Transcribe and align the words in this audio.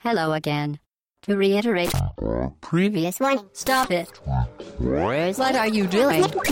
Hello 0.00 0.32
again. 0.32 0.78
To 1.22 1.36
reiterate, 1.36 1.92
previous 2.60 3.18
one, 3.18 3.40
stop 3.52 3.90
it. 3.90 4.08
What 4.78 5.56
are 5.56 5.66
you 5.66 5.88
doing? 5.88 6.22
Atomic 6.22 6.46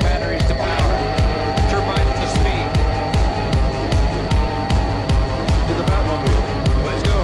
batteries 0.00 0.42
to 0.48 0.54
power. 0.54 0.96
Turbines 1.68 2.20
to 2.20 2.26
speed. 2.32 2.66
To 5.68 5.74
the 5.76 5.84
Batmobile. 5.84 6.40
Let's 6.86 7.02
go. 7.02 7.18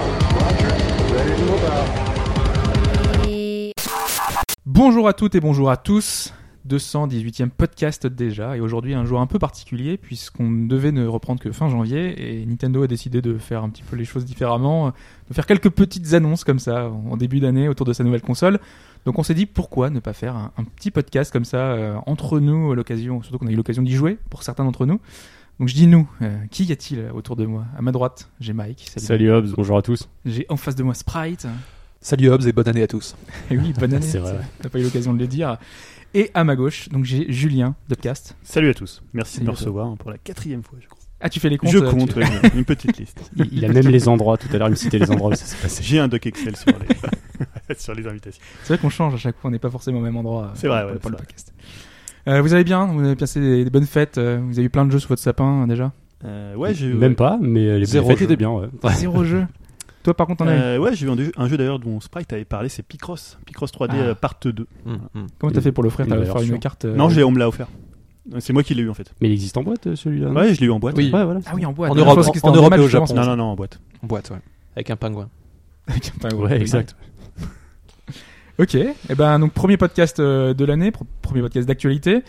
Bonjour 4.67 5.07
à 5.07 5.13
toutes 5.13 5.33
et 5.33 5.39
bonjour 5.39 5.71
à 5.71 5.77
tous. 5.77 6.31
218e 6.69 7.49
podcast 7.49 8.05
déjà 8.05 8.55
et 8.55 8.59
aujourd'hui 8.59 8.93
un 8.93 9.03
jour 9.03 9.19
un 9.19 9.27
peu 9.27 9.39
particulier 9.39 9.97
puisqu'on 9.97 10.51
devait 10.67 10.91
ne 10.91 11.07
reprendre 11.07 11.41
que 11.41 11.51
fin 11.51 11.67
janvier 11.67 12.41
et 12.41 12.45
Nintendo 12.45 12.83
a 12.83 12.87
décidé 12.87 13.21
de 13.21 13.37
faire 13.37 13.63
un 13.63 13.69
petit 13.69 13.81
peu 13.81 13.95
les 13.95 14.05
choses 14.05 14.23
différemment, 14.23 14.93
de 15.29 15.33
faire 15.33 15.47
quelques 15.47 15.69
petites 15.71 16.13
annonces 16.13 16.43
comme 16.43 16.59
ça 16.59 16.89
en 16.89 17.17
début 17.17 17.39
d'année 17.39 17.67
autour 17.67 17.85
de 17.85 17.93
sa 17.93 18.03
nouvelle 18.03 18.21
console. 18.21 18.59
Donc 19.05 19.17
on 19.17 19.23
s'est 19.23 19.33
dit 19.33 19.45
pourquoi 19.47 19.89
ne 19.89 19.99
pas 19.99 20.13
faire 20.13 20.35
un, 20.35 20.51
un 20.57 20.63
petit 20.63 20.91
podcast 20.91 21.31
comme 21.33 21.45
ça 21.45 21.57
euh, 21.57 21.95
entre 22.05 22.39
nous 22.39 22.71
à 22.71 22.75
l'occasion, 22.75 23.21
surtout 23.23 23.39
qu'on 23.39 23.47
a 23.47 23.51
eu 23.51 23.55
l'occasion 23.55 23.81
d'y 23.81 23.93
jouer 23.93 24.19
pour 24.29 24.43
certains 24.43 24.63
d'entre 24.63 24.85
nous. 24.85 24.99
Donc 25.59 25.67
je 25.67 25.73
dis 25.73 25.87
nous, 25.87 26.09
euh, 26.21 26.37
qui 26.51 26.63
y 26.65 26.71
a-t-il 26.71 27.09
autour 27.13 27.35
de 27.35 27.45
moi? 27.45 27.65
À 27.77 27.81
ma 27.81 27.91
droite, 27.91 28.29
j'ai 28.39 28.53
Mike. 28.53 28.91
Salut 28.95 29.31
Hobbs, 29.31 29.53
bonjour 29.57 29.77
à 29.77 29.81
tous. 29.81 30.07
J'ai 30.25 30.45
en 30.49 30.55
face 30.55 30.75
de 30.75 30.83
moi 30.83 30.93
Sprite. 30.93 31.47
Salut 32.01 32.29
Hobbs 32.29 32.47
et 32.47 32.53
bonne 32.53 32.69
année 32.69 32.83
à 32.83 32.87
tous. 32.87 33.17
Et 33.51 33.57
oui, 33.57 33.73
bonne 33.77 33.93
année. 33.93 34.05
C'est 34.05 34.19
vrai. 34.19 34.39
T'as 34.61 34.69
pas 34.69 34.79
eu 34.79 34.83
l'occasion 34.83 35.13
de 35.13 35.19
le 35.19 35.27
dire. 35.27 35.57
Et 36.13 36.31
à 36.33 36.43
ma 36.43 36.55
gauche, 36.55 36.89
donc 36.89 37.05
j'ai 37.05 37.31
Julien 37.31 37.75
de 37.87 37.95
Podcast. 37.95 38.35
Salut 38.41 38.69
à 38.69 38.73
tous, 38.73 39.03
merci 39.13 39.33
Salut 39.35 39.45
de 39.45 39.51
me 39.51 39.55
recevoir 39.55 39.95
pour 39.97 40.09
la 40.09 40.17
quatrième 40.17 40.63
fois, 40.63 40.77
je 40.81 40.87
crois. 40.87 40.97
Ah, 41.21 41.29
tu 41.29 41.39
fais 41.39 41.49
les 41.49 41.57
comptes 41.57 41.69
je 41.71 41.79
compte, 41.79 42.13
tu- 42.13 42.19
oui, 42.19 42.25
une 42.55 42.65
petite 42.65 42.97
liste. 42.97 43.29
Il, 43.35 43.49
il 43.51 43.65
a 43.65 43.67
même 43.67 43.89
les 43.89 44.07
endroits, 44.07 44.37
tout 44.37 44.47
à 44.53 44.57
l'heure 44.57 44.69
il 44.69 44.71
me 44.71 44.75
citait 44.75 44.97
les 44.99 45.11
endroits 45.11 45.31
où 45.31 45.35
ça 45.35 45.45
s'est 45.45 45.61
passé. 45.61 45.83
J'ai 45.83 45.99
un 45.99 46.07
doc 46.07 46.25
Excel 46.25 46.55
sur 46.55 46.67
les, 46.67 47.75
sur 47.77 47.93
les 47.93 48.07
invitations. 48.07 48.41
C'est 48.63 48.73
vrai 48.73 48.77
qu'on 48.81 48.89
change 48.89 49.13
à 49.13 49.17
chaque 49.17 49.37
fois, 49.37 49.49
on 49.49 49.51
n'est 49.51 49.59
pas 49.59 49.69
forcément 49.69 49.99
au 49.99 50.01
même 50.01 50.15
endroit. 50.17 50.45
euh, 50.45 50.51
C'est 50.55 50.67
vrai, 50.67 50.81
pour- 50.83 50.91
ouais, 50.93 50.97
pour 50.99 51.09
le 51.11 51.17
vrai. 51.17 51.25
podcast. 51.25 51.53
Euh, 52.27 52.41
vous 52.41 52.53
allez 52.53 52.63
bien? 52.63 52.85
Vous 52.87 53.03
avez 53.05 53.15
passé 53.15 53.39
des, 53.39 53.63
des 53.65 53.69
bonnes 53.69 53.85
fêtes 53.85 54.17
euh, 54.17 54.39
Vous 54.43 54.57
avez 54.57 54.65
eu 54.65 54.69
plein 54.69 54.85
de 54.85 54.91
jeux 54.91 54.99
sous 54.99 55.09
votre 55.09 55.21
sapin 55.21 55.63
euh, 55.63 55.67
déjà? 55.67 55.91
Euh, 56.25 56.55
ouais, 56.55 56.73
j'ai 56.73 56.91
Même 56.93 57.15
pas, 57.15 57.37
mais 57.41 57.77
les 57.79 57.85
Zéro 57.85 58.09
fêtes 58.09 58.19
jeu. 58.19 58.25
étaient 58.25 58.35
bien, 58.35 58.49
ouais. 58.51 58.67
Zéro 58.95 59.23
jeu. 59.23 59.45
Toi, 60.03 60.13
par 60.13 60.27
contre, 60.27 60.39
t'en 60.45 60.47
as 60.49 60.55
eu 60.55 60.59
Euh, 60.59 60.77
ouais, 60.77 60.95
j'ai 60.95 61.05
vu 61.05 61.11
un, 61.11 61.17
jeu- 61.17 61.31
un 61.37 61.47
jeu 61.47 61.57
d'ailleurs 61.57 61.79
dont 61.79 61.99
Sprite 61.99 62.31
avait 62.33 62.45
parlé, 62.45 62.69
c'est 62.69 62.83
Picross. 62.83 63.37
Picross 63.45 63.71
3D 63.71 63.89
Ah. 63.91 63.95
euh, 63.97 64.15
part 64.15 64.35
2. 64.41 64.51
Mm, 64.85 64.91
mm. 64.93 65.27
Comment 65.37 65.51
t'as 65.51 65.61
fait 65.61 65.71
pour 65.71 65.83
l'offrir 65.83 66.07
T'as 66.07 66.17
offert 66.17 66.41
une 66.41 66.59
carte 66.59 66.85
euh, 66.85 66.95
Non, 66.95 67.09
j'ai- 67.09 67.23
on 67.23 67.31
me 67.31 67.39
l'a 67.39 67.47
offert. 67.47 67.67
C'est 68.39 68.53
moi 68.53 68.61
qui 68.63 68.75
l'ai 68.75 68.83
eu 68.83 68.89
en 68.89 68.93
fait. 68.93 69.11
Mais 69.21 69.27
il 69.29 69.33
existe 69.33 69.57
en 69.57 69.63
boîte 69.63 69.95
celui-là 69.95 70.29
Ouais, 70.29 70.53
je 70.53 70.59
l'ai 70.61 70.67
eu 70.67 70.71
en 70.71 70.79
boîte. 70.79 70.95
Oui. 70.97 71.09
Ouais, 71.11 71.23
voilà. 71.23 71.39
Ah 71.47 71.51
oui, 71.55 71.65
en 71.65 71.73
boîte. 71.73 71.91
En 71.91 71.95
Europe- 71.95 72.19
en 72.43 72.71
et 72.75 72.79
au 72.79 72.87
Japon. 72.87 73.13
Non, 73.15 73.25
non, 73.25 73.35
non, 73.35 73.43
en 73.45 73.55
boîte. 73.55 73.79
En 74.03 74.07
boîte, 74.07 74.29
ouais. 74.29 74.37
Avec 74.75 74.89
un 74.91 74.95
pingouin. 74.95 75.29
Avec 75.87 76.11
un 76.15 76.19
pingouin. 76.29 76.45
Ouais, 76.49 76.61
exact. 76.61 76.95
Ok. 78.59 78.75
Et 78.75 79.15
ben 79.17 79.39
donc 79.39 79.53
premier 79.53 79.77
podcast 79.77 80.19
de 80.19 80.65
l'année, 80.65 80.89
pr- 80.91 81.03
premier 81.21 81.41
podcast 81.41 81.65
d'actualité. 81.67 82.23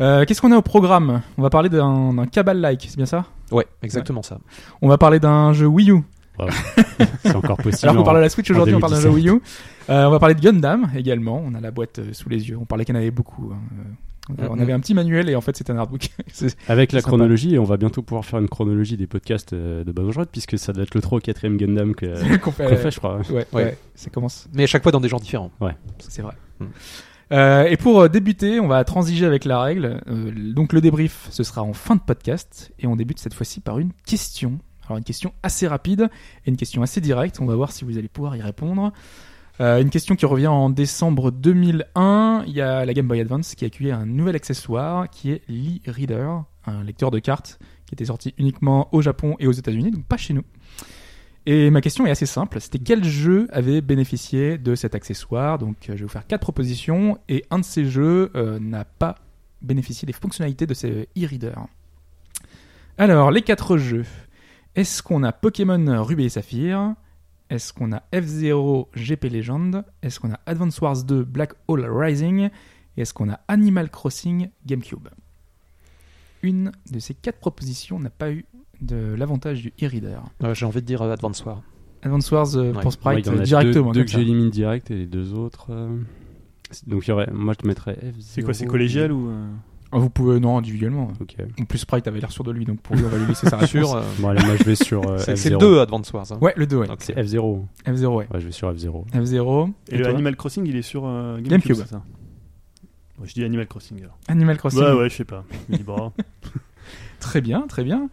Euh, 0.00 0.24
Qu'est-ce 0.24 0.40
qu'on 0.40 0.50
a 0.52 0.56
au 0.56 0.62
programme? 0.62 1.20
On 1.36 1.42
va 1.42 1.50
parler 1.50 1.68
d'un 1.68 2.14
d'un 2.14 2.26
Cabal-like, 2.26 2.86
c'est 2.88 2.96
bien 2.96 3.04
ça? 3.06 3.26
Ouais, 3.52 3.66
exactement 3.82 4.22
ça. 4.22 4.38
On 4.80 4.88
va 4.88 4.96
parler 4.98 5.20
d'un 5.20 5.52
jeu 5.52 5.66
Wii 5.66 5.90
U. 5.90 6.00
C'est 7.22 7.34
encore 7.36 7.56
possible. 7.56 7.88
Alors 7.88 7.96
qu'on 7.96 8.04
parle 8.04 8.16
de 8.18 8.22
la 8.22 8.28
Switch 8.28 8.50
aujourd'hui, 8.50 8.74
on 8.74 8.80
parle 8.80 8.94
jeu 8.96 9.02
2017. 9.08 9.24
Wii 9.32 9.36
U. 9.36 9.42
Euh, 9.90 10.06
on 10.06 10.10
va 10.10 10.18
parler 10.18 10.34
de 10.34 10.40
Gundam 10.40 10.90
également. 10.96 11.42
On 11.44 11.54
a 11.54 11.60
la 11.60 11.70
boîte 11.70 11.98
euh, 11.98 12.12
sous 12.12 12.28
les 12.28 12.48
yeux. 12.48 12.56
On 12.60 12.64
parlait 12.64 12.84
qu'il 12.84 12.94
y 12.94 12.98
en 12.98 13.00
avait 13.00 13.10
beaucoup. 13.10 13.52
hein. 13.52 13.58
Euh, 13.78 13.82
On 14.48 14.56
Mhm. 14.56 14.62
avait 14.62 14.72
un 14.72 14.80
petit 14.80 14.94
manuel 14.94 15.28
et 15.28 15.36
en 15.36 15.42
fait 15.42 15.54
c'était 15.54 15.70
un 15.72 15.76
artbook. 15.76 16.08
C'est- 16.32 16.56
Avec 16.68 16.92
la 16.92 17.00
Sympa. 17.00 17.08
chronologie, 17.10 17.54
et 17.56 17.58
on 17.58 17.64
va 17.64 17.76
bientôt 17.76 18.00
pouvoir 18.00 18.24
faire 18.24 18.38
une 18.40 18.48
chronologie 18.48 18.96
des 18.96 19.06
podcasts 19.06 19.52
euh, 19.52 19.84
de 19.84 19.92
Banjo 19.92 20.22
puisque 20.32 20.58
ça 20.58 20.72
doit 20.72 20.82
être 20.84 20.94
le 20.94 21.02
3 21.02 21.18
ou 21.18 21.20
4ème 21.20 21.58
Gundam 21.58 21.94
que- 21.94 22.36
qu'on 22.38 22.50
fait. 22.50 22.66
qu'on 22.70 22.76
fait, 22.76 22.90
je 22.90 22.98
crois. 22.98 23.18
Ouais, 23.18 23.24
ouais, 23.30 23.46
Ouais. 23.52 23.78
ça 23.94 24.08
commence. 24.08 24.48
Mais 24.54 24.62
à 24.62 24.66
chaque 24.66 24.82
fois 24.82 24.92
dans 24.92 25.00
des 25.00 25.10
genres 25.10 25.20
différents. 25.20 25.50
C'est 25.98 26.22
vrai. 26.22 26.32
Mm. 26.60 26.64
Euh, 27.32 27.64
et 27.64 27.76
pour 27.76 28.00
euh, 28.00 28.08
débuter, 28.08 28.60
on 28.60 28.66
va 28.68 28.82
transiger 28.84 29.26
avec 29.26 29.44
la 29.44 29.60
règle. 29.60 30.00
Euh, 30.08 30.30
donc 30.54 30.72
le 30.72 30.80
débrief, 30.80 31.26
ce 31.30 31.42
sera 31.42 31.62
en 31.62 31.72
fin 31.74 31.96
de 31.96 32.00
podcast 32.00 32.72
et 32.78 32.86
on 32.86 32.96
débute 32.96 33.18
cette 33.18 33.34
fois-ci 33.34 33.60
par 33.60 33.78
une 33.78 33.90
question. 34.06 34.58
Alors 34.86 34.98
une 34.98 35.04
question 35.04 35.32
assez 35.42 35.66
rapide 35.66 36.08
et 36.44 36.50
une 36.50 36.56
question 36.56 36.82
assez 36.82 37.00
directe. 37.00 37.40
On 37.40 37.46
va 37.46 37.56
voir 37.56 37.72
si 37.72 37.84
vous 37.84 37.98
allez 37.98 38.08
pouvoir 38.08 38.36
y 38.36 38.42
répondre. 38.42 38.92
Euh, 39.60 39.80
une 39.80 39.90
question 39.90 40.16
qui 40.16 40.26
revient 40.26 40.48
en 40.48 40.68
décembre 40.68 41.30
2001. 41.30 42.44
Il 42.46 42.52
y 42.52 42.60
a 42.60 42.84
la 42.84 42.92
Game 42.92 43.06
Boy 43.06 43.20
Advance 43.20 43.54
qui 43.54 43.64
a 43.64 43.66
accueilli 43.66 43.92
un 43.92 44.04
nouvel 44.04 44.34
accessoire 44.34 45.08
qui 45.08 45.30
est 45.30 45.42
l'e-reader, 45.48 46.42
un 46.66 46.82
lecteur 46.82 47.10
de 47.10 47.20
cartes 47.20 47.58
qui 47.86 47.94
était 47.94 48.06
sorti 48.06 48.34
uniquement 48.38 48.88
au 48.92 49.00
Japon 49.00 49.36
et 49.38 49.46
aux 49.46 49.52
États-Unis, 49.52 49.92
donc 49.92 50.04
pas 50.06 50.16
chez 50.16 50.34
nous. 50.34 50.44
Et 51.46 51.70
ma 51.70 51.82
question 51.82 52.06
est 52.06 52.10
assez 52.10 52.26
simple. 52.26 52.58
C'était 52.60 52.78
quel 52.78 53.04
jeu 53.04 53.48
avait 53.52 53.82
bénéficié 53.82 54.56
de 54.56 54.74
cet 54.74 54.94
accessoire? 54.94 55.58
Donc, 55.58 55.76
euh, 55.76 55.92
je 55.92 55.98
vais 55.98 56.02
vous 56.04 56.08
faire 56.08 56.26
quatre 56.26 56.40
propositions 56.40 57.18
et 57.28 57.44
un 57.50 57.58
de 57.58 57.64
ces 57.64 57.84
jeux 57.84 58.30
euh, 58.34 58.58
n'a 58.58 58.84
pas 58.84 59.16
bénéficié 59.60 60.06
des 60.06 60.14
fonctionnalités 60.14 60.66
de 60.66 60.74
ce 60.74 61.06
e-reader. 61.16 61.54
Alors, 62.96 63.30
les 63.30 63.42
quatre 63.42 63.76
jeux. 63.76 64.06
Est-ce 64.76 65.02
qu'on 65.02 65.22
a 65.22 65.32
Pokémon 65.32 66.02
Ruby 66.02 66.24
et 66.24 66.28
Saphir? 66.28 66.94
Est-ce 67.50 67.72
qu'on 67.72 67.92
a 67.92 68.02
F-Zero 68.14 68.88
GP 68.96 69.24
Legend? 69.30 69.84
Est-ce 70.02 70.18
qu'on 70.18 70.32
a 70.32 70.40
Advance 70.46 70.80
Wars 70.80 71.04
2 71.04 71.22
Black 71.24 71.52
Hole 71.68 71.84
Rising? 71.88 72.50
Et 72.96 73.02
est-ce 73.02 73.14
qu'on 73.14 73.30
a 73.30 73.40
Animal 73.48 73.90
Crossing 73.90 74.48
GameCube? 74.66 75.08
Une 76.42 76.72
de 76.90 76.98
ces 76.98 77.14
quatre 77.14 77.38
propositions 77.38 77.98
n'a 77.98 78.10
pas 78.10 78.30
eu 78.32 78.44
de 78.80 79.14
l'avantage 79.16 79.62
du 79.62 79.72
e-reader. 79.82 80.22
Euh, 80.42 80.54
J'ai 80.54 80.66
envie 80.66 80.80
de 80.80 80.86
dire 80.86 81.02
euh, 81.02 81.12
Advance 81.12 81.44
War. 81.44 81.62
Advance 82.02 82.30
Wars 82.32 82.56
euh, 82.56 82.72
Ouais. 82.72 82.82
pour 82.82 82.92
Sprite 82.92 83.14
Ouais, 83.14 83.20
il 83.22 83.26
y 83.26 83.30
en 83.30 83.38
a 83.38 83.40
euh, 83.40 83.44
directement. 83.44 83.92
Deux, 83.92 84.00
deux 84.00 84.04
que 84.04 84.10
ça. 84.10 84.18
j'élimine 84.18 84.50
direct 84.50 84.90
et 84.90 84.96
les 84.96 85.06
deux 85.06 85.32
autres. 85.34 85.68
euh, 85.70 85.96
Donc 86.86 87.06
il 87.06 87.10
y 87.10 87.12
aurait, 87.12 87.30
moi 87.32 87.54
je 87.54 87.58
te 87.62 87.66
mettrais 87.66 87.94
F. 87.94 88.16
C'est 88.20 88.42
quoi, 88.42 88.52
c'est 88.54 88.66
collégial 88.66 89.12
ou. 89.12 89.30
Ah, 89.94 89.98
Vous 89.98 90.10
pouvez, 90.10 90.40
non, 90.40 90.58
individuellement. 90.58 91.12
Ok. 91.20 91.36
En 91.60 91.64
plus, 91.64 91.78
Sprite 91.78 92.08
avait 92.08 92.18
l'air 92.18 92.32
sûr 92.32 92.42
de 92.42 92.50
lui, 92.50 92.64
donc 92.64 92.80
pour 92.80 92.96
lui, 92.96 93.04
on 93.04 93.08
va 93.08 93.16
lui 93.16 93.26
laisser 93.26 93.48
sa. 93.48 93.64
Sûr, 93.66 93.94
euh, 93.94 94.02
Bon, 94.18 94.28
allez, 94.28 94.44
moi 94.44 94.56
je 94.56 94.64
vais 94.64 94.74
sur 94.74 95.08
euh, 95.08 95.18
c'est 95.18 95.36
c'est 95.36 95.50
F0. 95.50 95.52
le 95.52 95.58
2 95.58 95.80
Advance 95.80 96.12
Wars. 96.12 96.26
hein. 96.32 96.38
Ouais, 96.40 96.52
le 96.56 96.66
2, 96.66 96.76
ouais. 96.76 96.90
Ok. 96.90 96.96
C'est 97.00 97.14
F0. 97.16 97.62
F0, 97.86 98.06
ouais. 98.06 98.26
Ouais, 98.32 98.40
je 98.40 98.46
vais 98.46 98.52
sur 98.52 98.72
F0. 98.72 99.06
F0. 99.12 99.72
Et, 99.90 99.96
le 99.96 100.02
toi 100.02 100.12
Animal 100.12 100.34
Crossing, 100.36 100.66
il 100.66 100.74
est 100.76 100.82
sur 100.82 101.06
euh, 101.06 101.36
GameCube. 101.36 101.48
GameCube. 101.50 101.76
c'est 101.76 101.86
ça 101.88 102.02
Moi, 103.18 103.26
je 103.28 103.34
dis 103.34 103.44
Animal 103.44 103.68
Crossing 103.68 104.00
alors. 104.02 104.18
Animal 104.26 104.56
Crossing. 104.58 104.80
Ouais, 104.82 104.92
ouais, 104.92 105.08
je 105.08 105.14
sais 105.14 105.24
pas. 105.24 105.44
Je 105.68 105.72
me 105.72 105.78
dis, 105.78 105.84
bon, 105.84 106.12
Très 107.20 107.40
bien, 107.40 107.62
très 107.68 107.84
bien. 107.84 108.10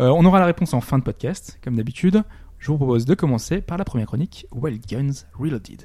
Euh, 0.00 0.08
on 0.10 0.24
aura 0.24 0.38
la 0.40 0.46
réponse 0.46 0.74
en 0.74 0.80
fin 0.80 0.98
de 0.98 1.04
podcast, 1.04 1.58
comme 1.64 1.76
d'habitude. 1.76 2.22
Je 2.58 2.68
vous 2.70 2.76
propose 2.76 3.04
de 3.06 3.14
commencer 3.14 3.60
par 3.60 3.78
la 3.78 3.84
première 3.84 4.06
chronique, 4.06 4.46
Wild 4.52 4.84
Guns 4.86 5.24
Reloaded. 5.38 5.84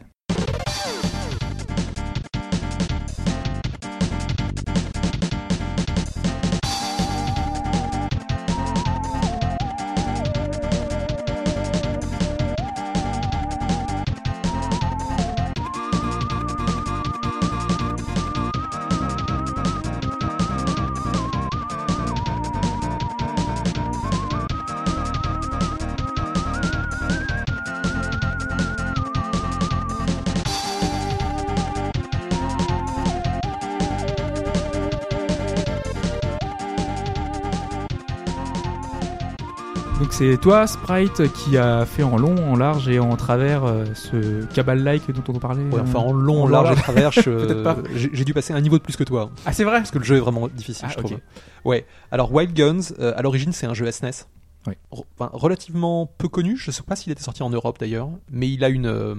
C'est 40.19 40.37
toi, 40.37 40.67
Sprite, 40.67 41.31
qui 41.31 41.57
a 41.57 41.85
fait 41.85 42.03
en 42.03 42.17
long, 42.17 42.35
en 42.51 42.57
large 42.57 42.89
et 42.89 42.99
en 42.99 43.15
travers 43.15 43.63
euh, 43.63 43.85
ce 43.93 44.43
Cabal-like 44.53 45.09
dont 45.11 45.23
on 45.33 45.39
parlait. 45.39 45.63
Ouais, 45.63 45.79
euh, 45.79 45.83
enfin, 45.83 45.99
en 45.99 46.11
long, 46.11 46.43
en 46.43 46.47
large 46.49 46.71
et 46.71 46.75
large. 46.75 46.81
travers, 46.81 47.11
Peut-être 47.23 47.63
pas. 47.63 47.77
j'ai 47.93 48.25
dû 48.25 48.33
passer 48.33 48.51
un 48.51 48.59
niveau 48.59 48.77
de 48.77 48.83
plus 48.83 48.97
que 48.97 49.05
toi. 49.05 49.31
Ah, 49.45 49.53
c'est 49.53 49.63
vrai 49.63 49.77
Parce 49.77 49.91
que 49.91 49.97
le 49.97 50.03
jeu 50.03 50.17
est 50.17 50.19
vraiment 50.19 50.49
difficile, 50.49 50.87
Ah, 50.89 50.91
je 50.93 50.97
trouve. 51.01 51.19
Ouais. 51.63 51.85
Alors, 52.11 52.33
Wild 52.33 52.53
Guns, 52.53 52.93
euh, 52.99 53.13
à 53.15 53.21
l'origine, 53.21 53.53
c'est 53.53 53.65
un 53.65 53.73
jeu 53.73 53.89
SNES. 53.89 54.25
Oui. 54.67 54.73
Re- 54.91 55.05
enfin, 55.17 55.29
relativement 55.31 56.05
peu 56.17 56.27
connu. 56.27 56.57
Je 56.57 56.69
sais 56.69 56.83
pas 56.83 56.97
s'il 56.97 57.13
était 57.13 57.23
sorti 57.23 57.41
en 57.41 57.49
Europe 57.49 57.77
d'ailleurs, 57.79 58.09
mais 58.29 58.49
il 58.51 58.65
a 58.65 58.67
une, 58.69 58.87
euh, 58.87 59.15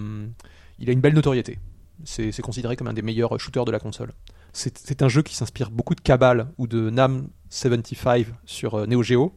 il 0.81 0.91
a 0.91 0.93
une 0.93 1.01
belle 1.01 1.15
notoriété. 1.15 1.59
C'est 2.05 2.43
considéré 2.43 2.77
comme 2.77 2.89
un 2.89 2.93
des 2.93 3.01
meilleurs 3.03 3.41
shooters 3.41 3.65
de 3.65 3.73
la 3.73 3.79
console. 3.79 4.13
C'est 4.53 5.01
un 5.01 5.09
jeu 5.09 5.23
qui 5.23 5.35
s'inspire 5.35 5.71
beaucoup 5.71 5.95
de 5.95 6.01
Cabal 6.03 6.49
ou 6.59 6.67
de 6.67 6.91
Nam 6.91 7.29
75 7.49 8.27
sur 8.45 8.75
euh, 8.75 8.87
Neo 8.87 9.03
Geo. 9.03 9.33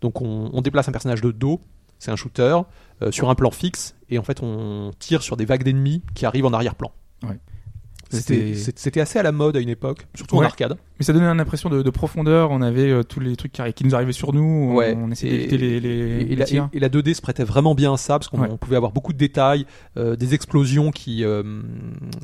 Donc, 0.00 0.20
on, 0.22 0.50
on 0.52 0.60
déplace 0.62 0.88
un 0.88 0.92
personnage 0.92 1.20
de 1.20 1.30
dos. 1.30 1.60
C'est 1.98 2.10
un 2.10 2.16
shooter 2.16 2.56
euh, 3.02 3.10
sur 3.12 3.28
un 3.28 3.34
plan 3.34 3.50
fixe 3.50 3.94
et 4.08 4.18
en 4.18 4.22
fait, 4.22 4.42
on 4.42 4.90
tire 4.98 5.22
sur 5.22 5.36
des 5.36 5.44
vagues 5.44 5.64
d'ennemis 5.64 6.02
qui 6.14 6.24
arrivent 6.24 6.46
en 6.46 6.52
arrière-plan. 6.54 6.92
Ouais. 7.22 7.38
C'était 8.12 9.00
assez 9.00 9.18
à 9.20 9.22
la 9.22 9.30
mode 9.30 9.56
à 9.56 9.60
une 9.60 9.68
époque, 9.68 10.08
surtout 10.14 10.36
en 10.36 10.42
arcade. 10.42 10.76
Mais 10.98 11.04
ça 11.04 11.12
donnait 11.12 11.26
une 11.26 11.38
impression 11.40 11.68
de, 11.68 11.82
de 11.82 11.90
profondeur. 11.90 12.50
On 12.50 12.60
avait 12.60 12.90
euh, 12.90 13.02
tous 13.04 13.20
les 13.20 13.36
trucs 13.36 13.52
qui, 13.52 13.84
nous 13.84 13.94
arrivaient 13.94 14.12
sur 14.12 14.32
nous. 14.32 14.42
On, 14.42 14.74
Ouais. 14.74 14.96
on 14.98 15.10
essayait 15.12 15.36
d'éviter 15.46 15.58
les, 15.58 15.78
les, 15.78 15.88
Et, 16.22 16.24
les 16.24 16.36
la, 16.36 16.44
tirs. 16.44 16.68
et- 16.72 16.78
et 16.78 16.80
la 16.80 16.88
2D 16.88 17.14
se 17.14 17.20
prêtait 17.22 17.44
vraiment 17.44 17.74
bien 17.76 17.92
à 17.92 17.96
ça 17.96 18.18
parce 18.18 18.28
qu'on 18.28 18.40
Ouais. 18.40 18.56
pouvait 18.58 18.76
avoir 18.76 18.90
beaucoup 18.92 19.12
de 19.12 19.18
détails, 19.18 19.64
euh, 19.96 20.16
des 20.16 20.34
explosions 20.34 20.90
qui, 20.90 21.24
euh, 21.24 21.62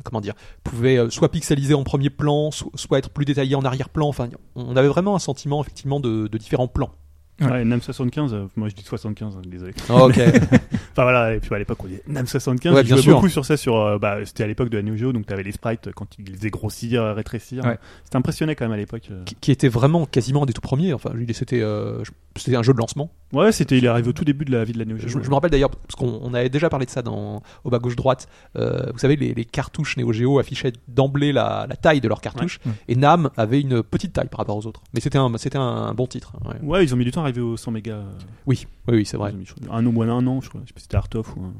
comment 0.03 0.19
dire, 0.19 0.33
pouvaient 0.63 1.09
soit 1.09 1.29
pixeliser 1.31 1.73
en 1.73 1.83
premier 1.83 2.09
plan, 2.09 2.51
so- 2.51 2.71
soit 2.75 2.97
être 2.97 3.09
plus 3.09 3.23
détaillées 3.25 3.55
en 3.55 3.63
arrière-plan. 3.63 4.07
Enfin, 4.09 4.27
on 4.55 4.75
avait 4.75 4.89
vraiment 4.89 5.15
un 5.15 5.19
sentiment 5.19 5.61
effectivement 5.61 5.99
de, 6.01 6.27
de 6.27 6.37
différents 6.37 6.67
plans. 6.67 6.91
Ouais. 7.39 7.47
Ouais, 7.51 7.65
NAM 7.65 7.81
75, 7.81 8.33
euh, 8.33 8.45
moi 8.55 8.67
je 8.67 8.73
dis 8.73 8.81
75, 8.83 9.35
hein, 9.37 9.41
désolé. 9.47 9.73
ok. 9.89 10.19
Enfin 10.97 11.03
voilà, 11.03 11.35
et 11.35 11.39
puis 11.39 11.53
à 11.53 11.59
l'époque 11.59 11.77
on 11.83 11.87
disait 11.87 12.01
NAM 12.07 12.25
75, 12.25 12.73
Ouais, 12.73 12.83
je 12.83 12.89
jouais 12.89 13.01
sûr. 13.03 13.13
beaucoup 13.13 13.29
sur 13.29 13.45
ça, 13.45 13.55
sur, 13.57 13.75
euh, 13.79 13.99
bah, 13.99 14.17
c'était 14.25 14.43
à 14.43 14.47
l'époque 14.47 14.69
de 14.69 14.77
la 14.77 14.83
Neo 14.83 14.95
Geo, 14.95 15.13
donc 15.13 15.27
t'avais 15.27 15.43
les 15.43 15.51
sprites 15.51 15.85
euh, 15.87 15.91
quand 15.95 16.07
ils 16.17 16.25
les 16.25 16.33
faisaient 16.35 16.49
grossir, 16.49 17.03
rétrécir. 17.15 17.63
Ouais. 17.63 17.77
C'était 18.03 18.15
impressionné 18.15 18.55
quand 18.55 18.65
même 18.65 18.71
à 18.71 18.77
l'époque. 18.77 19.03
euh. 19.11 19.23
qui, 19.25 19.35
qui 19.35 19.51
était 19.51 19.67
vraiment 19.67 20.07
quasiment 20.07 20.41
un 20.41 20.45
des 20.47 20.53
tout 20.53 20.61
premiers. 20.61 20.93
Enfin, 20.93 21.11
c'était 21.33 21.61
euh, 21.61 22.01
un 22.47 22.63
jeu 22.63 22.73
de 22.73 22.79
lancement. 22.79 23.11
Ouais, 23.33 23.51
c'était, 23.51 23.77
il 23.77 23.83
est 23.85 23.87
arrivé 23.89 24.07
au 24.07 24.13
tout 24.13 24.23
début 24.23 24.45
de 24.45 24.51
la 24.51 24.63
vie 24.63 24.71
de 24.73 24.79
la 24.79 24.85
Neo 24.85 24.97
Je, 24.97 25.07
Geo. 25.09 25.21
je 25.21 25.29
me 25.29 25.33
rappelle 25.35 25.51
d'ailleurs 25.51 25.69
parce 25.71 25.95
qu'on 25.95 26.19
on 26.23 26.33
avait 26.33 26.49
déjà 26.49 26.69
parlé 26.69 26.85
de 26.85 26.91
ça 26.91 27.01
dans 27.01 27.41
au 27.65 27.69
bas 27.69 27.79
gauche 27.79 27.95
droite. 27.97 28.27
Euh, 28.57 28.89
vous 28.93 28.99
savez, 28.99 29.15
les, 29.17 29.33
les 29.33 29.43
cartouches 29.45 29.97
Neo 29.97 30.13
Geo 30.13 30.39
affichaient 30.39 30.71
d'emblée 30.87 31.33
la, 31.33 31.65
la 31.69 31.75
taille 31.75 31.99
de 31.99 32.07
leurs 32.07 32.21
cartouches 32.21 32.59
Ouais. 32.65 32.71
et 32.87 32.95
Nam 32.95 33.29
avait 33.35 33.59
une 33.59 33.83
petite 33.83 34.13
taille 34.13 34.29
par 34.29 34.37
rapport 34.39 34.55
aux 34.57 34.65
autres. 34.65 34.81
Mais 34.93 35.01
c'était 35.01 35.17
un 35.17 35.29
c'était 35.37 35.57
un 35.57 35.93
bon 35.93 36.07
titre. 36.07 36.33
ouais. 36.45 36.59
Ouais, 36.67 36.83
ils 36.85 36.93
ont 36.93 36.97
mis 36.97 37.03
du 37.05 37.11
temps 37.11 37.21
à 37.21 37.23
arriver 37.23 37.41
aux 37.41 37.57
100 37.57 37.71
mégas. 37.71 38.01
Oui, 38.45 38.65
oui, 38.87 38.95
oui, 38.97 39.05
c'est 39.05 39.17
vrai. 39.17 39.33
mis, 39.33 39.45
crois, 39.45 39.75
un 39.75 39.85
an, 39.85 39.91
moins 39.91 40.07
un 40.09 40.25
an, 40.25 40.39
je 40.41 40.47
crois. 40.49 40.61
Je 40.63 40.67
sais 40.69 40.73
pas 40.73 40.79
si 40.79 40.83
c'était 40.83 40.97
Art 40.97 41.09
of 41.15 41.35
ou. 41.35 41.41
un- 41.43 41.53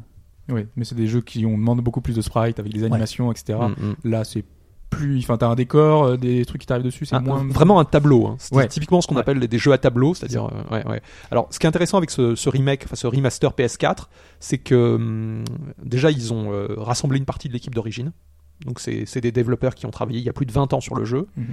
Oui, 0.53 0.65
mais 0.77 0.85
c'est 0.85 0.95
des 0.95 1.07
jeux 1.07 1.19
qui 1.21 1.45
ont 1.45 1.57
demandé 1.57 1.81
beaucoup 1.81 1.99
plus 1.99 2.15
de 2.15 2.21
sprites 2.21 2.59
avec 2.59 2.71
des 2.71 2.85
animations, 2.85 3.29
etc. 3.33 3.59
Mm, 3.59 3.85
mm. 3.87 3.95
Là, 4.05 4.23
c'est 4.23 4.45
plus. 4.89 5.19
Enfin, 5.19 5.37
t'as 5.37 5.47
un 5.47 5.55
décor, 5.55 6.03
euh, 6.03 6.17
des 6.17 6.45
trucs 6.45 6.61
qui 6.61 6.67
t'arrivent 6.67 6.85
dessus, 6.85 7.05
c'est 7.05 7.15
Un- 7.15 7.19
moins. 7.21 7.43
vraiment 7.45 7.79
un 7.79 7.85
tableau. 7.85 8.27
Hein. 8.27 8.35
C'est 8.39 8.55
Ouais. 8.55 8.67
typiquement 8.67 9.01
ce 9.01 9.07
qu'on 9.07 9.15
Ouais. 9.15 9.21
appelle 9.21 9.39
des 9.39 9.57
jeux 9.57 9.71
à 9.73 9.77
tableau, 9.77 10.13
c'est-à-dire 10.13 10.45
euh, 10.45 10.73
ouais, 10.75 10.85
ouais. 10.87 11.01
Alors, 11.31 11.47
ce 11.51 11.59
qui 11.59 11.65
est 11.65 11.69
intéressant 11.69 11.97
avec 11.97 12.09
ce, 12.09 12.35
ce 12.35 12.49
remake, 12.49 12.83
enfin 12.85 12.95
ce 12.95 13.07
remaster 13.07 13.51
PS4, 13.53 14.09
c'est 14.39 14.57
que 14.57 14.95
hum, 14.95 15.43
déjà 15.83 16.09
ils 16.11 16.33
ont 16.33 16.51
euh, 16.51 16.67
rassemblé 16.77 17.17
une 17.17 17.25
partie 17.25 17.47
de 17.47 17.53
l'équipe 17.53 17.75
d'origine. 17.75 18.11
Donc 18.65 18.79
c'est 18.79 19.21
des 19.21 19.31
développeurs 19.31 19.75
qui 19.75 19.85
ont 19.85 19.91
travaillé 19.91 20.19
il 20.19 20.25
y 20.25 20.29
a 20.29 20.33
plus 20.33 20.45
de 20.47 20.51
20 20.51 20.73
ans 20.73 20.79
sur 20.81 20.95
le 20.95 21.05
jeu. 21.05 21.27
Mhm. 21.37 21.45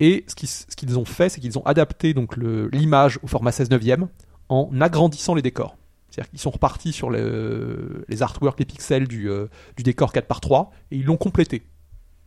Et 0.00 0.24
ce 0.26 0.34
qu'ils 0.34 0.48
ce 0.48 0.96
ont 0.98 1.04
fait, 1.04 1.28
c'est 1.28 1.40
qu'ils 1.40 1.58
ont 1.58 1.64
adapté 1.64 2.12
donc 2.14 2.36
l'image 2.36 3.18
au 3.22 3.26
format 3.26 3.52
16 3.52 3.70
neuvième 3.70 4.08
en 4.48 4.68
agrandissant 4.80 5.34
les 5.34 5.42
décors. 5.42 5.76
C'est-à-dire 6.10 6.28
qu'ils 6.30 6.40
sont 6.40 6.50
repartis 6.50 6.92
sur 6.92 7.08
le- 7.08 8.04
les 8.08 8.20
artworks, 8.22 8.58
les 8.58 8.66
pixels 8.66 9.08
du, 9.08 9.30
euh, 9.30 9.46
du 9.78 9.82
décor 9.82 10.12
4 10.12 10.26
par 10.26 10.40
3 10.42 10.72
et 10.90 10.96
ils 10.96 11.04
l'ont 11.06 11.16
complété. 11.16 11.62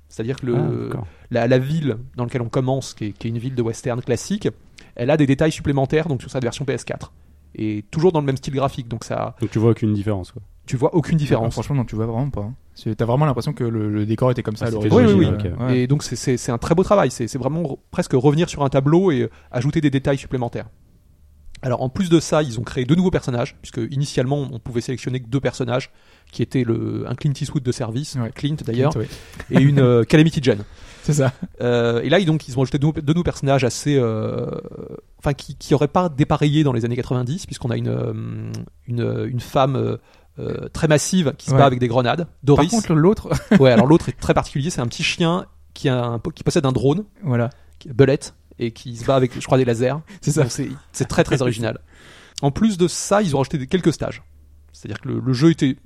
C'est-à-dire 0.09 0.39
que 0.39 0.45
le, 0.45 0.91
Ah, 0.93 1.03
la, 1.31 1.47
la 1.47 1.57
ville 1.57 1.97
dans 2.15 2.23
laquelle 2.25 2.41
on 2.41 2.49
commence, 2.49 2.93
qui 2.93 3.05
est, 3.05 3.11
qui 3.11 3.27
est 3.27 3.29
une 3.29 3.37
ville 3.37 3.55
de 3.55 3.61
western 3.61 4.01
classique, 4.01 4.47
elle 4.95 5.09
a 5.09 5.17
des 5.17 5.25
détails 5.27 5.51
supplémentaires 5.51 6.07
donc 6.07 6.21
sur 6.21 6.29
sa 6.31 6.39
version 6.39 6.63
PS4 6.65 7.11
et 7.55 7.83
toujours 7.91 8.11
dans 8.11 8.19
le 8.19 8.25
même 8.25 8.37
style 8.37 8.53
graphique. 8.53 8.87
Donc 8.87 9.03
ça, 9.03 9.35
Donc 9.41 9.49
tu 9.49 9.59
vois 9.59 9.71
aucune 9.71 9.93
différence. 9.93 10.31
Quoi. 10.31 10.41
tu 10.65 10.77
vois 10.77 10.93
aucune 10.95 11.15
Ah, 11.15 11.19
différence. 11.19 11.53
franchement, 11.53 11.75
non, 11.77 11.85
tu 11.85 11.95
vois 11.95 12.05
vraiment 12.05 12.29
pas. 12.29 12.41
hein. 12.41 12.53
T'as 12.97 13.05
vraiment 13.05 13.25
l'impression 13.25 13.53
que 13.53 13.63
le, 13.63 13.89
le 13.89 14.05
décor 14.05 14.31
était 14.31 14.43
comme 14.43 14.57
ça 14.57 14.65
Ah, 14.65 14.67
à 14.67 14.71
l'origine. 14.71 14.99
Oui, 14.99 15.05
oui, 15.05 15.27
oui. 15.41 15.49
Ouais. 15.65 15.77
Et 15.79 15.87
donc 15.87 16.03
c'est- 16.03 16.49
un 16.49 16.57
très 16.57 16.75
beau 16.75 16.83
travail. 16.83 17.09
C'est 17.11 17.33
vraiment 17.37 17.61
re- 17.63 17.77
presque 17.91 18.11
revenir 18.13 18.49
sur 18.49 18.63
un 18.63 18.69
tableau 18.69 19.11
et 19.11 19.29
ajouter 19.51 19.79
des 19.81 19.89
détails 19.89 20.17
supplémentaires. 20.17 20.67
Alors 21.61 21.81
en 21.81 21.89
plus 21.89 22.09
de 22.09 22.19
ça, 22.19 22.43
ils 22.43 22.59
ont 22.59 22.63
créé 22.63 22.85
deux 22.85 22.95
nouveaux 22.95 23.11
personnages, 23.11 23.55
puisque 23.61 23.79
initialement 23.91 24.47
on 24.51 24.59
pouvait 24.59 24.81
sélectionner 24.81 25.19
que 25.19 25.27
deux 25.27 25.39
personnages, 25.39 25.89
qui 26.31 26.41
étaient 26.43 26.63
le, 26.63 27.05
un 27.07 27.15
Clint 27.15 27.33
Eastwood 27.39 27.63
de 27.63 27.71
service, 27.71 28.15
Ouais. 28.15 28.31
Clint 28.35 28.57
d'ailleurs, 28.65 28.93
et 29.49 29.59
une 29.61 29.79
euh, 29.79 30.03
Calamity 30.07 30.39
Jane. 30.43 30.63
C'est 31.03 31.13
ça. 31.13 31.33
Euh, 31.61 32.01
et 32.01 32.09
là, 32.09 32.19
ils, 32.19 32.25
donc, 32.25 32.47
ils 32.47 32.57
ont 32.57 32.61
ajouté 32.63 32.77
deux, 32.79 32.91
deux 32.91 33.13
nouveaux 33.13 33.23
personnages 33.23 33.63
assez, 33.63 33.95
euh, 33.95 34.49
enfin, 35.19 35.33
qui, 35.33 35.55
qui 35.55 35.73
auraient 35.73 35.87
pas 35.87 36.09
dépareillé 36.09 36.63
dans 36.63 36.73
les 36.73 36.83
années 36.83 36.95
90, 36.95 37.45
puisqu'on 37.45 37.69
a 37.69 37.77
une, 37.77 38.51
une, 38.87 39.25
une 39.29 39.39
femme 39.39 39.97
très 40.73 40.87
massive 40.87 41.33
qui 41.37 41.45
se 41.47 41.51
Ouais. 41.51 41.59
bat 41.59 41.65
avec 41.65 41.79
des 41.79 41.87
grenades. 41.87 42.27
Doris. 42.43 42.69
Par 42.71 42.79
contre, 42.81 42.93
l'autre, 42.95 43.29
ouais, 43.59 43.71
alors 43.71 43.85
l'autre 43.87 44.09
est 44.09 44.19
très 44.19 44.33
particulier. 44.33 44.69
C'est 44.69 44.81
un 44.81 44.87
petit 44.87 45.03
chien 45.03 45.45
qui 45.73 45.87
a 45.89 46.03
un, 46.03 46.19
qui 46.33 46.43
possède 46.43 46.65
un 46.65 46.71
drone, 46.71 47.05
voilà, 47.23 47.49
qui- 47.79 47.89
Belette, 47.89 48.33
et 48.59 48.71
qui 48.71 48.95
se 48.95 49.05
bat 49.05 49.15
avec, 49.15 49.39
je 49.39 49.45
crois, 49.45 49.57
des 49.57 49.65
lasers. 49.65 49.95
c'est 50.21 50.31
ça. 50.31 50.45
C'est 50.49 51.05
très 51.05 51.23
très 51.23 51.41
original. 51.41 51.79
En 52.41 52.51
plus 52.51 52.77
de 52.77 52.87
ça, 52.87 53.21
ils 53.21 53.35
ont 53.35 53.39
rajouté 53.39 53.57
des- 53.57 53.67
quelques 53.67 53.93
stages. 53.93 54.23
C'est-à-dire 54.73 54.99
que 54.99 55.07
le, 55.09 55.19
le 55.19 55.33
jeu 55.33 55.51
était. 55.51 55.77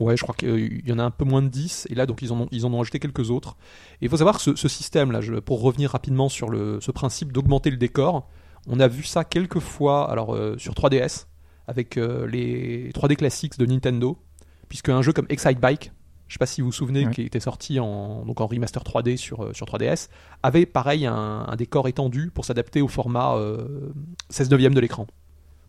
Ouais, 0.00 0.16
je 0.16 0.22
crois 0.22 0.34
qu'il 0.36 0.86
y 0.88 0.92
en 0.92 0.98
a 1.00 1.02
un 1.02 1.10
peu 1.10 1.24
moins 1.24 1.42
de 1.42 1.48
10, 1.48 1.88
et 1.90 1.96
là, 1.96 2.06
donc, 2.06 2.22
ils 2.22 2.32
en 2.32 2.42
ont, 2.42 2.48
ils 2.52 2.64
en 2.64 2.72
ont 2.72 2.80
ajouté 2.80 3.00
quelques 3.00 3.30
autres. 3.32 3.56
Et 4.00 4.04
il 4.04 4.08
faut 4.08 4.16
savoir 4.18 4.36
que 4.36 4.42
ce, 4.42 4.54
ce 4.54 4.68
système-là, 4.68 5.20
pour 5.44 5.60
revenir 5.60 5.90
rapidement 5.90 6.28
sur 6.28 6.48
le, 6.50 6.78
ce 6.80 6.92
principe 6.92 7.32
d'augmenter 7.32 7.68
le 7.70 7.76
décor, 7.76 8.28
on 8.68 8.78
a 8.78 8.86
vu 8.86 9.02
ça 9.02 9.24
quelques 9.24 9.58
fois 9.58 10.08
alors, 10.08 10.36
euh, 10.36 10.56
sur 10.56 10.72
3DS, 10.74 11.26
avec 11.66 11.96
euh, 11.96 12.28
les 12.28 12.92
3D 12.92 13.16
classiques 13.16 13.58
de 13.58 13.66
Nintendo, 13.66 14.16
puisque 14.68 14.88
un 14.88 15.02
jeu 15.02 15.12
comme 15.12 15.26
Excite 15.30 15.58
Bike, 15.58 15.90
je 16.28 16.34
sais 16.34 16.38
pas 16.38 16.46
si 16.46 16.60
vous 16.60 16.68
vous 16.68 16.72
souvenez, 16.72 17.06
Ouais. 17.06 17.12
qui 17.12 17.22
était 17.22 17.40
sorti 17.40 17.80
en, 17.80 18.24
donc 18.24 18.40
en 18.40 18.46
remaster 18.46 18.82
3D 18.82 19.16
sur, 19.16 19.44
euh, 19.44 19.52
sur 19.54 19.66
3DS, 19.66 20.08
avait 20.42 20.66
pareil 20.66 21.06
un, 21.06 21.14
un 21.48 21.56
décor 21.56 21.88
étendu 21.88 22.30
pour 22.32 22.44
s'adapter 22.44 22.80
au 22.82 22.88
format 22.88 23.34
euh, 23.36 23.90
16 24.30 24.50
neuvième 24.50 24.74
de 24.74 24.80
l'écran, 24.80 25.06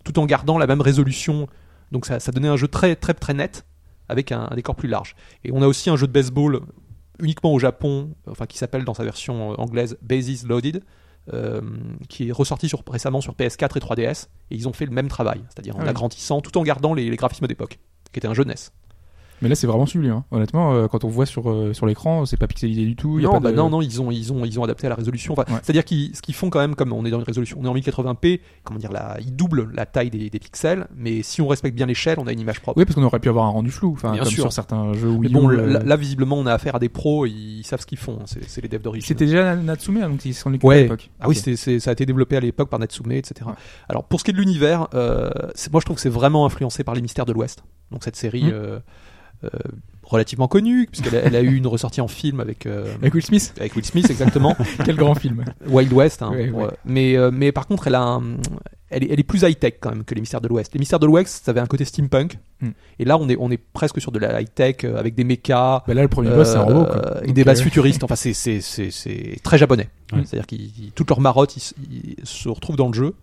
tout 0.03 0.19
en 0.19 0.25
gardant 0.25 0.57
la 0.57 0.67
même 0.67 0.81
résolution. 0.81 1.47
Donc 1.91 2.05
ça, 2.05 2.19
ça 2.19 2.31
donnait 2.31 2.47
un 2.49 2.57
jeu 2.57 2.67
très 2.67 2.95
très 2.95 3.13
très 3.13 3.33
net 3.33 3.65
avec 4.09 4.31
un, 4.31 4.47
un 4.51 4.55
décor 4.55 4.75
plus 4.75 4.87
large. 4.89 5.15
Et 5.43 5.51
on 5.51 5.61
a 5.61 5.67
aussi 5.67 5.89
un 5.89 5.95
jeu 5.95 6.07
de 6.07 6.11
baseball 6.11 6.61
uniquement 7.19 7.53
au 7.53 7.59
Japon, 7.59 8.13
enfin 8.29 8.45
qui 8.45 8.57
s'appelle 8.57 8.83
dans 8.85 8.93
sa 8.93 9.03
version 9.03 9.51
euh, 9.51 9.55
anglaise 9.57 9.97
Bases 10.01 10.45
Loaded, 10.45 10.83
euh, 11.33 11.61
qui 12.07 12.29
est 12.29 12.31
ressorti 12.31 12.67
sur, 12.69 12.81
récemment 12.89 13.21
sur 13.21 13.33
PS4 13.35 13.77
et 13.77 13.79
3DS. 13.81 14.27
Et 14.51 14.55
ils 14.55 14.67
ont 14.67 14.73
fait 14.73 14.85
le 14.85 14.91
même 14.91 15.07
travail, 15.09 15.41
c'est-à-dire 15.49 15.75
en 15.77 15.81
Ah 15.81 15.89
agrandissant 15.89 16.41
tout 16.41 16.57
en 16.57 16.63
gardant 16.63 16.93
les, 16.93 17.09
les 17.09 17.15
graphismes 17.17 17.45
d'époque, 17.47 17.79
qui 18.11 18.19
était 18.19 18.27
un 18.27 18.33
jeu 18.33 18.43
NES. 18.45 18.55
Mais 19.41 19.49
là, 19.49 19.55
c'est 19.55 19.67
vraiment 19.67 19.85
sublime. 19.85 20.11
hein. 20.11 20.25
Honnêtement, 20.31 20.73
euh, 20.73 20.87
quand 20.87 21.03
on 21.03 21.07
voit 21.07 21.25
sur, 21.25 21.49
euh, 21.49 21.73
sur 21.73 21.85
l'écran, 21.85 22.25
c'est 22.25 22.37
pas 22.37 22.47
pixelisé 22.47 22.85
du 22.85 22.95
tout. 22.95 23.19
y 23.19 23.23
a 23.23 23.27
non, 23.27 23.33
pas 23.33 23.39
bah 23.39 23.51
de... 23.51 23.55
non, 23.57 23.69
non, 23.69 23.81
ils 23.81 24.01
ont, 24.01 24.11
ils 24.11 24.33
ont, 24.33 24.43
ils 24.45 24.59
ont 24.59 24.63
adapté 24.63 24.87
à 24.87 24.89
la 24.89 24.95
résolution. 24.95 25.33
Enfin, 25.33 25.45
Ouais. 25.53 25.59
C'est-à-dire 25.63 25.85
qu'ils, 25.85 26.15
ce 26.15 26.21
qu'ils 26.21 26.35
font 26.35 26.49
quand 26.49 26.59
même, 26.59 26.75
comme 26.75 26.91
on 26.93 27.05
est 27.05 27.09
dans 27.09 27.19
une 27.19 27.23
résolution, 27.25 27.57
on 27.61 27.65
est 27.65 27.67
en 27.69 27.75
1080p, 27.75 28.39
comment 28.63 28.79
dire, 28.79 28.91
là, 28.91 29.17
ils 29.21 29.35
doublent 29.35 29.71
la 29.73 29.85
taille 29.85 30.09
des, 30.09 30.29
des 30.29 30.39
pixels, 30.39 30.87
mais 30.95 31.23
si 31.23 31.41
on 31.41 31.47
respecte 31.47 31.75
bien 31.75 31.85
l'échelle, 31.85 32.19
on 32.19 32.27
a 32.27 32.31
une 32.33 32.39
image 32.39 32.59
propre. 32.61 32.77
Oui, 32.77 32.85
parce 32.85 32.95
qu'on 32.95 33.03
aurait 33.03 33.19
pu 33.19 33.29
avoir 33.29 33.45
un 33.45 33.49
rendu 33.49 33.71
flou, 33.71 33.93
enfin, 33.93 34.11
Bien 34.11 34.23
comme 34.23 34.31
sûr. 34.31 34.43
sur 34.43 34.53
certains 34.53 34.93
jeux 34.93 35.09
Wii 35.09 35.31
mais 35.33 35.39
bon, 35.39 35.49
euh, 35.49 35.65
là, 35.65 35.79
là, 35.83 35.95
visiblement, 35.95 36.37
on 36.37 36.45
a 36.45 36.53
affaire 36.53 36.75
à 36.75 36.79
des 36.79 36.89
pros, 36.89 37.25
ils 37.25 37.63
savent 37.63 37.81
ce 37.81 37.85
qu'ils 37.85 37.97
font. 37.97 38.17
hein. 38.21 38.25
C'est, 38.25 38.43
c'est 38.49 38.61
les 38.61 38.67
devs 38.67 38.81
d'origine. 38.81 39.07
C'était 39.07 39.25
déjà 39.25 39.55
Natsume, 39.55 39.97
hein, 40.03 40.09
donc 40.09 40.25
ils 40.25 40.35
occupaient 40.45 40.65
à 40.65 40.69
Ouais. 40.69 40.81
l'époque. 40.83 41.09
Ah 41.19 41.27
oui, 41.27 41.35
Ok. 41.35 41.37
c'était- 41.37 41.55
c'est- 41.55 41.79
ça 41.79 41.89
a 41.91 41.93
été 41.93 42.05
développé 42.05 42.35
à 42.37 42.39
l'époque 42.39 42.69
par 42.69 42.79
Natsume, 42.79 43.11
etc. 43.13 43.33
Ouais. 43.47 43.53
Alors 43.87 44.03
pour 44.03 44.19
ce 44.19 44.25
qui 44.25 44.31
est 44.31 44.33
de 44.33 44.39
l'univers, 44.39 44.87
euh, 44.93 45.29
moi 45.71 45.79
je 45.79 45.85
trouve 45.85 45.95
que 45.95 46.01
c'est 46.01 46.09
vraiment 46.09 46.45
influencé 46.45 46.83
par 46.83 46.93
les 46.95 47.01
Mystères 47.01 47.25
de 47.25 47.33
l'Ouest. 47.33 47.63
Donc 47.91 48.03
cette 48.03 48.15
série 48.15 48.43
Mm. 48.43 48.81
Euh, 49.43 49.49
relativement 50.03 50.47
connue, 50.47 50.87
puisqu'elle 50.91 51.15
a, 51.15 51.19
elle 51.23 51.35
a 51.35 51.41
eu 51.41 51.55
une 51.55 51.67
ressortie 51.67 52.01
en 52.01 52.07
film 52.07 52.39
avec, 52.39 52.65
euh, 52.65 52.95
Avec 52.95 53.13
Will 53.13 53.23
Smith, 53.23 53.53
avec 53.59 53.75
Will 53.75 53.85
Smith 53.85 54.09
exactement, 54.09 54.57
quel 54.85 54.95
grand 54.95 55.13
film. 55.15 55.45
Wild 55.67 55.93
West. 55.93 56.23
hein, 56.23 56.33
pour, 56.51 56.63
euh, 56.63 56.69
Mais, 56.83 57.15
euh, 57.15 57.29
mais 57.31 57.51
par 57.51 57.67
contre, 57.67 57.87
elle, 57.87 57.95
a 57.95 58.01
un- 58.01 58.37
elle, 58.89 59.03
est, 59.03 59.11
elle 59.11 59.19
est 59.19 59.23
plus 59.23 59.43
high-tech 59.43 59.75
quand 59.79 59.91
même 59.91 60.03
que 60.03 60.15
les 60.15 60.21
Mystères 60.21 60.41
de 60.41 60.47
l'Ouest. 60.47 60.73
Les 60.73 60.79
Mystères 60.79 60.99
de 60.99 61.05
l'Ouest, 61.05 61.45
ça 61.45 61.51
avait 61.51 61.59
un 61.59 61.67
côté 61.67 61.85
steampunk. 61.85 62.39
Mm. 62.59 62.69
Et 62.97 63.05
là, 63.05 63.17
on 63.19 63.29
est, 63.29 63.37
on 63.39 63.51
est 63.51 63.57
presque 63.57 64.01
sur 64.01 64.11
de 64.11 64.17
la 64.17 64.41
high-tech 64.41 64.83
avec 64.83 65.13
des 65.13 65.23
mechas. 65.23 65.83
Bah 65.87 65.93
là, 65.93 66.01
le 66.01 66.07
premier 66.07 66.31
boss, 66.31 66.49
c'est 66.49 66.57
un 66.57 66.63
robot. 66.63 66.85
Quoi. 66.85 67.19
et 67.23 67.27
Donc, 67.27 67.35
des 67.35 67.43
bases 67.43 67.61
futuristes. 67.61 68.03
Enfin, 68.09 68.15
c'est, 68.15 68.33
c'est, 68.33 68.61
c'est, 68.61 68.89
c'est 68.89 69.37
très 69.43 69.59
japonais. 69.59 69.89
C'est-à-dire 70.11 70.47
qu'ils, 70.47 70.91
toutes 70.95 71.09
leurs 71.09 71.21
marottes 71.21 71.55
ils, 71.55 72.15
se 72.23 72.49
retrouvent 72.49 72.77
dans 72.77 72.87
le 72.87 72.93
jeu. 72.93 73.13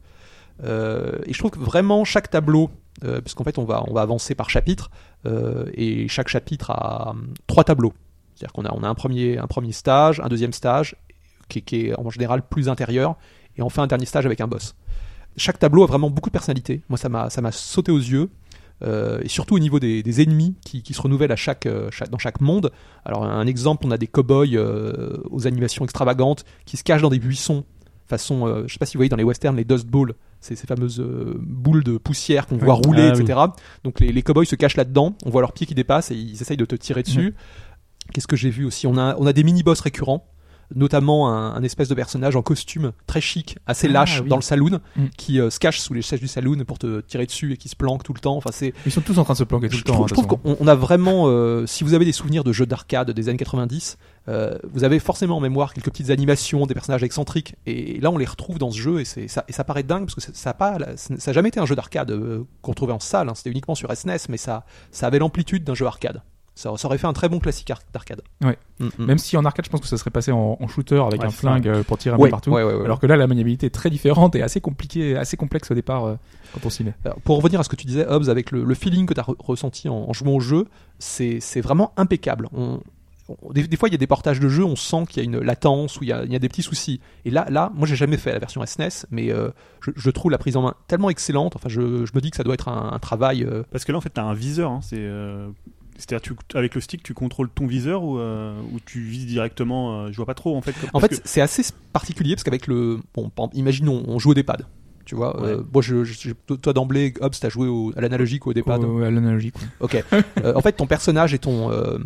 Et 0.63 1.33
je 1.33 1.39
trouve 1.39 1.51
que 1.51 1.59
vraiment 1.59 2.05
chaque 2.05 2.31
tableau, 2.31 2.71
euh, 3.05 3.21
fait 3.45 3.59
on 3.59 3.65
va, 3.65 3.85
on 3.87 3.93
va 3.93 4.03
avancer 4.03 4.35
par 4.35 4.50
chapitre, 4.50 4.91
euh, 5.26 5.67
et 5.75 6.09
chaque 6.09 6.29
chapitre 6.29 6.71
a 6.71 7.11
hum, 7.11 7.35
trois 7.47 7.65
tableaux. 7.65 7.93
C'est-à-dire 8.35 8.53
qu'on 8.53 8.65
a, 8.65 8.73
on 8.75 8.83
a 8.83 8.88
un, 8.88 8.95
premier, 8.95 9.38
un 9.38 9.47
premier 9.47 9.73
stage, 9.73 10.21
un 10.21 10.29
deuxième 10.29 10.53
stage, 10.53 10.97
qui, 11.49 11.62
est 11.87 11.99
en 11.99 12.11
général 12.11 12.43
plus 12.43 12.69
intérieur, 12.69 13.17
et 13.57 13.62
enfin 13.62 13.85
un 13.85 13.87
dernier 13.87 14.07
stage 14.07 14.26
avec 14.26 14.41
un 14.41 14.49
boss. 14.49 14.75
Chaque 15.37 15.59
tableau 15.59 15.85
a 15.85 15.87
vraiment 15.87 16.11
beaucoup 16.11 16.31
de 16.31 16.33
personnalité. 16.33 16.83
Moi, 16.88 16.99
ça 16.99 17.09
m'a, 17.09 17.31
ça 17.31 17.41
m'a 17.41 17.53
sauté 17.53 17.93
aux 17.93 17.99
yeux. 17.99 18.31
Euh, 18.83 19.21
et 19.23 19.29
surtout 19.29 19.55
au 19.55 19.59
niveau 19.59 19.81
des, 19.81 20.21
ennemis 20.21 20.55
qui, 20.62 20.83
se 20.93 21.00
renouvellent 21.00 21.33
à 21.33 21.37
chaque, 21.37 21.65
euh, 21.65 21.88
dans 22.11 22.19
chaque 22.19 22.43
monde. 22.43 22.71
Alors 23.07 23.25
un 23.25 23.47
exemple, 23.47 23.87
on 23.87 23.91
a 23.91 23.97
des 23.97 24.07
cow-boys 24.07 24.55
euh, 24.55 25.17
aux 25.31 25.47
animations 25.47 25.85
extravagantes 25.85 26.45
qui 26.67 26.76
se 26.76 26.85
cachent 26.85 27.00
dans 27.00 27.09
des 27.09 27.19
buissons, 27.19 27.65
façon, 28.07 28.47
euh, 28.47 28.65
je 28.67 28.73
sais 28.73 28.79
pas 28.79 28.87
si 28.87 28.97
vous 28.97 28.99
voyez 28.99 29.09
dans 29.09 29.17
les 29.17 29.25
westerns 29.25 29.57
les 29.57 29.65
dust 29.65 29.87
balls, 29.87 30.15
ces, 30.40 30.57
ces 30.57 30.66
fameuses 30.66 31.00
euh, 31.00 31.35
boules 31.40 31.83
de 31.85 31.99
poussière 31.99 32.47
qu'on 32.47 32.57
voit 32.57 32.75
rouler, 32.75 33.11
Ah, 33.14 33.19
etc. 33.19 33.38
Donc 33.85 34.00
les, 34.00 34.12
les 34.12 34.23
cow-boys 34.23 34.45
se 34.45 34.57
cachent 34.57 34.76
là-dedans, 34.76 35.16
on 35.25 35.31
voit 35.31 35.40
leurs 35.40 35.52
pieds 35.52 35.66
qui 35.66 35.75
dépassent 35.75 36.11
et 36.11 36.16
ils 36.16 36.40
essayent 36.40 36.57
de 36.57 36.64
te 36.64 36.76
tirer 36.76 37.02
dessus. 37.02 37.35
Qu'est-ce 38.12 38.26
que 38.28 38.37
j'ai 38.37 38.50
vu 38.50 38.64
aussi? 38.64 38.87
On 38.87 38.97
a, 38.99 39.16
on 39.19 39.26
a 39.26 39.33
des 39.33 39.43
mini-boss 39.45 39.81
récurrents. 39.81 40.28
notamment 40.75 41.33
un, 41.33 41.55
un 41.55 41.62
espèce 41.62 41.88
de 41.88 41.95
personnage 41.95 42.35
en 42.35 42.43
costume 42.43 42.90
très 43.07 43.21
chic, 43.21 43.57
assez 43.66 43.87
Ah, 43.88 43.93
lâche 43.93 44.21
oui. 44.23 44.28
dans 44.28 44.35
le 44.37 44.43
saloon, 44.43 44.81
Mm. 44.97 45.05
qui 45.16 45.38
euh, 45.40 45.49
se 45.49 45.61
cache 45.61 45.78
sous 45.78 45.95
les 45.95 46.02
chaises 46.02 46.19
du 46.19 46.26
saloon 46.26 46.64
pour 46.66 46.78
te 46.81 47.00
tirer 47.02 47.25
dessus 47.25 47.52
et 47.52 47.57
qui 47.57 47.69
se 47.69 47.76
planque 47.76 48.02
tout 48.02 48.12
le 48.12 48.19
temps. 48.19 48.37
Enfin, 48.37 48.50
c'est 48.52 48.75
Ils 48.85 48.90
sont 48.90 49.00
tous 49.00 49.16
en 49.19 49.23
train 49.25 49.35
de 49.35 49.38
se 49.38 49.45
planquer 49.45 49.69
tout 49.69 49.75
je 49.76 49.83
le 49.83 49.85
temps. 49.85 49.93
trouve, 49.93 50.05
hein, 50.05 50.09
je 50.09 50.14
trouve 50.14 50.26
qu'on 50.26 50.57
on 50.59 50.66
a 50.66 50.75
vraiment, 50.75 51.28
euh, 51.28 51.66
si 51.66 51.85
vous 51.85 51.95
avez 51.95 52.05
des 52.05 52.11
souvenirs 52.11 52.43
de 52.43 52.50
jeux 52.52 52.66
d'arcade 52.66 53.12
des 53.12 53.28
années 53.28 53.38
90, 53.38 53.97
euh, 54.28 54.59
vous 54.73 54.85
avez 54.85 54.99
forcément 54.99 55.37
en 55.37 55.40
mémoire 55.40 55.73
quelques 55.75 55.90
petites 55.90 56.11
animations, 56.11 56.66
des 56.66 56.75
personnages 56.75 57.02
excentriques, 57.02 57.54
et 57.66 58.00
là 58.00 58.11
on 58.11 58.18
les 58.18 58.25
retrouve 58.26 58.59
dans 58.59 58.71
ce 58.71 58.78
jeu, 58.78 59.00
et, 59.00 59.04
ça, 59.04 59.45
et 59.49 59.52
ça 59.52 59.64
paraît 59.64 59.83
dingue, 59.83 60.04
parce 60.06 60.14
que 60.14 60.21
ça- 60.21 60.33
ça 60.35 60.50
a, 60.50 60.54
pas, 60.54 60.78
ça 60.97 61.30
a 61.30 61.33
jamais 61.35 61.49
été 61.49 61.61
un 61.61 61.66
jeu 61.66 61.75
d'arcade 61.76 62.11
euh, 62.11 62.45
qu'on 62.62 62.75
trouvait 62.75 62.92
en 62.92 63.00
salle, 63.00 63.28
hein, 63.28 63.35
c'était 63.35 63.50
uniquement 63.50 63.75
sur 63.75 63.90
SNES, 63.95 64.26
mais 64.28 64.37
ça, 64.37 64.64
ça 64.90 65.06
avait 65.06 65.18
l'amplitude 65.18 65.64
d'un 65.64 65.75
jeu 65.75 65.87
arcade. 65.87 66.23
Ça, 66.59 66.73
ça 66.78 66.88
aurait 66.88 66.97
fait 66.97 67.06
un 67.06 67.12
très 67.12 67.28
bon 67.28 67.38
classique 67.38 67.71
ar- 67.71 67.83
d'arcade. 67.92 68.23
Ouais. 68.42 68.56
Mm, 68.80 68.87
mm. 68.99 69.04
Même 69.04 69.18
si 69.18 69.37
en 69.37 69.45
arcade, 69.45 69.66
je 69.66 69.71
pense 69.71 69.83
que 69.83 69.87
ça 69.87 69.99
serait 69.99 70.11
passé 70.11 70.33
en, 70.33 70.56
en 70.59 70.66
shooter 70.68 70.97
avec 71.06 71.21
Ouais, 71.21 71.26
un 71.26 71.30
flingue 71.30 71.68
euh, 71.68 71.83
pour 71.83 71.99
tirer 71.99 72.14
un 72.14 72.16
peu 72.16 72.23
Ouais, 72.23 72.30
partout. 72.30 72.50
ouais, 72.50 72.62
ouais. 72.64 72.83
Alors 72.83 72.99
que 72.99 73.06
là, 73.06 73.14
la 73.18 73.26
maniabilité 73.26 73.66
est 73.66 73.71
très 73.75 73.90
différente 73.90 74.35
et 74.37 74.42
assez 74.42 74.62
compliquée, 74.62 75.18
assez 75.18 75.37
complexe 75.37 75.71
au 75.71 75.75
départ 75.75 76.06
euh, 76.06 76.14
quand 76.54 76.61
on 76.64 76.71
s'y 76.71 76.83
met. 76.83 76.95
Alors, 77.04 77.18
pour 77.21 77.37
revenir 77.37 77.61
à 77.61 77.62
ce 77.62 77.68
que 77.68 77.76
tu 77.76 77.87
disais, 77.87 78.06
Hobbs, 78.09 78.30
avec 78.30 78.52
le, 78.52 78.64
le 78.64 78.75
feeling 78.75 79.04
que 79.04 79.12
tu 79.12 79.21
as 79.21 79.26
ressenti 79.38 79.90
en, 79.90 80.06
en 80.09 80.12
jouant 80.14 80.33
au 80.33 80.40
jeu, 80.40 80.64
c'est 80.99 81.61
vraiment 81.61 81.92
impeccable. 81.99 82.49
On- 82.54 82.80
des, 83.52 83.66
des 83.66 83.76
fois, 83.76 83.88
il 83.88 83.92
y 83.92 83.95
a 83.95 83.99
des 83.99 84.06
portages 84.06 84.40
de 84.40 84.49
jeux, 84.49 84.64
on 84.64 84.76
sent 84.76 85.04
qu'il 85.09 85.18
y 85.18 85.21
a 85.21 85.25
une 85.25 85.40
latence 85.40 86.00
ou 86.00 86.04
il 86.04 86.09
y 86.09 86.12
a, 86.12 86.25
il 86.25 86.33
y 86.33 86.37
a 86.37 86.38
des 86.38 86.49
petits 86.49 86.62
soucis. 86.62 87.00
Et 87.25 87.30
là, 87.30 87.47
là 87.50 87.73
moi, 87.75 87.87
j'ai 87.87 87.97
jamais 87.97 88.16
fait 88.16 88.33
la 88.33 88.38
version 88.38 88.64
SNES, 88.64 89.06
mais 89.11 89.33
euh, 89.33 89.50
je, 89.80 89.90
je 89.97 90.11
trouve 90.11 90.30
la 90.30 90.38
prise 90.38 90.56
en 90.56 90.62
main 90.62 90.75
tellement 90.88 91.11
excellente. 91.11 91.56
Enfin, 91.56 91.68
je, 91.68 92.04
je 92.06 92.12
me 92.14 92.21
dis 92.21 92.30
que 92.30 92.37
ça 92.37 92.45
doit 92.45 92.54
être 92.54 92.68
un, 92.68 92.92
un 92.92 92.99
travail. 92.99 93.45
euh, 93.45 93.62
Parce 93.73 93.85
que 93.85 93.92
là, 93.92 93.99
en 93.99 94.00
fait, 94.00 94.11
t'as 94.11 94.23
un 94.25 94.35
viseur. 94.35 94.71
hein, 94.71 94.80
c'est, 94.83 94.97
euh, 95.00 95.49
c'est-à-dire, 95.99 96.21
tu, 96.21 96.35
avec 96.56 96.75
le 96.75 96.80
stick, 96.80 97.02
tu 97.02 97.14
contrôles 97.14 97.49
ton 97.49 97.66
viseur 97.66 98.04
ou, 98.04 98.18
euh, 98.18 98.54
ou 98.73 98.78
tu 98.85 99.00
vises 99.00 99.26
directement. 99.26 100.02
euh, 100.04 100.09
je 100.12 100.16
vois 100.16 100.26
pas 100.26 100.35
trop, 100.35 100.56
en 100.56 100.61
fait. 100.61 100.73
comme- 100.73 100.90
En 100.92 101.00
fait, 101.00 101.09
que- 101.09 101.16
c'est 101.25 101.40
assez 101.40 101.62
particulier 101.92 102.35
parce 102.35 102.45
qu'avec 102.45 102.66
le. 102.66 102.99
Bon, 103.14 103.30
imaginons, 103.54 104.02
on 104.06 104.18
joue 104.18 104.30
au 104.30 104.35
D-pad. 104.35 104.66
Tu 105.06 105.14
vois, 105.14 105.40
euh, 105.40 105.62
moi, 105.73 105.83
je, 105.83 106.02
je- 106.02 106.33
toi 106.33 106.73
d'emblée, 106.73 107.14
Hobbs, 107.21 107.35
t'as 107.40 107.49
joué 107.49 107.68
au- 107.68 107.92
à 107.97 108.00
l'analogique 108.00 108.45
ou 108.45 108.50
au 108.50 108.52
D-pad. 108.52 108.83
Au- 108.83 109.02
à 109.02 109.11
l'analogie, 109.11 109.52
quoi. 109.52 109.62
Ok. 109.78 110.04
Euh, 110.42 110.52
en 110.56 110.61
fait, 110.61 110.73
ton 110.73 110.88
personnage 110.88 111.33
et 111.33 111.38
ton 111.38 111.71
euh, 111.71 111.97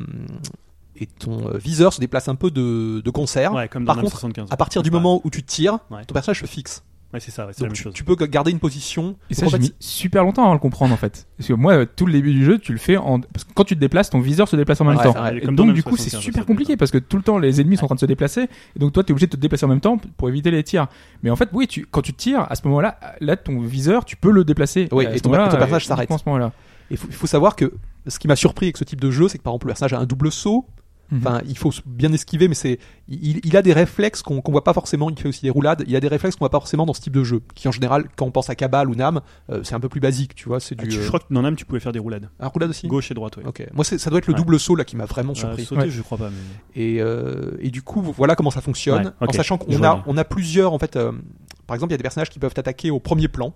et 1.00 1.06
ton 1.06 1.48
euh, 1.48 1.56
viseur 1.58 1.92
se 1.92 2.00
déplacent 2.00 2.28
un 2.28 2.34
peu 2.34 2.50
de, 2.50 3.00
de 3.00 3.10
concert. 3.10 3.54
ouais, 3.54 3.68
comme 3.68 3.84
dans 3.84 3.94
par 3.94 4.02
contre, 4.02 4.12
75. 4.12 4.48
À 4.50 4.56
partir 4.56 4.82
du 4.82 4.90
Ouais. 4.90 4.94
moment 4.94 5.20
où 5.24 5.30
tu 5.30 5.42
tires, 5.42 5.78
Ouais. 5.90 6.04
ton 6.04 6.12
personnage 6.12 6.40
se 6.40 6.46
fixe. 6.46 6.84
Ouais, 7.12 7.18
c'est 7.18 7.32
ça, 7.32 7.44
ouais, 7.44 7.52
c'est 7.52 7.62
la 7.62 7.66
Donc 7.66 7.70
même 7.70 7.76
tu, 7.76 7.82
chose. 7.82 7.92
tu 7.92 8.04
peux 8.04 8.14
garder 8.26 8.52
une 8.52 8.60
position. 8.60 9.16
Et 9.30 9.34
ça, 9.34 9.46
j'ai 9.46 9.50
fait, 9.52 9.58
mis 9.58 9.74
super 9.80 10.22
longtemps 10.22 10.48
à 10.48 10.52
le 10.52 10.60
comprendre 10.60 10.94
en 10.94 10.96
fait. 10.96 11.26
Parce 11.36 11.48
que 11.48 11.54
moi, 11.54 11.84
tout 11.84 12.06
le 12.06 12.12
début 12.12 12.32
du 12.32 12.44
jeu, 12.44 12.58
tu 12.58 12.70
le 12.70 12.78
fais 12.78 12.96
en. 12.98 13.18
Parce 13.18 13.42
que 13.42 13.52
quand 13.52 13.64
tu 13.64 13.74
te 13.74 13.80
déplaces, 13.80 14.10
ton 14.10 14.20
viseur 14.20 14.46
se 14.46 14.54
déplace 14.54 14.80
en 14.80 14.84
même 14.84 14.96
Ouais, 14.96 15.02
temps. 15.02 15.10
vrai. 15.10 15.38
Et 15.38 15.40
comme 15.40 15.56
donc, 15.56 15.72
du 15.72 15.82
coup, 15.82 15.96
c'est 15.96 16.04
75, 16.10 16.22
super 16.22 16.46
compliqué 16.46 16.76
parce 16.76 16.92
que 16.92 16.98
tout 16.98 17.16
le 17.16 17.24
temps, 17.24 17.38
les 17.38 17.60
ennemis 17.60 17.78
sont 17.78 17.86
en 17.86 17.88
train 17.88 17.94
de 17.96 18.00
se 18.00 18.06
déplacer. 18.06 18.42
Et 18.76 18.78
donc, 18.78 18.92
toi, 18.92 19.02
tu 19.02 19.10
es 19.10 19.12
obligé 19.12 19.26
de 19.26 19.32
te 19.32 19.36
déplacer 19.38 19.64
en 19.64 19.68
même 19.70 19.80
temps 19.80 19.98
pour 20.16 20.28
éviter 20.28 20.52
les 20.52 20.62
tirs. 20.62 20.86
Mais 21.24 21.30
en 21.30 21.36
fait, 21.36 21.48
oui, 21.52 21.66
tu, 21.66 21.84
quand 21.90 22.02
tu 22.02 22.12
tires, 22.14 22.46
à 22.48 22.54
ce 22.54 22.62
moment-là, 22.68 23.00
là, 23.20 23.36
ton 23.36 23.58
viseur, 23.60 24.04
tu 24.04 24.14
peux 24.16 24.30
le 24.30 24.44
déplacer. 24.44 24.88
Oui, 24.92 25.04
et 25.12 25.18
ton- 25.18 25.30
ton 25.30 25.36
personnage 25.36 25.82
euh, 25.82 25.88
s'arrête. 25.88 26.02
uniquement 26.10 26.16
à 26.16 26.18
ce 26.20 26.28
moment-là. 26.28 26.52
Il 26.92 26.96
faut, 26.96 27.08
il 27.08 27.14
faut 27.14 27.26
savoir 27.26 27.56
que 27.56 27.72
ce 28.06 28.20
qui 28.20 28.28
m'a 28.28 28.36
surpris 28.36 28.66
avec 28.66 28.76
ce 28.76 28.84
type 28.84 29.00
de 29.00 29.10
jeu, 29.10 29.26
c'est 29.28 29.38
que 29.38 29.42
par 29.42 29.52
exemple 29.52 29.66
le 29.66 29.70
personnage 29.70 29.94
a 29.94 29.98
un 29.98 30.06
double 30.06 30.30
saut. 30.30 30.64
Mhm. 31.10 31.18
Enfin, 31.18 31.40
il 31.48 31.58
faut 31.58 31.72
bien 31.86 32.12
esquiver, 32.12 32.46
mais 32.48 32.54
c'est 32.54 32.78
il, 33.08 33.40
il 33.44 33.56
a 33.56 33.62
des 33.62 33.72
réflexes 33.72 34.22
qu'on 34.22 34.40
qu'on 34.40 34.52
voit 34.52 34.64
pas 34.64 34.72
forcément. 34.72 35.10
Il 35.10 35.18
fait 35.18 35.28
aussi 35.28 35.42
des 35.42 35.50
roulades. 35.50 35.82
Il 35.86 35.96
a 35.96 36.00
des 36.00 36.08
réflexes 36.08 36.36
qu'on 36.36 36.44
voit 36.44 36.50
pas 36.50 36.60
forcément 36.60 36.86
dans 36.86 36.94
ce 36.94 37.00
type 37.00 37.12
de 37.14 37.24
jeu, 37.24 37.42
qui 37.54 37.66
en 37.68 37.72
général, 37.72 38.04
quand 38.16 38.26
on 38.26 38.30
pense 38.30 38.48
à 38.50 38.54
Cabal 38.54 38.88
ou 38.88 38.94
Nam, 38.94 39.20
euh, 39.50 39.60
c'est 39.64 39.74
un 39.74 39.80
peu 39.80 39.88
plus 39.88 40.00
basique, 40.00 40.34
tu 40.34 40.48
vois. 40.48 40.60
C'est 40.60 40.76
Ah, 40.78 40.82
du 40.82 40.88
tu- 40.88 40.98
euh, 40.98 41.02
je 41.02 41.08
crois 41.08 41.20
que 41.20 41.24
dans 41.32 41.42
Nam, 41.42 41.56
tu 41.56 41.64
pouvais 41.64 41.80
faire 41.80 41.92
des 41.92 41.98
roulades. 41.98 42.28
un 42.38 42.46
roulade 42.48 42.70
aussi? 42.70 42.86
Gauche 42.86 43.10
et 43.10 43.14
droite, 43.14 43.36
ouais. 43.38 43.44
Ok. 43.46 43.66
Moi, 43.72 43.84
c'est- 43.84 43.98
ça 43.98 44.10
doit 44.10 44.18
être 44.20 44.26
le 44.28 44.34
Ouais. 44.34 44.38
double 44.38 44.60
saut 44.60 44.76
là 44.76 44.84
qui 44.84 44.96
m'a 44.96 45.06
vraiment 45.06 45.32
Euh, 45.32 45.36
surpris. 45.36 45.64
sauter, 45.64 45.82
Ouais. 45.82 45.90
je 45.90 46.02
crois 46.02 46.18
pas. 46.18 46.30
Mais... 46.30 46.80
Et, 46.82 47.00
euh, 47.00 47.50
et 47.60 47.70
du 47.70 47.82
coup, 47.82 48.00
voilà 48.02 48.36
comment 48.36 48.50
ça 48.50 48.60
fonctionne. 48.60 49.12
Ouais, 49.20 49.28
En 49.28 49.32
sachant 49.32 49.58
je 49.60 49.64
qu'on 49.64 49.82
a, 49.82 49.94
bien. 49.94 50.04
on 50.06 50.16
a 50.16 50.24
plusieurs, 50.24 50.72
en 50.72 50.78
fait, 50.78 50.96
euh, 50.96 51.12
par 51.66 51.74
exemple, 51.74 51.90
il 51.90 51.94
y 51.94 51.96
a 51.96 51.98
des 51.98 52.02
personnages 52.02 52.30
qui 52.30 52.38
peuvent 52.38 52.54
attaquer 52.56 52.90
au 52.90 53.00
premier 53.00 53.28
plan. 53.28 53.54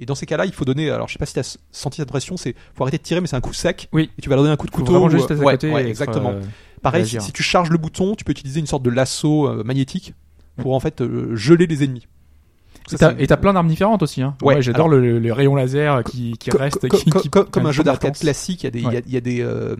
Et 0.00 0.04
dans 0.06 0.16
ces 0.16 0.26
cas-là, 0.26 0.46
il 0.46 0.52
faut 0.52 0.64
donner, 0.64 0.90
alors 0.90 1.06
je 1.06 1.12
sais 1.12 1.18
pas 1.20 1.26
si 1.26 1.34
tu 1.34 1.38
as 1.38 1.56
senti 1.70 1.98
cette 1.98 2.08
pression, 2.08 2.36
c'est 2.36 2.56
faut 2.74 2.82
arrêter 2.82 2.98
de 2.98 3.02
tirer, 3.04 3.20
mais 3.20 3.28
c'est 3.28 3.36
un 3.36 3.40
coup 3.40 3.52
sec. 3.52 3.88
Oui. 3.92 4.10
Et 4.18 4.22
tu 4.22 4.28
vas 4.28 4.34
leur 4.34 4.42
donner 4.42 4.52
un 4.52 4.56
coup 4.56 4.66
de 4.66 4.72
couteau. 4.72 5.06
ou- 5.06 5.08
juste 5.10 5.30
à 5.30 5.34
ouais, 5.34 5.52
côté. 5.52 5.72
exactement. 5.76 6.34
Pareil, 6.82 7.04
si, 7.06 7.32
tu 7.32 7.42
charges 7.42 7.70
le 7.70 7.78
bouton, 7.78 8.14
tu 8.14 8.24
peux 8.24 8.32
utiliser 8.32 8.60
une 8.60 8.66
sorte 8.66 8.82
de 8.82 8.90
lasso 8.90 9.46
euh, 9.48 9.62
magnétique 9.64 10.14
pour 10.56 10.74
en 10.74 10.80
fait 10.80 11.00
euh, 11.00 11.34
geler 11.36 11.66
les 11.66 11.84
ennemis. 11.84 12.06
Et 12.86 12.90
Ça, 12.92 12.98
t'as- 12.98 13.10
c'est- 13.16 13.22
et 13.22 13.26
t'as 13.26 13.36
plein 13.36 13.52
d'armes 13.52 13.68
différentes 13.68 14.02
aussi. 14.02 14.22
Hein. 14.22 14.34
Ouais, 14.42 14.56
Ouais, 14.56 14.62
j'adore 14.62 14.88
le, 14.88 15.18
les 15.18 15.30
rayons 15.32 15.54
laser 15.54 16.02
qui, 16.04 16.32
qui 16.38 16.50
prennent 16.50 16.70
comme 17.50 17.66
un 17.66 17.72
jeu 17.72 17.82
d'arcade 17.84 18.16
classique, 18.18 18.62
il 18.62 18.64
y 18.64 18.68
a 18.68 18.70
des, 18.70 18.78
il 18.80 18.84
y 18.84 18.86
a- 18.86 18.90
Ouais. 18.90 19.02
il 19.06 19.12
y 19.12 19.16
a 19.16 19.20
des, 19.20 19.40
euh, 19.42 19.76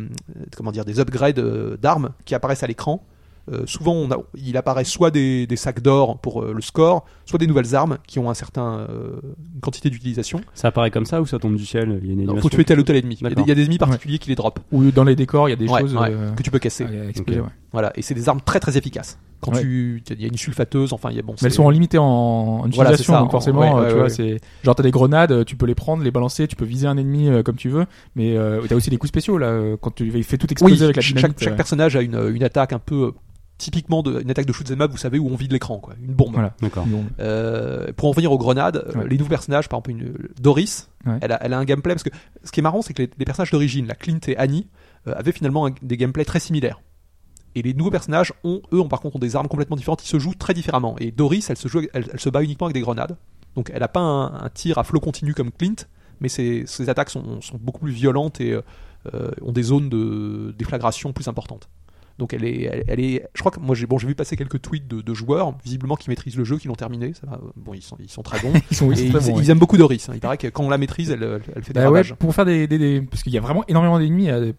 comment 0.57 0.71
dire, 0.73 0.85
des 0.85 1.00
upgrades 1.00 1.40
d'armes 1.80 2.11
qui 2.25 2.35
apparaissent 2.35 2.62
à 2.62 2.66
l'écran. 2.66 3.04
Euh, 3.50 3.62
souvent, 3.66 3.92
on 3.95 4.11
a- 4.11 4.19
il 4.37 4.57
apparaît 4.57 4.85
soit 4.85 5.11
des, 5.11 5.47
des 5.47 5.57
sacs 5.57 5.80
d'or 5.80 6.19
pour 6.19 6.42
euh, 6.42 6.52
le 6.54 6.61
score, 6.62 7.04
soit 7.26 7.38
des 7.38 7.47
nouvelles 7.47 7.75
armes 7.75 7.99
qui 8.07 8.19
ont 8.19 8.30
un 8.30 8.35
certain 8.35 8.87
euh, 8.90 9.21
une 9.54 9.61
quantité 9.61 9.90
d'utilisation. 9.90 10.40
Ça 10.54 10.69
apparaît 10.69 10.90
comme 10.90 11.07
ça 11.07 11.21
ou 11.21 11.26
ça 11.26 11.38
tombe 11.38 11.57
du 11.57 11.66
ciel 11.66 11.99
Il 12.02 12.07
y 12.07 12.11
a 12.11 12.12
une 12.12 12.21
Il 12.21 12.23
animation 12.25 12.42
faut 12.42 12.49
tuer 12.49 12.64
tel 12.64 12.78
ou 12.78 12.83
tel 12.85 12.97
ennemi. 12.97 13.16
Il 13.21 13.25
y 13.25 13.26
a 13.26 13.28
des- 13.30 13.35
D'accord. 13.35 13.47
il 13.47 13.49
y, 13.49 13.52
a 13.52 13.54
des 13.57 13.62
ennemis 13.64 13.78
particuliers 13.78 14.19
qui 14.19 14.28
les 14.28 14.37
drop. 14.37 14.61
Ou 14.73 14.90
dans 14.92 15.04
les 15.04 15.16
décors, 15.16 15.49
il 15.49 15.50
y 15.50 15.54
a 15.54 15.57
des 15.57 15.66
Ouais, 15.69 15.80
choses 15.80 15.95
ouais, 15.97 16.09
euh, 16.11 16.33
que 16.33 16.42
tu 16.42 16.50
peux 16.50 16.59
casser. 16.61 16.87
exploser. 17.09 17.40
Voilà, 17.73 17.92
et 17.97 18.02
c'est 18.02 18.14
des 18.14 18.28
armes 18.28 18.40
très 18.45 18.61
très 18.61 18.76
efficaces. 18.76 19.19
Quand 19.40 19.54
Ouais. 19.54 19.62
tu, 19.62 20.02
il 20.11 20.21
y 20.21 20.25
a 20.25 20.28
une 20.28 20.37
sulfateuse, 20.37 20.92
enfin, 20.92 21.09
il 21.11 21.16
y 21.16 21.19
a 21.19 21.23
bon. 21.23 21.35
Mais 21.40 21.47
elles 21.47 21.52
sont 21.54 21.69
limitées 21.71 21.97
en, 21.99 22.64
utilisation, 22.66 23.14
ça, 23.14 23.19
donc 23.21 23.28
en- 23.28 23.30
forcément, 23.30 23.78
tu 23.78 23.87
ouais. 23.87 23.95
vois, 23.95 24.09
c'est 24.11 24.38
genre 24.64 24.75
t'as 24.75 24.83
des 24.83 24.90
grenades, 24.90 25.45
tu 25.47 25.57
peux 25.57 25.64
les 25.66 25.75
prendre, 25.75 26.02
les 26.02 26.11
balancer, 26.11 26.47
tu 26.47 26.57
peux 26.57 26.66
viser 26.66 26.87
un 26.88 26.99
ennemi 26.99 27.28
euh, 27.28 27.42
comme 27.42 27.57
tu 27.57 27.71
veux, 27.71 27.87
mais 28.16 28.37
euh, 28.37 28.61
t'as 28.69 28.75
aussi 28.75 28.90
des 28.90 28.99
coups 28.99 29.09
spéciaux 29.09 29.38
là, 29.38 29.76
quand 29.80 29.95
tu 29.95 30.11
fais 30.25 30.37
tout 30.37 30.50
exploser 30.52 30.76
Oui, 30.76 30.83
avec 30.85 30.97
la 30.97 31.00
chaque, 31.02 31.16
dynamite. 31.16 31.40
chaque 31.42 31.57
personnage 31.57 31.97
a 31.97 32.02
une, 32.02 32.19
une 32.35 32.42
attaque 32.42 32.75
un 32.75 32.78
peu 32.78 33.12
typiquement 33.61 34.02
de, 34.02 34.21
une 34.21 34.31
attaque 34.31 34.47
de 34.47 34.52
shoot'em 34.52 34.81
up, 34.81 34.90
vous 34.90 34.97
savez 34.97 35.19
où 35.19 35.29
on 35.29 35.37
vide 35.37 35.52
l'écran, 35.52 35.79
quoi, 35.79 35.95
une 36.02 36.12
bombe. 36.14 36.33
Voilà. 36.33 36.55
D'accord. 36.61 36.87
Euh, 37.21 37.93
pour 37.93 38.07
en 38.09 38.11
revenir 38.11 38.33
aux 38.33 38.38
grenades, 38.38 38.76
euh, 38.95 38.99
Ouais. 39.00 39.09
les 39.09 39.19
nouveaux 39.19 39.29
personnages, 39.31 39.69
par 39.69 39.79
exemple 39.79 39.90
une, 39.90 40.14
Doris, 40.40 40.88
Ouais. 41.07 41.19
elle, 41.21 41.33
a, 41.33 41.38
elle 41.45 41.52
a 41.52 41.59
un 41.59 41.64
gameplay 41.64 41.95
parce 41.95 42.02
que 42.02 42.11
ce 42.43 42.50
qui 42.50 42.61
est 42.61 42.62
marrant, 42.62 42.83
c'est 42.83 42.93
que 42.95 43.02
les, 43.02 43.11
les 43.19 43.25
personnages 43.25 43.50
d'origine, 43.50 43.87
la 43.87 43.95
Clint 43.95 44.19
et 44.26 44.37
Annie, 44.37 44.67
euh, 45.07 45.14
avaient 45.17 45.33
finalement 45.33 45.67
un- 45.67 45.75
des 45.83 45.97
gameplays 45.97 46.25
très 46.25 46.40
similaires. 46.40 46.81
Et 47.55 47.62
les 47.62 47.75
nouveaux 47.75 47.90
personnages 47.90 48.33
ont, 48.45 48.62
eux, 48.73 48.81
ont 48.81 48.88
par 48.88 49.00
contre 49.00 49.17
ont 49.17 49.21
des 49.21 49.35
armes 49.37 49.49
complètement 49.49 49.76
différentes. 49.76 50.05
Ils 50.05 50.09
se 50.09 50.19
jouent 50.19 50.35
très 50.38 50.55
différemment. 50.55 50.97
Et 51.00 51.11
Doris, 51.11 51.50
elle 51.50 51.57
se 51.57 51.69
joue, 51.69 51.81
elle, 51.93 52.07
elle 52.12 52.21
se 52.21 52.29
bat 52.31 52.43
uniquement 52.43 52.67
avec 52.67 52.75
des 52.75 52.81
grenades. 52.81 53.17
Donc, 53.57 53.71
elle 53.75 53.81
n'a 53.81 53.88
pas 53.88 54.00
un, 54.00 54.45
un 54.45 54.49
tir 54.50 54.79
à 54.79 54.85
flot 54.85 55.00
continu 55.00 55.35
comme 55.35 55.50
Clint, 55.50 55.75
mais 56.21 56.29
ses, 56.29 56.64
ses 56.67 56.88
attaques 56.88 57.11
sont, 57.11 57.40
sont 57.40 57.59
beaucoup 57.61 57.81
plus 57.81 57.93
violentes 57.93 58.40
et 58.40 58.52
euh, 58.52 58.62
euh, 59.14 59.31
ont 59.43 59.50
des 59.52 59.62
zones 59.64 59.88
de 59.88 60.55
déflagration 60.57 61.12
plus 61.12 61.26
importantes. 61.26 61.69
Donc, 62.21 62.35
elle 62.35 62.45
est, 62.45 62.62
elle, 62.71 62.85
elle 62.87 63.00
est, 63.00 63.27
je 63.35 63.41
crois 63.41 63.50
que 63.50 63.59
moi, 63.59 63.75
j'ai 63.75 63.87
bon, 63.87 63.99
j'ai 63.99 64.07
vu 64.07 64.15
passer 64.15 64.37
quelques 64.37 64.61
tweets 64.62 64.87
de, 64.87 65.00
de 65.00 65.15
joueurs 65.15 65.55
visiblement 65.65 65.97
qui 65.97 66.11
maîtrisent 66.11 66.37
le 66.37 66.45
jeu, 66.45 66.59
qui 66.59 66.69
l'ont 66.69 66.75
terminé. 66.75 67.12
Ça 67.15 67.27
va. 67.27 67.41
Bon, 67.57 67.75
ils 67.75 67.83
sont, 67.83 67.97
ils 67.99 68.11
sont 68.11 68.23
très 68.23 68.39
bons. 68.41 68.53
Ils 68.71 68.77
sont, 68.77 68.93
ils 68.93 69.11
très 69.11 69.21
bons, 69.21 69.41
ils 69.41 69.50
aiment 69.50 69.59
beaucoup 69.59 69.77
Doris. 69.79 70.09
hein. 70.09 70.12
Il 70.15 70.21
paraît 70.21 70.37
que 70.39 70.47
quand 70.47 70.62
on 70.62 70.69
la 70.71 70.79
maîtrise, 70.79 71.11
elle, 71.11 71.23
elle- 71.57 71.62
fait 71.65 71.73
des 71.73 71.81
Bah 71.81 71.81
ouais, 71.91 71.99
ravages. 72.00 72.15
pour 72.15 72.35
faire 72.35 72.45
des, 72.45 72.67
des, 72.67 72.79
des- 72.79 73.00
parce 73.00 73.23
qu'il 73.23 73.33
y 73.33 73.39
a 73.39 73.41
vraiment 73.41 73.65
énormément 73.69 73.99
d'ennemis. 73.99 74.31
euh, 74.31 74.53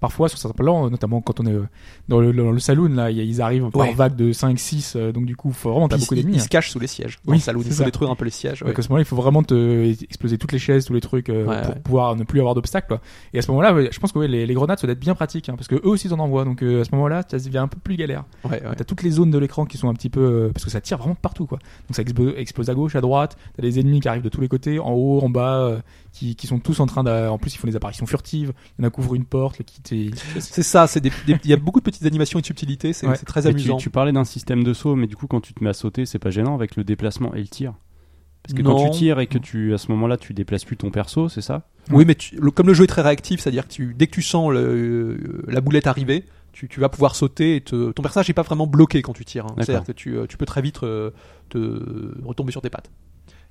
Parfois 0.00 0.28
sur 0.28 0.38
certains 0.38 0.56
plans, 0.56 0.90
notamment 0.90 1.20
quand 1.20 1.40
on 1.40 1.46
est 1.46 1.52
euh, 1.52 1.66
dans 2.08 2.20
le, 2.20 2.58
saloon, 2.58 2.88
là, 2.88 3.10
ils 3.10 3.40
arrivent 3.40 3.70
par 3.70 3.82
Ouais. 3.82 3.94
vague 3.94 4.16
de 4.16 4.32
5, 4.32 4.58
6, 4.58 4.94
euh, 4.96 5.12
donc 5.12 5.26
du 5.26 5.36
coup, 5.36 5.52
faut 5.52 5.70
vraiment, 5.70 5.88
t'as 5.88 5.96
beaucoup 5.98 6.14
d'ennemis. 6.14 6.34
ils 6.36 6.40
se 6.40 6.48
cachent 6.48 6.70
sous 6.70 6.78
les 6.78 6.86
sièges. 6.86 7.18
Oui, 7.26 7.36
le 7.36 7.40
salon, 7.42 7.60
il 7.64 7.72
faut 7.72 7.84
détruire 7.84 8.10
un 8.10 8.14
peu 8.16 8.24
les 8.24 8.30
sièges. 8.30 8.62
ouais. 8.62 8.68
Donc 8.68 8.78
à 8.78 8.82
ce 8.82 8.88
moment-là, 8.88 9.02
il 9.02 9.06
faut 9.06 9.16
vraiment 9.16 9.42
te 9.42 9.90
exploser 10.04 10.38
toutes 10.38 10.52
les 10.52 10.58
chaises, 10.58 10.84
tous 10.84 10.92
les 10.94 11.00
trucs 11.00 11.28
euh, 11.28 11.44
Ouais, 11.46 11.62
pour 11.62 11.74
pouvoir 11.76 12.16
ne 12.16 12.24
plus 12.24 12.40
avoir 12.40 12.54
d'obstacles. 12.54 12.98
Et 13.32 13.38
à 13.38 13.42
ce 13.42 13.50
moment-là, 13.50 13.90
je 13.90 13.98
pense 13.98 14.12
que 14.12 14.18
les, 14.20 14.46
les 14.46 14.54
grenades 14.54 14.78
ça 14.78 14.86
doit 14.86 14.92
être 14.92 14.98
bien 15.00 15.14
pratique, 15.14 15.48
hein, 15.48 15.54
parce 15.56 15.68
que 15.68 15.76
eux 15.76 15.88
aussi 15.88 16.08
ils 16.08 16.14
en 16.14 16.18
envoient. 16.18 16.44
Donc 16.44 16.62
euh, 16.62 16.80
à 16.80 16.84
ce 16.84 16.90
moment-là, 16.92 17.22
ça 17.28 17.38
devient 17.38 17.58
un 17.58 17.68
peu 17.68 17.78
plus 17.78 17.96
galère. 17.96 18.24
T'as 18.48 18.84
toutes 18.84 19.02
les 19.02 19.10
zones 19.10 19.30
de 19.30 19.38
l'écran 19.38 19.64
qui 19.66 19.78
sont 19.78 19.88
un 19.88 19.94
petit 19.94 20.10
peu 20.10 20.20
euh, 20.20 20.50
parce 20.52 20.64
que 20.64 20.70
ça 20.70 20.80
tire 20.80 20.98
vraiment 20.98 21.14
partout 21.14 21.46
quoi. 21.46 21.58
Donc 21.88 21.96
ça 21.96 22.02
explose, 22.02 22.70
à 22.70 22.74
gauche, 22.74 22.96
à 22.96 23.00
droite. 23.00 23.36
T'as 23.56 23.62
des 23.62 23.78
ennemis 23.78 24.00
qui 24.00 24.08
arrivent 24.08 24.22
de 24.22 24.28
tous 24.28 24.40
les 24.40 24.48
côtés, 24.48 24.78
en 24.78 24.92
haut, 24.92 25.20
en 25.22 25.28
bas, 25.28 25.76
qui, 26.12 26.34
qui 26.36 26.46
sont 26.46 26.58
tous 26.58 26.80
en 26.80 26.86
train 26.86 27.04
de. 27.04 27.28
En 27.28 27.38
plus 27.38 27.54
ils 27.54 27.58
font 27.58 27.66
des 27.68 27.76
apparitions 27.76 28.06
furtives. 28.06 28.52
Il 28.78 28.82
y 28.82 28.84
en 28.84 28.88
a 28.88 28.90
qui 28.90 29.00
ouvrent 29.00 29.14
une 29.14 29.24
porte, 29.24 29.56
qui 29.82 30.10
C'est 30.40 30.62
ça, 30.62 30.86
c'est 30.86 31.04
il 31.28 31.36
y 31.50 31.52
a 31.52 31.56
beaucoup 31.56 31.80
de 31.80 31.84
petites 31.84 32.04
animations 32.06 32.38
et 32.38 32.42
de 32.42 32.46
subtilités, 32.46 32.92
c'est 32.92 33.06
Ouais. 33.06 33.16
très 33.16 33.46
Et 33.46 33.50
amusant. 33.50 33.76
tu 33.76 33.90
parlais 33.90 34.12
d'un 34.12 34.24
système 34.24 34.62
de 34.64 34.72
saut, 34.72 34.96
mais 34.96 35.06
du 35.06 35.16
coup, 35.16 35.26
quand 35.26 35.40
tu 35.40 35.54
te 35.54 35.62
mets 35.64 35.70
à 35.70 35.74
sauter, 35.74 36.06
c'est 36.06 36.18
pas 36.18 36.30
gênant 36.30 36.54
avec 36.54 36.76
le 36.76 36.84
déplacement 36.84 37.34
et 37.34 37.40
le 37.40 37.48
tir 37.48 37.74
Parce 38.42 38.54
que 38.54 38.62
Non. 38.62 38.76
quand 38.76 38.90
tu 38.90 38.98
tires 38.98 39.18
et 39.18 39.26
que 39.26 39.38
tu, 39.38 39.74
à 39.74 39.78
ce 39.78 39.90
moment-là, 39.90 40.16
tu 40.16 40.32
déplaces 40.32 40.64
plus 40.64 40.76
ton 40.76 40.90
perso, 40.92 41.28
c'est 41.28 41.40
ça? 41.40 41.68
Oui, 41.90 42.04
mais 42.06 42.14
tu- 42.14 42.36
le- 42.36 42.50
comme 42.52 42.68
le 42.68 42.74
jeu 42.74 42.84
est 42.84 42.86
très 42.86 43.02
réactif, 43.02 43.40
c'est-à-dire 43.40 43.66
que 43.66 43.72
tu, 43.72 43.92
dès 43.98 44.06
que 44.06 44.12
tu 44.12 44.22
sens 44.22 44.52
le- 44.52 45.42
la 45.48 45.60
boulette 45.60 45.88
arriver, 45.88 46.24
tu, 46.52 46.68
tu 46.68 46.78
vas 46.80 46.88
pouvoir 46.88 47.16
sauter 47.16 47.56
et 47.56 47.60
te- 47.60 47.90
ton 47.90 48.02
personnage 48.02 48.28
n'est 48.28 48.34
pas 48.34 48.42
vraiment 48.42 48.66
bloqué 48.68 49.02
quand 49.02 49.12
tu 49.14 49.24
tires. 49.24 49.46
hein. 49.46 49.54
C'est-à-dire 49.58 49.84
que 49.84 49.90
tu, 49.92 50.16
euh, 50.16 50.26
tu 50.28 50.36
peux 50.36 50.46
très 50.46 50.62
vite 50.62 50.80
euh, 50.84 51.10
te 51.48 51.58
retomber 52.24 52.52
sur 52.52 52.62
tes 52.62 52.70
pattes. 52.70 52.90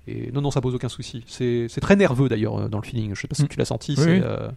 Et 0.08 0.32
non, 0.32 0.42
non, 0.42 0.52
ça 0.52 0.62
pose 0.62 0.76
aucun 0.76 0.90
souci. 0.90 1.24
C'est 1.28 1.68
très 1.82 1.96
nerveux 1.96 2.30
d'ailleurs 2.30 2.58
euh, 2.60 2.68
dans 2.68 2.78
le 2.80 2.84
feeling. 2.86 3.16
Je 3.16 3.22
sais 3.22 3.28
pas 3.28 3.36
si 3.36 3.44
Mm. 3.44 3.48
tu 3.48 3.58
l'as 3.58 3.66
senti. 3.66 3.96
Oui, 3.98 4.04
c'est 4.04 4.12
oui. 4.12 4.22
euh, 4.24 4.50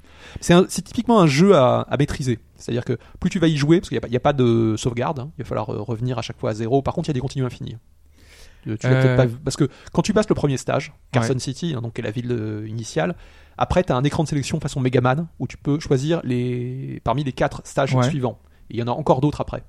c'est 0.69 0.83
typiquement 0.83 1.21
un 1.21 1.27
jeu 1.27 1.55
à, 1.57 1.81
à 1.83 1.97
maîtriser. 1.97 2.39
C'est-à-dire 2.57 2.85
que 2.85 2.99
plus 3.21 3.31
tu 3.31 3.39
vas 3.39 3.47
y 3.49 3.57
jouer, 3.57 3.81
parce 3.81 3.89
qu'il 3.89 3.99
n'y 4.11 4.17
a, 4.17 4.21
pas- 4.21 4.31
a 4.31 4.33
de 4.35 4.75
sauvegarde, 4.77 5.21
hein, 5.21 5.31
il 5.39 5.45
va 5.45 5.49
falloir 5.49 5.71
euh, 5.71 5.81
revenir 5.81 6.19
à 6.19 6.23
chaque 6.23 6.39
fois 6.39 6.51
à 6.51 6.55
zéro. 6.55 6.83
Par 6.83 6.93
contre, 6.95 7.09
il 7.09 7.11
y 7.11 7.13
a 7.13 7.15
des 7.15 7.21
continues 7.21 7.47
infinies. 7.47 7.77
Tu 8.65 8.69
l'as 8.71 8.75
Euh, 8.91 9.03
peut-être 9.03 9.17
pas 9.17 9.27
vu. 9.27 9.37
Parce 9.43 9.57
que 9.57 9.69
quand 9.93 10.03
tu 10.03 10.13
passes 10.13 10.29
le 10.29 10.35
premier 10.35 10.57
stage, 10.59 10.93
Carson 11.13 11.39
City, 11.39 11.75
hein, 11.77 11.81
donc 11.81 11.95
qui 11.95 12.01
est 12.01 12.05
la 12.05 12.11
ville 12.11 12.31
euh, 12.33 12.67
initiale, 12.69 13.15
après 13.57 13.83
tu 13.85 13.93
as 13.93 13.97
un 13.97 14.05
écran 14.05 14.25
de 14.25 14.29
sélection 14.29 14.61
façon 14.61 14.81
Megaman 14.81 15.29
où 15.39 15.47
tu 15.47 15.57
peux 15.57 15.81
choisir 15.81 16.21
les 16.25 17.01
parmi 17.05 17.25
les 17.25 17.33
quatre 17.33 17.63
stages 17.65 17.95
Ouais. 17.95 18.09
suivants. 18.09 18.39
Et 18.71 18.75
il 18.75 18.79
y 18.81 18.83
en 18.83 18.89
a 18.89 18.91
encore 18.91 19.21
d'autres 19.23 19.41
après. 19.41 19.63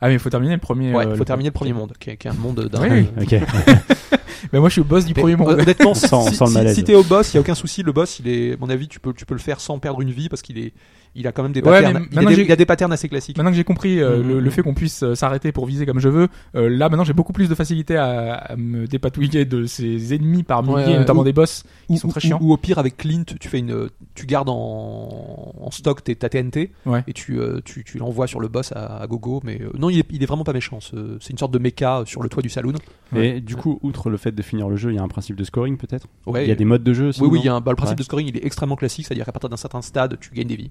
Ah, 0.00 0.08
mais 0.08 0.14
il 0.14 0.18
faut 0.18 0.30
terminer 0.30 0.54
le 0.54 0.60
premier. 0.60 0.92
Ouais, 0.94 1.06
euh, 1.06 1.10
faut 1.12 1.18
le- 1.20 1.24
terminer 1.24 1.48
le 1.50 1.54
premier 1.54 1.72
monde, 1.72 1.92
qui 1.98 2.10
est, 2.10 2.16
qui 2.16 2.26
est 2.26 2.30
un 2.30 2.34
monde 2.34 2.68
d'un. 2.68 2.82
Oui, 2.82 3.06
oui. 3.18 3.22
Ok. 3.22 3.40
Mais 4.52 4.60
moi, 4.60 4.68
je 4.68 4.74
suis 4.74 4.80
au 4.82 4.84
boss 4.84 5.04
du 5.06 5.14
Mais, 5.16 5.20
premier 5.22 5.36
monde. 5.36 5.48
hon- 5.48 5.58
Honnêtement, 5.62 5.94
si, 5.94 6.12
on 6.12 6.22
si- 6.30 6.38
le 6.40 6.46
si- 6.46 6.52
malaise. 6.54 6.74
si 6.74 6.84
t'es 6.84 6.94
au 6.94 7.02
boss, 7.02 7.32
il 7.32 7.36
y 7.36 7.38
a 7.38 7.40
aucun 7.40 7.54
souci. 7.54 7.82
Le 7.82 7.92
boss, 7.92 8.18
il 8.20 8.28
est, 8.28 8.52
à 8.52 8.56
mon 8.60 8.68
avis, 8.68 8.88
tu 8.88 9.00
peux, 9.00 9.12
tu 9.14 9.24
peux 9.24 9.34
le 9.34 9.40
faire 9.40 9.58
sans 9.60 9.78
perdre 9.78 10.00
une 10.02 10.10
vie 10.10 10.28
parce 10.28 10.42
qu'il 10.42 10.58
est, 10.58 10.72
il 11.16 11.26
a 11.26 11.32
quand 11.32 11.42
même 11.44 11.52
des 11.52 11.60
Ouais, 11.62 11.82
patterns. 11.82 12.06
il, 12.10 12.22
y 12.22 12.26
a 12.26 12.34
des, 12.34 12.42
il 12.42 12.52
a 12.52 12.56
des 12.56 12.66
patterns 12.66 12.92
assez 12.92 13.08
classiques. 13.08 13.36
Maintenant 13.38 13.50
que 13.52 13.56
j'ai 13.56 13.64
compris 13.64 14.00
euh, 14.00 14.18
Mhm. 14.18 14.28
le, 14.28 14.40
le 14.40 14.50
fait 14.50 14.62
qu'on 14.62 14.74
puisse 14.74 15.02
euh, 15.04 15.14
s'arrêter 15.14 15.52
pour 15.52 15.64
viser 15.66 15.86
comme 15.86 16.00
je 16.00 16.08
veux, 16.08 16.28
euh, 16.56 16.68
là 16.68 16.88
maintenant 16.88 17.04
j'ai 17.04 17.12
beaucoup 17.12 17.32
plus 17.32 17.48
de 17.48 17.54
facilité 17.54 17.96
à, 17.96 18.32
à 18.34 18.56
me 18.56 18.86
dépatouiller 18.86 19.44
de 19.44 19.66
ces 19.66 20.12
ennemis 20.14 20.42
par 20.42 20.62
milliers, 20.62 20.74
Ouais, 20.86 20.98
notamment 20.98 21.20
Ou- 21.20 21.24
des 21.24 21.32
boss 21.32 21.62
qui 21.86 21.94
Ou, 21.94 21.96
sont 21.98 22.08
très 22.08 22.20
chiants. 22.20 22.38
ou 22.42 22.52
au 22.52 22.56
pire 22.56 22.78
avec 22.78 22.96
Clint, 22.96 23.24
tu 23.40 23.48
fais 23.48 23.58
une, 23.60 23.88
tu 24.14 24.26
gardes 24.26 24.48
en, 24.48 25.52
en 25.60 25.70
stock 25.70 26.02
tes, 26.02 26.16
ta 26.16 26.28
TNT 26.28 26.72
Ouais. 26.86 27.04
et 27.06 27.12
tu, 27.12 27.38
euh, 27.38 27.60
tu, 27.64 27.84
tu 27.84 27.98
l'envoies 27.98 28.26
sur 28.26 28.40
le 28.40 28.48
boss 28.48 28.72
à, 28.72 28.96
à 29.02 29.06
gogo. 29.06 29.40
Mais 29.44 29.60
euh, 29.62 29.70
non, 29.78 29.90
il 29.90 29.98
est, 30.00 30.06
il 30.10 30.22
est 30.22 30.26
vraiment 30.26 30.44
pas 30.44 30.52
méchant. 30.52 30.80
ce- 30.80 31.16
C'est 31.20 31.30
une 31.30 31.38
sorte 31.38 31.52
de 31.52 31.58
mecha 31.58 32.02
sur 32.06 32.22
le 32.22 32.28
toit 32.28 32.42
du 32.42 32.48
saloon. 32.48 32.74
Et 33.16 33.40
du 33.40 33.54
coup, 33.56 33.78
outre 33.82 34.10
le 34.10 34.16
fait 34.16 34.32
de 34.32 34.42
finir 34.42 34.68
le 34.68 34.76
jeu, 34.76 34.90
il 34.90 34.96
y 34.96 34.98
a 34.98 35.02
un 35.02 35.08
principe 35.08 35.36
de 35.36 35.44
scoring 35.44 35.76
peut-être? 35.76 36.08
Ouais. 36.26 36.44
Il 36.44 36.48
y 36.48 36.52
a 36.52 36.56
des 36.56 36.64
modes 36.64 36.82
de 36.82 36.92
jeu 36.92 37.10
Oui, 37.20 37.28
oui, 37.30 37.38
il 37.40 37.46
y 37.46 37.48
a 37.48 37.54
un, 37.54 37.60
bah, 37.60 37.70
le 37.70 37.76
principe 37.76 37.94
Ouais. 37.96 37.98
de 37.98 38.02
scoring, 38.04 38.26
il 38.28 38.36
est 38.36 38.44
extrêmement 38.44 38.76
classique, 38.76 39.06
c'est-à-dire 39.06 39.24
qu'à 39.24 39.32
partir 39.32 39.48
d'un 39.48 39.56
certain 39.56 39.82
stade, 39.82 40.18
tu 40.20 40.30
gagnes 40.34 40.48
des 40.48 40.56
vies. 40.56 40.70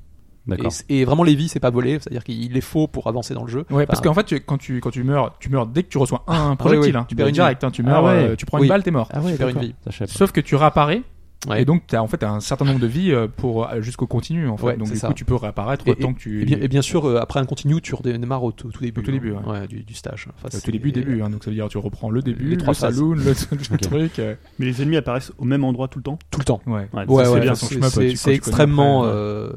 Et, 0.89 1.05
vraiment, 1.05 1.23
les 1.23 1.35
vies, 1.35 1.47
c'est 1.47 1.59
pas 1.59 1.69
volé, 1.69 1.99
c'est-à-dire 1.99 2.23
qu'il 2.23 2.51
les 2.51 2.61
faut 2.61 2.87
pour 2.87 3.07
avancer 3.07 3.33
dans 3.33 3.43
le 3.43 3.49
jeu. 3.49 3.65
Ouais, 3.69 3.85
parce 3.85 4.01
qu'en 4.01 4.13
fait, 4.13 4.23
tu- 4.25 4.39
quand 4.41 4.57
tu 4.57 4.79
quand 4.81 4.91
tu 4.91 5.03
meurs, 5.03 5.35
tu 5.39 5.49
meurs 5.49 5.67
dès 5.67 5.83
que 5.83 5.89
tu 5.89 5.97
reçois 5.97 6.23
un 6.27 6.55
projectile. 6.55 6.91
oui, 6.95 6.97
hein. 6.99 7.05
tu 7.07 7.15
perds 7.15 7.27
une 7.27 7.33
direct, 7.33 7.63
hein, 7.63 7.71
tu 7.71 7.81
Ah 7.85 7.89
meurs, 7.89 8.03
ouais. 8.03 8.11
euh, 8.11 8.35
tu 8.35 8.45
prends 8.45 8.57
Oui. 8.59 8.65
une 8.65 8.69
balle, 8.69 8.83
t'es 8.83 8.91
mort. 8.91 9.07
Ah 9.13 9.21
ouais, 9.21 9.31
tu 9.31 9.37
perds 9.37 9.49
une 9.49 9.59
vie. 9.59 9.75
Sauf 10.07 10.31
que 10.31 10.41
tu 10.41 10.55
réapparais. 10.55 11.01
Ouais. 11.47 11.61
Et 11.61 11.65
donc, 11.65 11.83
tu 11.87 11.95
as 11.95 12.01
en 12.01 12.07
fait 12.07 12.23
un 12.23 12.39
certain 12.39 12.65
nombre 12.65 12.79
de 12.79 12.87
vies 12.87 13.11
euh, 13.11 13.27
pour 13.27 13.69
euh, 13.69 13.81
jusqu'au 13.81 14.07
continu. 14.07 14.47
En 14.47 14.57
fait. 14.57 14.65
Ouais, 14.65 14.77
donc, 14.77 14.87
c'est 14.87 14.93
du 14.93 14.99
ça. 14.99 15.07
coup, 15.07 15.13
tu 15.13 15.25
peux 15.25 15.35
réapparaître 15.35 15.87
Et- 15.87 15.91
autant 15.91 16.13
que 16.13 16.19
tu. 16.19 16.41
Et 16.41 16.45
bien, 16.45 16.57
et 16.61 16.67
bien 16.67 16.81
sûr, 16.81 17.05
euh, 17.07 17.19
après 17.21 17.39
un 17.39 17.45
continu, 17.45 17.81
tu 17.81 17.93
redémarres 17.95 18.43
au 18.43 18.51
tout, 18.51 18.69
tout 18.71 18.81
début. 18.81 19.01
Au 19.01 19.03
tout 19.03 19.11
début, 19.11 19.33
hein. 19.33 19.43
ouais. 19.45 19.67
du, 19.67 19.83
du 19.83 19.93
stage. 19.93 20.27
Enfin, 20.37 20.47
Au 20.47 20.51
c'est- 20.51 20.61
tout 20.61 20.71
début, 20.71 20.91
début. 20.91 21.21
Hein, 21.21 21.29
donc, 21.29 21.43
ça 21.43 21.49
veut 21.49 21.55
dire 21.55 21.67
tu 21.67 21.77
reprends 21.77 22.09
le 22.09 22.21
début, 22.21 22.49
Les 22.49 22.57
trois 22.57 22.71
le 22.71 22.75
saloon, 22.77 23.11
le, 23.13 23.77
truc. 23.77 24.19
euh, 24.19 24.35
Mais 24.59 24.65
les 24.65 24.81
ennemis 24.81 24.97
apparaissent 24.97 25.31
au 25.37 25.45
même 25.45 25.63
endroit 25.63 25.87
tout 25.87 25.99
le 25.99 26.03
temps? 26.03 26.17
Tout 26.31 26.39
le 26.39 26.45
temps. 26.45 26.61
Ouais. 26.65 26.87
Ouais, 26.93 27.05
c'est 27.25 27.29
ouais, 27.31 27.39
bien. 27.41 27.55
façon 27.55 27.67
c'est- 28.15 28.33
extrêmement 28.33 29.03
euh, 29.05 29.51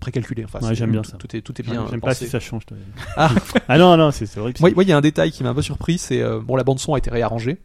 précalculé. 0.00 0.46
J'aime 0.72 0.92
bien 0.92 1.02
ça. 1.02 1.16
Tout 1.16 1.34
est, 1.36 1.40
tout 1.40 1.58
est 1.60 1.64
bien 1.64 1.84
J'aime 1.90 2.00
pas 2.00 2.14
si 2.14 2.26
ça 2.28 2.40
change. 2.40 2.66
toi. 2.66 2.76
Ah. 3.16 3.30
Ah 3.68 3.78
non, 3.78 3.96
non, 3.96 4.10
c'est 4.10 4.26
que 4.26 4.60
Moi, 4.60 4.70
il 4.82 4.88
y 4.88 4.92
a 4.92 4.96
un 4.96 5.00
détail 5.00 5.30
qui 5.30 5.42
m'a 5.42 5.50
un 5.50 5.54
peu 5.54 5.62
surpris, 5.62 5.98
c'est 5.98 6.20
euh, 6.22 6.40
bon, 6.40 6.56
la 6.56 6.64
bande 6.64 6.78
son 6.78 6.94
a 6.94 6.98
été 6.98 7.10
réarrangée. 7.10 7.58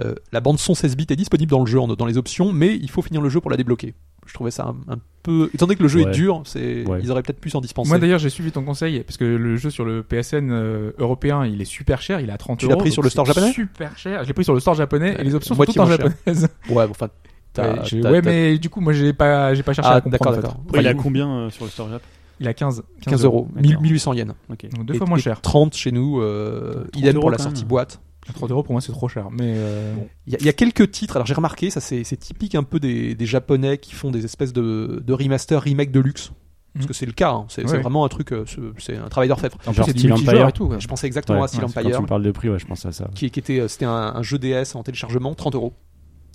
Euh, 0.00 0.14
la 0.32 0.40
bande 0.40 0.58
son 0.58 0.74
16 0.74 0.96
bits 0.96 1.06
est 1.10 1.16
disponible 1.16 1.50
dans 1.50 1.60
le 1.60 1.66
jeu, 1.66 1.78
en- 1.78 1.86
dans 1.88 2.06
les 2.06 2.18
options, 2.18 2.52
mais 2.52 2.74
il 2.74 2.90
faut 2.90 3.00
finir 3.02 3.20
le 3.20 3.28
jeu 3.28 3.40
pour 3.40 3.50
la 3.50 3.56
débloquer. 3.56 3.94
Je 4.26 4.32
trouvais 4.34 4.50
ça 4.50 4.74
un, 4.88 4.94
un 4.94 4.98
peu, 5.22 5.50
étant 5.54 5.66
donné 5.66 5.76
que 5.76 5.82
le 5.82 5.88
jeu 5.88 6.02
Ouais. 6.02 6.08
est 6.08 6.12
dur, 6.14 6.42
c'est, 6.46 6.84
Ouais. 6.88 6.98
ils 7.02 7.10
auraient 7.10 7.22
peut-être 7.22 7.38
pu 7.40 7.50
s'en 7.50 7.60
dispenser. 7.60 7.90
Moi 7.90 7.98
d'ailleurs 7.98 8.18
j'ai 8.18 8.30
suivi 8.30 8.50
ton 8.50 8.64
conseil 8.64 9.00
parce 9.04 9.18
que 9.18 9.24
le 9.24 9.56
jeu 9.56 9.68
sur 9.70 9.84
le 9.84 10.02
PSN 10.02 10.50
euh, 10.50 10.92
européen 10.98 11.44
il 11.44 11.60
est 11.60 11.66
super 11.66 12.00
cher, 12.00 12.20
il 12.20 12.30
est 12.30 12.32
à 12.32 12.38
30 12.38 12.58
Tu 12.58 12.64
euros. 12.64 12.72
l'as 12.74 12.76
pris 12.78 12.90
sur 12.90 13.02
le 13.02 13.10
store 13.10 13.26
japonais 13.26 13.52
Super 13.52 13.96
cher. 13.98 14.22
Je 14.22 14.28
l'ai 14.28 14.32
pris 14.34 14.44
sur 14.44 14.54
le 14.54 14.60
store 14.60 14.74
japonais 14.74 15.14
et 15.18 15.22
les 15.24 15.34
options 15.34 15.54
sont 15.54 15.58
Moitié 15.58 15.74
toutes 15.74 15.82
en 15.82 15.86
japonaise. 15.86 16.48
ouais, 16.70 16.86
bon, 16.86 16.90
enfin, 16.90 17.08
t'as- 17.52 17.72
Ouais, 17.74 17.78
j'ai- 17.84 18.00
t'as- 18.00 18.10
ouais, 18.10 18.22
t'as- 18.22 18.30
mais 18.30 18.58
du 18.58 18.70
coup 18.70 18.80
moi 18.80 18.94
j'ai 18.94 19.12
pas 19.12 19.52
j'ai 19.54 19.62
pas 19.62 19.74
cherché 19.74 19.90
Ah, 19.92 19.96
à 19.96 20.00
comprendre. 20.00 20.36
d'accord, 20.38 20.54
d'accord. 20.64 20.80
Il 20.80 20.86
a 20.88 20.94
combien 20.94 21.30
euh, 21.30 21.50
sur 21.50 21.66
le 21.66 21.70
store 21.70 21.90
Jap? 21.90 22.02
Il 22.40 22.48
a 22.48 22.54
15 22.54 22.82
15 23.02 23.24
euros, 23.24 23.46
D'accord. 23.54 23.62
1000 23.62 23.78
1800 23.78 24.12
yens. 24.14 24.32
Ok. 24.50 24.68
Donc 24.74 24.86
deux 24.86 24.94
Et- 24.94 24.98
fois 24.98 25.06
moins 25.06 25.18
et 25.18 25.20
cher. 25.20 25.40
30 25.42 25.74
chez 25.76 25.92
nous, 25.92 26.20
euh, 26.20 26.72
30 26.92 26.96
idem 26.96 27.12
pour 27.14 27.22
euros 27.24 27.30
la 27.30 27.38
sortie 27.38 27.60
même. 27.62 27.68
boîte. 27.68 28.00
30 28.32 28.50
euros 28.50 28.62
pour 28.62 28.72
moi 28.72 28.80
c'est 28.80 28.92
trop 28.92 29.08
cher. 29.08 29.28
Mais 29.30 29.52
euh, 29.56 29.94
Il 30.26 30.32
y, 30.32 30.36
a- 30.36 30.38
il 30.40 30.46
y 30.46 30.48
a 30.48 30.52
quelques 30.52 30.90
titres, 30.90 31.16
alors 31.16 31.26
j'ai 31.26 31.34
remarqué, 31.34 31.68
ça 31.70 31.80
c'est 31.80 32.02
typique 32.16 32.54
un 32.54 32.62
peu 32.62 32.80
des, 32.80 33.14
des 33.14 33.26
japonais 33.26 33.78
qui 33.78 33.92
font 33.94 34.10
des 34.10 34.24
espèces 34.24 34.52
de, 34.52 35.02
de 35.04 35.12
remaster, 35.12 35.60
remake 35.60 35.90
de 35.90 36.00
luxe. 36.00 36.32
Parce 36.72 36.86
Mhm. 36.86 36.88
que 36.88 36.94
c'est 36.94 37.06
le 37.06 37.12
cas, 37.12 37.30
hein. 37.30 37.44
c'est 37.48 37.64
Ouais. 37.70 37.78
vraiment 37.80 38.04
un 38.04 38.08
truc, 38.08 38.32
euh, 38.32 38.44
c'est- 38.78 38.96
un 38.96 39.08
travail 39.08 39.28
d'orfèvre. 39.28 39.56
Genre 39.64 39.84
c'est 39.86 39.92
du 39.92 40.00
Steel 40.00 40.12
Empire. 40.12 40.48
et 40.48 40.52
tout. 40.52 40.66
quoi. 40.66 40.78
Je 40.80 40.88
pensais 40.88 41.06
exactement 41.06 41.38
Ouais, 41.38 41.44
à 41.44 41.48
Steel 41.48 41.60
ouais, 41.64 41.70
Quand 41.72 41.80
Empire, 41.82 41.96
tu 41.98 42.02
me 42.02 42.08
parles 42.08 42.22
de 42.24 42.30
prix, 42.32 42.48
ouais, 42.48 42.58
je 42.58 42.66
pense 42.66 42.84
à 42.84 42.90
ça. 42.90 43.08
qui, 43.14 43.30
qui 43.30 43.38
était, 43.38 43.60
euh, 43.60 43.68
c'était 43.68 43.84
un, 43.84 43.92
un 44.16 44.22
jeu 44.22 44.38
DS 44.38 44.74
en 44.74 44.82
téléchargement, 44.82 45.34
30 45.36 45.54
euros. 45.54 45.74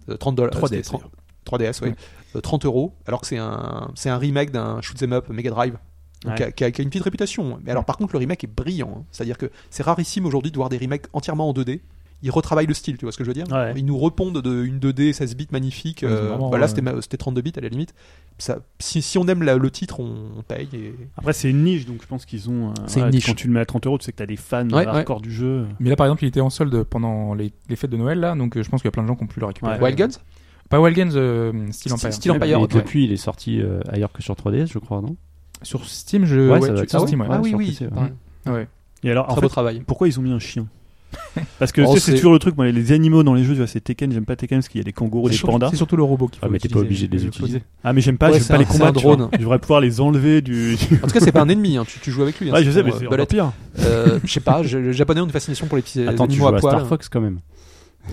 Euh, 0.08 0.16
30 0.16 0.36
dollars. 0.36 0.54
3DS, 0.54 0.68
c'était 0.70 0.82
30 0.84 1.02
3DS, 1.46 1.82
ouais. 1.82 1.94
Euh, 2.38 2.42
30 2.42 2.64
euros, 2.66 2.94
alors 3.06 3.20
que 3.22 3.28
c'est 3.28 3.38
un, 3.38 3.92
c'est 3.96 4.10
un 4.10 4.18
remake 4.18 4.52
d'un 4.52 4.80
shoot'em 4.82 5.12
up 5.12 5.28
Mega 5.30 5.50
Drive. 5.50 5.78
Ouais. 6.26 6.36
qui, 6.36 6.44
a, 6.44 6.52
qui 6.52 6.64
a- 6.66 6.72
qui 6.72 6.82
a 6.82 6.84
une 6.84 6.90
petite 6.90 7.04
réputation. 7.04 7.60
Mais 7.64 7.72
alors, 7.72 7.86
par 7.86 7.98
contre, 7.98 8.14
le 8.14 8.20
remake 8.20 8.44
est 8.44 8.48
brillant. 8.54 8.94
hein. 9.00 9.04
C'est-à-dire 9.12 9.38
que 9.38 9.50
c'est 9.70 9.84
rarissime 9.84 10.26
aujourd'hui 10.26 10.52
de 10.52 10.58
voir 10.58 10.70
des 10.70 10.78
remakes 10.78 11.06
entièrement 11.14 11.48
en 11.50 11.54
2D. 11.54 11.80
Ils 12.22 12.32
retravaillent 12.32 12.68
le 12.68 12.74
style, 12.74 12.98
tu 12.98 13.06
vois 13.06 13.14
ce 13.14 13.18
que 13.18 13.24
je 13.24 13.30
veux 13.30 13.34
dire? 13.34 13.46
Ouais. 13.50 13.72
Ils 13.78 13.86
nous 13.86 13.98
repondent 13.98 14.42
de, 14.42 14.64
une 14.66 14.80
2D 14.80 15.14
16 15.14 15.38
bits 15.38 15.48
magnifique. 15.54 16.02
Ouais, 16.04 16.10
euh, 16.12 16.36
bah 16.38 16.58
là, 16.58 16.64
ouais. 16.64 16.68
c'était 16.68 16.82
ma- 16.82 17.02
c'était 17.02 17.16
32 17.16 17.40
bits 17.42 17.54
à 17.56 17.62
la 17.62 17.70
limite. 17.70 17.94
Ça, 18.38 18.60
si, 18.80 19.02
si 19.02 19.18
on 19.18 19.26
aime 19.30 19.42
la- 19.44 19.56
le 19.56 19.72
titre, 19.72 20.02
on, 20.02 20.32
on 20.38 20.42
paye. 20.44 20.68
Et... 20.74 20.94
Après, 21.18 21.32
c'est 21.32 21.50
une 21.50 21.64
niche, 21.64 21.86
donc 21.86 22.02
je 22.02 22.08
pense 22.08 22.26
qu'ils 22.26 22.50
ont. 22.50 22.72
euh, 22.72 22.74
C'est 22.88 23.00
une 23.00 23.10
niche. 23.12 23.26
Quand 23.26 23.36
tu 23.36 23.48
le 23.48 23.54
mets 23.54 23.62
à 23.62 23.66
30 23.66 23.88
euros, 23.88 23.98
tu 23.98 24.04
sais 24.04 24.12
que 24.12 24.18
t'as 24.18 24.26
des 24.26 24.36
fans 24.36 24.68
Ouais, 24.70 24.86
hardcore 24.86 25.22
du 25.22 25.32
jeu. 25.32 25.66
Mais 25.80 25.90
là 25.90 25.96
par 25.96 26.08
exemple 26.08 26.26
il 26.26 26.28
était 26.28 26.42
en 26.42 26.50
solde 26.50 26.84
pendant 26.84 27.34
les, 27.34 27.54
les 27.70 27.76
fêtes 27.78 27.90
de 27.92 27.96
Noël 27.98 28.20
là 28.20 28.36
donc 28.36 28.58
euh, 28.58 28.64
je 28.64 28.70
pense 28.70 28.82
qu'il 28.82 28.88
y 28.88 28.90
a 28.90 28.92
plein 28.92 29.04
de 29.04 29.08
gens 29.08 29.16
qui 29.16 29.24
ont 29.24 29.28
pu 29.28 29.40
le 29.40 29.46
récupérer. 29.46 29.76
Ouais. 29.78 29.84
Wild 29.86 29.98
Guns? 29.98 30.20
Pas 30.70 30.82
Wild 30.82 30.98
Guns, 30.98 31.16
euh, 31.16 31.54
Steel 31.72 31.94
Empire. 31.94 32.14
Steel 32.14 32.32
Empire, 32.34 32.60
Et 32.64 32.68
depuis, 32.68 33.06
il 33.06 33.12
est 33.14 33.18
sorti 33.18 33.62
euh, 33.62 33.80
ailleurs 33.88 34.12
que 34.12 34.22
sur 34.22 34.36
3DS, 34.36 34.68
je 34.72 34.78
crois, 34.80 35.02
non? 35.02 35.16
Sur 35.62 35.86
Steam 35.86 36.26
je 36.26 36.36
Ouais, 36.40 36.60
ouais, 36.60 36.62
ça 36.62 36.68
doit 36.68 36.76
tu- 36.78 36.84
être 36.84 36.90
sur 36.90 37.00
ça, 37.02 37.08
Steam 37.08 37.22
ouais. 37.22 37.28
ouais. 37.28 37.36
Ah 37.38 37.42
oui, 37.42 37.54
oui. 37.56 37.68
PC, 37.68 37.88
ouais. 38.48 38.68
Et 39.04 39.12
alors, 39.12 39.26
en 39.26 39.32
Très 39.34 39.36
fait, 39.36 39.42
beau 39.42 39.50
travail. 39.50 39.84
pourquoi 39.86 40.08
ils 40.08 40.20
ont 40.20 40.24
mis 40.24 40.32
un 40.32 40.40
chien 40.40 40.68
Parce 41.58 41.72
que 41.72 41.82
Oh, 41.82 41.94
tu 41.94 42.00
sais, 42.00 42.12
c'est 42.12 42.18
toujours 42.18 42.34
le 42.34 42.40
truc, 42.40 42.56
moi, 42.56 42.68
les 42.70 42.92
animaux 42.92 43.24
dans 43.24 43.34
les 43.34 43.44
jeux, 43.44 43.54
tu 43.54 43.58
vois, 43.58 43.66
c'est 43.68 43.80
Tekken, 43.80 44.12
j'aime 44.12 44.26
pas 44.26 44.36
Tekken 44.36 44.60
parce 44.60 44.68
qu'il 44.70 44.80
y 44.80 44.82
a 44.82 44.84
des 44.84 44.94
kangourous, 44.94 45.28
des 45.30 45.38
pandas. 45.40 45.70
C'est 45.72 45.76
surtout 45.78 45.96
le 45.96 46.04
robot 46.04 46.28
faut 46.28 46.40
Ah, 46.44 46.48
mais 46.52 46.60
t'es 46.60 46.70
pas 46.70 46.80
obligé 46.80 47.08
de 47.08 47.16
les 47.18 47.24
Le 47.24 47.28
utiliser. 47.30 47.64
Ah, 47.84 47.94
mais 47.94 48.02
j'aime 48.02 48.18
pas, 48.20 48.30
Ouais, 48.30 48.38
j'aime 48.38 48.48
pas 48.48 48.58
les 48.58 48.66
combats. 48.66 48.92
tu 48.92 49.00
drone. 49.00 49.30
Je 49.38 49.44
voudrais 49.44 49.58
pouvoir 49.60 49.82
les 49.82 50.02
enlever 50.02 50.42
du. 50.42 50.76
En 51.04 51.08
tout 51.08 51.14
cas, 51.14 51.20
c'est 51.20 51.32
pas 51.32 51.42
un 51.42 51.50
ennemi. 51.50 51.78
hein. 51.78 51.86
Tu, 51.88 52.00
tu 52.00 52.12
joues 52.12 52.22
avec 52.22 52.40
lui. 52.40 52.50
hein. 52.50 52.54
Ouais, 52.54 52.64
je 52.64 52.70
sais, 52.72 52.84
mais 52.84 52.92
bon, 52.92 52.98
c'est 53.00 53.12
euh, 53.12 53.26
pire. 53.26 53.52
Euh, 53.80 54.20
je 54.24 54.32
sais 54.32 54.40
pas, 54.40 54.62
les 54.62 54.94
Japonais 54.94 55.22
ont 55.22 55.26
une 55.26 55.32
fascination 55.32 55.66
pour 55.66 55.78
les 55.78 55.82
petits 55.84 56.02
Attends, 56.04 56.28
tu 56.28 56.34
animaux 56.34 56.48
joues 56.50 56.54
à 56.54 56.58
à 56.58 56.60
poil. 56.60 56.74
Star 56.76 56.88
Fox 56.88 57.10
quand 57.10 57.22
même. 57.22 57.40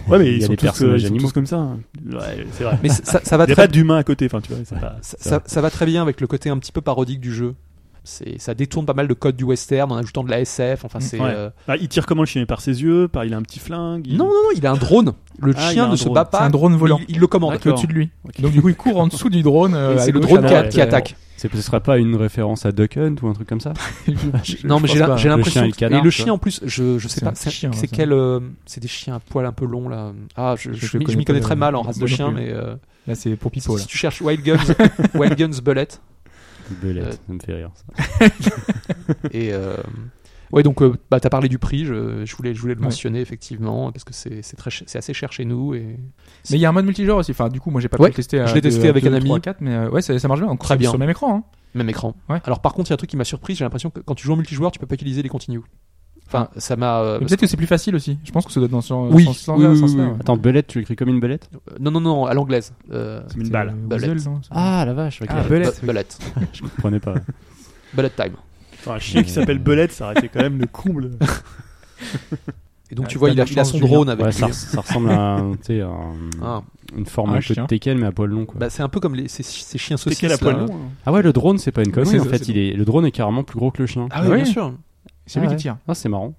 Ouais, 0.09 0.19
mais 0.19 0.27
Il 0.27 0.33
y 0.35 0.37
ils 0.39 0.43
a 0.45 0.47
sont, 0.47 0.53
des 0.53 0.57
tous, 0.59 0.83
euh, 0.83 0.97
ils 0.97 1.01
sont 1.01 1.07
animaux. 1.07 1.21
tous 1.27 1.33
comme 1.33 1.47
ça. 1.47 1.57
hein. 1.57 1.79
Ouais, 2.13 2.47
c'est 2.53 2.65
vrai. 2.65 2.79
Mais 2.83 2.89
ça, 2.89 3.21
ça 3.25 3.37
va 3.37 3.45
Il 3.45 3.49
y 3.49 3.53
a 3.53 3.57
très, 3.57 3.69
d'humains 3.69 3.97
à 3.99 4.05
côté, 4.05 4.27
enfin, 4.27 4.41
tu 4.41 4.53
vois. 4.53 4.63
c'est 4.65 4.79
pas- 4.81 4.97
ça- 5.03 5.43
ça 5.45 5.61
va 5.61 5.71
très 5.71 5.87
bien 5.87 6.03
avec 6.03 6.21
le 6.21 6.27
côté 6.27 6.49
un 6.51 6.59
petit 6.59 6.73
peu 6.73 6.81
parodique 6.81 7.21
du 7.21 7.33
jeu. 7.35 7.55
C'est, 8.07 8.41
ça 8.41 8.55
détourne 8.55 8.87
pas 8.87 8.95
mal 8.95 9.09
de 9.09 9.15
codes 9.15 9.37
du 9.37 9.45
western 9.45 9.91
en 9.93 9.97
ajoutant 9.97 10.25
de 10.25 10.31
la 10.31 10.41
SF. 10.41 10.85
Enfin, 10.85 11.01
c'est. 11.01 11.21
Ouais. 11.21 11.29
euh, 11.29 11.51
Ah, 11.69 11.77
il 11.77 11.89
tire 11.89 12.07
comment 12.07 12.23
le 12.23 12.27
chien 12.27 12.45
Par 12.47 12.61
ses 12.61 12.83
yeux 12.83 13.09
Par 13.09 13.25
il 13.25 13.35
a 13.35 13.37
un 13.37 13.43
petit 13.43 13.59
flingue 13.59 14.07
il- 14.07 14.17
Non, 14.17 14.25
non, 14.27 14.31
non, 14.31 14.51
il 14.57 14.67
a 14.67 14.71
un 14.71 14.77
drone. 14.77 15.13
Le 15.41 15.53
Ah, 15.57 15.71
chien 15.73 15.89
ne 15.89 15.97
se 15.97 16.05
drone. 16.05 16.15
bat 16.15 16.25
pas. 16.25 16.39
C'est 16.39 16.45
un 16.45 16.51
drone 16.51 16.77
volant. 16.77 16.99
Il, 17.09 17.17
il 17.17 17.21
le 17.21 17.27
commande. 17.27 17.59
Au-dessus 17.67 17.87
de 17.89 17.93
lui. 17.93 18.11
Donc 18.39 18.53
du 18.53 18.63
coup 18.63 18.69
il 18.71 18.77
court 18.77 18.99
en 19.01 19.07
dessous 19.09 19.29
du 19.29 19.43
drone. 19.43 19.75
euh, 19.75 19.99
c'est 19.99 20.13
le 20.13 20.21
drone 20.21 20.41
qui, 20.41 20.47
a- 20.47 20.49
droite, 20.61 20.69
qui 20.71 20.81
attaque. 20.81 21.17
C'est 21.39 21.55
ce 21.55 21.61
serait 21.61 21.81
pas 21.81 21.99
une 21.99 22.17
référence 22.17 22.65
à 22.65 22.73
Duck 22.73 22.97
Hunt 22.97 23.17
ou 23.23 23.29
un 23.29 23.35
truc 23.35 23.47
comme 23.47 23.61
ça 23.61 23.75
Non, 24.65 24.81
mais 24.81 24.89
j'ai, 24.89 24.99
l'impression. 25.01 25.45
chien 25.47 25.65
et 25.65 25.67
le 25.67 25.73
que- 25.73 25.77
canard, 25.77 26.01
et 26.01 26.03
le 26.03 26.09
chien 26.11 26.33
en 26.33 26.39
plus, 26.39 26.61
je, 26.65 26.99
je 26.99 27.09
sais 27.09 27.21
C'est 27.21 27.25
pas. 27.27 27.33
C'est, 27.35 27.51
c'est 27.51 27.89
quel. 27.89 28.13
euh, 28.13 28.41
c'est 28.65 28.81
des 28.81 28.89
chiens 28.89 29.17
à 29.17 29.19
poil 29.21 29.45
un 29.45 29.53
peu 29.53 29.67
longs 29.67 29.89
là. 29.91 30.13
Ah, 30.37 30.55
je, 30.59 30.73
je, 30.73 30.87
Je 30.87 30.97
m'y- 30.99 31.25
connais 31.27 31.41
très 31.41 31.57
mal 31.57 31.75
en 31.77 31.83
race 31.83 31.99
de 31.99 32.07
chien, 32.07 32.31
mais 32.31 32.55
Là 33.07 33.15
c'est 33.15 33.37
pour 33.37 33.51
Pipo 33.51 33.77
là. 33.77 33.83
si 33.83 33.87
tu 33.87 33.97
cherches 33.99 34.21
Wild 34.23 34.43
Guns, 34.43 34.57
Wild 35.15 35.37
Guns 35.39 35.61
Bullet, 35.63 35.87
Belette, 36.83 37.05
Euh, 37.05 37.13
ça 37.13 37.33
me 37.33 37.39
fait 37.39 37.55
rire. 37.55 37.71
Ça. 37.75 38.27
Et 39.33 39.53
euh, 39.53 39.77
ouais, 40.53 40.63
donc 40.63 40.83
euh, 40.83 40.95
bah, 41.11 41.21
t'as 41.21 41.31
parlé 41.31 41.49
du 41.49 41.59
prix, 41.59 41.85
je, 41.85 42.25
je 42.25 42.37
voulais, 42.37 42.55
je 42.55 42.61
voulais 42.61 42.75
le 42.75 42.81
Ouais. 42.81 42.87
mentionner 42.87 43.21
effectivement 43.21 43.93
parce 43.93 44.05
que 44.05 44.13
c'est 44.13 44.43
c'est 44.43 44.57
très, 44.57 44.71
ch- 44.71 44.85
c'est 44.87 44.99
assez 44.99 45.15
cher 45.15 45.33
chez 45.33 45.45
nous 45.45 45.75
et 45.75 45.97
Mais 46.51 46.57
il 46.57 46.61
y 46.61 46.67
a 46.67 46.69
un 46.69 46.73
mode 46.73 46.85
multijoueur 46.87 47.19
aussi. 47.19 47.31
Enfin 47.33 47.49
du 47.49 47.61
coup 47.61 47.71
moi 47.71 47.81
j'ai 47.81 47.89
pas 47.89 47.99
Ouais, 47.99 48.09
pu 48.09 48.13
le 48.13 48.17
tester. 48.17 48.41
à 48.41 48.47
je 48.47 48.55
l'ai 48.55 48.61
testé 48.61 48.89
avec 48.89 49.05
deux, 49.05 49.11
un 49.11 49.15
ami. 49.15 49.25
trois, 49.27 49.41
quatre, 49.41 49.61
mais 49.61 49.75
euh, 49.75 49.91
ouais 49.91 50.03
ça, 50.03 50.19
ça 50.19 50.29
marche 50.29 50.41
bien. 50.41 50.55
Très 50.57 50.77
bien. 50.77 50.91
Sur 50.91 50.99
le 50.99 51.01
même 51.01 51.11
écran. 51.11 51.37
Hein. 51.37 51.45
même 51.75 51.89
écran. 51.89 52.15
Ouais. 52.29 52.41
Alors 52.45 52.61
par 52.61 52.75
contre, 52.75 52.91
il 52.91 52.93
y 52.93 52.95
a 52.95 52.95
un 52.95 52.99
truc 52.99 53.11
qui 53.11 53.17
m'a 53.17 53.25
surpris, 53.25 53.55
j'ai 53.55 53.65
l'impression 53.65 53.91
que 53.91 54.01
quand 54.01 54.15
tu 54.15 54.25
joues 54.27 54.33
en 54.33 54.37
multijoueur, 54.37 54.71
tu 54.73 54.79
peux 54.79 54.87
pas 54.87 54.95
utiliser 54.95 55.23
les 55.23 55.29
continues. 55.29 55.61
Enfin, 56.29 56.49
ça 56.57 56.75
m'a. 56.77 57.01
euh, 57.03 57.19
Peut-être 57.21 57.39
que 57.41 57.47
c'est 57.47 57.57
plus 57.57 57.67
facile 57.69 57.95
aussi. 57.95 58.19
Je 58.25 58.33
pense 58.33 58.45
que 58.45 58.53
ça 58.53 58.59
doit 58.61 58.67
être 58.67 58.73
dans 58.73 58.81
ce 58.81 58.93
Oui, 58.93 59.25
sens- 59.25 59.47
oui, 59.57 59.65
oui, 59.67 59.79
sens-là, 59.79 60.03
oui, 60.05 60.09
ouais. 60.11 60.17
Attends, 60.21 60.37
belette, 60.37 60.67
tu 60.67 60.79
l'écris 60.81 60.97
comme 60.97 61.09
une 61.09 61.21
belette 61.21 61.49
euh, 61.55 61.77
non, 61.79 61.91
non, 61.93 62.01
non, 62.01 62.27
à 62.27 62.35
l'anglaise. 62.35 62.73
Euh, 62.93 63.23
C'est 63.29 63.39
une 63.41 63.49
balle. 63.49 63.69
euh, 63.69 63.73
Bullet. 63.97 64.09
Weasel, 64.13 64.33
non 64.33 64.41
Ah 64.51 64.85
la 64.85 64.93
vache, 64.93 65.23
ok. 65.23 65.29
Ah, 65.31 65.43
belette. 65.49 65.81
bu- 65.81 65.87
bullet. 65.87 66.07
Je 66.53 66.63
comprenais 66.63 66.99
pas. 67.01 67.15
Bullet 67.95 68.11
time. 68.11 68.33
Enfin, 68.81 68.95
un 68.95 68.99
chien 68.99 69.23
qui 69.23 69.31
s'appelle 69.31 69.59
Belette, 69.59 69.93
ça 69.93 70.05
aurait 70.07 70.15
été 70.19 70.29
quand 70.29 70.41
même 70.43 70.59
le 70.59 70.67
comble. 70.67 71.11
Et 72.91 72.95
donc 72.95 73.07
Ah, 73.07 73.09
tu 73.09 73.19
vois, 73.19 73.31
il 73.31 73.41
a, 73.41 73.45
de 73.45 73.49
la 73.49 73.53
il 73.53 73.59
a 73.59 73.63
chance, 73.63 73.73
son 73.73 73.79
Julien. 73.79 73.93
drone 73.95 74.09
avec 74.11 74.25
Ouais, 74.27 74.31
lui. 74.33 74.39
ça, 74.39 74.53
ça 74.53 74.81
ressemble 74.81 75.11
à 75.11 75.21
un, 75.37 75.53
tu 75.53 75.59
sais, 75.65 75.81
un- 75.81 76.13
Ah. 76.43 76.63
une 76.97 77.07
forme 77.07 77.31
Un 77.31 77.33
un 77.33 77.37
peu 77.37 77.41
chien. 77.43 77.63
de 77.65 77.69
Tekken 77.69 77.99
mais 77.99 78.07
à 78.07 78.13
poil 78.13 78.31
long 78.31 78.45
quoi. 78.47 78.61
Bah, 78.61 78.71
c'est 78.71 78.83
un 78.83 78.89
peu 78.89 79.01
comme 79.01 79.17
les, 79.17 79.27
ces, 79.27 79.43
ces 79.43 79.77
chiens 79.79 79.97
C'est 79.97 80.05
saucisses. 80.05 80.21
quel 80.21 80.31
à 80.33 80.39
poil 80.39 80.57
long 80.57 80.67
hein. 80.73 80.79
Ah 81.05 81.11
ouais, 81.13 81.23
le 81.23 81.33
drone 81.33 81.59
c'est 81.59 81.73
pas 81.73 81.83
une 81.83 81.91
connerie 81.91 82.21
en 82.21 82.25
fait, 82.25 82.39
c'est 82.45 82.49
il 82.53 82.59
est 82.59 82.73
le 82.75 82.85
drone 82.85 83.05
est 83.07 83.11
carrément 83.11 83.43
plus 83.43 83.59
gros 83.59 83.73
que 83.73 83.83
le 83.83 83.87
chien. 83.87 84.07
Ah 84.13 84.21
oui, 84.23 84.29
Oui. 84.31 84.37
bien 84.37 84.45
sûr. 84.45 84.73
C'est 85.27 85.39
Ah 85.39 85.43
lui 85.43 85.49
ouais. 85.49 85.57
qui 85.57 85.63
tire. 85.63 85.79
Ah, 85.89 85.95
c'est 85.95 86.09
marrant. 86.09 86.35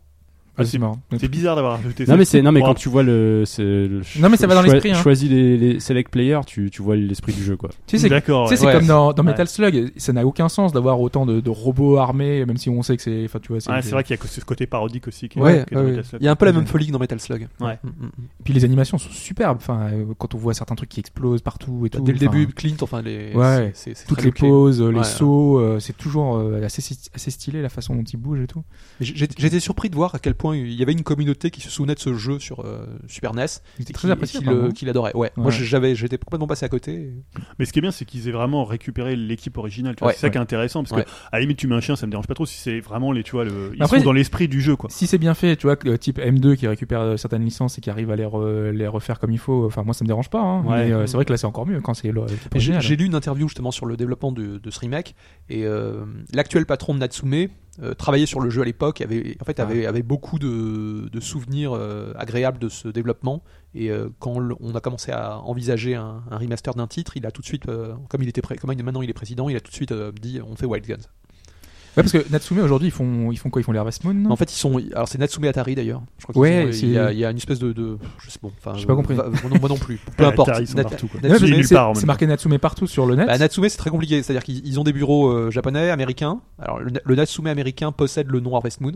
Ah, 0.58 0.64
c'est- 0.66 0.72
c'est 0.72 0.78
marrant. 0.80 1.00
C'est 1.20 1.28
bizarre 1.30 1.56
d'avoir 1.56 1.80
ajouté 1.80 2.06
ça. 2.06 2.12
Non 2.12 2.18
mais 2.18 2.26
c'est 2.26 2.42
non 2.42 2.52
mais 2.52 2.62
quand 2.62 2.74
tu 2.74 2.90
vois 2.90 3.04
le 3.04 3.44
le 3.60 4.02
Non, 4.20 4.30
mais 4.30 4.38
ça 4.38 4.48
va 4.48 4.56
dans 4.56 4.62
l'esprit, 4.62 4.92
hein. 4.92 5.02
Choisis 5.02 5.30
les, 5.30 5.58
les 5.58 5.80
select 5.80 6.12
players, 6.12 6.42
tu, 6.46 6.70
tu 6.72 6.82
vois 6.82 6.96
l'esprit 6.96 7.34
du 7.34 7.44
jeu 7.44 7.56
quoi. 7.58 7.70
Tu 7.86 7.98
sais, 7.98 8.04
c'est 8.04 8.10
D'accord. 8.10 8.50
Tu 8.50 8.56
sais, 8.56 8.66
ouais. 8.66 8.72
c'est 8.72 8.76
Ouais. 8.76 8.80
comme 8.80 8.88
dans, 8.88 9.14
dans 9.14 9.24
Ouais. 9.24 9.32
Metal 9.32 9.48
Slug, 9.48 9.92
ça 9.98 10.14
n'a 10.14 10.26
aucun 10.26 10.50
sens 10.50 10.72
d'avoir 10.74 11.00
autant 11.02 11.26
de, 11.26 11.40
de 11.40 11.50
robots 11.50 11.98
armés, 11.98 12.46
même 12.46 12.58
si 12.58 12.70
on 12.70 12.82
sait 12.84 12.96
que 12.98 13.04
c'est. 13.04 13.24
Enfin, 13.26 13.40
tu 13.40 13.50
vois, 13.50 13.58
Ouais, 13.58 13.82
c'est 13.82 13.92
vrai 13.92 14.04
qu'il 14.04 14.16
y 14.16 14.20
a 14.20 14.26
ce 14.26 14.42
côté 14.42 14.66
parodique 14.68 15.08
aussi. 15.08 15.30
Qui 15.30 15.40
est- 15.40 15.42
Ouais, 15.42 15.66
qui 15.68 15.74
est 15.74 15.78
dans 15.78 15.82
ouais, 15.84 15.88
Metal 15.92 15.98
ouais. 15.98 16.04
Slug. 16.04 16.22
il 16.22 16.26
y 16.26 16.28
a 16.28 16.32
un 16.32 16.36
peu 16.36 16.46
la 16.46 16.54
même 16.54 16.66
folie 16.68 16.88
que 16.88 16.92
dans 16.92 17.00
Metal 17.00 17.20
Slug. 17.20 17.48
Ouais. 17.60 17.78
Mm, 17.84 17.88
mm, 17.88 18.06
mm. 18.06 18.10
Puis 18.44 18.54
les 18.54 18.64
animations 18.66 18.98
sont 18.98 19.10
superbes. 19.12 19.58
Enfin, 19.60 19.90
euh, 19.92 20.06
quand 20.18 20.34
on 20.36 20.38
voit 20.38 20.54
certains 20.54 20.76
trucs 20.76 20.90
qui 20.90 21.00
explosent 21.00 21.42
partout 21.42 21.86
et 21.86 21.90
tout. 21.90 22.02
Dès 22.02 22.14
le 22.14 22.20
début, 22.20 22.48
Clint, 22.48 22.76
enfin 22.82 23.02
les. 23.02 23.34
Ouais. 23.34 23.74
Toutes 24.08 24.24
les 24.24 24.32
poses, 24.32 24.82
euh, 24.82 24.90
les 24.92 25.04
sauts, 25.04 25.60
euh, 25.60 25.80
c'est 25.80 25.96
toujours 25.98 26.40
assez, 26.64 26.96
assez 27.14 27.32
stylé 27.32 27.62
la 27.62 27.70
façon 27.70 27.96
dont 27.96 28.04
ils 28.04 28.18
bougent 28.18 28.42
et 28.42 28.48
tout. 28.48 28.64
J'étais 29.02 29.60
surpris 29.60 29.90
de 29.90 29.96
voir 29.96 30.16
à 30.16 30.20
quel 30.20 30.34
point 30.36 30.47
il 30.54 30.74
y 30.74 30.82
avait 30.84 30.92
une 30.94 31.04
communauté 31.04 31.52
qui 31.52 31.62
se 31.62 31.70
souvenait 31.70 31.96
de 31.96 32.00
ce 32.00 32.14
jeu 32.14 32.40
sur 32.40 32.62
euh, 32.66 32.86
Super 33.08 33.34
NES 33.34 33.44
étaient 33.80 33.86
qui, 33.86 33.94
très 33.94 34.10
appréciés. 34.12 34.40
qui 34.40 34.46
le- 34.46 34.52
apparemment. 34.52 34.74
qui 34.74 34.86
l'adorait. 34.86 35.16
Ouais. 35.16 35.32
Moi, 35.38 35.52
j'avais, 35.52 35.96
j'étais 35.96 36.18
complètement 36.18 36.48
passé 36.48 36.66
à 36.66 36.70
côté. 36.70 37.12
Mais 37.60 37.66
ce 37.66 37.74
qui 37.74 37.80
est 37.80 37.82
bien, 37.82 37.92
c'est 37.92 38.06
qu'ils 38.06 38.28
aient 38.28 38.32
vraiment 38.32 38.66
récupéré 38.66 39.16
l'équipe 39.16 39.58
originale. 39.58 39.96
Ouais, 40.02 40.14
c'est 40.14 40.20
ça 40.20 40.28
ouais. 40.28 40.32
qui 40.32 40.38
est 40.38 40.42
intéressant 40.42 40.84
parce 40.84 40.92
Ouais. 40.96 41.04
que 41.06 41.10
à 41.32 41.38
la 41.38 41.40
limite, 41.42 41.58
tu 41.58 41.68
mets 41.68 41.76
un 41.76 41.82
chien, 41.82 41.96
ça 41.96 42.06
me 42.06 42.12
dérange 42.12 42.28
pas 42.28 42.34
trop 42.36 42.46
si 42.46 42.58
c'est 42.58 42.80
vraiment 42.80 43.12
les, 43.12 43.24
tu 43.24 43.32
vois, 43.32 43.44
le, 43.46 43.72
ils 43.76 43.82
Après, 43.84 44.00
sont 44.00 44.06
dans 44.06 44.14
l'esprit 44.14 44.48
du 44.48 44.62
jeu, 44.62 44.76
quoi. 44.76 44.90
Si 44.90 45.08
c'est 45.08 45.18
bien 45.18 45.34
fait, 45.34 45.56
tu 45.56 45.68
vois, 45.68 45.78
euh, 45.86 45.98
type 45.98 46.20
M2 46.20 46.56
qui 46.56 46.68
récupère 46.68 47.02
euh, 47.02 47.18
certaines 47.18 47.44
licences 47.44 47.78
et 47.78 47.82
qui 47.82 47.90
arrive 47.90 48.12
à 48.12 48.16
les, 48.16 48.26
re- 48.26 48.70
les 48.72 48.88
refaire 48.88 49.20
comme 49.20 49.32
il 49.32 49.40
faut, 49.40 49.66
enfin 49.66 49.84
moi 49.84 49.94
ça 49.94 50.04
me 50.04 50.08
dérange 50.08 50.30
pas. 50.30 50.42
Hein, 50.42 50.64
mais 50.68 50.92
euh, 50.92 51.06
c'est 51.08 51.16
vrai 51.16 51.26
que 51.26 51.32
là 51.34 51.38
c'est 51.38 51.46
encore 51.48 51.66
mieux 51.66 51.82
quand 51.82 51.94
c'est 51.94 52.12
le. 52.12 52.22
J'ai 52.56 52.96
lu 52.96 53.06
une 53.06 53.16
interview 53.16 53.48
justement 53.48 53.72
sur 53.72 53.86
le 53.86 53.98
développement 53.98 54.32
de, 54.32 54.58
de 54.58 54.70
ce 54.72 54.80
remake 54.80 55.16
et 55.50 55.66
euh, 55.66 56.06
l'actuel 56.34 56.66
patron 56.66 56.94
de 56.94 57.00
Natsume 57.00 57.48
euh, 57.82 57.94
travaillait 57.94 58.26
sur 58.26 58.40
le 58.40 58.50
jeu 58.50 58.62
à 58.62 58.66
l'époque, 58.66 59.02
avait 59.02 59.38
en 59.42 59.46
fait 59.46 59.60
avait, 59.60 59.86
avait 59.86 60.02
beaucoup 60.04 60.40
de, 60.40 61.10
de 61.10 61.20
souvenirs 61.20 61.74
euh, 61.74 62.14
agréables 62.16 62.60
de 62.60 62.70
ce 62.70 62.88
développement 62.88 63.44
et 63.74 63.92
euh, 63.92 64.10
quand 64.20 64.38
on 64.60 64.76
a 64.76 64.80
commencé 64.82 65.12
à 65.12 65.40
envisager 65.40 65.96
un, 65.96 66.24
un 66.32 66.38
remaster 66.38 66.74
d'un 66.74 66.88
titre, 66.88 67.18
il 67.18 67.26
a 67.26 67.32
tout 67.32 67.42
de 67.42 67.48
suite, 67.48 67.68
euh, 67.70 67.94
comme 68.10 68.22
il 68.24 68.30
était 68.30 68.42
pré- 68.42 68.56
comme 68.58 68.74
maintenant 68.76 69.02
il 69.02 69.10
est 69.10 69.14
président, 69.14 69.50
il 69.50 69.56
a 69.56 69.60
tout 69.60 69.70
de 69.72 69.76
suite 69.76 69.94
dit 70.22 70.40
on 70.42 70.56
fait 70.56 70.66
Wild 70.66 70.86
Guns. 70.88 71.08
Ouais, 71.98 72.04
parce 72.04 72.12
que 72.12 72.32
Natsume 72.32 72.60
aujourd'hui 72.60 72.88
ils 72.90 72.92
font, 72.92 73.32
ils 73.32 73.38
font 73.38 73.50
quoi? 73.50 73.62
Ils 73.62 73.66
font 73.66 73.72
les 73.72 73.80
Harvest 73.80 74.04
Moon 74.04 74.30
En 74.30 74.36
fait, 74.36 74.52
ils 74.52 74.56
sont. 74.56 74.78
Alors, 74.94 75.08
c'est 75.08 75.18
Natsume 75.18 75.44
Atari 75.46 75.76
d'ailleurs. 75.76 76.02
Je 76.20 76.26
crois 76.28 76.38
Ouais, 76.42 76.70
il 76.70 76.90
y, 76.92 76.98
a, 76.98 77.12
il 77.12 77.18
y 77.18 77.26
a 77.26 77.32
une 77.32 77.38
espèce 77.38 77.60
de. 77.60 77.74
de 77.74 77.98
je 78.24 78.30
sais 78.30 78.40
bon. 78.42 78.52
Enfin, 78.60 78.78
J'ai 78.78 78.86
pas 78.86 78.96
compris. 78.96 79.16
va- 79.16 79.30
moi, 79.30 79.50
non, 79.50 79.60
moi 79.60 79.70
non 79.70 79.78
plus. 79.78 80.00
Peu 80.16 80.26
importe. 80.26 80.50
Atari, 80.50 80.64
ils 80.64 80.68
sont 80.68 80.76
Nat- 80.78 80.84
partout, 80.84 81.10
c'est- 81.96 82.06
marqué 82.06 82.28
Natsume 82.28 82.58
partout 82.60 82.88
sur 82.88 83.06
le 83.06 83.16
net. 83.16 83.28
Bah, 83.28 83.38
Natsume, 83.38 83.68
c'est 83.68 83.78
très 83.78 83.90
compliqué. 83.90 84.22
C'est-à-dire 84.22 84.44
qu'ils 84.44 84.66
ils 84.66 84.80
ont 84.80 84.84
des 84.84 84.94
bureaux 84.94 85.30
euh, 85.30 85.50
japonais, 85.52 85.90
américains. 85.90 86.40
Alors, 86.60 86.80
le, 86.80 86.92
le 87.04 87.16
Natsume 87.16 87.48
américain 87.48 87.92
possède 87.92 88.28
le 88.30 88.40
nom 88.40 88.56
Harvest 88.56 88.80
Moon, 88.82 88.94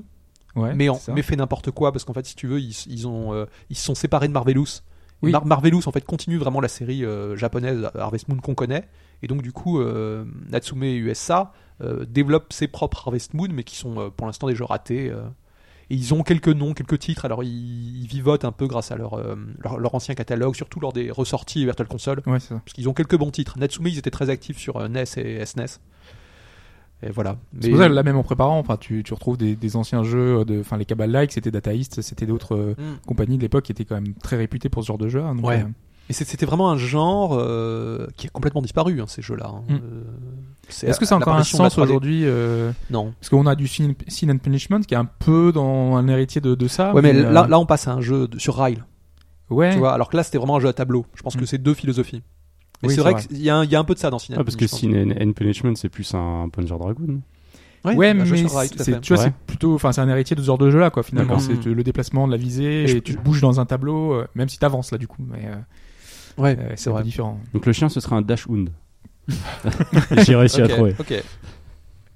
ouais, 0.56 0.74
mais, 0.76 0.90
en, 0.90 0.96
fait 0.96 1.36
n'importe 1.36 1.72
quoi 1.72 1.92
parce 1.92 2.04
qu'en 2.06 2.14
fait, 2.14 2.26
si 2.26 2.36
tu 2.36 2.46
veux, 2.48 2.60
ils, 2.60 2.76
ils 2.88 3.08
ont, 3.08 3.34
euh, 3.34 3.46
ils 3.70 3.76
se 3.76 3.84
sont 3.86 3.96
séparés 3.96 4.28
de 4.28 4.34
Marvelous. 4.34 4.68
Et 5.24 5.26
Oui. 5.28 5.32
Mar- 5.32 5.46
Marvelous, 5.46 5.82
en 5.88 5.92
fait, 5.92 6.04
continue 6.06 6.38
vraiment 6.38 6.62
la 6.62 6.68
série 6.68 7.06
euh, 7.06 7.36
japonaise 7.36 7.90
Harvest 7.96 8.28
Moon 8.28 8.38
qu'on 8.38 8.56
connaît. 8.56 8.88
Et 9.24 9.28
donc, 9.28 9.42
du 9.42 9.52
coup, 9.52 9.80
euh, 9.80 10.26
Natsume 10.50 10.84
USA 10.84 11.52
euh, 11.82 12.06
développe 12.06 12.54
ses 12.54 12.68
propres 12.68 13.04
Harvest 13.06 13.34
Moon, 13.34 13.48
mais 13.52 13.64
qui 13.64 13.76
sont 13.76 14.00
euh, 14.00 14.10
pour 14.10 14.26
l'instant 14.28 14.48
des 14.48 14.56
jeux 14.56 14.64
ratés. 14.66 15.10
euh. 15.12 15.22
et 15.92 15.96
ils 15.96 16.14
ont 16.14 16.24
quelques 16.24 16.48
noms, 16.50 16.74
quelques 16.74 16.98
titres. 17.00 17.26
Alors, 17.26 17.44
ils, 17.44 18.02
ils 18.02 18.08
vivotent 18.08 18.46
un 18.46 18.52
peu 18.52 18.66
grâce 18.68 18.92
à 18.92 18.96
leur, 18.96 19.18
leur, 19.60 19.78
leur 19.78 19.94
ancien 19.94 20.16
catalogue, 20.16 20.56
surtout 20.56 20.80
lors 20.80 20.94
des 20.94 21.12
ressorties 21.12 21.66
Virtual 21.66 21.88
Console. 21.88 22.22
Ouais, 22.26 22.40
c'est 22.40 22.50
ça. 22.50 22.62
Parce 22.66 22.74
qu'ils 22.74 22.90
ont 22.90 22.94
quelques 22.94 23.18
bons 23.18 23.30
titres. 23.32 23.60
Natsume, 23.60 23.88
ils 23.88 23.98
étaient 24.00 24.10
très 24.12 24.30
actifs 24.32 24.58
sur 24.58 24.88
NES 24.90 25.04
et 25.18 25.46
SNES. 25.46 25.66
Et 27.04 27.10
voilà. 27.12 27.38
C'est 27.60 27.70
pour 27.70 27.80
ça 27.80 27.88
que 27.90 27.94
là 27.94 28.04
même 28.04 28.18
en 28.18 28.24
préparant, 28.24 28.60
enfin 28.60 28.78
tu, 28.78 29.02
tu 29.04 29.14
retrouves 29.14 29.38
des, 29.38 29.56
des 29.56 29.76
anciens 29.76 30.04
jeux 30.04 30.46
de, 30.46 30.60
enfin 30.60 30.78
les 30.78 30.86
Cabal 30.86 31.10
Like, 31.12 31.32
c'était 31.32 31.50
Data 31.52 31.74
East, 31.74 32.02
c'était 32.02 32.26
d'autres 32.28 32.56
euh, 32.56 32.76
Mm. 32.78 32.98
compagnies 33.08 33.38
de 33.38 33.42
l'époque 33.42 33.64
qui 33.66 33.72
étaient 33.72 33.86
quand 33.86 33.96
même 33.96 34.14
très 34.16 34.38
réputées 34.38 34.70
pour 34.70 34.84
ce 34.84 34.88
genre 34.88 34.98
de 35.00 35.08
jeu. 35.10 35.22
hein, 35.22 35.34
donc, 35.36 35.46
Ouais. 35.48 35.62
euh, 35.64 35.68
Et 36.10 36.14
c'était 36.14 36.46
vraiment 36.46 36.70
un 36.70 36.78
genre 36.78 37.32
euh, 37.34 38.06
qui 38.18 38.28
a 38.28 38.30
complètement 38.30 38.62
disparu, 38.62 39.02
hein, 39.02 39.06
ces 39.08 39.22
jeux-là. 39.22 39.48
hein. 39.54 39.64
Mm. 39.70 39.74
Euh, 39.76 40.88
Est-ce 40.90 41.00
que 41.00 41.06
ça 41.06 41.16
a 41.16 41.18
encore 41.18 41.36
un 41.36 41.44
sens 41.44 41.74
3D. 41.76 41.82
aujourd'hui 41.84 42.22
euh, 42.26 42.72
Non. 42.90 43.14
Parce 43.20 43.30
qu'on 43.30 43.46
a 43.48 43.56
du 43.56 43.68
Sin, 43.68 43.94
Sin 44.08 44.30
and 44.30 44.38
Punishment 44.38 44.82
qui 44.82 44.94
est 44.94 44.98
un 44.98 45.06
peu 45.06 45.52
dans 45.54 45.96
un 45.96 46.08
héritier 46.08 46.40
de, 46.42 46.54
de 46.56 46.68
ça. 46.68 46.94
Ouais, 46.94 47.02
mais 47.02 47.14
là, 47.14 47.48
là, 47.48 47.60
on 47.60 47.66
passe 47.66 47.88
à 47.88 47.94
un 47.94 48.02
jeu 48.02 48.28
de- 48.28 48.38
sur 48.40 48.56
rail. 48.56 48.84
ouais. 49.50 49.72
Tu 49.74 49.80
vois, 49.80 49.94
alors 49.94 50.10
que 50.10 50.18
là, 50.18 50.24
c'était 50.24 50.38
vraiment 50.38 50.58
un 50.58 50.60
jeu 50.60 50.68
à 50.70 50.74
tableau. 50.74 51.06
Je 51.16 51.24
pense 51.24 51.36
Mm. 51.36 51.40
que 51.40 51.46
c'est 51.46 51.58
deux 51.58 51.74
philosophies. 51.74 52.22
Mais 52.84 52.90
Oui, 52.90 52.96
c'est 52.96 53.02
vrai 53.02 53.12
vrai. 53.14 53.22
qu'il 53.24 53.42
y, 53.42 53.50
a 53.50 53.58
un- 53.58 53.64
il 53.64 53.72
y 53.72 53.76
a 53.76 53.80
un 53.80 53.84
peu 53.84 53.94
de 53.94 54.00
ça 54.00 54.10
dans 54.10 54.18
Sin 54.20 54.34
Ah, 54.38 54.44
parce 54.44 54.56
que 54.56 54.66
Sin 54.68 54.94
and, 54.94 55.34
Punishment 55.34 55.76
c'est 55.76 55.90
plus 55.90 56.14
un 56.16 56.50
Puncher 56.52 56.76
Dragoon. 56.80 57.22
Ouais, 57.84 57.96
Ouais, 57.96 58.14
mais 58.14 58.22
à 58.22 58.26
tu 58.26 58.34
vois, 58.36 58.62
Ouais. 58.62 58.68
c'est 59.18 59.34
plutôt, 59.48 59.74
enfin, 59.74 59.92
c'est 59.92 60.02
un 60.02 60.10
héritier 60.10 60.36
de 60.36 60.42
ce 60.42 60.46
genre 60.46 60.60
de 60.60 60.70
jeu-là, 60.70 60.92
quoi. 60.92 61.02
Finalement, 61.02 61.40
c'est 61.40 61.66
le 61.66 61.84
déplacement 61.84 62.28
de 62.28 62.32
la 62.32 62.38
visée 62.38 62.84
Et 62.84 62.88
je- 62.88 62.98
et 62.98 63.02
tu 63.02 63.18
bouges 63.18 63.42
dans 63.42 63.60
un 63.60 63.66
tableau, 63.66 64.14
euh, 64.14 64.28
même 64.36 64.50
si 64.50 64.60
t'avances 64.60 64.92
là, 64.92 64.98
du 65.00 65.08
coup. 65.08 65.24
Mais 65.28 65.48
euh, 65.48 65.56
Ouais, 66.42 66.58
euh, 66.60 66.74
c'est 66.76 66.90
vrai. 66.92 67.02
différent. 67.04 67.40
Donc 67.54 67.66
le 67.66 67.74
chien 67.74 67.90
ce 67.90 68.00
sera 68.00 68.16
un 68.18 68.22
Dash 68.22 68.46
Hound. 68.48 68.70
J'ai 70.26 70.36
réussi 70.36 70.62
à 70.62 70.66
Ok, 70.66 70.72
trouver. 70.72 70.96
ok. 71.00 71.24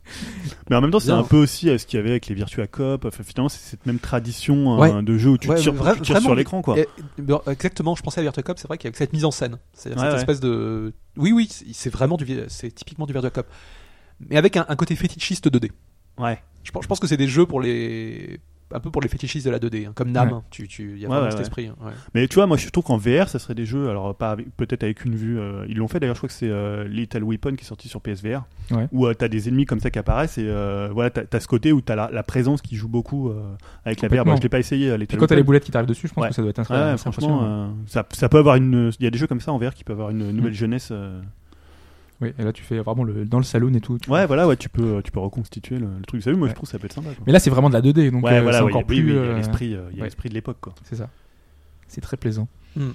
Mais 0.70 0.76
en 0.76 0.82
même 0.82 0.92
temps, 0.92 1.00
c'est 1.00 1.12
un 1.12 1.24
peu 1.24 1.38
aussi 1.38 1.70
euh, 1.70 1.78
ce 1.78 1.86
qu'il 1.86 1.98
y 1.98 2.00
avait 2.00 2.12
avec 2.12 2.28
les 2.28 2.36
Virtua 2.36 2.68
Cop. 2.68 3.06
Enfin, 3.06 3.24
finalement, 3.24 3.50
c'est 3.50 3.60
cette 3.72 3.86
même 3.86 4.00
tradition 4.00 4.78
Ouais. 4.80 5.04
de 5.04 5.18
jeu 5.18 5.32
où 5.32 5.38
tu 5.38 5.50
Ouais, 5.50 5.56
tires, 5.56 5.74
tu 5.96 6.02
tires 6.02 6.22
sur 6.22 6.36
l'écran, 6.36 6.62
quoi. 6.62 6.78
Et- 6.80 6.88
ben, 7.18 7.40
exactement, 7.48 7.96
je 7.96 8.02
pensais 8.04 8.20
à 8.20 8.24
Virtua 8.24 8.44
Cop, 8.44 8.58
c'est 8.60 8.68
vrai 8.68 8.78
qu'il 8.78 8.90
y 8.90 8.94
a 8.94 8.98
cette 8.98 9.14
mise 9.14 9.26
en 9.26 9.32
scène. 9.32 9.58
C'est-à-dire 9.74 10.04
Ouais, 10.04 10.10
cette 10.12 10.20
espèce 10.20 10.40
de. 10.40 10.94
Oui, 11.18 11.32
oui, 11.32 11.50
c'est 11.74 11.90
vraiment 11.90 12.18
du. 12.18 12.26
C'est 12.48 12.74
typiquement 12.74 13.06
du 13.06 13.14
Virtua 13.14 13.30
Cop. 13.32 13.48
Mais 14.30 14.38
avec 14.38 14.56
un, 14.58 14.66
un 14.70 14.76
côté 14.76 14.96
fétichiste 14.96 15.48
2D. 15.50 15.72
Ouais. 16.18 16.40
Je 16.64 16.72
pense 16.72 17.00
que 17.00 17.08
c'est 17.08 17.18
des 17.18 17.28
jeux 17.28 17.46
pour 17.46 17.62
les. 17.62 18.40
Un 18.74 18.80
peu 18.80 18.90
pour 18.90 19.02
les 19.02 19.08
fétichistes 19.08 19.46
de 19.46 19.52
la 19.52 19.60
2D, 19.60 19.86
hein, 19.88 19.92
comme 19.94 20.12
Nam. 20.12 20.32
Ouais. 20.32 20.40
Tu, 20.50 20.68
tu, 20.68 20.94
il 20.96 21.00
y 21.00 21.06
a 21.06 21.08
Ouais, 21.08 21.14
vraiment 21.16 21.26
ouais, 21.26 21.32
cet 21.32 21.42
esprit. 21.42 21.68
hein, 21.68 21.76
ouais. 21.86 21.92
Mais 22.16 22.28
tu 22.28 22.34
vois, 22.36 22.48
moi 22.48 22.58
je 22.58 22.68
trouve 22.70 22.84
qu'en 22.84 22.98
VR, 22.98 23.30
ça 23.30 23.38
serait 23.38 23.54
des 23.54 23.66
jeux, 23.66 23.90
alors 23.90 24.16
pas 24.16 24.32
avec- 24.32 24.48
peut-être 24.58 24.82
avec 24.84 25.06
une 25.06 25.16
vue. 25.16 25.40
euh, 25.40 25.66
ils 25.70 25.78
l'ont 25.78 25.88
fait 25.88 26.00
d'ailleurs, 26.00 26.16
je 26.16 26.20
crois 26.22 26.30
que 26.30 26.34
c'est 26.34 26.50
euh, 26.50 26.88
Little 26.88 27.24
Weapon 27.24 27.56
qui 27.56 27.64
est 27.64 27.68
sorti 27.68 27.88
sur 27.88 28.02
PSVR, 28.02 28.44
Ouais. 28.72 28.88
où 28.92 29.06
euh, 29.06 29.14
t'as 29.14 29.28
des 29.28 29.48
ennemis 29.50 29.66
comme 29.66 29.80
ça 29.80 29.92
qui 29.92 30.00
apparaissent 30.00 30.40
et 30.40 30.48
euh, 30.48 30.90
voilà, 30.92 31.12
t'as 31.12 31.22
as 31.32 31.40
ce 31.40 31.48
côté 31.48 31.72
où 31.72 31.82
t'as 31.82 31.96
la, 31.96 32.10
la 32.12 32.24
présence 32.24 32.62
qui 32.64 32.76
joue 32.76 32.88
beaucoup 32.90 33.30
euh, 33.30 33.54
avec 33.86 34.02
la 34.02 34.08
VR. 34.08 34.26
Moi 34.26 34.36
je 34.38 34.42
l'ai 34.42 34.50
pas 34.50 34.60
essayé, 34.60 34.90
Puis 34.90 34.98
Little 35.02 35.18
quand 35.20 35.28
t'as 35.28 35.36
les 35.36 35.44
boulettes 35.44 35.64
qui 35.64 35.72
t'arrivent 35.72 35.88
dessus, 35.88 36.08
je 36.08 36.14
pense 36.14 36.24
Ouais. 36.24 36.30
que 36.30 36.36
ça 36.36 36.42
doit 36.42 36.50
être 36.50 36.64
très, 36.64 36.74
Ouais, 36.74 36.96
très 36.96 36.98
franchement, 36.98 37.42
euh, 37.44 37.68
ça, 37.86 38.04
ça 38.14 38.30
peut 38.30 38.40
avoir 38.40 38.56
une. 38.56 38.92
Il 39.00 39.04
y 39.04 39.08
a 39.08 39.12
des 39.12 39.20
jeux 39.20 39.28
comme 39.28 39.42
ça 39.42 39.52
en 39.54 39.60
VR 39.60 39.76
qui 39.76 39.84
peuvent 39.84 39.96
avoir 39.98 40.10
une 40.10 40.32
nouvelle 40.32 40.54
jeunesse. 40.56 40.92
Oui, 42.22 42.34
et 42.40 42.44
là 42.44 42.54
tu 42.54 42.64
fais 42.64 42.78
vraiment 42.80 43.04
le, 43.04 43.26
dans 43.26 43.38
le 43.40 43.44
saloon 43.44 43.74
et 43.74 43.82
tout. 43.82 43.98
Ouais, 44.08 44.26
voilà, 44.26 44.48
ouais, 44.48 44.56
tu 44.56 44.70
peux, 44.70 45.02
tu 45.04 45.12
peux 45.12 45.20
reconstituer 45.20 45.78
le, 45.78 45.88
le 46.00 46.06
truc. 46.06 46.24
Salut, 46.24 46.38
moi 46.38 46.46
Ouais. 46.46 46.50
je 46.52 46.56
trouve 46.56 46.68
que 46.68 46.72
ça 46.72 46.80
peut 46.80 46.86
être 46.86 46.94
sympa. 46.94 47.10
Quoi. 47.10 47.24
Mais 47.28 47.34
là 47.34 47.40
c'est 47.40 47.50
vraiment 47.50 47.70
de 47.70 47.74
la 47.74 47.82
2D, 47.82 48.10
donc 48.12 48.24
ouais, 48.24 48.38
euh, 48.38 48.42
voilà, 48.42 48.60
c'est 48.60 48.64
ouais, 48.64 48.70
encore 48.72 48.84
oui, 48.90 49.02
plus. 49.02 49.10
il 49.10 49.16
y 49.16 49.18
a 49.18 49.22
euh, 49.22 49.36
l'esprit, 49.36 49.74
euh, 49.76 49.90
l'esprit 49.94 50.30
de 50.30 50.34
l'époque, 50.34 50.58
quoi. 50.62 50.74
C'est 50.84 50.96
ça. 50.96 51.10
C'est 51.88 52.02
très 52.02 52.18
plaisant. 52.18 52.48
Hmm. 52.76 52.92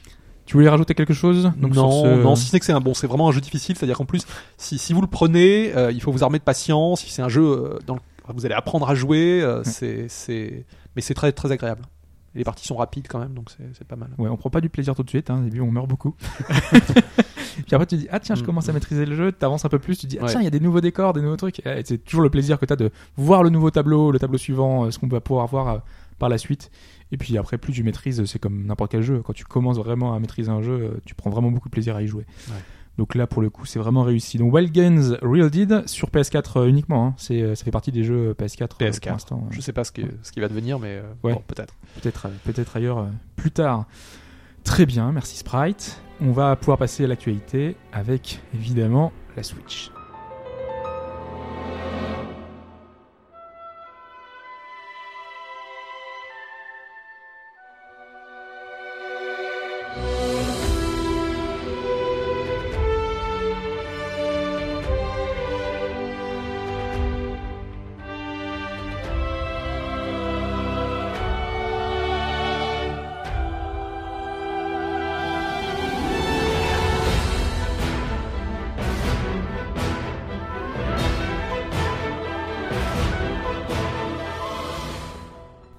Tu 0.47 0.55
voulais 0.55 0.69
rajouter 0.69 0.95
quelque 0.95 1.15
chose 1.15 1.53
donc, 1.59 1.75
non, 1.75 1.91
ce- 2.03 2.23
non, 2.23 2.35
si 2.35 2.47
ce 2.47 2.57
n'est 2.57 2.61
que 2.61 2.67
c'est 2.67 2.73
un 2.73 2.81
bon, 2.81 2.93
c'est 2.95 3.07
vraiment 3.07 3.29
un 3.29 3.33
jeu 3.33 3.41
difficile, 3.41 3.77
c'est-à-dire 3.77 3.97
qu'en 3.97 4.05
plus, 4.05 4.27
si, 4.57 4.79
si 4.79 4.93
vous 4.93 5.01
le 5.01 5.07
prenez, 5.07 5.73
euh, 5.77 5.93
il 5.93 6.01
faut 6.03 6.11
vous 6.13 6.25
armer 6.25 6.39
de 6.39 6.45
patience. 6.45 7.03
Si 7.03 7.11
c'est 7.11 7.23
un 7.23 7.29
jeu 7.29 7.43
euh, 7.45 7.79
dans 7.87 7.95
le- 7.95 8.01
vous 8.35 8.47
allez 8.47 8.55
apprendre 8.55 8.89
à 8.89 8.95
jouer, 8.95 9.43
euh, 9.43 9.63
c'est, 9.65 10.07
c'est, 10.09 10.65
mais 10.97 11.03
c'est 11.03 11.15
très, 11.15 11.31
très 11.33 11.53
agréable. 11.53 11.83
Les 12.35 12.45
parties 12.45 12.65
sont 12.67 12.77
rapides 12.77 13.07
quand 13.09 13.19
même, 13.19 13.35
donc 13.35 13.51
c'est, 13.51 13.65
c'est 13.77 13.87
pas 13.87 13.97
mal. 13.97 14.09
Ouais, 14.19 14.29
on 14.29 14.37
prend 14.37 14.51
pas 14.51 14.61
du 14.61 14.69
plaisir 14.71 14.95
tout 14.95 15.03
de 15.03 15.09
suite. 15.11 15.31
Hein. 15.31 15.41
Au 15.41 15.45
début, 15.45 15.61
on 15.61 15.71
meurt 15.71 15.89
beaucoup. 15.89 16.15
Puis 17.67 17.75
après, 17.75 17.87
tu 17.87 17.97
dis 17.97 18.07
ah 18.11 18.21
tiens, 18.21 18.35
je 18.35 18.43
Mm. 18.43 18.47
commence 18.47 18.69
à 18.69 18.73
maîtriser 18.73 19.07
le 19.07 19.15
jeu. 19.15 19.33
T'avances 19.33 19.65
un 19.65 19.69
peu 19.69 19.79
plus. 19.79 19.99
Tu 19.99 20.07
dis 20.07 20.19
ah 20.21 20.27
tiens, 20.29 20.41
il 20.41 20.45
y 20.45 20.47
a 20.47 20.51
des 20.51 20.61
nouveaux 20.61 20.81
décors, 20.81 21.13
des 21.13 21.23
nouveaux 21.23 21.37
trucs. 21.37 21.61
Et 21.67 21.83
c'est 21.85 21.99
toujours 21.99 22.23
le 22.23 22.31
plaisir 22.31 22.59
que 22.59 22.67
t'as 22.67 22.77
de 22.77 22.91
voir 23.17 23.43
le 23.43 23.51
nouveau 23.51 23.71
tableau, 23.71 24.11
le 24.13 24.19
tableau 24.19 24.39
suivant, 24.39 24.85
euh, 24.85 24.91
ce 24.91 24.99
qu'on 24.99 25.09
va 25.09 25.21
pouvoir 25.21 25.47
voir 25.47 25.69
euh, 25.69 25.79
par 26.19 26.29
la 26.29 26.39
suite. 26.39 26.71
Et 27.13 27.17
puis 27.17 27.37
après, 27.39 27.59
plus 27.59 27.73
tu 27.73 27.83
maîtrises, 27.83 28.25
c'est 28.25 28.39
comme 28.39 28.65
n'importe 28.67 28.93
quel 28.93 29.03
jeu. 29.03 29.21
Quand 29.25 29.33
tu 29.33 29.45
commences 29.45 29.79
vraiment 29.79 30.15
à 30.15 30.19
maîtriser 30.21 30.51
un 30.51 30.63
jeu, 30.63 30.73
euh, 30.73 31.01
tu 31.05 31.15
prends 31.15 31.31
vraiment 31.31 31.51
beaucoup 31.51 31.69
de 31.69 31.73
plaisir 31.73 31.97
à 31.97 32.03
y 32.03 32.07
jouer. 32.07 32.25
Ouais. 32.49 32.55
Donc 32.99 33.15
là, 33.15 33.27
pour 33.27 33.41
le 33.41 33.49
coup, 33.49 33.65
c'est 33.65 33.79
vraiment 33.79 34.03
réussi. 34.03 34.37
Donc 34.37 34.53
Wild 34.53 34.73
Guns 34.73 35.17
Real 35.23 35.49
Dead 35.49 35.89
sur 35.89 36.09
PS4 36.11 36.59
euh, 36.61 36.67
uniquement. 36.67 37.07
hein. 37.07 37.15
C'est, 37.17 37.55
ça 37.55 37.65
fait 37.65 37.71
partie 37.71 37.91
des 37.93 38.05
jeux 38.05 38.35
PS4, 38.39 38.63
euh, 38.63 38.91
PS4. 38.91 39.01
pour 39.01 39.13
l'instant. 39.13 39.47
Je 39.51 39.61
sais 39.63 39.73
pas 39.73 39.85
ce 39.85 39.93
qui, 39.93 40.05
ce 40.23 40.31
qui 40.33 40.41
va 40.41 40.49
devenir, 40.49 40.79
mais 40.79 40.97
euh, 40.99 41.03
Ouais. 41.23 41.33
bon, 41.33 41.43
peut-être. 41.47 41.75
peut-être 42.03 42.29
peut-être 42.45 42.77
ailleurs 42.77 42.99
euh, 42.99 43.07
plus 43.37 43.51
tard. 43.51 43.87
Très 44.71 44.87
bien, 44.87 45.11
merci 45.11 45.37
Sprite. 45.37 46.01
On 46.21 46.31
va 46.31 46.55
pouvoir 46.55 46.79
passer 46.79 47.03
à 47.03 47.09
l'actualité 47.09 47.75
avec 47.93 48.41
évidemment 48.55 49.13
la 49.37 49.43
Switch. 49.43 49.91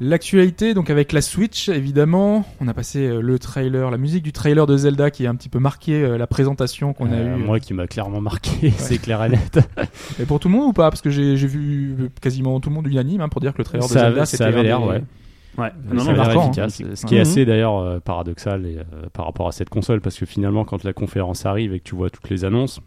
L'actualité, 0.03 0.73
donc 0.73 0.89
avec 0.89 1.11
la 1.11 1.21
Switch, 1.21 1.69
évidemment, 1.69 2.43
on 2.59 2.67
a 2.67 2.73
passé 2.73 3.05
euh, 3.07 3.21
le 3.21 3.37
trailer, 3.37 3.91
la 3.91 3.99
musique 3.99 4.23
du 4.23 4.31
trailer 4.31 4.65
de 4.65 4.75
Zelda 4.75 5.11
qui 5.11 5.27
a 5.27 5.29
un 5.29 5.35
petit 5.35 5.47
peu 5.47 5.59
marqué 5.59 5.93
euh, 6.03 6.17
la 6.17 6.25
présentation 6.25 6.91
qu'on 6.93 7.11
a 7.11 7.15
Euh, 7.17 7.37
eue. 7.37 7.39
Moi 7.43 7.59
qui 7.59 7.75
m'a 7.75 7.85
clairement 7.85 8.19
marqué, 8.19 8.71
c'est 8.77 8.97
clair 8.97 9.23
et 9.23 9.29
net. 9.29 9.59
Et 10.19 10.25
pour 10.25 10.39
tout 10.39 10.47
le 10.49 10.55
monde 10.55 10.69
ou 10.69 10.73
pas? 10.73 10.89
Parce 10.89 11.01
que 11.01 11.11
j'ai 11.11 11.35
vu 11.35 12.09
quasiment 12.19 12.59
tout 12.59 12.69
le 12.69 12.75
monde 12.75 12.87
unanime 12.87 13.21
hein, 13.21 13.29
pour 13.29 13.41
dire 13.41 13.53
que 13.53 13.59
le 13.59 13.63
trailer 13.63 13.87
de 13.87 13.93
Zelda, 13.93 14.25
c'était 14.25 14.43
ça 14.43 14.47
avait 14.47 14.63
l'air, 14.63 14.79
des- 14.79 14.87
ouais. 14.87 15.03
Ouais. 15.59 15.69
Non, 15.93 15.99
ça 16.03 16.13
non, 16.13 16.19
a 16.19 16.25
l'air 16.25 16.25
marquant, 16.35 16.45
efficace. 16.47 16.81
hein. 16.81 16.95
Ce 16.95 17.05
qui 17.05 17.13
est 17.13 17.17
Mhm. 17.19 17.21
assez 17.21 17.45
d'ailleurs 17.45 17.77
euh, 17.77 17.99
paradoxal 17.99 18.65
et, 18.65 18.77
euh, 18.77 18.83
par 19.13 19.25
rapport 19.27 19.47
à 19.49 19.51
cette 19.51 19.69
console, 19.69 20.01
parce 20.01 20.17
que 20.17 20.25
finalement, 20.25 20.65
quand 20.65 20.83
la 20.83 20.93
conférence 20.93 21.45
arrive 21.45 21.75
et 21.75 21.79
que 21.79 21.83
tu 21.83 21.93
vois 21.95 22.09
toutes 22.09 22.29
les 22.31 22.43
annonces, 22.43 22.79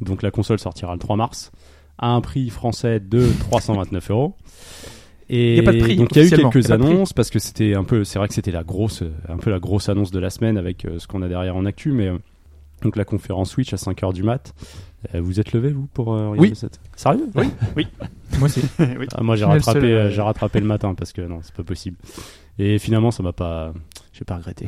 donc 0.00 0.22
la 0.22 0.30
console 0.30 0.58
sortira 0.58 0.94
le 0.94 0.98
3 1.00 1.16
mars 1.16 1.52
à 1.98 2.08
un 2.12 2.22
prix 2.22 2.48
français 2.48 2.98
de 2.98 3.26
329 3.50 4.10
euros. 4.10 4.36
Et 5.28 5.52
Il 5.52 5.56
y 5.56 5.60
a 5.60 5.62
pas 5.62 5.72
de 5.72 5.78
prix, 5.78 5.96
donc 5.96 6.08
il 6.12 6.18
y 6.18 6.20
a 6.20 6.24
eu 6.26 6.30
quelques 6.30 6.70
a 6.70 6.74
annonces 6.74 7.12
parce 7.12 7.30
que 7.30 7.38
c'était 7.38 7.74
un 7.74 7.84
peu, 7.84 8.04
c'est 8.04 8.18
vrai 8.18 8.28
que 8.28 8.34
c'était 8.34 8.50
la 8.50 8.64
grosse, 8.64 9.02
un 9.28 9.36
peu 9.38 9.50
la 9.50 9.58
grosse 9.60 9.88
annonce 9.88 10.10
de 10.10 10.18
la 10.18 10.30
semaine 10.30 10.58
avec 10.58 10.84
euh, 10.84 10.98
ce 10.98 11.06
qu'on 11.06 11.22
a 11.22 11.28
derrière 11.28 11.56
en 11.56 11.64
actu, 11.64 11.92
mais 11.92 12.08
euh, 12.08 12.18
donc 12.82 12.96
la 12.96 13.04
conférence 13.04 13.50
Switch 13.50 13.72
à 13.72 13.76
5h 13.76 14.12
du 14.12 14.22
mat. 14.22 14.52
Euh, 15.14 15.20
vous 15.20 15.40
êtes 15.40 15.52
levé 15.52 15.70
vous 15.72 15.86
pour 15.94 16.06
regarder 16.08 16.38
Oui. 16.38 16.52
cette? 16.54 16.80
Sérieux? 16.96 17.26
Oui. 17.76 17.86
Moi 18.38 18.46
aussi. 18.46 18.60
Oui. 18.78 19.06
ah, 19.14 19.22
moi 19.22 19.36
j'ai 19.36 19.44
rattrapé, 19.44 20.10
j'ai 20.10 20.22
rattrapé 20.22 20.60
le 20.60 20.66
matin 20.66 20.94
parce 20.94 21.12
que 21.12 21.22
non, 21.22 21.40
c'est 21.42 21.54
pas 21.54 21.62
possible. 21.64 21.96
Et 22.58 22.78
finalement, 22.78 23.10
ça 23.10 23.22
m'a 23.22 23.32
pas, 23.32 23.72
j'ai 24.12 24.24
pas 24.24 24.36
regretté. 24.36 24.66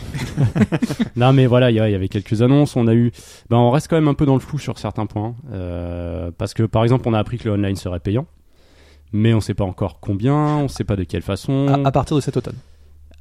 non, 1.16 1.32
mais 1.32 1.46
voilà, 1.46 1.70
il 1.70 1.74
y, 1.74 1.76
y 1.76 1.94
avait 1.94 2.08
quelques 2.08 2.40
annonces. 2.42 2.76
On 2.76 2.86
a 2.86 2.94
eu, 2.94 3.10
ben, 3.50 3.56
on 3.58 3.70
reste 3.70 3.88
quand 3.88 3.96
même 3.96 4.08
un 4.08 4.14
peu 4.14 4.24
dans 4.26 4.34
le 4.34 4.40
flou 4.40 4.58
sur 4.58 4.78
certains 4.78 5.06
points, 5.06 5.34
parce 6.38 6.54
que 6.54 6.62
par 6.62 6.82
exemple, 6.84 7.08
on 7.08 7.14
a 7.14 7.18
appris 7.18 7.38
que 7.38 7.48
le 7.48 7.54
online 7.54 7.76
serait 7.76 8.00
payant, 8.00 8.26
mais 9.14 9.32
on 9.32 9.40
sait 9.40 9.54
pas 9.54 9.64
encore 9.64 10.00
combien, 10.00 10.34
on 10.58 10.68
sait 10.68 10.84
pas 10.84 10.96
de 10.96 11.04
quelle 11.04 11.22
façon. 11.22 11.68
À, 11.68 11.88
à 11.88 11.92
partir 11.92 12.16
de 12.16 12.20
cet 12.20 12.36
automne. 12.36 12.56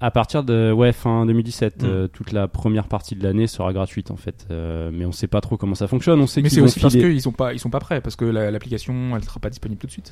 À 0.01 0.11
partir 0.11 0.43
de 0.43 0.73
ouais 0.73 0.91
fin 0.91 1.25
2017, 1.25 1.81
Mm. 1.81 1.85
euh, 1.85 2.07
toute 2.09 2.33
la 2.33 2.49
première 2.49 2.87
partie 2.89 3.15
de 3.15 3.23
l'année 3.23 3.47
sera 3.47 3.71
gratuite 3.71 4.11
en 4.11 4.17
fait, 4.17 4.45
Euh, 4.51 4.89
mais 4.91 5.05
on 5.05 5.13
sait 5.13 5.27
pas 5.27 5.39
trop 5.39 5.55
comment 5.55 5.75
ça 5.75 5.87
fonctionne. 5.87 6.19
On 6.19 6.27
sait 6.27 6.41
Mais 6.41 6.49
qu'ils 6.49 6.57
c'est 6.57 6.61
aussi 6.61 6.79
parce 6.81 6.93
qu'ils 6.95 7.21
sont 7.21 7.31
pas, 7.31 7.53
ils 7.53 7.59
sont 7.59 7.69
pas 7.69 7.79
prêts 7.79 8.01
parce 8.01 8.17
que 8.17 8.25
la- 8.25 8.51
l'application, 8.51 9.15
elle 9.15 9.23
sera 9.23 9.39
pas 9.39 9.49
disponible 9.49 9.79
tout 9.79 9.87
de 9.87 9.91
suite. 9.93 10.09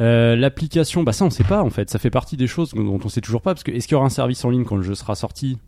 Euh, 0.00 0.34
L'application, 0.36 1.02
bah 1.02 1.12
ça 1.12 1.26
on 1.26 1.30
sait 1.30 1.44
pas 1.44 1.62
en 1.62 1.68
fait. 1.68 1.90
Ça 1.90 1.98
fait 1.98 2.08
partie 2.08 2.38
des 2.38 2.46
choses 2.46 2.72
dont 2.72 2.98
on 3.04 3.08
sait 3.10 3.20
toujours 3.20 3.42
pas 3.42 3.52
parce 3.52 3.64
que 3.64 3.70
est-ce 3.72 3.86
qu'il 3.86 3.94
y 3.94 3.96
aura 3.96 4.06
un 4.06 4.10
service 4.10 4.42
en 4.46 4.50
ligne 4.50 4.64
quand 4.64 4.76
le 4.76 4.82
jeu 4.82 4.94
sera 4.94 5.14
sorti? 5.14 5.58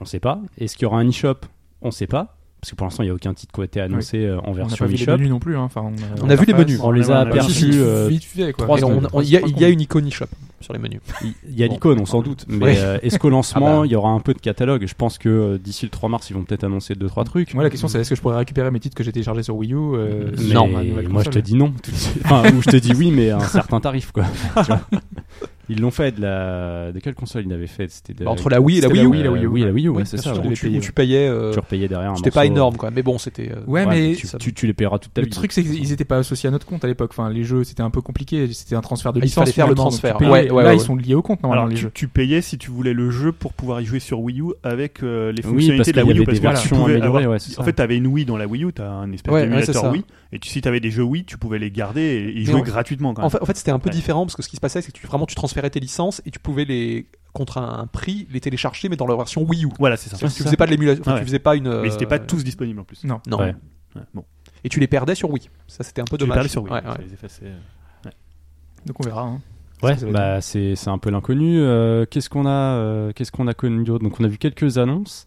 On 0.00 0.04
sait 0.04 0.20
pas. 0.20 0.40
Est-ce 0.58 0.76
qu'il 0.76 0.84
y 0.84 0.86
aura 0.86 0.98
un 1.00 1.08
e-shop? 1.08 1.36
On 1.82 1.90
sait 1.90 2.06
pas 2.06 2.36
parce 2.60 2.70
que 2.70 2.76
pour 2.76 2.86
l'instant 2.86 3.02
il 3.02 3.06
y 3.06 3.10
a 3.10 3.14
aucun 3.14 3.32
titre 3.34 3.52
qui 3.54 3.60
a 3.60 3.64
été 3.64 3.80
annoncé 3.80 4.18
euh, 4.24 4.38
en 4.40 4.48
On 4.48 4.50
n'a 4.50 4.56
version 4.58 4.76
pas 4.84 4.86
vu 4.90 4.96
les 4.96 5.02
e-shop. 5.02 5.12
menus 5.12 5.30
non 5.30 5.38
plus. 5.38 5.56
Hein. 5.56 5.62
Enfin, 5.62 5.90
On 6.22 6.28
a 6.30 6.36
vu 6.36 6.44
les 6.46 6.52
menus. 6.54 6.78
On 6.82 6.90
les 6.90 7.10
a 7.10 7.20
ouais, 7.20 7.24
ouais. 7.24 7.30
aperçus. 7.38 7.70
euh, 7.74 8.10
on- 8.58 9.00
on- 9.12 9.20
Il 9.22 9.28
y, 9.30 9.36
a- 9.36 9.40
il 9.46 9.58
y 9.58 9.64
a 9.64 9.68
une 9.68 9.80
icône 9.80 10.06
eShop 10.06 10.26
sur 10.60 10.72
les 10.74 10.78
menus. 10.78 11.00
Il 11.48 11.58
y 11.58 11.64
a 11.64 11.66
l'icône, 11.66 11.98
on 12.00 12.04
s'en 12.06 12.20
doute. 12.20 12.44
Mais 12.48 12.78
est-ce 13.02 13.18
qu'au 13.18 13.30
lancement 13.30 13.66
Ah 13.66 13.80
bah. 13.80 13.86
il 13.86 13.92
y 13.92 13.96
aura 13.96 14.10
un 14.10 14.20
peu 14.20 14.34
de 14.34 14.38
catalogue 14.40 14.86
Je 14.86 14.94
pense 14.94 15.16
que 15.18 15.28
euh, 15.28 15.58
d'ici 15.58 15.86
le 15.86 15.90
3 15.90 16.08
mars 16.10 16.28
ils 16.28 16.34
vont 16.34 16.42
peut-être 16.44 16.64
annoncer 16.64 16.94
deux 16.94 17.08
trois 17.08 17.24
trucs. 17.24 17.54
Moi, 17.54 17.62
la 17.64 17.70
question, 17.70 17.88
c'est 17.88 17.98
est-ce 18.00 18.10
que 18.10 18.16
je 18.16 18.20
pourrais 18.20 18.36
récupérer 18.36 18.70
mes 18.70 18.80
titres 18.80 18.94
que 18.96 19.02
j'ai 19.04 19.12
téléchargés 19.12 19.42
sur 19.42 19.56
Wii 19.56 19.72
U 19.72 19.76
nouvelle 19.76 21.08
moi 21.08 21.22
je 21.24 21.30
te 21.30 21.38
dis 21.38 21.54
non. 21.54 21.72
ou 22.54 22.62
je 22.62 22.70
te 22.70 22.76
dis 22.76 22.92
oui, 22.94 23.10
mais 23.10 23.30
à 23.30 23.36
un 23.38 23.40
certain 23.40 23.80
tarif 23.80 24.12
quoi. 24.12 24.24
Ils 25.70 25.80
l'ont 25.80 25.90
fait 25.90 26.12
de 26.16 26.20
la. 26.20 26.90
De 26.92 26.98
quelle 26.98 27.14
console 27.14 27.44
ils 27.44 27.48
l'avaient 27.48 27.66
fait? 27.66 27.88
C'était 27.90 28.12
de- 28.12 28.24
Bah, 28.24 28.30
entre 28.30 28.50
la 28.50 28.60
Wii 28.60 28.78
et 28.78 28.80
la 28.80 28.88
Wii 28.88 28.96
la 28.98 29.04
U. 29.04 29.06
Wii, 29.06 29.22
la 29.22 29.30
Wii 29.30 29.44
U. 29.44 29.46
Oui, 29.48 29.60
la 29.62 29.70
Wii 29.70 29.86
U, 29.86 29.88
Oui, 29.90 29.96
ouais, 29.98 30.04
c'est 30.04 30.16
ça. 30.16 30.34
Où 30.34 30.52
tu, 30.52 30.66
payé, 30.66 30.78
où 30.78 30.80
tu 30.80 30.92
payais. 30.92 31.28
euh, 31.28 31.52
Tu 31.52 31.58
repayais 31.60 31.86
derrière. 31.88 32.16
C'était 32.16 32.30
pas 32.30 32.44
énorme 32.46 32.76
même, 32.82 32.92
mais 32.94 33.02
bon, 33.02 33.18
c'était. 33.18 33.52
euh, 33.52 33.60
Ouais, 33.66 33.86
mais 33.86 34.14
tu, 34.14 34.26
ça- 34.26 34.38
tu, 34.38 34.52
tu 34.52 34.66
les 34.66 34.72
payeras 34.72 34.98
toute 34.98 35.14
ta 35.14 35.20
Le 35.20 35.26
vie. 35.26 35.32
truc, 35.32 35.52
c'est 35.52 35.62
qu'ils 35.62 35.92
étaient 35.92 36.04
pas 36.04 36.18
associés 36.18 36.48
à 36.48 36.50
notre 36.50 36.66
compte 36.66 36.84
à 36.84 36.88
l'époque. 36.88 37.10
Enfin, 37.12 37.30
les 37.30 37.44
jeux, 37.44 37.62
c'était 37.64 37.82
un 37.82 37.90
peu 37.90 38.00
compliqué. 38.00 38.52
C'était 38.52 38.74
un 38.74 38.80
transfert 38.80 39.12
de 39.12 39.18
Ah, 39.18 39.22
il 39.22 39.26
licence. 39.26 39.42
fallait 39.44 39.52
faire 39.52 39.68
le 39.68 39.74
transfert. 39.74 40.20
Ouais, 40.20 40.28
ouais, 40.28 40.46
Là, 40.48 40.54
ouais, 40.54 40.76
ils 40.76 40.80
sont 40.80 40.96
liés 40.96 41.14
au 41.14 41.22
compte, 41.22 41.42
normalement, 41.42 41.62
Alors, 41.62 41.70
les 41.70 41.76
tu, 41.76 41.82
jeux. 41.82 41.90
tu 41.94 42.08
payais 42.08 42.40
si 42.42 42.58
tu 42.58 42.70
voulais 42.70 42.92
le 42.92 43.10
jeu 43.10 43.30
pour 43.32 43.52
pouvoir 43.52 43.80
y 43.80 43.84
jouer 43.84 44.00
sur 44.00 44.20
Wii 44.20 44.40
U 44.40 44.46
avec 44.64 45.02
euh, 45.02 45.30
les 45.32 45.42
fonctionnalités 45.42 45.92
de 45.92 45.96
la 45.96 46.04
Wii 46.04 46.18
U. 46.18 46.24
Parce 46.24 46.40
que. 46.68 47.60
En 47.60 47.64
fait, 47.64 47.72
tu 47.74 47.82
avais 47.82 47.96
une 47.96 48.06
Wii 48.08 48.24
dans 48.24 48.36
la 48.36 48.46
Wii 48.46 48.64
U, 48.64 48.72
tu 48.72 48.82
as 48.82 48.90
un 48.90 49.12
espèce 49.12 49.32
d'émulateur 49.34 49.74
ça. 49.82 49.90
Wii. 49.92 50.04
Et 50.32 50.38
tu, 50.38 50.48
si 50.48 50.60
tu 50.60 50.68
avais 50.68 50.80
des 50.80 50.90
jeux 50.90 51.02
Wii, 51.02 51.24
tu 51.24 51.38
pouvais 51.38 51.58
les 51.58 51.70
garder 51.70 52.32
et 52.36 52.44
jouer 52.44 52.60
en- 52.60 52.62
gratuitement 52.62 53.14
En 53.18 53.30
fait, 53.30 53.56
c'était 53.56 53.70
un 53.72 53.78
peu 53.78 53.90
différent 53.90 54.24
parce 54.26 54.36
que 54.36 54.42
ce 54.42 54.48
qui 54.48 54.56
se 54.56 54.60
passait, 54.60 54.80
c'est 54.80 54.92
que 54.92 54.98
tu, 54.98 55.06
vraiment 55.06 55.26
tu 55.26 55.34
transférais 55.60 55.70
tes 55.70 55.80
licences 55.80 56.22
et 56.26 56.30
tu 56.30 56.38
pouvais 56.38 56.64
les 56.64 57.06
contre 57.32 57.58
un, 57.58 57.86
prix 57.86 58.26
les 58.30 58.40
télécharger, 58.40 58.88
mais 58.88 58.96
dans 58.96 59.06
leur 59.06 59.16
version 59.16 59.42
Wii 59.42 59.64
U. 59.64 59.68
Voilà, 59.78 59.96
c'est 59.96 60.10
ça. 60.10 60.16
Tu 60.16 60.28
faisais 60.42 60.56
pas 60.56 60.66
de 60.66 60.72
l'émulation, 60.72 61.02
enfin, 61.02 61.14
Ouais. 61.14 61.20
tu 61.20 61.26
faisais 61.26 61.38
pas 61.38 61.54
une. 61.56 61.64
Mais 61.64 61.70
ils 61.70 61.88
euh, 61.88 61.90
n'étaient 61.90 62.06
pas 62.06 62.18
tous 62.18 62.42
disponibles 62.42 62.80
en 62.80 62.84
plus. 62.84 63.04
Non. 63.04 63.20
Non. 63.28 63.38
Ouais. 63.38 63.54
Ouais, 63.94 64.02
bon. 64.14 64.24
Et 64.64 64.68
tu 64.68 64.80
les 64.80 64.86
perdais 64.88 65.14
sur 65.14 65.30
Wii. 65.30 65.48
Ça, 65.68 65.84
c'était 65.84 66.00
un 66.00 66.04
peu 66.04 66.16
Tu 66.16 66.24
les 66.24 66.28
dommage. 66.28 66.36
perdais 66.36 66.48
sur 66.48 66.62
Wii. 66.62 66.72
Les 67.06 67.12
effaçait, 67.14 67.44
euh. 67.46 68.10
Donc 68.86 68.96
on 69.00 69.04
verra. 69.04 69.22
hein. 69.22 69.40
Ouais, 69.82 69.96
bah 70.12 70.40
c'est 70.42 70.74
c'est 70.76 70.90
un 70.90 70.98
peu 70.98 71.10
l'inconnu. 71.10 71.58
Euh, 71.58 72.04
qu'est-ce 72.04 72.28
qu'on 72.28 72.44
a 72.46 72.50
euh, 72.50 73.12
qu'est-ce 73.14 73.32
qu'on 73.32 73.46
a 73.46 73.54
connu 73.54 73.84
d'autre? 73.84 74.04
Donc 74.04 74.20
on 74.20 74.24
a 74.24 74.28
vu 74.28 74.36
quelques 74.36 74.76
annonces. 74.78 75.26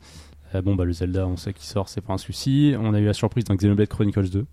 Euh, 0.54 0.62
bon 0.62 0.76
bah 0.76 0.86
le 0.86 0.94
Zelda, 0.94 1.26
on 1.28 1.38
sait 1.38 1.54
qu'il 1.54 1.66
sort, 1.66 1.90
c'est 1.90 2.02
pas 2.02 2.14
un 2.14 2.18
souci. 2.20 2.76
On 2.80 2.94
a 2.94 3.00
eu 3.00 3.06
la 3.06 3.14
surprise 3.14 3.46
d'un 3.46 3.56
Xenoblade 3.56 3.88
Chronicles 3.90 4.30
2. 4.30 4.46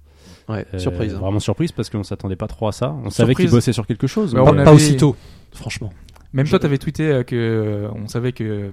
Ouais, 0.50 0.66
Euh, 0.74 0.78
surprise. 0.78 1.14
hein. 1.14 1.18
Vraiment 1.20 1.40
surprise 1.40 1.72
parce 1.72 1.90
qu'on 1.90 2.02
s'attendait 2.02 2.36
pas 2.36 2.48
trop 2.48 2.68
à 2.68 2.72
ça. 2.72 2.94
On 3.04 3.10
savait 3.10 3.34
qu'il 3.34 3.50
bossait 3.50 3.72
sur 3.72 3.86
quelque 3.86 4.06
chose. 4.06 4.34
Mais 4.34 4.40
mais- 4.42 4.48
on 4.48 4.54
Pas, 4.54 4.60
avait- 4.62 4.70
aussitôt, 4.72 5.16
franchement. 5.52 5.90
Même 6.32 6.46
Je- 6.46 6.50
toi, 6.50 6.58
t'avais 6.58 6.78
tweeté 6.78 7.08
euh, 7.08 7.22
que 7.22 7.34
euh, 7.36 7.88
on 7.94 8.06
savait 8.08 8.32
que 8.32 8.70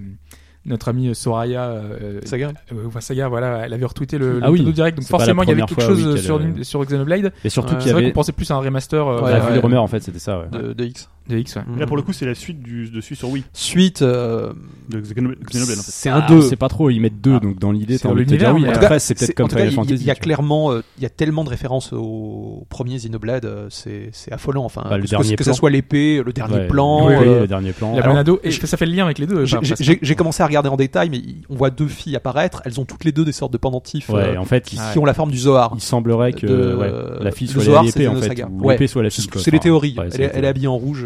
notre 0.66 0.90
ami 0.90 1.16
Soraya 1.16 1.64
euh, 1.70 2.20
Saga 2.26 2.52
euh, 2.74 2.86
enfin, 2.88 3.00
Saga, 3.00 3.28
voilà, 3.30 3.66
elle 3.66 3.74
avait 3.74 3.86
retweeté 3.86 4.18
le, 4.18 4.34
le 4.36 4.40
Ah 4.44 4.52
oui. 4.52 4.62
Direct, 4.74 4.98
donc 4.98 5.08
forcément 5.08 5.44
il 5.44 5.50
y 5.50 5.52
avait 5.54 5.62
quelque 5.62 5.76
fois, 5.82 5.86
chose 5.86 6.06
oui, 6.06 6.20
sur, 6.20 6.38
euh, 6.38 6.64
sur 6.64 6.84
Xenoblade. 6.86 7.32
Et 7.44 7.50
surtout 7.50 7.74
qu'il 7.76 7.84
C'est 7.84 7.90
y 7.90 7.92
vrai 7.94 8.02
avait. 8.04 8.12
qu'on 8.12 8.16
pensait 8.16 8.32
plus 8.34 8.52
à 8.52 8.56
un 8.56 8.60
remaster 8.60 9.08
euh, 9.08 9.22
Ouais, 9.22 9.78
en 9.78 9.88
fait, 9.88 10.02
c'était 10.04 10.20
ça. 10.20 10.40
Ouais. 10.40 10.48
de, 10.52 10.74
de 10.74 10.84
X. 10.84 11.10
de 11.30 11.38
X. 11.38 11.56
ouais. 11.56 11.62
Là, 11.80 11.86
pour 11.88 11.98
le 11.98 12.04
coup, 12.04 12.14
c'est 12.14 12.26
la 12.26 12.36
suite 12.36 12.62
du, 12.62 12.90
dessus 12.90 13.16
sur 13.16 13.30
Wii. 13.30 13.44
Suite, 13.54 14.02
euh, 14.02 14.54
De 14.90 15.00
Xenoblade, 15.00 15.40
Xenoblade, 15.44 15.80
en 15.80 15.82
fait. 15.82 15.92
c'est 15.92 16.10
un 16.10 16.24
Ah, 16.26 16.28
2. 16.30 16.36
on 16.36 16.42
sait 16.42 16.56
pas 16.56 16.70
trop, 16.70 16.90
ils 16.90 17.00
mettent 17.00 17.20
deux, 17.22 17.36
Ah. 17.36 17.40
donc 17.40 17.60
dans 17.60 17.72
l'idée, 17.72 17.98
C'est 17.98 18.04
t'as 18.08 18.10
envie 18.14 18.26
de 18.26 18.36
dire 18.36 18.54
oui. 18.54 18.62
mais- 18.62 18.70
En 18.70 18.72
tout 18.72 18.78
Après, 18.78 18.90
cas, 18.96 19.00
c'est 19.00 19.14
peut-être 19.16 19.28
c'est- 19.28 19.34
comme 19.34 19.50
Final 19.50 19.68
il- 19.68 19.74
Fantasy. 19.74 19.96
Il 19.96 20.04
y 20.08 20.12
a 20.12 20.16
clairement, 20.16 20.72
euh, 20.72 20.82
il 20.98 21.04
y 21.04 21.06
a 21.06 21.10
tellement 21.10 21.44
de 21.44 21.50
références 21.50 21.92
au 21.94 22.66
premier 22.70 22.96
Xenoblade, 22.98 23.46
euh, 23.46 23.68
c'est 23.70 24.10
c'est 24.14 24.32
affolant. 24.32 24.64
Enfin, 24.66 24.84
Bah, 24.90 24.98
le 24.98 25.04
que, 25.04 25.10
dernier 25.10 25.36
que 25.36 25.44
ce 25.44 25.54
soit 25.54 25.70
l'épée, 25.70 26.22
le 26.26 26.32
dernier 26.34 26.56
Ouais, 26.56 26.68
plan. 26.68 27.08
oui, 27.08 27.16
oui, 27.20 27.28
euh, 27.28 27.40
le 27.42 27.48
dernier 27.48 27.72
plan. 27.74 27.94
La 27.96 28.04
Alors, 28.04 28.38
et 28.44 28.52
j'ai- 28.52 28.66
ça 28.66 28.78
fait 28.78 28.86
le 28.86 28.94
lien 28.94 29.06
avec 29.06 29.20
les 29.20 29.28
deux. 29.28 29.46
j'ai- 29.46 30.16
commencé 30.16 30.42
à 30.42 30.48
regarder 30.48 30.70
en 30.70 30.78
détail, 30.78 31.10
mais 31.10 31.22
on 31.50 31.56
voit 31.56 31.70
deux 31.70 31.88
filles 31.88 32.16
apparaître. 32.16 32.62
Elles 32.66 32.80
ont 32.80 32.86
toutes 32.86 33.04
les 33.04 33.12
deux 33.12 33.24
des 33.26 33.32
sortes 33.32 33.54
de 33.54 33.58
pendentifs 33.58 34.10
Ouais, 34.10 34.36
en 34.38 34.46
fait, 34.46 34.64
qui, 34.66 34.78
ont 34.98 35.06
la 35.06 35.14
forme 35.14 35.32
du 35.32 35.38
Zohar. 35.38 35.72
il 35.76 35.82
semblerait 35.82 36.34
que 36.34 36.48
de- 36.48 37.24
la 37.24 37.32
fille 37.32 37.48
le 37.48 37.62
soit 37.62 37.82
l'épée 37.84 37.92
c'est 38.04 38.08
en 38.08 38.16
fait, 38.16 38.34
l'épée 38.68 38.88
soit 38.88 39.04
la 39.04 39.10
fille. 39.10 39.28
C'est 39.36 39.52
les 39.52 39.60
théories. 39.60 39.96
elle, 40.02 40.12
c'est 40.12 40.22
est, 40.24 40.46
habillée 40.46 40.68
en 40.68 40.78
rouge. 40.78 41.06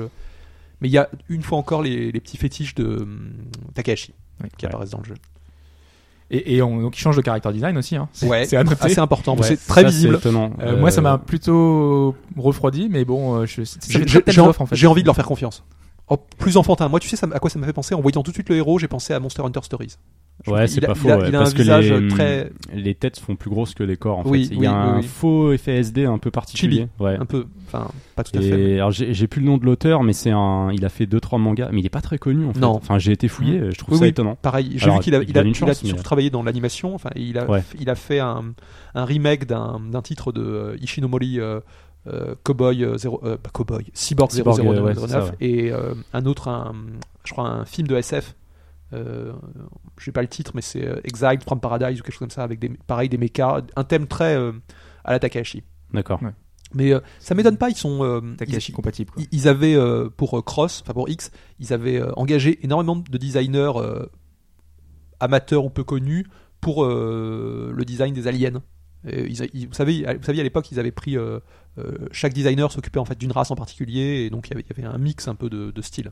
Mais 0.81 0.87
il 0.87 0.91
y 0.91 0.97
a 0.97 1.09
une 1.29 1.43
fois 1.43 1.57
encore 1.57 1.81
les, 1.83 2.11
les 2.11 2.19
petits 2.19 2.37
fétiches 2.37 2.75
de 2.75 3.01
hum, 3.01 3.33
Takahashi 3.73 4.13
qui 4.57 4.65
Ouais. 4.65 4.69
apparaissent 4.69 4.89
dans 4.89 4.97
le 4.99 5.03
jeu. 5.05 5.13
Et, 6.33 6.55
et 6.55 6.61
on, 6.61 6.81
donc 6.81 6.97
il 6.97 6.99
change 7.01 7.17
de 7.17 7.21
character 7.23 7.51
design 7.51 7.77
aussi. 7.77 7.95
Hein. 7.97 8.07
C'est 8.13 8.27
Ouais, 8.27 8.41
assez 8.41 8.99
important. 8.99 9.35
Ouais, 9.35 9.43
c'est 9.43 9.57
très 9.67 9.81
ça, 9.81 9.87
visible. 9.89 10.15
Étonnant. 10.15 10.53
Euh, 10.61 10.79
Moi, 10.79 10.89
ça 10.89 11.01
m'a 11.01 11.13
Euh, 11.15 11.17
plutôt 11.17 12.15
refroidi, 12.37 12.87
mais 12.89 13.03
bon, 13.05 13.35
en- 13.35 13.43
en 13.43 13.45
fait. 14.65 14.75
j'ai 14.75 14.87
envie 14.87 15.01
de 15.01 15.05
leur 15.07 15.15
faire 15.15 15.25
confiance. 15.25 15.63
Oh, 16.09 16.17
plus 16.37 16.57
enfantin. 16.57 16.89
Moi, 16.89 16.99
tu 16.99 17.07
sais 17.07 17.15
ça 17.15 17.27
à 17.33 17.39
quoi 17.39 17.49
ça 17.49 17.57
m'a 17.57 17.65
fait 17.65 17.73
penser 17.73 17.95
En 17.95 18.01
voyant 18.01 18.21
tout 18.23 18.31
de 18.31 18.35
suite 18.35 18.49
le 18.49 18.57
héros, 18.57 18.79
j'ai 18.79 18.87
pensé 18.89 19.13
à 19.13 19.19
Monster 19.19 19.43
Hunter 19.43 19.61
Stories. 19.63 19.95
Je 20.45 20.49
Ouais, 20.51 20.65
c'est 20.67 20.77
il 20.77 20.85
a- 20.85 20.87
pas 20.87 20.93
il 20.95 20.99
faux. 20.99 21.09
a- 21.09 21.17
ouais, 21.17 21.29
il 21.29 21.35
a 21.35 21.39
parce 21.39 21.51
un 21.51 21.53
que 21.53 21.61
visage 21.61 21.91
les, 21.91 22.07
très- 22.07 22.51
les 22.73 22.95
têtes 22.95 23.19
font 23.19 23.35
plus 23.35 23.49
grosses 23.51 23.75
que 23.75 23.83
les 23.83 23.95
corps. 23.95 24.19
En 24.19 24.23
Oui, 24.25 24.45
fait, 24.47 24.55
il 24.55 24.57
oui, 24.57 24.63
y 24.65 24.67
a 24.67 24.71
oui, 24.71 24.99
un 24.99 25.01
faux 25.03 25.51
effet 25.53 25.75
SD 25.75 26.05
un 26.05 26.17
peu 26.17 26.31
particulier. 26.31 26.77
Chibi. 26.79 26.89
Ouais. 27.03 27.15
Un 27.15 27.25
peu. 27.25 27.45
Enfin, 27.67 27.89
pas 28.15 28.23
tout 28.23 28.37
à 28.37 28.41
fait. 28.41 28.57
mais- 28.57 28.73
alors 28.75 28.91
j'ai 28.91 29.27
plus 29.27 29.39
le 29.39 29.45
nom 29.45 29.57
de 29.57 29.65
l'auteur, 29.65 30.01
mais 30.03 30.13
c'est 30.13 30.31
un. 30.31 30.71
Il 30.73 30.83
a 30.83 30.89
fait 30.89 31.05
deux 31.05 31.19
trois 31.19 31.37
mangas, 31.37 31.69
mais 31.71 31.79
il 31.81 31.85
est 31.85 31.89
pas 31.89 32.01
très 32.01 32.17
connu 32.17 32.45
en 32.47 32.53
fait. 32.53 32.59
Non. 32.59 32.71
Enfin, 32.71 32.97
j'ai 32.97 33.11
été 33.11 33.27
fouillé, 33.27 33.69
je 33.71 33.77
trouve 33.77 33.99
ça 33.99 34.07
étonnant. 34.07 34.35
Pareil, 34.41 34.71
j'ai 34.77 34.89
vu 34.89 34.99
qu'il 34.99 35.13
a, 35.15 35.19
il 35.21 35.29
il 35.29 35.37
a, 35.37 35.43
il 35.43 35.53
mais- 35.93 35.93
travaillé 36.01 36.29
dans 36.31 36.41
l'animation. 36.43 36.95
Enfin, 36.95 37.11
il 37.15 37.37
a, 37.37 37.47
Ouais. 37.49 37.63
il 37.79 37.89
a 37.89 37.95
fait 37.95 38.19
un, 38.19 38.43
un 38.95 39.05
remake 39.05 39.45
d'un 39.45 40.01
titre 40.03 40.31
de 40.31 40.41
euh, 40.41 40.75
Ishinomori 40.81 41.39
euh, 41.39 41.59
Cowboy 42.43 42.83
euh, 42.83 42.97
0, 42.97 43.21
euh, 43.23 43.37
pas 43.37 43.49
Cowboy, 43.51 43.85
Cyborg, 43.93 44.31
Cyborg, 44.31 44.57
0009 44.57 44.77
euh, 44.77 44.81
ouais, 44.83 44.93
c'est 44.95 45.07
ça, 45.07 45.23
ouais. 45.25 45.31
et 45.39 45.71
euh, 45.71 45.93
un 46.13 46.25
autre, 46.25 46.47
un, 46.47 46.73
je 47.25 47.31
crois 47.33 47.47
un 47.47 47.65
film 47.65 47.87
de 47.87 47.95
SF. 47.95 48.35
Euh, 48.93 49.31
je 49.97 50.05
sais 50.05 50.11
pas 50.11 50.21
le 50.21 50.27
titre, 50.27 50.51
mais 50.53 50.61
c'est 50.61 50.85
Exiled 51.05 51.43
from 51.43 51.59
Paradise 51.61 51.99
ou 51.99 52.03
quelque 52.03 52.11
chose 52.13 52.19
comme 52.19 52.29
ça, 52.29 52.43
avec 52.43 52.59
des, 52.59 52.69
pareil 52.87 53.07
des 53.07 53.17
mechas, 53.17 53.61
un 53.75 53.83
thème 53.83 54.07
très 54.07 54.35
euh, 54.35 54.51
à 55.05 55.11
la 55.13 55.19
Takahashi. 55.19 55.63
D'accord. 55.93 56.19
Mais 56.73 56.93
euh, 56.93 56.99
ça 57.19 57.35
m'étonne 57.35 57.57
pas, 57.57 57.69
ils 57.69 57.75
sont 57.75 58.03
euh, 58.03 58.21
Takahashi 58.37 58.71
compatible. 58.73 59.11
Quoi. 59.11 59.23
ils, 59.31 59.37
ils 59.39 59.47
avaient 59.47 59.75
euh, 59.75 60.09
pour 60.09 60.43
Cross, 60.43 60.81
enfin 60.83 60.93
pour 60.93 61.07
X, 61.09 61.31
ils 61.59 61.71
avaient 61.73 62.01
euh, 62.01 62.11
engagé 62.15 62.59
énormément 62.63 62.95
de 62.95 63.17
designers 63.17 63.73
euh, 63.77 64.05
amateurs 65.19 65.65
ou 65.65 65.69
peu 65.69 65.83
connus 65.83 66.25
pour 66.59 66.83
euh, 66.85 67.71
le 67.75 67.85
design 67.85 68.13
des 68.13 68.27
aliens. 68.27 68.61
Et 69.07 69.25
ils 69.27 69.41
a- 69.41 69.47
ils- 69.53 69.67
vous 69.67 69.73
savez, 69.73 70.03
vous 70.17 70.23
saviez 70.23 70.41
à 70.41 70.43
l'époque, 70.43 70.71
ils 70.71 70.79
avaient 70.79 70.91
pris 70.91 71.17
chaque 72.11 72.33
designer 72.33 72.71
s'occupait 72.71 72.99
en 72.99 73.05
fait 73.05 73.17
d'une 73.17 73.31
race 73.31 73.51
en 73.51 73.55
particulier, 73.55 74.25
et 74.25 74.29
donc 74.29 74.49
il 74.49 74.57
y 74.57 74.81
avait, 74.83 74.87
un 74.93 74.97
mix 74.97 75.27
un 75.27 75.35
peu 75.35 75.49
de, 75.49 75.71
de 75.71 75.81
style. 75.81 76.11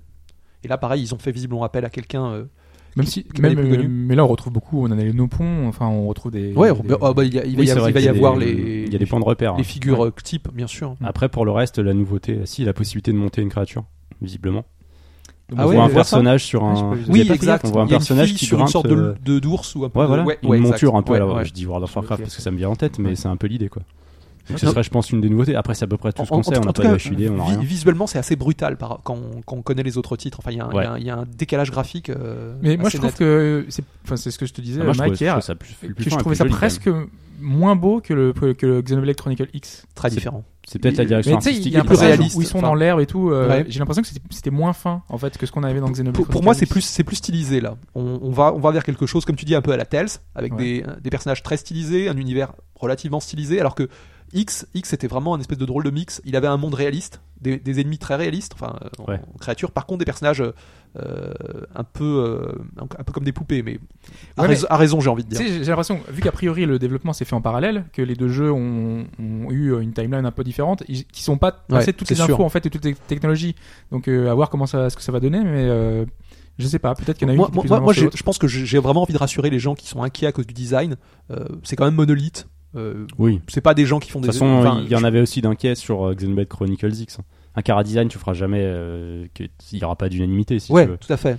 Et 0.63 0.67
là, 0.67 0.77
pareil, 0.77 1.01
ils 1.01 1.13
ont 1.13 1.19
fait 1.19 1.31
visiblement 1.31 1.63
appel 1.63 1.85
à 1.85 1.89
quelqu'un. 1.89 2.25
euh, 2.31 2.43
Même 2.95 3.05
si, 3.05 3.25
même, 3.39 3.51
les 3.51 3.55
plus 3.55 3.71
euh, 3.71 3.75
connus. 3.77 3.87
mais 3.87 4.15
là 4.15 4.25
on 4.25 4.27
retrouve 4.27 4.51
beaucoup. 4.51 4.81
On 4.83 4.87
en 4.87 4.91
a 4.91 4.95
les 5.03 5.13
Nopons. 5.13 5.67
Enfin, 5.67 5.87
on 5.87 6.07
retrouve 6.07 6.31
des. 6.31 6.53
Ouais, 6.53 6.73
des- 6.73 6.95
oh, 6.99 7.13
bah, 7.13 7.23
il, 7.23 7.33
y 7.33 7.39
a- 7.39 7.45
il 7.45 7.55
va 7.55 7.59
Oui, 7.61 7.67
y, 7.67 7.69
il 7.69 7.93
va 7.93 7.99
y 8.01 8.07
avoir 8.09 8.37
des- 8.37 8.45
les, 8.53 8.83
Il 8.87 8.91
y 8.91 8.95
a 8.95 8.99
des 8.99 9.05
points 9.05 9.19
de 9.19 9.25
repère. 9.25 9.55
les 9.55 9.63
figures 9.63 10.05
euh, 10.05 10.13
type, 10.23 10.49
bien 10.53 10.67
sûr. 10.67 10.95
Après, 11.03 11.29
pour 11.29 11.45
le 11.45 11.51
reste, 11.51 11.77
la 11.79 11.93
nouveauté, 11.93 12.39
si 12.45 12.65
la 12.65 12.73
possibilité 12.73 13.11
de 13.13 13.17
monter 13.17 13.41
une 13.41 13.49
créature, 13.49 13.85
visiblement. 14.21 14.65
Donc, 15.49 15.59
Ah 15.61 15.65
on 15.65 15.69
ouais, 15.69 15.75
voit 15.75 15.85
un 15.85 15.89
personnage 15.89 16.43
sur 16.45 16.61
Ouais, 16.63 16.77
un. 16.77 16.97
Oui, 17.09 17.27
exact. 17.31 17.65
On 17.65 17.71
voit 17.71 17.81
un 17.83 17.85
Il 17.85 17.89
y 17.89 17.93
a 17.93 17.95
une 17.95 17.99
personnage 17.99 18.33
qui 18.33 18.45
sur 18.45 18.59
une 18.59 18.67
sorte 18.67 18.87
de, 18.87 19.15
euh, 19.27 19.39
d'ours 19.39 19.75
ou 19.75 19.85
un 19.85 19.89
peu 19.89 19.99
Ouais, 19.99 20.03
de- 20.05 20.07
voilà. 20.09 20.23
ouais, 20.23 20.37
une 20.43 20.49
ouais, 20.49 20.59
monture 20.59 20.89
exact. 20.89 20.97
un 20.99 21.01
peu. 21.03 21.13
Ouais, 21.13 21.33
ouais. 21.35 21.45
Je 21.45 21.53
dis 21.53 21.65
World 21.65 21.83
of 21.85 21.95
Warcraft 21.95 22.21
parce 22.23 22.35
que 22.35 22.41
ça 22.41 22.51
me 22.51 22.57
vient 22.57 22.69
en 22.69 22.75
tête, 22.75 22.99
mais 22.99 23.09
Ouais. 23.09 23.15
c'est 23.15 23.27
un 23.29 23.37
peu 23.37 23.47
l'idée 23.47 23.69
quoi. 23.69 23.81
Donc 24.49 24.59
ce 24.59 24.67
serait, 24.67 24.83
je 24.83 24.89
pense, 24.89 25.11
une 25.11 25.21
des 25.21 25.29
nouveautés. 25.29 25.55
Après, 25.55 25.73
c'est 25.75 25.85
à 25.85 25.87
peu 25.87 25.97
près 25.97 26.11
tout 26.11 26.23
ce 26.23 26.29
qu'on 26.29 26.43
sait. 26.43 26.57
en- 26.57 26.61
On 26.61 26.65
n'a 26.65 26.73
tout 26.73 26.81
pas 26.81 26.89
cas, 26.89 26.95
de 26.95 26.97
HUD, 27.23 27.29
on 27.31 27.35
n'a 27.37 27.43
vi- 27.43 27.49
rien. 27.51 27.59
Visuellement, 27.59 28.07
c'est 28.07 28.17
assez 28.19 28.35
brutal 28.35 28.77
par, 28.77 29.01
quand, 29.03 29.19
quand 29.45 29.55
on 29.55 29.61
connaît 29.61 29.83
les 29.83 29.97
autres 29.97 30.15
titres. 30.17 30.39
Enfin, 30.39 30.51
il 30.51 30.57
y, 30.57 30.61
a 30.61 30.65
un- 30.65 30.97
y 30.99 31.03
a 31.03 31.07
y 31.07 31.09
a 31.09 31.23
décalage 31.37 31.71
graphique. 31.71 32.09
euh, 32.09 32.55
Mais 32.61 32.77
moi, 32.77 32.87
assez 32.87 32.97
je 32.97 33.01
trouve 33.01 33.11
net. 33.11 33.17
que 33.19 33.65
c'est, 33.69 33.83
enfin, 34.05 34.17
c'est 34.17 34.31
ce 34.31 34.39
que 34.39 34.45
je 34.45 34.53
te 34.53 34.61
disais, 34.61 34.79
Ah, 34.81 34.85
moi, 34.85 34.93
je 34.93 34.97
Mike 34.99 35.07
trouve- 35.13 35.17
je 35.19 35.23
hier. 35.23 35.33
trouve 35.33 35.43
ça 35.45 35.55
plus- 35.55 35.73
plus 35.75 35.93
que 35.93 36.03
fin 36.03 36.09
je 36.09 36.15
et 36.15 36.17
trouvais 36.19 36.35
ça 36.35 36.43
joli, 36.45 36.55
presque 36.55 36.89
moins 37.41 37.75
beau 37.77 38.01
que 38.01 38.13
le 38.13 38.33
que 38.33 38.65
le 38.65 38.81
Xenoblade 38.81 39.15
Chronicle 39.15 39.47
X. 39.53 39.85
très 39.95 40.09
différent. 40.09 40.43
C'est 40.67 40.77
peut-être 40.77 40.97
la 40.97 41.05
direction 41.05 41.31
Mais 41.31 41.37
tu 41.37 41.43
sais, 41.45 41.49
il 41.49 41.53
artistique. 41.53 41.73
y 41.73 41.77
a 41.77 41.79
un 41.79 41.85
passage 41.85 42.07
réaliste. 42.07 42.35
où 42.37 42.41
ils 42.41 42.45
sont 42.47 42.57
Enfin, 42.59 42.67
dans 42.67 42.75
l'herbe 42.75 42.99
et 42.99 43.05
tout. 43.07 43.31
euh, 43.31 43.47
ouais. 43.49 43.65
J'ai 43.69 43.79
l'impression 43.79 44.01
que 44.03 44.07
c'était, 44.09 44.19
c'était 44.29 44.49
moins 44.51 44.73
fin 44.73 45.01
en 45.09 45.17
fait 45.17 45.35
que 45.37 45.45
ce 45.47 45.51
qu'on 45.51 45.63
avait 45.63 45.79
dans 45.79 45.89
Xenoblade. 45.89 46.25
Pour, 46.27 46.43
moi, 46.43 46.53
c'est 46.53 46.65
plus, 46.67 46.81
c'est 46.81 47.03
plus 47.05 47.15
stylisé 47.15 47.59
là. 47.61 47.75
On, 47.95 48.19
on 48.21 48.29
va, 48.31 48.53
on 48.53 48.59
va 48.59 48.69
vers 48.71 48.83
quelque 48.83 49.05
chose, 49.07 49.23
comme 49.25 49.35
tu 49.37 49.45
dis, 49.45 49.55
un 49.55 49.61
peu 49.61 49.71
à 49.71 49.77
la 49.77 49.85
Tales, 49.85 50.09
avec 50.35 50.53
Ouais. 50.53 50.57
des, 50.81 50.85
des 51.01 51.09
personnages 51.09 51.41
très 51.41 51.57
stylisés, 51.57 52.07
un 52.09 52.17
univers 52.17 52.51
relativement 52.75 53.19
stylisé, 53.21 53.59
alors 53.59 53.73
que 53.73 53.87
X, 54.33 54.67
X 54.73 54.89
c'était 54.89 55.07
vraiment 55.07 55.33
un 55.35 55.39
espèce 55.39 55.57
de 55.57 55.65
drôle 55.65 55.83
de 55.83 55.89
mix. 55.91 56.21
Il 56.25 56.35
avait 56.35 56.47
un 56.47 56.57
monde 56.57 56.73
réaliste, 56.73 57.21
des, 57.41 57.57
des 57.57 57.79
ennemis 57.79 57.97
très 57.97 58.15
réalistes, 58.15 58.53
enfin, 58.53 58.75
euh, 58.83 58.89
en- 59.03 59.11
Ouais. 59.11 59.19
en 59.33 59.37
créatures. 59.37 59.71
Par 59.71 59.85
contre, 59.85 59.99
des 59.99 60.05
personnages 60.05 60.41
euh, 60.97 61.33
un 61.75 61.83
peu, 61.83 62.03
euh, 62.03 62.51
un, 62.79 63.03
peu 63.03 63.11
comme 63.13 63.23
des 63.23 63.31
poupées, 63.31 63.61
mais 63.61 63.79
à, 64.37 64.41
Ouais, 64.41 64.47
raison, 64.47 64.67
à 64.69 64.77
raison, 64.77 64.99
j'ai 64.99 65.09
envie 65.09 65.23
de 65.23 65.29
dire. 65.29 65.39
j'ai 65.39 65.63
l'impression, 65.63 65.99
vu 66.09 66.21
qu'a 66.21 66.31
priori 66.31 66.65
le 66.65 66.79
développement 66.79 67.13
s'est 67.13 67.25
fait 67.25 67.35
en 67.35 67.41
parallèle, 67.41 67.85
que 67.93 68.01
les 68.01 68.15
deux 68.15 68.29
jeux 68.29 68.51
ont, 68.51 69.05
ont 69.19 69.51
eu 69.51 69.79
une 69.79 69.93
timeline 69.93 70.25
un 70.25 70.31
peu 70.31 70.43
différente, 70.43 70.83
ils- 70.87 71.05
qui 71.05 71.21
sont 71.23 71.37
pas 71.37 71.51
passés 71.51 71.87
Ouais, 71.87 71.93
toutes 71.93 72.09
les 72.09 72.19
infos 72.21 72.35
sûr. 72.35 72.45
en 72.45 72.49
fait 72.49 72.65
et 72.65 72.69
toutes 72.71 72.85
les 72.85 72.95
technologies. 72.95 73.55
Donc 73.91 74.07
euh, 74.07 74.31
à 74.31 74.33
voir 74.33 74.49
comment 74.49 74.65
ça, 74.65 74.89
ce 74.89 74.95
que 74.95 75.03
ça 75.03 75.11
va 75.11 75.19
donner, 75.19 75.43
mais 75.43 75.65
euh, 75.69 76.05
je 76.57 76.67
sais 76.67 76.79
pas. 76.79 76.95
Peut-être 76.95 77.17
qu'il 77.19 77.27
y 77.27 77.29
en 77.29 77.29
a 77.29 77.33
une 77.33 77.37
moi, 77.37 77.47
qui 77.47 77.51
est 77.53 77.55
moi, 77.69 77.77
plus 77.77 77.83
moi, 78.01 78.09
que 78.09 78.17
je 78.17 78.23
pense 78.23 78.37
que 78.39 78.47
j'ai 78.47 78.65
j'ai 78.65 78.79
vraiment 78.79 79.03
envie 79.03 79.13
de 79.13 79.17
rassurer 79.19 79.49
les 79.51 79.59
gens 79.59 79.75
qui 79.75 79.87
sont 79.87 80.01
inquiets 80.01 80.27
à 80.27 80.31
cause 80.31 80.47
du 80.47 80.53
design. 80.55 80.97
Euh, 81.31 81.45
c'est 81.63 81.75
quand 81.75 81.85
même 81.85 81.95
monolithe. 81.95 82.47
Euh, 82.75 83.07
Oui. 83.17 83.41
c'est 83.47 83.61
pas 83.61 83.73
des 83.73 83.85
gens 83.85 83.99
qui 83.99 84.11
font 84.11 84.19
De 84.19 84.25
des. 84.27 84.31
toute 84.31 84.39
façon, 84.39 84.45
enfin, 84.51 84.81
il 84.83 84.89
y 84.91 84.95
en 84.95 85.03
avait 85.03 85.21
aussi 85.21 85.41
d'inquiets 85.41 85.75
sur 85.75 86.07
euh, 86.09 86.13
Xenoblade 86.13 86.47
Chronicles 86.47 86.93
X. 86.93 87.17
Un 87.55 87.61
cara 87.63 87.83
design, 87.83 88.07
tu 88.09 88.17
feras 88.19 88.33
jamais 88.33 88.61
euh, 88.61 89.25
que 89.33 89.43
il 89.71 89.79
y 89.79 89.83
aura 89.83 89.95
pas 89.95 90.07
d'unanimité 90.09 90.59
si 90.59 90.71
ouais, 90.71 90.85
tu 90.85 90.91
veux. 90.91 90.97
tout 90.97 91.11
à 91.11 91.17
fait. 91.17 91.37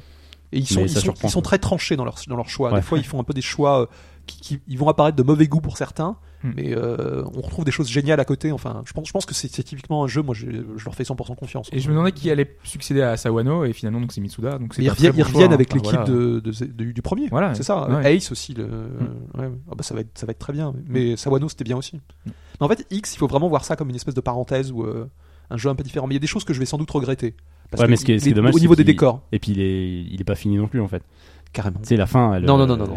Et 0.53 0.59
ils 0.59 0.67
sont, 0.67 0.85
ils 0.85 0.91
ils 0.91 1.43
très 1.43 1.59
tranchés 1.59 1.95
dans 1.95 2.05
leur, 2.05 2.17
dans 2.27 2.35
leur 2.37 2.49
choix. 2.49 2.71
Ouais. 2.73 2.77
Des 2.81 2.83
fois, 2.83 2.99
ils 2.99 3.05
font 3.05 3.21
un 3.21 3.25
peu 3.25 3.33
des 3.33 3.41
choix 3.43 3.83
euh, 3.83 3.87
qui, 4.27 4.41
qui- 4.41 4.61
ils 4.67 4.77
vont 4.79 4.89
apparaître 4.89 5.17
de 5.17 5.23
mauvais 5.23 5.47
goût 5.47 5.61
pour 5.61 5.77
certains, 5.77 6.17
Hmm. 6.43 6.53
mais 6.57 6.75
euh, 6.75 7.23
on 7.35 7.43
retrouve 7.43 7.67
des 7.67 7.71
choses 7.71 7.89
géniales 7.89 8.19
à 8.19 8.25
côté. 8.25 8.51
Enfin, 8.51 8.83
je 8.87 8.93
pense, 8.95 9.07
je 9.07 9.13
pense 9.13 9.27
que 9.27 9.35
c'est 9.35 9.49
typiquement 9.49 10.05
un 10.05 10.07
jeu. 10.09 10.23
Moi, 10.23 10.35
je, 10.35 10.47
je 10.77 10.85
leur 10.87 10.95
fais 10.95 11.03
100% 11.05 11.35
confiance. 11.37 11.69
Et 11.73 11.81
je 11.81 11.89
me 11.89 11.93
demandais 11.93 12.13
qui 12.13 12.31
allait 12.31 12.57
succéder 12.65 13.03
à 13.03 13.17
Sawano 13.19 13.65
et 13.65 13.73
finalement 13.75 14.01
donc 14.01 14.13
c'est 14.13 14.23
Mitsuda. 14.23 14.59
Donc 14.59 14.73
c'est 14.75 14.83
ils 14.83 14.89
reviennent, 14.89 15.13
bon 15.13 15.41
hein. 15.43 15.51
avec 15.53 15.69
Enfin, 15.71 15.77
l'équipe 15.77 15.91
voilà. 15.91 16.05
de, 16.05 16.41
de- 16.41 16.65
de- 16.65 16.93
du 16.93 17.03
premier. 17.03 17.29
Voilà. 17.29 17.55
C'est 17.55 17.63
ça. 17.63 17.89
Ouais. 17.91 18.17
Ace 18.17 18.33
aussi. 18.33 18.55
Le... 18.55 18.65
ouais. 18.65 19.51
Ah 19.71 19.75
bah 19.77 19.83
ça 19.83 19.95
va 19.95 20.01
être, 20.01 20.17
ça 20.19 20.25
va 20.27 20.31
être 20.31 20.39
très 20.39 20.53
bien. 20.55 20.73
Mais 20.89 21.17
Sawano 21.17 21.49
c'était 21.51 21.65
bien 21.65 21.77
aussi. 21.77 21.97
Mm. 21.97 22.31
Mais 22.61 22.67
en 22.67 22.69
fait, 22.69 22.87
X, 22.91 23.15
il 23.15 23.19
faut 23.19 23.27
vraiment 23.27 23.49
voir 23.49 23.65
ça 23.65 23.77
comme 23.77 23.91
une 23.91 23.97
espèce 23.97 24.15
de 24.15 24.21
parenthèse 24.21 24.73
ou 24.73 24.85
euh, 24.85 25.09
un 25.51 25.57
jeu 25.57 25.69
un 25.69 25.75
peu 25.75 25.83
différent. 25.85 26.07
Mais 26.07 26.15
il 26.15 26.17
y 26.17 26.21
a 26.21 26.21
des 26.21 26.27
choses 26.27 26.45
que 26.45 26.55
je 26.55 26.59
vais 26.59 26.67
sans 26.67 26.79
doute 26.79 26.91
regretter. 26.91 27.35
Parce 27.71 27.83
Ouais, 27.83 27.87
que 27.87 27.91
mais 27.91 27.97
ce 27.97 28.05
qui 28.05 28.13
est- 28.13 28.19
ce 28.19 28.25
qui 28.25 28.31
est 28.31 28.33
les- 28.33 28.37
dommage, 28.37 28.55
au 28.55 28.59
niveau 28.59 28.75
des 28.77 28.85
décors, 28.85 29.23
Et 29.33 29.39
puis 29.39 29.53
il 29.53 29.61
est, 29.61 30.03
il 30.11 30.21
est 30.21 30.25
pas 30.25 30.35
fini 30.35 30.57
non 30.57 30.67
plus 30.69 30.81
en 30.81 30.89
fait. 30.89 31.03
Carrément. 31.53 31.79
Sais, 31.83 31.97
la 31.97 32.07
fin. 32.07 32.35
Elle, 32.35 32.45
Non, 32.45 32.57
non, 32.57 32.65
euh, 32.65 32.67
non, 32.67 32.77
non, 32.77 32.87
non. 32.87 32.97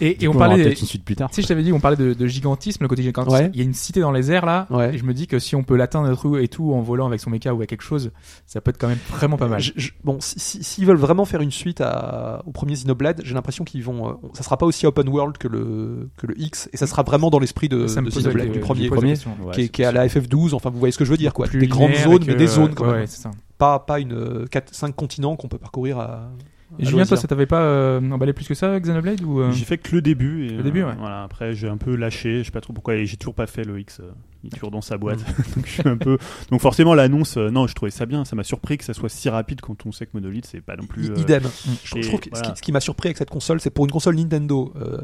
Et, 0.00 0.10
et 0.10 0.14
coup, 0.16 0.32
on 0.32 0.36
aura 0.36 0.48
parlait. 0.48 0.64
peut-être 0.64 0.80
une 0.80 0.86
suite 0.86 1.04
plus 1.04 1.14
tard. 1.16 1.28
Sais, 1.32 1.42
je 1.42 1.46
t'avais 1.46 1.62
dit, 1.62 1.72
on 1.72 1.80
parlait 1.80 1.96
de, 1.96 2.14
de 2.14 2.26
gigantisme, 2.26 2.82
le 2.82 2.88
côté 2.88 3.02
gigantisme. 3.02 3.34
Ouais. 3.36 3.50
Il 3.54 3.58
y 3.58 3.62
a 3.62 3.64
une 3.64 3.74
cité 3.74 4.00
dans 4.00 4.10
les 4.12 4.32
airs 4.32 4.44
là. 4.46 4.66
Ouais. 4.70 4.94
Et 4.94 4.98
je 4.98 5.04
me 5.04 5.14
dis 5.14 5.26
que 5.26 5.38
si 5.38 5.54
on 5.56 5.62
peut 5.62 5.76
l'atteindre 5.76 6.10
et 6.12 6.16
tout, 6.16 6.36
et 6.36 6.48
tout 6.48 6.72
en 6.72 6.80
volant 6.82 7.06
avec 7.06 7.20
son 7.20 7.30
mecha 7.30 7.52
ou 7.52 7.58
avec 7.58 7.70
quelque 7.70 7.82
chose, 7.84 8.10
ça 8.46 8.60
peut 8.60 8.70
être 8.70 8.78
quand 8.78 8.88
même 8.88 8.98
vraiment 9.10 9.36
pas 9.36 9.46
mal. 9.48 9.60
Je- 9.60 9.72
je- 9.76 9.90
bon, 10.04 10.18
si- 10.20 10.38
si- 10.40 10.64
s'ils 10.64 10.86
veulent 10.86 10.96
vraiment 10.96 11.24
faire 11.24 11.40
une 11.40 11.50
suite 11.52 11.80
à, 11.80 12.42
au 12.46 12.50
premier 12.50 12.74
Xenoblade, 12.74 13.22
j'ai 13.24 13.34
l'impression 13.34 13.64
qu'ils 13.64 13.84
vont. 13.84 14.08
euh, 14.08 14.12
ça 14.34 14.42
sera 14.42 14.56
pas 14.56 14.66
aussi 14.66 14.86
open 14.86 15.08
world 15.08 15.38
que 15.38 15.48
le, 15.48 16.08
que 16.16 16.26
le 16.26 16.40
X, 16.40 16.68
et 16.72 16.76
ça 16.76 16.86
sera 16.86 17.02
vraiment 17.04 17.30
dans 17.30 17.38
l'esprit 17.38 17.68
de, 17.68 17.78
de 17.78 17.86
Xenoblade, 17.86 18.36
la- 18.36 18.52
du 18.52 18.60
premier, 18.60 18.88
premier. 18.88 19.12
Ouais, 19.12 19.16
qui, 19.52 19.60
est, 19.60 19.64
c'est 19.64 19.68
qui 19.68 19.82
est 19.82 19.84
à 19.86 19.92
la 19.92 20.06
FF12. 20.08 20.54
Enfin, 20.54 20.70
vous 20.70 20.78
voyez 20.78 20.92
ce 20.92 20.98
que 20.98 21.04
je 21.04 21.10
veux 21.10 21.16
dire, 21.16 21.32
quoi. 21.32 21.46
Plus 21.46 21.60
Des 21.60 21.66
grandes 21.68 21.94
zones, 21.94 22.24
mais 22.26 22.34
des 22.34 22.46
zones 22.48 22.74
quand 22.74 22.86
ouais, 22.86 22.92
même. 22.98 23.06
c'est 23.06 23.20
ça. 23.22 23.30
Pas, 23.58 23.78
pas 23.78 24.00
une 24.00 24.46
4, 24.50 24.74
5 24.74 24.96
continents 24.96 25.36
qu'on 25.36 25.46
peut 25.48 25.58
parcourir 25.58 25.98
à. 26.00 26.30
Et 26.78 26.86
Julien, 26.86 27.04
toi, 27.04 27.16
ça 27.16 27.28
t'avait 27.28 27.46
pas 27.46 27.62
euh, 27.62 28.10
emballé 28.10 28.32
plus 28.32 28.48
que 28.48 28.54
ça, 28.54 28.78
Xenoblade 28.78 29.22
ou 29.22 29.40
euh, 29.40 29.50
J'ai 29.52 29.64
fait 29.64 29.78
que 29.78 29.94
le 29.94 30.02
début. 30.02 30.46
Et, 30.46 30.50
Le 30.50 30.62
début, 30.62 30.82
euh, 30.82 30.88
ouais. 30.88 30.94
Voilà, 30.98 31.22
après, 31.22 31.54
j'ai 31.54 31.68
un 31.68 31.76
peu 31.76 31.94
lâché. 31.96 32.38
Je 32.38 32.44
sais 32.44 32.50
pas 32.50 32.60
trop 32.60 32.72
pourquoi. 32.72 32.94
Et 32.94 33.06
j'ai 33.06 33.16
toujours 33.16 33.34
pas 33.34 33.46
fait 33.46 33.64
le 33.64 33.78
X. 33.80 34.00
Il 34.44 34.48
est 34.48 34.50
toujours 34.50 34.70
dans 34.70 34.80
sa 34.80 34.98
boîte. 34.98 35.20
Mm. 35.20 35.42
donc, 35.56 35.66
je 35.66 35.70
suis 35.70 35.88
un 35.88 35.96
peu... 35.96 36.18
donc 36.50 36.60
forcément, 36.60 36.94
l'annonce, 36.94 37.36
euh, 37.36 37.50
non, 37.50 37.66
je 37.66 37.74
trouvais 37.74 37.90
ça 37.90 38.06
bien. 38.06 38.24
Ça 38.24 38.36
m'a 38.36 38.42
surpris 38.42 38.78
que 38.78 38.84
ça 38.84 38.94
soit 38.94 39.08
si 39.08 39.28
rapide 39.28 39.60
quand 39.60 39.86
on 39.86 39.92
sait 39.92 40.06
que 40.06 40.10
Monolith, 40.14 40.46
c'est 40.46 40.60
pas 40.60 40.76
non 40.76 40.86
plus. 40.86 41.10
euh, 41.10 41.16
Idem. 41.16 41.42
Je, 41.84 41.96
et 41.98 42.02
je 42.02 42.08
trouve 42.08 42.20
que 42.20 42.26
ce 42.26 42.30
voilà. 42.30 42.50
qui, 42.50 42.58
ce 42.58 42.62
qui 42.62 42.72
m'a 42.72 42.80
surpris 42.80 43.08
avec 43.08 43.18
cette 43.18 43.30
console, 43.30 43.60
c'est 43.60 43.70
pour 43.70 43.84
une 43.84 43.92
console 43.92 44.16
Nintendo, 44.16 44.72
euh, 44.76 44.98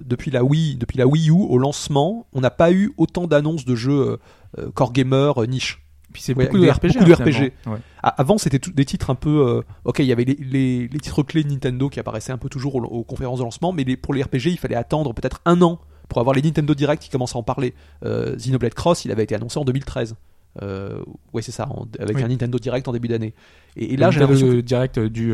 depuis 0.00 0.30
la 0.30 0.44
Wii, 0.44 0.76
depuis 0.76 0.98
la 0.98 1.06
Wii 1.06 1.28
U 1.28 1.32
au 1.32 1.58
lancement, 1.58 2.26
on 2.32 2.40
n'a 2.40 2.50
pas 2.50 2.72
eu 2.72 2.92
autant 2.96 3.26
d'annonces 3.26 3.64
de 3.64 3.74
jeux 3.74 4.18
core 4.74 4.92
gamer 4.92 5.42
euh, 5.42 5.46
niche. 5.46 5.82
Puis 6.18 6.24
c'est 6.24 6.36
Ouais, 6.36 6.46
beaucoup 6.46 6.58
de 6.58 6.68
RPG. 6.68 6.94
beaucoup 6.98 7.04
de 7.04 7.12
hein. 7.12 7.14
RPG. 7.14 7.52
Ouais. 7.70 7.78
Avant, 8.02 8.38
c'était 8.38 8.58
des 8.72 8.84
titres 8.84 9.10
un 9.10 9.14
peu. 9.14 9.46
euh, 9.46 9.62
ok, 9.84 10.00
il 10.00 10.06
y 10.06 10.10
avait 10.12 10.24
les, 10.24 10.34
les- 10.34 10.88
les 10.88 10.98
titres 10.98 11.22
clés 11.22 11.44
de 11.44 11.48
Nintendo 11.48 11.88
qui 11.88 12.00
apparaissaient 12.00 12.32
un 12.32 12.38
peu 12.38 12.48
toujours 12.48 12.74
aux, 12.74 12.82
aux 12.82 13.04
conférences 13.04 13.38
de 13.38 13.44
lancement, 13.44 13.72
mais 13.72 13.84
les- 13.84 13.96
pour 13.96 14.14
les 14.14 14.22
RPG, 14.24 14.46
il 14.50 14.58
fallait 14.58 14.74
attendre 14.74 15.14
peut-être 15.14 15.40
un 15.44 15.62
an 15.62 15.78
pour 16.08 16.18
avoir 16.20 16.34
les 16.34 16.42
Nintendo 16.42 16.74
Direct 16.74 17.00
qui 17.00 17.08
commencent 17.08 17.36
à 17.36 17.38
en 17.38 17.44
parler. 17.44 17.72
Euh, 18.04 18.34
Xenoblade 18.34 18.74
Cross, 18.74 19.04
il 19.04 19.12
avait 19.12 19.22
été 19.22 19.36
annoncé 19.36 19.60
en 19.60 19.64
2013. 19.64 20.16
Euh, 20.62 21.00
ouais, 21.32 21.42
c'est 21.42 21.52
ça, 21.52 21.68
en- 21.70 21.86
avec 22.00 22.16
Oui. 22.16 22.22
un 22.24 22.28
Nintendo 22.28 22.58
Direct 22.58 22.88
en 22.88 22.92
début 22.92 23.06
d'année. 23.06 23.32
Et, 23.76 23.94
et 23.94 23.96
là, 23.96 24.10
j'ai 24.10 24.18
l'impression. 24.18 24.48
le 24.48 24.60
direct 24.62 24.98
du 24.98 25.32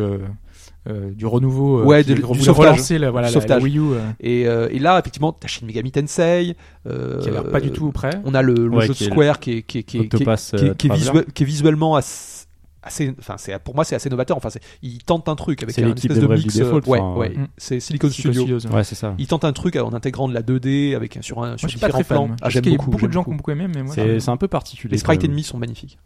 euh, 0.87 1.11
du 1.13 1.27
renouveau. 1.27 1.81
euh, 1.81 1.85
Ouais, 1.85 2.05
de- 2.05 2.15
du 2.15 2.21
sauvetage. 2.43 2.91
la, 2.91 3.11
voilà, 3.11 3.29
Du 3.29 3.35
la- 3.35 3.41
la 3.41 3.41
sauvetage. 3.47 3.63
Wii 3.63 3.79
U, 3.79 3.81
euh, 3.93 4.01
Et, 4.21 4.47
euh, 4.47 4.69
et 4.71 4.79
là, 4.79 4.99
effectivement, 4.99 5.33
t'as 5.33 5.49
Shin 5.49 5.65
Megami 5.67 5.91
Tensei. 5.91 6.57
euh, 6.87 7.21
qui 7.21 7.29
a 7.29 7.33
l'air 7.33 7.49
pas 7.51 7.61
du 7.61 7.71
tout 7.71 7.91
prêt. 7.93 8.21
On 8.25 8.35
a 8.35 8.43
le, 8.43 8.53
le 8.55 8.69
Ouais, 8.69 8.83
jeu 8.83 8.89
de 8.89 8.95
qui 8.95 9.05
est 9.05 9.07
le- 9.09 9.13
Square 9.13 9.41
qui 9.41 9.53
est, 9.53 11.45
visuellement 11.45 11.97
assez. 11.97 12.45
assez- 12.83 13.15
enfin, 13.19 13.37
c'est 13.39 13.59
pour 13.63 13.75
moi 13.75 13.85
c'est 13.85 13.95
assez 13.95 14.11
novateur. 14.11 14.37
Enfin, 14.37 14.51
c'est- 14.51 14.61
il 14.83 14.99
tente 15.03 15.27
un 15.31 15.37
truc 15.37 15.63
avec 15.63 15.79
un 15.79 15.95
espèce 15.95 16.19
de 16.19 16.27
de 16.27 16.35
mix. 16.35 16.55
Default, 16.55 16.87
euh, 16.87 16.91
ouais, 16.91 16.99
enfin, 17.01 17.19
ouais. 17.19 17.35
C'est 17.57 17.81
Silicon 17.81 18.11
Studio. 18.11 18.33
Studios, 18.43 18.59
ouais. 18.67 18.77
Ouais, 18.77 18.85
c'est 18.85 18.95
ça. 18.95 19.15
Il 19.19 19.27
tente 19.27 19.45
un 19.47 19.53
truc 19.55 19.77
en 19.77 19.95
intégrant 19.95 20.29
de 20.29 20.35
la 20.35 20.43
2D 20.43 20.95
avec 20.95 21.17
sur 21.23 21.43
un 21.43 21.49
Moi, 21.51 21.57
sur 21.57 21.69
pas 21.81 21.87
différents 21.89 22.03
plans. 22.03 22.37
Ah, 22.43 22.51
j'aime 22.51 22.63
qu'il 22.63 22.73
y 22.73 22.75
a 22.75 22.77
beaucoup. 22.79 22.91
beaucoup 22.91 23.07
de 23.07 23.13
gens 23.13 23.21
qui 23.23 23.31
beaucoup. 23.31 23.33
ont 23.33 23.37
beaucoup 23.37 23.51
aimé, 23.53 23.69
mais 23.75 23.83
moi. 23.83 23.95
C'est 23.95 24.21
c'est 24.21 24.31
un 24.31 24.37
peu 24.37 24.49
particulier. 24.49 24.93
Les 24.93 24.99
sprites 24.99 25.25
ennemis 25.25 25.45
sont 25.45 25.57
magnifiques. 25.57 25.99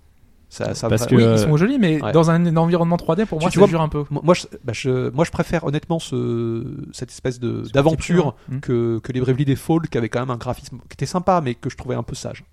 Ça, 0.50 0.74
ça 0.74 0.88
Parce 0.88 1.06
que- 1.06 1.14
Oui, 1.14 1.22
euh, 1.22 1.34
ils 1.36 1.38
sont 1.38 1.56
jolis, 1.58 1.78
mais 1.78 2.02
ouais. 2.02 2.12
dans 2.12 2.30
un 2.30 2.56
environnement 2.56 2.96
3D, 2.96 3.26
pour 3.26 3.38
moi, 3.40 3.50
tu 3.50 3.54
ça 3.56 3.60
vois, 3.60 3.68
dure 3.68 3.82
un 3.82 3.88
peu. 3.88 4.04
Moi, 4.10 4.22
moi, 4.24 4.34
je, 4.34 4.46
bah, 4.64 4.72
je- 4.72 5.10
moi, 5.10 5.24
je 5.24 5.30
préfère 5.30 5.64
honnêtement 5.64 5.98
ce, 5.98 6.64
cette 6.92 7.10
espèce 7.10 7.38
de 7.38 7.62
d'aventure 7.72 8.34
Mm. 8.48 8.60
que, 8.60 8.98
que 9.02 9.12
les 9.12 9.20
Bravely 9.20 9.44
Default, 9.44 9.82
qui 9.90 9.98
avait 9.98 10.08
quand 10.08 10.20
même 10.20 10.30
un 10.30 10.36
graphisme 10.38 10.78
qui 10.88 10.94
était 10.94 11.06
sympa, 11.06 11.40
mais 11.44 11.54
que 11.54 11.68
je 11.68 11.76
trouvais 11.76 11.94
un 11.96 12.02
peu 12.02 12.14
sage. 12.14 12.44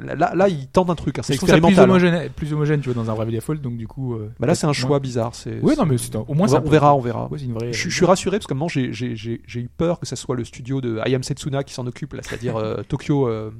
Là, 0.00 0.32
là, 0.34 0.48
ils 0.48 0.66
tentent 0.66 0.90
un 0.90 0.96
truc, 0.96 1.18
hein, 1.20 1.22
c'est 1.24 1.34
ça 1.34 1.38
plus 1.38 1.52
expérimental. 1.52 1.84
hein. 1.84 1.88
homogène, 1.92 2.28
plus 2.34 2.52
homogène, 2.52 2.80
tu 2.80 2.90
vois, 2.90 3.00
dans 3.00 3.08
un 3.10 3.14
Bravely 3.14 3.36
Default, 3.36 3.54
donc 3.58 3.76
du 3.76 3.86
coup. 3.86 4.14
euh, 4.14 4.28
Bah 4.40 4.48
là, 4.48 4.56
c'est 4.56 4.66
un 4.66 4.72
choix 4.72 4.98
bizarre. 4.98 5.36
C'est, 5.36 5.60
Oui, 5.62 5.74
non, 5.78 5.86
mais 5.86 5.94
un- 5.94 6.18
au 6.26 6.34
moins 6.34 6.46
on, 6.46 6.50
ça. 6.50 6.58
va- 6.58 6.66
on 6.66 6.70
verra, 6.70 6.94
on 6.96 7.00
verra. 7.00 7.28
Ouais, 7.30 7.38
c'est 7.38 7.44
une 7.44 7.52
vraie. 7.52 7.72
Je, 7.72 7.88
je 7.88 7.94
suis 7.94 8.04
rassuré 8.04 8.38
parce 8.38 8.48
que 8.48 8.54
moi 8.54 8.66
j'ai, 8.68 8.92
j'ai, 8.92 9.14
j'ai, 9.14 9.40
j'ai 9.46 9.60
eu 9.60 9.68
peur 9.68 10.00
que 10.00 10.06
ça 10.06 10.16
soit 10.16 10.34
le 10.34 10.44
studio 10.44 10.80
de 10.80 10.98
Ayam 10.98 11.22
Setsuna 11.22 11.62
qui 11.62 11.74
s'en 11.74 11.86
occupe, 11.86 12.14
là, 12.14 12.22
c'est-à-dire 12.24 12.56
euh, 12.56 12.82
Tokyo 12.88 13.28
euh, 13.28 13.50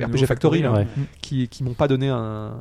RPG 0.00 0.24
Factory, 0.26 0.62
là, 0.62 0.72
Ouais. 0.72 0.86
qui, 1.20 1.46
qui 1.48 1.62
m'ont 1.62 1.74
pas 1.74 1.88
donné 1.88 2.08
un. 2.08 2.54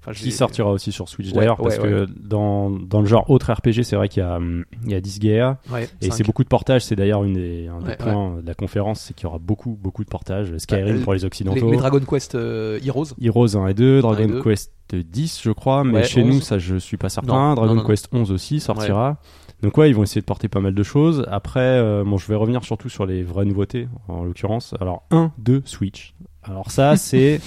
Enfin, 0.00 0.12
Qui 0.12 0.32
sortira 0.32 0.70
aussi 0.70 0.90
sur 0.90 1.08
Switch 1.08 1.28
Ouais, 1.28 1.34
d'ailleurs, 1.34 1.60
ouais, 1.60 1.64
parce 1.68 1.78
que 1.78 2.06
dans, 2.20 2.70
dans 2.70 3.00
le 3.00 3.06
genre 3.06 3.28
autre 3.30 3.52
RPG, 3.52 3.82
c'est 3.84 3.94
vrai 3.96 4.08
qu'il 4.08 4.22
y 4.22 4.26
a, 4.26 4.36
hum, 4.36 4.64
il 4.84 4.90
y 4.90 4.94
a 4.94 5.00
Disgaea, 5.00 5.58
Ouais, 5.70 5.88
et 6.00 6.10
c'est 6.10 6.24
beaucoup 6.24 6.42
de 6.44 6.48
portages. 6.48 6.84
C'est 6.84 6.96
d'ailleurs 6.96 7.22
une 7.24 7.34
des, 7.34 7.68
un 7.68 7.78
des 7.80 7.88
Ouais, 7.90 7.96
points 7.96 8.36
de 8.42 8.46
la 8.46 8.54
conférence, 8.54 9.00
c'est 9.00 9.14
qu'il 9.14 9.24
y 9.24 9.26
aura 9.26 9.38
beaucoup, 9.38 9.78
beaucoup 9.80 10.02
de 10.04 10.08
portages. 10.08 10.56
Skyrim 10.58 10.98
Bah, 10.98 11.04
pour 11.04 11.12
les 11.12 11.20
les, 11.20 11.24
Occidentaux, 11.24 11.70
les 11.70 11.76
Dragon 11.76 12.00
Quest 12.00 12.34
euh, 12.48 12.80
Heroes. 12.84 13.06
Heroes 13.20 13.56
1 13.56 13.66
et 13.68 13.74
2, 13.74 14.00
Dragon 14.00 14.38
et. 14.38 14.42
Quest 14.42 14.72
10, 14.92 15.40
je 15.42 15.50
crois, 15.50 15.84
mais 15.84 15.98
Ouais, 15.98 16.04
chez 16.04 16.22
11. 16.22 16.28
nous, 16.34 16.40
ça, 16.40 16.58
je 16.58 16.76
suis 16.76 16.96
pas 16.96 17.08
certain. 17.08 17.32
Non, 17.50 17.54
Dragon 17.54 17.74
non, 17.74 17.82
non, 17.82 17.86
Quest 17.88 18.08
11 18.12 18.30
aussi 18.32 18.60
sortira. 18.60 19.18
Donc 19.62 19.76
ouais, 19.76 19.90
ils 19.90 19.94
vont 19.94 20.04
essayer 20.04 20.20
de 20.20 20.26
porter 20.26 20.48
pas 20.48 20.60
mal 20.60 20.74
de 20.74 20.82
choses. 20.82 21.24
Après, 21.30 21.60
euh, 21.60 22.04
bon, 22.04 22.16
je 22.16 22.26
vais 22.28 22.36
revenir 22.36 22.62
surtout 22.64 22.88
sur 22.88 23.06
les 23.06 23.22
vraies 23.24 23.44
nouveautés, 23.44 23.88
en 24.06 24.22
l'occurrence. 24.24 24.74
Alors, 24.80 25.02
1, 25.10 25.32
2, 25.38 25.62
Switch. 25.64 26.14
Alors 26.44 26.70
ça, 26.70 26.96
c'est 26.96 27.40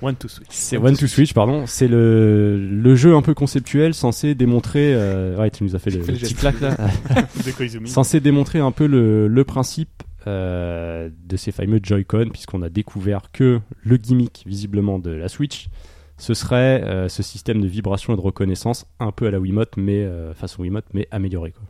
One 0.00 0.14
to 0.16 0.26
Switch. 0.28 0.46
c'est 0.50 0.78
One 0.78 0.96
to 0.96 1.06
Switch, 1.06 1.34
pardon. 1.34 1.64
C'est 1.66 1.86
le, 1.88 2.56
le 2.58 2.94
jeu 2.96 3.14
un 3.14 3.20
peu 3.22 3.34
conceptuel 3.34 3.92
censé 3.94 4.34
démontrer. 4.34 4.94
euh, 4.94 5.36
ouais, 5.36 5.50
tu 5.50 5.64
nous 5.64 5.76
as 5.76 5.78
fait 5.78 5.90
le, 5.90 5.98
le 6.00 6.06
le 6.06 6.12
petit 6.14 6.34
claque 6.34 6.60
là. 6.60 6.76
De 7.46 7.50
Koizumi. 7.50 7.88
censé 7.88 8.20
démontrer 8.20 8.60
un 8.60 8.70
peu 8.72 8.86
le, 8.86 9.28
le 9.28 9.44
principe 9.44 10.02
euh, 10.26 11.10
de 11.26 11.36
ces 11.36 11.52
fameux 11.52 11.80
Joy-Con, 11.82 12.28
puisqu'on 12.32 12.62
a 12.62 12.68
découvert 12.68 13.30
que 13.32 13.60
le 13.82 13.96
gimmick 13.96 14.42
visiblement 14.46 14.98
de 14.98 15.10
la 15.10 15.28
Switch, 15.28 15.68
ce 16.16 16.34
serait 16.34 16.82
euh, 16.84 17.08
ce 17.08 17.22
système 17.22 17.60
de 17.60 17.66
vibration 17.68 18.12
et 18.12 18.16
de 18.16 18.20
reconnaissance 18.20 18.86
un 18.98 19.12
peu 19.12 19.26
à 19.26 19.30
la 19.30 19.38
Wiimote, 19.38 19.76
mais 19.76 20.02
euh, 20.04 20.34
façon 20.34 20.62
Wiimote, 20.62 20.86
mais 20.92 21.06
amélioré. 21.10 21.52
Quoi. 21.52 21.62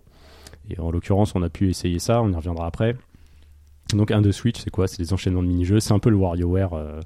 Et 0.70 0.80
en 0.80 0.90
l'occurrence, 0.90 1.34
on 1.34 1.42
a 1.42 1.48
pu 1.50 1.68
essayer 1.68 1.98
ça, 1.98 2.22
on 2.22 2.30
y 2.30 2.34
reviendra 2.34 2.66
après. 2.66 2.96
Donc 3.94 4.10
un 4.10 4.20
de 4.20 4.32
Switch, 4.32 4.60
c'est 4.62 4.70
quoi? 4.70 4.86
C'est 4.86 4.98
des 5.02 5.12
enchaînements 5.12 5.42
de 5.42 5.48
mini-jeux, 5.48 5.80
c'est 5.80 5.92
un 5.92 5.98
peu 5.98 6.10
le 6.10 6.16
WarioWare. 6.16 6.74
euh, 6.74 7.00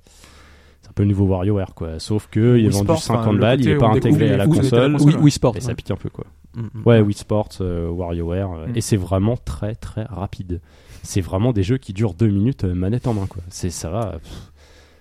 c'est 0.80 0.88
un 0.88 0.92
peu 0.94 1.04
le 1.04 1.08
nouveau 1.10 1.26
WarioWare, 1.26 1.74
quoi. 1.74 2.00
Sauf 2.00 2.26
que 2.28 2.58
il 2.58 2.66
est 2.66 2.68
vendu 2.70 2.84
Sports, 2.86 3.02
50 3.02 3.20
enfin, 3.22 3.32
le 3.32 3.38
balles, 3.38 3.60
il 3.60 3.68
est 3.68 3.76
pas 3.76 3.86
intégré 3.88 4.30
à 4.32 4.36
la 4.36 4.46
console. 4.46 4.96
Oui, 5.00 5.14
Wii 5.14 5.30
Sport. 5.30 5.56
Et 5.56 5.60
ça 5.60 5.74
pique 5.76 5.92
un 5.92 5.96
peu, 5.96 6.08
quoi. 6.10 6.26
Mm, 6.56 6.60
mm. 6.74 6.82
Ouais, 6.84 7.00
Wii 7.00 7.14
Sports, 7.14 7.48
euh, 7.60 7.88
WarioWare, 7.88 8.52
euh, 8.52 8.66
Mm. 8.66 8.76
et 8.76 8.80
c'est 8.80 8.96
vraiment 8.96 9.36
très 9.36 9.76
très 9.76 10.02
rapide. 10.04 10.60
C'est 11.02 11.20
vraiment 11.20 11.52
des 11.52 11.62
jeux 11.62 11.78
qui 11.78 11.92
durent 11.92 12.14
deux 12.14 12.28
minutes 12.28 12.64
euh, 12.64 12.74
manette 12.74 13.06
en 13.06 13.14
main, 13.14 13.26
quoi. 13.26 13.42
C'est 13.48 13.70
ça 13.70 13.90
va. 13.90 14.18
pff, 14.22 14.52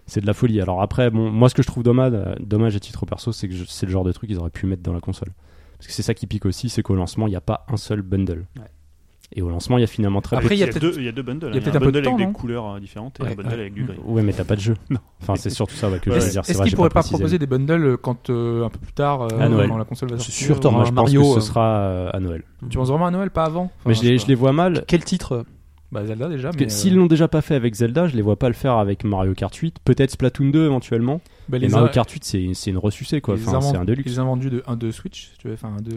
c'est 0.07 0.19
de 0.21 0.27
la 0.27 0.33
folie. 0.33 0.59
Alors 0.61 0.81
après, 0.81 1.09
bon, 1.09 1.29
moi 1.31 1.47
ce 1.49 1.55
que 1.55 1.61
je 1.61 1.67
trouve 1.67 1.83
dommage, 1.83 2.11
euh, 2.15 2.35
dommage 2.39 2.75
à 2.75 2.79
titre 2.79 3.05
perso, 3.05 3.31
c'est 3.31 3.47
que 3.47 3.53
c'est 3.67 3.85
le 3.85 3.91
genre 3.91 4.03
de 4.03 4.11
truc 4.11 4.29
qu'ils 4.29 4.39
auraient 4.39 4.49
pu 4.49 4.65
mettre 4.65 4.81
dans 4.83 4.93
la 4.93 4.99
console. 4.99 5.29
Parce 5.77 5.87
que 5.87 5.93
c'est 5.93 6.03
ça 6.03 6.13
qui 6.13 6.27
pique 6.27 6.45
aussi, 6.45 6.69
c'est 6.69 6.81
qu'au 6.83 6.95
lancement, 6.95 7.27
il 7.27 7.31
n'y 7.31 7.35
a 7.35 7.41
pas 7.41 7.65
un 7.71 7.77
seul 7.77 8.01
bundle. 8.01 8.45
Ouais. 8.57 8.65
Et 9.33 9.41
au 9.41 9.49
lancement, 9.49 9.77
il 9.77 9.81
y 9.81 9.83
a 9.85 9.87
finalement 9.87 10.19
très 10.19 10.35
Après, 10.35 10.49
peu. 10.49 10.55
il 10.55 10.59
y 10.59 10.63
a 10.63 10.65
deux, 10.65 10.79
peut-être- 10.79 10.97
il 10.97 11.05
y 11.05 11.07
a 11.07 11.11
deux 11.13 11.21
bundles. 11.21 11.51
il 11.53 11.55
y 11.55 11.57
a 11.57 11.61
hein. 11.61 11.63
peut-être 11.63 11.75
un 11.77 11.79
peu 11.79 11.85
bundle 11.85 11.99
de 12.01 12.05
temps, 12.05 12.15
avec 12.15 12.27
des 12.27 12.33
couleurs 12.33 12.69
euh, 12.75 12.79
différentes 12.81 13.17
et 13.19 13.23
Ouais, 13.23 13.31
un 13.31 13.35
bundle 13.35 13.47
ouais. 13.47 13.53
avec 13.61 13.73
du 13.73 13.83
gris. 13.85 13.97
Ouais, 14.03 14.21
mais 14.23 14.33
t'as 14.33 14.43
pas 14.43 14.57
de 14.57 14.59
jeu. 14.61 14.75
Non. 14.89 14.99
Enfin, 15.21 15.35
c'est 15.37 15.49
surtout 15.49 15.75
ça 15.75 15.89
ouais, 15.89 15.99
que 15.99 16.11
je 16.11 16.19
veux 16.19 16.29
dire. 16.31 16.43
c'est 16.43 16.51
Est-ce 16.51 16.63
qu'ils 16.63 16.75
pourraient 16.75 16.89
pas 16.89 17.01
proposer 17.03 17.39
des 17.39 17.47
bundles 17.47 17.97
quand 17.97 18.29
euh, 18.29 18.65
un 18.65 18.69
peu 18.69 18.79
plus 18.79 18.91
tard, 18.91 19.21
euh, 19.21 19.39
À 19.39 19.47
Noël. 19.47 19.69
quand 19.69 19.77
la 19.77 19.85
console 19.85 20.09
va 20.11 20.17
sortir 20.17 20.33
sûr, 20.47 20.59
t'auras 20.59 20.75
Moi, 20.75 20.83
je 20.85 20.89
pense 20.91 20.95
Mario, 20.95 21.21
que 21.35 21.39
ce 21.39 21.47
sera 21.47 21.65
euh, 21.79 22.09
à 22.11 22.19
Noël. 22.19 22.43
Tu 22.69 22.77
penses 22.77 22.89
vraiment 22.89 23.05
à 23.07 23.11
Noël, 23.11 23.29
pas 23.31 23.45
avant? 23.45 23.71
Mais 23.85 23.93
je 23.93 24.03
les, 24.03 24.17
je 24.17 24.27
les 24.27 24.35
vois 24.35 24.51
mal. 24.51 24.83
Quel 24.85 25.05
titre 25.05 25.45
Bah 25.91 26.05
Zelda 26.05 26.29
déjà, 26.29 26.49
Parce 26.49 26.55
mais 26.57 26.67
que 26.67 26.71
euh, 26.71 26.73
S'ils 26.73 26.95
l'ont 26.95 27.07
déjà 27.07 27.27
pas 27.27 27.41
fait 27.41 27.53
avec 27.55 27.73
Zelda, 27.75 28.07
je 28.07 28.15
les 28.15 28.21
vois 28.21 28.37
pas 28.39 28.47
le 28.47 28.53
faire 28.53 28.73
avec 28.77 29.03
Mario 29.03 29.33
Kart 29.33 29.53
8. 29.53 29.75
Peut-être 29.83 30.11
Splatoon 30.11 30.49
2 30.49 30.65
éventuellement. 30.65 31.15
bah, 31.49 31.57
Mais 31.57 31.59
les 31.59 31.67
Mario 31.67 31.87
a- 31.87 31.89
Kart 31.89 32.09
8, 32.09 32.23
c'est 32.23 32.49
c'est 32.53 32.69
une 32.71 32.77
ressucée 32.77 33.19
quoi. 33.19 33.35
les 33.35 33.45
Enfin, 33.45 33.59
c'est 33.59 33.67
invent- 33.75 33.81
un 33.81 33.85
deluxe. 33.85 34.09
Ils 34.09 34.21
ont 34.21 34.25
vendu 34.25 34.49
de 34.49 34.63
un 34.67 34.77
de 34.77 34.89
Switch, 34.91 35.31
tu 35.37 35.47
vois, 35.49 35.55
enfin 35.55 35.73
un 35.77 35.81
de. 35.81 35.91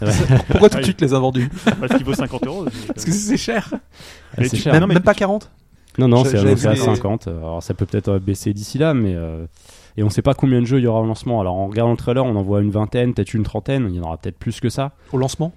Pourquoi 0.48 0.70
tout 0.70 0.78
de 0.78 0.84
suite 0.84 1.00
les 1.02 1.12
a 1.14 1.18
vendus 1.18 1.50
Parce 1.80 1.94
qu'il 1.96 2.04
vaut 2.04 2.14
50 2.14 2.46
euros. 2.46 2.64
Parce 2.88 3.04
que 3.04 3.10
c'est 3.12 3.36
cher. 3.36 3.68
Ah, 3.72 4.42
c'est 4.44 4.50
tu- 4.50 4.56
cher. 4.56 4.80
non, 4.80 4.86
mais 4.86 4.94
Même 4.94 5.02
pas 5.02 5.12
tu- 5.14 5.18
40 5.20 5.50
Non, 5.98 6.08
non, 6.08 6.24
Je- 6.24 6.30
c'est 6.30 6.38
annoncé 6.38 6.66
à 6.66 6.72
vu 6.72 6.78
les- 6.78 6.84
50. 6.84 7.28
Alors 7.28 7.62
ça 7.62 7.74
peut 7.74 7.84
peut-être 7.86 8.08
euh, 8.08 8.18
baisser 8.18 8.54
d'ici 8.54 8.78
là, 8.78 8.94
mais 8.94 9.14
euh, 9.14 9.44
et 9.98 10.02
on 10.02 10.08
sait 10.08 10.22
pas 10.22 10.32
combien 10.34 10.60
de 10.62 10.66
jeux 10.66 10.78
il 10.78 10.84
y 10.84 10.86
aura 10.86 11.00
au 11.02 11.06
lancement. 11.06 11.40
Alors 11.42 11.56
en 11.56 11.66
regardant 11.66 11.90
le 11.90 11.98
trailer, 11.98 12.24
on 12.24 12.36
en 12.36 12.42
voit 12.42 12.62
une 12.62 12.70
vingtaine, 12.70 13.12
peut-être 13.12 13.34
une 13.34 13.42
trentaine. 13.42 13.86
Il 13.90 13.96
y 13.96 14.00
en 14.00 14.04
aura 14.04 14.16
peut-être 14.16 14.38
plus 14.38 14.60
que 14.60 14.70
ça 14.70 14.92
Au 15.12 15.18
lancement? 15.18 15.52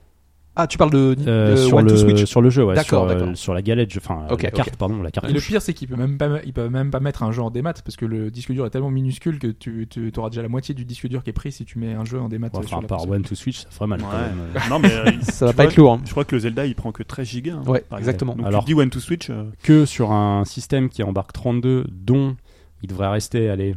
Ah, 0.55 0.67
tu 0.67 0.77
parles 0.77 0.91
de, 0.91 1.15
Euh, 1.25 1.51
de 1.51 1.55
sur 1.55 1.77
One 1.77 1.87
to 1.87 1.93
le 1.93 1.97
Switch 1.97 2.25
sur 2.25 2.39
le 2.39 2.51
jeu, 2.51 2.63
ouais, 2.63 2.75
D'accord, 2.75 3.07
sur, 3.09 3.11
euh, 3.17 3.19
d'accord. 3.19 3.35
sur 3.37 3.53
la 3.55 3.63
galette, 3.63 3.91
je- 3.91 3.97
enfin 3.97 4.27
Ok, 4.29 4.43
la 4.43 4.51
carte, 4.51 4.75
pardon, 4.77 5.01
la 5.01 5.09
carte. 5.09 5.27
Et 5.27 5.33
le 5.33 5.39
pire, 5.39 5.63
c'est 5.63 5.73
qu'ils 5.73 5.87
peuvent 5.87 5.97
même 5.97 6.17
pas, 6.19 6.29
ils 6.45 6.53
peuvent 6.53 6.69
même 6.69 6.91
pas 6.91 6.99
mettre 6.99 7.23
un 7.23 7.31
jeu 7.31 7.41
en 7.41 7.49
démat 7.49 7.73
parce 7.73 7.95
que 7.95 8.05
le 8.05 8.29
disque 8.29 8.51
dur 8.51 8.63
est 8.65 8.69
tellement 8.69 8.91
minuscule 8.91 9.39
que 9.39 9.47
tu, 9.47 9.87
tu 9.89 10.11
auras 10.15 10.29
déjà 10.29 10.43
la 10.43 10.49
moitié 10.49 10.75
du 10.75 10.85
disque 10.85 11.07
dur 11.07 11.23
qui 11.23 11.31
est 11.31 11.33
pris 11.33 11.51
si 11.51 11.65
tu 11.65 11.79
mets 11.79 11.93
un 11.93 12.05
jeu 12.05 12.19
en 12.19 12.29
démat. 12.29 12.49
Ouais, 12.53 12.59
euh, 12.63 12.67
sur 12.67 12.77
Enfin, 12.77 12.85
par 12.85 12.99
console. 12.99 13.15
One 13.15 13.21
to 13.23 13.33
Switch, 13.33 13.61
ça 13.61 13.67
ferait 13.71 13.87
mal. 13.87 14.01
quand 14.01 14.11
même. 14.11 14.69
Non, 14.69 14.77
mais 14.77 14.91
euh, 14.93 15.11
Ça 15.23 15.47
va 15.47 15.53
pas 15.53 15.63
vois, 15.63 15.71
être 15.71 15.77
lourd. 15.77 15.93
hein. 15.93 16.01
Je 16.05 16.11
crois 16.11 16.23
que 16.23 16.35
le 16.35 16.41
Zelda 16.41 16.67
il 16.67 16.75
prend 16.75 16.91
que 16.91 17.01
13 17.01 17.27
gigas. 17.27 17.53
hein, 17.55 17.63
Ouais, 17.67 17.83
exactement. 17.97 18.35
Donc 18.35 18.45
Alors- 18.45 18.63
tu 18.63 18.73
dis 18.75 18.79
One 18.79 18.91
to 18.91 18.99
Switch. 18.99 19.31
euh, 19.31 19.45
que 19.63 19.85
sur 19.85 20.11
un 20.11 20.45
système 20.45 20.89
qui 20.89 21.01
embarque 21.01 21.33
32, 21.33 21.85
dont 21.91 22.35
il 22.83 22.89
devrait 22.89 23.07
rester 23.09 23.49
allez, 23.49 23.75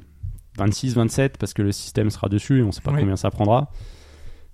26, 0.58 0.94
27, 0.94 1.38
parce 1.38 1.54
que 1.54 1.62
le 1.62 1.72
système 1.72 2.10
sera 2.10 2.28
dessus 2.28 2.58
et 2.60 2.62
on 2.62 2.70
sait 2.72 2.82
pas 2.82 2.90
Oui. 2.92 3.00
combien 3.00 3.16
ça 3.16 3.30
prendra. 3.30 3.70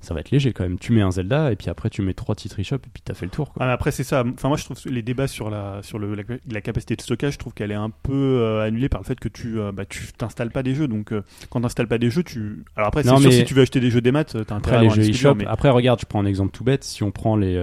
Ça 0.03 0.13
va 0.15 0.21
être 0.21 0.31
léger 0.33 0.53
quand 0.53 0.65
même. 0.65 0.79
Tu 0.79 0.93
mets 0.93 1.01
un 1.01 1.11
Zelda 1.13 1.51
et 1.53 1.57
puis 1.57 1.71
après 1.71 1.89
tu 1.89 2.03
mets 2.03 2.13
trois 2.13 2.35
titres 2.35 2.59
eShop 2.59 2.75
et 2.77 2.91
puis 2.93 3.03
t'as 3.05 3.15
fait 3.15 3.25
le 3.25 3.31
tour. 3.31 3.53
Quoi. 3.53 3.65
Ah, 3.65 3.73
après 3.73 3.93
c'est 3.93 4.03
ça. 4.05 4.25
Enfin 4.35 4.49
moi 4.49 4.57
je 4.57 4.65
trouve 4.65 4.77
les 4.87 5.01
débats 5.03 5.29
sur 5.29 5.49
la 5.49 5.81
sur 5.83 5.99
le, 5.99 6.15
la, 6.17 6.25
la 6.51 6.61
capacité 6.61 6.97
de 6.97 7.01
stockage, 7.03 7.35
je 7.35 7.39
trouve 7.39 7.55
qu'elle 7.55 7.71
est 7.71 7.75
un 7.77 7.89
peu 7.91 8.13
euh, 8.41 8.67
annulée 8.67 8.89
par 8.89 9.01
le 9.01 9.07
fait 9.07 9.19
que 9.19 9.29
tu 9.29 9.61
euh, 9.61 9.71
bah, 9.73 9.85
tu 9.87 10.13
t'installes 10.13 10.51
pas 10.51 10.63
des 10.65 10.75
jeux. 10.75 10.89
Donc 10.89 11.13
euh, 11.13 11.23
quand 11.51 11.61
t'installes 11.61 11.87
pas 11.89 11.99
des 11.99 12.11
jeux, 12.11 12.25
tu 12.25 12.65
alors 12.77 12.89
après 12.89 13.05
c'est 13.05 13.11
mais- 13.29 13.31
si 13.31 13.45
tu 13.45 13.55
veux 13.55 13.63
acheter 13.63 13.79
des 13.81 13.91
jeux 13.91 14.01
des 14.01 14.13
maths, 14.13 14.37
t'as 14.47 14.57
intérêt 14.57 14.77
à 14.77 14.81
les 14.83 14.89
jeux 14.91 15.03
eShop, 15.11 15.35
mais- 15.37 15.47
après 15.47 15.71
regarde, 15.71 16.01
je 16.01 16.07
prends 16.07 16.21
un 16.21 16.27
exemple 16.27 16.51
tout 16.53 16.65
bête. 16.65 16.83
Si 16.85 17.03
on 17.05 17.13
prend 17.13 17.37
les, 17.37 17.55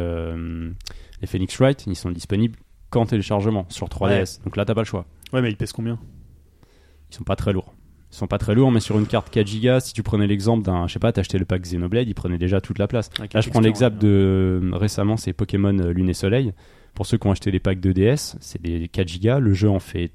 les 1.22 1.28
Phoenix 1.28 1.58
Wright, 1.60 1.84
ils 1.88 1.96
sont 1.96 2.10
disponibles 2.12 2.58
qu'en 2.90 3.06
téléchargement 3.06 3.66
sur 3.70 3.88
3DS. 3.88 4.42
Donc 4.46 4.56
là 4.56 4.64
t'as 4.66 4.74
pas 4.76 4.82
le 4.82 4.86
choix. 4.86 5.06
Ouais 5.34 5.42
mais 5.42 5.50
ils 5.50 5.58
pèsent 5.58 5.74
combien? 5.74 6.00
Ils 7.12 7.16
sont 7.16 7.24
pas 7.26 7.36
très 7.36 7.52
lourds. 7.54 7.74
Ils 8.12 8.16
sont 8.16 8.28
pas 8.28 8.40
très 8.40 8.56
lourds, 8.56 8.72
mais 8.72 8.80
sur 8.80 8.98
une 8.98 9.06
carte 9.06 9.30
4 9.30 9.62
Go, 9.62 9.80
si 9.80 9.94
tu 9.94 10.02
prenais 10.02 10.26
l'exemple 10.26 10.64
d'un, 10.64 10.88
je 10.88 10.94
sais 10.94 11.00
pas, 11.00 11.12
t'achetais 11.12 11.38
le 11.38 11.46
pack 11.46 11.62
Xenoblade, 11.62 12.08
il 12.08 12.16
prenait 12.16 12.40
déjà 12.40 12.60
toute 12.60 12.80
la 12.80 12.88
place. 12.88 13.10
Là, 13.34 13.42
je 13.42 13.50
prends 13.50 13.60
l'exemple 13.60 13.98
de 14.00 14.62
récemment, 14.74 15.16
c'est 15.16 15.34
Pokémon 15.34 15.78
euh, 15.78 15.92
Lune 15.94 16.10
et 16.10 16.14
Soleil. 16.14 16.54
Pour 16.96 17.06
ceux 17.06 17.18
qui 17.18 17.28
ont 17.28 17.32
acheté 17.32 17.52
les 17.52 17.60
packs 17.60 17.80
de 17.80 17.92
DS, 17.92 18.36
c'est 18.40 18.62
des 18.62 18.88
4 18.88 19.22
Go. 19.22 19.40
Le 19.40 19.54
jeu 19.54 19.70
en 19.70 19.80
fait 19.80 20.12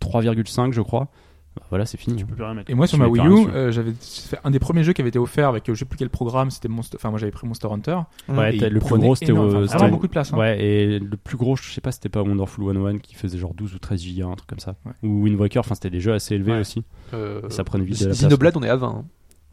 3,5, 0.00 0.72
je 0.72 0.80
crois. 0.80 1.08
Bah, 1.56 1.62
voilà, 1.70 1.86
c'est 1.86 1.96
fini. 1.98 2.16
Tu 2.16 2.26
peux 2.26 2.34
plus 2.34 2.42
rien 2.44 2.54
mettre. 2.54 2.70
Et 2.70 2.74
moi 2.74 2.86
sur 2.88 2.98
ma 2.98 3.06
Wii 3.06 3.24
U, 3.26 3.46
euh, 3.48 3.70
j'avais 3.70 3.92
fait 4.00 4.38
un 4.42 4.50
des 4.50 4.58
premiers 4.58 4.82
jeux 4.82 4.92
qui 4.92 5.00
avait 5.02 5.10
été 5.10 5.20
offert 5.20 5.48
avec 5.48 5.68
euh, 5.68 5.74
je 5.74 5.78
sais 5.80 5.84
plus 5.84 5.96
quel 5.96 6.10
programme, 6.10 6.50
c'était 6.50 6.66
Monster. 6.68 6.96
Enfin 6.98 7.10
moi 7.10 7.18
j'avais 7.20 7.30
pris 7.32 7.46
Monster 7.46 7.68
Hunter. 7.70 7.98
Ouais, 8.28 8.50
le 8.52 8.80
plus 8.80 8.98
gros, 8.98 9.14
c'était 9.14 9.30
énorme- 9.32 9.54
au- 9.54 9.64
enfin, 9.64 9.88
beaucoup 9.88 10.06
de 10.08 10.12
place. 10.12 10.32
hein. 10.32 10.36
Ouais, 10.36 10.60
et 10.60 10.98
le 10.98 11.16
plus 11.16 11.36
gros, 11.36 11.54
je 11.56 11.70
sais 11.72 11.80
pas, 11.80 11.92
c'était 11.92 12.08
pas 12.08 12.22
Wonderful 12.22 12.64
101 12.74 12.98
qui 12.98 13.14
faisait 13.14 13.38
genre 13.38 13.54
12 13.54 13.74
ou 13.74 13.78
13 13.78 14.02
Go, 14.18 14.28
un 14.28 14.34
truc 14.34 14.48
comme 14.48 14.58
ça. 14.58 14.74
Ouais. 14.84 14.92
Ou 15.08 15.22
Wind 15.22 15.38
Waker, 15.40 15.60
enfin, 15.60 15.74
c'était 15.76 15.90
des 15.90 16.00
jeux 16.00 16.12
assez 16.14 16.34
élevés 16.34 16.52
Ouais. 16.52 16.58
aussi. 16.60 16.82
Euh, 17.12 17.42
Ça 17.50 17.62
prenait 17.62 17.84
vite 17.84 18.00
de 18.00 18.04
la 18.06 18.08
place. 18.10 18.18
Xenoblade, 18.20 18.56
on 18.56 18.62
est 18.64 18.68
à 18.68 18.76
20. 18.76 18.88
hein. 18.88 19.04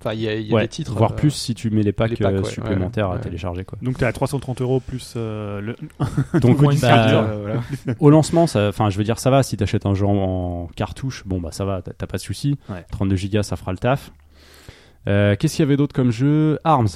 Enfin, 0.03 0.13
il 0.13 0.21
y 0.21 0.27
a, 0.27 0.35
il 0.35 0.47
y 0.47 0.51
a 0.51 0.55
ouais, 0.55 0.61
des 0.63 0.67
titres. 0.67 0.93
voire 0.95 1.11
euh, 1.11 1.15
plus 1.15 1.29
si 1.31 1.53
tu 1.53 1.69
mets 1.69 1.83
les 1.83 1.91
packs, 1.91 2.09
les 2.09 2.17
packs, 2.17 2.33
euh, 2.33 2.41
ouais, 2.41 2.49
supplémentaires 2.49 3.07
ouais, 3.07 3.13
à 3.13 3.15
ouais. 3.17 3.21
télécharger. 3.21 3.63
Quoi. 3.63 3.77
Donc 3.81 3.97
t'es 3.97 4.05
à 4.05 4.11
330 4.11 4.61
euros 4.61 4.79
plus 4.79 5.13
euh, 5.15 5.61
le. 5.61 5.75
Donc, 6.39 6.61
Au 6.61 6.71
bah, 6.71 7.07
euh, 7.07 7.37
voilà. 7.41 7.95
au 7.99 8.09
lancement, 8.09 8.47
ça, 8.47 8.69
enfin, 8.69 8.89
je 8.89 8.97
veux 8.97 9.03
dire, 9.03 9.19
ça 9.19 9.29
va. 9.29 9.43
Si 9.43 9.57
t'achètes 9.57 9.85
un 9.85 9.93
jeu 9.93 10.05
en, 10.05 10.67
cartouche, 10.75 11.23
bon, 11.25 11.39
bah, 11.39 11.51
ça 11.51 11.65
va, 11.65 11.81
t'as 11.81 12.07
pas 12.07 12.17
de 12.17 12.21
souci. 12.21 12.57
Ouais. 12.69 12.85
32 12.91 13.15
Go, 13.31 13.43
ça 13.43 13.55
fera 13.55 13.71
le 13.71 13.77
taf. 13.77 14.11
Euh, 15.07 15.35
Qu'est-ce 15.37 15.55
qu'il 15.55 15.63
y 15.63 15.67
avait 15.67 15.77
d'autre 15.77 15.93
comme 15.93 16.11
jeu? 16.11 16.59
Arms. 16.63 16.89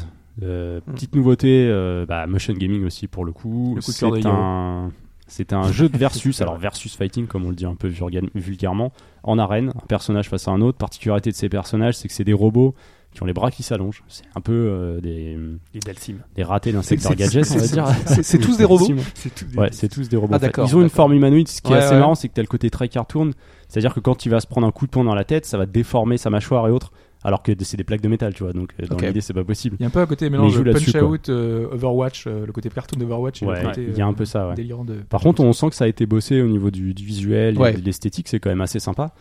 Euh, 0.43 0.81
Hmm. 0.85 0.93
Petite 0.93 1.15
nouveauté, 1.15 1.67
euh, 1.69 2.05
bah, 2.05 2.27
motion 2.27 2.53
gaming 2.53 2.85
aussi 2.85 3.07
pour 3.07 3.25
le 3.25 3.31
coup. 3.31 3.73
Le 3.75 3.81
coup 3.81 3.91
de 3.91 4.27
un, 4.27 4.91
c'est 5.27 5.53
un 5.53 5.71
jeu 5.71 5.89
de 5.89 5.97
versus, 5.97 6.41
alors 6.41 6.57
versus 6.57 6.95
fighting 6.95 7.25
comme 7.27 7.45
on 7.45 7.49
le 7.49 7.55
dit 7.55 7.65
un 7.65 7.75
peu 7.75 7.87
vulga- 7.89 8.29
vulgairement, 8.35 8.91
en 9.23 9.39
arène, 9.39 9.71
un 9.75 9.85
personnage 9.87 10.29
face 10.29 10.47
à 10.47 10.51
un 10.51 10.61
autre. 10.61 10.77
Particularité 10.77 11.31
de 11.31 11.35
ces 11.35 11.49
personnages, 11.49 11.95
c'est 11.97 12.07
que 12.07 12.13
c'est 12.13 12.23
des 12.23 12.33
robots 12.33 12.75
qui 13.11 13.23
ont 13.23 13.25
les 13.25 13.33
bras 13.33 13.49
qui 13.49 13.63
s'allongent. 13.63 14.03
C'est 14.09 14.25
un 14.35 14.41
peu 14.41 14.51
euh, 14.53 14.99
des, 14.99 15.37
Les 15.73 15.79
Dalsim. 15.79 16.17
des 16.35 16.43
ratés 16.43 16.73
d'un 16.73 16.81
C'est- 16.81 16.97
secteur 16.97 17.15
gadget, 17.15 17.45
on 17.49 17.53
va 17.55 17.59
c'est- 17.61 17.73
dire. 17.73 17.87
c'est- 18.23 18.37
tous 18.39 18.57
des 18.57 18.65
robots 18.65 18.87
C'est 19.15 19.33
tout. 19.33 19.45
Ouais, 19.57 19.69
c'est 19.71 19.87
tous 19.89 20.09
des 20.09 20.17
robots. 20.17 20.33
Ah, 20.33 20.35
en 20.35 20.39
fait. 20.39 20.45
d'accord, 20.47 20.67
Ils 20.67 20.75
ont 20.75 20.81
une 20.81 20.89
forme 20.89 21.13
humanoïde. 21.13 21.47
Ce 21.47 21.61
qui 21.61 21.71
est 21.71 21.77
assez 21.77 21.93
ouais. 21.93 21.99
marrant, 21.99 22.15
c'est 22.15 22.27
que 22.27 22.33
t'as 22.33 22.41
le 22.41 22.47
côté 22.47 22.69
très 22.69 22.89
cartoon. 22.89 23.31
C'est-à-dire 23.69 23.93
que 23.93 23.99
quand 24.01 24.25
il 24.25 24.29
va 24.29 24.39
se 24.41 24.47
prendre 24.47 24.67
un 24.67 24.71
coup 24.71 24.85
de 24.85 24.91
poing 24.91 25.03
dans 25.05 25.15
la 25.15 25.23
tête, 25.23 25.45
ça 25.45 25.57
va 25.57 25.65
déformer 25.65 26.17
sa 26.17 26.29
mâchoire 26.29 26.67
et 26.67 26.71
autres. 26.71 26.91
Alors 27.25 27.41
que 27.41 27.51
c'est 27.61 27.75
des 27.75 27.83
plaques 27.83 28.01
de 28.01 28.07
métal, 28.07 28.35
tu 28.35 28.43
vois. 28.43 28.53
Donc 28.53 28.73
euh, 28.79 28.85
dans 28.85 28.97
l'idée, 28.97 29.19
c'est 29.19 29.33
pas 29.33 29.43
possible. 29.43 29.77
Il 29.79 29.81
y 29.81 29.85
a 29.85 29.87
un 29.87 29.91
peu 29.91 29.99
à 29.99 30.05
côté 30.05 30.29
Mais 30.29 30.37
mélange 30.37 30.63
Punch. 30.63 30.95
Out, 31.01 31.29
euh, 31.29 31.67
Overwatch, 31.71 32.25
euh, 32.27 32.45
le 32.45 32.51
côté 32.51 32.69
cartoon 32.69 32.99
d'Overwatch 32.99 33.41
et 33.41 33.45
Ouais, 33.47 33.61
le 33.63 33.67
côté 33.67 33.85
il 33.89 33.97
y 33.97 34.01
a 34.01 34.05
un 34.05 34.13
peu 34.13 34.25
ça, 34.25 34.49
ouais. 34.49 34.53
délirant 34.55 34.85
de. 34.85 34.93
Par 35.09 35.21
contre, 35.21 35.41
on 35.43 35.51
sent 35.51 35.69
que 35.69 35.75
ça 35.75 35.85
a 35.85 35.87
été 35.87 36.05
bossé 36.05 36.41
au 36.41 36.47
niveau 36.47 36.69
du, 36.69 36.93
du 36.93 37.03
visuel, 37.03 37.57
Ouais. 37.57 37.73
et 37.73 37.77
de 37.77 37.83
l'esthétique, 37.83 38.27
c'est 38.27 38.39
quand 38.39 38.49
même 38.51 38.61
assez 38.61 38.79
sympa. 38.79 39.11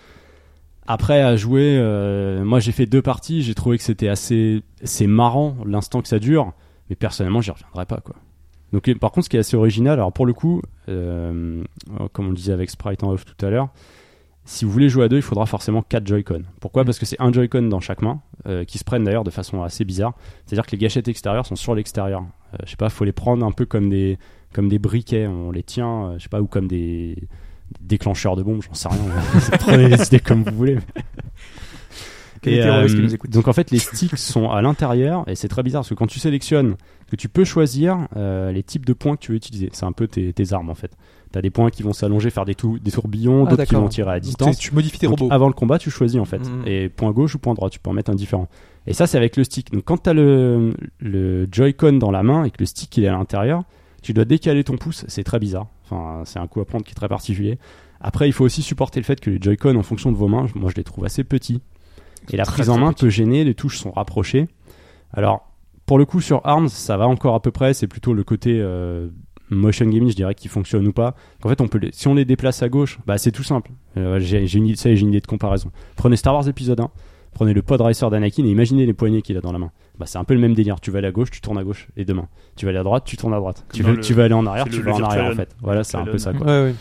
Après, 0.86 1.22
à 1.22 1.34
jouer, 1.36 1.78
euh, 1.78 2.44
moi 2.44 2.60
j'ai 2.60 2.72
fait 2.72 2.84
deux 2.84 3.00
parties, 3.00 3.42
j'ai 3.42 3.54
trouvé 3.54 3.78
que 3.78 3.84
c'était 3.84 4.08
assez, 4.08 4.62
c'est 4.82 5.06
marrant 5.06 5.56
l'instant 5.64 6.02
que 6.02 6.08
ça 6.08 6.18
dure, 6.18 6.52
mais 6.90 6.96
personnellement, 6.96 7.40
j'y 7.40 7.52
reviendrai 7.52 7.86
pas, 7.86 8.02
quoi. 8.04 8.16
Donc, 8.74 8.92
par 8.98 9.12
contre, 9.12 9.24
ce 9.24 9.30
qui 9.30 9.36
est 9.36 9.40
assez 9.40 9.56
original, 9.56 9.94
alors 9.94 10.12
pour 10.12 10.26
le 10.26 10.34
coup, 10.34 10.60
euh, 10.90 11.62
comme 12.12 12.26
on 12.26 12.30
le 12.30 12.34
disait 12.36 12.52
avec 12.52 12.68
Sprite 12.68 13.02
en 13.02 13.12
off 13.12 13.24
tout 13.24 13.46
à 13.46 13.48
l'heure, 13.48 13.68
si 14.44 14.64
vous 14.64 14.70
voulez 14.70 14.88
jouer 14.88 15.04
à 15.04 15.08
deux, 15.08 15.16
il 15.16 15.22
faudra 15.22 15.46
forcément 15.46 15.82
quatre 15.82 16.06
Joy-Con. 16.06 16.42
Pourquoi 16.60 16.82
Mm. 16.82 16.86
Parce 16.86 16.98
que 16.98 17.06
c'est 17.06 17.20
un 17.20 17.32
Joy-Con 17.32 17.62
dans 17.62 17.80
chaque 17.80 18.02
main, 18.02 18.20
euh, 18.46 18.64
qui 18.64 18.78
se 18.78 18.84
prennent 18.84 19.04
d'ailleurs 19.04 19.24
de 19.24 19.30
façon 19.30 19.62
assez 19.62 19.84
bizarre. 19.84 20.14
C'est-à-dire 20.46 20.66
que 20.66 20.72
les 20.72 20.78
gâchettes 20.78 21.08
extérieures 21.08 21.46
sont 21.46 21.56
sur 21.56 21.74
l'extérieur. 21.74 22.22
Euh, 22.22 22.58
je 22.64 22.70
sais 22.70 22.76
pas, 22.76 22.90
faut 22.90 23.04
les 23.04 23.12
prendre 23.12 23.44
un 23.44 23.52
peu 23.52 23.64
comme 23.66 23.88
des, 23.88 24.18
comme 24.52 24.68
des 24.68 24.78
briquets. 24.78 25.26
On 25.26 25.50
les 25.50 25.62
tient, 25.62 26.06
euh, 26.06 26.18
je 26.18 26.24
sais 26.24 26.28
pas, 26.28 26.40
ou 26.40 26.46
comme 26.46 26.68
des 26.68 27.16
déclencheurs 27.80 28.36
de 28.36 28.42
bombes, 28.42 28.62
j'en 28.62 28.74
sais 28.74 28.88
rien. 28.88 28.98
Prenez 29.60 29.88
les 29.88 30.06
idées 30.06 30.20
comme 30.20 30.44
vous 30.44 30.54
voulez. 30.54 30.78
Et, 32.46 32.62
euh, 32.62 32.86
qui 32.86 32.94
nous 32.96 33.14
écoute 33.14 33.30
donc 33.30 33.48
en 33.48 33.52
fait 33.52 33.70
les 33.70 33.78
sticks 33.78 34.16
sont 34.18 34.50
à 34.50 34.60
l'intérieur 34.62 35.24
et 35.28 35.34
c'est 35.34 35.48
très 35.48 35.62
bizarre 35.62 35.80
parce 35.82 35.88
que 35.90 35.94
quand 35.94 36.06
tu 36.06 36.18
sélectionnes 36.20 36.76
que 37.10 37.16
tu 37.16 37.28
peux 37.28 37.44
choisir 37.44 38.08
euh, 38.16 38.52
les 38.52 38.62
types 38.62 38.86
de 38.86 38.92
points 38.92 39.16
que 39.16 39.20
tu 39.22 39.32
veux 39.32 39.36
utiliser 39.36 39.70
c'est 39.72 39.84
un 39.86 39.92
peu 39.92 40.06
tes, 40.08 40.32
tes 40.32 40.52
armes 40.52 40.70
en 40.70 40.74
fait 40.74 40.92
t'as 41.32 41.40
des 41.42 41.50
points 41.50 41.70
qui 41.70 41.82
vont 41.82 41.92
s'allonger 41.92 42.30
faire 42.30 42.44
des, 42.44 42.54
tou- 42.54 42.78
des 42.78 42.90
tourbillons 42.92 43.44
Ah, 43.46 43.50
d'autres 43.50 43.64
qui 43.64 43.74
vont 43.74 43.88
tirer 43.88 44.12
à 44.12 44.20
distance 44.20 44.56
tu- 44.58 44.72
modifies 44.74 44.98
tes 45.00 45.06
donc, 45.06 45.18
robots. 45.18 45.34
avant 45.34 45.48
le 45.48 45.52
combat, 45.52 45.78
tu 45.80 45.90
choisis 45.90 46.20
en 46.20 46.24
fait. 46.24 46.38
Mhm. 46.48 46.62
Et 46.66 46.88
point 46.88 47.10
gauche 47.10 47.34
ou 47.34 47.38
point 47.40 47.54
droit, 47.54 47.70
tu 47.70 47.80
peux 47.80 47.90
en 47.90 47.92
mettre 47.92 48.12
un 48.12 48.14
différent. 48.14 48.48
Et 48.86 48.92
ça, 48.92 49.08
c'est 49.08 49.16
avec 49.18 49.36
le 49.36 49.42
stick. 49.42 49.72
Donc 49.72 49.82
quand 49.82 50.00
tu 50.04 50.10
as 50.10 50.12
le, 50.12 50.74
le 51.00 51.48
Joy-Con 51.50 51.94
dans 51.94 52.12
la 52.12 52.22
main 52.22 52.44
et 52.44 52.50
que 52.50 52.58
le 52.60 52.66
stick 52.66 52.96
il 52.98 53.02
est 53.04 53.08
à 53.08 53.12
l'intérieur, 53.14 53.64
tu 54.00 54.12
dois 54.12 54.24
décaler 54.24 54.62
ton 54.62 54.76
pouce. 54.76 55.04
C'est 55.08 55.24
très 55.24 55.40
bizarre. 55.40 55.66
Enfin, 55.84 56.22
c'est 56.24 56.38
un 56.38 56.46
coup 56.46 56.60
à 56.60 56.64
prendre 56.66 56.84
qui 56.84 56.92
est 56.92 56.94
très 56.94 57.08
particulier. 57.08 57.58
Après, 58.00 58.28
il 58.28 58.32
faut 58.32 58.44
aussi 58.44 58.62
supporter 58.62 59.00
le 59.00 59.04
fait 59.04 59.18
que 59.20 59.28
les 59.30 59.38
Joy-Con, 59.40 59.74
en 59.74 59.82
fonction 59.82 60.12
de 60.12 60.16
vos 60.16 60.28
mains, 60.28 60.46
moi 60.54 60.70
je 60.70 60.76
les 60.76 60.84
trouve 60.84 61.04
assez 61.04 61.24
petits. 61.24 61.60
Et 62.32 62.36
la 62.36 62.44
prise 62.44 62.70
en 62.70 62.78
main 62.78 62.92
peut 62.92 63.08
gêner, 63.10 63.44
les 63.44 63.54
touches 63.54 63.78
sont 63.78 63.90
rapprochées. 63.92 64.48
Alors, 65.12 65.50
pour 65.86 65.98
le 65.98 66.04
coup, 66.06 66.20
sur 66.20 66.40
ARMS, 66.44 66.68
ça 66.68 66.96
va 66.96 67.06
encore 67.06 67.34
à 67.34 67.40
peu 67.42 67.50
près. 67.50 67.74
C'est 67.74 67.86
plutôt 67.86 68.14
le 68.14 68.24
côté 68.24 68.58
euh, 68.60 69.08
motion 69.50 69.84
gaming, 69.86 70.10
je 70.10 70.16
dirais, 70.16 70.34
qui 70.34 70.48
fonctionne 70.48 70.86
ou 70.88 70.92
pas. 70.92 71.14
En 71.44 71.48
fait, 71.48 71.60
on 71.60 71.68
peut 71.68 71.78
les- 71.78 71.92
si 71.92 72.08
on 72.08 72.14
les 72.14 72.24
déplace 72.24 72.62
à 72.62 72.68
gauche, 72.68 72.98
bah, 73.06 73.18
c'est 73.18 73.30
tout 73.32 73.42
simple. 73.42 73.70
Euh, 73.96 74.18
j'ai 74.20 74.46
j'ai 74.46 74.58
une, 74.58 74.66
idée- 74.68 74.76
ça 74.76 74.94
j'ai 74.94 75.00
une 75.02 75.08
idée 75.08 75.20
de 75.20 75.26
comparaison. 75.26 75.70
Prenez 75.96 76.16
Star 76.16 76.34
Wars 76.34 76.48
épisode 76.48 76.80
1, 76.80 76.90
prenez 77.34 77.52
le 77.52 77.62
pod 77.62 77.80
racer 77.80 78.08
d'Anakin 78.10 78.44
et 78.44 78.48
imaginez 78.48 78.86
les 78.86 78.94
poignées 78.94 79.20
qu'il 79.22 79.36
a 79.36 79.40
dans 79.40 79.52
la 79.52 79.58
main. 79.58 79.70
Bah, 79.98 80.06
c'est 80.06 80.18
un 80.18 80.24
peu 80.24 80.34
le 80.34 80.40
même 80.40 80.54
délire. 80.54 80.80
Tu 80.80 80.90
vas 80.90 80.98
aller 80.98 81.06
à 81.08 81.12
gauche, 81.12 81.30
tu 81.30 81.40
tournes 81.40 81.58
à 81.58 81.62
gauche, 81.64 81.88
et 81.96 82.04
demain. 82.04 82.26
Tu 82.56 82.64
vas 82.64 82.70
aller 82.70 82.78
à 82.78 82.82
droite, 82.82 83.04
tu 83.06 83.16
tournes 83.16 83.34
à 83.34 83.38
droite. 83.38 83.64
Tu 83.72 83.82
veux, 83.82 83.94
le- 83.96 84.00
tu 84.02 84.12
veux 84.14 84.22
aller 84.24 84.34
en 84.34 84.44
arrière, 84.46 84.64
tu 84.68 84.82
vas 84.82 84.92
en 84.92 85.02
arrière 85.04 85.24
en 85.32 85.36
fait. 85.36 85.54
Voilà, 85.62 85.84
c'est 85.84 85.96
un 85.96 86.04
peu 86.04 86.18
ça 86.18 86.32
quoi. 86.32 86.46
Ouais, 86.46 86.62
ouais. 86.70 86.74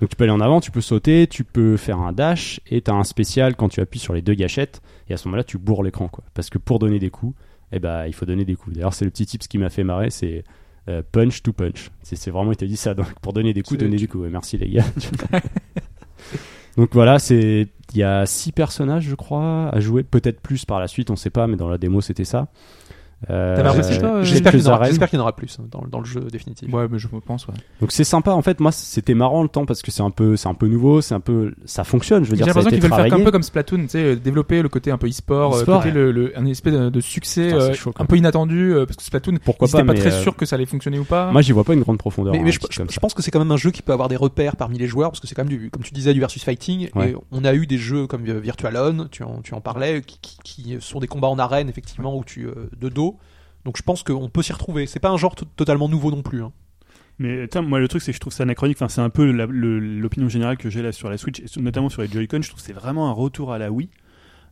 Donc 0.00 0.10
tu 0.10 0.16
peux 0.16 0.24
aller 0.24 0.32
en 0.32 0.40
avant, 0.40 0.60
tu 0.60 0.70
peux 0.70 0.80
sauter, 0.82 1.26
tu 1.26 1.44
peux 1.44 1.76
faire 1.76 1.98
un 1.98 2.12
dash, 2.12 2.60
et 2.68 2.80
t'as 2.82 2.92
un 2.92 3.04
spécial 3.04 3.56
quand 3.56 3.68
tu 3.68 3.80
appuies 3.80 3.98
sur 3.98 4.12
les 4.14 4.22
deux 4.22 4.34
gâchettes, 4.34 4.80
et 5.08 5.14
à 5.14 5.16
ce 5.16 5.26
moment-là, 5.28 5.44
tu 5.44 5.58
bourres 5.58 5.82
l'écran 5.82 6.08
quoi. 6.08 6.24
Parce 6.34 6.50
que 6.50 6.58
pour 6.58 6.78
donner 6.78 6.98
des 6.98 7.10
coups, 7.10 7.34
eh 7.72 7.78
ben, 7.80 8.06
il 8.06 8.12
faut 8.14 8.26
donner 8.26 8.44
des 8.44 8.54
coups. 8.54 8.76
D'ailleurs, 8.76 8.94
c'est 8.94 9.04
le 9.04 9.10
petit 9.10 9.26
tips 9.26 9.48
qui 9.48 9.58
m'a 9.58 9.70
fait 9.70 9.82
marrer, 9.84 10.10
c'est 10.10 10.44
euh, 10.88 11.02
punch 11.10 11.42
to 11.42 11.52
punch. 11.52 11.90
C'est 12.02 12.16
c'est 12.16 12.30
vraiment, 12.30 12.52
il 12.52 12.56
te 12.56 12.64
dit 12.64 12.76
ça. 12.76 12.94
Donc 12.94 13.12
pour 13.20 13.32
donner 13.32 13.52
des 13.54 13.62
coups, 13.62 13.80
donner 13.80 13.96
des 13.96 14.06
coups. 14.06 14.24
Ouais, 14.24 14.30
merci 14.30 14.56
les 14.58 14.68
gars. 14.68 14.84
Donc 16.78 16.90
voilà, 16.92 17.18
c'est 17.18 17.66
il 17.92 17.98
y 17.98 18.04
a 18.04 18.24
six 18.24 18.52
personnages, 18.52 19.02
je 19.02 19.16
crois, 19.16 19.68
à 19.70 19.80
jouer. 19.80 20.04
Peut-être 20.04 20.40
plus 20.40 20.64
par 20.64 20.78
la 20.78 20.86
suite, 20.86 21.10
on 21.10 21.16
sait 21.16 21.28
pas, 21.28 21.48
mais 21.48 21.56
dans 21.56 21.68
la 21.68 21.76
démo 21.76 22.00
c'était 22.00 22.24
ça. 22.24 22.46
Euh, 23.28 24.22
J'espère 24.22 24.52
qu'il 24.52 24.62
y 24.62 24.68
en 24.68 24.74
aura- 24.74 24.88
y 24.88 25.16
en 25.18 25.32
plus 25.32 25.58
hein, 25.60 25.64
dans, 25.70 25.82
dans 25.88 25.98
le 25.98 26.04
jeu 26.04 26.20
définitif. 26.20 26.72
Ouais, 26.72 26.86
mais 26.88 26.98
je 26.98 27.08
pense, 27.08 27.48
ouais. 27.48 27.54
Donc 27.80 27.90
c'est 27.90 28.04
sympa. 28.04 28.30
En 28.30 28.42
fait, 28.42 28.60
moi, 28.60 28.70
c'était 28.70 29.14
marrant 29.14 29.42
le 29.42 29.48
temps 29.48 29.66
parce 29.66 29.82
que 29.82 29.90
c'est 29.90 30.02
un 30.02 30.10
peu, 30.10 30.36
c'est 30.36 30.48
un 30.48 30.54
peu 30.54 30.68
nouveau, 30.68 31.00
c'est 31.00 31.14
un 31.14 31.20
peu, 31.20 31.52
ça 31.64 31.82
fonctionne. 31.82 32.24
Je 32.24 32.30
veux 32.30 32.36
J'ai 32.36 32.44
dire, 32.44 32.52
a 32.52 32.58
l'impression 32.60 32.70
qu'ils 32.70 32.80
veulent 32.80 33.08
faire 33.08 33.18
un 33.20 33.24
peu 33.24 33.30
comme 33.32 33.42
Splatoon, 33.42 33.82
tu 33.82 33.88
sais, 33.88 34.04
euh, 34.04 34.16
développer 34.16 34.62
le 34.62 34.68
côté 34.68 34.92
un 34.92 34.98
peu 34.98 35.08
e-sport, 35.08 35.56
le, 35.92 36.12
le- 36.12 36.38
un 36.38 36.46
espèce 36.46 36.74
de, 36.74 36.90
de 36.90 37.00
succès 37.00 37.46
Putain, 37.48 37.56
euh, 37.60 37.74
chaud, 37.74 37.92
un 37.98 38.04
peu 38.06 38.16
inattendu, 38.16 38.72
euh, 38.72 38.86
parce 38.86 38.96
que 38.96 39.02
Splatoon, 39.02 39.38
Pourquoi 39.44 39.66
ils 39.66 39.70
étaient 39.70 39.84
pas, 39.84 39.94
pas 39.94 39.98
très 39.98 40.12
euh, 40.12 40.22
sûrs 40.22 40.36
que 40.36 40.46
ça 40.46 40.54
allait 40.54 40.66
fonctionner 40.66 41.00
ou 41.00 41.04
pas. 41.04 41.32
Moi, 41.32 41.42
j'y 41.42 41.52
vois 41.52 41.64
pas 41.64 41.74
une 41.74 41.80
grande 41.80 41.98
profondeur. 41.98 42.32
Mais, 42.32 42.38
hein, 42.38 42.42
mais 42.44 42.52
je, 42.52 42.98
pense 43.00 43.14
que 43.14 43.22
c'est 43.22 43.30
quand 43.32 43.40
même 43.40 43.50
un 43.50 43.56
jeu 43.56 43.72
qui 43.72 43.82
peut 43.82 43.92
avoir 43.92 44.08
des 44.08 44.16
repères 44.16 44.54
parmi 44.56 44.78
les 44.78 44.86
joueurs 44.86 45.10
parce 45.10 45.20
que 45.20 45.26
c'est 45.26 45.34
quand 45.34 45.44
même 45.44 45.58
du, 45.58 45.70
comme 45.70 45.82
tu 45.82 45.92
disais, 45.92 46.14
du 46.14 46.20
versus 46.20 46.44
fighting. 46.44 46.88
Ouais. 46.94 47.10
Et 47.10 47.16
on 47.32 47.44
a 47.44 47.54
eu 47.54 47.66
des 47.66 47.78
jeux 47.78 48.06
comme 48.06 48.22
Virtual 48.22 48.76
On, 48.76 49.06
tu 49.10 49.24
en, 49.24 49.40
tu 49.42 49.54
en 49.54 49.60
parlais, 49.60 50.02
qui, 50.02 50.76
sont 50.80 51.00
des 51.00 51.08
combats 51.08 51.28
en 51.28 51.38
arène 51.38 51.68
effectivement 51.68 52.16
où 52.16 52.24
tu 52.24 52.48
de 52.78 52.88
dos. 52.88 53.07
Donc 53.68 53.76
je 53.76 53.82
pense 53.82 54.02
qu'on 54.02 54.30
peut 54.30 54.40
s'y 54.40 54.54
retrouver. 54.54 54.86
C'est 54.86 54.98
pas 54.98 55.10
un 55.10 55.18
genre 55.18 55.34
to- 55.34 55.44
totalement 55.44 55.90
nouveau 55.90 56.10
non 56.10 56.22
plus. 56.22 56.42
hein. 56.42 56.52
Mais 57.18 57.46
moi 57.62 57.78
le 57.78 57.86
truc 57.86 58.00
c'est 58.00 58.12
que 58.12 58.16
je 58.16 58.20
trouve 58.20 58.32
ça 58.32 58.44
anachronique. 58.44 58.78
Enfin, 58.78 58.88
c'est 58.88 59.02
un 59.02 59.10
peu 59.10 59.30
l'opinion 59.30 60.30
générale 60.30 60.56
que 60.56 60.70
j'ai 60.70 60.80
là 60.80 60.90
sur 60.90 61.10
la 61.10 61.18
Switch, 61.18 61.40
et 61.40 61.60
notamment 61.60 61.90
sur 61.90 62.00
les 62.00 62.08
Joy-Con. 62.08 62.40
Je 62.40 62.48
trouve 62.48 62.62
c'est 62.62 62.72
vraiment 62.72 63.10
un 63.10 63.12
retour 63.12 63.52
à 63.52 63.58
la 63.58 63.70
Wii. 63.70 63.90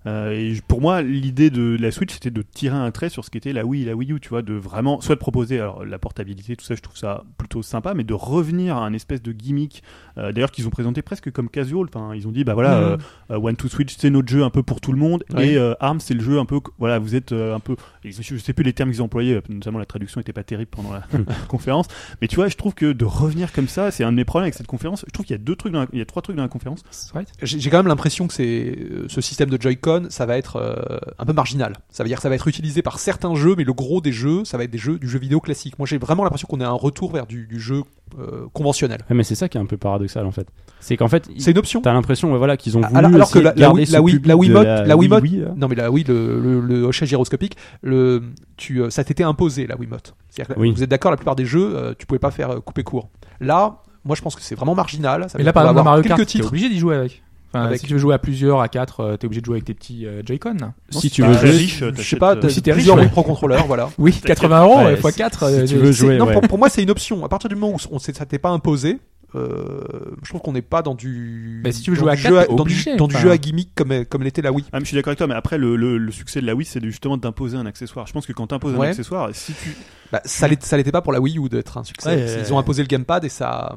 Euh, 0.07 0.31
et 0.31 0.61
pour 0.69 0.81
moi, 0.81 1.03
l'idée 1.03 1.51
de 1.51 1.77
la 1.81 1.91
Switch, 1.91 2.13
c'était 2.13 2.31
de 2.31 2.43
tirer 2.43 2.77
un 2.77 2.91
trait 2.91 3.09
sur 3.09 3.25
ce 3.25 3.31
qu'était 3.31 3.53
la 3.53 3.65
Wii 3.67 3.83
et 3.83 3.87
la 3.87 3.95
Wii 3.95 4.13
U, 4.13 4.21
tu 4.21 4.29
vois, 4.29 4.43
de 4.43 4.55
vraiment, 4.55 5.01
soit 5.01 5.15
de 5.17 5.21
proposer 5.21 5.59
alors, 5.61 5.85
la 5.85 5.99
portabilité, 5.99 6.55
tout 6.57 6.65
ça, 6.65 6.75
je 6.75 6.81
trouve 6.81 6.97
ça 6.97 7.25
plutôt 7.39 7.63
sympa, 7.63 7.95
mais 7.95 8.05
de 8.05 8.15
revenir 8.15 8.77
à 8.77 8.87
un 8.87 8.93
espèce 8.93 9.23
de 9.23 9.33
gimmick, 9.33 9.83
euh, 10.19 10.33
d'ailleurs, 10.33 10.51
qu'ils 10.53 10.67
ont 10.67 10.71
présenté 10.71 11.03
presque 11.03 11.31
comme 11.33 11.49
casual. 11.49 11.87
Enfin, 11.89 12.15
ils 12.15 12.29
ont 12.29 12.33
dit, 12.33 12.45
bah 12.45 12.55
voilà, 12.55 12.81
Mhm. 12.81 12.99
euh, 13.33 13.39
One 13.39 13.57
to 13.57 13.69
Switch, 13.69 13.95
c'est 13.99 14.11
notre 14.11 14.29
jeu 14.29 14.45
un 14.45 14.51
peu 14.51 14.63
pour 14.63 14.81
tout 14.81 14.93
le 14.93 14.99
monde, 14.99 15.25
et 15.39 15.59
Arms, 15.81 16.01
c'est 16.01 16.15
le 16.15 16.21
jeu 16.23 16.39
un 16.39 16.45
peu, 16.45 16.61
voilà, 16.79 16.99
vous 16.99 17.15
êtes 17.15 17.33
un 17.33 17.61
peu, 17.61 17.77
je 18.05 18.37
sais 18.39 18.53
plus 18.53 18.65
les 18.65 18.73
termes 18.73 18.91
qu'ils 18.91 19.03
ont 19.03 19.07
employés, 19.07 19.41
notamment 19.49 19.79
la 19.79 19.87
traduction 19.87 20.21
était 20.21 20.33
pas 20.33 20.45
terrible 20.45 20.71
pendant 20.71 20.93
la 20.93 21.03
conférence, 21.49 21.87
mais 22.21 22.29
tu 22.29 22.37
vois, 22.37 22.49
je 22.49 22.57
trouve 22.57 22.75
que 22.75 22.93
de 22.93 23.05
revenir 23.05 23.53
comme 23.53 23.69
ça, 23.69 23.91
c'est 23.91 24.05
un 24.05 24.13
de 24.13 24.17
mes 24.17 24.25
problèmes 24.25 24.45
avec 24.45 24.55
cette 24.55 24.67
conférence. 24.67 25.05
Je 25.07 25.13
trouve 25.13 25.27
qu'il 25.27 25.35
y 25.35 25.39
a 25.39 25.43
deux 25.43 25.57
trucs, 25.57 25.73
dans 25.73 25.81
la- 25.81 25.87
il 25.93 25.99
y 25.99 26.03
a 26.03 26.07
trois 26.07 26.23
trucs 26.23 26.37
dans 26.37 26.43
la 26.43 26.49
conférence. 26.49 26.83
Right. 27.15 27.29
J'ai 27.43 27.71
quand 27.71 27.79
même 27.79 27.87
l'impression 27.89 28.27
que 28.29 28.35
c'est 28.35 28.77
ce 29.09 29.21
système 29.21 29.51
de 29.51 29.61
Joy-Con, 29.61 29.96
ça 30.11 30.27
va 30.27 30.39
être 30.39 30.57
euh, 30.57 30.99
un 31.19 31.25
peu 31.25 31.33
marginal. 31.33 31.75
Ça 31.91 32.03
veut 32.03 32.09
dire 32.09 32.17
que 32.19 32.23
ça 32.23 32.29
va 32.29 32.35
être 32.35 32.49
utilisé 32.49 32.83
par 32.83 32.99
certains 32.99 33.35
jeux, 33.35 33.55
mais 33.57 33.65
le 33.65 33.73
gros 33.73 34.01
des 34.01 34.13
jeux, 34.13 34.45
ça 34.45 34.57
va 34.59 34.65
être 34.65 34.71
des 34.71 34.79
jeux 34.79 34.99
du 34.99 35.09
jeu 35.09 35.19
vidéo 35.19 35.41
classique. 35.41 35.79
Moi, 35.79 35.87
j'ai 35.87 35.99
vraiment 35.99 36.25
l'impression 36.25 36.47
qu'on 36.49 36.61
est 36.61 36.65
un 36.65 36.71
retour 36.73 37.13
vers 37.13 37.27
du, 37.27 37.47
du 37.47 37.59
jeu 37.61 37.83
euh, 38.19 38.47
conventionnel. 38.53 39.01
Ouais, 39.11 39.17
mais 39.17 39.25
c'est 39.25 39.35
ça 39.35 39.49
qui 39.49 39.59
est 39.59 39.61
un 39.61 39.67
peu 39.67 39.77
paradoxal 39.77 40.25
en 40.27 40.31
fait. 40.31 40.47
C'est 40.81 40.97
qu'en 40.97 41.09
fait, 41.09 41.29
C'est 41.39 41.51
une 41.51 41.59
option. 41.59 41.81
t'as 41.81 41.93
l'impression, 41.93 42.31
ouais, 42.33 42.39
voilà, 42.39 42.57
qu'ils 42.57 42.77
ont 42.79 42.81
voulu 42.81 42.97
Alors, 42.97 43.13
alors 43.15 43.31
que 43.31 43.39
la, 43.39 43.53
de 43.53 43.61
la 43.61 43.73
Wii, 43.73 43.87
la 43.87 44.03
Wii, 44.03 44.21
la 44.25 44.37
Wiimote, 44.37 44.65
la 44.67 44.87
la 44.87 44.97
Wiimote, 44.97 45.23
Wii, 45.23 45.41
là. 45.41 45.49
non 45.57 45.69
mais 45.69 45.75
la 45.75 45.91
Wii, 45.91 46.05
le, 46.05 46.41
le, 46.41 46.61
le 46.61 46.83
hochet 46.85 47.07
gyroscopique, 47.07 47.57
le, 47.83 48.23
tu, 48.57 48.81
euh, 48.83 48.91
ça 48.91 49.03
t'était 49.05 49.25
imposé 49.25 49.67
la 49.67 49.77
Wiimote. 49.77 50.15
Oui. 50.57 50.71
vous 50.71 50.83
êtes 50.83 50.91
d'accord, 50.91 51.11
la 51.11 51.17
plupart 51.17 51.35
des 51.37 51.47
jeux, 51.47 51.73
euh, 51.75 51.95
tu 51.99 52.07
pouvais 52.07 52.19
pas 52.19 52.31
faire 52.31 52.51
euh, 52.51 52.61
couper 52.61 52.83
court. 52.85 53.09
Là, 53.41 53.83
moi 54.05 54.15
je 54.15 54.23
pense 54.23 54.37
que 54.37 54.43
c'est 54.43 54.55
vraiment 54.55 54.75
marginal. 54.75 55.29
Ça 55.29 55.39
Mais 55.39 55.45
là, 55.45 55.53
par 55.53 55.65
exemple, 55.65 55.83
Mario 55.85 56.03
quelques 56.03 56.17
Kart, 56.19 56.29
t'es 56.29 56.43
obligé 56.45 56.69
d'y 56.69 56.79
jouer 56.79 56.95
avec. 56.97 57.23
Enfin, 57.53 57.67
Avec- 57.67 57.81
si 57.81 57.87
tu 57.87 57.93
veux 57.95 57.99
jouer 57.99 58.15
à 58.15 58.19
plusieurs, 58.19 58.61
à 58.61 58.69
quatre, 58.69 59.01
euh, 59.01 59.17
t'es 59.17 59.27
obligé 59.27 59.41
de 59.41 59.47
jouer 59.47 59.55
avec 59.57 59.65
tes 59.65 59.75
petits 59.75 60.05
euh, 60.07 60.21
Joy-Con. 60.27 60.57
là. 60.61 60.75
Si 60.91 61.11
tu 61.11 61.23
veux 61.23 61.33
jouer, 61.33 61.51
riche, 61.51 61.83
Je 61.97 62.03
sais 62.03 62.17
pas, 62.17 62.33
euh, 62.35 62.41
t'as 62.41 62.49
si 62.49 62.61
t'es 62.61 62.73
riche, 62.73 62.83
plusieurs 62.83 62.97
ouais. 62.97 63.09
Pro 63.09 63.23
contrôleurs, 63.23 63.67
voilà. 63.67 63.89
Oui, 63.99 64.13
80 64.13 64.63
euros 64.63 64.79
Ouais, 64.79 64.99
euh, 65.03 65.09
x 65.09 65.17
4. 65.17 65.51
si 65.51 65.65
tu 65.67 65.77
veux 65.77 65.87
C'est- 65.87 65.93
jouer, 65.93 66.19
non, 66.19 66.27
ouais. 66.27 66.33
pour, 66.35 66.43
pour 66.43 66.59
moi, 66.59 66.69
c'est 66.69 66.83
une 66.83 66.91
option. 66.91 67.25
À 67.25 67.29
partir 67.29 67.49
du 67.49 67.55
moment 67.57 67.75
où 67.75 67.79
on, 67.95 67.99
ça 67.99 68.13
t'est 68.27 68.39
pas 68.39 68.51
imposé, 68.51 68.99
euh, 69.35 69.81
je 70.23 70.29
trouve 70.29 70.41
qu'on 70.41 70.53
n'est 70.53 70.63
pas 70.63 70.83
dans 70.83 70.95
du. 70.95 71.61
Bah, 71.65 71.73
si 71.73 71.83
tu 71.83 71.91
veux 71.91 71.97
jouer 71.97 72.13
à 72.13 72.17
du 72.17 72.23
quatre, 72.23 72.35
jeu 72.35 72.41
t'es 72.43 72.47
dans, 72.49 72.55
du, 72.57 72.61
obligé, 72.63 72.97
dans 72.97 73.09
du 73.09 73.17
jeu 73.17 73.31
à 73.31 73.39
gimmick 73.39 73.71
comme, 73.75 74.05
comme 74.07 74.23
l'était 74.23 74.43
la 74.43 74.53
Wii. 74.53 74.65
Ah, 74.73 74.79
mais 74.79 74.81
je 74.81 74.87
suis 74.89 74.95
d'accord 74.97 75.11
avec 75.11 75.19
toi, 75.19 75.27
mais 75.27 75.35
après, 75.35 75.57
le, 75.59 75.77
le, 75.77 75.99
le 75.99 76.13
succès 76.13 76.41
de 76.41 76.47
la 76.47 76.55
Wii, 76.55 76.65
c'est 76.67 76.81
de- 76.81 76.89
justement 76.89 77.17
d'imposer 77.17 77.57
un 77.57 77.67
accessoire. 77.67 78.07
Je 78.07 78.13
pense 78.13 78.27
que 78.27 78.33
quand 78.33 78.47
t'imposes 78.49 78.75
Ouais. 78.75 78.87
un 78.89 78.91
accessoire, 78.91 79.29
si 79.33 79.53
tu. 79.53 79.77
Bah, 80.13 80.21
ça 80.25 80.47
l'était 80.49 80.93
pas 80.93 81.01
pour 81.03 81.13
la 81.13 81.21
Wii 81.21 81.39
U 81.39 81.49
d'être 81.49 81.79
un 81.79 81.85
succès. 81.85 82.27
Ils 82.47 82.53
ont 82.53 82.59
imposé 82.59 82.83
le 82.83 82.89
gamepad 82.89 83.25
et 83.25 83.29
ça. 83.29 83.77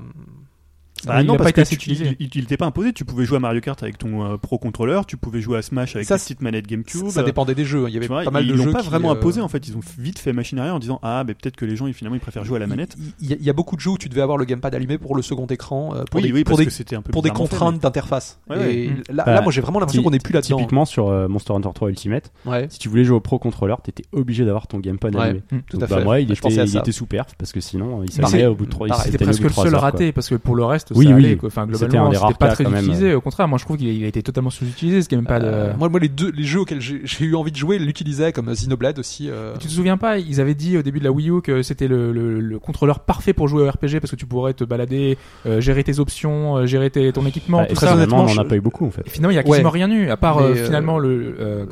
Ah, 1.07 1.21
il 1.21 1.27
non, 1.27 1.33
pas 1.33 1.39
parce 1.39 1.49
été 1.51 1.55
que 1.55 1.61
assez 1.61 1.77
tu- 1.77 1.91
utilisé. 1.91 2.17
Il, 2.19 2.29
t'était 2.29 2.57
pas 2.57 2.65
imposé. 2.65 2.93
Tu 2.93 3.05
pouvais 3.05 3.25
jouer 3.25 3.37
à 3.37 3.39
Mario 3.39 3.61
Kart 3.61 3.81
avec 3.83 3.97
ton 3.97 4.25
euh, 4.33 4.37
Pro 4.37 4.57
Controller, 4.57 5.01
tu 5.07 5.17
pouvais 5.17 5.41
jouer 5.41 5.57
à 5.57 5.61
Smash 5.61 5.95
avec 5.95 6.07
Ça, 6.07 6.17
ta 6.17 6.23
petite 6.23 6.41
manette 6.41 6.67
GameCube. 6.67 7.07
Ça 7.09 7.23
dépendait 7.23 7.55
des 7.55 7.65
jeux. 7.65 7.85
Il 7.87 7.93
y 7.93 7.97
avait 7.97 8.07
vois, 8.07 8.23
pas 8.23 8.31
mal 8.31 8.43
ils 8.45 8.51
de 8.51 8.57
l'ont 8.57 8.63
jeux 8.65 8.71
pas 8.71 8.81
qui, 8.81 8.87
vraiment 8.89 9.09
euh, 9.09 9.13
imposé 9.13 9.41
en 9.41 9.47
fait. 9.47 9.67
Ils 9.67 9.75
ont 9.77 9.81
vite 9.97 10.19
fait 10.19 10.33
machine 10.33 10.59
arrière 10.59 10.75
en 10.75 10.79
disant 10.79 10.99
ah, 11.03 11.23
mais 11.25 11.33
peut-être 11.33 11.55
que 11.55 11.65
les 11.65 11.75
gens 11.75 11.87
ils, 11.87 11.93
finalement 11.93 12.15
ils 12.15 12.19
préfèrent 12.21 12.43
jouer 12.45 12.57
à 12.57 12.59
la 12.59 12.67
manette. 12.67 12.95
Il 13.21 13.29
y, 13.29 13.33
a- 13.33 13.37
il 13.39 13.45
y 13.45 13.49
a 13.49 13.53
beaucoup 13.53 13.75
de 13.75 13.81
jeux 13.81 13.91
où 13.91 13.97
tu 13.97 14.09
devais 14.09 14.21
avoir 14.21 14.37
le 14.37 14.45
gamepad 14.45 14.73
allumé 14.75 14.97
pour 14.97 15.15
le 15.15 15.21
second 15.21 15.45
écran, 15.47 15.93
euh, 15.95 16.03
pour 16.09 16.17
oui, 16.21 16.27
des, 16.27 16.33
oui, 16.33 16.43
pour 16.43 16.51
parce 16.51 16.59
des, 16.59 16.65
que 16.65 16.71
c'était 16.71 16.95
un 16.95 17.01
peu 17.01 17.11
pour 17.11 17.21
des 17.21 17.29
contraintes 17.29 17.79
d'interface. 17.79 18.39
Ouais, 18.49 18.57
ouais. 18.57 18.75
Et 18.75 18.89
Mm. 18.89 18.95
là, 19.11 19.23
Bah, 19.25 19.33
là, 19.33 19.41
moi, 19.41 19.51
j'ai 19.51 19.61
vraiment 19.61 19.79
l'impression 19.79 20.03
qu'on 20.03 20.09
n'est 20.11 20.19
plus 20.19 20.33
là-dedans. 20.33 20.57
Typiquement 20.57 20.85
sur 20.85 21.09
euh, 21.09 21.27
Monster 21.27 21.53
Hunter 21.53 21.69
3 21.73 21.89
Ultimate, 21.89 22.31
Ouais. 22.45 22.67
si 22.69 22.79
tu 22.79 22.89
voulais 22.89 23.03
jouer 23.03 23.15
au 23.17 23.19
Pro 23.21 23.39
Controller, 23.39 23.75
t'étais 23.83 24.03
obligé 24.11 24.45
d'avoir 24.45 24.67
ton 24.67 24.79
gamepad 24.79 25.15
allumé. 25.15 25.41
Mm, 25.51 25.57
tout 25.69 25.77
à 25.77 25.87
bah, 25.87 25.97
fait. 25.97 26.03
moi, 26.03 26.19
il 26.19 26.31
était, 26.31 26.91
sous 26.91 27.05
perf 27.05 27.35
parce 27.37 27.51
que 27.51 27.59
sinon 27.61 28.03
il 28.03 28.11
s'arrêtait 28.11 28.45
au 28.45 28.55
bout 28.55 28.65
de 28.65 28.71
3 28.71 28.87
pareil, 28.87 29.11
C'était 29.11 29.23
presque 29.23 29.43
le 29.43 29.49
seul 29.49 29.75
raté 29.75 30.11
parce 30.11 30.27
que 30.29 30.35
pour 30.35 30.55
le 30.55 30.65
reste, 30.65 30.88
Oui, 30.95 31.05
ça 31.07 31.11
oui. 31.13 31.25
allait. 31.25 31.35
Quoi. 31.37 31.47
Enfin, 31.47 31.67
C'était 31.71 31.97
un 31.97 32.03
globalement, 32.09 32.27
c'était 32.27 32.37
pas 32.39 32.47
très 32.49 32.63
même. 32.65 32.75
utilisé. 32.83 33.13
Au 33.13 33.21
contraire, 33.21 33.47
moi 33.47 33.57
je 33.57 33.65
trouve 33.65 33.77
qu'il 33.77 33.87
a, 33.89 33.91
il 33.91 34.03
a 34.03 34.07
été 34.07 34.21
totalement 34.23 34.49
sous-utilisé 34.49 35.01
ce 35.01 35.09
gamepad. 35.09 35.43
Euh, 35.43 35.47
euh. 35.71 35.73
moi, 35.77 35.89
moi, 35.89 35.99
les 35.99 36.09
deux, 36.09 36.31
les 36.31 36.43
jeux 36.43 36.61
auxquels 36.61 36.81
j'ai 36.81 37.01
j'ai 37.03 37.25
eu 37.25 37.35
envie 37.35 37.51
de 37.51 37.57
jouer 37.57 37.79
l'utilisaient 37.79 38.31
comme 38.31 38.51
Xenoblade 38.51 38.99
aussi. 38.99 39.29
euh, 39.29 39.53
Tu 39.59 39.67
te 39.67 39.71
souviens 39.71 39.97
pas, 39.97 40.17
ils 40.17 40.39
avaient 40.41 40.55
dit 40.55 40.77
au 40.77 40.81
début 40.81 40.99
de 40.99 41.03
la 41.05 41.11
Wii 41.11 41.29
U 41.29 41.41
que 41.41 41.61
c'était 41.63 41.87
le, 41.87 42.11
le, 42.11 42.39
le 42.39 42.59
contrôleur 42.59 42.99
parfait 43.01 43.33
pour 43.33 43.47
jouer 43.47 43.63
au 43.63 43.69
RPG 43.69 43.99
parce 44.01 44.11
que 44.11 44.15
tu 44.15 44.25
pourrais 44.25 44.53
te 44.53 44.63
balader, 44.63 45.17
euh, 45.45 45.61
gérer 45.61 45.83
tes 45.83 45.99
options, 45.99 46.57
euh, 46.57 46.65
gérer 46.65 46.89
tes- 46.89 47.11
ton 47.11 47.25
équipement, 47.25 47.59
Bah, 47.59 47.65
tout 47.67 47.75
ça. 47.75 47.81
personnellement, 47.87 48.17
on 48.17 48.23
honnêtement, 48.23 48.41
en 48.43 48.45
a 48.45 48.49
pas 48.49 48.55
eu 48.55 48.61
beaucoup 48.61 48.85
en 48.85 48.91
fait. 48.91 49.03
Et 49.05 49.09
finalement, 49.09 49.31
il 49.31 49.35
y 49.35 49.39
a 49.39 49.41
Ouais. 49.43 49.49
quasiment 49.49 49.69
rien 49.69 49.89
eu, 49.91 50.09
à 50.09 50.17
part 50.17 50.37
euh, 50.39 50.51
euh, 50.51 50.65
finalement 50.65 50.99
le, 50.99 51.35
euh, 51.39 51.65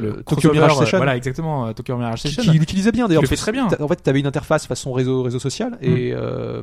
le 0.00 0.22
Tokyo 0.24 0.52
Mirage 0.52 0.72
euh, 0.72 0.74
Station. 0.76 0.96
Voilà, 0.98 1.16
exactement, 1.16 1.66
euh, 1.68 1.72
Tokyo 1.72 1.96
Mirage 1.96 2.22
qui, 2.22 2.28
Station. 2.32 2.52
qui 2.52 2.58
l'utilisait 2.58 2.92
bien 2.92 3.06
d'ailleurs. 3.08 3.22
le 3.22 3.28
fait 3.28 3.36
très 3.36 3.52
bien. 3.52 3.66
En 3.80 3.88
fait, 3.88 4.02
tu 4.02 4.10
avais 4.10 4.20
une 4.20 4.26
interface 4.26 4.66
façon 4.66 4.92
réseau, 4.92 5.22
réseau 5.22 5.38
social 5.38 5.78
et 5.82 6.12
euh, 6.14 6.62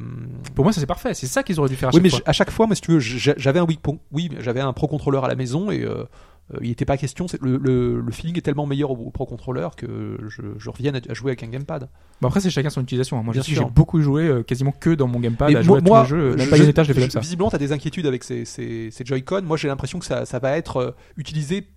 Pour 0.55 0.65
moi, 0.65 0.73
ça 0.73 0.79
c'est 0.79 0.85
parfait. 0.85 1.13
C'est 1.13 1.27
ça 1.27 1.43
qu'ils 1.43 1.59
auraient 1.59 1.69
dû 1.69 1.75
faire 1.75 1.89
à 1.89 1.91
oui, 1.93 2.00
mais 2.01 2.09
fois. 2.09 2.19
à 2.25 2.33
chaque 2.33 2.51
fois, 2.51 2.67
moi, 2.67 2.75
si 2.75 2.81
tu 2.81 2.91
veux, 2.91 2.99
j'avais 2.99 3.59
un 3.59 3.67
oui, 4.11 4.29
j'avais 4.39 4.59
un 4.61 4.73
Pro 4.73 4.87
Controller 4.87 5.19
à 5.23 5.27
la 5.27 5.35
maison 5.35 5.71
et 5.71 5.83
euh, 5.83 6.03
euh, 6.53 6.57
il 6.61 6.69
n'était 6.69 6.85
pas 6.85 6.97
question. 6.97 7.25
Le, 7.41 7.57
le, 7.57 8.01
le 8.01 8.11
feeling 8.11 8.37
est 8.37 8.41
tellement 8.41 8.65
meilleur 8.65 8.91
au, 8.91 8.95
au 8.95 9.09
Pro 9.11 9.25
Controller 9.25 9.67
que 9.77 10.17
je, 10.27 10.41
je 10.57 10.69
revienne 10.69 10.95
à, 10.95 10.99
à 11.09 11.13
jouer 11.13 11.31
avec 11.31 11.43
un 11.43 11.47
gamepad. 11.47 11.89
Bon, 12.21 12.27
après, 12.27 12.39
c'est 12.41 12.49
chacun 12.49 12.69
son 12.69 12.81
utilisation. 12.81 13.17
hein. 13.17 13.23
Moi, 13.23 13.33
j'ai 13.33 13.41
beaucoup 13.69 14.01
joué 14.01 14.27
euh, 14.27 14.43
quasiment 14.43 14.71
que 14.71 14.89
dans 14.91 15.07
mon 15.07 15.19
gamepad 15.19 15.49
à 15.55 15.61
jouer 15.61 15.77
à 15.79 15.81
moi, 15.81 16.01
les 16.03 16.09
jeux. 16.09 16.29
Même 16.35 16.45
je- 16.45 16.49
pas 16.49 16.57
comme 17.01 17.09
ça. 17.11 17.19
Visiblement, 17.19 17.49
tu 17.49 17.55
as 17.55 17.59
des 17.59 17.71
inquiétudes 17.71 18.05
avec 18.05 18.23
ces, 18.23 18.45
ces, 18.45 18.89
ces 18.91 19.05
Joy-Con. 19.05 19.41
Moi, 19.43 19.57
j'ai 19.57 19.67
l'impression 19.67 19.99
que 19.99 20.05
ça, 20.05 20.25
ça 20.25 20.39
va 20.39 20.57
être 20.57 20.95
utilisé 21.17 21.67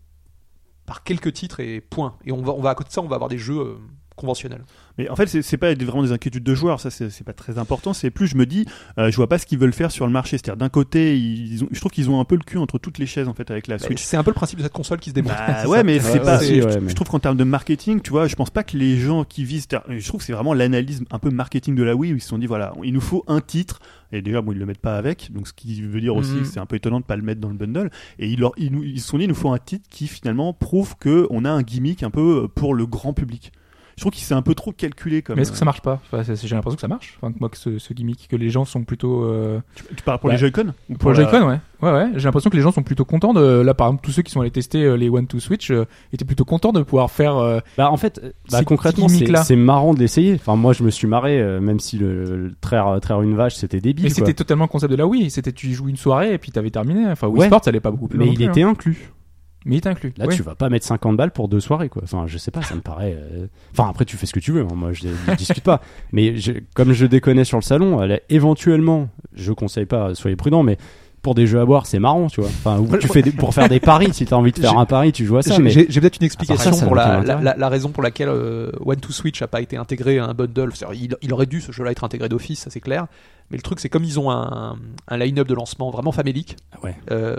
par 0.87 1.03
quelques 1.03 1.33
titres 1.33 1.61
et 1.61 1.81
point. 1.81 2.17
Et 2.27 2.33
on 2.33 2.43
va, 2.43 2.53
on 2.53 2.61
va 2.61 2.71
à 2.71 2.75
côté 2.75 2.89
de 2.89 2.93
ça, 2.93 3.01
on 3.01 3.09
va 3.09 3.15
avoir 3.17 3.31
des 3.31 3.39
jeux 3.39 3.59
euh, 3.59 3.77
conventionnels. 4.17 4.63
Mais 4.97 5.09
en 5.09 5.17
fait, 5.17 5.27
c'est 5.43 5.57
pas 5.57 5.75
vraiment 5.75 6.03
des 6.05 6.13
inquiétudes 6.13 6.45
de 6.45 6.55
joueurs, 6.55 6.79
ça 6.81 6.89
c'est 6.91 7.25
pas 7.25 7.33
très 7.33 7.59
important. 7.59 7.93
C'est 7.93 8.11
plus, 8.11 8.29
je 8.29 8.37
me 8.37 8.47
dis, 8.47 8.65
euh, 8.99 9.11
je 9.11 9.17
vois 9.17 9.29
pas 9.29 9.39
ce 9.39 9.47
qu'ils 9.47 9.59
veulent 9.59 9.73
faire 9.73 9.91
sur 9.91 10.07
le 10.07 10.13
marché. 10.13 10.39
C'est-à-dire, 10.39 10.57
d'un 10.57 10.69
côté, 10.69 11.19
ils 11.19 11.65
ont, 11.65 11.69
je 11.73 11.81
trouve 11.81 11.91
qu'ils 11.91 12.09
ont 12.11 12.21
un 12.21 12.25
peu 12.25 12.37
le 12.37 12.43
cul 12.45 12.59
entre 12.59 12.79
toutes 12.79 12.99
les 12.99 13.07
chaises 13.07 13.27
en 13.27 13.35
fait 13.35 13.51
avec 13.51 13.67
la 13.67 13.77
Bah, 13.79 13.87
Switch. 13.87 14.03
C'est 14.03 14.17
un 14.17 14.23
peu 14.23 14.31
le 14.31 14.35
principe 14.37 14.59
de 14.59 14.63
cette 14.63 14.73
console 14.73 15.01
qui 15.01 15.11
se 15.11 15.15
démonte. 15.15 15.33
Bah 15.33 15.67
ouais, 15.69 15.83
mais 15.83 15.99
c'est 15.99 16.21
pas. 16.21 16.39
aussi, 16.39 16.61
je, 16.61 16.63
ouais, 16.65 16.73
je 16.75 16.79
mais- 16.79 16.95
trouve 16.95 17.09
qu'en 17.09 17.19
termes 17.19 17.37
de 17.37 17.43
marketing, 17.45 18.01
tu 18.01 18.11
vois, 18.11 18.29
je 18.29 18.37
pense 18.37 18.51
pas 18.51 18.63
que 18.63 18.77
les 18.77 18.97
gens 18.99 19.25
qui 19.25 19.45
visent. 19.45 19.67
Je 19.89 20.07
trouve 20.07 20.21
que 20.21 20.27
c'est 20.27 20.33
vraiment 20.33 20.55
l'analyse 20.55 21.03
un 21.11 21.19
peu 21.19 21.31
marketing 21.31 21.75
de 21.75 21.83
la 21.83 21.97
Wii 21.97 22.13
où 22.13 22.17
ils 22.17 22.21
se 22.23 22.29
sont 22.29 22.39
dit 22.39 22.47
voilà, 22.47 22.73
il 22.85 22.93
nous 22.93 23.01
faut 23.01 23.25
un 23.27 23.41
titre. 23.41 23.81
Et 24.13 24.23
déjà, 24.23 24.43
bon, 24.43 24.53
ils 24.53 24.59
le 24.59 24.67
mettent 24.67 24.79
pas 24.79 24.97
avec, 24.97 25.33
donc 25.33 25.49
ce 25.49 25.53
qui 25.53 25.83
veut 25.83 26.01
dire 26.01 26.15
aussi 26.15 26.31
Mhm. 26.35 26.41
que 26.43 26.47
c'est 26.47 26.61
un 26.61 26.67
peu 26.67 26.77
étonnant 26.77 27.01
de 27.01 27.05
pas 27.05 27.17
le 27.17 27.23
mettre 27.23 27.41
dans 27.41 27.49
le 27.49 27.57
bundle. 27.57 27.91
Et 28.21 28.29
ils, 28.29 28.39
leur, 28.39 28.53
ils, 28.57 28.71
nous- 28.71 28.85
ils 28.85 29.01
se 29.01 29.09
sont 29.09 29.19
dit, 29.19 29.25
il 29.25 29.29
nous 29.29 29.35
faut 29.35 29.51
un 29.51 29.59
titre 29.59 29.89
qui 29.91 30.07
finalement 30.07 30.53
prouve 30.53 30.95
que 31.01 31.27
on 31.31 31.45
a 31.45 31.51
un 31.51 31.63
gimmick 31.63 32.05
un 32.05 32.11
peu 32.11 32.47
pour 32.47 32.75
le 32.75 32.87
grand 32.87 33.13
public. 33.13 33.51
Je 33.97 34.01
trouve 34.03 34.13
qu'il 34.13 34.25
s'est 34.25 34.35
un 34.35 34.43
peu 34.43 34.55
trop 34.55 34.73
calculé 34.73 35.23
comme. 35.23 35.37
Mais 35.37 35.43
est-ce 35.43 35.53
que 35.53 35.59
ça 35.59 35.65
marche 35.65 35.81
pas? 35.83 36.01
Enfin, 36.13 36.23
J'ai 36.23 36.55
l'impression 36.55 36.75
que 36.77 36.81
ça 36.81 36.89
marche. 36.89 37.17
Enfin, 37.21 37.33
que 37.33 37.39
moi, 37.39 37.49
que 37.49 37.57
ce, 37.57 37.79
ce 37.79 37.95
gimmick, 37.95 38.27
que 38.29 38.37
les 38.37 38.51
gens 38.51 38.65
sont 38.65 38.83
plutôt. 38.85 39.23
euh, 39.25 39.61
Tu, 39.77 39.85
tu 39.97 40.03
parles 40.03 40.19
pour 40.19 40.29
Bah, 40.31 40.35
les 40.35 40.39
Joy-Con 40.41 40.73
ou 40.91 40.95
Pour 40.95 41.11
le 41.13 41.17
la- 41.19 41.31
Joy-Con, 41.31 41.47
ouais. 41.49 41.59
Ouais, 41.83 41.93
ouais. 41.93 42.07
J'ai 42.17 42.25
l'impression 42.25 42.49
que 42.51 42.57
les 42.57 42.63
gens 42.63 42.73
sont 42.73 42.83
plutôt 42.83 43.05
contents 43.05 43.35
de. 43.35 43.61
Là, 43.61 43.75
par 43.75 43.87
exemple, 43.89 44.05
tous 44.05 44.11
ceux 44.13 44.23
qui 44.23 44.33
sont 44.33 44.41
allés 44.41 44.51
tester 44.51 44.83
euh, 44.83 44.95
les 44.97 45.09
One 45.11 45.27
to 45.27 45.39
Switch 45.39 45.71
euh, 45.71 45.85
étaient 46.13 46.25
plutôt 46.25 46.45
contents 46.45 46.73
de 46.73 46.83
pouvoir 46.83 47.11
faire. 47.11 47.37
euh, 47.37 47.61
Bah 47.77 47.91
en 47.91 47.97
fait, 47.97 48.21
euh, 48.23 48.33
bah, 48.51 48.59
Ces 48.59 48.65
concrètement, 48.65 49.07
c'est 49.09 49.57
marrant 49.57 49.95
de 49.95 49.99
l'essayer. 50.01 50.35
Enfin, 50.35 50.57
moi, 50.57 50.73
je 50.73 50.83
me 50.83 50.91
suis 50.91 51.07
marré, 51.07 51.41
euh, 51.41 51.61
même 51.61 51.79
si 51.81 51.99
le, 51.99 52.25
le 52.37 52.53
traire, 52.61 52.99
traire 53.01 53.23
une 53.23 53.35
vache, 53.37 53.55
c'était 53.57 53.81
débile. 53.81 54.05
Mais 54.05 54.11
c'était 54.11 54.35
totalement 54.35 54.65
le 54.65 54.69
concept 54.69 54.91
de 54.91 54.97
la 54.97 55.07
Wii. 55.07 55.31
C'était 55.31 55.53
tu 55.53 55.69
y 55.69 55.73
joues 55.75 55.89
une 55.89 55.97
soirée 55.97 56.33
et 56.33 56.39
puis 56.39 56.51
t'avais 56.51 56.71
terminé. 56.71 57.07
Enfin, 57.11 57.29
Wii 57.29 57.41
Ouais. 57.41 57.47
Sports, 57.47 57.63
ça 57.65 57.71
allait 57.71 57.81
pas 57.81 57.91
beaucoup 57.91 58.09
plus 58.09 58.19
Mais 58.19 58.27
il 58.29 58.35
plus, 58.35 58.45
était 58.47 58.63
hein. 58.63 58.71
inclus. 58.71 59.11
Mais 59.65 59.77
il 59.77 59.79
est 59.79 59.87
inclus. 59.87 60.13
Là, 60.19 60.27
Ouais. 60.27 60.35
tu 60.37 60.43
vas 60.43 60.55
pas 60.55 60.69
mettre 60.69 60.87
50 60.87 61.17
balles 61.17 61.31
pour 61.31 61.49
deux 61.49 61.61
soirées, 61.61 61.89
quoi. 61.89 62.03
Enfin, 62.05 62.25
je 62.27 62.37
sais 62.39 62.51
pas, 62.51 62.63
ça 62.63 62.75
me 62.75 62.81
paraît. 62.83 63.17
euh, 63.19 63.47
Enfin, 63.73 63.89
après, 63.89 64.05
tu 64.05 64.17
fais 64.17 64.27
ce 64.27 64.33
que 64.35 64.41
tu 64.41 64.53
veux. 64.53 64.63
hein. 64.63 64.75
Moi, 64.75 64.93
je, 64.93 65.09
je 65.27 65.33
discute 65.37 65.65
pas. 65.65 65.81
Mais 66.13 66.37
je- 66.37 66.53
comme 66.75 66.93
je 66.93 67.07
déconnais 67.07 67.45
sur 67.45 67.57
le 67.59 67.63
salon, 67.63 68.03
elle 68.03 68.13
est- 68.13 68.23
éventuellement, 68.31 69.09
je 69.35 69.53
conseille 69.53 69.87
pas, 69.87 70.15
soyez 70.15 70.37
prudents, 70.37 70.63
mais 70.63 70.77
pour 71.23 71.35
des 71.35 71.47
jeux 71.47 71.59
à 71.59 71.65
boire, 71.65 71.87
c'est 71.87 71.99
marrant, 71.99 72.27
tu 72.27 72.43
vois. 72.43 72.51
Enfin, 72.51 72.79
ou 72.79 72.99
tu 72.99 73.09
fais 73.09 73.23
des- 73.23 73.33
pour 73.33 73.55
faire 73.55 73.71
des 73.71 73.81
paris. 73.81 74.09
Si 74.13 74.27
t'as 74.27 74.37
envie 74.37 74.53
de 74.53 74.59
faire 74.59 74.77
un 74.79 74.85
pari, 74.85 75.11
tu 75.13 75.25
joues 75.25 75.39
à 75.39 75.43
ça. 75.43 75.57
J'ai 75.67 75.87
peut-être 75.87 76.19
une 76.21 76.27
explication 76.27 76.73
ça, 76.73 76.79
ça 76.79 76.85
pour 76.87 76.95
la, 76.95 77.05
aucun 77.05 77.13
la, 77.15 77.19
intérêt. 77.21 77.43
la- 77.45 77.57
la 77.57 77.69
raison 77.71 77.89
pour 77.89 78.03
laquelle 78.03 78.29
euh, 78.29 78.71
One 78.85 79.01
to 79.01 79.11
Switch 79.13 79.41
a 79.41 79.47
pas 79.47 79.63
été 79.63 79.79
intégré 79.79 80.19
à 80.19 80.27
un 80.27 80.35
bundle. 80.35 80.71
Il, 80.93 81.17
il 81.23 81.33
aurait 81.33 81.47
dû 81.47 81.63
ce 81.63 81.73
jeu-là 81.73 81.91
être 81.93 82.05
intégré 82.05 82.29
d'office, 82.29 82.61
ça 82.61 82.71
c'est 82.71 82.81
clair. 82.81 83.07
Mais 83.51 83.57
le 83.57 83.63
truc, 83.63 83.81
c'est 83.81 83.89
comme 83.89 84.05
ils 84.05 84.21
ont 84.21 84.31
un, 84.31 84.77
un 85.09 85.17
line-up 85.17 85.49
de 85.49 85.55
lancement 85.55 85.91
vraiment 85.91 86.13
famélique. 86.13 86.57
Ouais. 86.83 86.95
euh, 87.11 87.37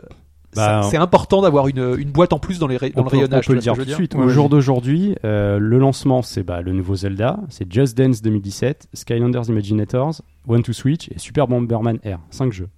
Bah, 0.56 0.82
c'est 0.90 0.98
important 0.98 1.42
d'avoir 1.42 1.68
une, 1.68 1.96
une 1.98 2.12
boîte 2.12 2.34
en 2.34 2.40
plus 2.40 2.60
dans, 2.60 2.68
les, 2.68 2.78
dans 2.78 2.84
on 2.84 2.88
le 2.88 3.10
peut, 3.10 3.16
on 3.18 3.20
rayonnage. 3.20 3.48
peut 3.48 3.54
le 3.54 3.60
tu 3.60 3.64
dire 3.64 3.74
tout 3.76 3.86
de 3.86 3.90
suite. 3.92 4.16
Ouais, 4.16 4.24
Au 4.26 4.30
jour 4.30 4.50
d'aujourd'hui, 4.50 5.16
euh, 5.26 5.58
le 5.60 5.78
lancement, 5.80 6.22
c'est 6.22 6.44
bah, 6.44 6.62
le 6.62 6.72
nouveau 6.74 6.96
Zelda, 6.96 7.40
c'est 7.50 7.72
Just 7.72 7.98
Dance 7.98 8.22
2017, 8.22 8.88
Skylanders 8.94 9.50
Imaginators, 9.50 10.22
One 10.48 10.64
to 10.64 10.74
Switch 10.74 11.10
et 11.10 11.20
Super 11.20 11.48
Bomberman 11.48 11.98
R. 12.06 12.20
5 12.30 12.52
jeux. 12.54 12.70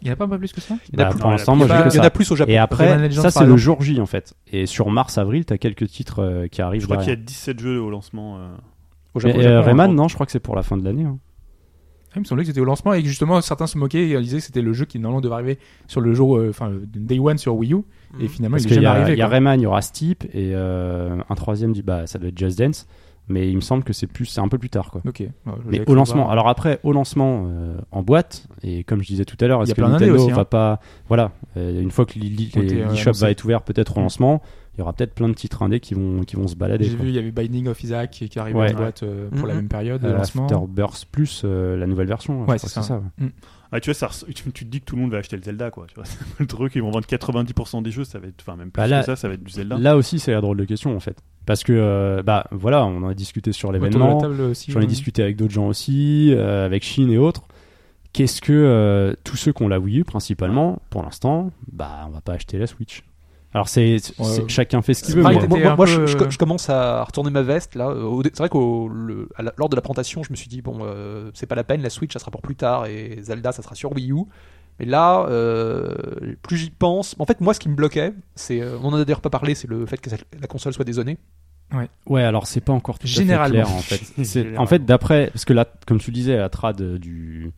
Il 0.00 0.06
n'y 0.06 0.10
en 0.10 0.14
a 0.14 0.16
pas 0.16 0.24
un 0.24 0.28
peu 0.28 0.38
plus 0.38 0.52
que 0.52 0.60
ça? 0.60 0.74
Il 0.92 0.98
y 0.98 1.00
en 1.00 1.04
a 1.04 1.04
Bah, 1.06 1.10
plus- 1.12 1.20
pour 1.20 1.30
l'instant, 1.30 1.52
plus. 1.52 1.58
moi, 1.58 1.66
Il 1.66 1.70
y 1.70 1.72
en 2.00 2.02
a- 2.02 2.32
au 2.32 2.36
Japon. 2.36 2.50
Et 2.50 2.58
après, 2.58 3.10
ça 3.12 3.30
c'est 3.30 3.46
le 3.46 3.56
jour 3.56 3.80
J 3.82 4.00
en 4.00 4.06
fait. 4.06 4.34
Et 4.50 4.66
sur 4.66 4.90
mars-avril, 4.90 5.44
t'as 5.44 5.58
quelques 5.58 5.86
titres 5.86 6.18
euh, 6.22 6.46
qui 6.48 6.60
arrivent. 6.60 6.80
Je 6.80 6.86
crois 6.86 6.96
qu'il 6.96 7.08
y 7.08 7.12
a 7.12 7.14
derrière. 7.14 7.26
17 7.26 7.60
jeux 7.60 7.80
au 7.80 7.88
lancement. 7.88 8.38
euh. 8.38 8.48
Au 9.14 9.20
Mais, 9.22 9.28
Japon. 9.30 9.38
euh, 9.38 9.42
Japon, 9.42 9.66
Rayman, 9.66 9.90
hein. 9.90 9.94
non, 9.94 10.08
je 10.08 10.14
crois 10.14 10.26
que 10.26 10.32
c'est 10.32 10.40
pour 10.40 10.56
la 10.56 10.62
fin 10.64 10.76
de 10.76 10.84
l'année. 10.84 11.04
hein. 11.04 11.18
Ah, 12.12 12.16
Il 12.16 12.20
me 12.20 12.24
semblait 12.24 12.44
que 12.44 12.48
c'était 12.48 12.60
au 12.60 12.64
lancement 12.66 12.92
et 12.92 13.02
que 13.02 13.08
justement 13.08 13.40
certains 13.40 13.66
se 13.66 13.78
moquaient 13.78 14.08
et 14.10 14.20
disaient 14.20 14.38
que 14.38 14.42
c'était 14.44 14.60
le 14.62 14.72
jeu 14.72 14.84
qui 14.84 14.98
normalement 14.98 15.20
devait 15.22 15.34
arriver 15.34 15.58
sur 15.86 16.00
le 16.00 16.12
jour, 16.14 16.36
euh, 16.36 16.50
enfin 16.50 16.68
le 16.68 16.82
Day 16.86 17.18
One 17.18 17.38
sur 17.38 17.56
Wii 17.56 17.72
U 17.72 17.76
et 18.20 18.24
Mhm. 18.24 18.28
finalement 18.28 18.54
Parce 18.56 18.64
il 18.64 18.72
est 18.72 18.74
jamais 18.74 18.84
y, 18.84 18.86
a- 18.86 18.90
arrivé. 18.92 19.12
il 19.12 19.18
y 19.18 19.22
a 19.22 19.24
quoi. 19.26 19.32
Rayman, 19.32 19.60
il 19.60 19.62
y 19.62 19.66
aura 19.66 19.80
Steep 19.82 20.24
et 20.34 20.52
euh, 20.54 21.16
un 21.28 21.34
troisième, 21.34 21.72
dit 21.72 21.82
bah 21.82 22.06
ça 22.06 22.18
doit 22.18 22.28
être 22.28 22.38
Just 22.38 22.58
Dance. 22.58 22.86
Mais 23.28 23.48
il 23.48 23.54
me 23.54 23.60
semble 23.60 23.84
que 23.84 23.92
c'est 23.92 24.08
plus, 24.08 24.26
c'est 24.26 24.40
un 24.40 24.48
peu 24.48 24.58
plus 24.58 24.68
tard 24.68 24.90
quoi. 24.90 25.00
Ok. 25.06 25.20
Ouais, 25.20 25.30
Mais 25.64 25.88
au 25.88 25.94
lancement, 25.94 26.22
voir. 26.22 26.32
alors 26.32 26.48
après, 26.48 26.80
au 26.82 26.92
lancement 26.92 27.44
euh, 27.46 27.76
en 27.92 28.02
boîte, 28.02 28.48
et 28.64 28.82
comme 28.82 29.00
je 29.00 29.06
disais 29.06 29.24
tout 29.24 29.36
à 29.40 29.46
l'heure, 29.46 29.60
Il 29.60 29.68
y 29.68 29.70
est-ce 29.70 29.72
a 29.72 29.74
que 29.76 29.80
plein 29.80 29.90
d'indés 29.90 30.06
Nintendo 30.06 30.22
aussi, 30.24 30.32
hein. 30.32 30.36
va 30.36 30.44
pas. 30.44 30.80
Voilà, 31.06 31.30
euh, 31.56 31.80
une 31.80 31.92
fois 31.92 32.04
que 32.04 32.18
euh, 32.18 32.22
l'eShop 32.22 32.58
annoncés. 32.60 33.10
va 33.24 33.30
être 33.30 33.44
ouvert 33.44 33.62
peut-être 33.62 33.96
au 33.96 34.00
Mm. 34.00 34.02
lancement, 34.02 34.42
il 34.74 34.78
y 34.78 34.82
aura 34.82 34.92
peut-être 34.94 35.14
plein 35.14 35.28
de 35.28 35.34
titres 35.34 35.62
indés 35.62 35.80
qui 35.80 35.94
vont, 35.94 36.22
qui 36.22 36.36
vont 36.36 36.48
se 36.48 36.54
balader. 36.56 36.84
J'ai 36.84 36.96
vu, 36.96 37.08
il 37.08 37.14
y 37.14 37.18
avait 37.18 37.30
Binding 37.30 37.68
of 37.68 37.82
Isaac 37.84 38.10
qui 38.10 38.28
qui 38.28 38.38
arrivait 38.38 38.58
Ouais. 38.58 38.72
en 38.74 38.76
boîte 38.78 39.02
euh, 39.02 39.28
pour 39.30 39.46
la 39.46 39.54
Mhm. 39.54 39.60
même 39.60 39.68
période 39.68 40.00
de 40.00 40.08
Euh, 40.08 40.16
lancement. 40.16 40.46
Plus 41.12 41.42
euh, 41.44 41.76
la 41.76 41.86
nouvelle 41.86 42.06
version. 42.08 42.44
je 42.46 42.50
Ouais, 42.50 42.58
c'est 42.58 42.68
ça. 42.68 43.02
ouais. 43.20 43.28
Ah, 43.74 43.80
tu 43.80 43.88
vois, 43.90 43.94
ça, 43.94 44.10
tu, 44.26 44.34
tu 44.52 44.64
te 44.66 44.70
dis 44.70 44.80
que 44.80 44.84
tout 44.84 44.96
le 44.96 45.02
monde 45.02 45.12
va 45.12 45.18
acheter 45.18 45.34
le 45.36 45.42
Zelda, 45.42 45.70
quoi. 45.70 45.86
Tu 45.88 45.94
vois, 45.94 46.04
c'est 46.04 46.18
le 46.38 46.46
truc, 46.46 46.72
ils 46.74 46.82
vont 46.82 46.90
vendre 46.90 47.06
90% 47.06 47.82
des 47.82 47.90
jeux, 47.90 48.04
ça 48.04 48.18
va 48.18 48.28
être, 48.28 48.42
enfin 48.46 48.54
même 48.56 48.70
plus 48.70 48.80
Bah 48.82 48.86
là- 48.86 49.00
que 49.00 49.06
ça, 49.06 49.16
ça 49.16 49.28
va 49.28 49.34
être 49.34 49.42
du 49.42 49.50
Zelda. 49.50 49.78
Là 49.78 49.96
aussi, 49.96 50.18
c'est 50.18 50.32
la 50.32 50.42
drôle 50.42 50.58
de 50.58 50.64
question 50.64 50.94
en 50.94 51.00
fait. 51.00 51.16
Parce 51.46 51.64
que, 51.64 51.72
euh, 51.72 52.22
bah 52.22 52.46
voilà, 52.50 52.84
on 52.84 53.02
en 53.02 53.08
a 53.08 53.14
discuté 53.14 53.52
sur 53.52 53.72
l'événement. 53.72 54.20
J'en 54.68 54.80
ai 54.80 54.86
discuté 54.86 55.22
avec 55.22 55.36
d'autres 55.36 55.52
gens 55.54 55.66
aussi, 55.68 56.32
euh, 56.34 56.66
avec 56.66 56.82
Chine 56.82 57.10
et 57.10 57.16
autres. 57.18 57.42
Qu'est-ce 58.12 58.42
que 58.42 58.52
euh, 58.52 59.14
tous 59.24 59.36
ceux 59.36 59.52
qui 59.54 59.62
ont 59.62 59.68
la 59.68 59.80
Wii 59.80 60.00
U 60.00 60.04
principalement, 60.04 60.80
pour 60.90 61.02
l'instant, 61.02 61.50
bah 61.72 62.04
on 62.06 62.10
va 62.10 62.20
pas 62.20 62.34
acheter 62.34 62.58
la 62.58 62.66
Switch. 62.66 63.02
Alors 63.54 63.68
c'est 63.68 63.96
Ouais. 64.18 64.44
chacun 64.48 64.80
fait 64.82 64.94
ce 64.94 65.04
qu'il 65.04 65.14
veut. 65.16 65.22
moi, 65.22 65.30
un 65.32 65.46
moi, 65.76 65.76
peu, 65.76 65.86
je, 65.86 66.06
je- 66.06 66.16
euh, 66.16 66.30
je 66.30 66.38
commence 66.38 66.70
à 66.70 67.04
retourner 67.04 67.30
ma 67.30 67.42
veste 67.42 67.74
là. 67.74 67.94
C'est 68.24 68.38
vrai 68.38 68.48
qu'au 68.48 68.88
le- 68.88 69.28
la- 69.38 69.52
lors 69.58 69.68
de 69.68 69.76
la 69.76 69.82
présentation, 69.82 70.22
je 70.22 70.30
me 70.30 70.36
suis 70.36 70.48
dit 70.48 70.62
bon, 70.62 70.78
euh, 70.82 71.30
c'est 71.34 71.46
pas 71.46 71.54
la 71.54 71.64
peine. 71.64 71.82
La 71.82 71.90
Switch, 71.90 72.12
ça 72.12 72.18
sera 72.18 72.30
pour 72.30 72.40
plus 72.42 72.56
tard 72.56 72.86
et 72.86 73.18
Zelda, 73.22 73.52
ça 73.52 73.62
sera 73.62 73.74
sur 73.74 73.92
Wii 73.92 74.10
U. 74.12 74.24
Mais 74.80 74.86
là, 74.86 75.26
euh, 75.28 75.94
plus 76.42 76.56
j'y 76.56 76.70
pense, 76.70 77.14
en 77.18 77.26
fait, 77.26 77.40
moi, 77.42 77.52
ce 77.52 77.60
qui 77.60 77.68
me 77.68 77.74
bloquait, 77.74 78.14
c'est, 78.34 78.62
euh, 78.62 78.78
on 78.82 78.88
en 78.88 78.94
a 78.94 79.04
d'ailleurs 79.04 79.20
pas 79.20 79.28
parlé, 79.30 79.54
c'est 79.54 79.68
le 79.68 79.84
fait 79.84 79.98
que 80.00 80.08
la 80.40 80.46
console 80.46 80.72
soit 80.72 80.84
dézonée. 80.86 81.18
Ouais, 82.06 82.22
alors 82.22 82.46
c'est 82.46 82.60
pas 82.60 82.72
encore 82.72 82.98
tout 82.98 83.06
à 83.06 83.10
fait 83.10 83.24
clair 83.24 83.70
en 83.70 83.78
fait. 83.78 84.00
En 84.58 84.66
fait, 84.66 84.84
d'après, 84.84 85.28
parce 85.32 85.44
que 85.46 85.52
là, 85.54 85.66
comme 85.86 85.98
tu 85.98 86.10
le 86.10 86.14
disais, 86.14 86.36
la 86.36 86.48
trad 86.48 86.80
du 86.98 87.52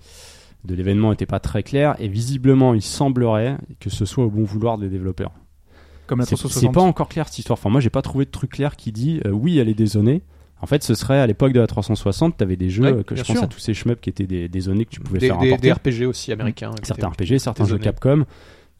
de 0.64 0.74
l'événement 0.74 1.12
était 1.12 1.26
pas 1.26 1.40
très 1.40 1.62
claire 1.62 1.94
et 1.98 2.08
visiblement, 2.08 2.74
il 2.74 2.80
semblerait 2.82 3.58
que 3.80 3.90
ce 3.90 4.04
soit 4.06 4.24
au 4.24 4.30
bon 4.30 4.44
vouloir 4.44 4.78
des 4.78 4.88
développeurs. 4.88 5.32
Comme 6.06 6.18
la 6.20 6.26
C'est 6.26 6.36
360. 6.36 6.60
c'est 6.70 6.74
pas 6.74 6.82
encore 6.82 7.08
clair 7.08 7.26
cette 7.28 7.38
histoire. 7.38 7.58
Enfin, 7.58 7.70
moi, 7.70 7.80
j'ai 7.80 7.90
pas 7.90 8.02
trouvé 8.02 8.24
de 8.24 8.30
truc 8.30 8.50
clair 8.50 8.76
qui 8.76 8.92
dit 8.92 9.20
euh, 9.26 9.30
oui, 9.30 9.58
elle 9.58 9.68
est 9.68 9.74
dézonée. 9.74 10.22
En 10.60 10.66
fait, 10.66 10.82
ce 10.82 10.94
serait 10.94 11.18
à 11.18 11.26
l'époque 11.26 11.52
de 11.52 11.60
la 11.60 11.66
360, 11.66 12.36
t'avais 12.38 12.56
des 12.56 12.70
jeux 12.70 12.84
Ouais, 12.96 13.04
que 13.04 13.14
je 13.16 13.22
pense 13.22 13.36
à 13.42 13.46
tous 13.46 13.58
ces 13.58 13.74
shmups 13.74 14.00
qui 14.00 14.08
étaient 14.08 14.26
des, 14.26 14.48
que 14.48 14.82
tu 14.90 15.00
pouvais 15.00 15.18
Des, 15.18 15.26
faire 15.26 15.38
des- 15.38 15.48
importer. 15.48 15.68
des 15.68 15.72
RPG 16.02 16.06
aussi 16.06 16.32
américains. 16.32 16.70
certains 16.82 17.08
RPG, 17.08 17.38
certains 17.38 17.64
jeux. 17.66 17.78
Capcom. 17.78 18.24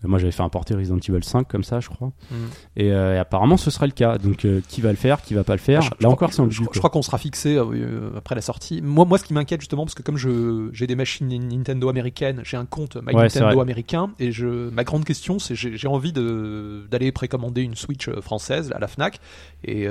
Moi, 0.09 0.19
j'avais 0.19 0.33
fait 0.33 0.43
importer 0.43 0.75
Resident 0.75 0.99
Evil 0.99 1.23
5 1.25 1.49
comme 1.49 1.65
ça, 1.65 1.81
je 1.81 1.89
crois. 1.89 2.13
Mm. 2.31 2.35
Et, 2.77 2.93
euh, 2.93 3.15
et 3.15 3.19
apparemment, 3.19 3.57
ce 3.57 3.71
serait 3.71 3.87
le 3.87 3.93
cas. 3.93 4.19
Donc, 4.19 4.45
euh, 4.45 4.61
qui 4.69 4.81
va 4.81 4.91
le 4.91 4.97
faire, 4.97 5.23
qui 5.23 5.35
va 5.35 5.45
pas 5.45 5.55
le 5.55 5.59
faire 5.61 5.81
Ah, 5.85 5.97
je- 5.99 6.05
Là 6.05 6.11
encore, 6.11 6.33
c'est 6.33 6.43
je, 6.51 6.63
je 6.73 6.79
crois 6.79 6.91
qu'on 6.91 7.03
sera 7.03 7.19
fixé 7.19 7.57
euh, 7.57 8.11
après 8.17 8.35
la 8.35 8.41
sortie. 8.41 8.81
Moi, 8.83 9.05
moi 9.05 9.19
ce 9.19 9.25
qui 9.25 9.33
m'inquiète 9.35 9.61
justement, 9.61 9.85
parce 9.85 9.95
que 9.95 10.03
comme 10.03 10.17
je 10.17 10.69
j'ai 10.73 10.87
des 10.87 10.97
machines 10.97 11.29
Nintendo 11.29 11.89
américaines, 11.89 12.41
j'ai 12.45 12.57
un 12.57 12.67
compte 12.67 12.97
My 12.97 13.15
Ouais, 13.15 13.23
Nintendo 13.25 13.61
américain, 13.61 14.11
et 14.19 14.33
je 14.33 14.69
ma 14.71 14.85
grande 14.85 15.05
question, 15.05 15.39
c'est 15.39 15.55
j'ai 15.55 15.89
envie 15.89 16.13
de 16.13 16.87
d'aller 16.91 17.13
précommander 17.13 17.63
une 17.63 17.75
Switch 17.75 18.11
française 18.21 18.73
à 18.75 18.79
la 18.79 18.89
Fnac. 18.89 19.21
Et 19.65 19.87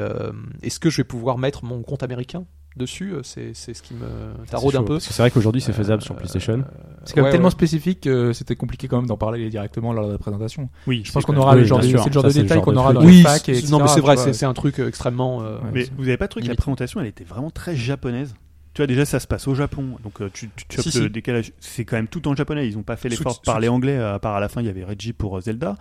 est-ce 0.62 0.80
que 0.80 0.90
je 0.90 0.98
vais 0.98 1.04
pouvoir 1.04 1.38
mettre 1.38 1.64
mon 1.66 1.82
compte 1.82 2.04
américain? 2.04 2.46
Dessus 2.76 3.14
C'est 3.24 3.52
c'est 3.54 3.74
ce 3.74 3.82
qui 3.84 3.94
me 3.94 4.46
taraude 4.50 4.76
un 4.76 4.84
peu. 4.84 4.96
Parce 4.96 5.08
que 5.08 5.14
c'est 5.14 5.22
vrai 5.22 5.32
qu'aujourd'hui, 5.32 5.62
c'est 5.62 5.74
faisable 5.74 6.02
Euh, 6.02 6.06
sur 6.06 6.16
PlayStation. 6.16 6.64
C'est 7.04 7.14
quand 7.14 7.18
même 7.22 7.26
Ouais, 7.26 7.32
tellement 7.32 7.48
ouais. 7.48 7.52
spécifique 7.52 8.02
que 8.02 8.34
c'était 8.34 8.56
compliqué 8.56 8.88
quand 8.88 8.98
même 8.98 9.08
d'en 9.08 9.18
parler 9.18 9.50
directement 9.50 9.94
lors 9.94 10.08
de 10.08 10.12
la 10.14 10.18
présentation. 10.18 10.70
Oui, 10.88 11.02
Je 11.06 11.12
pense 11.12 11.26
qu'on 11.26 11.36
aura 11.38 11.54
Oui, 11.54 11.60
le 11.62 11.66
genre 11.66 11.80
de, 11.80 12.32
détails 12.32 12.62
qu'on 12.62 12.76
aura 12.76 12.94
dans 12.94 13.04
Oui, 13.04 13.24
les 13.48 13.70
non 13.70 13.80
mais 13.80 13.88
c'est 13.88 14.02
vrai, 14.02 14.18
c'est 14.18 14.46
un 14.46 14.54
truc 14.54 14.80
euh, 14.80 14.88
extrêmement. 14.88 15.42
euh. 15.44 15.58
Mais 15.74 15.86
vous 15.98 16.04
avez 16.08 16.18
pas 16.18 16.28
trouvé 16.28 16.44
que 16.46 16.50
la 16.50 16.56
présentation, 16.56 17.00
elle 17.02 17.08
était 17.08 17.24
vraiment 17.24 17.50
très 17.52 17.76
japonaise 17.76 18.34
Tu 18.74 18.82
vois, 18.82 18.88
déjà, 18.88 19.06
ça 19.06 19.20
se 19.20 19.28
passe 19.28 19.48
au 19.48 19.54
Japon, 19.54 19.98
donc 20.04 20.20
euh, 20.22 20.30
tu, 20.34 20.50
tu 20.68 20.78
chopes 20.78 20.92
Si, 20.92 20.98
le 21.00 21.06
si. 21.06 21.10
décalage. 21.12 21.52
C'est 21.60 21.86
quand 21.86 21.96
même 21.96 22.08
tout 22.08 22.28
en 22.28 22.36
japonais. 22.36 22.68
Ils 22.68 22.76
ont 22.78 22.82
pas 22.84 22.96
fait 22.96 23.08
l'effort 23.08 23.34
de 23.40 23.46
parler 23.46 23.68
anglais, 23.68 23.98
euh, 23.98 24.16
à 24.16 24.20
part 24.20 24.34
à 24.36 24.40
la 24.40 24.50
fin, 24.50 24.62
il 24.62 24.66
y 24.66 24.70
avait 24.70 24.84
Reggie 24.84 25.14
pour 25.14 25.38
euh, 25.38 25.42
Zelda. 25.42 25.76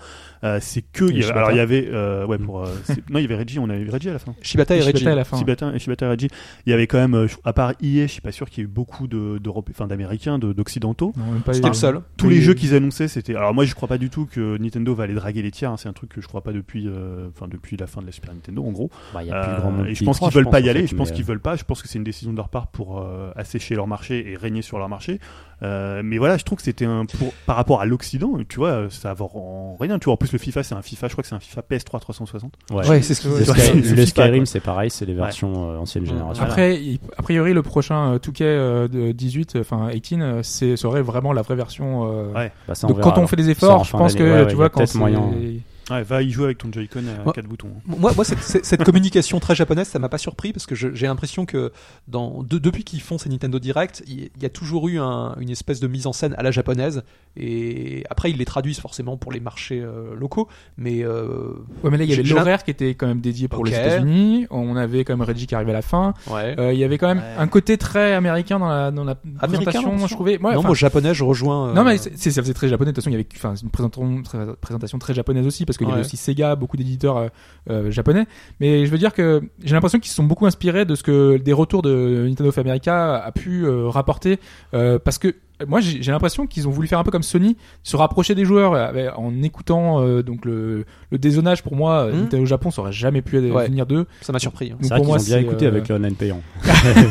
Euh, 0.45 0.59
c'est 0.61 0.83
que. 0.83 1.05
Il 1.07 1.11
y 1.11 1.13
avait- 1.13 1.23
Shibata. 1.23 1.39
alors, 1.39 1.51
il 1.53 1.57
y 1.57 1.61
avait. 1.61 1.89
euh, 1.91 2.27
ouais, 2.27 2.37
Mm. 2.37 2.45
pour. 2.45 2.63
euh, 2.65 2.67
non, 3.11 3.19
il 3.19 3.23
y 3.23 3.25
avait 3.25 3.37
Reggie, 3.37 3.59
on 3.59 3.71
avait 3.71 3.89
Reggie 3.91 4.11
à 4.11 4.13
la 4.13 4.19
fin. 4.19 4.35
Shibata 4.43 4.77
et 4.77 4.81
Reggie. 4.83 5.09
à 5.09 5.15
la 5.15 5.25
fin. 5.25 5.39
Shibata, 5.39 5.73
et 5.75 5.79
Shibata 5.79 6.05
et 6.05 6.09
Reggie. 6.11 6.29
Il 6.67 6.71
y 6.71 6.73
avait 6.75 6.87
quand 6.87 6.99
même, 6.99 7.27
à 7.45 7.53
part 7.55 7.73
EA, 7.83 8.03
je 8.07 8.13
suis 8.13 8.21
pas 8.21 8.33
sûr 8.33 8.51
qu'il 8.51 8.59
y 8.59 8.61
ait 8.63 8.69
eu 8.69 8.73
beaucoup 8.73 9.07
de- 9.07 9.39
d'Europe- 9.39 9.71
enfin, 9.71 9.87
d'Américains, 9.87 10.39
de- 10.39 10.53
d'Occidentaux. 10.53 11.15
Non, 11.17 11.33
même 11.33 11.41
pas 11.43 11.55
C'était 11.55 11.69
eu- 11.69 11.71
le 11.71 11.75
seul. 11.75 12.01
Tous 12.19 12.29
les 12.29 12.43
jeux 12.43 12.53
qu'ils 12.55 12.75
annonçaient, 12.75 13.09
c'était. 13.09 13.35
Alors 13.35 13.55
moi, 13.55 13.65
je 13.65 13.75
crois 13.75 13.89
pas 13.89 13.97
du 13.99 14.11
tout 14.11 14.27
que 14.27 14.59
Nintendo 14.59 14.95
va 14.95 15.05
aller 15.05 15.15
draguer 15.15 15.41
les 15.41 15.51
tiers. 15.51 15.71
hein. 15.71 15.77
C'est 15.79 15.89
un 15.89 15.95
truc 15.95 16.11
que 16.11 16.21
je 16.21 16.29
crois 16.29 16.43
pas 16.43 16.53
depuis, 16.53 16.89
euh, 16.89 17.29
enfin 17.35 17.49
depuis 17.49 17.79
la 17.79 17.87
fin 17.87 18.03
de 18.03 18.07
la 18.07 18.13
Super 18.13 18.35
Nintendo, 18.35 18.63
en 18.65 18.71
gros. 18.73 18.91
Bah, 19.15 19.23
il 19.23 19.29
y 19.29 19.33
a 19.33 19.41
plus 19.49 19.61
grand 19.63 19.71
monde 19.71 19.87
et 19.87 19.95
je 19.95 20.05
pense 20.05 20.19
qu'ils 20.21 20.31
veulent 20.31 20.51
pas 20.51 20.61
y 20.61 20.69
aller. 20.69 20.87
je 20.87 20.95
pense 20.95 21.11
qu'ils 21.11 21.25
veulent 21.25 21.41
pas. 21.41 21.57
Je 21.57 21.65
pense 21.65 21.81
que 21.81 21.89
c'est 21.89 21.97
une 21.99 22.05
décision 22.05 22.33
de 22.33 22.37
leur 22.37 22.51
part 22.51 22.67
pour 22.67 22.82
euh, 22.99 23.31
assécher 23.37 23.75
leur 23.75 23.87
marché 23.87 24.33
et 24.33 24.37
régner 24.37 24.63
sur 24.63 24.79
leur 24.79 24.89
marché. 24.89 25.19
Euh, 25.63 26.03
mais 26.05 26.19
voilà, 26.19 26.37
je 26.39 26.43
trouve 26.45 26.59
que 26.59 26.65
c'était 26.65 26.85
un 26.87 27.07
pour, 27.07 27.33
par 27.47 27.55
rapport 27.55 27.81
à 27.81 27.87
l'Occident. 27.87 28.33
Tu 28.49 28.57
vois, 28.57 28.87
ça 28.91 29.15
va 29.15 29.25
en 29.27 29.77
rien. 29.79 29.99
Tu 30.01 30.07
vois, 30.07 30.15
en 30.15 30.17
plus 30.17 30.33
le 30.33 30.39
FIFA, 30.39 30.65
c'est 30.65 30.75
un 30.75 30.83
FIFA. 30.83 31.07
Je 31.07 31.13
crois 31.13 31.23
que 31.23 31.29
c'est 31.29 31.37
un 31.37 31.41
FIFA 31.41 31.63
PS3 31.71 32.01
360. 32.01 32.53
euh, 32.73 32.75
ouais. 32.75 32.89
Ouais, 32.89 33.03
c'est 33.03 33.15
ce 33.15 33.21
qu'ils 33.21 33.31
Le. 33.31 33.37
Ouais, 33.37 33.45
Sky- 33.45 33.61
c'est- 33.61 33.75
le 33.75 33.83
FIFA, 33.83 34.07
Skyrim, 34.07 34.47
c'est 34.47 34.61
pareil, 34.61 34.91
c'est 34.91 35.07
les 35.07 35.15
versions 35.15 35.71
euh, 35.71 35.77
ancienne 35.79 36.03
Mm. 36.03 36.09
génération. 36.09 36.43
Après, 36.45 36.83
il- 36.83 36.99
a 37.17 37.23
priori, 37.23 37.53
le 37.55 37.63
prochain 37.63 38.15
euh, 38.15 38.19
2K 38.19 38.41
euh, 38.43 38.89
de 38.89 39.13
18, 39.13 39.57
enfin 39.61 39.89
18, 39.93 40.21
euh, 40.21 40.41
c'est 40.43 40.77
serait 40.77 41.03
vraiment 41.03 41.33
la 41.33 41.43
vraie 41.43 41.55
version. 41.57 42.11
euh, 42.11 42.33
Ouais. 42.33 42.53
Bah, 42.67 42.75
ça, 42.75 42.87
on 42.87 42.91
Donc 42.91 42.99
verra, 42.99 43.13
quand 43.13 43.21
on 43.23 43.27
fait 43.29 43.37
des 43.37 43.51
efforts, 43.51 43.85
je 43.85 43.93
pense 43.93 44.15
que. 44.15 44.23
Ouais, 44.25 44.33
ouais, 44.33 44.47
tu 44.49 44.57
vois 44.57 44.69
quand 44.69 44.93
moyen. 44.97 45.31
Ouais, 45.91 46.03
va 46.03 46.23
y 46.23 46.31
jouer 46.31 46.45
avec 46.47 46.59
ton 46.59 46.71
Joy-Con 46.73 47.01
à 47.01 47.27
Ouais. 47.27 47.33
quatre 47.35 47.47
boutons. 47.49 47.69
hein. 47.77 47.81
Moi, 47.99 48.13
moi 48.15 48.25
cette, 48.25 48.85
communication 48.85 49.41
très 49.41 49.55
japonaise, 49.55 49.89
ça 49.89 49.99
m'a 49.99 50.09
pas 50.09 50.19
surpris 50.19 50.53
parce 50.53 50.67
que 50.67 50.75
j'ai 50.75 51.07
l'impression 51.07 51.45
que 51.45 51.73
dans, 52.09 52.43
de- 52.43 52.59
depuis 52.59 52.85
qu'ils 52.85 53.01
font 53.01 53.19
ces 53.19 53.29
Nintendo 53.29 53.59
Direct, 53.59 54.03
il 54.07 54.31
y, 54.41 54.47
a 54.47 54.49
toujours 54.49 54.89
eu 54.89 54.99
un- 55.01 55.35
une 55.41 55.51
espèce 55.51 55.81
de 55.81 55.89
mise 55.89 56.07
en 56.07 56.13
scène 56.13 56.35
à 56.39 56.43
la 56.43 56.51
japonaise. 56.51 57.03
Et 57.37 58.05
après, 58.11 58.31
ils 58.31 58.37
les 58.37 58.45
traduisent 58.45 58.79
forcément 58.81 59.17
pour 59.17 59.33
les 59.33 59.41
marchés 59.41 59.81
euh, 59.81 60.15
locaux. 60.15 60.49
Mais 60.77 61.03
euh, 61.03 61.55
Ouais, 61.83 61.91
mais 61.91 61.97
là, 61.97 62.05
il 62.05 62.11
y 62.11 62.13
avait 62.13 62.23
l'horaire 62.23 62.63
qui 62.65 62.71
était 62.71 62.95
quand 62.95 63.07
même 63.07 63.21
dédié 63.21 63.49
pour 63.49 63.65
les. 63.65 63.73
États-Unis. 63.73 64.47
On 64.51 64.77
avait 64.77 65.05
quand 65.05 65.17
même 65.17 65.27
Reggie 65.27 65.47
qui 65.47 65.55
arrivait 65.55 65.71
à 65.71 65.75
la 65.75 65.83
fin. 65.83 66.15
ouais. 66.31 66.55
Euh, 66.59 66.73
il 66.73 66.79
y 66.79 66.85
avait 66.85 66.99
quand 66.99 67.09
même 67.09 67.19
Ouais. 67.19 67.35
un 67.39 67.47
côté 67.49 67.79
très 67.79 68.13
américain 68.15 68.59
dans 68.59 68.69
la, 68.69 68.91
dans 68.91 69.05
la 69.05 69.15
présentation, 69.15 69.97
je 70.07 70.15
trouvais. 70.15 70.39
Ouais, 70.41 70.55
non, 70.55 70.63
moi 70.63 70.75
japonais, 70.75 71.15
je 71.15 71.25
rejoins. 71.25 71.71
euh, 71.71 71.75
Non 71.75 71.85
mais 71.85 71.97
ça 71.99 72.11
faisait 72.43 72.55
très 72.55 72.69
japonais. 72.69 72.91
De 72.93 72.95
toute 72.97 73.03
façon, 73.05 73.11
il 73.11 73.15
y 73.15 73.17
avait 73.17 73.27
une 73.63 73.71
présentation 73.71 74.23
très, 74.23 74.55
présentation 74.57 74.99
très 74.99 75.15
japonaise 75.15 75.47
aussi 75.47 75.65
parce 75.65 75.72
qu'il 75.79 75.87
y 75.87 75.91
avait 75.91 76.01
Ouais. 76.01 76.07
aussi 76.07 76.17
Sega, 76.17 76.57
beaucoup 76.57 76.77
d'éditeurs 76.77 77.17
euh, 77.17 77.29
euh, 77.71 77.91
japonais. 77.91 78.27
Mais 78.61 78.87
je 78.87 78.91
veux 78.91 78.99
dire 78.99 79.13
que 79.13 79.43
j'ai 79.63 79.75
l'impression 79.75 79.99
qu'ils 79.99 80.11
se 80.11 80.17
sont 80.17 80.25
beaucoup 80.25 80.47
inspirés 80.47 80.85
de 80.85 80.95
ce 80.95 81.03
que 81.03 81.37
des 81.37 81.53
retours 81.53 81.83
de 81.83 82.27
Nintendo 82.29 82.49
of 82.51 82.59
America 82.59 83.17
a 83.17 83.33
pu 83.33 83.65
euh, 83.65 83.89
rapporter 83.89 84.39
parce 84.73 85.19
que 85.19 85.35
moi 85.67 85.81
j'ai 85.81 86.11
l'impression 86.13 86.47
qu'ils 86.47 86.67
ont 86.69 86.71
voulu 86.71 86.89
faire 86.89 86.99
un 86.99 87.05
peu 87.05 87.11
comme 87.11 87.23
Sony, 87.23 87.57
se 87.83 87.97
rapprocher 87.97 88.35
des 88.35 88.45
joueurs 88.45 88.75
euh, 88.75 89.11
en 89.17 89.43
écoutant 89.43 90.01
euh, 90.03 90.23
donc 90.23 90.45
le, 90.45 90.85
le 91.11 91.19
dézonage. 91.19 91.63
Pour 91.63 91.77
moi, 91.77 92.07
Mhm. 92.07 92.21
Nintendo 92.23 92.45
Japon, 92.47 92.71
ça 92.71 92.83
aurait 92.83 92.93
jamais 92.93 93.23
pu 93.23 93.39
Ouais. 93.39 93.67
venir 93.67 93.87
d'eux. 93.87 94.07
Ça 94.21 94.33
m'a 94.33 94.39
surpris. 94.39 94.67
hein. 94.73 94.75
Donc 94.75 94.83
C'est 94.83 94.89
vrai 94.91 94.99
pour 95.03 95.17
qu'ils 95.17 95.23
ont 95.23 95.27
bien 95.27 95.39
écouté 95.39 95.65
euh, 95.67 95.69
avec 95.69 95.89
le 95.89 95.95
online 95.97 96.15
payant. 96.15 96.41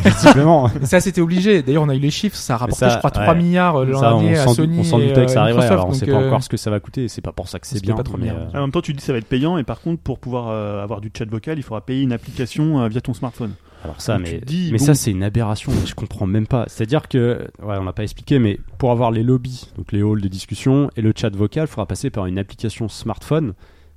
Visiblement. 0.06 0.70
Ça, 0.84 1.00
c'était 1.00 1.22
obligé. 1.22 1.62
D'ailleurs, 1.62 1.84
on 1.84 1.90
a 1.90 1.96
eu 1.96 2.00
les 2.00 2.12
chiffres. 2.12 2.36
Ça 2.36 2.56
a 2.56 2.58
rapporté, 2.58 2.80
ça, 2.80 2.90
je 2.90 2.98
crois, 2.98 3.12
3 3.12 3.28
ouais. 3.28 3.36
milliards 3.36 3.78
euh, 3.78 3.86
l'an 3.86 4.02
dernier 4.02 4.38
à 4.38 4.46
s'en 4.46 4.54
Sony. 4.54 4.80
on 4.80 4.84
s'en 4.84 5.00
doutait 5.00 5.26
que 5.26 5.32
ça 5.32 5.42
arriverait. 5.44 5.68
Alors, 5.68 5.88
on 5.88 5.94
sait 5.94 6.06
pas 6.06 6.14
euh, 6.14 6.28
encore 6.28 6.44
ce 6.44 6.50
que 6.50 6.58
ça 6.58 6.70
va 6.72 6.80
coûter. 6.80 7.08
C'est 7.08 7.22
pas 7.22 7.32
pour 7.32 7.48
ça 7.50 7.60
que 7.60 7.68
c'est 7.68 7.82
bien. 7.82 7.96
pas 7.96 8.04
trop 8.04 8.18
bien. 8.18 8.34
euh, 8.36 8.58
En 8.58 8.62
même 8.62 8.72
temps, 8.72 8.82
tu 8.82 8.94
dis 8.94 9.04
ça 9.04 9.12
va 9.14 9.20
être 9.20 9.28
payant, 9.28 9.58
et 9.58 9.64
par 9.64 9.82
contre, 9.82 10.02
pour 10.02 10.20
pouvoir 10.20 10.50
euh, 10.50 10.84
avoir 10.84 11.02
du 11.02 11.12
chat 11.18 11.30
vocal, 11.30 11.58
il 11.58 11.64
faudra 11.64 11.82
payer 11.82 12.02
une 12.04 12.14
application 12.14 12.82
euh, 12.82 12.88
via 12.88 13.02
ton 13.02 13.14
smartphone. 13.14 13.52
Alors 13.84 14.00
ça, 14.00 14.20
mais, 14.20 14.40
te 14.40 14.46
dis, 14.46 14.70
mais 14.72 14.78
bon. 14.78 14.86
ça 14.86 14.94
c'est 14.94 15.12
une 15.12 15.24
aberration. 15.24 15.72
je 15.86 15.96
comprends 15.96 16.28
même 16.28 16.48
pas. 16.48 16.66
C'est-à-dire 16.68 17.08
que, 17.08 17.48
ouais, 17.64 17.78
on 17.80 17.84
n'a 17.84 17.94
pas 17.94 18.04
expliqué, 18.04 18.38
mais 18.40 18.60
pour 18.78 18.92
avoir 18.92 19.12
les 19.12 19.24
lobbies, 19.24 19.72
donc 19.78 19.92
les 19.92 20.02
halls 20.02 20.22
de 20.22 20.28
discussion 20.28 20.90
et 20.96 21.02
le 21.02 21.14
chat 21.16 21.36
vocal, 21.36 21.66
il 21.66 21.68
faudra 21.68 21.86
passer 21.88 22.10
par 22.10 22.26
une 22.28 22.38
application 22.38 22.88
smartphone 22.90 23.54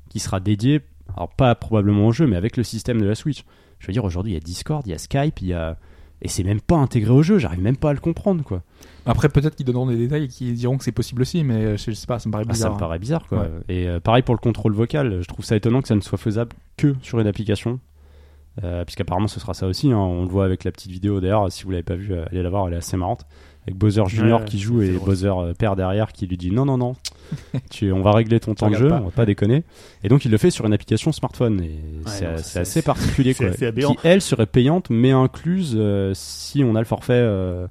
qui 0.09 0.21
sera 0.21 0.41
dédiée, 0.41 0.81
alors 1.17 1.29
pas 1.29 1.55
probablement 1.55 2.07
au 2.07 2.13
jeu, 2.13 2.27
mais 2.27 2.37
avec 2.37 2.57
le 2.57 2.63
système 2.63 3.01
de 3.01 3.07
la 3.07 3.15
Switch. 3.15 3.45
Je 3.79 3.87
veux 3.89 3.93
dire, 3.93 4.05
aujourd'hui, 4.05 4.33
il 4.33 4.35
y 4.35 4.39
a 4.39 4.41
Discord, 4.41 4.83
il 4.87 4.91
y 4.91 4.95
a 4.95 4.99
Skype, 4.99 5.41
il 5.43 5.49
y 5.49 5.53
a 5.53 5.77
et 6.23 6.29
c'est 6.29 6.43
même 6.43 6.61
pas 6.61 6.77
intégré 6.77 7.11
au 7.13 7.23
jeu. 7.23 7.39
J'arrive 7.39 7.61
même 7.61 7.77
pas 7.77 7.91
à 7.91 7.93
le 7.93 8.01
comprendre, 8.01 8.43
quoi. 8.43 8.63
Après, 9.05 9.29
peut-être 9.29 9.57
qu'ils 9.57 9.67
donneront 9.67 9.87
des 9.87 9.97
détails 9.97 10.25
et 10.25 10.29
qu'ils 10.29 10.55
diront 10.55 10.79
que 10.79 10.85
c'est 10.85 10.93
possible 10.93 11.21
aussi, 11.21 11.45
mais 11.45 11.57
euh, 11.57 11.77
je 11.77 11.93
sais 11.93 12.07
pas, 12.07 12.19
ça 12.19 12.29
me 12.31 12.33
paraît 12.33 12.45
Ah, 12.49 12.55
ça 12.55 12.59
bizarre. 12.69 12.75
me 12.75 12.79
paraît 12.79 12.99
bizarre, 12.99 13.27
quoi. 13.27 13.41
Ouais. 13.41 13.51
Et 13.69 13.87
euh, 13.89 14.01
pareil 14.01 14.23
pour 14.23 14.35
le 14.35 14.41
contrôle 14.41 14.73
vocal, 14.73 15.21
je 15.21 15.29
trouve 15.29 15.45
ça 15.45 15.55
étonnant 15.55 15.83
que 15.83 15.89
ça 15.89 15.95
ne 15.95 16.01
soit 16.01 16.17
faisable 16.17 16.53
que 16.79 16.95
sur 17.03 17.21
une 17.21 17.27
application. 17.27 17.79
Euh, 18.63 18.85
puisqu'apparemment 18.85 19.27
ce 19.27 19.41
sera 19.41 19.53
ça 19.53 19.67
aussi, 19.67 19.91
hein. 19.91 19.99
on 19.99 20.23
le 20.23 20.29
voit 20.29 20.45
avec 20.45 20.63
la 20.63 20.71
petite 20.71 20.93
vidéo 20.93 21.21
d'ailleurs, 21.21 21.51
si 21.51 21.65
vous 21.65 21.71
l'avez 21.73 21.83
pas 21.83 21.97
vu, 21.97 22.13
euh, 22.13 22.25
allez 22.31 22.43
la 22.43 22.51
voir, 22.51 22.69
elle 22.69 22.75
est 22.75 22.79
assez 22.79 22.97
marrante. 22.97 23.27
Avec 23.67 23.79
Bowser 23.79 24.03
Junior 24.09 24.41
Ouais, 24.41 24.47
qui 24.47 24.59
joue 24.59 24.83
et 24.83 24.93
drôle. 24.93 25.09
Bowser 25.09 25.33
euh, 25.37 25.55
père 25.55 25.75
derrière 25.75 26.13
qui 26.13 26.27
lui 26.27 26.37
dit 26.37 26.51
non 26.51 26.67
non 26.67 26.77
non, 26.77 26.95
tu, 27.71 27.91
on 27.93 28.03
va 28.03 28.13
régler 28.13 28.39
ton 28.39 28.55
temps 28.55 28.71
de 28.71 28.77
jeu, 28.77 28.89
pas. 28.89 29.01
on 29.01 29.07
va 29.07 29.11
pas 29.11 29.25
déconner. 29.27 29.65
Et 30.03 30.09
donc 30.09 30.25
il 30.25 30.31
le 30.31 30.37
fait 30.37 30.51
sur 30.51 30.67
une 30.67 30.73
application 30.75 31.13
smartphone 31.13 31.63
et 31.63 31.81
c'est 32.07 32.59
assez 32.59 32.83
particulier 32.83 33.35
quoi. 33.35 33.47
assez. 33.47 33.73
Qui 33.73 33.97
elle 34.05 34.21
serait 34.21 34.47
payante 34.47 34.91
mais 34.91 35.13
incluse 35.13 35.75
euh, 35.77 36.13
si 36.15 36.63
on 36.63 36.75
a 36.75 36.79
le 36.79 36.85
forfait 36.85 37.15
euh, 37.15 37.67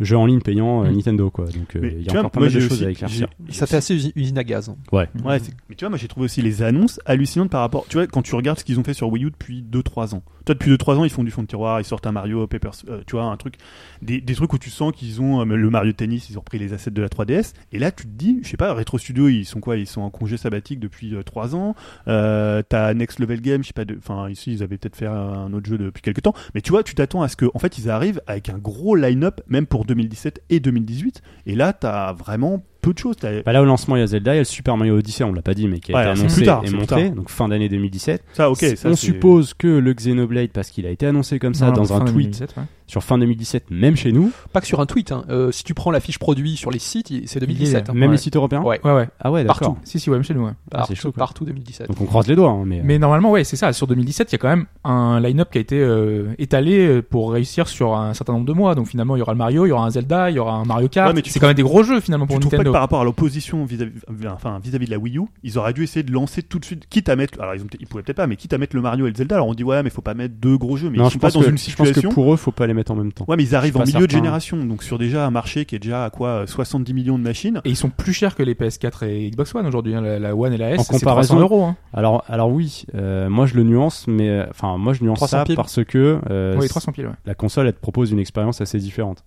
jeu 0.00 0.16
en 0.16 0.26
ligne 0.26 0.40
payant 0.40 0.84
euh, 0.84 0.90
Mm. 0.90 0.96
Nintendo 0.96 1.30
quoi. 1.30 1.46
Donc 1.46 1.76
euh, 1.76 1.90
il 1.98 2.02
y 2.02 2.08
a 2.08 2.12
vois, 2.12 2.20
encore 2.20 2.30
pas 2.32 2.40
mal 2.40 2.52
de 2.52 2.60
choses 2.60 2.82
à 2.82 2.90
éclaircir. 2.90 3.28
Ça 3.50 3.66
fait 3.66 3.76
assez 3.76 3.94
usi- 3.94 4.12
usine 4.16 4.38
à 4.38 4.44
gaz. 4.44 4.68
hein. 4.68 4.76
Ouais. 4.92 5.08
Ouais, 5.24 5.38
mais 5.68 5.74
tu 5.76 5.84
vois, 5.84 5.90
moi 5.90 5.98
j'ai 5.98 6.08
trouvé 6.08 6.24
aussi 6.24 6.42
les 6.42 6.62
annonces 6.62 7.00
hallucinantes 7.06 7.50
par 7.50 7.60
rapport. 7.60 7.84
Tu 7.88 7.96
vois, 7.96 8.06
quand 8.06 8.22
tu 8.22 8.34
regardes 8.34 8.58
ce 8.58 8.64
qu'ils 8.64 8.78
ont 8.80 8.84
fait 8.84 8.94
sur 8.94 9.08
Wii 9.10 9.24
U 9.24 9.30
depuis 9.30 9.62
2-3 9.62 10.14
ans. 10.14 10.22
Toi, 10.44 10.54
depuis 10.54 10.70
2-3 10.72 10.96
ans, 10.98 11.04
ils 11.04 11.10
font 11.10 11.24
du 11.24 11.30
fond 11.30 11.40
de 11.40 11.46
tiroir, 11.46 11.80
ils 11.80 11.84
sortent 11.84 12.06
un 12.06 12.12
Mario, 12.12 12.46
Paper, 12.46 12.68
euh, 12.90 13.00
tu 13.06 13.12
vois, 13.16 13.24
un 13.24 13.36
truc. 13.38 13.54
Des, 14.02 14.20
des 14.20 14.34
trucs 14.34 14.52
où 14.52 14.58
tu 14.58 14.68
sens 14.68 14.92
qu'ils 14.92 15.22
ont 15.22 15.40
euh, 15.40 15.44
le 15.56 15.70
Mario 15.70 15.92
Tennis, 15.92 16.28
ils 16.28 16.36
ont 16.36 16.40
repris 16.40 16.58
les 16.58 16.74
assets 16.74 16.90
de 16.90 17.00
la 17.00 17.08
3DS. 17.08 17.54
Et 17.72 17.78
là, 17.78 17.90
tu 17.90 18.04
te 18.04 18.10
dis, 18.10 18.40
je 18.42 18.48
sais 18.50 18.58
pas, 18.58 18.74
Retro 18.74 18.98
Studio, 18.98 19.28
ils 19.28 19.46
sont 19.46 19.60
quoi? 19.60 19.78
Ils 19.78 19.86
sont 19.86 20.02
en 20.02 20.10
congé 20.10 20.36
sabbatique 20.36 20.80
depuis 20.80 21.14
3 21.24 21.54
ans. 21.56 21.74
Euh, 22.08 22.62
T'as 22.68 22.92
Next 22.92 23.20
Level 23.20 23.40
Game, 23.40 23.62
je 23.62 23.68
sais 23.68 23.72
pas, 23.72 23.84
enfin, 23.98 24.28
ici, 24.28 24.52
ils 24.52 24.62
avaient 24.62 24.76
peut-être 24.76 24.96
fait 24.96 25.06
un 25.06 25.50
autre 25.54 25.66
jeu 25.66 25.78
depuis 25.78 26.02
quelques 26.02 26.20
temps. 26.22 26.34
Mais 26.54 26.60
tu 26.60 26.72
vois, 26.72 26.82
tu 26.82 26.94
t'attends 26.94 27.22
à 27.22 27.28
ce 27.28 27.36
que, 27.36 27.46
en 27.54 27.58
fait, 27.58 27.78
ils 27.78 27.88
arrivent 27.88 28.20
avec 28.26 28.50
un 28.50 28.58
gros 28.58 28.96
line-up, 28.96 29.40
même 29.48 29.64
pour 29.66 29.83
2017 29.84 30.42
et 30.50 30.60
2018. 30.60 31.22
Et 31.46 31.54
là, 31.54 31.72
t'as 31.72 32.12
vraiment 32.12 32.62
peu 32.84 32.92
de 32.92 32.98
choses. 32.98 33.16
Bah 33.44 33.52
là 33.52 33.62
au 33.62 33.64
lancement 33.64 33.96
il 33.96 34.00
y 34.00 34.02
a 34.02 34.06
Zelda, 34.06 34.32
il 34.32 34.36
y 34.36 34.38
a 34.38 34.40
le 34.40 34.44
Super 34.44 34.76
Mario 34.76 34.96
Odyssey, 34.98 35.24
on 35.24 35.32
l'a 35.32 35.42
pas 35.42 35.54
dit 35.54 35.68
mais 35.68 35.80
qui 35.80 35.92
a 35.92 35.96
Ouais, 35.96 36.02
été 36.12 36.20
annoncé 36.20 36.36
plus 36.36 36.44
tard, 36.46 36.62
et 36.64 36.70
montré, 36.70 37.06
tard. 37.06 37.14
donc 37.16 37.30
fin 37.30 37.48
d'année 37.48 37.68
2017. 37.68 38.22
Ça, 38.32 38.50
ok. 38.50 38.64
Ça, 38.76 38.88
on 38.90 38.96
suppose 38.96 39.54
que 39.54 39.66
le 39.68 39.92
Xenoblade, 39.94 40.50
parce 40.50 40.70
qu'il 40.70 40.86
a 40.86 40.90
été 40.90 41.06
annoncé 41.06 41.38
comme 41.38 41.54
ça 41.54 41.66
Non, 41.66 41.72
dans 41.72 41.92
un 41.94 42.00
tweet 42.00 42.12
2017, 42.38 42.54
ouais. 42.56 42.62
sur 42.86 43.02
fin 43.02 43.18
2017, 43.18 43.70
même 43.70 43.96
chez 43.96 44.12
nous, 44.12 44.30
Pas 44.52 44.60
que 44.60 44.66
sur 44.66 44.80
un 44.80 44.86
tweet. 44.86 45.12
hein. 45.12 45.24
Euh, 45.30 45.50
si 45.52 45.64
tu 45.64 45.74
prends 45.74 45.90
la 45.90 46.00
fiche 46.00 46.18
produit 46.18 46.56
sur 46.56 46.70
les 46.70 46.78
sites, 46.78 47.12
c'est 47.26 47.40
2017. 47.40 47.88
hein. 47.90 47.92
même 47.94 48.10
Ouais. 48.10 48.16
les 48.16 48.18
sites 48.18 48.36
européens. 48.36 48.62
Ouais. 48.62 48.80
Ouais, 48.84 48.92
ouais. 48.92 49.08
Ah 49.20 49.30
ouais, 49.32 49.44
d'accord. 49.44 49.60
Partout. 49.60 49.78
Si, 49.84 49.98
si, 50.00 50.10
ouais, 50.10 50.16
même 50.16 50.24
chez 50.24 50.34
nous, 50.34 50.44
ouais. 50.44 50.52
Ah, 50.72 50.84
c'est 50.86 50.94
chaud, 50.94 51.12
quoi. 51.12 51.20
partout 51.22 51.44
2017. 51.44 51.88
Donc 51.88 52.00
on 52.00 52.04
croise 52.06 52.26
les 52.26 52.36
doigts, 52.36 52.50
hein, 52.50 52.64
mais, 52.66 52.80
euh, 52.80 52.82
Mais 52.84 52.98
normalement, 52.98 53.30
ouais, 53.30 53.44
c'est 53.44 53.56
ça. 53.56 53.72
Sur 53.72 53.86
2017, 53.86 54.30
il 54.30 54.34
y 54.34 54.36
a 54.36 54.38
quand 54.38 54.48
même 54.48 54.66
un 54.84 55.20
line-up 55.20 55.48
qui 55.50 55.58
a 55.58 55.60
été 55.60 55.78
euh, 55.80 56.34
étalé 56.38 57.00
pour 57.02 57.32
réussir 57.32 57.68
sur 57.68 57.94
un 57.96 58.12
certain 58.14 58.32
nombre 58.34 58.46
de 58.46 58.52
mois. 58.52 58.74
Donc 58.74 58.88
finalement, 58.88 59.16
il 59.16 59.20
y 59.20 59.22
aura 59.22 59.32
le 59.32 59.38
Mario, 59.38 59.64
il 59.66 59.70
y 59.70 59.72
aura 59.72 59.86
un 59.86 59.90
Zelda, 59.90 60.30
il 60.30 60.36
y 60.36 60.38
aura 60.38 60.54
un 60.54 60.64
Mario 60.64 60.88
Kart. 60.88 61.16
C'est 61.26 61.40
quand 61.40 61.46
même 61.46 61.56
des 61.56 61.62
gros 61.62 61.82
jeux 61.82 62.00
finalement 62.00 62.26
pour 62.26 62.38
Nintendo. 62.40 62.72
Par 62.74 62.80
rapport 62.80 63.00
à 63.00 63.04
l'opposition 63.04 63.64
vis-à-vis 63.64 63.92
enfin, 64.34 64.58
de 64.58 64.90
la 64.90 64.98
Wii 64.98 65.18
U, 65.18 65.22
ils 65.44 65.58
auraient 65.58 65.72
dû 65.72 65.84
essayer 65.84 66.02
de 66.02 66.10
lancer 66.10 66.42
tout 66.42 66.58
de 66.58 66.64
suite, 66.64 66.88
quitte 66.90 67.08
à 67.08 67.14
mettre, 67.14 67.40
alors 67.40 67.54
ils, 67.54 67.62
ont, 67.62 67.66
ils 67.78 67.86
pouvaient 67.86 68.02
peut-être 68.02 68.16
pas, 68.16 68.26
mais 68.26 68.34
quitte 68.34 68.52
à 68.52 68.58
mettre 68.58 68.74
le 68.74 68.82
Mario 68.82 69.06
et 69.06 69.10
le 69.10 69.14
Zelda. 69.14 69.36
Alors 69.36 69.46
on 69.46 69.54
dit 69.54 69.62
ouais, 69.62 69.84
mais 69.84 69.90
faut 69.90 70.02
pas 70.02 70.14
mettre 70.14 70.34
deux 70.40 70.56
gros 70.58 70.76
jeux, 70.76 70.90
mais 70.90 70.98
non, 70.98 71.06
ils 71.06 71.12
sont 71.12 71.20
pas 71.20 71.30
dans 71.30 71.40
que, 71.40 71.50
une 71.50 71.56
je 71.56 71.66
pense 71.76 71.86
que 71.86 71.94
situation. 71.94 72.10
pour 72.10 72.34
eux, 72.34 72.36
faut 72.36 72.50
pas 72.50 72.66
les 72.66 72.74
mettre 72.74 72.90
en 72.90 72.96
même 72.96 73.12
temps. 73.12 73.26
Ouais, 73.28 73.36
mais 73.36 73.44
ils 73.44 73.54
arrivent 73.54 73.76
en 73.76 73.84
milieu 73.84 73.92
de 73.92 74.00
certain. 74.00 74.16
génération, 74.16 74.56
donc 74.64 74.82
sur 74.82 74.98
déjà 74.98 75.24
un 75.24 75.30
marché 75.30 75.66
qui 75.66 75.76
est 75.76 75.78
déjà 75.78 76.04
à 76.04 76.10
quoi 76.10 76.48
70 76.48 76.92
millions 76.94 77.16
de 77.16 77.22
machines. 77.22 77.60
Et 77.64 77.70
ils 77.70 77.76
sont 77.76 77.90
plus 77.90 78.12
chers 78.12 78.34
que 78.34 78.42
les 78.42 78.54
PS4 78.54 79.04
et 79.06 79.30
Xbox 79.30 79.54
One 79.54 79.66
aujourd'hui. 79.66 79.94
hein. 79.94 80.00
La, 80.00 80.18
la 80.18 80.34
One 80.34 80.52
et 80.52 80.56
la 80.56 80.72
S, 80.72 80.80
En 80.80 80.82
c'est 80.82 80.94
comparaison- 80.98 81.36
300 81.36 81.40
euros. 81.40 81.62
Hein. 81.66 81.76
Alors, 81.92 82.24
alors 82.26 82.50
oui, 82.50 82.86
euh, 82.96 83.28
moi 83.28 83.46
je 83.46 83.54
le 83.54 83.62
nuance, 83.62 84.06
mais 84.08 84.28
euh, 84.30 84.46
enfin 84.50 84.78
moi 84.78 84.94
je 84.94 85.04
nuance 85.04 85.18
300 85.18 85.36
ça 85.38 85.44
piles. 85.44 85.54
parce 85.54 85.84
que 85.84 86.18
euh, 86.28 86.56
Oui, 86.58 86.66
300 86.68 86.90
piles. 86.90 87.06
Ouais. 87.06 87.12
la 87.24 87.36
console 87.36 87.68
elle 87.68 87.74
te 87.74 87.80
propose 87.80 88.10
une 88.10 88.18
expérience 88.18 88.60
assez 88.60 88.78
différente. 88.78 89.22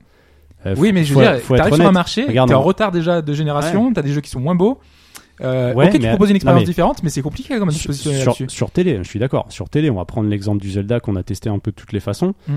Euh, 0.72 0.76
Oui, 0.78 0.91
mais 0.93 1.03
je 1.03 1.13
veux 1.13 1.22
dire, 1.22 1.38
faut 1.39 1.55
t'arrives 1.55 1.76
sur 1.76 1.86
un 1.88 1.91
marché, 1.91 2.26
t'es 2.26 2.39
en 2.39 2.61
retard 2.61 2.91
déjà 2.91 3.22
de 3.22 3.34
génération, 3.34 3.91
t'as 3.93 4.01
des 4.01 4.11
jeux 4.11 4.22
qui 4.22 4.30
sont 4.30 4.39
moins 4.39 4.55
beaux. 4.55 4.80
Euh, 5.41 5.74
Ouais, 5.74 5.88
ok, 5.88 5.99
tu 5.99 6.07
proposes 6.07 6.30
une 6.32 6.36
expérience 6.36 6.61
non, 6.61 6.65
mais- 6.65 6.72
différente, 6.72 7.03
mais 7.03 7.09
c'est 7.09 7.22
compliqué 7.22 7.59
comme 7.59 7.70
sur, 7.70 7.91
disposition 7.91 8.11
sur, 8.22 8.32
là-dessus. 8.32 8.49
sur 8.49 8.72
télé, 8.72 8.97
je 9.03 9.07
suis 9.07 9.20
d'accord. 9.20 9.45
Sur 9.49 9.70
télé, 9.70 9.89
on 9.91 9.95
va 9.95 10.05
prendre 10.05 10.28
l'exemple 10.30 10.59
du 10.61 10.72
Zelda 10.72 10.99
qu'on 10.99 11.15
a 11.15 11.22
testé 11.24 11.47
un 11.49 11.59
peu 11.59 11.70
de 11.72 11.76
toutes 11.76 11.93
les 11.93 11.99
façons. 11.99 12.34
Mm. 12.47 12.55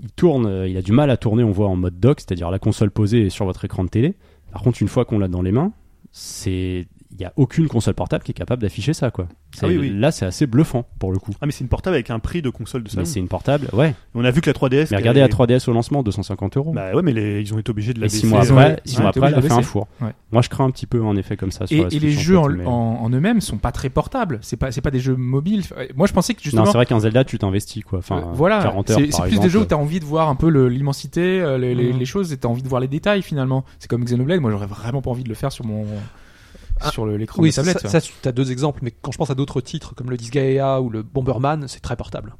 Il 0.00 0.10
tourne, 0.12 0.46
euh, 0.46 0.68
il 0.68 0.76
a 0.78 0.82
du 0.82 0.92
mal 0.92 1.10
à 1.10 1.16
tourner, 1.18 1.42
on 1.42 1.50
voit 1.52 1.68
en 1.68 1.76
mode 1.76 2.00
dock, 2.00 2.20
c'est-à-dire 2.20 2.50
la 2.50 2.58
console 2.58 2.90
posée 2.90 3.28
sur 3.28 3.44
votre 3.44 3.64
écran 3.66 3.84
de 3.84 3.90
télé. 3.90 4.14
Par 4.52 4.62
contre, 4.62 4.80
une 4.80 4.88
fois 4.88 5.04
qu'on 5.04 5.18
l'a 5.18 5.28
dans 5.28 5.42
les 5.42 5.52
mains, 5.52 5.72
c'est 6.10 6.86
il 7.18 7.22
y 7.22 7.24
a 7.24 7.32
aucune 7.36 7.66
console 7.66 7.94
portable 7.94 8.22
qui 8.24 8.32
est 8.32 8.34
capable 8.34 8.60
d'afficher 8.62 8.92
ça 8.92 9.10
quoi. 9.10 9.26
Ah 9.62 9.66
oui, 9.68 9.78
oui. 9.78 9.88
Là, 9.90 10.10
c'est 10.10 10.26
assez 10.26 10.46
bluffant 10.46 10.86
pour 10.98 11.12
le 11.12 11.18
coup. 11.18 11.30
Ah, 11.40 11.46
mais 11.46 11.52
c'est 11.52 11.64
une 11.64 11.68
portable 11.70 11.94
avec 11.94 12.10
un 12.10 12.18
prix 12.18 12.42
de 12.42 12.50
console 12.50 12.82
de 12.82 12.90
salon. 12.90 13.02
Mais 13.02 13.06
c'est 13.06 13.20
une 13.20 13.28
portable, 13.28 13.68
ouais. 13.72 13.94
On 14.14 14.22
a 14.24 14.30
vu 14.30 14.42
que 14.42 14.50
la 14.50 14.52
3DS. 14.54 14.88
Mais 14.90 14.98
regardez 14.98 15.20
la 15.20 15.28
3DS 15.28 15.66
au 15.70 15.72
lancement, 15.72 16.02
250 16.02 16.58
euros. 16.58 16.72
Bah 16.74 16.92
ouais, 16.94 17.00
mais 17.02 17.12
les- 17.12 17.40
ils 17.40 17.54
ont 17.54 17.58
été 17.58 17.70
obligés 17.70 17.94
de 17.94 18.00
la 18.00 18.06
et 18.06 18.08
six 18.10 18.26
mois 18.26 18.42
après, 18.42 18.80
ils 18.84 18.90
six 18.90 19.00
mois 19.00 19.08
après, 19.08 19.28
elle 19.28 19.34
a 19.34 19.40
fait 19.40 19.50
un 19.52 19.62
four. 19.62 19.88
Ouais. 20.02 20.10
Moi, 20.30 20.42
je 20.42 20.50
crains 20.50 20.66
un 20.66 20.70
petit 20.70 20.84
peu 20.86 21.02
en 21.02 21.16
effet 21.16 21.38
comme 21.38 21.50
ça. 21.52 21.66
Sur 21.66 21.78
Et, 21.78 21.82
la 21.84 21.88
et 21.96 21.98
les 21.98 22.10
jeux 22.12 22.38
en, 22.38 22.44
en, 22.44 22.48
mais- 22.50 22.66
en, 22.66 22.70
en 23.04 23.08
eux-mêmes 23.10 23.40
sont 23.40 23.56
pas 23.56 23.72
très 23.72 23.88
portables. 23.88 24.38
C'est 24.42 24.58
pas, 24.58 24.70
c'est 24.70 24.82
pas 24.82 24.90
des 24.90 25.00
jeux 25.00 25.16
mobiles. 25.16 25.62
Moi, 25.94 26.06
je 26.06 26.12
pensais 26.12 26.34
que 26.34 26.42
justement, 26.42 26.64
Non, 26.64 26.70
c'est 26.70 26.76
vrai 26.76 26.84
qu'un 26.86 27.00
Zelda, 27.00 27.24
tu 27.24 27.38
t'investis 27.38 27.82
quoi. 27.82 28.00
Enfin, 28.00 28.18
Euh, 28.18 28.32
voilà, 28.34 28.62
40 28.62 28.90
heures 28.90 28.98
c'est 29.10 29.22
plus 29.22 29.40
des 29.40 29.48
jeux 29.48 29.60
où 29.60 29.64
t'as 29.64 29.76
envie 29.76 30.00
de 30.00 30.04
voir 30.04 30.28
un 30.28 30.34
peu 30.36 30.48
l'immensité, 30.68 31.40
euh, 31.40 31.56
Mhm. 31.56 31.98
les 31.98 32.04
choses, 32.04 32.32
et 32.32 32.36
t'as 32.36 32.48
envie 32.48 32.62
de 32.62 32.68
voir 32.68 32.80
les 32.82 32.88
détails 32.88 33.22
finalement. 33.22 33.64
C'est 33.78 33.88
comme 33.88 34.04
Xenoblade, 34.04 34.40
moi 34.40 34.50
j'aurais 34.50 34.66
vraiment 34.66 35.00
pas 35.00 35.10
envie 35.10 35.24
de 35.24 35.28
le 35.30 35.34
faire 35.34 35.50
sur 35.52 35.64
mon 35.64 35.86
Ah, 36.80 36.90
sur 36.90 37.06
l'écran 37.06 37.42
Oui, 37.42 37.50
de 37.50 37.56
la 37.56 37.62
tablette. 37.64 37.80
ça, 37.88 38.00
ça, 38.00 38.06
tu 38.22 38.28
as 38.28 38.32
deux 38.32 38.52
exemples, 38.52 38.80
mais 38.82 38.90
quand 38.90 39.12
je 39.12 39.18
pense 39.18 39.30
à 39.30 39.34
d'autres 39.34 39.60
titres 39.60 39.94
comme 39.94 40.10
le 40.10 40.16
Disgaea 40.16 40.80
ou 40.82 40.90
le 40.90 41.02
Bomberman, 41.02 41.66
c'est 41.68 41.80
très 41.80 41.96
portable. 41.96 42.34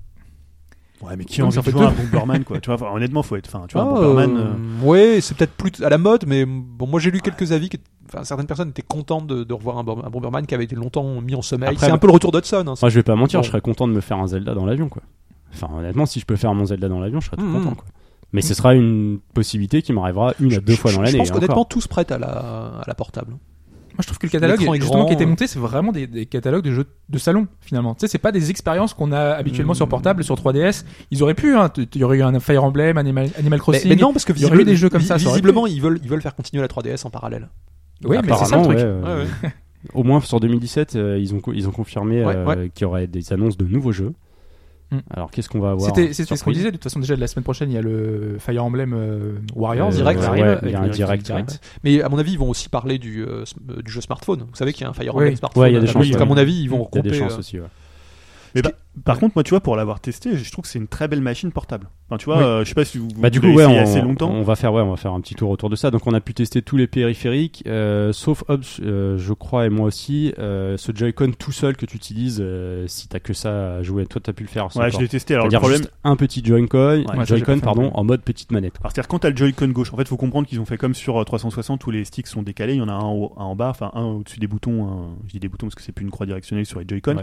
Ouais, 1.03 1.15
mais 1.17 1.25
qui 1.27 1.41
a 1.43 1.45
envie 1.47 1.57
de 1.57 1.63
fait 1.63 1.71
jouer 1.71 1.85
à 1.85 1.89
un. 1.89 1.93
Bomberman 1.93 2.45
quoi. 2.45 2.59
Tu 2.61 2.67
vois, 2.71 2.75
enfin, 2.77 2.95
honnêtement, 2.95 3.23
faut 3.23 3.37
être. 3.37 3.49
Enfin, 3.55 3.67
tu 3.69 3.75
vois, 3.75 3.83
un 3.83 3.91
Ah, 3.91 3.95
Bomberman. 3.95 4.37
euh, 4.37 4.41
euh, 4.41 4.85
Ouais, 4.87 5.21
c'est 5.21 5.37
peut-être 5.37 5.53
plus 5.53 5.83
à 5.83 5.91
la 5.91 5.99
mode, 5.99 6.25
mais 6.27 6.45
bon, 6.47 6.87
moi 6.87 7.01
j'ai 7.01 7.11
lu 7.11 7.21
quelques 7.21 7.53
avis. 7.53 7.69
Que, 7.69 7.77
enfin, 8.11 8.25
certaines 8.25 8.47
personnes 8.47 8.71
étaient 8.71 8.81
contentes 8.83 9.27
de, 9.27 9.45
de 9.45 9.53
revoir 9.55 9.77
un, 9.79 9.85
Bom- 9.85 10.03
un 10.05 10.09
Bomberman 10.11 10.47
qui 10.47 10.55
avait 10.55 10.65
été 10.65 10.75
longtemps 10.75 11.21
mis 11.21 11.35
en 11.35 11.43
sommeil. 11.43 11.77
C'est 11.79 11.91
un 11.91 11.99
peu 11.99 12.07
le 12.07 12.15
retour 12.15 12.33
d'Hudson. 12.33 12.65
Hein, 12.67 12.75
Moi, 12.81 12.89
je 12.91 12.95
vais 12.95 13.03
pas 13.03 13.15
mentir, 13.15 13.41
Bon. 13.41 13.45
je 13.45 13.49
serais 13.49 13.61
content 13.61 13.87
de 13.89 13.93
me 13.93 14.01
faire 14.01 14.17
un 14.19 14.27
Zelda 14.27 14.55
dans 14.55 14.65
l'avion, 14.65 14.89
quoi. 14.89 15.03
Enfin, 15.53 15.69
honnêtement, 15.77 16.07
si 16.07 16.19
je 16.21 16.25
peux 16.27 16.37
faire 16.37 16.55
mon 16.55 16.65
Zelda 16.67 16.89
dans 16.89 16.99
l'avion, 17.01 17.21
je 17.21 17.27
serais 17.27 17.37
tout 17.37 17.43
Mhm. 17.45 17.63
content, 17.63 17.75
quoi. 17.75 17.85
Mais 18.33 18.41
ce 18.43 18.55
sera 18.55 18.75
une 18.75 19.21
possibilité 19.35 19.83
qui 19.83 19.93
m'arrivera 19.93 20.33
une 20.41 20.53
à 20.55 20.59
deux 20.61 20.75
je, 20.75 20.79
fois 20.79 20.93
dans 20.93 21.01
l'année. 21.01 21.13
Je 21.13 21.19
pense 21.19 21.31
qu'honnêtement, 21.31 21.55
encore. 21.57 21.69
tous 21.69 21.87
prêtent 21.87 22.11
à 22.11 22.19
la, 22.19 22.27
à 22.29 22.85
la 22.87 22.95
portable. 22.95 23.37
Moi, 23.97 24.03
je 24.03 24.07
trouve 24.07 24.19
que 24.19 24.27
le 24.27 24.31
catalogue, 24.31 24.61
est 24.63 24.75
justement, 24.81 24.99
grand, 25.01 25.07
qui 25.07 25.15
était 25.15 25.25
monté, 25.27 25.47
c'est 25.47 25.59
vraiment 25.59 25.91
des, 25.93 26.07
des 26.07 26.27
catalogues 26.27 26.65
de 26.65 26.71
jeux 26.71 26.85
de 27.09 27.19
salon, 27.19 27.47
finalement. 27.61 27.95
Tu 27.95 28.01
sais, 28.01 28.09
c'est 28.09 28.19
pas 28.19 28.33
des 28.33 28.51
expériences 28.51 28.93
qu'on 28.95 29.11
a 29.13 29.31
habituellement 29.33 29.73
Mm. 29.73 29.77
sur 29.77 29.89
portable, 29.89 30.23
sur 30.25 30.35
3DS. 30.37 30.85
Ils 31.11 31.23
auraient 31.23 31.35
pu, 31.35 31.57
hein. 31.57 31.71
Il 31.95 32.01
y 32.01 32.05
aurait 32.05 32.19
eu 32.19 32.23
un 32.23 32.39
Fire 32.41 32.63
Emblem, 32.65 32.99
Animal, 32.99 33.31
Animal 33.39 33.59
Crossing. 33.61 33.89
mais 33.89 33.97
non, 33.97 34.13
parce 34.13 34.25
que 34.25 34.33
il 34.33 34.41
y 34.41 34.45
aurait 34.45 34.55
eu 34.55 34.59
visiblement, 34.59 34.71
des 34.73 34.77
jeux 34.77 34.89
comme 34.91 35.01
ça, 35.01 35.17
visiblement 35.17 35.67
ils 35.67 35.81
veulent, 35.81 35.99
ils 36.03 36.09
veulent 36.09 36.21
faire 36.23 36.35
continuer 36.35 36.61
la 36.63 36.69
3DS 36.69 37.07
en 37.07 37.11
parallèle. 37.11 37.49
Oui, 38.05 38.17
mais 38.25 38.33
c'est 38.37 38.45
ça 38.45 38.57
le 38.59 38.63
truc. 38.65 38.77
ouais, 38.77 38.85
euh, 38.85 39.25
Ouais, 39.25 39.29
ouais. 39.45 39.53
Au 39.95 40.03
moins 40.03 40.21
sur 40.21 40.41
2017, 40.41 40.97
euh, 40.97 41.19
ils 41.19 41.35
ont 41.35 41.41
ils 41.55 41.69
ont 41.69 41.73
confirmé 41.73 42.25
Ouais, 42.25 42.35
euh, 42.37 42.45
ouais. 42.45 42.71
qu'il 42.75 42.83
y 42.83 42.85
aurait 42.87 43.07
des 43.07 43.33
annonces 43.33 43.57
de 43.57 43.65
nouveaux 43.65 43.93
jeux. 43.93 44.13
Mm. 44.91 44.99
Alors 45.11 45.31
qu'est-ce 45.31 45.49
qu'on 45.49 45.59
va 45.59 45.71
avoir 45.71 45.95
C'était 45.95 46.13
ce 46.13 46.43
qu'on 46.45 46.51
disait. 46.53 46.71
De 46.71 46.77
toute 46.77 46.85
façon, 46.85 47.01
déjà, 47.01 47.17
la 47.17 47.27
semaine 47.27 47.43
prochaine, 47.43 47.71
il 47.71 47.75
y 47.75 47.79
a 47.79 47.83
le 47.83 48.37
Fire 48.39 48.65
Emblem 48.65 48.93
euh, 48.95 49.33
Warriors. 49.55 49.89
Euh, 49.89 49.97
direct, 49.97 50.21
ouais, 50.21 50.59
il 50.63 50.71
y 50.71 50.75
a 50.75 50.81
un 50.81 50.89
direct, 50.89 51.29
ouais. 51.31 51.45
Mais 51.83 52.03
à 52.03 52.09
mon 52.09 52.19
avis, 52.19 52.33
ils 52.33 52.39
vont 52.39 52.51
aussi 52.51 52.69
parler 52.69 52.99
du, 52.99 53.25
euh, 53.25 53.45
du 53.85 53.91
jeu 53.91 54.01
smartphone. 54.01 54.41
Vous 54.49 54.55
savez 54.55 54.73
qu'il 54.73 54.83
y 54.83 54.87
a 54.87 54.91
un 54.91 54.93
Fire 54.93 55.15
Oui. 55.15 55.25
Emblem 55.25 55.37
smartphone. 55.37 55.63
Ouais, 55.63 55.71
il 55.71 55.75
y 55.75 55.77
a 55.77 55.81
des 55.81 55.87
chances. 55.87 56.15
À 56.17 56.25
mon 56.25 56.37
avis, 56.37 56.63
ils 56.63 56.71
vont 56.71 56.89
Il 56.93 56.97
y 56.97 56.99
a 56.99 57.03
des 57.03 57.09
regrouper, 57.11 57.31
chances 57.31 57.39
aussi. 57.39 57.59
ouais. 57.59 57.67
Mais 58.55 58.63
ce 58.63 58.69
bah, 58.69 58.75
Par 59.05 59.19
contre, 59.19 59.35
moi, 59.37 59.43
tu 59.45 59.51
vois, 59.51 59.61
pour 59.61 59.77
l'avoir 59.77 60.01
testé, 60.01 60.37
je 60.37 60.51
trouve 60.53 60.63
que 60.65 60.69
c'est 60.71 60.79
une 60.79 60.89
très 60.89 61.07
belle 61.09 61.21
machine 61.21 61.53
portable. 61.53 61.89
Enfin, 62.09 62.17
tu 62.19 62.25
vois, 62.27 62.39
Oui. 62.39 62.43
euh, 62.45 62.65
je 62.65 62.69
sais 62.69 62.75
pas 62.75 62.85
si 62.85 62.99
vous, 62.99 63.09
Bah 63.19 63.31
du 63.31 63.39
vous 63.41 63.53
coup 63.53 63.59
l'avez 63.59 63.75
ouais, 63.75 63.83
essayé 63.83 63.97
on, 63.97 63.99
assez 63.99 64.01
longtemps. 64.01 64.31
on 64.31 64.43
va 64.43 64.57
faire 64.57 64.73
ouais, 64.73 64.81
on 64.83 64.91
va 64.91 64.97
faire 64.97 65.13
un 65.13 65.21
petit 65.21 65.35
tour 65.35 65.51
autour 65.51 65.69
de 65.71 65.77
ça. 65.77 65.91
Donc 65.91 66.07
on 66.07 66.15
a 66.15 66.21
pu 66.21 66.35
tester 66.35 66.63
tous 66.63 66.77
les 66.77 66.87
périphériques, 66.87 67.63
euh, 67.67 68.13
sauf 68.13 68.45
Hobbs, 68.49 68.63
euh, 68.81 69.19
je 69.19 69.33
crois 69.33 69.67
et 69.67 69.71
moi 69.71 69.87
aussi, 69.87 70.33
euh, 70.39 70.77
ce 70.77 70.93
Joy-Con 70.95 71.33
tout 71.39 71.53
seul 71.53 71.77
que 71.77 71.85
tu 71.85 71.97
utilises 71.97 72.39
euh, 72.41 72.87
si 72.87 73.09
t'as 73.09 73.19
que 73.21 73.33
ça 73.35 73.77
à 73.77 73.83
jouer. 73.83 74.07
Toi 74.07 74.21
t'as 74.25 74.33
pu 74.33 74.45
le 74.45 74.49
faire. 74.49 74.69
Ouais, 74.77 74.91
je 74.91 74.99
l'ai 74.99 75.09
testé. 75.09 75.35
Alors 75.35 75.49
le 75.49 75.59
problème, 75.59 75.79
juste 75.79 75.93
un 76.05 76.17
petit 76.17 76.43
Joy-Con, 76.45 77.05
Ouais, 77.17 77.27
Joy-Con 77.27 77.59
pardon, 77.61 77.91
en 77.93 78.05
mode 78.05 78.23
petite 78.23 78.53
manette. 78.53 78.75
Alors, 78.81 78.93
c'est-à-dire 78.93 79.09
quand 79.09 79.19
t'as 79.21 79.31
le 79.31 79.37
Joy-Con 79.37 79.69
gauche, 79.69 79.93
en 79.93 79.97
fait, 79.97 80.07
faut 80.09 80.17
comprendre 80.17 80.47
qu'ils 80.47 80.61
ont 80.61 80.65
fait 80.65 80.79
comme 80.79 80.95
sur 80.95 81.21
euh, 81.21 81.25
360 81.25 81.85
où 81.87 81.91
les 81.91 82.05
sticks 82.05 82.29
sont 82.29 82.43
décalés. 82.43 82.75
Il 82.75 82.79
y 82.79 82.83
en 82.83 82.89
a 82.89 82.93
un, 82.93 82.99
un 83.01 83.45
en 83.45 83.57
bas, 83.57 83.69
enfin 83.71 83.91
un 83.95 84.05
au-dessus 84.05 84.39
des 84.39 84.47
boutons. 84.47 84.87
un- 84.87 85.17
je 85.27 85.33
dis 85.33 85.41
des 85.41 85.49
boutons 85.49 85.67
parce 85.67 85.75
que 85.75 85.83
c'est 85.83 85.93
plus 85.93 86.05
une 86.05 86.11
croix 86.13 86.27
directionnelle 86.27 86.67
sur 86.67 86.79
les 86.79 86.87
Joy-Con. 86.89 87.17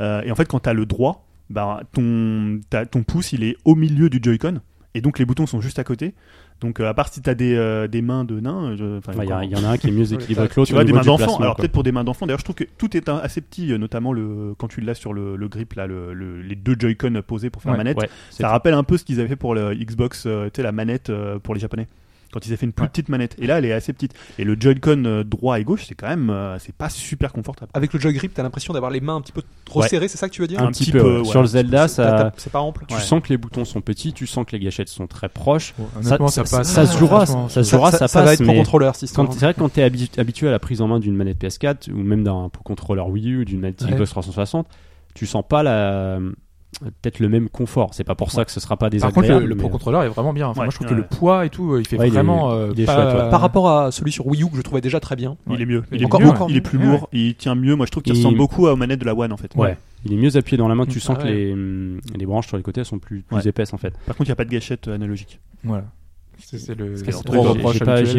Euh, 0.00 0.20
et 0.22 0.30
en 0.30 0.34
fait, 0.34 0.44
quand 0.46 0.60
t'as 0.60 0.72
le 0.74 0.84
droit, 0.86 1.15
bah 1.50 1.80
ton 1.92 2.60
ton 2.90 3.02
pouce 3.02 3.32
il 3.32 3.44
est 3.44 3.56
au 3.64 3.74
milieu 3.74 4.10
du 4.10 4.18
Joy-Con 4.22 4.60
et 4.94 5.00
donc 5.00 5.18
les 5.18 5.24
boutons 5.26 5.46
sont 5.46 5.60
juste 5.60 5.78
à 5.78 5.84
côté. 5.84 6.14
Donc 6.62 6.80
euh, 6.80 6.88
à 6.88 6.94
part 6.94 7.08
si 7.08 7.20
t'as 7.20 7.34
des 7.34 7.54
euh, 7.54 7.86
des 7.86 8.00
mains 8.00 8.24
de 8.24 8.40
Ouais, 9.18 9.26
Il 9.44 9.50
y, 9.50 9.56
en 9.56 9.64
a 9.64 9.68
un 9.72 9.76
qui 9.76 9.88
est 9.88 9.90
mieux 9.90 10.10
équilibré 10.14 10.48
que 10.48 10.54
l'autre. 10.56 10.68
tu 10.68 10.72
vois 10.72 10.84
des 10.84 10.92
mains 10.94 11.02
placement, 11.02 11.36
Alors 11.38 11.56
peut-être 11.56 11.72
pour 11.72 11.82
des 11.82 11.92
mains 11.92 12.02
d'enfants. 12.04 12.26
D'ailleurs, 12.26 12.38
je 12.38 12.44
trouve 12.44 12.56
que 12.56 12.64
tout 12.78 12.96
est 12.96 13.10
un- 13.10 13.18
assez 13.18 13.42
petit, 13.42 13.72
euh, 13.72 13.78
notamment 13.78 14.12
le 14.14 14.54
quand 14.56 14.66
tu 14.68 14.80
l'as 14.80 14.94
sur 14.94 15.12
le, 15.12 15.36
le 15.36 15.48
grip 15.48 15.74
là, 15.74 15.86
le, 15.86 16.14
le- 16.14 16.40
les 16.40 16.54
deux 16.56 16.74
Joy-Con 16.78 17.20
posés 17.26 17.50
pour 17.50 17.60
faire 17.60 17.72
Ouais, 17.72 17.78
la 17.78 17.84
manette. 17.84 17.98
Ouais, 18.00 18.08
Ça 18.30 18.48
rappelle 18.48 18.72
un 18.72 18.84
peu 18.84 18.96
ce 18.96 19.04
qu'ils 19.04 19.20
avaient 19.20 19.28
fait 19.28 19.36
pour 19.36 19.54
le 19.54 19.74
Xbox, 19.74 20.24
euh, 20.26 20.46
tu 20.46 20.52
sais, 20.56 20.62
la 20.62 20.72
manette 20.72 21.10
euh, 21.10 21.38
pour 21.38 21.52
les 21.52 21.60
Japonais. 21.60 21.88
Quand 22.36 22.44
ils 22.44 22.50
avaient 22.50 22.58
fait 22.58 22.66
une 22.66 22.72
plus 22.74 22.82
Ouais. 22.82 22.88
petite 22.90 23.08
manette. 23.08 23.34
Et 23.38 23.46
là, 23.46 23.56
elle 23.56 23.64
est 23.64 23.72
assez 23.72 23.94
petite. 23.94 24.12
Et 24.38 24.44
le 24.44 24.58
Joy-Con 24.60 25.04
euh, 25.06 25.24
droit 25.24 25.58
et 25.58 25.64
gauche, 25.64 25.86
c'est 25.88 25.94
quand 25.94 26.06
même, 26.08 26.28
euh, 26.28 26.58
c'est 26.58 26.74
pas 26.74 26.90
super 26.90 27.32
confortable. 27.32 27.70
Avec 27.72 27.94
le 27.94 27.98
joy 27.98 28.12
grip, 28.12 28.34
t'as 28.34 28.42
l'impression 28.42 28.74
d'avoir 28.74 28.90
les 28.90 29.00
mains 29.00 29.16
un 29.16 29.22
petit 29.22 29.32
peu 29.32 29.40
trop 29.64 29.80
Ouais. 29.80 29.88
serrées, 29.88 30.06
c'est 30.08 30.18
ça 30.18 30.28
que 30.28 30.34
tu 30.34 30.42
veux 30.42 30.46
dire 30.46 30.60
un, 30.60 30.66
un 30.66 30.70
petit 30.70 30.84
petit 30.84 30.92
peu. 30.92 30.98
peu, 30.98 31.12
ouais. 31.14 31.18
ouais. 31.20 31.24
Sur 31.24 31.40
le 31.40 31.46
Zelda, 31.46 31.88
ça, 31.88 32.34
C'est 32.36 32.52
pas 32.52 32.60
ample. 32.60 32.84
tu 32.86 32.94
Ouais. 32.94 33.00
sens 33.00 33.22
que 33.22 33.30
les 33.30 33.38
boutons 33.38 33.64
sont 33.64 33.80
petits, 33.80 34.12
tu 34.12 34.26
sens 34.26 34.44
que 34.44 34.52
les 34.54 34.60
gâchettes 34.62 34.90
sont 34.90 35.06
très 35.06 35.30
proches. 35.30 35.72
Ça, 36.02 36.18
ça, 36.28 36.42
passe. 36.44 36.68
ça 36.68 36.84
se 36.86 36.98
jouera, 36.98 37.24
ça 37.24 37.48
se 37.48 37.70
jouera, 37.70 37.90
ça, 37.90 38.04
va 38.06 38.08
passe. 38.08 38.32
être 38.34 38.42
pro 38.42 38.52
mais- 38.52 38.58
contrôleur. 38.58 38.92
Quand- 39.14 39.32
C'est 39.32 39.40
vrai 39.40 39.54
que 39.54 39.58
quand 39.60 39.72
tu 39.72 39.80
es 39.80 39.84
habitué 40.18 40.48
à 40.48 40.50
la 40.50 40.58
prise 40.58 40.82
en 40.82 40.88
main 40.88 41.00
d'une 41.00 41.16
manette 41.16 41.38
PS4 41.38 41.88
ou 41.90 41.96
même 41.96 42.22
d'un 42.22 42.50
Pro 42.50 42.62
Controller 42.64 43.00
Wii 43.08 43.28
U 43.30 43.40
ou 43.40 43.44
d'une 43.46 43.60
manette. 43.60 43.82
Xbox 43.82 44.10
360, 44.10 44.66
tu 45.14 45.24
sens 45.24 45.42
pas 45.48 45.62
la 45.62 46.18
peut-être 46.80 47.20
le 47.20 47.28
même 47.28 47.48
confort. 47.48 47.94
C'est 47.94 48.04
pas 48.04 48.14
pour 48.14 48.30
ça 48.30 48.44
que 48.44 48.50
ce 48.50 48.60
sera 48.60 48.76
pas 48.76 48.86
Par 48.86 48.90
désagréable. 48.90 49.26
contre, 49.28 49.40
le, 49.40 49.46
le 49.46 49.54
mais- 49.54 49.60
Pro 49.60 49.68
Controller 49.70 50.06
est 50.06 50.08
vraiment 50.08 50.32
bien. 50.32 50.48
Enfin, 50.48 50.60
Ouais, 50.60 50.66
moi, 50.66 50.70
je 50.70 50.76
trouve 50.76 50.86
ouais. 50.88 50.94
que 50.94 50.98
le 51.00 51.06
poids 51.06 51.46
et 51.46 51.50
tout, 51.50 51.78
il 51.78 51.86
fait 51.86 51.98
Ouais, 51.98 52.06
il 52.06 52.08
est- 52.08 52.14
vraiment. 52.14 52.50
euh, 52.52 52.70
il 52.74 52.80
est 52.80 52.84
pas- 52.86 52.94
chouette, 52.94 53.24
ouais. 53.24 53.30
Par 53.30 53.40
rapport 53.40 53.70
à 53.70 53.90
celui 53.92 54.12
sur 54.12 54.26
Wii 54.26 54.42
U 54.42 54.50
que 54.50 54.56
je 54.56 54.62
trouvais 54.62 54.80
déjà 54.80 55.00
très 55.00 55.16
bien. 55.16 55.36
Il 55.50 55.60
est 55.60 55.66
mieux. 55.66 55.82
Il 55.92 56.02
est 56.02 56.04
Encore- 56.04 56.20
mieux. 56.20 56.28
encore 56.28 56.50
il 56.50 56.56
est 56.56 56.60
plus 56.60 56.78
Ouais. 56.78 56.86
lourd. 56.86 57.08
Il 57.12 57.34
tient 57.34 57.54
mieux. 57.54 57.74
Moi, 57.76 57.86
je 57.86 57.90
trouve 57.90 58.02
qu'il 58.02 58.14
Il- 58.14 58.18
ressemble 58.18 58.38
beaucoup 58.38 58.66
aux 58.66 58.76
manettes 58.76 59.00
de 59.00 59.04
la 59.06 59.14
One 59.14 59.32
en 59.32 59.36
fait. 59.36 59.54
Ouais. 59.56 59.76
Il 60.04 60.12
est 60.12 60.16
mieux 60.16 60.36
appuyé 60.36 60.56
dans 60.58 60.68
la 60.68 60.74
main. 60.74 60.86
Tu 60.86 60.98
Mm. 60.98 61.00
sens 61.00 61.16
Ah 61.18 61.22
que 61.22 61.28
les, 61.28 61.52
hum, 61.52 62.00
les 62.14 62.26
branches 62.26 62.46
sur 62.48 62.56
les 62.56 62.62
côtés 62.62 62.80
elles 62.80 62.86
sont 62.86 62.98
plus, 62.98 63.22
plus 63.22 63.36
Ouais. 63.36 63.48
épaisses 63.48 63.72
en 63.74 63.78
fait. 63.78 63.94
Par 64.06 64.14
contre, 64.16 64.28
il 64.28 64.30
n'y 64.30 64.32
a 64.32 64.36
pas 64.36 64.44
de 64.44 64.50
gâchette 64.50 64.86
euh, 64.88 64.94
analogique. 64.94 65.40
Voilà. 65.64 65.84
C'est 66.38 66.58
c'est 66.58 66.74
le, 66.78 66.94
J'ai 66.96 67.02
pas, 67.02 67.12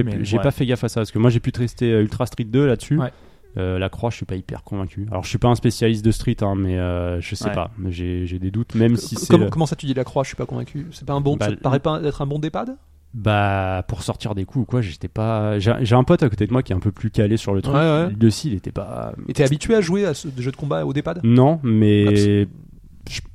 mais- 0.03 0.43
pas 0.43 0.51
fait 0.51 0.65
gaffe 0.65 0.83
à 0.83 0.89
ça 0.89 1.01
parce 1.01 1.11
que 1.11 1.19
moi 1.19 1.29
j'ai 1.29 1.39
pu 1.39 1.51
tester 1.51 1.91
euh, 1.91 2.01
Ultra 2.01 2.25
Street 2.25 2.45
2 2.45 2.65
là-dessus. 2.65 2.97
Ouais. 2.97 3.11
Euh, 3.57 3.79
la 3.79 3.89
croix, 3.89 4.09
je 4.09 4.15
suis 4.17 4.25
pas 4.25 4.35
hyper 4.35 4.63
convaincu. 4.63 5.07
Alors, 5.09 5.23
je 5.23 5.29
suis 5.29 5.37
pas 5.37 5.47
un 5.47 5.55
spécialiste 5.55 6.05
de 6.05 6.11
Street, 6.11 6.37
hein, 6.41 6.53
mais 6.55 6.77
euh, 6.77 7.19
je 7.21 7.33
sais 7.35 7.45
Ouais. 7.49 7.53
pas. 7.55 7.71
J'ai 7.89 8.39
des 8.39 8.51
doutes, 8.51 8.75
même 8.75 8.95
si 8.97 9.15
c'est. 9.15 9.27
comment, 9.29 9.45
le- 9.45 9.49
comment 9.49 9.65
ça 9.65 9.75
tu 9.75 9.85
dis 9.85 9.93
la 9.93 10.03
croix 10.03 10.23
Je 10.23 10.27
suis 10.27 10.35
pas 10.35 10.45
convaincu. 10.45 10.87
C'est 10.91 11.05
pas 11.05 11.13
un 11.13 11.21
bon. 11.21 11.37
Bah, 11.37 11.47
ça 11.47 11.55
te 11.55 11.61
paraît 11.61 11.79
pas 11.79 11.99
être 12.03 12.21
un 12.21 12.27
bon 12.27 12.39
dépad? 12.39 12.77
Bah, 13.13 13.83
pour 13.87 14.03
sortir 14.03 14.35
des 14.35 14.45
coups 14.45 14.63
ou 14.63 14.65
quoi, 14.65 14.81
j'étais 14.81 15.07
pas. 15.07 15.57
J'ai 15.59 15.95
un 15.95 16.03
pote 16.03 16.21
à 16.23 16.29
côté 16.29 16.45
de 16.45 16.51
moi 16.51 16.61
qui 16.61 16.71
est 16.73 16.75
un 16.75 16.79
peu 16.79 16.91
plus 16.91 17.09
calé 17.09 17.37
sur 17.37 17.53
le 17.55 17.61
truc. 17.61 17.73
Ouais, 17.75 17.81
ouais. 17.81 18.29
Il 18.43 18.53
était 18.53 18.71
pas. 18.71 19.13
Et 19.27 19.33
t'es 19.33 19.43
habitué 19.43 19.75
à 19.75 19.81
jouer 19.81 20.05
à 20.05 20.13
ce 20.13 20.27
jeu 20.37 20.51
de 20.51 20.55
combat 20.57 20.85
au 20.85 20.93
dépad? 20.93 21.19
Non, 21.23 21.55
Ah, 21.63 21.67
mais. 21.67 22.15
je- 22.15 22.45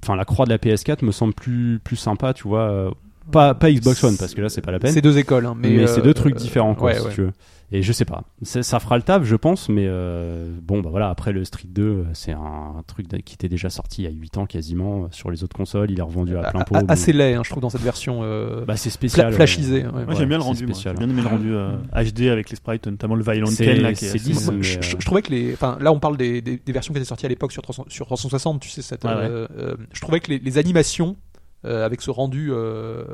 Enfin, 0.02 0.16
la 0.16 0.26
croix 0.26 0.44
de 0.44 0.50
la 0.50 0.58
PS4 0.58 1.02
me 1.02 1.12
semble 1.12 1.32
plus, 1.32 1.80
plus 1.82 1.96
sympa, 1.96 2.34
tu 2.34 2.46
vois. 2.46 2.70
euh, 2.70 2.90
Pas, 3.30 3.54
pas 3.54 3.72
Xbox 3.72 4.04
One, 4.04 4.16
parce 4.18 4.34
que 4.34 4.42
là, 4.42 4.50
c'est 4.50 4.60
pas 4.60 4.70
la 4.72 4.78
peine. 4.78 4.92
C'est 4.92 5.00
deux 5.00 5.16
écoles, 5.16 5.46
hein, 5.46 5.54
mais, 5.58 5.70
mais 5.70 5.82
euh, 5.84 5.86
c'est 5.86 6.02
deux 6.02 6.12
trucs 6.12 6.34
différents, 6.34 6.74
quoi, 6.74 6.90
ouais, 6.90 6.98
si 6.98 7.06
ouais. 7.06 7.12
tu 7.14 7.20
veux. 7.22 7.32
Et 7.74 7.82
je 7.82 7.92
sais 7.92 8.04
pas. 8.04 8.24
Ça, 8.42 8.78
fera 8.80 8.96
le 8.96 9.02
taf, 9.02 9.24
je 9.24 9.34
pense, 9.34 9.68
mais 9.70 9.86
euh, 9.86 10.50
bon, 10.62 10.80
bah 10.80 10.90
voilà, 10.90 11.08
après 11.08 11.32
le 11.32 11.42
Street 11.44 11.68
2, 11.68 11.82
euh, 11.82 12.04
c'est 12.12 12.32
un, 12.32 12.82
truc 12.86 13.08
qui 13.24 13.34
était 13.34 13.48
déjà 13.48 13.70
sorti 13.70 14.02
il 14.02 14.04
y 14.04 14.08
a 14.08 14.10
8 14.10 14.36
ans 14.38 14.46
quasiment 14.46 15.04
euh, 15.04 15.06
sur 15.10 15.30
les 15.30 15.42
autres 15.42 15.56
consoles. 15.56 15.90
Il 15.90 15.98
est 15.98 16.02
revendu 16.02 16.36
à 16.36 16.42
plein 16.50 16.60
A- 16.60 16.64
pot. 16.64 16.74
a- 16.76 16.80
bon. 16.82 16.86
assez 16.88 17.12
laid, 17.12 17.34
hein, 17.34 17.40
je 17.44 17.50
trouve, 17.50 17.62
dans 17.62 17.70
cette 17.70 17.80
version 17.80 18.20
euh, 18.22 18.64
Bah, 18.66 18.76
c'est 18.76 18.90
fla- 18.90 18.92
spécial. 18.92 19.32
flashisé. 19.32 19.84
ouais. 19.86 19.90
Moi, 19.90 20.04
Ouais, 20.04 20.16
j'aime 20.16 20.28
bien 20.28 20.36
le 20.38 20.42
rendu. 20.44 20.66
J'ai 20.74 20.92
bien 20.92 21.08
aimé 21.08 21.22
le 21.22 21.28
rendu 21.28 21.54
euh, 21.54 21.76
HD 21.94 22.28
avec 22.28 22.50
les 22.50 22.56
sprites, 22.56 22.86
notamment 22.86 23.14
le 23.14 23.22
Violent 23.24 23.48
Ken 23.56 23.80
là, 23.80 23.92
qui 23.94 24.04
est 24.04 24.08
c'est 24.08 24.16
assez 24.16 24.30
10, 24.30 24.46
bon. 24.46 24.52
mais, 24.58 24.62
je, 24.62 24.78
euh, 24.78 24.98
trouvais 25.00 25.22
que 25.22 25.30
les, 25.30 25.54
enfin, 25.54 25.78
là 25.80 25.92
on 25.92 25.98
parle 25.98 26.16
des, 26.18 26.42
des- 26.42 26.58
des 26.58 26.72
versions 26.72 26.92
qui 26.92 26.98
étaient 26.98 27.06
sorties 27.08 27.26
à 27.26 27.28
l'époque 27.30 27.52
sur, 27.52 27.62
300 27.62 27.86
sur 27.88 28.04
360, 28.06 28.60
tu 28.60 28.68
sais, 28.68 28.82
cette, 28.82 29.04
euh, 29.06 29.46
euh, 29.56 29.76
je 29.92 30.00
trouvais 30.02 30.20
que 30.20 30.30
les, 30.30 30.38
les 30.38 30.58
animations 30.58 31.16
euh, 31.64 31.86
avec 31.86 32.02
ce 32.02 32.10
rendu 32.10 32.50
euh, 32.52 33.04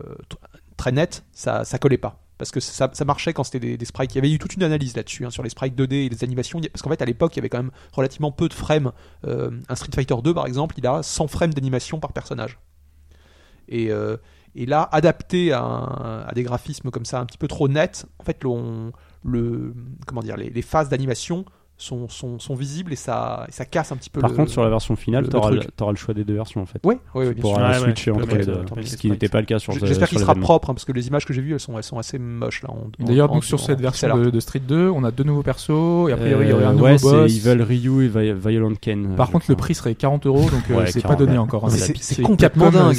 très 0.77 0.91
net, 0.93 1.25
ça, 1.33 1.65
ça 1.65 1.79
collait 1.79 1.99
pas. 1.99 2.21
Parce 2.39 2.51
que 2.53 2.61
ça, 2.61 2.89
marchait 3.05 3.33
quand 3.33 3.45
c'était 3.45 3.77
des, 3.77 3.85
sprites. 3.85 4.15
Il 4.15 4.17
y 4.17 4.19
avait 4.19 4.31
eu 4.31 4.39
toute 4.39 4.55
une 4.55 4.63
analyse 4.63 4.97
là-dessus, 4.97 5.27
hein, 5.27 5.31
sur 5.31 5.43
les 5.43 5.51
sprites 5.51 5.77
2D 5.77 6.07
et 6.07 6.09
les 6.09 6.25
animations. 6.25 6.61
Parce 6.61 6.83
qu'en 6.83 6.91
fait, 6.91 7.03
à 7.03 7.05
l'époque, 7.05 7.35
il 7.35 7.39
y 7.39 7.41
avait 7.41 7.49
quand 7.49 7.59
même 7.59 7.73
relativement 7.93 8.31
peu 8.31 8.49
de 8.49 8.55
frames. 8.55 8.93
Euh, 9.27 9.51
un 9.69 9.75
Street 9.75 9.91
Fighter 9.93 10.15
2, 10.23 10.33
par 10.33 10.47
exemple, 10.47 10.77
il 10.79 10.87
a 10.87 11.03
100 11.03 11.27
frames 11.27 11.53
d'animation 11.53 11.99
par 11.99 12.13
personnage. 12.13 12.59
Et, 13.69 13.91
euh, 13.91 14.17
là, 14.55 14.89
adapté 14.93 15.53
à, 15.53 16.31
des 16.35 16.45
graphismes 16.45 16.91
comme 16.91 17.05
ça, 17.05 17.21
un 17.21 17.27
petit 17.27 17.39
peu 17.39 17.49
trop 17.49 17.69
nets, 17.69 18.07
en 18.19 18.25
fait, 18.25 18.43
le, 18.45 19.75
comment 20.07 20.23
dire, 20.23 20.37
les 20.37 20.63
phases 20.63 20.89
d'animation 20.89 21.45
sont, 21.81 22.09
sont, 22.09 22.41
sont 22.41 22.55
visibles 22.57 22.93
et 22.93 22.97
ça, 22.97 23.47
et 23.49 23.53
ça 23.53 23.65
casse 23.65 23.93
un 23.93 23.97
petit 23.97 24.11
peu 24.11 24.21
Par 24.21 24.31
le- 24.31 24.37
contre, 24.37 24.51
sur 24.51 24.63
la 24.65 24.69
version 24.69 24.97
finale, 24.97 25.21
le- 25.23 25.27
le 25.27 25.31
t'auras 25.77 25.93
le, 25.93 25.97
choix 25.97 26.13
des 26.13 26.25
deux 26.25 26.35
versions 26.35 26.61
en 26.61 26.67
fait. 26.67 26.81
Ouais, 26.85 26.99
ouais, 27.15 27.29
ouais, 27.29 27.35
bien 27.35 27.41
pour 27.41 27.53
sûr. 27.55 27.59
euh, 27.61 27.63
Ouais, 27.69 27.73
ouais, 27.75 27.79
switcher 27.79 28.13
tu 28.13 28.37
les 28.37 28.45
deux. 28.47 28.53
euh, 28.53 28.83
Ce 28.85 28.97
qui 28.97 29.11
n'était 29.11 29.29
pas 29.29 29.39
le 29.41 29.47
cas 29.47 29.59
sur 29.61 29.73
J'espère 29.73 30.09
qu'il 30.09 30.19
sera 30.19 30.35
propre, 30.35 30.71
hein, 30.71 30.75
parce 30.75 30.85
que 30.85 30.91
les 30.93 31.07
images 31.07 31.25
que 31.25 31.33
j'ai 31.33 31.41
vues, 31.41 31.53
elles 31.55 31.61
sont, 31.61 31.77
elles 31.77 31.85
sont 31.85 31.99
assez 31.99 32.19
moches 32.19 32.63
là. 32.63 32.71
en- 32.73 32.89
D'ailleurs, 33.05 33.31
en- 33.31 33.35
donc 33.35 33.45
sur 33.45 33.61
en- 33.61 33.63
cette 33.63 33.79
en 33.79 33.83
version 33.83 34.17
de, 34.19 34.31
de 34.31 34.41
Street 34.41 34.59
2, 34.67 34.91
on 34.91 35.05
a 35.05 35.13
deux 35.13 35.23
nouveaux 35.25 35.45
persos 35.45 36.09
et 36.09 36.13
a 36.13 36.17
priori 36.17 36.47
il 36.47 36.51
y 36.51 36.53
aurait 36.53 36.65
un 36.65 36.71
Euh, 36.71 36.73
nouveau 36.73 36.85
ouais, 36.87 36.99
boss. 36.99 37.31
c'est 37.33 37.49
Evil 37.49 37.63
Ryu 37.63 38.05
et 38.05 38.09
Vi- 38.09 38.33
Violent 38.33 38.75
Ken. 38.81 39.15
Par 39.15 39.31
contre, 39.31 39.47
le 39.49 39.55
prix 39.55 39.75
serait 39.77 39.95
40 39.95 40.27
euros, 40.27 40.51
donc 40.51 40.65
euh, 40.71 40.85
c'est 40.87 41.01
pas 41.01 41.11
40, 41.11 41.19
donné 41.21 41.39
encore. 41.39 41.65
hein. 41.67 41.71
C'est- 41.71 42.23
complètement 42.23 42.71
dingue. 42.71 42.97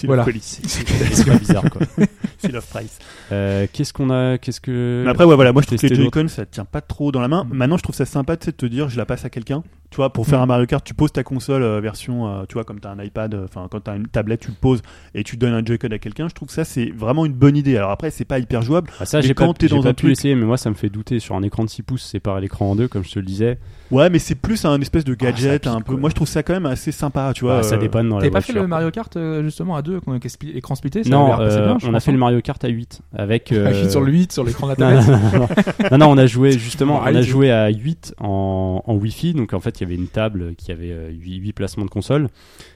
Seal 0.00 0.06
Voilà. 0.08 0.24
c'est 0.62 1.26
pas 1.26 1.36
bizarre 1.38 1.64
quoi. 1.70 1.82
Seal 2.38 2.56
of 2.56 2.66
Price. 2.66 2.98
Euh, 3.32 3.66
Qu'est-ce 3.72 3.92
qu'on 3.92 4.10
a 4.10 4.38
Qu'est-ce 4.38 4.60
que. 4.60 5.02
Mais 5.04 5.10
après, 5.10 5.24
ouais, 5.24 5.34
voilà, 5.34 5.52
moi 5.52 5.62
je 5.62 5.66
trouve 5.66 5.78
que 5.78 5.86
les. 5.86 5.94
Joy-Con 5.94 6.28
ça 6.28 6.46
tient 6.46 6.64
pas 6.64 6.80
trop 6.80 7.12
dans 7.12 7.20
la 7.20 7.28
main. 7.28 7.46
Maintenant, 7.50 7.76
je 7.76 7.82
trouve 7.82 7.94
ça 7.94 8.06
sympa 8.06 8.36
de 8.36 8.50
te 8.50 8.66
dire 8.66 8.88
je 8.88 8.96
la 8.96 9.04
passe 9.04 9.24
à 9.24 9.30
quelqu'un. 9.30 9.62
Tu 9.90 9.96
vois, 9.96 10.12
pour 10.12 10.24
faire 10.24 10.40
un 10.40 10.46
Mario 10.46 10.66
Kart, 10.66 10.84
tu 10.84 10.94
poses 10.94 11.10
ta 11.10 11.24
console 11.24 11.64
euh, 11.64 11.80
version, 11.80 12.28
euh, 12.28 12.44
tu 12.48 12.54
vois, 12.54 12.62
comme 12.62 12.78
t'as 12.78 12.92
un 12.92 13.02
iPad, 13.02 13.34
euh, 13.34 13.44
enfin, 13.46 13.66
quand 13.68 13.80
t'as 13.80 13.96
une 13.96 14.06
tablette, 14.06 14.38
tu 14.38 14.48
le 14.50 14.54
poses 14.54 14.82
et 15.16 15.24
tu 15.24 15.36
donnes 15.36 15.52
un 15.52 15.64
Joy-Con 15.64 15.88
à 15.90 15.98
quelqu'un. 15.98 16.28
Je 16.28 16.34
trouve 16.34 16.46
que 16.46 16.54
ça, 16.54 16.62
c'est 16.64 16.90
vraiment 16.96 17.26
une 17.26 17.32
bonne 17.32 17.56
idée. 17.56 17.76
Alors 17.76 17.90
après, 17.90 18.12
c'est 18.12 18.24
pas 18.24 18.38
hyper 18.38 18.62
jouable. 18.62 18.88
Ah, 19.00 19.04
ça, 19.04 19.20
j'ai 19.20 19.34
quand 19.34 19.48
pas, 19.48 19.54
t'es 19.54 19.66
j'ai 19.68 19.74
dans 19.74 19.82
pas 19.82 19.88
un 19.88 19.94
pu 19.94 20.02
truc- 20.04 20.12
essayer, 20.12 20.36
mais 20.36 20.46
moi 20.46 20.56
ça 20.58 20.70
me 20.70 20.76
fait 20.76 20.90
douter. 20.90 21.18
Sur 21.18 21.34
un 21.34 21.42
écran 21.42 21.64
de 21.64 21.68
6 21.70 21.82
pouces, 21.82 22.04
séparer 22.04 22.40
l'écran 22.40 22.70
en 22.70 22.76
deux, 22.76 22.86
comme 22.86 23.02
je 23.02 23.10
te 23.10 23.18
le 23.18 23.24
disais. 23.24 23.58
Ouais, 23.90 24.08
mais 24.10 24.20
c'est 24.20 24.36
plus 24.36 24.64
un 24.64 24.80
espèce 24.80 25.02
de 25.02 25.14
gadget, 25.14 25.66
Ah, 25.66 25.72
un 25.72 25.80
peu. 25.80 25.94
quoi. 25.94 26.00
Moi, 26.02 26.10
je 26.10 26.14
trouve 26.14 26.28
ça 26.28 26.44
quand 26.44 26.52
même 26.52 26.66
assez 26.66 26.92
sympa, 26.92 27.32
tu 27.34 27.44
vois. 27.44 27.56
Bah, 27.56 27.62
ça 27.64 27.76
dépanne 27.76 28.08
dans 28.08 28.18
T'avais 28.18 28.30
pas 28.30 28.40
fait 28.42 28.52
le. 28.52 28.64
Mario 28.68 28.92
Kart 28.92 29.16
euh, 29.16 29.42
justement 29.42 29.74
à 29.74 29.82
deux, 29.82 29.98
avec 30.06 30.24
écran 30.54 30.76
splitté 30.76 31.02
ça 31.02 31.10
Non, 31.10 31.40
euh, 31.40 31.66
bien, 31.76 31.78
on 31.90 31.94
a 31.94 31.98
fait 31.98 32.12
le 32.12 32.18
Mario 32.18 32.40
Kart 32.42 32.62
à 32.64 32.68
8 32.68 33.00
avec. 33.12 33.50
euh, 33.52 33.88
sur 33.90 34.02
le 34.02 34.12
8 34.12 34.30
sur 34.30 34.44
l'écran 34.44 34.68
de 34.72 34.74
la 34.78 34.92
Non, 35.00 35.48
tablette. 35.48 36.02
on 36.02 36.16
a 36.16 36.26
joué 36.26 36.52
justement, 36.58 36.98
Bon, 36.98 37.02
on 37.02 37.06
a 37.16 37.22
tu- 37.22 37.28
joué 37.28 37.50
à 37.50 37.68
8 37.70 38.14
en, 38.20 38.84
en 38.86 38.94
Wi-Fi, 38.94 39.34
donc 39.34 39.52
en 39.52 39.58
fait 39.58 39.79
il 39.80 39.84
y 39.84 39.86
avait 39.86 39.94
une 40.00 40.08
table 40.08 40.54
qui 40.56 40.72
avait 40.72 41.10
8, 41.12 41.52
placements 41.52 41.84
de 41.84 41.90
console, 41.90 42.28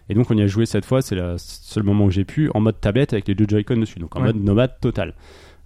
et 0.08 0.14
donc 0.14 0.30
on 0.30 0.36
y 0.36 0.42
a 0.42 0.46
joué 0.46 0.66
cette 0.66 0.84
fois, 0.84 1.02
c'est 1.02 1.14
le 1.14 1.36
seul 1.38 1.82
moment 1.82 2.04
où 2.06 2.10
j'ai 2.10 2.24
pu, 2.24 2.50
en 2.54 2.60
mode 2.60 2.80
tablette 2.80 3.12
avec 3.12 3.28
les 3.28 3.34
deux 3.34 3.46
Joy-Con 3.48 3.76
dessus, 3.76 3.98
donc 3.98 4.14
en 4.16 4.20
Ouais. 4.20 4.26
mode 4.26 4.36
nomade 4.42 4.78
total. 4.80 5.14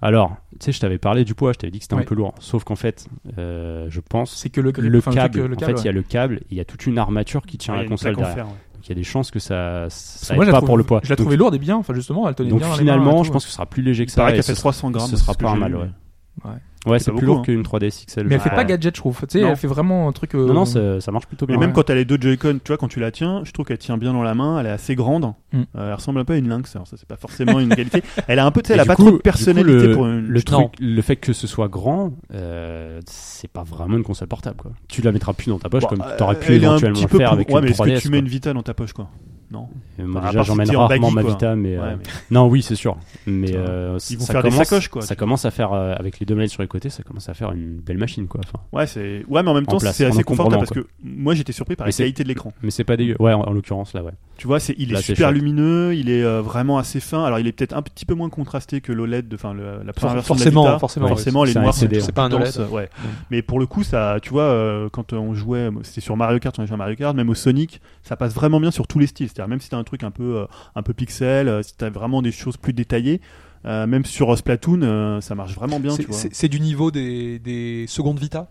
Alors, 0.01 0.36
tu 0.53 0.66
sais, 0.66 0.72
je 0.72 0.78
t'avais 0.78 0.99
parlé 0.99 1.24
du 1.24 1.34
poids, 1.34 1.53
je 1.53 1.59
t'avais 1.59 1.72
dit 1.72 1.78
que 1.78 1.84
c'était 1.84 1.97
Ouais. 1.97 2.03
un 2.03 2.05
peu 2.05 2.14
lourd, 2.14 2.32
sauf 2.39 2.62
qu'en 2.62 2.76
fait, 2.76 3.07
euh, 3.36 3.86
je 3.91 4.01
pense, 4.01 4.32
C'est 4.36 4.49
que 4.49 4.61
le, 4.61 4.70
grip, 4.70 4.91
le 4.93 4.99
enfin, 4.99 5.11
câble, 5.11 5.41
euh, 5.41 5.49
le 5.49 5.57
en 5.57 5.59
fait 5.59 5.72
il 5.72 5.84
y 5.84 5.89
a 5.89 5.93
le 5.93 6.03
câble, 6.03 6.41
il 6.51 6.57
y 6.57 6.61
a 6.61 6.64
toute 6.64 6.86
une 6.86 6.99
armature 6.99 7.43
qui 7.45 7.59
tient 7.59 7.74
ouais, 7.74 7.82
la 7.82 7.89
console 7.89 8.14
derrière. 8.14 8.45
Donc 8.47 8.86
il 8.86 8.91
y 8.91 8.93
a 8.93 8.95
des 8.95 9.03
chances 9.03 9.32
que 9.32 9.41
ça, 9.41 9.86
ça 9.91 10.36
Moi, 10.36 10.45
aide 10.45 10.53
pas 10.53 10.59
trouve- 10.59 10.66
pour 10.68 10.78
le 10.78 10.84
poids. 10.84 11.01
Je 11.03 11.09
la 11.11 11.16
Donc- 11.16 11.24
trouvais 11.24 11.36
lourde 11.36 11.57
et 11.57 11.59
bien, 11.59 11.76
enfin 11.76 11.95
justement, 11.95 12.28
elle 12.28 12.36
tenait 12.36 12.49
donc 12.51 12.61
bien 12.61 12.72
et 12.72 12.78
finalement, 12.78 13.24
je 13.24 13.32
pense 13.32 13.43
que 13.45 13.51
ce 13.51 13.57
sera 13.57 13.66
plus 13.66 13.82
léger 13.82 14.05
que 14.07 14.11
Il 14.12 14.14
ça. 14.14 14.22
paraît 14.22 14.39
et 14.39 14.43
ce 14.43 14.53
fait 14.53 14.57
300 14.59 14.93
grammes. 14.93 15.09
ce 15.11 15.16
sera 15.16 15.34
pas 15.34 15.57
mal, 15.57 15.74
ouais. 15.74 16.51
Ouais. 16.87 16.93
Ouais, 16.93 16.99
C'est 17.01 17.11
plus 17.12 17.26
lourd 17.26 17.39
hein. 17.39 17.43
qu'une 17.43 17.62
3DS 17.62 18.07
XL. 18.07 18.26
Mais 18.26 18.37
elle 18.37 18.41
fait 18.41 18.51
Ouais. 18.51 18.57
pas 18.57 18.64
gadget, 18.64 18.95
je 18.95 19.01
trouve. 19.01 19.18
Tu 19.29 19.39
sais, 19.39 19.41
elle 19.41 19.57
fait 19.57 19.66
vraiment 19.66 20.09
un 20.09 20.12
truc. 20.12 20.35
euh, 20.35 20.47
Non, 20.47 20.55
non, 20.55 20.64
ça, 20.64 21.11
marche 21.12 21.26
plutôt 21.26 21.45
Mais 21.47 21.55
bien. 21.55 21.61
même 21.61 21.70
Ouais. 21.70 21.74
quand 21.74 21.83
t'as 21.83 21.95
les 21.95 22.05
deux 22.05 22.16
Joy-Con, 22.20 22.61
tu 22.64 22.68
vois, 22.68 22.76
quand 22.76 22.89
tu 22.89 23.01
la 23.01 23.11
tiens, 23.11 23.43
je 23.45 23.51
trouve 23.53 23.66
qu'elle 23.66 23.79
tient 23.79 23.99
bien 23.99 24.12
dans 24.12 24.22
la 24.22 24.35
main, 24.35 24.61
elle 24.61 24.66
est 24.66 24.70
assez 24.70 24.95
grande. 24.95 25.33
Mm. 25.53 25.59
Euh, 25.76 25.89
elle 25.89 25.95
ressemble 25.95 26.20
un 26.20 26.24
peu 26.24 26.35
à 26.35 26.37
une 26.37 26.49
lynx, 26.49 26.74
alors 26.76 26.87
ça 26.87 26.97
c'est 26.97 27.09
pas 27.09 27.16
forcément 27.16 27.59
une 27.61 27.74
qualité. 27.74 28.03
Elle 28.29 28.39
a 28.39 28.47
un 28.47 28.51
peu, 28.51 28.62
tu 28.62 28.68
sais, 28.68 28.74
Et 28.74 28.76
elle 28.76 28.81
a 28.81 28.85
du 28.85 28.89
pas 28.89 28.95
coup- 28.97 29.03
trop 29.03 29.11
de 29.12 29.16
coup, 29.16 29.22
personnalité 29.22 29.87
le, 29.89 29.93
pour 29.95 30.07
une. 30.07 30.26
le 30.29 30.43
truc, 30.43 30.68
le 30.79 31.03
fait 31.03 31.16
que 31.16 31.33
ce 31.33 31.47
soit 31.47 31.68
grand, 31.68 32.12
euh, 32.35 33.01
c'est 33.07 33.51
pas 33.51 33.62
vraiment 33.64 33.97
une 33.97 34.03
console 34.05 34.29
portable 34.29 34.57
quoi. 34.57 34.72
Tu 34.89 35.03
la 35.03 35.11
mettras 35.12 35.33
plus 35.33 35.49
dans 35.49 35.59
ta 35.59 35.68
poche 35.68 35.85
comme 35.87 36.05
t'aurais 36.18 36.39
pu 36.39 36.53
éventuellement 36.53 36.95
petit 36.95 37.03
le 37.05 37.09
peu 37.09 37.18
faire 37.18 37.33
avec 37.33 37.49
Ouais, 37.49 37.57
une 37.57 37.64
mais 37.64 37.70
est-ce 37.70 37.83
3DS. 37.83 37.95
que 37.97 38.01
tu 38.03 38.11
mets 38.11 38.18
une 38.18 38.29
Vita 38.29 38.53
dans 38.53 38.62
ta 38.62 38.74
poche, 38.74 38.93
quoi? 38.93 39.09
Non. 39.51 39.67
Et 39.99 40.03
moi, 40.03 40.21
déjà, 40.27 40.43
j'emmène 40.43 40.67
rarement 40.77 40.89
baggy, 41.11 41.15
ma. 41.15 41.23
Vita, 41.23 41.57
mais, 41.57 41.77
euh, 41.77 41.81
Ouais, 41.81 41.97
mais- 41.97 42.03
non, 42.31 42.49
oui, 42.49 42.61
c'est 42.63 42.75
sûr. 42.75 42.99
Mais 43.27 43.55
euh, 43.55 43.99
ils 44.11 44.19
vont 44.19 44.25
ça 44.27 44.33
faire 44.35 44.43
des 44.43 44.51
sacoches, 44.51 44.89
quoi, 44.89 45.01
Ça 45.03 45.17
commence 45.17 45.45
à 45.47 45.51
faire 45.51 45.73
euh, 45.73 45.95
avec 45.99 46.21
les 46.21 46.27
deux 46.27 46.35
manettes 46.35 46.51
sur 46.51 46.61
les 46.63 46.69
côtés, 46.69 46.91
ça 46.91 47.03
commence 47.03 47.29
à 47.31 47.35
faire 47.35 47.53
une 47.53 47.79
belle 47.79 47.97
machine, 47.97 48.27
quoi. 48.27 48.43
Enfin, 48.45 48.63
Ouais, 48.73 48.87
c'est 48.87 49.25
ouais, 49.27 49.43
mais 49.43 49.49
en 49.51 49.55
même 49.55 49.65
temps, 49.65 49.79
c'est 49.93 50.05
assez 50.05 50.23
confortable 50.25 50.67
parce 50.67 50.71
que 50.79 50.87
moi, 51.03 51.35
j'étais 51.35 51.53
surpris 51.53 51.77
par 51.77 51.87
la 51.87 51.93
qualité 52.05 52.25
de 52.25 52.29
l'écran. 52.29 52.53
mais 52.63 52.71
c'est 52.71 52.85
pas 52.85 52.97
dégueu. 52.99 53.17
Ouais, 53.19 53.33
en, 53.33 53.41
en 53.41 53.53
l'occurrence 53.53 53.95
là, 53.95 54.03
ouais. 54.03 54.13
Tu 54.37 54.47
vois, 54.47 54.61
c'est 54.61 54.75
il 54.79 54.93
est 54.93 54.97
super 55.03 55.29
lumineux, 55.33 55.95
il 55.95 56.11
est 56.11 56.23
euh, 56.23 56.43
vraiment 56.43 56.79
assez 56.79 57.01
fin. 57.01 57.25
Alors, 57.25 57.39
il 57.41 57.47
est 57.47 57.53
peut-être 57.53 57.73
un 57.77 57.83
petit 57.83 58.05
peu 58.05 58.15
moins 58.15 58.29
contrasté 58.29 58.81
que 58.83 58.93
l'OLED, 58.93 59.29
de- 59.29 59.35
enfin 59.35 59.55
la 59.55 59.93
première 59.95 60.15
version 60.17 60.35
forcément, 60.35 60.63
de 60.63 60.67
la 60.69 60.73
Vita. 60.75 60.79
forcément, 60.79 61.07
forcément, 61.09 61.45
les 61.45 61.55
noirs 61.55 61.75
c'est 61.75 62.13
pas 62.13 62.25
un 62.25 62.33
OLED. 62.33 62.59
ouais. 62.71 62.89
Mais 63.31 63.43
pour 63.43 63.59
le 63.59 63.67
coup, 63.67 63.83
ça, 63.83 64.19
tu 64.23 64.31
vois, 64.31 64.43
euh, 64.43 64.89
quand 64.93 65.13
on 65.15 65.35
jouait, 65.35 65.71
c'était 65.83 66.01
sur 66.03 66.17
Mario 66.17 66.39
Kart, 66.39 66.57
on 66.59 66.67
jouait 66.67 66.75
à 66.75 66.77
Mario 66.77 66.97
Kart, 66.97 67.17
même 67.17 67.31
au 67.31 67.35
Sonic, 67.35 67.81
ça 68.03 68.15
passe 68.17 68.35
vraiment 68.35 68.61
bien 68.61 68.71
sur 68.71 68.87
tous 68.87 68.99
les 68.99 69.07
styles. 69.07 69.29
C'est-à-dire 69.39 69.51
même 69.51 69.61
si 69.61 69.68
t'as 69.70 69.76
un 69.76 69.84
truc 69.84 70.03
un 70.03 70.11
peu, 70.11 70.39
euh, 70.39 70.47
un 70.74 70.82
peu 70.82 70.93
pixel, 70.93 71.47
euh, 71.49 71.62
si 71.62 71.72
t'as 71.76 71.91
vraiment 71.91 72.22
des 72.22 72.32
choses 72.32 72.57
plus 72.57 72.72
détaillées, 72.72 73.20
euh, 73.66 73.86
même 73.86 74.05
sur 74.05 74.36
Splatoon, 74.36 74.80
euh, 74.82 75.20
ça 75.20 75.36
marche 75.36 75.55
vraiment 75.55 75.78
bien. 75.78 75.95
C'est- 76.11 76.49
du 76.49 76.59
niveau 76.59 76.91
des, 76.91 77.39
des 77.39 77.84
secondes 77.86 78.18
Vita 78.18 78.49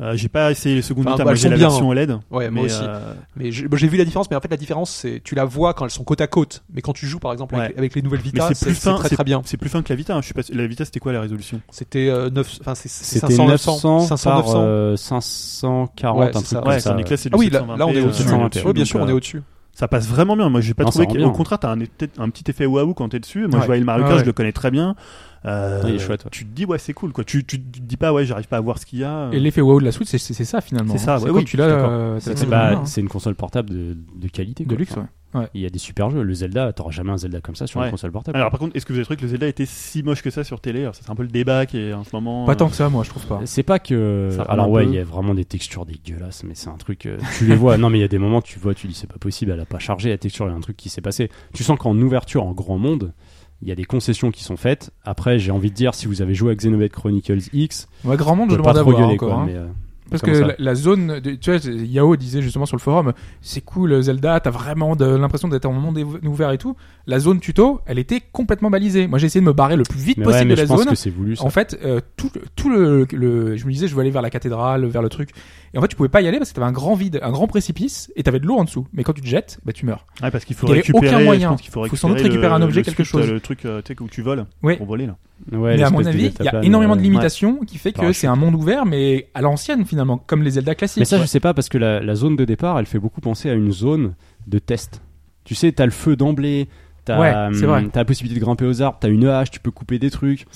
Euh, 0.00 0.14
j'ai 0.16 0.28
pas 0.28 0.52
essayé 0.52 0.76
les 0.76 0.82
secondes 0.82 1.06
Enfin, 1.08 1.14
Vita, 1.16 1.24
bah, 1.24 1.30
moi 1.32 1.34
j'ai 1.34 1.48
la 1.48 1.56
bien, 1.56 1.66
version 1.68 1.88
OLED. 1.88 2.10
Ouais, 2.30 2.48
moi 2.50 2.50
mais, 2.50 2.60
aussi. 2.66 2.80
euh, 2.84 3.14
Mais 3.36 3.50
j'ai 3.50 3.88
vu 3.88 3.96
la 3.98 4.04
différence, 4.04 4.30
mais 4.30 4.36
en 4.36 4.40
fait 4.40 4.48
la 4.48 4.56
différence 4.56 4.90
c'est 4.92 5.20
tu 5.24 5.34
la 5.34 5.44
vois 5.44 5.74
quand 5.74 5.84
elles 5.86 5.90
sont 5.90 6.04
côte 6.04 6.20
à 6.20 6.28
côte, 6.28 6.62
mais 6.72 6.82
quand 6.82 6.92
tu 6.92 7.04
joues 7.08 7.18
par 7.18 7.32
exemple 7.32 7.56
avec, 7.56 7.70
Ouais. 7.72 7.78
avec 7.78 7.94
les 7.96 8.02
nouvelles 8.02 8.20
Vita, 8.20 8.48
c'est 8.54 8.64
très 8.72 8.74
c'est- 9.08 9.14
très 9.16 9.24
bien. 9.24 9.42
C'est 9.44 9.56
plus 9.56 9.68
fin 9.68 9.82
que 9.82 9.88
la 9.92 9.96
Vita. 9.96 10.14
hein. 10.14 10.20
Je 10.20 10.26
suis 10.26 10.34
pas... 10.34 10.42
La 10.52 10.66
Vita, 10.68 10.84
c'était 10.84 11.00
quoi 11.00 11.12
la 11.12 11.20
résolution? 11.20 11.60
C'était 11.70 12.08
euh, 12.08 12.30
9 12.30 12.58
enfin 12.60 12.76
c'est 12.76 12.88
c'est 12.88 13.04
C'était 13.18 13.34
500 13.34 13.48
900 13.48 13.98
500 14.06 14.30
par 14.30 14.38
900. 14.44 14.54
euh, 14.62 14.96
540, 14.96 16.18
Ouais, 16.20 16.24
un 16.24 16.26
c'est 16.28 16.32
truc 16.34 16.46
ça. 16.46 16.58
comme 16.60 16.68
Ouais, 16.68 16.74
ça. 16.80 16.90
sur 16.90 16.94
Nicolas, 16.96 17.16
c'est 17.16 17.28
du 17.30 17.34
Ah 17.34 17.38
oui, 17.38 17.50
là, 17.50 17.60
720p, 17.62 17.76
là 17.78 17.86
on 17.86 17.90
est 17.92 18.00
au-dessus. 18.00 18.72
bien 18.72 18.84
sûr, 18.84 19.00
on 19.00 19.08
est 19.08 19.12
au-dessus. 19.12 19.42
Ça 19.78 19.86
passe 19.86 20.08
vraiment 20.08 20.36
bien. 20.36 20.48
Moi, 20.48 20.60
j'ai 20.60 20.74
pas 20.74 20.82
Non, 20.82 20.90
trouvé 20.90 21.06
bien. 21.06 21.30
contraire, 21.30 21.60
t'as 21.60 21.70
un, 21.70 21.78
peut-être 21.78 22.18
un 22.20 22.28
petit 22.30 22.42
effet 22.50 22.66
waouh 22.66 22.94
quand 22.94 23.08
t'es 23.10 23.20
dessus. 23.20 23.46
Moi, 23.46 23.56
Ouais. 23.56 23.60
je 23.60 23.66
voyais 23.66 23.78
le 23.80 23.86
Mario 23.86 24.04
Ouais, 24.06 24.12
ouais. 24.14 24.18
je 24.18 24.24
le 24.24 24.32
connais 24.32 24.50
très 24.50 24.72
bien. 24.72 24.96
Euh, 25.44 25.98
chouette, 26.00 26.24
ouais. 26.24 26.30
Tu 26.32 26.44
te 26.44 26.50
dis, 26.52 26.64
ouais, 26.64 26.78
c'est 26.78 26.92
cool, 26.92 27.12
quoi. 27.12 27.22
Tu, 27.22 27.44
tu 27.44 27.60
te 27.62 27.78
dis 27.78 27.96
pas, 27.96 28.12
ouais, 28.12 28.24
j'arrive 28.24 28.48
pas 28.48 28.56
à 28.56 28.60
voir 28.60 28.78
ce 28.78 28.86
qu'il 28.86 28.98
y 28.98 29.04
a. 29.04 29.28
Et 29.30 29.38
l'effet 29.38 29.60
wow 29.60 29.78
de 29.78 29.84
la 29.84 29.92
Switch, 29.92 30.08
c'est- 30.08 30.18
c'est 30.18 30.34
c'est 30.34 30.44
ça 30.44 30.60
finalement. 30.60 30.94
C'est 30.94 30.98
ça, 30.98 31.18
C'est 31.18 31.26
ouais, 31.26 31.30
quand 31.30 31.36
oui, 31.38 31.44
tu 31.44 31.56
l'as. 31.56 31.68
d'accord. 31.68 31.90
euh, 31.92 32.18
C'est- 32.18 32.36
C'est 32.36 32.52
hein. 32.52 32.82
c'est 32.86 33.00
une 33.00 33.08
console 33.08 33.36
portable 33.36 33.70
de, 33.70 33.96
de 34.16 34.28
qualité. 34.28 34.64
de 34.64 34.74
luxe, 34.74 34.90
Enfin, 34.92 35.06
Ouais. 35.34 35.46
Il 35.54 35.60
y 35.60 35.66
a 35.66 35.70
des 35.70 35.78
super 35.78 36.08
jeux. 36.10 36.22
Le 36.22 36.32
Zelda, 36.32 36.72
t'auras 36.72 36.90
jamais 36.90 37.10
un 37.12 37.18
Zelda 37.18 37.40
comme 37.42 37.54
ça 37.54 37.66
sur 37.66 37.80
Ouais. 37.80 37.86
une 37.86 37.90
console 37.90 38.12
portable. 38.12 38.36
Alors, 38.38 38.50
par 38.50 38.58
contre, 38.60 38.74
est-ce 38.76 38.86
que 38.86 38.92
vous 38.94 38.98
avez 38.98 39.04
trouvé 39.04 39.16
que 39.18 39.22
le 39.22 39.28
Zelda 39.28 39.46
était 39.46 39.66
si 39.66 40.02
moche 40.02 40.22
que 40.22 40.30
ça 40.30 40.42
sur 40.42 40.60
télé 40.60 40.80
Alors, 40.82 40.94
ça, 40.94 41.02
C'est 41.04 41.10
un 41.10 41.14
peu 41.14 41.22
le 41.22 41.28
débat 41.28 41.66
qui 41.66 41.76
est 41.78 41.92
en 41.92 42.02
ce 42.04 42.10
moment. 42.14 42.46
Pas 42.46 42.52
euh, 42.52 42.54
tant 42.54 42.68
que 42.70 42.76
ça, 42.76 42.88
moi, 42.88 43.04
je 43.04 43.10
trouve 43.10 43.26
pas. 43.26 43.40
C'est 43.44 43.62
pas 43.62 43.78
que. 43.78 44.30
Ça 44.34 44.42
Alors 44.42 44.70
ouais, 44.70 44.86
il 44.86 44.94
y 44.94 44.98
a 44.98 45.04
vraiment 45.04 45.34
des 45.34 45.44
textures 45.44 45.84
dégueulasses, 45.84 46.44
mais 46.44 46.54
c'est 46.54 46.68
un 46.70 46.76
truc. 46.78 47.04
euh, 47.06 47.18
tu 47.36 47.44
les 47.46 47.56
vois. 47.56 47.76
non, 47.76 47.90
mais 47.90 47.98
il 47.98 48.00
y 48.00 48.04
a 48.04 48.08
des 48.08 48.18
moments, 48.18 48.40
tu 48.40 48.58
vois, 48.58 48.74
tu 48.74 48.86
dis 48.86 48.94
c'est 48.94 49.06
pas 49.06 49.18
possible, 49.18 49.50
elle 49.52 49.60
a 49.60 49.66
pas 49.66 49.78
chargé 49.78 50.08
la 50.10 50.18
texture, 50.18 50.46
il 50.46 50.50
y 50.50 50.52
a 50.52 50.56
un 50.56 50.60
truc 50.60 50.76
qui 50.76 50.88
s'est 50.88 51.02
passé. 51.02 51.30
Tu 51.52 51.62
sens 51.62 51.78
qu'en 51.78 51.96
ouverture, 51.98 52.44
en 52.44 52.52
grand 52.52 52.78
monde, 52.78 53.12
il 53.60 53.68
y 53.68 53.72
a 53.72 53.74
des 53.74 53.84
concessions 53.84 54.30
qui 54.30 54.44
sont 54.44 54.56
faites. 54.56 54.92
Après, 55.04 55.38
j'ai 55.38 55.50
envie 55.50 55.70
de 55.70 55.74
dire, 55.74 55.94
si 55.94 56.06
vous 56.06 56.22
avez 56.22 56.32
joué 56.32 56.52
à 56.52 56.54
Xenoblade 56.54 56.90
Chronicles 56.92 57.40
X, 57.52 57.88
Ouais, 58.04 58.16
grand 58.16 58.34
monde, 58.36 58.50
je 58.50 58.56
pas 58.56 58.72
trop 58.72 58.92
gueuler 58.92 59.14
encore. 59.14 59.28
quoi. 59.30 59.38
hein. 59.40 59.44
mais, 59.46 59.56
euh, 59.56 59.66
Parce 60.10 60.22
que 60.22 60.30
comment 60.30 60.46
la, 60.46 60.54
la 60.58 60.74
zone, 60.74 61.20
de- 61.20 61.32
tu 61.32 61.50
vois, 61.54 61.60
Yao 61.70 62.16
disait 62.16 62.40
justement 62.42 62.66
sur 62.66 62.76
le 62.76 62.80
forum, 62.82 63.12
c'est 63.40 63.60
cool 63.60 64.00
Zelda, 64.02 64.40
t'as 64.40 64.50
vraiment 64.50 64.96
de 64.96 65.04
l'impression 65.04 65.48
d'être 65.48 65.66
en 65.66 65.72
monde 65.72 65.98
ouvert 66.24 66.50
et 66.52 66.58
tout. 66.58 66.76
La 67.06 67.18
zone 67.18 67.40
tuto, 67.40 67.80
elle 67.86 67.98
était 67.98 68.20
complètement 68.32 68.70
balisée. 68.70 69.06
Moi, 69.06 69.18
j'ai 69.18 69.26
essayé 69.26 69.40
de 69.40 69.46
me 69.46 69.52
barrer 69.52 69.76
le 69.76 69.82
plus 69.84 69.98
vite 70.00 70.18
mais 70.18 70.26
ouais, 70.26 70.32
possible 70.32 70.48
mais 70.48 70.54
de 70.54 70.56
je 70.56 70.62
la 70.62 70.68
pense 70.68 70.78
zone. 70.80 70.88
que 70.90 70.94
c'est 70.94 71.10
voulu. 71.10 71.36
Ça. 71.36 71.44
En 71.44 71.50
fait, 71.50 71.78
euh, 71.84 72.00
tout, 72.16 72.30
tout 72.56 72.68
le, 72.70 73.06
le, 73.12 73.56
je 73.56 73.66
me 73.66 73.72
disais, 73.72 73.88
je 73.88 73.94
veux 73.94 74.00
aller 74.00 74.10
vers 74.10 74.22
la 74.22 74.30
cathédrale, 74.30 74.84
vers 74.86 75.02
le 75.02 75.08
truc. 75.08 75.30
Et 75.74 75.78
en 75.78 75.82
fait, 75.82 75.88
tu 75.88 75.96
pouvais 75.96 76.08
pas 76.08 76.20
y 76.22 76.28
aller 76.28 76.38
parce 76.38 76.50
que 76.50 76.54
t'avais 76.54 76.66
un 76.66 76.72
grand 76.72 76.94
vide, 76.94 77.20
un 77.22 77.30
grand 77.30 77.46
précipice, 77.46 78.10
et 78.16 78.22
t'avais 78.22 78.40
de 78.40 78.46
l'eau 78.46 78.56
en 78.56 78.64
dessous. 78.64 78.86
Mais 78.92 79.04
quand 79.04 79.12
tu 79.12 79.20
te 79.20 79.26
jettes, 79.26 79.58
bah, 79.64 79.72
tu 79.72 79.84
meurs. 79.86 80.06
Ouais, 80.22 80.30
parce 80.30 80.44
qu'il 80.44 80.56
faut 80.56 80.66
Il 80.66 80.70
y 80.70 80.72
avait 80.72 80.80
récupérer. 80.80 81.08
aucun 81.14 81.24
moyen. 81.24 81.56
Qu'il 81.56 81.70
faut, 81.70 81.84
Faut 81.86 81.96
sans 81.96 82.08
doute 82.08 82.18
récupérer 82.20 82.48
le- 82.48 82.52
un 82.54 82.62
objet, 82.62 82.82
quelque 82.82 83.04
script, 83.04 83.22
chose. 83.24 83.30
Le 83.30 83.40
truc, 83.40 83.64
euh, 83.64 83.82
tu 83.84 83.92
sais, 83.94 84.02
où 84.02 84.08
tu 84.08 84.22
voles 84.22 84.46
Oui. 84.62 84.76
pour 84.76 84.86
voler 84.86 85.06
là. 85.06 85.16
Ouais, 85.52 85.76
mais 85.76 85.82
à 85.82 85.90
mon 85.90 86.04
avis, 86.04 86.32
il 86.40 86.44
y 86.44 86.48
a 86.48 86.64
énormément 86.64 86.96
de 86.96 87.00
euh, 87.00 87.04
limitations 87.04 87.60
qui 87.66 87.78
fait 87.78 87.92
que 87.92 88.12
c'est 88.12 88.26
un 88.26 88.34
monde 88.36 88.54
ouvert, 88.54 88.86
mais 88.86 89.28
à 89.34 89.40
l'ancienne 89.42 89.84
finalement, 89.84 90.18
comme 90.18 90.42
les 90.42 90.52
Zelda 90.52 90.74
classiques. 90.74 90.98
Mais 91.00 91.04
ça, 91.04 91.16
Ouais. 91.16 91.22
je 91.22 91.28
sais 91.28 91.40
pas 91.40 91.54
parce 91.54 91.68
que 91.68 91.78
la, 91.78 92.00
la 92.00 92.14
zone 92.14 92.34
de 92.36 92.44
départ, 92.44 92.78
elle 92.78 92.86
fait 92.86 92.98
beaucoup 92.98 93.20
penser 93.20 93.48
à 93.50 93.54
une 93.54 93.70
zone 93.70 94.14
de 94.46 94.58
test. 94.58 95.02
Tu 95.44 95.54
sais, 95.54 95.70
t'as 95.72 95.84
le 95.84 95.90
feu 95.92 96.16
d'emblée, 96.16 96.68
t'as 97.04 97.48
hum, 97.48 97.90
t'as 97.90 98.00
la 98.00 98.04
possibilité 98.04 98.38
de 98.40 98.44
grimper 98.44 98.64
aux 98.66 98.82
arbres, 98.82 98.98
t'as 99.00 99.08
une 99.08 99.26
hache, 99.26 99.50
tu 99.50 99.60
peux 99.60 99.70
couper 99.70 99.98
des 99.98 100.10
trucs. 100.10 100.46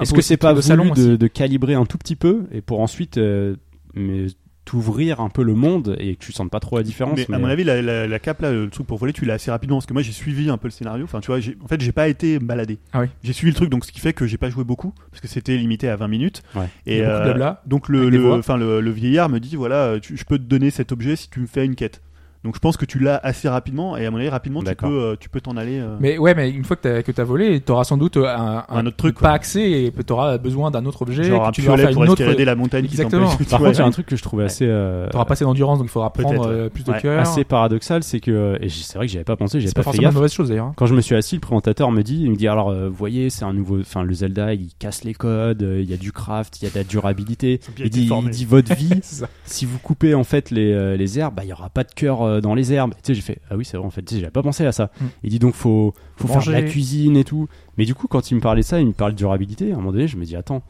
Est-ce 0.00 0.14
que 0.14 0.22
c'est 0.22 0.36
pas 0.36 0.52
voulu 0.52 0.62
salon 0.62 0.92
de, 0.94 1.26
calibrer 1.26 1.74
un 1.74 1.84
tout 1.84 1.98
petit 1.98 2.16
peu 2.16 2.46
et 2.52 2.60
pour 2.62 2.80
ensuite 2.80 3.18
euh, 3.18 3.56
mais 3.94 4.26
t'ouvrir 4.70 5.18
un 5.20 5.28
peu 5.30 5.42
le 5.42 5.54
monde 5.54 5.96
et 5.98 6.14
que 6.14 6.24
tu 6.24 6.30
sentes 6.32 6.50
pas 6.50 6.60
trop 6.60 6.76
la 6.76 6.84
différence 6.84 7.16
Mais, 7.18 7.26
mais- 7.28 7.34
à 7.36 7.38
mon 7.40 7.46
avis, 7.48 7.64
la, 7.64 7.82
la, 7.82 8.06
la 8.06 8.18
cape 8.20 8.40
là, 8.40 8.52
le 8.52 8.70
truc 8.70 8.86
pour 8.86 8.98
voler, 8.98 9.12
tu 9.12 9.24
l'as 9.24 9.34
assez 9.34 9.50
rapidement 9.50 9.76
parce 9.78 9.86
que 9.86 9.92
moi 9.92 10.02
j'ai 10.02 10.12
suivi 10.12 10.48
un 10.48 10.58
peu 10.58 10.68
le 10.68 10.72
scénario. 10.72 11.04
Enfin, 11.04 11.18
tu 11.20 11.26
vois, 11.26 11.40
j'ai- 11.40 11.56
en 11.62 11.66
fait, 11.66 11.80
j'ai 11.80 11.90
pas 11.90 12.06
été 12.06 12.38
baladé. 12.38 12.78
Ah 12.92 13.00
oui. 13.00 13.06
J'ai 13.24 13.32
suivi 13.32 13.50
le 13.50 13.56
truc, 13.56 13.68
donc 13.68 13.84
ce 13.84 13.90
qui 13.90 13.98
fait 13.98 14.12
que 14.12 14.26
j'ai 14.28 14.38
pas 14.38 14.48
joué 14.48 14.62
beaucoup 14.62 14.94
parce 15.10 15.20
que 15.20 15.26
c'était 15.28 15.56
limité 15.56 15.88
à 15.88 15.96
20 15.96 16.06
minutes. 16.06 16.42
Ouais. 16.54 16.68
Il 16.86 16.92
Et 16.92 16.98
y 16.98 17.02
a 17.02 17.06
beaucoup 17.06 17.16
de 17.16 17.20
euh, 17.20 17.24
blabla, 17.24 17.62
donc 17.66 17.88
le 17.88 18.90
vieillard 18.90 19.28
me 19.28 19.40
dit 19.40 19.56
voilà, 19.56 19.98
tu- 20.00 20.16
je 20.16 20.24
peux 20.24 20.38
te 20.38 20.44
donner 20.44 20.70
cet 20.70 20.92
objet 20.92 21.16
si 21.16 21.28
tu 21.28 21.40
me 21.40 21.46
fais 21.46 21.64
une 21.64 21.74
quête. 21.74 22.00
Donc 22.42 22.54
je 22.54 22.60
pense 22.60 22.76
que 22.78 22.86
tu 22.86 22.98
l'as 22.98 23.16
assez 23.22 23.48
rapidement 23.50 23.96
et 23.98 24.06
à 24.06 24.10
mon 24.10 24.16
avis 24.16 24.30
rapidement 24.30 24.62
tu 24.62 24.74
peux 24.74 24.86
euh, 24.86 25.16
tu 25.20 25.28
peux 25.28 25.40
t'en 25.42 25.56
aller. 25.58 25.78
euh, 25.78 25.96
Mais 26.00 26.16
ouais, 26.16 26.34
mais 26.34 26.50
une 26.50 26.64
fois 26.64 26.74
que 26.76 26.82
t'as 26.82 27.02
que 27.02 27.12
t'as 27.12 27.24
volé, 27.24 27.60
t'auras 27.60 27.84
sans 27.84 27.98
doute 27.98 28.16
un, 28.16 28.64
Un 28.68 28.86
autre 28.86 28.96
truc, 28.96 29.14
pas 29.16 29.20
quoi. 29.20 29.30
accès 29.32 29.70
et 29.84 29.92
t'auras 30.06 30.38
besoin 30.38 30.70
d'un 30.70 30.86
autre 30.86 31.02
objet. 31.02 31.24
genre 31.24 31.42
que 31.44 31.48
un 31.48 31.50
tu 31.52 31.60
vas 31.62 31.76
faire 31.76 31.90
pour 31.90 32.04
une 32.04 32.10
autre. 32.10 32.20
escalader 32.22 32.44
la 32.46 32.54
montagne 32.54 32.86
qui 32.86 32.92
Exactement. 32.94 33.28
t'empêche. 33.30 33.48
par 33.48 33.58
contre 33.60 33.72
il 33.72 33.78
y 33.78 33.82
a 33.82 33.86
un 33.86 33.90
truc 33.90 34.06
que 34.06 34.16
je 34.16 34.22
trouvais 34.22 34.44
assez 34.44 34.64
euh, 34.66 35.08
T'auras 35.10 35.26
pas 35.26 35.34
assez 35.34 35.44
d'endurance, 35.44 35.78
donc 35.80 35.88
il 35.88 35.90
faudra 35.90 36.10
prendre 36.12 36.46
euh, 36.48 36.68
plus 36.70 36.82
de 36.84 36.92
ouais, 36.92 37.00
cœur. 37.00 37.20
assez 37.20 37.44
paradoxal 37.44 38.02
c'est 38.02 38.20
que 38.20 38.56
et 38.62 38.68
c'est 38.70 38.96
vrai 38.96 39.06
que 39.06 39.12
j'y 39.12 39.18
avais 39.18 39.24
pas 39.24 39.36
pensé 39.36 39.60
j'avais 39.60 39.68
C'est 39.68 39.74
pas, 39.74 39.80
pas 39.80 39.90
fait 39.92 39.96
forcément 39.98 40.02
gaffe 40.04 40.12
une 40.12 40.16
mauvaise 40.16 40.32
chose 40.32 40.48
d'ailleurs. 40.48 40.72
quand 40.76 40.86
je 40.86 40.94
me 40.94 41.00
suis 41.02 41.14
assis 41.16 41.34
le 41.34 41.40
présentateur 41.40 41.90
me 41.92 42.02
dit 42.02 42.22
il 42.22 42.30
me 42.30 42.36
dit 42.36 42.48
alors 42.48 42.70
euh, 42.70 42.88
vous 42.88 42.94
voyez 42.94 43.28
c'est 43.28 43.44
un 43.44 43.52
nouveau 43.52 43.80
enfin 43.80 44.02
le 44.02 44.14
Zelda 44.14 44.54
il 44.54 44.70
casse 44.78 45.04
les 45.04 45.12
codes 45.14 45.62
euh, 45.62 45.80
il 45.82 45.90
y 45.90 45.94
a 45.94 45.98
du 45.98 46.10
craft 46.12 46.60
il 46.62 46.64
y 46.64 46.68
a 46.68 46.70
de 46.70 46.76
la 46.76 46.84
durabilité 46.84 47.60
il 47.78 47.90
dit, 47.90 48.06
formés. 48.06 48.28
il 48.30 48.34
dit 48.34 48.44
votre 48.46 48.74
vie 48.76 49.00
si 49.44 49.66
vous 49.66 49.78
coupez 49.78 50.14
en 50.14 50.24
fait 50.24 50.50
les, 50.50 50.72
euh, 50.72 50.96
les 50.96 51.18
herbes, 51.18 51.34
bah 51.34 51.42
il 51.44 51.50
y 51.50 51.52
aura 51.52 51.68
pas 51.68 51.84
de 51.84 51.92
cœur 51.92 52.22
euh, 52.30 52.40
dans 52.40 52.54
les 52.54 52.72
herbes. 52.72 52.94
Tu 52.94 52.98
sais, 53.02 53.14
j'ai 53.14 53.22
fait 53.22 53.40
ah 53.50 53.56
oui 53.56 53.64
c'est 53.64 53.76
vrai 53.76 53.86
en 53.86 53.90
fait, 53.90 54.02
tu 54.02 54.14
sais, 54.14 54.20
j'avais 54.20 54.30
pas 54.30 54.42
pensé 54.42 54.64
à 54.66 54.72
ça. 54.72 54.90
Mm. 55.00 55.04
Il 55.24 55.30
dit 55.30 55.38
donc 55.38 55.54
faut 55.54 55.94
faut 56.16 56.28
faire 56.28 56.44
de 56.44 56.52
la 56.52 56.62
cuisine 56.62 57.16
et 57.16 57.24
tout. 57.24 57.48
Mais 57.76 57.84
du 57.84 57.94
coup 57.94 58.06
quand 58.08 58.30
il 58.30 58.34
me 58.36 58.40
parlait 58.40 58.62
de 58.62 58.66
ça, 58.66 58.80
il 58.80 58.86
me 58.86 58.92
parlait 58.92 59.12
de 59.12 59.18
durabilité. 59.18 59.70
À 59.70 59.74
un 59.74 59.78
moment 59.78 59.92
donné, 59.92 60.08
je 60.08 60.16
me 60.16 60.24
dis 60.24 60.36
attends, 60.36 60.62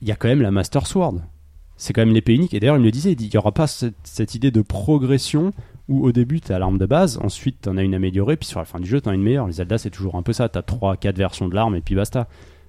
il 0.00 0.08
y 0.08 0.12
a 0.12 0.16
quand 0.16 0.28
même 0.28 0.42
la 0.42 0.50
Master 0.50 0.86
Sword. 0.86 1.16
C'est 1.76 1.92
quand 1.92 2.02
même 2.02 2.14
l'épée 2.14 2.34
unique. 2.34 2.54
Et 2.54 2.60
d'ailleurs 2.60 2.76
il 2.76 2.80
me 2.80 2.84
le 2.84 2.90
disait, 2.90 3.12
il 3.12 3.16
dit 3.16 3.26
il 3.26 3.34
y 3.34 3.38
aura 3.38 3.52
pas 3.52 3.66
cette, 3.66 3.94
cette 4.04 4.34
idée 4.34 4.50
de 4.50 4.62
progression 4.62 5.52
où 5.88 6.04
au 6.06 6.12
début 6.12 6.40
t'as 6.40 6.58
l'arme 6.58 6.78
de 6.78 6.86
base, 6.86 7.18
ensuite 7.22 7.62
t'en 7.62 7.76
as 7.76 7.82
une 7.82 7.94
améliorée, 7.94 8.36
puis 8.36 8.48
sur 8.48 8.60
la 8.60 8.64
fin 8.64 8.78
du 8.78 8.88
jeu 8.88 9.00
t'en 9.00 9.10
as 9.10 9.14
une 9.14 9.22
meilleure. 9.22 9.46
Les 9.46 9.54
Zelda 9.54 9.78
c'est 9.78 9.90
toujours 9.90 10.14
un 10.14 10.22
peu 10.22 10.32
ça, 10.32 10.48
t'as 10.48 10.62
3 10.62 10.96
quatre 10.96 11.18
versions 11.18 11.48
de 11.48 11.54
l'arme 11.54 11.74
et 11.74 11.80
puis 11.80 11.94
basta. 11.94 12.28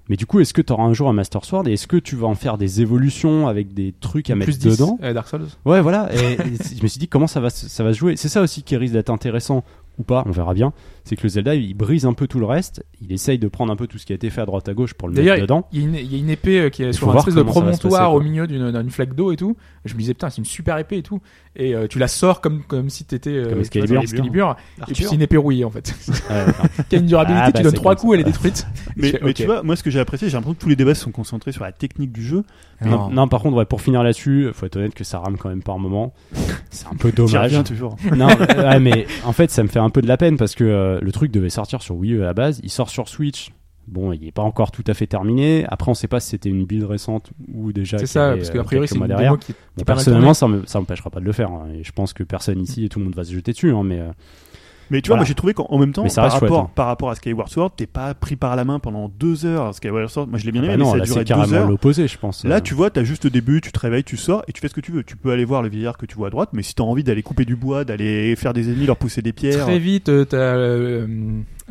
Mais 0.09 0.17
du 0.17 0.25
coup, 0.25 0.39
est-ce 0.41 0.53
que 0.53 0.61
tu 0.61 0.73
auras 0.73 0.83
un 0.83 0.93
jour 0.93 1.07
un 1.07 1.13
Master 1.13 1.45
Sword 1.45 1.67
et 1.67 1.73
est-ce 1.73 1.87
que 1.87 1.95
tu 1.95 2.15
vas 2.15 2.27
en 2.27 2.35
faire 2.35 2.57
des 2.57 2.81
évolutions 2.81 3.47
avec 3.47 3.73
des 3.73 3.93
trucs 3.99 4.29
à 4.29 4.35
mettre 4.35 4.51
Plus 4.51 4.59
10, 4.59 4.77
dedans 4.77 4.99
euh, 5.01 5.13
Dark 5.13 5.29
Souls. 5.29 5.47
Ouais, 5.65 5.79
voilà. 5.81 6.09
Et, 6.13 6.33
et 6.33 6.37
je 6.77 6.83
me 6.83 6.87
suis 6.87 6.99
dit 6.99 7.07
comment 7.07 7.27
ça 7.27 7.39
va, 7.39 7.49
ça 7.49 7.83
va 7.83 7.93
se 7.93 7.99
jouer? 7.99 8.17
C'est 8.17 8.29
ça 8.29 8.41
aussi 8.41 8.63
qui 8.63 8.75
risque 8.75 8.93
d'être 8.93 9.09
intéressant 9.09 9.63
ou 9.99 10.03
pas, 10.03 10.23
on 10.25 10.31
verra 10.31 10.53
bien. 10.53 10.73
C'est 11.05 11.15
que 11.17 11.23
le 11.23 11.29
Zelda, 11.29 11.53
il 11.55 11.73
brise 11.73 12.05
un 12.05 12.13
peu 12.13 12.27
tout 12.27 12.39
le 12.39 12.45
reste. 12.45 12.85
Il 13.01 13.11
essaye 13.11 13.37
de 13.37 13.47
prendre 13.49 13.73
un 13.73 13.75
peu 13.75 13.87
tout 13.87 13.97
ce 13.97 14.05
qui 14.05 14.13
a 14.13 14.15
été 14.15 14.29
fait 14.29 14.39
à 14.41 14.45
droite 14.45 14.69
à 14.69 14.73
gauche 14.73 14.93
pour 14.93 15.09
le 15.09 15.13
mettre 15.15 15.41
dedans. 15.41 15.67
il 15.73 15.81
y, 15.81 15.83
a 15.83 15.87
une- 15.87 15.95
il 15.95 16.11
y 16.13 16.15
a 16.15 16.17
une 16.19 16.29
épée 16.29 16.59
euh, 16.61 16.69
qui 16.69 16.83
est 16.83 16.93
sur 16.93 17.11
un 17.11 17.17
espèce 17.17 17.35
de 17.35 17.41
promontoire 17.43 18.03
passer, 18.11 18.15
au 18.15 18.21
milieu 18.21 18.47
d'une 18.47 18.71
d'une 18.71 18.89
flaque 18.89 19.13
d'eau 19.13 19.31
et 19.33 19.35
tout. 19.35 19.57
Je 19.83 19.93
me 19.95 19.99
disais 19.99 20.13
putain, 20.13 20.29
c'est 20.29 20.37
une 20.37 20.45
super 20.45 20.77
épée 20.77 20.97
et 20.99 21.03
tout. 21.03 21.19
Et 21.55 21.75
euh, 21.75 21.87
tu 21.87 21.99
la 21.99 22.07
sors 22.07 22.39
comme 22.41 22.63
comme 22.63 22.89
si 22.89 23.03
t'étais 23.03 23.31
euh, 23.31 23.43
Comme 23.43 23.51
vois, 23.53 23.59
Excalibur. 23.61 24.01
Excalibur. 24.01 24.55
Et 24.87 24.93
puis 24.93 25.03
c'est 25.03 25.15
une 25.15 25.21
épée 25.21 25.37
rouillée 25.37 25.65
en 25.65 25.69
fait. 25.71 25.93
Enfin, 26.29 26.67
qui 26.89 26.95
a 26.95 26.99
une 26.99 27.05
durabilité, 27.05 27.43
Ah, 27.45 27.51
tu 27.51 27.57
bah, 27.57 27.63
donnes 27.63 27.73
trois 27.73 27.95
coups, 27.95 28.13
ça. 28.13 28.15
elle 28.15 28.21
est 28.21 28.31
détruite. 28.31 28.65
Mais, 28.95 29.11
fais, 29.11 29.33
tu 29.33 29.45
vois, 29.45 29.61
moi 29.61 29.75
ce 29.75 29.83
que 29.83 29.91
j'ai 29.91 29.99
apprécié, 29.99 30.29
j'ai 30.29 30.37
l'impression 30.37 30.55
que 30.55 30.61
tous 30.61 30.69
les 30.69 30.75
débats 30.77 30.95
se 30.95 31.03
sont 31.03 31.11
concentrés 31.11 31.51
sur 31.51 31.63
la 31.65 31.71
technique 31.73 32.11
du 32.13 32.23
jeu. 32.23 32.43
non, 32.85 33.09
non, 33.09 33.27
par 33.27 33.41
contre, 33.41 33.57
ouais, 33.57 33.65
pour 33.65 33.81
finir 33.81 34.03
là-dessus, 34.03 34.47
faut 34.53 34.65
être 34.65 34.77
honnête 34.77 34.93
que 34.95 35.03
ça 35.03 35.19
rame 35.19 35.37
quand 35.37 35.49
même 35.49 35.63
par 35.63 35.77
moment. 35.79 36.13
C'est 36.71 36.87
un 36.87 36.95
peu 36.95 37.11
dommage. 37.11 37.61
toujours. 37.65 37.97
non, 38.15 38.27
mais 38.79 39.05
en 39.25 39.33
fait, 39.33 39.51
ça 39.51 39.63
me 39.63 39.67
fait 39.67 39.79
un 39.79 39.89
peu 39.89 40.01
de 40.01 40.07
la 40.07 40.17
peine 40.17 40.37
parce 40.37 40.55
que 40.55 40.92
euh, 40.93 40.99
le 41.01 41.11
truc 41.11 41.31
devait 41.31 41.49
sortir 41.49 41.81
sur 41.81 41.95
Wii 41.95 42.13
U 42.13 42.21
à 42.21 42.25
la 42.25 42.33
base. 42.33 42.59
Il 42.63 42.69
sort 42.69 42.89
sur 42.89 43.07
Switch. 43.09 43.51
Bon, 43.85 44.13
il 44.13 44.25
est 44.25 44.31
pas 44.31 44.43
encore 44.43 44.71
tout 44.71 44.83
à 44.87 44.93
fait 44.93 45.07
terminé. 45.07 45.65
Après, 45.67 45.91
on 45.91 45.93
sait 45.93 46.07
pas 46.07 46.21
si 46.21 46.29
c'était 46.29 46.47
une 46.47 46.65
build 46.65 46.85
récente 46.85 47.31
ou 47.53 47.73
déjà. 47.73 47.97
C'est 47.97 48.05
ça, 48.05 48.29
avait, 48.29 48.37
parce 48.37 48.49
euh, 48.49 48.53
qu'a 48.53 48.63
priori 48.63 48.87
c'est 48.87 48.95
une 48.95 49.07
derrière. 49.07 49.37
qui, 49.37 49.53
Bon, 49.75 49.83
personnellement, 49.83 50.33
ça 50.33 50.47
ça 50.65 50.79
m'empêchera 50.79 51.09
pas 51.09 51.19
de 51.19 51.25
le 51.25 51.33
faire. 51.33 51.51
hein, 51.51 51.67
et 51.73 51.83
je 51.83 51.91
pense 51.91 52.13
que 52.13 52.23
personne 52.23 52.61
ici 52.61 52.85
et 52.85 52.89
tout 52.89 52.99
le 52.99 53.05
monde 53.05 53.15
va 53.15 53.25
se 53.25 53.33
jeter 53.33 53.51
dessus. 53.51 53.71
hein, 53.71 53.83
mais 53.83 53.99
euh, 53.99 54.11
Mais 54.93 55.01
tu 55.01 55.07
vois, 55.07 55.15
Voilà. 55.15 55.21
moi 55.23 55.27
j'ai 55.27 55.33
trouvé 55.33 55.53
qu'en 55.53 55.65
en 55.69 55.77
même 55.79 55.91
temps, 55.91 56.03
Mais 56.03 56.09
ça 56.09 56.21
par 56.21 56.31
rapport, 56.33 56.47
chouette, 56.47 56.59
hein. 56.61 56.71
par 56.75 56.85
rapport 56.87 57.09
à 57.09 57.15
Skyward 57.15 57.49
Sword, 57.49 57.71
t'es 57.75 57.87
pas 57.87 58.13
pris 58.13 58.35
par 58.37 58.55
la 58.55 58.63
main 58.63 58.77
pendant 58.79 59.09
deux 59.09 59.45
heures. 59.45 59.73
Skyward 59.73 60.07
Sword, 60.09 60.27
moi 60.27 60.37
je 60.39 60.45
l'ai 60.45 60.51
bien 60.51 60.61
aimé, 60.61 60.73
bah 60.73 60.77
mais 60.77 60.83
non, 60.83 60.89
ça 60.91 60.95
a 60.95 60.97
là, 60.99 61.03
duré 61.05 61.19
c'est 61.19 61.25
deux 61.25 61.33
carrément 61.35 61.55
heures. 61.57 61.67
l'opposé, 61.69 62.07
je 62.07 62.17
pense. 62.17 62.45
Là, 62.45 62.57
Euh, 62.57 62.59
tu 62.61 62.73
vois, 62.75 62.89
t'as 62.91 63.03
juste 63.03 63.25
au 63.25 63.29
début, 63.29 63.59
tu 63.59 63.71
te 63.71 63.79
réveilles, 63.79 64.03
tu 64.03 64.15
sors 64.15 64.43
et 64.47 64.53
tu 64.53 64.61
fais 64.61 64.67
ce 64.67 64.73
que 64.75 64.81
tu 64.81 64.91
veux. 64.91 65.03
Tu 65.03 65.17
peux 65.17 65.31
aller 65.31 65.45
voir 65.45 65.63
le 65.63 65.69
vieillard 65.69 65.97
que 65.97 66.05
tu 66.05 66.15
vois 66.15 66.27
à 66.27 66.29
droite, 66.29 66.49
mais 66.53 66.61
si 66.61 66.75
t'as 66.75 66.83
envie 66.83 67.03
d'aller 67.03 67.23
couper 67.23 67.43
du 67.43 67.55
bois, 67.55 67.83
d'aller 67.83 68.35
faire 68.35 68.53
des 68.53 68.69
ennemis, 68.69 68.85
leur 68.85 68.97
pousser 68.97 69.21
des 69.23 69.33
pierres. 69.33 69.65
Très 69.65 69.79
vite, 69.79 70.09
euh, 70.09 70.25
t'as 70.25 70.37
euh, 70.37 71.07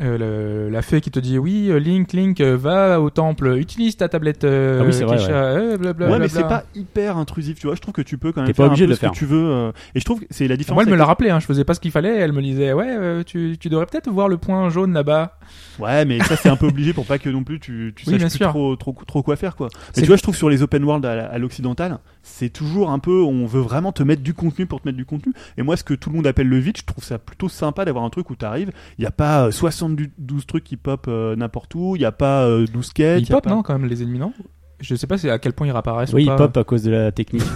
euh, 0.01 0.17
le- 0.65 0.69
la 0.71 0.81
fée 0.81 1.01
qui 1.01 1.11
te 1.11 1.19
dit 1.19 1.37
oui, 1.37 1.67
euh, 1.69 1.77
Link, 1.77 2.13
Link, 2.13 2.41
euh, 2.41 2.57
va 2.57 2.99
au 2.99 3.09
temple, 3.09 3.55
utilise 3.59 3.95
ta 3.97 4.09
tablette. 4.09 4.43
euh, 4.43 4.79
Ah 4.81 4.85
oui, 4.85 4.93
c'est 4.93 5.03
vrai, 5.03 5.17
euh, 5.29 5.77
blablabla. 5.77 6.11
ouais, 6.13 6.19
mais 6.19 6.27
c'est 6.27 6.41
pas 6.47 6.63
hyper 6.75 7.17
intrusif, 7.17 7.59
tu 7.59 7.67
vois. 7.67 7.75
Je 7.75 7.81
trouve 7.81 7.93
que 7.93 8.01
tu 8.01 8.17
peux 8.17 8.31
quand 8.31 8.41
même 8.41 8.47
T'es 8.47 8.53
pas 8.53 8.63
faire 8.63 8.65
un 8.65 8.67
obligé 8.69 8.83
peu 8.85 8.87
de 8.87 8.91
le 8.91 8.95
ce 8.95 8.99
faire. 9.01 9.11
que 9.11 9.15
tu 9.15 9.25
veux. 9.25 9.45
euh, 9.49 9.71
et 9.93 9.99
je 9.99 10.05
trouve 10.05 10.19
que 10.21 10.25
c'est 10.31 10.47
la 10.47 10.57
différence. 10.57 10.75
Moi, 10.77 10.83
elle 10.85 10.89
me 10.91 10.95
l'a 10.97 11.05
rappelé, 11.05 11.29
hein, 11.29 11.39
je 11.39 11.45
faisais 11.45 11.63
pas 11.63 11.73
ce 11.75 11.79
qu'il 11.79 11.91
fallait. 11.91 12.15
Elle 12.17 12.31
me 12.33 12.41
disait, 12.41 12.73
ouais, 12.73 12.87
euh, 12.89 13.23
tu, 13.23 13.57
tu 13.59 13.69
devrais 13.69 13.85
peut-être 13.85 14.09
voir 14.09 14.27
le 14.29 14.37
point 14.37 14.69
jaune 14.69 14.93
là-bas. 14.93 15.37
Ouais, 15.79 16.05
mais 16.05 16.19
ça 16.21 16.35
c'est 16.35 16.49
un 16.49 16.55
peu 16.55 16.67
obligé 16.67 16.93
pour 16.93 17.05
pas 17.05 17.17
que 17.19 17.29
non 17.29 17.43
plus 17.43 17.59
tu, 17.59 17.93
tu 17.95 18.09
Oui, 18.09 18.17
bien 18.17 18.29
saches 18.29 18.39
plus 18.39 18.47
trop, 18.47 18.75
trop, 18.75 18.95
trop 19.07 19.23
quoi 19.23 19.35
faire 19.35 19.55
quoi. 19.55 19.67
Mais 19.73 19.79
C'est- 19.93 20.01
tu 20.01 20.07
vois, 20.07 20.17
je 20.17 20.23
trouve 20.23 20.35
sur 20.35 20.49
les 20.49 20.61
open 20.63 20.83
world 20.83 21.05
à, 21.05 21.25
à 21.27 21.37
l'occidental, 21.37 21.97
c'est 22.23 22.49
toujours 22.49 22.89
un 22.89 22.99
peu, 22.99 23.21
on 23.21 23.45
veut 23.45 23.61
vraiment 23.61 23.91
te 23.91 24.01
mettre 24.01 24.23
du 24.23 24.33
contenu 24.33 24.65
pour 24.65 24.81
te 24.81 24.87
mettre 24.87 24.97
du 24.97 25.05
contenu. 25.05 25.33
Et 25.57 25.61
moi, 25.61 25.77
ce 25.77 25.83
que 25.83 25.93
tout 25.93 26.09
le 26.09 26.15
monde 26.15 26.25
appelle 26.27 26.47
le 26.47 26.57
vide, 26.57 26.77
je 26.77 26.83
trouve 26.85 27.03
ça 27.03 27.19
plutôt 27.19 27.49
sympa 27.49 27.85
d'avoir 27.85 28.05
un 28.05 28.09
truc 28.09 28.29
où 28.29 28.35
t'arrives, 28.35 28.71
il 28.97 29.01
n'y 29.01 29.07
a 29.07 29.11
pas 29.11 29.47
euh, 29.47 29.51
72 29.51 30.45
trucs 30.47 30.63
qui 30.63 30.77
pop 30.77 31.05
euh, 31.07 31.35
n'importe 31.35 31.75
où, 31.75 31.95
il 31.95 31.99
n'y 31.99 32.05
a 32.05 32.11
pas 32.11 32.45
euh, 32.45 32.65
12 32.65 32.93
quêtes. 32.93 33.21
Ils 33.21 33.27
pop, 33.27 33.43
pas- 33.43 33.49
non, 33.49 33.61
quand 33.61 33.77
même, 33.77 33.87
les 33.87 34.01
ennemis, 34.01 34.19
non? 34.19 34.33
Je 34.79 34.95
sais 34.95 35.07
pas 35.07 35.17
c'est 35.17 35.29
à 35.29 35.39
quel 35.39 35.53
point 35.53 35.67
ils 35.67 35.71
réapparaissent. 35.71 36.13
Oui, 36.13 36.21
ou 36.23 36.25
il 36.25 36.27
pas. 36.27 36.37
pop 36.37 36.57
à 36.57 36.63
cause 36.63 36.83
de 36.83 36.91
la 36.91 37.11
technique. 37.11 37.43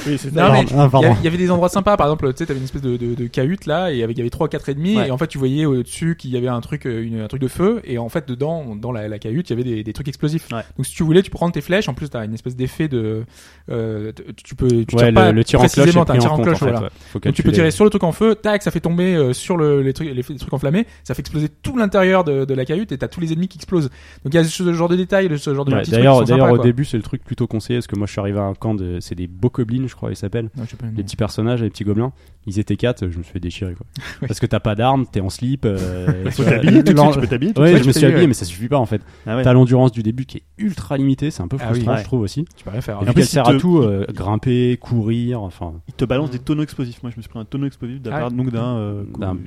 Oui, 0.07 0.19
c'est 0.19 0.33
Non, 0.35 0.53
mais 0.53 0.59
ah, 0.59 0.63
il 0.63 0.67
y, 0.87 0.91
pardon. 0.91 1.13
a- 1.13 1.17
il 1.21 1.25
y 1.25 1.29
avait 1.29 1.37
des 1.37 1.51
endroits 1.51 1.69
sympas, 1.69 1.97
par 1.97 2.07
exemple, 2.07 2.29
tu 2.33 2.39
sais, 2.39 2.47
t'avais 2.47 2.59
une 2.59 2.65
espèce 2.65 2.83
de, 2.83 2.97
de, 2.97 3.15
de 3.15 3.27
cahute 3.27 3.67
là, 3.67 3.91
et 3.93 4.03
avec- 4.03 4.17
il 4.17 4.21
y 4.21 4.23
avait 4.23 4.31
trois, 4.31 4.49
quatre 4.49 4.69
ennemis, 4.69 4.97
Ouais. 4.97 5.09
et 5.09 5.11
en 5.11 5.19
fait, 5.19 5.27
tu 5.27 5.39
voyais 5.39 5.65
au-dessus 5.67 6.17
qu'il 6.17 6.31
y 6.31 6.37
avait 6.37 6.49
un 6.49 6.61
truc, 6.61 6.87
euh, 6.87 7.03
une- 7.05 7.21
un 7.21 7.29
truc 7.29 7.41
de 7.43 7.49
feu, 7.49 7.81
et 7.85 7.99
en 7.99 8.09
fait, 8.09 8.29
dedans, 8.29 8.77
dans 8.77 8.93
la, 8.93 9.09
la 9.09 9.19
cahute, 9.19 9.49
il 9.51 9.53
y 9.53 9.55
avait 9.55 9.65
des, 9.65 9.83
des 9.83 9.93
trucs 9.93 10.09
explosifs. 10.09 10.47
Ouais. 10.53 10.63
Donc, 10.77 10.87
si 10.87 10.93
tu 10.95 11.03
voulais, 11.03 11.23
tu 11.23 11.31
prends 11.31 11.51
tes 11.51 11.61
flèches, 11.61 11.89
en 11.89 11.95
plus, 11.95 12.09
t'as 12.09 12.25
une 12.25 12.35
espèce 12.35 12.57
d'effet 12.57 12.89
de, 12.89 13.25
euh, 13.71 14.13
tu 14.45 14.55
peux, 14.55 14.69
tu 14.69 14.77
ouais, 14.77 14.85
tires 15.05 15.15
pas 15.15 15.31
le, 15.33 15.37
le 15.37 15.45
tir 15.45 15.61
en 15.61 15.67
cloche 15.67 15.93
t'as 15.95 16.15
un 16.15 16.19
tir 16.19 16.33
en 16.33 16.37
cloche, 16.39 16.55
en 16.57 16.59
fait, 16.59 16.65
voilà. 16.67 16.83
ouais. 16.83 16.89
Faut 17.13 17.19
Donc 17.21 17.35
tu 17.35 17.43
peux 17.43 17.53
tirer 17.53 17.71
sur 17.71 17.85
le 17.85 17.91
truc 17.91 18.05
en 18.05 18.13
feu, 18.13 18.35
tac, 18.35 18.63
ça 18.63 18.71
fait 18.71 18.81
tomber 18.81 19.15
euh, 19.15 19.33
sur 19.33 19.57
le, 19.57 19.83
les, 19.83 19.93
trucs, 19.93 20.09
les, 20.09 20.15
les 20.15 20.23
trucs 20.23 20.53
enflammés, 20.53 20.87
ça 21.05 21.15
fait 21.15 21.21
exploser 21.21 21.49
tout 21.49 21.77
l'intérieur 21.77 22.25
de, 22.25 22.45
de 22.45 22.55
la 22.55 22.65
cahute 22.65 22.93
et 22.93 22.99
t'as 22.99 23.09
tous 23.09 23.21
les 23.21 23.33
ennemis 23.33 23.49
qui 23.49 23.59
explosent. 23.59 23.91
Donc 24.25 24.33
il 24.33 24.35
y 24.35 24.39
a 24.39 24.45
ce 24.45 24.73
genre 24.73 24.89
de 24.89 24.97
détails, 24.97 25.29
ce 25.39 25.55
genre 25.55 25.65
de 25.65 25.73
Ouais, 25.73 25.81
petits 25.81 25.91
trucs 25.91 26.03
D'ailleurs, 26.03 26.25
d'ailleurs, 26.25 26.51
au 26.53 26.59
début, 26.59 26.85
c'est 26.85 26.97
le 26.97 27.03
truc 27.03 27.23
plutôt 27.25 27.47
conseillé 27.47 27.79
parce 27.79 27.87
que 27.87 27.97
moi, 27.97 28.07
je 28.07 28.13
suis 28.13 28.21
arrivé 28.21 28.39
à 28.39 28.43
un 28.43 28.55
camp 28.55 28.75
de, 28.75 28.99
c'est 29.01 29.15
des 29.15 29.27
bokoblins, 29.47 29.87
je 29.87 29.95
crois, 29.95 30.11
ils 30.11 30.17
s'appellent. 30.17 30.51
Pas, 30.51 30.63
non. 30.63 30.93
Les 30.97 31.03
petits 31.03 31.17
personnages, 31.17 31.63
les 31.63 31.71
petits 31.71 31.85
gobelins. 31.85 32.13
Ils 32.47 32.59
étaient 32.59 32.77
quatre, 32.77 33.09
je 33.11 33.19
me 33.19 33.23
suis 33.23 33.33
fait 33.33 33.41
déchirer, 33.41 33.75
quoi. 33.75 33.87
Oui. 34.23 34.29
Parce 34.29 34.41
que 34.41 34.47
t'as 34.47 34.61
pas 34.61 34.75
d'armes, 34.75 35.05
t'es 35.11 35.21
en 35.21 35.31
slip. 35.31 35.65
Euh, 35.65 36.25
tu 36.37 36.43
t'habiller 36.45 36.83
tout 36.85 36.93
de 36.93 36.97
l'en- 36.97 37.05
suite, 37.13 37.15
tu 37.15 37.21
peux 37.21 37.27
t'habiller 37.27 37.53
Ouais, 37.59 37.77
je 37.77 37.83
tu 37.83 37.89
me 37.89 37.93
suis 37.93 38.05
habillé, 38.05 38.21
ouais. 38.23 38.27
mais 38.29 38.35
ça 38.35 38.45
suffit 38.45 38.69
pas 38.69 38.79
en 38.79 38.87
fait. 38.87 39.03
Ah 39.27 39.37
ouais. 39.37 39.43
T'as 39.43 39.53
l'endurance 39.53 39.93
du 39.93 40.03
début 40.03 40.25
qui 40.27 40.39
est 40.39 40.43
ultra 40.59 40.97
limitée, 40.97 41.31
c'est 41.31 41.43
un 41.43 41.49
peu 41.49 41.57
Ah 41.61 41.65
oui. 41.69 41.75
frustrant, 41.75 41.93
Ouais. 41.93 41.99
je 41.99 42.05
trouve 42.05 42.21
aussi. 42.23 42.45
Tu 42.57 42.65
peux 42.65 42.71
rien 42.71 42.81
faire. 42.81 42.97
Et 42.97 42.99
En 43.01 43.05
puis 43.05 43.13
plus, 43.15 43.23
elle 43.23 43.29
sert 43.29 43.45
il 43.47 43.51
à 43.51 43.55
te- 43.55 43.59
tout, 43.61 43.79
euh, 43.79 44.07
grimper, 44.13 44.77
courir, 44.81 45.43
enfin, 45.43 45.75
Il 45.89 45.95
te 45.95 46.05
balance 46.05 46.31
des 46.31 46.39
tonneaux 46.39 46.63
explosifs. 46.63 47.03
Moi, 47.03 47.11
je 47.11 47.17
me 47.17 47.23
suis 47.23 47.29
pris 47.29 47.39
un 47.39 47.45
tonneau 47.45 47.67
explosif 47.67 48.01
de 48.01 48.11
la 48.11 48.17
Ah 48.17 48.21
part 48.21 48.31
donc 48.31 48.51
d'un. 48.51 48.77
euh, 48.77 49.03
d'un 49.19 49.29
un, 49.31 49.33
ouais, 49.35 49.39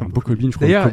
un 0.00 0.08
bokoblin, 0.08 0.48
je 0.50 0.56
crois, 0.56 0.66
D'ailleurs, 0.66 0.90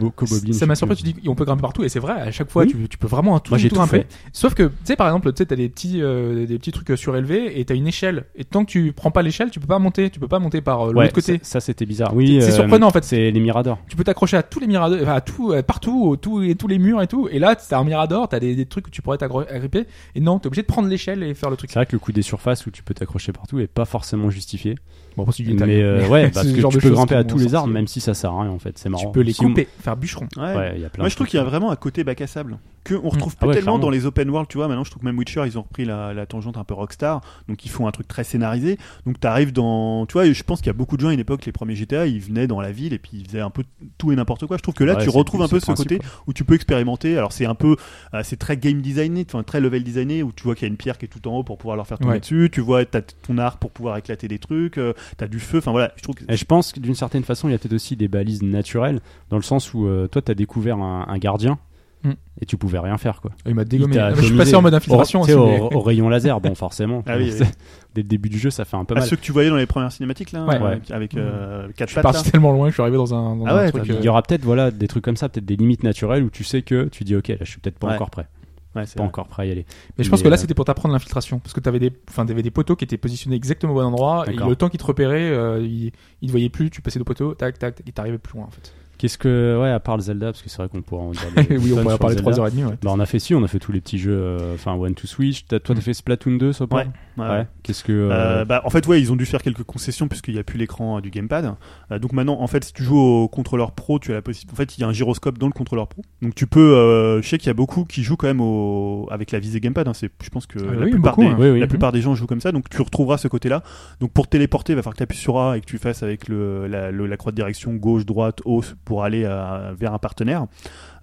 ça 0.51 0.65
m'a 0.65 0.75
surpris, 0.75 0.95
tu 0.97 1.03
dis 1.03 1.15
on 1.27 1.35
peut 1.35 1.45
grimper 1.45 1.61
partout 1.61 1.83
et 1.83 1.89
c'est 1.89 1.99
vrai, 1.99 2.13
à 2.13 2.31
chaque 2.31 2.49
fois 2.49 2.65
tu, 2.65 2.75
peux 2.97 3.07
vraiment 3.07 3.39
tout, 3.39 3.55
grimper. 3.55 3.99
fait. 3.99 4.07
Sauf 4.33 4.53
que 4.53 4.63
tu 4.63 4.71
sais 4.85 4.95
par 4.95 5.07
exemple, 5.07 5.31
tu 5.33 5.37
sais 5.37 5.45
t'as 5.45 5.55
des 5.55 5.69
petits 5.69 6.01
euh, 6.01 6.45
des 6.45 6.57
petits 6.59 6.71
trucs 6.71 6.97
surélevés 6.97 7.59
et 7.59 7.65
t'as 7.65 7.75
une 7.75 7.87
échelle 7.87 8.25
et 8.35 8.43
tant 8.43 8.65
que 8.65 8.71
tu 8.71 8.93
prends 8.93 9.11
pas 9.11 9.21
l'échelle, 9.21 9.49
tu 9.51 9.59
peux 9.59 9.67
pas 9.67 9.79
monter, 9.79 10.09
tu 10.09 10.19
peux 10.19 10.27
pas 10.27 10.39
monter 10.39 10.61
par 10.61 10.89
euh, 10.89 10.93
Ouais, 10.95 11.05
l'autre 11.05 11.15
côté. 11.15 11.39
ça, 11.43 11.53
ça, 11.53 11.59
c'était 11.59 11.85
bizarre. 11.85 12.13
Oui, 12.15 12.39
C'est 12.41 12.49
euh, 12.51 12.55
surprenant, 12.55 12.87
en 12.87 12.91
fait. 12.91 13.03
C'est 13.03 13.31
les 13.31 13.39
miradors. 13.39 13.79
Tu 13.89 13.95
peux 13.95 14.03
t'accrocher 14.03 14.37
à 14.37 14.43
tous 14.43 14.59
les 14.59 14.67
miradors, 14.67 14.99
enfin, 15.01 15.13
à 15.15 15.21
tout, 15.21 15.51
euh, 15.51 15.61
partout, 15.61 16.15
et 16.43 16.55
tous 16.55 16.67
les 16.67 16.79
murs 16.79 17.01
et 17.01 17.07
tout. 17.07 17.27
Et 17.31 17.39
là, 17.39 17.55
t'as 17.55 17.77
un 17.79 17.83
mirador, 17.83 18.27
t'as 18.29 18.39
des, 18.39 18.55
des 18.55 18.65
trucs 18.65 18.87
où 18.87 18.89
tu 18.89 19.01
pourrais 19.01 19.17
t'aggro- 19.17 19.47
agripper. 19.49 19.85
Et 20.15 20.21
non, 20.21 20.39
t'es 20.39 20.47
obligé 20.47 20.61
de 20.61 20.67
prendre 20.67 20.87
l'échelle 20.87 21.23
et 21.23 21.33
faire 21.33 21.49
le 21.49 21.57
truc. 21.57 21.69
C'est 21.71 21.79
vrai 21.79 21.85
que 21.85 21.93
le 21.93 21.99
coup 21.99 22.11
des 22.11 22.21
surfaces 22.21 22.65
où 22.65 22.71
tu 22.71 22.83
peux 22.83 22.93
t'accrocher 22.93 23.31
partout 23.31 23.59
est 23.59 23.67
pas 23.67 23.85
forcément 23.85 24.29
justifié. 24.29 24.75
Bon, 25.17 25.23
après. 25.23 25.43
Mais 25.43 25.81
euh, 25.81 26.07
ouais, 26.09 26.29
parce 26.29 26.51
que 26.51 26.59
genre 26.59 26.71
tu 26.71 26.79
peux 26.79 26.89
grimper 26.89 27.15
à 27.15 27.23
tous 27.23 27.37
les 27.37 27.55
arbres, 27.55 27.71
même 27.73 27.87
si 27.87 28.01
ça 28.01 28.13
sert 28.13 28.31
à 28.31 28.41
rien 28.43 28.51
en 28.51 28.59
fait. 28.59 28.77
C'est 28.77 28.89
marrant. 28.89 29.05
Tu 29.05 29.11
peux 29.11 29.21
les 29.21 29.33
Si 29.33 29.41
on- 29.43 29.49
couper, 29.49 29.67
faire 29.81 29.95
bûcheron. 29.97 30.27
Ouais. 30.37 30.55
Ouais, 30.55 30.73
il 30.75 30.81
y 30.81 30.85
a 30.85 30.89
plein 30.89 31.03
Moi, 31.03 31.09
je 31.09 31.15
trouve 31.15 31.27
qu'il 31.27 31.37
y 31.37 31.41
a 31.41 31.45
vraiment 31.45 31.71
un 31.71 31.75
côté 31.75 32.03
bac 32.03 32.21
à 32.21 32.27
sable 32.27 32.57
que 32.83 32.93
on 32.93 33.09
retrouve 33.09 33.33
Ah 33.37 33.39
pas 33.41 33.47
ouais, 33.47 33.53
tellement 33.55 33.71
clairement. 33.73 33.79
dans 33.79 33.89
les 33.89 34.05
open 34.05 34.29
world. 34.29 34.47
Tu 34.47 34.57
vois, 34.57 34.67
maintenant, 34.67 34.83
je 34.83 34.91
trouve 34.91 35.01
que 35.01 35.07
même 35.07 35.17
Witcher, 35.17 35.41
ils 35.47 35.57
ont 35.57 35.63
repris 35.63 35.85
la, 35.85 36.13
la 36.13 36.25
tangente 36.27 36.55
un 36.57 36.63
peu 36.63 36.75
rockstar, 36.75 37.21
donc 37.49 37.65
ils 37.65 37.69
font 37.69 37.87
un 37.87 37.91
truc 37.91 38.07
très 38.07 38.23
scénarisé. 38.23 38.77
Donc, 39.07 39.19
t'arrives 39.19 39.51
dans, 39.53 40.05
tu 40.05 40.13
vois, 40.13 40.31
je 40.31 40.43
pense 40.43 40.59
qu'il 40.59 40.67
y 40.67 40.69
a 40.69 40.73
beaucoup 40.73 40.95
de 40.95 41.01
gens 41.01 41.07
à 41.07 41.13
une 41.13 41.19
époque, 41.19 41.45
les 41.47 41.51
premiers 41.51 41.73
GTA, 41.75 42.05
ils 42.05 42.19
venaient 42.21 42.45
dans 42.45 42.61
la 42.61 42.71
ville 42.71 42.93
et 42.93 42.99
puis 42.99 43.11
ils 43.15 43.25
faisaient 43.27 43.41
un 43.41 43.49
peu 43.49 43.63
tout 43.97 44.11
et 44.11 44.15
n'importe 44.15 44.45
quoi. 44.45 44.57
Je 44.57 44.61
trouve 44.61 44.75
que 44.75 44.83
là, 44.83 44.97
Ouais, 44.97 45.03
tu 45.03 45.09
retrouves 45.09 45.41
un 45.41 45.47
peu 45.47 45.59
ce 45.59 45.65
principe, 45.65 45.89
côté 45.89 45.97
quoi. 45.97 46.07
où 46.27 46.33
tu 46.33 46.43
peux 46.43 46.53
expérimenter. 46.53 47.17
Alors, 47.17 47.31
c'est 47.31 47.47
un 47.47 47.55
peu, 47.55 47.75
euh, 48.13 48.21
c'est 48.23 48.37
très 48.37 48.55
game 48.55 48.81
designé, 48.81 49.25
enfin 49.27 49.41
très 49.41 49.61
level 49.61 49.83
designé, 49.83 50.21
où 50.21 50.31
tu 50.31 50.43
vois 50.43 50.53
qu'il 50.53 50.67
y 50.67 50.69
a 50.69 50.71
une 50.71 50.77
pierre 50.77 50.99
qui 50.99 51.05
est 51.05 51.09
tout 51.09 51.27
en 51.27 51.37
haut 51.37 51.43
pour 51.43 51.57
pouvoir 51.57 51.77
leur 51.77 51.87
faire 51.87 51.97
tomber 51.97 52.13
Ouais. 52.13 52.19
dessus. 52.19 52.49
Tu 52.51 52.61
vois, 52.61 52.85
t'as 52.85 53.01
ton 53.01 53.39
arc 53.39 53.59
pour 53.59 53.71
pouvoir 53.71 53.97
éclater 53.97 54.27
des 54.27 54.37
trucs. 54.37 54.77
T'as 55.17 55.27
du 55.27 55.39
feu. 55.39 55.57
Enfin 55.59 55.71
voilà, 55.71 55.91
je 55.95 56.03
trouve 56.03 56.15
que 56.15 56.23
Et 56.31 56.37
je 56.37 56.45
pense 56.45 56.71
que 56.71 56.79
d'une 56.79 56.95
certaine 56.95 57.23
façon, 57.23 57.47
il 57.47 57.51
y 57.51 57.55
a 57.55 57.57
peut-être 57.57 57.73
aussi 57.73 57.95
des 57.95 58.07
balises 58.07 58.43
naturelles, 58.43 58.99
dans 59.29 59.37
le 59.37 59.43
sens 59.43 59.73
où 59.73 59.85
euh, 59.87 60.07
toi, 60.07 60.21
t'as 60.21 60.33
découvert 60.35 60.77
un, 60.77 61.05
un 61.07 61.17
gardien 61.17 61.57
Mm. 62.03 62.11
et 62.41 62.45
tu 62.45 62.55
pouvais 62.55 62.77
rien 62.77 62.99
faire, 62.99 63.19
quoi. 63.19 63.31
Il 63.47 63.55
m'a 63.55 63.63
Il 63.63 63.67
dégommé. 63.67 63.97
Ah, 63.97 64.13
Je 64.13 64.21
suis 64.21 64.37
passé 64.37 64.53
en 64.55 64.61
mode 64.61 64.75
infiltration 64.75 65.21
au, 65.21 65.23
aussi. 65.23 65.33
mais- 65.35 65.59
au, 65.59 65.73
au 65.73 65.81
rayon 65.81 66.07
laser, 66.07 66.39
bon, 66.41 66.53
forcément. 66.53 67.01
Ah 67.07 67.17
oui, 67.17 67.31
C'est- 67.31 67.43
oui. 67.45 67.49
Dès 67.95 68.01
le 68.03 68.07
début 68.07 68.29
du 68.29 68.37
jeu, 68.37 68.51
ça 68.51 68.63
fait 68.63 68.77
un 68.77 68.85
peu 68.85 68.93
Ah, 68.95 68.99
mal. 68.99 69.09
ceux 69.09 69.15
que 69.15 69.21
tu 69.21 69.31
voyais 69.31 69.49
dans 69.49 69.55
les 69.55 69.65
premières 69.65 69.91
cinématiques 69.91 70.31
là, 70.31 70.45
Ouais. 70.45 70.55
avec, 70.55 70.91
avec, 70.91 71.15
euh, 71.15 71.67
quatre 71.75 71.89
Je 71.89 71.93
suis 71.93 72.01
parti 72.03 72.29
tellement 72.29 72.51
loin 72.51 72.65
que 72.67 72.71
je 72.71 72.75
suis 72.75 72.81
arrivé 72.83 72.97
dans 72.97 73.15
un, 73.15 73.37
dans 73.37 73.45
Ah 73.47 73.53
un 73.53 73.57
ouais, 73.57 73.71
truc. 73.71 73.87
t'as- 73.87 73.93
euh, 73.93 73.97
Il 74.01 74.05
y 74.05 74.09
aura 74.09 74.21
peut-être 74.21 74.43
voilà 74.43 74.69
des 74.69 74.87
trucs 74.87 75.03
comme 75.03 75.17
ça, 75.17 75.29
peut-être 75.29 75.45
des 75.45 75.55
limites 75.55 75.81
naturelles 75.83 76.21
où 76.23 76.29
tu 76.29 76.43
sais 76.43 76.61
que 76.61 76.89
tu 76.89 77.03
dis 77.05 77.15
ok, 77.15 77.29
là, 77.29 77.35
je 77.41 77.49
suis 77.49 77.59
peut-être 77.59 77.79
pas 77.79 77.87
Ouais. 77.87 77.95
encore 77.95 78.11
prêt, 78.11 78.27
Ouais, 78.75 78.85
c'est 78.85 78.95
pas 78.95 79.03
vrai. 79.03 79.07
encore 79.07 79.27
prêt 79.27 79.43
à 79.43 79.45
y 79.45 79.51
aller. 79.51 79.65
Mais 79.97 80.03
je 80.03 80.09
pense 80.09 80.19
Mais, 80.19 80.25
que 80.25 80.29
là, 80.29 80.35
euh, 80.35 80.37
c'était 80.37 80.53
pour 80.53 80.65
t'apprendre 80.65 80.93
l'infiltration. 80.93 81.39
Parce 81.39 81.53
que 81.53 81.59
t'avais 81.61 81.79
des, 81.79 81.91
enfin, 82.09 82.25
t'avais 82.25 82.41
des 82.43 82.51
poteaux 82.51 82.75
qui 82.75 82.83
étaient 82.83 82.97
positionnés 82.97 83.35
exactement 83.35 83.71
au 83.73 83.75
bon 83.75 83.83
endroit. 83.85 84.25
Et 84.29 84.35
le 84.35 84.55
temps 84.55 84.69
qu'ils 84.69 84.79
te 84.79 84.85
repéraient, 84.85 85.29
euh, 85.31 85.61
ils, 85.61 85.91
ils 86.21 86.27
te 86.27 86.31
voyaient 86.31 86.49
plus, 86.49 86.69
tu 86.69 86.81
passais 86.81 86.99
de 86.99 87.03
poteaux, 87.05 87.33
tac, 87.33 87.57
tac, 87.57 87.75
tac, 87.75 87.87
et 87.87 87.91
t'arrivais 87.91 88.17
plus 88.17 88.37
loin, 88.37 88.45
en 88.47 88.51
fait. 88.51 88.73
Qu'est-ce 88.97 89.17
que 89.17 89.59
ouais, 89.61 89.71
à 89.71 89.79
part 89.81 89.97
le 89.97 90.03
Zelda, 90.03 90.27
parce 90.27 90.41
que 90.41 90.49
c'est 90.49 90.57
vrai 90.57 90.69
qu'on 90.69 90.81
pourrait 90.81 91.03
en 91.03 91.11
dire. 91.11 91.21
des 91.49 91.57
oui, 91.57 91.73
on 91.77 91.81
pourrait 91.81 91.97
parler 91.97 92.15
Zelda. 92.15 92.31
3h30, 92.31 92.65
ouais. 92.65 92.77
Bah, 92.81 92.91
on 92.93 92.99
a 93.01 93.05
fait 93.05 93.19
si, 93.19 93.35
on 93.35 93.43
a 93.43 93.47
fait 93.47 93.59
tous 93.59 93.73
les 93.73 93.81
petits 93.81 93.97
jeux, 93.97 94.15
euh, 94.17 94.53
enfin 94.55 94.73
One 94.73 94.95
to 94.95 95.05
Switch. 95.05 95.45
Toi, 95.47 95.59
t'as 95.59 95.73
Mm. 95.73 95.81
fait 95.81 95.93
Splatoon 95.93 96.37
2, 96.37 96.53
ça 96.53 96.65
Ouais. 96.71 96.87
Ouais, 97.17 97.27
ouais. 97.27 97.47
Qu'est-ce 97.63 97.83
que 97.83 97.91
euh, 97.91 98.11
Euh, 98.11 98.45
bah, 98.45 98.61
en 98.65 98.69
fait, 98.69 98.85
ouais, 98.87 98.99
ils 98.99 99.11
ont 99.11 99.15
dû 99.15 99.25
faire 99.25 99.41
quelques 99.41 99.63
concessions 99.63 100.07
puisqu'il 100.07 100.33
n'y 100.33 100.39
a 100.39 100.43
plus 100.43 100.57
l'écran 100.57 100.97
euh, 100.97 101.01
du 101.01 101.09
gamepad. 101.09 101.55
Euh, 101.91 101.99
donc 101.99 102.13
maintenant, 102.13 102.39
en 102.41 102.47
fait, 102.47 102.63
si 102.65 102.73
tu 102.73 102.83
joues 102.83 102.97
au 102.99 103.27
contrôleur 103.27 103.71
pro, 103.71 103.99
tu 103.99 104.11
as 104.11 104.15
la 104.15 104.21
possibilité. 104.21 104.53
En 104.53 104.57
fait, 104.57 104.77
il 104.77 104.81
y 104.81 104.83
a 104.83 104.87
un 104.87 104.91
gyroscope 104.93 105.37
dans 105.37 105.47
le 105.47 105.53
contrôleur 105.53 105.87
pro. 105.87 106.01
Donc 106.21 106.35
tu 106.35 106.47
peux. 106.47 106.75
euh, 106.75 107.21
je 107.21 107.27
sais 107.27 107.37
qu'il 107.37 107.47
y 107.47 107.51
a 107.51 107.53
beaucoup 107.53 107.85
qui 107.85 108.03
jouent 108.03 108.17
quand 108.17 108.27
même 108.27 108.41
au... 108.41 109.07
avec 109.11 109.31
la 109.31 109.39
visée 109.39 109.59
gamepad. 109.59 109.87
hein. 109.87 109.93
C'est, 109.93 110.09
je 110.23 110.29
pense 110.29 110.45
que 110.45 110.59
Ah 110.59 110.73
la, 110.75 110.85
oui, 110.85 110.91
plupart 110.91 111.15
beaucoup, 111.15 111.27
des, 111.27 111.33
hein. 111.33 111.37
Oui, 111.39 111.49
oui. 111.51 111.59
la 111.59 111.67
plupart 111.67 111.91
des 111.91 112.01
gens 112.01 112.15
jouent 112.15 112.27
comme 112.27 112.41
ça. 112.41 112.51
Donc 112.51 112.69
tu 112.69 112.81
retrouveras 112.81 113.17
ce 113.17 113.27
côté-là. 113.27 113.63
Donc 113.99 114.11
pour 114.11 114.27
téléporter, 114.27 114.73
il 114.73 114.75
va 114.75 114.81
falloir 114.81 114.93
que 114.93 114.97
tu 114.99 115.03
appuies 115.03 115.17
sur 115.17 115.39
A 115.39 115.57
et 115.57 115.61
que 115.61 115.65
tu 115.65 115.77
fasses 115.77 116.03
avec 116.03 116.27
le, 116.27 116.67
la, 116.67 116.91
le- 116.91 117.07
la 117.07 117.17
croix 117.17 117.31
de 117.31 117.35
direction 117.37 117.73
gauche, 117.75 118.05
droite, 118.05 118.41
haut 118.45 118.63
pour 118.83 119.03
aller 119.03 119.25
à- 119.25 119.73
vers 119.77 119.93
un 119.93 119.99
partenaire. 119.99 120.45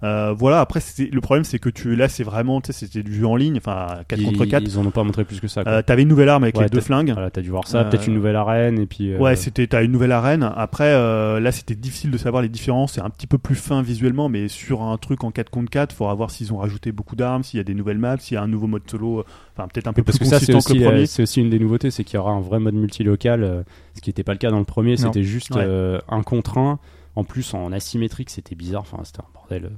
Euh, 0.03 0.33
voilà. 0.37 0.59
Après, 0.59 0.79
le 1.11 1.21
problème, 1.21 1.43
c'est 1.45 1.59
que 1.59 1.69
tu 1.69 1.95
là, 1.95 2.09
c'est 2.09 2.23
vraiment, 2.23 2.59
tu 2.61 2.73
sais, 2.73 2.85
c'était 2.85 3.03
du 3.03 3.13
jeu 3.15 3.25
en 3.25 3.35
ligne, 3.35 3.57
enfin 3.57 3.87
4 4.07 4.19
ils, 4.19 4.25
contre 4.25 4.45
4. 4.45 4.63
Ils 4.63 4.77
en 4.77 4.85
ont 4.85 4.91
pas 4.91 5.03
montré 5.03 5.23
plus 5.23 5.39
que 5.39 5.47
ça. 5.47 5.63
Euh, 5.65 5.81
T'avais 5.81 6.01
une 6.01 6.09
nouvelle 6.09 6.29
arme 6.29 6.43
avec 6.43 6.57
Ouais, 6.57 6.63
les 6.65 6.69
deux 6.69 6.81
flingues. 6.81 7.11
Voilà, 7.13 7.29
t'as 7.29 7.41
dû 7.41 7.49
voir 7.49 7.67
ça, 7.67 7.79
Euh, 7.79 7.83
peut-être 7.89 8.07
une 8.07 8.13
nouvelle 8.15 8.35
arène 8.35 8.79
et 8.79 8.85
puis. 8.85 9.13
euh, 9.13 9.17
Ouais, 9.17 9.35
c'était 9.35 9.65
t'as 9.67 9.83
une 9.83 9.91
nouvelle 9.91 10.11
arène. 10.11 10.51
Après, 10.57 10.91
là, 11.39 11.51
c'était 11.51 11.75
difficile 11.75 12.11
de 12.11 12.17
savoir 12.17 12.41
les 12.43 12.49
différences. 12.49 12.93
C'est 12.93 13.01
un 13.01 13.09
petit 13.09 13.27
peu 13.27 13.37
plus 13.37 13.55
fin 13.55 13.81
visuellement, 13.81 14.29
mais 14.29 14.47
sur 14.49 14.81
un 14.83 14.97
truc 14.97 15.23
en 15.23 15.31
4 15.31 15.49
contre 15.49 15.69
4, 15.69 15.93
faudra 15.93 16.13
voir 16.15 16.31
s'ils 16.31 16.51
ont 16.53 16.57
rajouté 16.57 16.91
beaucoup 16.91 17.15
d'armes, 17.15 17.43
s'il 17.43 17.57
y 17.57 17.61
a 17.61 17.63
des 17.63 17.73
nouvelles 17.73 17.97
maps, 17.97 18.17
s'il 18.19 18.35
y 18.35 18.37
a 18.37 18.41
un 18.43 18.47
nouveau 18.47 18.67
mode 18.67 18.83
solo. 18.89 19.23
Enfin, 19.55 19.67
peut-être 19.67 19.87
un 19.87 19.93
peu 19.93 20.01
Oui, 20.01 20.05
parce 20.05 20.17
plus 20.17 20.25
que 20.25 20.29
ça, 20.29 20.39
c'est 20.39 20.53
aussi, 20.53 20.73
le 20.77 20.83
premier. 20.85 21.05
c'est 21.05 21.23
aussi 21.23 21.39
une 21.41 21.49
des 21.49 21.59
nouveautés, 21.59 21.91
c'est 21.91 22.03
qu'il 22.03 22.15
y 22.15 22.19
aura 22.19 22.31
un 22.31 22.41
vrai 22.41 22.59
mode 22.59 22.73
multilocal, 22.75 23.63
ce 23.95 24.01
qui 24.01 24.09
n'était 24.09 24.23
pas 24.23 24.33
le 24.33 24.37
cas 24.39 24.49
dans 24.51 24.59
le 24.59 24.65
premier. 24.65 24.97
C'était 24.97 25.23
juste 25.23 25.55
Ouais. 25.55 25.99
un 26.09 26.23
contre 26.23 26.57
un. 26.57 26.79
En 27.15 27.23
plus, 27.23 27.53
en 27.53 27.71
asymétrique, 27.71 28.31
c'était 28.31 28.55
bizarre. 28.55 28.81
Enfin, 28.81 28.97
c'était 29.03 29.19
un 29.21 29.29
bordel. 29.35 29.69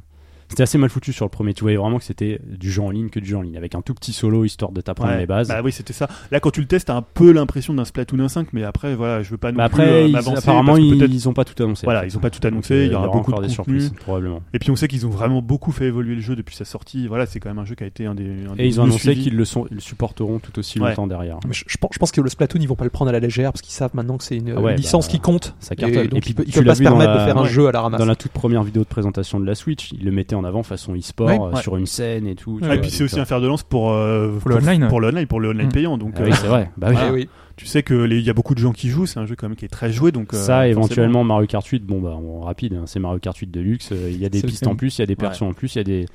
Euh. 0.55 0.57
C'était 0.57 0.63
assez 0.63 0.77
mal 0.77 0.89
foutu 0.89 1.13
sur 1.13 1.25
le 1.25 1.29
premier. 1.29 1.53
Tu 1.53 1.61
voyais 1.63 1.77
vraiment 1.77 1.97
que 1.97 2.03
c'était 2.03 2.39
du 2.47 2.71
jeu 2.71 2.81
en 2.81 2.89
ligne 2.89 3.09
que 3.09 3.19
du 3.19 3.27
jeu 3.29 3.37
en 3.37 3.41
ligne, 3.41 3.57
avec 3.57 3.75
un 3.75 3.81
tout 3.81 3.93
petit 3.93 4.13
solo 4.13 4.45
histoire 4.45 4.71
de 4.71 4.81
t'apprendre 4.81 5.11
Ouais, 5.11 5.19
les 5.19 5.25
bases. 5.25 5.47
Bah 5.49 5.61
oui, 5.63 5.71
c'était 5.71 5.93
ça. 5.93 6.07
Là, 6.31 6.39
quand 6.39 6.51
tu 6.51 6.61
le 6.61 6.67
testes, 6.67 6.87
t'as 6.87 6.95
un 6.95 7.01
peu 7.01 7.31
l'impression 7.31 7.73
d'un 7.73 7.85
Splatoon 7.85 8.17
1.5, 8.17 8.47
mais 8.53 8.63
après, 8.63 8.95
voilà, 8.95 9.21
je 9.23 9.29
veux 9.31 9.37
pas 9.37 9.51
non 9.51 9.57
Bah 9.57 9.69
plus 9.69 9.81
après, 9.81 9.91
euh, 9.91 10.07
ils- 10.07 10.11
m'avancer. 10.13 10.37
apparemment, 10.37 10.77
ils, 10.77 11.01
ils 11.13 11.29
ont 11.29 11.33
pas 11.33 11.43
tout 11.45 11.61
annoncé. 11.63 11.85
Voilà, 11.85 12.05
ils 12.05 12.15
ont 12.17 12.19
pas 12.21 12.29
tout 12.29 12.45
annoncé, 12.47 12.75
Donc, 12.83 12.87
il 12.89 12.91
y 12.93 12.95
aura 12.95 13.07
beaucoup 13.07 13.31
encore 13.31 13.41
de 13.41 13.47
des 13.47 13.55
contenu. 13.55 13.79
surprises, 13.81 13.99
probablement. 14.01 14.41
Et 14.53 14.59
puis 14.59 14.71
on 14.71 14.75
sait 14.75 14.87
qu'ils 14.87 15.05
ont 15.05 15.09
vraiment 15.09 15.41
beaucoup 15.41 15.71
fait 15.71 15.85
évoluer 15.85 16.15
le 16.15 16.21
jeu 16.21 16.35
depuis 16.35 16.55
sa 16.55 16.65
sortie. 16.65 17.07
Voilà, 17.07 17.25
c'est 17.25 17.39
quand 17.39 17.49
même 17.49 17.59
un 17.59 17.65
jeu 17.65 17.75
qui 17.75 17.83
a 17.83 17.87
été 17.87 18.05
un 18.05 18.15
des. 18.15 18.25
un 18.49 18.55
des 18.55 18.63
Et 18.63 18.67
ils 18.67 18.79
ont 18.79 18.83
annoncé 18.85 19.15
qu'ils 19.15 19.35
le, 19.35 19.45
sont, 19.45 19.65
ils 19.71 19.75
le 19.75 19.81
supporteront 19.81 20.39
tout 20.39 20.57
aussi 20.59 20.79
Ouais. 20.79 20.89
longtemps 20.89 21.07
derrière. 21.07 21.37
Mais 21.47 21.53
Je, 21.53 21.63
je 21.67 21.77
pense, 21.77 21.89
je 21.93 21.99
pense 21.99 22.11
que 22.11 22.21
le 22.21 22.29
Splatoon, 22.29 22.61
ils 22.61 22.67
vont 22.67 22.75
pas 22.75 22.83
le 22.85 22.89
prendre 22.89 23.09
à 23.09 23.11
la 23.11 23.19
légère 23.19 23.51
parce 23.51 23.61
qu'ils 23.61 23.73
savent 23.73 23.91
maintenant 23.93 24.17
que 24.17 24.23
c'est 24.23 24.37
une, 24.37 24.53
Ah 24.55 24.61
ouais, 24.61 24.71
une 24.71 24.77
licence 24.77 25.07
bah, 25.07 25.11
qui 25.11 25.19
compte. 25.19 25.55
ça 25.59 25.73
Et 25.73 25.75
cartonne. 25.75 26.07
donc 26.07 26.17
Et 26.17 26.21
puis, 26.21 26.29
ils, 26.31 26.35
peuvent- 26.53 26.63
pas 26.65 26.75
se 26.75 26.81
permettre 26.83 27.13
de 27.13 27.19
faire 27.19 27.37
un 27.37 27.45
jeu 27.45 27.67
à 27.67 27.71
la 27.71 27.81
ramasse. 27.81 27.99
Dans 27.99 28.05
la 28.05 28.15
toute 28.15 28.31
première 28.31 28.63
vidéo 28.63 28.83
de 28.83 28.87
présentation 28.87 29.39
de 29.39 29.45
la 29.45 29.55
Switch, 29.55 29.91
ils 29.91 30.03
le 30.05 30.11
mettaient 30.11 30.35
en 30.35 30.44
avant 30.45 30.63
façon 30.63 30.95
e-sport, 30.95 31.27
Ouais, 31.27 31.39
euh, 31.39 31.55
ouais. 31.55 31.61
sur 31.61 31.75
une 31.77 31.85
scène 31.85 32.27
et 32.27 32.35
tout. 32.35 32.59
Ah, 32.61 32.67
vois, 32.67 32.75
et 32.75 32.81
puis 32.81 32.89
c'est 32.89 33.03
aussi 33.03 33.19
euh, 33.19 33.21
un 33.21 33.25
fer 33.25 33.41
de 33.41 33.47
lance 33.47 33.63
pour, 33.63 33.91
euh, 33.91 34.37
Pour 34.39 34.49
le 34.51 34.55
online. 34.57 34.87
pour 34.87 35.01
le 35.01 35.07
online, 35.09 35.27
pour 35.27 35.39
le 35.39 35.49
online 35.49 35.67
Mm. 35.67 35.71
payant. 35.71 35.97
Donc, 35.97 36.13
ah 36.17 36.21
oui, 36.23 36.31
euh, 36.31 36.35
c'est 36.35 36.47
vrai. 36.47 36.71
Bah 36.77 36.89
oui. 36.91 36.97
Oui. 37.11 37.29
tu 37.57 37.65
sais 37.65 37.83
que 37.83 37.93
les- 37.93 38.17
il 38.19 38.23
y 38.25 38.29
a 38.29 38.33
beaucoup 38.33 38.53
de 38.55 38.59
gens 38.59 38.71
qui 38.73 38.89
jouent. 38.89 39.05
C'est 39.05 39.19
un 39.19 39.25
jeu 39.25 39.35
quand 39.37 39.47
même 39.49 39.55
qui 39.57 39.65
est 39.65 39.69
très 39.69 39.91
joué. 39.91 40.11
Donc 40.11 40.33
euh, 40.33 40.37
Ça, 40.37 40.43
forcément. 40.57 40.63
éventuellement 40.65 41.23
Mario 41.23 41.47
Kart 41.47 41.65
8, 41.65 41.83
bon 41.85 42.01
bah 42.01 42.11
en 42.11 42.41
rapide, 42.41 42.73
hein, 42.73 42.83
c'est 42.85 42.99
Mario 42.99 43.19
Kart 43.19 43.35
8 43.37 43.49
Deluxe. 43.51 43.91
Il 43.91 44.17
y 44.21 44.25
a 44.25 44.29
des 44.29 44.41
pistes 44.41 44.67
en 44.67 44.75
plus, 44.75 44.97
il 44.97 45.01
y 45.01 45.03
a 45.03 45.07
des 45.07 45.15
persos 45.15 45.41
en 45.43 45.53
plus, 45.53 45.75
il 45.75 45.77
y 45.77 45.81
a 45.81 45.83
des. 45.85 46.05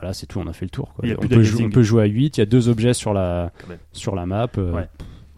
Voilà, 0.00 0.12
c'est 0.12 0.26
tout, 0.26 0.38
on 0.38 0.46
a 0.46 0.52
fait 0.52 0.64
le 0.64 0.70
tour. 0.70 0.92
Quoi. 0.94 1.04
On, 1.08 1.16
plus 1.16 1.16
peut 1.16 1.22
jou- 1.22 1.28
d'aliasing. 1.42 1.66
on 1.66 1.70
peut 1.70 1.82
jouer 1.82 2.02
à 2.04 2.06
8, 2.06 2.36
il 2.36 2.40
y 2.40 2.42
a 2.42 2.46
deux 2.46 2.68
objets 2.68 2.94
sur 2.94 3.12
la, 3.12 3.50
sur 3.92 4.14
la 4.14 4.26
map. 4.26 4.46
euh, 4.58 4.72
Ouais. 4.72 4.86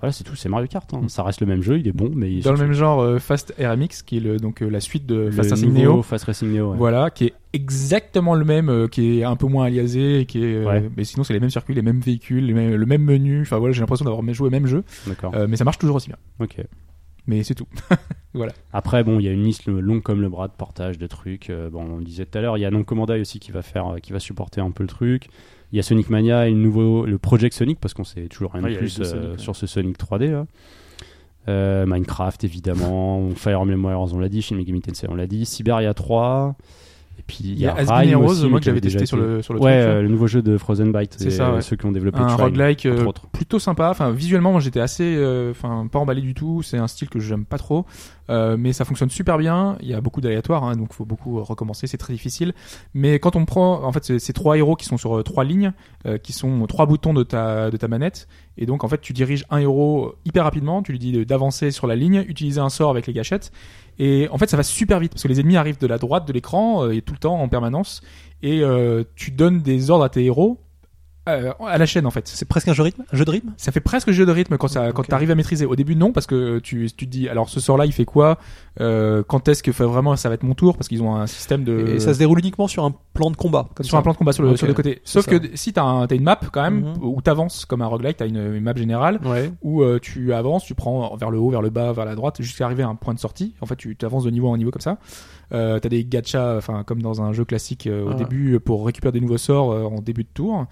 Voilà, 0.01 0.13
c'est 0.13 0.25
tout, 0.25 0.35
c'est 0.35 0.49
Mario 0.49 0.67
Kart. 0.67 0.93
hein. 0.95 1.03
Ça 1.09 1.23
reste 1.23 1.41
le 1.41 1.47
même 1.47 1.61
jeu, 1.63 1.79
il 1.79 1.87
est 1.87 1.93
bon, 1.93 2.11
mais 2.15 2.33
il 2.33 2.43
Dans 2.43 2.53
le 2.53 2.59
même 2.59 2.73
genre, 2.73 3.01
euh, 3.01 3.19
Fast 3.19 3.55
RMX, 3.59 4.03
qui 4.05 4.17
est 4.17 4.21
le, 4.21 4.39
donc 4.39 4.63
euh, 4.63 4.69
la 4.71 4.81
suite 4.81 5.05
de 5.07 5.15
le 5.17 5.31
Fast 5.31 5.51
Racing 5.51 5.73
Neo. 5.75 6.03
Fast 6.03 6.25
Racing 6.25 6.51
Neo. 6.53 6.71
ouais. 6.71 6.77
Voilà, 6.79 7.11
qui 7.11 7.27
est 7.27 7.35
exactement 7.53 8.35
le 8.35 8.45
même, 8.45 8.69
euh, 8.71 8.87
qui 8.89 9.21
est 9.21 9.25
un 9.25 9.37
peu 9.37 9.47
moins 9.47 9.67
aliasé, 9.67 10.25
qui 10.27 10.43
est, 10.43 10.55
euh, 10.55 10.65
Ouais. 10.65 10.91
mais 10.97 11.05
sinon 11.05 11.23
c'est 11.23 11.35
les 11.35 11.41
mêmes 11.41 11.51
circuits, 11.51 11.75
les 11.75 11.83
mêmes 11.83 12.01
véhicules, 12.01 12.47
les 12.47 12.55
mêmes- 12.55 12.75
le 12.75 12.87
même 12.87 13.03
menu. 13.05 13.43
Enfin 13.43 13.59
voilà, 13.59 13.73
j'ai 13.73 13.81
l'impression 13.81 14.05
d'avoir 14.07 14.23
joué 14.33 14.49
au 14.49 14.51
même 14.51 14.67
jeu, 14.67 14.85
mais 15.49 15.57
ça 15.57 15.65
marche 15.65 15.79
toujours 15.79 15.97
aussi 15.97 16.09
bien. 16.09 16.17
Ok. 16.39 16.57
Mais 17.27 17.43
c'est 17.43 17.55
tout. 17.55 17.67
Après, 18.73 19.05
bon, 19.05 19.19
il 19.21 19.27
y 19.27 19.29
a 19.29 19.33
une 19.33 19.43
liste 19.45 19.67
longue 19.69 20.03
comme 20.03 20.21
le 20.23 20.29
bras 20.29 20.49
de 20.49 20.53
portage 20.53 20.99
de 20.99 21.07
trucs. 21.07 21.53
Bon, 21.71 21.83
on 21.83 21.99
le 21.99 22.05
disait 22.05 22.25
tout 22.25 22.39
à 22.39 22.41
l'heure, 22.41 22.57
il 22.57 22.61
y 22.61 22.65
a 22.65 22.71
Namco 22.71 22.95
Bandai 22.95 23.21
aussi 23.21 23.39
qui 23.41 23.51
va 23.53 23.63
faire, 23.63 23.97
qui 24.03 24.13
va 24.13 24.19
supporter 24.21 24.61
un 24.61 24.71
peu 24.71 24.83
le 24.83 24.89
truc. 24.89 25.29
Il 25.73 25.77
y 25.77 25.79
a 25.79 25.83
Sonic 25.83 26.11
Mania 26.11 26.49
et 26.49 26.51
le 26.51 26.57
nouveau, 26.57 27.07
le 27.07 27.19
Project 27.19 27.55
Sonic 27.55 27.79
parce 27.79 27.95
qu'on 27.95 28.05
sait 28.05 28.27
toujours 28.27 28.53
rien 28.53 28.63
de 28.63 28.77
plus 28.77 28.99
euh, 29.01 29.05
Sonic, 29.05 29.31
ouais. 29.31 29.39
sur 29.39 29.57
ce 29.57 29.67
Sonic 29.67 29.99
3D. 29.99 30.31
là. 30.31 30.47
Euh, 31.49 31.87
Minecraft 31.87 32.45
évidemment, 32.45 33.31
Fire 33.35 33.61
Emblem 33.61 33.83
Warriors 33.85 34.13
on 34.13 34.19
l'a 34.19 34.29
dit, 34.29 34.43
Shin 34.43 34.57
Megami 34.57 34.83
Tensei 34.83 35.09
on 35.09 35.15
l'a 35.15 35.27
dit, 35.27 35.47
Siberia 35.47 35.95
3. 35.95 36.55
Et 37.21 37.23
puis 37.27 37.39
il 37.43 37.59
y 37.61 37.67
a, 37.67 37.75
Been 37.75 37.91
Rime 37.91 38.25
aussi, 38.25 38.49
moi 38.49 38.61
que 38.61 38.65
j'avais 38.65 38.81
testé 38.81 39.05
sur 39.05 39.19
le, 39.19 39.43
sur 39.43 39.53
le 39.53 39.61
Ouais, 39.61 39.79
truc. 39.83 39.91
euh, 39.95 40.01
le 40.01 40.09
nouveau 40.09 40.27
jeu 40.27 40.41
de 40.41 40.57
Frozen 40.57 40.91
Byte, 40.91 41.17
C'est 41.19 41.29
ça, 41.31 41.53
ouais. 41.53 41.61
ceux 41.61 41.77
qui 41.77 41.85
ont 41.85 41.93
développé 41.93 42.19
un 42.19 42.35
roguelike 42.35 42.87
euh, 42.87 43.05
plutôt 43.31 43.59
sympa. 43.59 43.91
Enfin, 43.91 44.11
visuellement, 44.11 44.53
moi 44.53 44.61
j'étais 44.63 44.81
assez, 44.81 45.05
euh, 45.19 45.51
enfin, 45.51 45.87
pas 45.93 45.99
emballé 45.99 46.23
du 46.23 46.33
tout. 46.33 46.63
C'est 46.63 46.79
un 46.79 46.89
style 46.89 47.11
que 47.11 47.21
j'aime 47.21 47.45
pas 47.45 47.59
trop, 47.59 47.85
Euh, 48.31 48.57
mais 48.57 48.73
ça 48.73 48.85
fonctionne 48.85 49.11
super 49.11 49.37
bien. 49.39 49.77
Il 49.83 49.89
y 49.89 49.93
a 49.95 50.01
beaucoup 50.01 50.21
d'aléatoires, 50.21 50.63
hein, 50.65 50.77
donc 50.77 50.93
faut 50.95 51.05
beaucoup 51.05 51.43
recommencer. 51.43 51.87
C'est 51.89 51.99
très 51.99 52.13
difficile. 52.15 52.55
Mais 52.95 53.19
quand 53.19 53.37
on 53.37 53.45
prend, 53.45 53.83
en 53.85 53.93
fait, 53.93 54.05
c'est 54.05 54.19
c'est 54.19 54.33
trois 54.33 54.57
héros 54.57 54.77
qui 54.77 54.87
sont 54.87 54.97
sur 54.97 55.23
trois 55.25 55.45
lignes, 55.45 55.73
qui 56.23 56.33
sont 56.33 56.67
trois 56.69 56.87
boutons 56.87 57.13
de 57.13 57.23
ta 57.25 57.71
de 57.71 57.77
ta 57.77 57.89
manette, 57.89 58.29
et 58.57 58.67
donc 58.67 58.85
en 58.85 58.89
fait, 58.89 59.01
tu 59.01 59.13
diriges 59.13 59.45
un 59.51 59.59
héros 59.59 60.15
hyper 60.25 60.45
rapidement. 60.45 60.83
Tu 60.83 60.93
lui 60.93 60.99
dis 61.01 61.27
d'avancer 61.27 61.71
sur 61.73 61.87
la 61.89 61.97
ligne, 61.97 62.25
utiliser 62.29 62.61
un 62.61 62.69
sort 62.71 62.91
avec 62.91 63.07
les 63.09 63.13
gâchettes. 63.13 63.51
Et 63.99 64.29
en 64.31 64.39
fait, 64.39 64.49
ça 64.49 64.57
va 64.57 64.63
super 64.63 65.01
vite 65.01 65.13
parce 65.13 65.23
que 65.23 65.29
les 65.29 65.41
ennemis 65.41 65.57
arrivent 65.57 65.79
de 65.79 65.87
la 65.87 65.99
droite 65.99 66.27
de 66.27 66.33
l'écran 66.33 66.85
euh, 66.85 66.93
et 66.93 67.03
tout 67.03 67.13
le 67.13 67.19
temps 67.19 67.41
en 67.41 67.49
permanence. 67.49 68.01
Et 68.43 68.63
euh, 68.63 69.05
tu 69.17 69.31
donnes 69.31 69.61
des 69.61 69.91
ordres 69.91 70.05
à 70.05 70.09
tes 70.09 70.25
héros 70.25 70.59
euh, 71.29 71.53
à 71.67 71.79
la 71.79 71.87
chaîne 71.87 72.07
en 72.07 72.11
fait. 72.11 72.27
C'est 72.29 72.47
presque 72.49 72.69
un 72.69 72.73
jeu, 72.73 72.83
rythme, 72.83 73.03
un 73.13 73.17
jeu 73.17 73.25
de 73.25 73.31
rythme? 73.31 73.51
Ça 73.57 73.73
fait 73.73 73.81
presque 73.81 74.11
jeu 74.11 74.25
de 74.27 74.33
rythme 74.33 74.57
quand 74.57 74.69
ça, 74.69 74.91
quand 74.93 75.03
t'arrives 75.07 75.31
à 75.31 75.35
maîtriser. 75.35 75.67
Au 75.67 75.77
début, 75.77 75.95
non, 75.95 76.13
parce 76.13 76.27
que 76.27 76.59
tu, 76.61 76.91
tu 76.97 77.07
te 77.07 77.11
dis, 77.11 77.29
alors 77.29 77.49
ce 77.49 77.61
sort-là, 77.61 77.87
il 77.87 77.93
fait 77.93 78.05
quoi? 78.05 78.39
Euh, 78.81 79.23
Quand 79.27 79.47
est-ce 79.49 79.63
que 79.63 79.73
fait 79.73 79.85
vraiment 79.85 80.17
ça 80.17 80.29
va 80.29 80.35
être 80.37 80.43
mon 80.43 80.55
tour? 80.55 80.77
Parce 80.77 80.89
qu'ils 80.89 81.03
ont 81.03 81.15
un 81.15 81.27
système 81.27 81.65
de 81.65 81.95
Et 81.97 82.01
ça 82.01 82.15
se 82.15 82.19
déroule 82.19 82.39
uniquement 82.39 82.69
sur 82.69 82.85
un 82.85 82.95
plan 83.13 83.31
de 83.31 83.37
combat. 83.37 83.69
Comme 83.75 83.85
sur 83.85 83.93
ça. 83.93 83.99
un 83.99 84.03
plan 84.03 84.13
de 84.13 84.17
combat 84.19 84.33
sur 84.33 84.43
le, 84.43 84.57
sur 84.57 84.67
le 84.67 84.75
côté. 84.75 85.01
Sauf 85.05 85.27
que 85.27 85.39
si 85.55 85.73
t'as 85.73 85.83
un, 85.83 86.07
une 86.07 86.23
map 86.23 86.41
quand 86.53 86.63
même 86.63 86.81
Mhm. 86.81 86.95
où 87.03 87.21
t'avances 87.21 87.65
comme 87.67 87.83
un 87.83 87.87
roguelike, 87.87 88.17
t'as 88.17 88.27
une, 88.27 88.55
une 88.55 88.63
map 88.65 88.75
générale 88.75 89.21
Ouais. 89.25 89.53
où 89.63 89.83
euh, 89.83 89.99
tu 90.01 90.33
avances, 90.33 90.65
tu 90.65 90.75
prends 90.75 91.17
vers 91.17 91.31
le 91.31 91.39
haut, 91.39 91.51
vers 91.51 91.63
le 91.63 91.71
bas, 91.71 91.93
vers 91.93 92.05
la 92.07 92.15
droite, 92.15 92.41
jusqu'à 92.41 92.65
arriver 92.65 92.83
à 92.83 92.89
un 92.89 92.95
point 92.95 93.13
de 93.15 93.19
sortie. 93.21 93.55
En 93.61 93.67
fait, 93.67 93.77
tu 93.77 93.97
avances 94.03 94.25
de 94.25 94.31
niveau 94.31 94.49
en 94.49 94.57
niveau 94.57 94.71
comme 94.71 94.81
ça. 94.81 94.97
Euh, 95.53 95.79
t'as 95.81 95.89
des 95.89 96.05
gachas, 96.05 96.57
enfin 96.57 96.85
comme 96.85 97.03
dans 97.03 97.23
un 97.23 97.33
jeu 97.33 97.45
classique 97.45 97.87
euh, 97.89 98.05
au 98.05 98.11
Ah. 98.11 98.15
début 98.15 98.61
pour 98.61 98.87
récupérer 98.87 99.11
des 99.13 99.21
nouveaux 99.21 99.37
sorts 99.39 99.73
euh, 99.73 99.83
en 99.83 100.01
début 100.01 100.23
de 100.23 100.29
tour. 100.33 100.67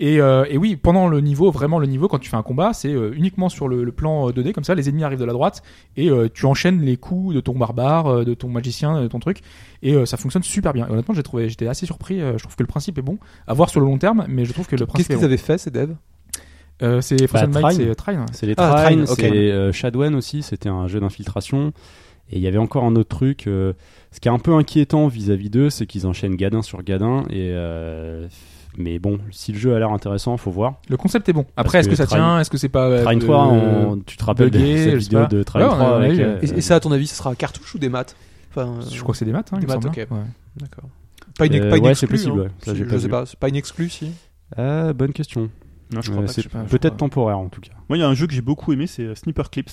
Et, 0.00 0.20
euh, 0.20 0.44
et 0.48 0.56
oui, 0.58 0.76
pendant 0.76 1.06
le 1.06 1.20
niveau, 1.20 1.50
vraiment 1.50 1.78
le 1.78 1.86
niveau, 1.86 2.08
quand 2.08 2.18
tu 2.18 2.28
fais 2.30 2.36
un 2.36 2.42
combat, 2.42 2.72
c'est 2.72 2.92
euh, 2.92 3.12
uniquement 3.14 3.48
sur 3.48 3.68
le, 3.68 3.84
le 3.84 3.92
plan 3.92 4.28
euh, 4.28 4.32
2D 4.32 4.52
comme 4.52 4.64
ça. 4.64 4.74
Les 4.74 4.88
ennemis 4.88 5.04
arrivent 5.04 5.20
de 5.20 5.24
la 5.24 5.32
droite 5.34 5.62
et 5.96 6.08
euh, 6.10 6.28
tu 6.32 6.46
enchaînes 6.46 6.80
les 6.80 6.96
coups 6.96 7.34
de 7.34 7.40
ton 7.40 7.52
barbare, 7.54 8.06
euh, 8.08 8.24
de 8.24 8.34
ton 8.34 8.48
magicien, 8.48 9.02
de 9.02 9.06
ton 9.06 9.20
truc. 9.20 9.40
Et 9.82 9.94
euh, 9.94 10.06
ça 10.06 10.16
fonctionne 10.16 10.42
super 10.42 10.72
bien. 10.72 10.88
Et 10.88 10.90
honnêtement, 10.90 11.14
j'ai 11.14 11.22
trouvé, 11.22 11.48
j'étais 11.48 11.66
assez 11.68 11.86
surpris. 11.86 12.20
euh, 12.20 12.38
je 12.38 12.42
trouve 12.42 12.56
que 12.56 12.62
le 12.62 12.66
principe 12.68 12.98
est 12.98 13.02
bon 13.02 13.18
à 13.46 13.54
voir 13.54 13.68
sur 13.70 13.80
le 13.80 13.86
long 13.86 13.98
terme, 13.98 14.24
mais 14.28 14.44
je 14.44 14.52
trouve 14.52 14.66
que 14.66 14.76
le 14.76 14.78
Qu'est-ce 14.86 14.88
principe 14.88 15.10
est 15.10 15.14
qu'ils 15.14 15.20
bon. 15.20 15.24
avaient 15.26 15.36
fait, 15.36 15.58
ces 15.58 15.70
devs? 15.70 15.94
Euh, 16.82 17.00
c'est 17.00 17.26
Frozen 17.28 17.50
Bah, 17.52 17.70
c'est 17.70 17.94
Trine. 17.94 18.26
C'est 18.32 18.46
les 18.46 18.54
Ah, 18.56 18.82
Trine, 18.86 19.06
c'est 19.06 19.30
euh, 19.30 19.70
Shadwen 19.72 20.14
aussi, 20.16 20.42
c'était 20.42 20.68
un 20.70 20.88
jeu 20.88 20.98
d'infiltration. 21.00 21.72
Et 22.30 22.36
il 22.36 22.42
y 22.42 22.46
avait 22.48 22.58
encore 22.58 22.84
un 22.84 22.96
autre 22.96 23.08
truc, 23.14 23.46
euh, 23.46 23.74
ce 24.12 24.20
qui 24.20 24.28
est 24.28 24.30
un 24.30 24.38
peu 24.38 24.54
inquiétant 24.54 25.08
vis-à-vis 25.08 25.50
d'eux, 25.50 25.70
c'est 25.70 25.86
qu'ils 25.86 26.06
enchaînent 26.06 26.36
gadin 26.36 26.62
sur 26.62 26.82
gadin. 26.84 27.24
Et 27.30 27.50
euh, 27.52 28.28
mais 28.78 28.98
bon, 28.98 29.18
si 29.32 29.52
le 29.52 29.58
jeu 29.58 29.74
a 29.74 29.78
l'air 29.78 29.90
intéressant, 29.90 30.36
faut 30.36 30.50
voir. 30.50 30.74
Le 30.88 30.96
concept 30.96 31.28
est 31.28 31.32
bon. 31.32 31.44
Après, 31.56 31.78
est-ce 31.80 31.88
que 31.88 31.92
que 31.92 31.96
ça 31.96 32.06
tient 32.06 32.38
Est-ce 32.40 32.48
que 32.50 32.56
c'est 32.58 32.68
pas 32.68 32.86
euh, 32.88 33.04
euh, 33.06 33.18
3, 33.18 33.46
on- 33.48 33.98
tu 34.06 34.16
te 34.16 34.24
rappelles 34.24 34.50
de 34.50 34.58
cette 34.58 34.94
vidéo 34.96 35.20
pas. 35.22 35.26
de 35.26 35.36
Ouais, 35.38 35.42
on 35.42 35.44
3 35.44 35.60
a- 35.62 35.66
on 35.74 35.80
a 35.80 35.96
avec, 36.04 36.18
euh, 36.20 36.38
et, 36.42 36.46
et 36.58 36.60
ça, 36.60 36.76
à 36.76 36.80
ton 36.80 36.92
avis, 36.92 37.06
ce 37.06 37.14
sera 37.16 37.34
cartouche 37.34 37.74
ou 37.74 37.78
des 37.78 37.88
maths 37.88 38.14
enfin, 38.50 38.78
Je 38.90 39.00
crois 39.02 39.12
que 39.12 39.18
c'est 39.18 39.24
des 39.24 39.32
maths. 39.32 39.50
Hein, 39.52 39.58
des 39.58 39.66
maths, 39.66 39.84
ok. 39.84 39.96
Ouais. 39.96 40.06
D'accord. 40.56 40.84
Pas 41.38 41.46
une, 41.46 41.54
Euh, 41.54 41.70
pas 41.70 41.78
une 41.78 41.84
ouais, 41.86 41.94
c'est 41.94 42.06
possible, 42.06 42.40
hein. 42.46 42.52
Ça, 42.62 42.74
je 42.74 42.84
pas 42.84 42.90
sais 42.92 42.98
vu. 42.98 43.08
pas, 43.08 43.24
c'est 43.26 43.38
pas 43.38 43.48
une 43.48 43.56
exclue 43.56 43.88
si. 43.88 44.10
euh, 44.58 44.92
bonne 44.92 45.12
question. 45.12 45.48
Non, 45.94 46.00
je 46.02 46.10
crois 46.10 46.22
Euh, 46.22 46.26
pas. 46.26 46.32
c'est 46.32 46.42
je 46.42 46.48
sais 46.48 46.52
pas, 46.52 46.64
je 46.64 46.68
peut-être 46.70 46.96
crois. 46.96 47.08
temporaire 47.08 47.38
en 47.38 47.48
tout 47.48 47.60
cas. 47.60 47.72
Moi, 47.88 47.98
il 47.98 48.00
y 48.00 48.04
a 48.04 48.08
un 48.08 48.14
jeu 48.14 48.26
que 48.26 48.32
j'ai 48.34 48.40
beaucoup 48.42 48.72
aimé, 48.72 48.86
c'est 48.86 49.02
euh, 49.02 49.14
Sniper 49.14 49.50
Clips. 49.50 49.70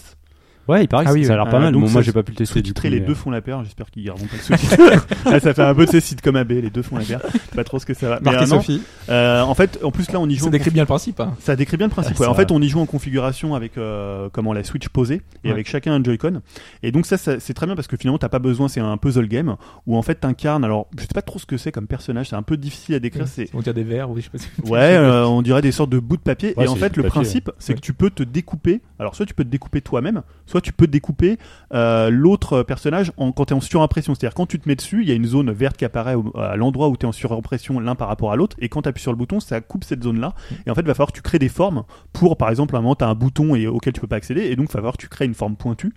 Ouais, 0.70 0.84
il 0.84 0.88
paraît 0.88 1.06
que 1.06 1.10
Ah 1.10 1.14
oui, 1.14 1.26
ça 1.26 1.34
a 1.34 1.36
l'air 1.36 1.50
pas 1.50 1.58
Euh, 1.58 1.62
mal. 1.62 1.74
donc 1.74 1.84
Bon, 1.86 1.90
moi, 1.90 2.02
j'ai 2.02 2.12
pas 2.12 2.24
pu 2.24 2.32
le 2.32 2.38
tester 2.38 2.62
du 2.62 2.74
coup. 2.74 2.82
Les 2.84 2.90
mais- 2.92 3.00
deux 3.00 3.14
font 3.16 3.32
la 3.32 3.42
paire. 3.42 3.64
J'espère 3.64 3.90
qu'ils 3.92 4.04
garderont 4.06 4.26
pas 4.28 4.36
le 4.38 4.58
sous-titre. 4.58 4.78
Ah, 5.26 5.40
ça 5.40 5.54
fait 5.54 5.62
un 5.64 5.74
peu 5.76 5.86
de 5.86 5.92
ces 5.92 6.00
sites 6.00 6.22
comme 6.22 6.36
AB, 6.36 6.52
les 6.52 6.70
deux 6.70 6.82
font 6.82 6.98
la 6.98 7.04
paire. 7.04 7.20
Je 7.26 7.38
sais 7.38 7.56
pas 7.56 7.64
trop 7.64 7.80
ce 7.80 7.86
que 7.86 7.94
ça 7.94 8.08
va. 8.10 8.20
Mais 8.22 8.32
Marc 8.32 8.42
et 8.42 8.44
euh, 8.44 8.48
Sophie. 8.48 8.82
euh, 9.10 9.42
en 9.42 9.54
fait, 9.56 9.80
en 9.84 9.92
plus 9.92 10.12
là, 10.12 10.20
on 10.20 10.28
y 10.30 10.36
joue. 10.36 10.46
Ça 10.46 10.52
décrit 10.52 10.72
bien 10.72 10.84
le 10.84 10.88
principe. 10.88 11.20
hein. 11.20 11.34
Ça 11.40 11.56
décrit 11.56 11.78
bien 11.78 11.88
le 11.88 11.92
principe. 11.92 12.16
Ah, 12.20 12.22
ouais. 12.22 12.28
En 12.28 12.34
fait, 12.36 12.52
on 12.52 12.62
y 12.62 12.70
joue 12.70 12.80
en 12.80 12.86
configuration 12.86 13.56
avec 13.56 13.78
euh, 13.78 14.30
comment 14.32 14.54
la 14.54 14.64
Switch 14.64 14.88
posée 14.90 15.22
et 15.44 15.48
Ouais. 15.48 15.54
avec 15.54 15.68
chacun 15.68 15.94
un 15.94 16.04
Joy-Con. 16.04 16.42
Et 16.84 16.92
donc 16.92 17.06
ça, 17.06 17.18
ça- 17.18 17.40
c'est 17.40 17.54
très 17.54 17.66
bien 17.66 17.76
parce 17.76 17.88
que 17.88 17.98
finalement, 17.98 18.18
t'as 18.20 18.30
pas 18.30 18.40
besoin. 18.40 18.68
C'est 18.68 18.80
un 18.80 18.98
puzzle 18.98 19.28
game 19.28 19.56
où 19.88 19.98
en 19.98 20.02
fait 20.04 20.16
t'incarnes. 20.16 20.64
Alors, 20.64 20.88
je 20.98 21.02
sais 21.02 21.08
pas 21.14 21.22
trop 21.24 21.40
ce 21.40 21.46
que 21.46 21.58
c'est 21.58 21.72
comme 21.72 21.88
personnage. 21.88 22.30
C'est 22.30 22.36
un 22.36 22.44
peu 22.44 22.58
difficile 22.58 22.96
à 22.96 23.00
décrire. 23.00 23.28
C'est 23.28 23.50
On 23.54 23.62
tire 23.62 23.74
des 23.74 23.84
verres, 23.84 24.10
oui, 24.12 24.22
je 24.22 24.26
sais 24.26 24.32
pas. 24.32 24.38
si- 24.66 24.72
Ouais, 24.72 24.80
euh, 24.96 25.26
on 25.26 25.42
dirait 25.42 25.62
des 25.62 25.72
sortes 25.72 25.90
de 25.90 26.00
bouts 26.00 26.18
de 26.18 26.22
papier. 26.22 26.54
Ouais, 26.58 26.66
et 26.66 26.68
en 26.68 26.76
fait, 26.76 26.96
le 26.96 27.04
principe, 27.04 27.50
c'est 27.58 27.74
Ouais. 27.74 27.80
que 27.80 27.82
tu 27.86 27.94
peux 27.94 28.10
te 28.12 28.24
découper. 28.24 28.82
Alors, 29.00 29.16
soit 29.16 29.26
tu 29.26 29.34
peux 29.34 29.44
te 29.44 29.50
découper 29.50 29.82
toi-même, 29.82 30.22
soit 30.46 30.59
tu 30.62 30.74
peux 30.74 30.88
découper 30.88 31.38
euh, 31.74 32.10
l'autre 32.10 32.64
personnage 32.64 33.12
en, 33.18 33.32
quand 33.32 33.46
tu 33.46 33.54
es 33.54 33.58
en 33.58 33.62
surimpression. 33.62 34.16
C'est-à-dire, 34.16 34.34
quand 34.36 34.46
tu 34.46 34.60
te 34.60 34.68
mets 34.68 34.76
dessus, 34.76 35.02
il 35.04 35.10
y 35.10 35.12
a 35.12 35.16
une 35.16 35.26
zone 35.26 35.52
verte 35.52 35.78
qui 35.78 35.86
apparaît 35.86 36.16
au- 36.16 36.32
à 36.38 36.56
l'endroit 36.56 36.90
où 36.90 36.98
tu 36.98 37.06
es 37.06 37.10
en 37.10 37.12
surimpression 37.12 37.80
l'un 37.80 37.96
par 37.96 38.08
rapport 38.08 38.32
à 38.32 38.36
l'autre. 38.36 38.56
Et 38.60 38.70
quand 38.70 38.82
tu 38.84 38.90
appuies 38.90 39.02
sur 39.02 39.12
le 39.12 39.18
bouton, 39.18 39.40
ça 39.40 39.62
coupe 39.62 39.84
cette 39.84 40.04
zone-là. 40.04 40.34
Et 40.66 40.72
en 40.72 40.76
fait, 40.76 40.82
il 40.82 40.88
va 40.88 40.94
falloir 40.94 41.12
que 41.12 41.16
tu 41.18 41.22
crées 41.22 41.40
des 41.40 41.50
formes 41.50 41.84
pour, 42.14 42.38
par 42.38 42.50
exemple, 42.50 42.76
à 42.76 42.80
un 42.80 42.82
moment, 42.82 42.96
tu 42.96 43.04
as 43.04 43.08
un 43.08 43.16
bouton 43.16 43.56
et, 43.56 43.68
auquel 43.68 43.94
tu 43.94 44.02
peux 44.02 44.08
pas 44.08 44.18
accéder. 44.18 44.42
Et 44.42 44.56
donc, 44.56 44.66
il 44.70 44.74
va 44.74 44.80
falloir 44.80 44.94
que 44.94 45.02
tu 45.02 45.08
crées 45.10 45.26
une 45.26 45.34
forme 45.36 45.56
pointue 45.56 45.94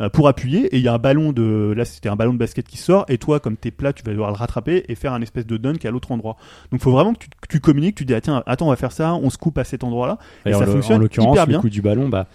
euh, 0.00 0.08
pour 0.08 0.26
appuyer 0.26 0.74
et 0.74 0.78
il 0.78 0.82
y 0.82 0.88
a 0.88 0.94
un 0.94 0.98
ballon 0.98 1.32
de 1.32 1.74
là 1.76 1.84
c'était 1.84 2.08
un 2.08 2.16
ballon 2.16 2.32
de 2.32 2.38
basket 2.38 2.66
qui 2.66 2.78
sort 2.78 3.04
et 3.10 3.18
toi 3.18 3.40
comme 3.40 3.58
t'es 3.58 3.70
plat 3.70 3.92
tu 3.92 4.02
vas 4.02 4.12
devoir 4.12 4.30
le 4.30 4.36
rattraper 4.38 4.86
et 4.88 4.94
faire 4.94 5.12
un 5.12 5.20
espèce 5.20 5.46
de 5.46 5.58
dunk 5.58 5.84
à 5.86 5.90
l'autre 5.90 6.12
endroit 6.12 6.38
donc 6.70 6.80
faut 6.80 6.92
vraiment 6.92 7.12
que 7.12 7.18
tu, 7.18 7.28
que 7.28 7.46
tu 7.46 7.60
communiques 7.60 7.96
tu 7.96 8.06
dis 8.06 8.14
ah, 8.14 8.22
tiens 8.22 8.42
attends 8.46 8.68
on 8.68 8.70
va 8.70 8.76
faire 8.76 8.90
ça 8.90 9.12
on 9.12 9.28
se 9.28 9.36
coupe 9.36 9.58
à 9.58 9.64
cet 9.64 9.84
endroit 9.84 10.06
là 10.06 10.18
et 10.46 10.54
ça 10.54 10.64
le- 10.64 10.72
fonctionne 10.72 10.96
en 10.96 11.00
l'occurrence, 11.00 11.36
le 11.40 11.46
bien 11.46 11.60
coup 11.60 11.68
du 11.68 11.82
ballon, 11.82 12.08
bah, 12.08 12.26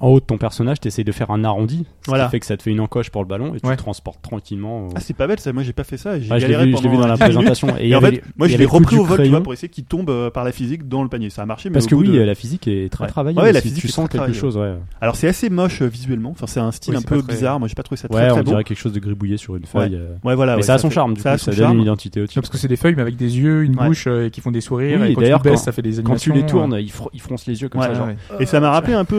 en 0.00 0.08
haut 0.08 0.20
de 0.20 0.24
ton 0.24 0.38
personnage, 0.38 0.80
tu 0.80 0.88
essayes 0.88 1.04
de 1.04 1.12
faire 1.12 1.30
un 1.30 1.44
arrondi, 1.44 1.84
ce 2.04 2.10
Voilà. 2.10 2.24
qui 2.24 2.30
fait 2.32 2.40
que 2.40 2.46
ça 2.46 2.56
te 2.56 2.62
fait 2.62 2.70
une 2.70 2.80
encoche 2.80 3.10
pour 3.10 3.22
le 3.22 3.28
ballon 3.28 3.54
et 3.54 3.60
tu 3.60 3.66
Ouais. 3.66 3.72
le 3.72 3.76
transportes 3.76 4.20
tranquillement. 4.22 4.86
au- 4.86 4.88
ah 4.96 5.00
c'est 5.00 5.14
pas 5.14 5.26
bête 5.26 5.40
ça 5.40 5.52
moi 5.52 5.62
j'ai 5.62 5.72
pas 5.72 5.84
fait 5.84 5.96
ça 5.98 6.16
et 6.16 6.22
j'ai 6.22 6.32
l'ai 6.34 6.40
galéré 6.40 6.64
vu, 6.66 6.70
je 6.72 6.76
l'ai 6.76 6.82
pendant 6.82 6.90
vu 6.96 7.02
dans 7.02 7.06
la 7.08 7.14
10 7.16 7.20
minutes. 7.22 7.34
présentation. 7.36 7.68
Et, 7.78 7.88
y 7.88 7.92
et 7.92 7.94
en 7.94 7.98
avait- 7.98 8.16
fait 8.16 8.22
moi 8.36 8.48
je 8.48 8.56
l'ai 8.56 8.64
repris 8.64 8.96
au 8.96 9.04
vol 9.04 9.22
tu 9.22 9.28
vois 9.28 9.42
pour 9.42 9.52
essayer 9.52 9.68
qu'il 9.68 9.84
tombe 9.84 10.08
euh, 10.10 10.30
par 10.30 10.44
la 10.44 10.52
physique 10.52 10.88
dans 10.88 11.02
le 11.02 11.08
panier 11.08 11.28
ça 11.30 11.42
a 11.42 11.46
marché 11.46 11.68
mais 11.68 11.74
Parce 11.74 11.84
au 11.86 11.88
que 11.90 11.94
bout 11.96 12.00
oui, 12.02 12.08
de- 12.12 12.20
la 12.20 12.34
physique 12.34 12.66
est 12.68 12.90
très 12.90 13.04
Ouais. 13.04 13.10
travaillée. 13.10 13.38
Ouais, 13.38 13.52
la 13.52 13.58
aussi. 13.58 13.68
physique 13.68 13.82
tu 13.82 13.88
sens 13.88 14.08
quelque 14.08 14.32
chose, 14.32 14.56
ouais. 14.56 14.74
alors 15.02 15.16
c'est 15.16 15.28
assez 15.28 15.50
moche 15.50 15.82
euh, 15.82 15.86
visuellement 15.86 16.30
enfin 16.30 16.46
c'est 16.46 16.60
un 16.60 16.72
style 16.72 16.94
Oui, 16.94 16.98
un 17.00 17.02
peu 17.02 17.22
très- 17.22 17.34
bizarre 17.34 17.58
moi 17.58 17.68
j'ai 17.68 17.74
pas 17.74 17.82
trouvé 17.82 17.98
ça 18.00 18.08
très 18.08 18.18
Ouais, 18.22 18.28
très 18.28 18.40
on 18.40 18.42
beau 18.42 18.50
dirait 18.50 18.64
quelque 18.64 18.78
chose 18.78 18.92
de 18.92 19.00
gribouillé 19.00 19.36
sur 19.36 19.56
une 19.56 19.64
feuille. 19.66 19.96
euh. 19.96 20.14
ouais 20.24 20.34
voilà 20.34 20.56
Mais 20.56 20.62
ça 20.62 20.74
a 20.74 20.78
son 20.78 20.88
charme, 20.90 21.14
du 21.14 21.20
ça 21.20 21.32
a 21.32 21.34
coup, 21.34 21.38
son 21.40 21.44
ça 21.52 21.56
donne 21.56 21.64
charme. 21.66 21.76
une 21.76 21.82
identité 21.82 22.24
parce 22.34 22.48
que 22.48 22.56
c'est 22.56 22.68
des 22.68 22.76
feuilles, 22.76 22.94
mais 22.96 23.02
avec 23.02 23.16
des 23.16 23.38
yeux, 23.38 23.64
une 23.64 23.74
bouche 23.74 24.04
euh, 24.06 24.28
qui 24.30 24.40
font 24.40 24.50
des 24.50 24.60
sourires. 24.60 25.04
Et 25.04 25.12
quand 25.14 25.20
tu 25.20 25.24
d'ailleurs, 25.24 25.42
quand- 25.42 25.56
ça 25.56 25.72
fait 25.72 25.82
des 25.82 25.90
Quand 25.92 25.98
animations. 26.00 26.32
tu 26.32 26.38
les 26.38 26.44
euh, 26.44 26.48
tournes, 26.48 26.76
ils, 26.80 26.88
fr- 26.88 27.08
ils 27.12 27.20
froncent 27.20 27.46
les 27.46 27.60
yeux 27.60 27.68
comme 27.68 27.82
ça. 27.82 27.92
Et 28.38 28.46
ça 28.46 28.60
m'a 28.60 28.70
rappelé 28.70 28.94
un 28.94 29.04
peu, 29.04 29.16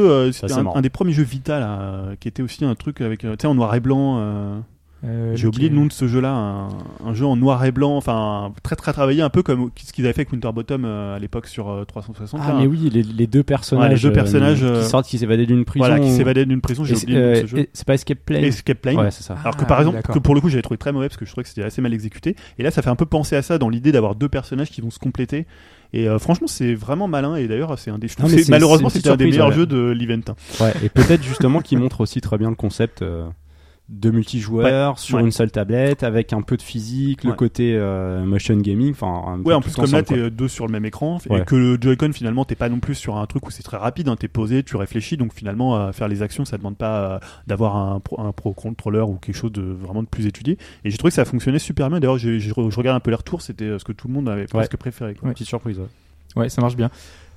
un, 0.75 0.81
des 0.81 0.89
premiers 0.89 1.13
jeux 1.13 1.23
Vita 1.23 1.59
là, 1.59 1.79
euh, 1.81 2.15
qui 2.19 2.27
était 2.27 2.41
aussi 2.43 2.63
un 2.65 2.75
truc 2.75 3.01
avec, 3.01 3.23
euh, 3.25 3.31
tu 3.35 3.41
sais, 3.43 3.47
en 3.47 3.55
noir 3.55 3.73
et 3.75 3.79
blanc. 3.79 4.17
euh, 5.03 5.35
J'ai 5.35 5.47
oublié 5.47 5.69
le 5.69 5.75
nom 5.75 5.87
de 5.87 5.91
ce 5.91 6.07
jeu-là, 6.07 6.31
un, 6.31 6.67
un 7.03 7.13
jeu 7.15 7.25
en 7.25 7.35
noir 7.35 7.65
et 7.65 7.71
blanc, 7.71 7.97
enfin 7.97 8.53
très 8.61 8.75
très 8.75 8.93
travaillé, 8.93 9.23
un 9.23 9.29
peu 9.31 9.41
comme 9.41 9.71
ce 9.83 9.91
qu'ils 9.93 10.05
avaient 10.05 10.13
fait 10.13 10.21
avec 10.21 10.31
Winterbottom 10.31 10.85
euh, 10.85 11.15
à 11.15 11.19
l'époque 11.19 11.47
sur 11.47 11.69
euh, 11.69 11.85
360. 11.85 12.39
Ah, 12.43 12.49
là. 12.49 12.59
mais 12.59 12.67
oui, 12.67 12.87
les, 12.93 13.01
les 13.01 13.25
deux 13.25 13.41
personnages, 13.41 13.89
Ouais, 13.89 13.95
les 13.95 14.01
deux 14.01 14.13
personnages, 14.13 14.59
qui 14.63 14.83
sortent, 14.87 15.07
qui 15.07 15.17
s'évadaient 15.17 15.47
d'une 15.47 15.65
prison. 15.65 15.85
voilà, 15.87 15.99
qui 15.99 16.11
s'évadait 16.11 16.45
d'une 16.45 16.61
prison, 16.61 16.83
j'ai 16.83 16.95
oublié 16.95 17.17
le 17.19 17.25
nom 17.25 17.31
de 17.31 17.35
ce 17.37 17.45
jeu. 17.47 17.57
et 17.61 17.69
C'est 17.73 17.87
pas 17.87 17.95
Escape 17.95 18.19
Plane 18.23 18.43
Escape 18.43 18.77
Plane. 18.79 18.97
Ouais, 18.97 19.09
c'est 19.11 19.23
ça. 19.23 19.35
Alors 19.43 19.57
que 19.57 19.63
Ah, 19.63 19.67
par 19.67 19.79
oui, 19.79 19.87
exemple, 19.87 20.03
que 20.13 20.19
pour 20.19 20.35
le 20.35 20.41
coup 20.41 20.49
j'avais 20.49 20.61
trouvé 20.61 20.77
très 20.77 20.91
mauvais 20.91 21.07
parce 21.07 21.17
que 21.17 21.25
je 21.25 21.31
trouvais 21.31 21.43
que 21.43 21.49
c'était 21.49 21.63
assez 21.63 21.81
mal 21.81 21.93
exécuté. 21.95 22.35
Et 22.59 22.63
là 22.63 22.69
ça 22.69 22.83
fait 22.83 22.89
un 22.91 22.95
peu 22.95 23.07
penser 23.07 23.35
à 23.35 23.41
ça 23.41 23.57
dans 23.57 23.69
l'idée 23.69 23.91
d'avoir 23.91 24.13
deux 24.13 24.29
personnages 24.29 24.69
qui 24.69 24.81
vont 24.81 24.91
se 24.91 24.99
compléter. 24.99 25.47
Et 25.93 26.07
euh, 26.07 26.19
franchement 26.19 26.47
c'est 26.47 26.73
vraiment 26.73 27.07
malin 27.07 27.35
et 27.35 27.47
d'ailleurs 27.47 27.77
c'est 27.77 27.91
un 27.91 27.97
des 27.97 28.07
Non, 28.19 28.27
malheureusement 28.49 28.89
c'est 28.89 29.05
un 29.07 29.17
des 29.17 29.25
meilleurs 29.25 29.49
ouais. 29.49 29.55
jeux 29.55 29.65
de 29.65 29.89
l'event. 29.89 30.21
Ouais, 30.59 30.73
et 30.83 30.89
peut-être 30.89 31.23
justement 31.23 31.59
qui 31.59 31.75
montre 31.75 32.01
aussi 32.01 32.21
très 32.21 32.37
bien 32.37 32.49
le 32.49 32.55
concept 32.55 33.01
euh, 33.01 33.27
de 33.91 34.09
multijoueur 34.09 34.97
sur 34.97 35.17
ouais. 35.17 35.23
une 35.23 35.31
seule 35.31 35.51
tablette 35.51 36.03
avec 36.03 36.31
un 36.31 36.41
peu 36.41 36.55
de 36.55 36.61
physique, 36.61 37.25
le 37.25 37.33
côté 37.33 37.75
euh, 37.75 38.23
motion 38.23 38.55
gaming, 38.55 38.91
enfin 38.91 39.37
Ouais, 39.43 39.53
en 39.53 39.61
plus 39.61 39.75
comme 39.75 39.91
là 39.91 40.01
t'es 40.01 40.17
euh, 40.17 40.29
deux 40.29 40.47
sur 40.47 40.65
le 40.65 40.71
même 40.71 40.85
écran 40.85 41.17
et 41.29 41.43
que 41.43 41.55
le 41.55 41.77
Joy-Con 41.79 42.13
finalement 42.13 42.45
t'es 42.45 42.55
pas 42.55 42.69
non 42.69 42.79
plus 42.79 42.95
sur 42.95 43.17
un 43.17 43.25
truc 43.25 43.45
où 43.45 43.51
c'est 43.51 43.63
très 43.63 43.75
rapide, 43.77 44.07
hein, 44.07 44.15
t'es 44.17 44.29
posé, 44.29 44.63
tu 44.63 44.77
réfléchis, 44.77 45.17
donc 45.17 45.33
finalement 45.33 45.75
euh, 45.75 45.91
faire 45.91 46.07
les 46.07 46.21
actions 46.21 46.45
ça 46.45 46.57
demande 46.57 46.77
pas 46.77 47.01
euh, 47.01 47.19
d'avoir 47.47 47.75
un 47.75 47.99
pro, 47.99 48.19
un 48.21 48.31
pro 48.31 48.55
ou 48.55 49.15
quelque 49.15 49.35
chose 49.35 49.51
de 49.51 49.61
vraiment 49.61 50.03
de 50.03 50.07
plus 50.07 50.25
étudié. 50.25 50.57
Et 50.85 50.89
j'ai 50.89 50.97
trouvé 50.97 51.11
que 51.11 51.15
ça 51.15 51.25
fonctionnait 51.25 51.59
super 51.59 51.89
bien. 51.89 51.99
D'ailleurs 51.99 52.17
je 52.17 52.53
regarde 52.53 52.95
un 52.95 53.01
peu 53.01 53.11
les 53.11 53.17
retours, 53.17 53.41
c'était 53.41 53.77
ce 53.77 53.83
que 53.83 53.91
tout 53.91 54.07
le 54.07 54.13
monde 54.13 54.29
avait 54.29 54.45
presque 54.45 54.77
préféré. 54.77 55.15
Quoi. 55.15 55.27
Ouais. 55.27 55.33
Petite 55.33 55.47
surprise. 55.47 55.77
ouais. 55.79 55.87
Ouais, 56.35 56.49
ça 56.49 56.61
marche 56.61 56.75
bien. 56.75 56.89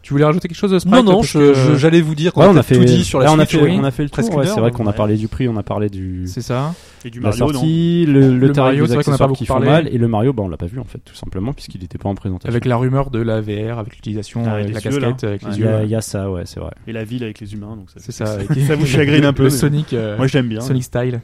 Tu 0.05 0.13
voulais 0.13 0.25
rajouter 0.27 0.49
quelque 0.49 0.57
chose 0.59 0.71
de 0.71 0.89
Non, 0.89 1.03
non, 1.03 1.23
j'allais 1.23 2.03
vous 2.03 2.15
dire 2.15 2.33
qu'on 2.35 2.43
Ouais, 2.43 2.47
a, 2.47 2.51
on 2.51 2.53
a 2.53 2.63
peut-être 2.63 2.67
fait, 2.67 2.75
tout 2.77 2.85
dit 2.85 3.05
sur 3.05 3.21
la 3.21 3.25
là, 3.25 3.33
on 3.33 3.39
a 3.39 3.47
fait, 3.47 3.61
oui. 3.61 3.77
on 3.81 3.85
a 3.85 3.91
fait 3.91 4.03
le 4.03 4.11
tour. 4.11 4.35
ouais, 4.37 4.47
c'est 4.47 4.61
vrai 4.61 4.71
qu'on 4.71 4.85
a 4.87 4.91
ouais. 4.91 4.97
parlé 4.97 5.17
du 5.17 5.29
prix, 5.29 5.49
on 5.49 5.57
a 5.57 5.63
parlé 5.63 5.89
du 5.89 6.25
C'est 6.27 6.43
ça. 6.43 6.75
Et 7.07 7.11
du 7.11 7.21
la 7.21 7.31
Mario, 7.31 7.47
non 7.47 7.53
sortie, 7.53 8.05
le, 8.07 8.21
le, 8.21 8.37
Le 8.37 8.53
tarif 8.53 8.57
Mario, 8.81 8.83
des 8.85 8.89
c'est 8.91 8.95
vrai 8.97 9.05
qu'on 9.05 9.13
a 9.13 9.19
pas 9.19 9.25
accessoires 9.25 9.29
beaucoup 9.29 9.39
qui 9.39 9.47
font 9.47 9.55
parlé. 9.55 9.69
mal, 9.69 9.89
et 9.89 9.97
le 9.99 10.09
Mario, 10.09 10.33
bah, 10.35 10.43
on 10.45 10.49
l'a 10.49 10.57
pas 10.59 10.67
vu 10.67 10.79
en 10.79 10.85
fait, 10.85 10.99
tout 11.05 11.15
simplement, 11.15 11.53
puisqu'il 11.55 11.81
n'était 11.81 11.97
pas 11.99 12.09
en 12.11 12.15
présentation. 12.15 12.49
Avec 12.51 12.67
la 12.67 12.77
rumeur 12.77 13.11
de 13.11 13.19
la 13.21 13.41
VR, 13.41 13.79
avec 13.79 13.95
l'utilisation, 13.95 14.43
Ah, 14.47 14.53
avec 14.57 14.73
la 14.75 14.81
yeux, 14.81 14.99
là. 14.99 15.09
casquette, 15.13 15.25
avec 15.25 15.43
les 15.43 15.59
yeux. 15.59 15.65
y, 15.65 15.69
a, 15.69 15.77
ouais. 15.79 15.85
il 15.85 15.91
y 15.91 15.95
a 15.95 16.01
ça, 16.03 16.31
ouais, 16.31 16.43
c'est 16.45 16.61
vrai. 16.61 16.71
Et 16.87 16.93
la 16.93 17.05
ville 17.05 17.25
avec 17.25 17.41
les 17.41 17.55
humains, 17.55 17.75
donc 17.77 17.89
ça, 17.91 17.97
C'est 17.99 18.13
ça. 18.13 18.27
ça 18.67 18.77
vous 18.77 18.87
chagrine 18.87 19.25
un 19.25 19.33
peu. 19.33 19.45
Le 19.45 19.51
Sonic. 19.51 19.93
euh, 19.95 20.17
Moi, 20.19 20.27
je 20.27 20.35
l'aime 20.37 20.49
bien. 20.49 20.61
Sonic 20.61 20.85
Style. 20.85 21.21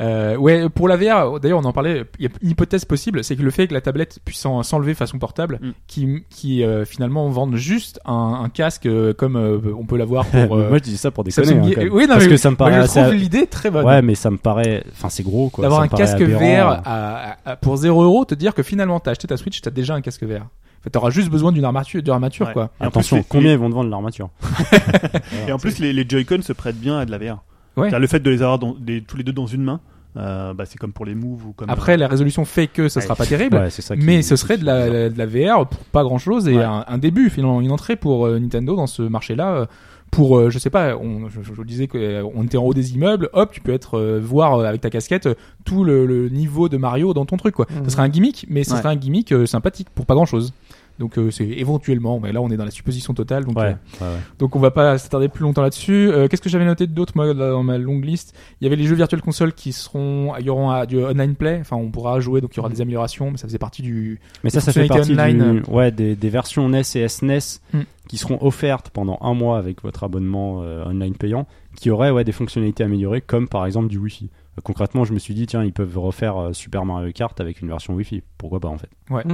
Euh, 0.00 0.36
ouais, 0.36 0.68
pour 0.68 0.88
la 0.88 0.96
VR, 0.96 1.40
d'ailleurs, 1.40 1.58
on 1.60 1.64
en 1.64 1.72
parlait. 1.72 2.04
Il 2.18 2.24
y 2.24 2.28
a 2.28 2.30
une 2.42 2.50
hypothèse 2.50 2.84
possible, 2.84 3.24
c'est 3.24 3.34
que 3.34 3.42
le 3.42 3.50
fait 3.50 3.66
que 3.66 3.72
la 3.74 3.80
tablette 3.80 4.18
puisse 4.24 4.38
s'en- 4.40 4.62
s'enlever 4.62 4.92
façon 4.94 5.18
portable, 5.18 5.58
Mm. 5.62 5.70
qui, 5.86 6.24
qui 6.28 6.62
euh, 6.64 6.84
finalement 6.84 7.28
vendent 7.30 7.56
juste 7.56 7.98
un, 8.04 8.40
un 8.44 8.48
casque 8.50 8.84
euh, 8.86 9.14
comme 9.14 9.36
euh, 9.36 9.58
on 9.78 9.86
peut 9.86 9.96
l'avoir 9.96 10.26
pour. 10.26 10.56
euh, 10.56 10.68
Moi, 10.68 10.78
je 10.78 10.82
dis 10.82 10.96
ça 10.98 11.10
pour 11.10 11.24
Samsung 11.26 11.46
déconner. 11.46 11.66
hein, 11.68 11.72
quand 11.76 11.80
même. 11.84 11.92
oui, 11.92 12.02
non, 12.02 12.08
Parce 12.14 12.24
mais 12.24 12.30
que 12.30 12.36
ça 12.36 12.50
me 12.50 12.56
moi, 12.58 12.68
paraît 12.68 12.80
assez. 12.82 13.10
l'idée 13.12 13.46
très 13.46 13.70
bonne. 13.70 13.86
Ouais, 13.86 14.02
mais 14.02 14.14
ça 14.14 14.30
me 14.30 14.36
paraît. 14.36 14.84
Enfin, 14.92 15.08
c'est 15.08 15.22
gros 15.22 15.48
quoi. 15.48 15.62
D'avoir 15.62 15.80
un 15.80 15.88
casque 15.88 16.20
aberrant. 16.20 16.40
VR 16.40 16.66
à, 16.68 16.80
à- 16.84 17.36
à- 17.52 17.56
pour 17.56 17.76
0 17.76 18.02
euros, 18.02 18.24
te 18.26 18.34
dire 18.34 18.54
que 18.54 18.62
finalement 18.62 19.00
t'as 19.00 19.12
acheté 19.12 19.26
ta 19.28 19.36
Switch, 19.36 19.60
t'as 19.62 19.70
déjà 19.70 19.94
un 19.94 20.02
casque 20.02 20.22
VR. 20.24 20.42
En 20.42 20.82
fait, 20.84 20.90
t'auras 20.90 21.10
juste 21.10 21.30
besoin 21.30 21.52
d'une 21.52 21.64
armature, 21.64 22.02
d'une 22.02 22.12
armature 22.12 22.46
Ouais. 22.48 22.52
quoi. 22.52 22.70
Attention, 22.80 23.16
plus, 23.22 23.26
combien 23.28 23.52
ils 23.52 23.58
vont 23.58 23.68
te 23.70 23.74
vendre 23.74 23.90
l'armature 23.90 24.28
Et 25.48 25.52
en 25.52 25.58
plus, 25.58 25.78
les, 25.78 25.92
les 25.92 26.04
Joy-Con 26.08 26.42
se 26.42 26.52
prêtent 26.52 26.78
bien 26.78 26.98
à 26.98 27.04
de 27.06 27.10
la 27.10 27.18
VR. 27.18 27.38
Ouais. 27.76 27.90
Le 27.98 28.06
fait 28.06 28.20
de 28.20 28.30
les 28.30 28.42
avoir 28.42 28.58
dans- 28.58 28.74
des- 28.78 29.02
tous 29.02 29.16
les 29.16 29.22
deux 29.24 29.32
dans 29.32 29.46
une 29.46 29.62
main, 29.62 29.80
euh, 30.16 30.54
bah, 30.54 30.64
c'est 30.66 30.78
comme 30.78 30.92
pour 30.92 31.04
les 31.04 31.14
Move 31.14 31.46
ou 31.46 31.52
comme. 31.52 31.68
Après, 31.68 31.92
euh, 31.94 31.96
la 31.98 32.08
résolution 32.08 32.44
fait 32.44 32.66
que 32.68 32.88
ça 32.88 33.00
sera 33.00 33.12
Ouais. 33.14 33.18
pas 33.18 33.26
terrible. 33.26 33.56
Ouais, 33.56 33.70
ça. 33.70 33.94
Mais 33.96 34.22
ce 34.22 34.34
serait 34.36 34.56
de 34.58 34.64
la, 34.64 35.08
de 35.10 35.18
la 35.18 35.26
VR 35.26 35.66
pour 35.68 35.80
pas 35.92 36.02
grand 36.02 36.18
chose 36.18 36.48
et 36.48 36.56
Ouais. 36.56 36.62
un, 36.64 36.84
un 36.88 36.98
début 36.98 37.28
finalement 37.30 37.60
une 37.60 37.70
entrée 37.72 37.96
pour 37.96 38.26
euh, 38.26 38.38
Nintendo 38.38 38.76
dans 38.76 38.86
ce 38.86 39.02
marché 39.02 39.34
là 39.34 39.66
pour 40.12 40.38
euh, 40.38 40.50
je 40.50 40.58
sais 40.60 40.70
pas 40.70 40.96
on, 40.96 41.28
je, 41.28 41.42
je 41.42 41.52
vous 41.52 41.64
disais 41.64 41.88
qu'on 41.88 42.44
était 42.44 42.56
en 42.56 42.62
haut 42.62 42.72
des 42.72 42.94
immeubles 42.94 43.28
hop 43.32 43.50
tu 43.52 43.60
peux 43.60 43.72
être 43.72 43.98
euh, 43.98 44.20
voir 44.22 44.54
euh, 44.54 44.64
avec 44.64 44.80
ta 44.80 44.88
casquette 44.88 45.28
tout 45.64 45.82
le, 45.82 46.06
le 46.06 46.28
niveau 46.28 46.68
de 46.68 46.76
Mario 46.76 47.12
dans 47.12 47.26
ton 47.26 47.36
truc 47.36 47.56
quoi 47.56 47.66
ça 47.84 47.90
serait 47.90 48.02
un 48.04 48.08
gimmick 48.08 48.46
mais 48.48 48.62
ce 48.62 48.70
Ouais. 48.72 48.78
serait 48.78 48.90
un 48.90 48.94
gimmick 48.96 49.32
euh, 49.32 49.46
sympathique 49.46 49.88
pour 49.92 50.06
pas 50.06 50.14
grand 50.14 50.24
chose 50.24 50.52
donc 50.98 51.18
euh, 51.18 51.30
c'est 51.30 51.46
éventuellement 51.46 52.18
mais 52.20 52.32
là 52.32 52.40
on 52.40 52.48
est 52.50 52.56
dans 52.56 52.64
la 52.64 52.70
supposition 52.70 53.12
totale 53.14 53.44
donc 53.44 53.56
Ouais, 53.58 53.64
euh, 54.00 54.04
ouais, 54.04 54.14
ouais. 54.14 54.20
donc 54.38 54.56
on 54.56 54.58
va 54.58 54.70
pas 54.70 54.98
s'attarder 54.98 55.28
plus 55.28 55.42
longtemps 55.42 55.62
là-dessus. 55.62 56.08
Euh, 56.10 56.28
Qu'est-ce 56.28 56.42
que 56.42 56.48
j'avais 56.48 56.64
noté 56.64 56.86
d'autre 56.86 57.12
moi 57.16 57.32
dans 57.34 57.62
ma 57.62 57.78
longue 57.78 58.04
liste? 58.04 58.34
Il 58.60 58.64
y 58.64 58.66
avait 58.66 58.76
les 58.76 58.84
jeux 58.84 58.94
virtuels 58.96 59.20
console 59.22 59.52
qui 59.52 59.72
seront, 59.72 60.34
il 60.38 60.46
y 60.46 60.50
aura 60.50 60.86
du 60.86 60.98
online 61.02 61.34
play. 61.34 61.58
Enfin, 61.60 61.76
on 61.76 61.90
pourra 61.90 62.20
jouer, 62.20 62.40
donc 62.40 62.54
il 62.54 62.56
y 62.56 62.60
aura 62.60 62.68
des 62.68 62.80
améliorations, 62.80 63.30
mais 63.30 63.36
ça 63.36 63.46
faisait 63.46 63.58
partie 63.58 63.82
du. 63.82 64.20
Mais 64.44 64.50
ça, 64.50 64.60
ça 64.60 64.72
fait 64.72 64.86
partie 64.86 64.98
fonctionnalités 65.08 65.38
du- 65.38 65.48
online. 65.50 65.62
ouais, 65.68 65.90
des, 65.90 66.14
des 66.16 66.28
versions 66.30 66.68
NES 66.68 66.82
et 66.94 67.08
SNES 67.08 67.60
Hmm. 67.72 67.80
qui 68.08 68.16
seront 68.18 68.38
offertes 68.40 68.90
pendant 68.90 69.18
un 69.20 69.34
mois 69.34 69.58
avec 69.58 69.82
votre 69.82 70.04
abonnement 70.04 70.62
euh, 70.62 70.84
online 70.86 71.14
payant, 71.14 71.46
qui 71.76 71.90
auraient 71.90 72.10
ouais, 72.10 72.24
des 72.24 72.32
fonctionnalités 72.32 72.84
améliorées, 72.84 73.20
comme 73.20 73.48
par 73.48 73.66
exemple 73.66 73.88
du 73.88 73.98
Wi-Fi. 73.98 74.30
Concrètement, 74.62 75.04
je 75.04 75.12
me 75.12 75.18
suis 75.18 75.34
dit, 75.34 75.46
tiens, 75.46 75.62
ils 75.64 75.72
peuvent 75.72 75.98
refaire 75.98 76.36
euh, 76.38 76.52
Super 76.52 76.84
Mario 76.86 77.12
Kart 77.12 77.38
avec 77.40 77.60
une 77.60 77.68
version 77.68 77.92
Wi-Fi. 77.94 78.22
Pourquoi 78.38 78.60
pas 78.60 78.68
en 78.68 78.78
fait. 78.78 78.88
Ouais, 79.10 79.22
c'est 79.26 79.32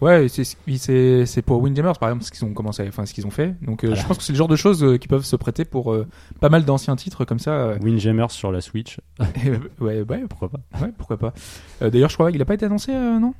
oui, 0.00 0.28
c'est 0.28 1.26
c'est 1.26 1.42
pour 1.42 1.60
Windjammers 1.62 1.98
par 1.98 2.08
exemple 2.10 2.24
ce 2.24 2.30
qu'ils 2.30 2.44
ont 2.44 2.52
commencé, 2.54 2.84
enfin 2.88 3.04
ce 3.04 3.12
qu'ils 3.12 3.26
ont 3.26 3.30
fait. 3.30 3.54
Donc 3.62 3.84
euh, 3.84 3.94
je 3.94 4.06
pense 4.06 4.18
que 4.18 4.22
c'est 4.22 4.32
le 4.32 4.38
genre 4.38 4.48
de 4.48 4.56
choses 4.56 4.84
euh, 4.84 4.96
qui 4.96 5.08
peuvent 5.08 5.24
se 5.24 5.36
prêter 5.36 5.64
pour 5.64 5.92
euh, 5.92 6.06
pas 6.40 6.48
mal 6.48 6.64
d'anciens 6.64 6.94
titres 6.96 7.24
comme 7.24 7.38
ça. 7.40 7.50
euh, 7.52 7.78
Windjammers 7.82 8.30
sur 8.30 8.52
la 8.52 8.60
Switch, 8.60 8.98
ouais, 9.80 10.02
ouais, 10.02 10.24
pourquoi 10.28 10.48
pas 10.50 10.60
ouais, 10.80 10.92
pourquoi 10.96 11.16
pas. 11.16 11.32
Euh, 11.82 11.90
D'ailleurs, 11.90 12.10
je 12.10 12.14
crois 12.14 12.30
qu'il 12.30 12.40
a 12.40 12.44
pas 12.44 12.54
été 12.54 12.66
annoncé, 12.66 12.92
non? 12.92 13.34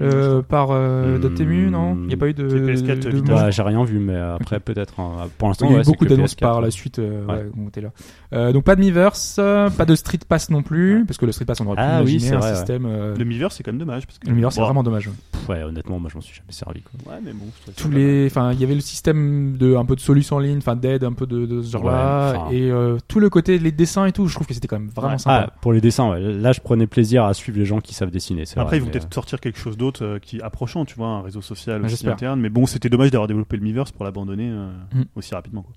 Euh, 0.00 0.42
Par 0.42 0.68
euh, 0.70 1.16
Hmm. 1.16 1.20
Dotemu, 1.20 1.70
non? 1.70 1.96
Il 2.02 2.06
n'y 2.08 2.14
a 2.14 2.16
pas 2.16 2.28
eu 2.28 2.34
de. 2.34 2.48
C'est 2.48 2.56
PS4 2.84 2.98
de-. 3.10 3.20
Bah, 3.22 3.50
J'ai 3.50 3.62
rien 3.62 3.84
vu, 3.84 3.98
mais 3.98 4.16
après, 4.16 4.60
peut-être. 4.60 5.00
hein. 5.00 5.28
Pour 5.38 5.48
l'instant, 5.48 5.66
Il 5.66 5.70
y 5.70 5.72
a 5.72 5.76
eu 5.76 5.78
ouais, 5.80 5.84
beaucoup 5.84 6.06
d'annonces 6.06 6.34
PS4, 6.34 6.40
par 6.40 6.60
la 6.60 6.70
suite. 6.70 6.98
euh, 6.98 7.24
Ouais. 7.26 7.34
ouais, 7.34 7.46
on 7.64 7.68
était 7.68 7.80
là. 7.80 7.90
Euh, 8.32 8.52
donc 8.52 8.64
pas 8.64 8.76
de 8.76 8.80
Miiverse, 8.80 9.36
pas 9.36 9.84
de 9.86 9.94
Street 9.94 10.18
Pass 10.28 10.50
non 10.50 10.62
plus, 10.62 11.04
parce 11.06 11.18
que 11.18 11.26
le 11.26 11.32
Street 11.32 11.44
Pass 11.46 11.60
on 11.60 11.66
aurait 11.66 11.76
pu 11.76 11.82
Ah 11.82 12.02
oui, 12.02 12.12
imaginer 12.12 12.20
c'est 12.28 12.34
un 12.34 12.38
vrai, 12.38 12.50
ouais. 12.50 12.56
système. 12.56 12.86
euh, 12.86 13.16
Le 13.16 13.24
Miiverse, 13.24 13.56
c'est 13.56 13.62
quand 13.62 13.72
même 13.72 13.78
dommage. 13.78 14.06
Parce 14.06 14.18
que... 14.18 14.28
Le 14.28 14.34
Miiverse 14.34 14.54
c'est 14.54 14.60
Bon, 14.60 14.66
vraiment 14.66 14.82
dommage. 14.82 15.06
ouais. 15.08 15.14
Pff, 15.32 15.48
Ouais, 15.48 15.62
honnêtement, 15.62 15.98
moi, 15.98 16.10
je 16.10 16.16
m'en 16.16 16.20
suis 16.20 16.34
jamais 16.36 16.52
servi. 16.52 16.82
Quoi. 16.82 17.12
Ouais, 17.14 17.20
mais 17.24 17.32
bon. 17.32 17.46
Tous 17.76 17.88
les, 17.90 18.26
enfin, 18.26 18.52
il 18.52 18.60
y 18.60 18.64
avait 18.64 18.74
le 18.74 18.82
système 18.82 19.56
de 19.56 19.76
un 19.76 19.84
peu 19.86 19.94
de 19.96 20.00
solutions 20.00 20.36
en 20.36 20.40
ligne, 20.40 20.58
enfin 20.58 20.76
d'aide 20.76 21.04
un 21.04 21.14
peu 21.14 21.26
de, 21.26 21.46
de 21.46 21.62
ce 21.62 21.72
genre-là, 21.72 22.48
et 22.52 22.70
euh, 22.70 22.98
tout 23.08 23.18
le 23.18 23.30
côté 23.30 23.58
les 23.58 23.72
dessins 23.72 24.04
et 24.04 24.12
tout. 24.12 24.26
Je 24.26 24.34
trouve 24.34 24.46
que 24.46 24.52
c'était 24.52 24.68
quand 24.68 24.78
même 24.78 24.90
vraiment 24.94 25.16
sympa. 25.16 25.46
Ah, 25.48 25.54
pour 25.62 25.72
les 25.72 25.80
dessins, 25.80 26.10
ouais. 26.10 26.20
là, 26.20 26.52
je 26.52 26.60
prenais 26.60 26.86
plaisir 26.86 27.24
à 27.24 27.32
suivre 27.32 27.58
les 27.58 27.64
gens 27.64 27.80
qui 27.80 27.94
savent 27.94 28.10
dessiner. 28.10 28.44
Après, 28.56 28.76
ils 28.76 28.82
vont 28.82 28.90
peut-être 28.90 29.12
sortir 29.14 29.40
quelque 29.40 29.58
chose 29.58 29.76
d'autre 29.78 29.87
euh, 30.02 30.18
qui 30.18 30.40
approchant, 30.42 30.84
tu 30.84 30.94
vois, 30.96 31.08
un 31.08 31.22
réseau 31.22 31.40
social 31.42 31.84
aussi 31.84 32.08
interne. 32.08 32.40
Mais 32.40 32.48
bon, 32.48 32.66
c'était 32.66 32.88
dommage 32.88 33.10
d'avoir 33.10 33.28
développé 33.28 33.56
le 33.56 33.62
Miiverse 33.62 33.92
pour 33.92 34.04
l'abandonner 34.04 34.48
euh, 34.50 34.70
Mm. 34.94 35.02
aussi 35.16 35.34
rapidement. 35.34 35.62
Quoi. 35.62 35.72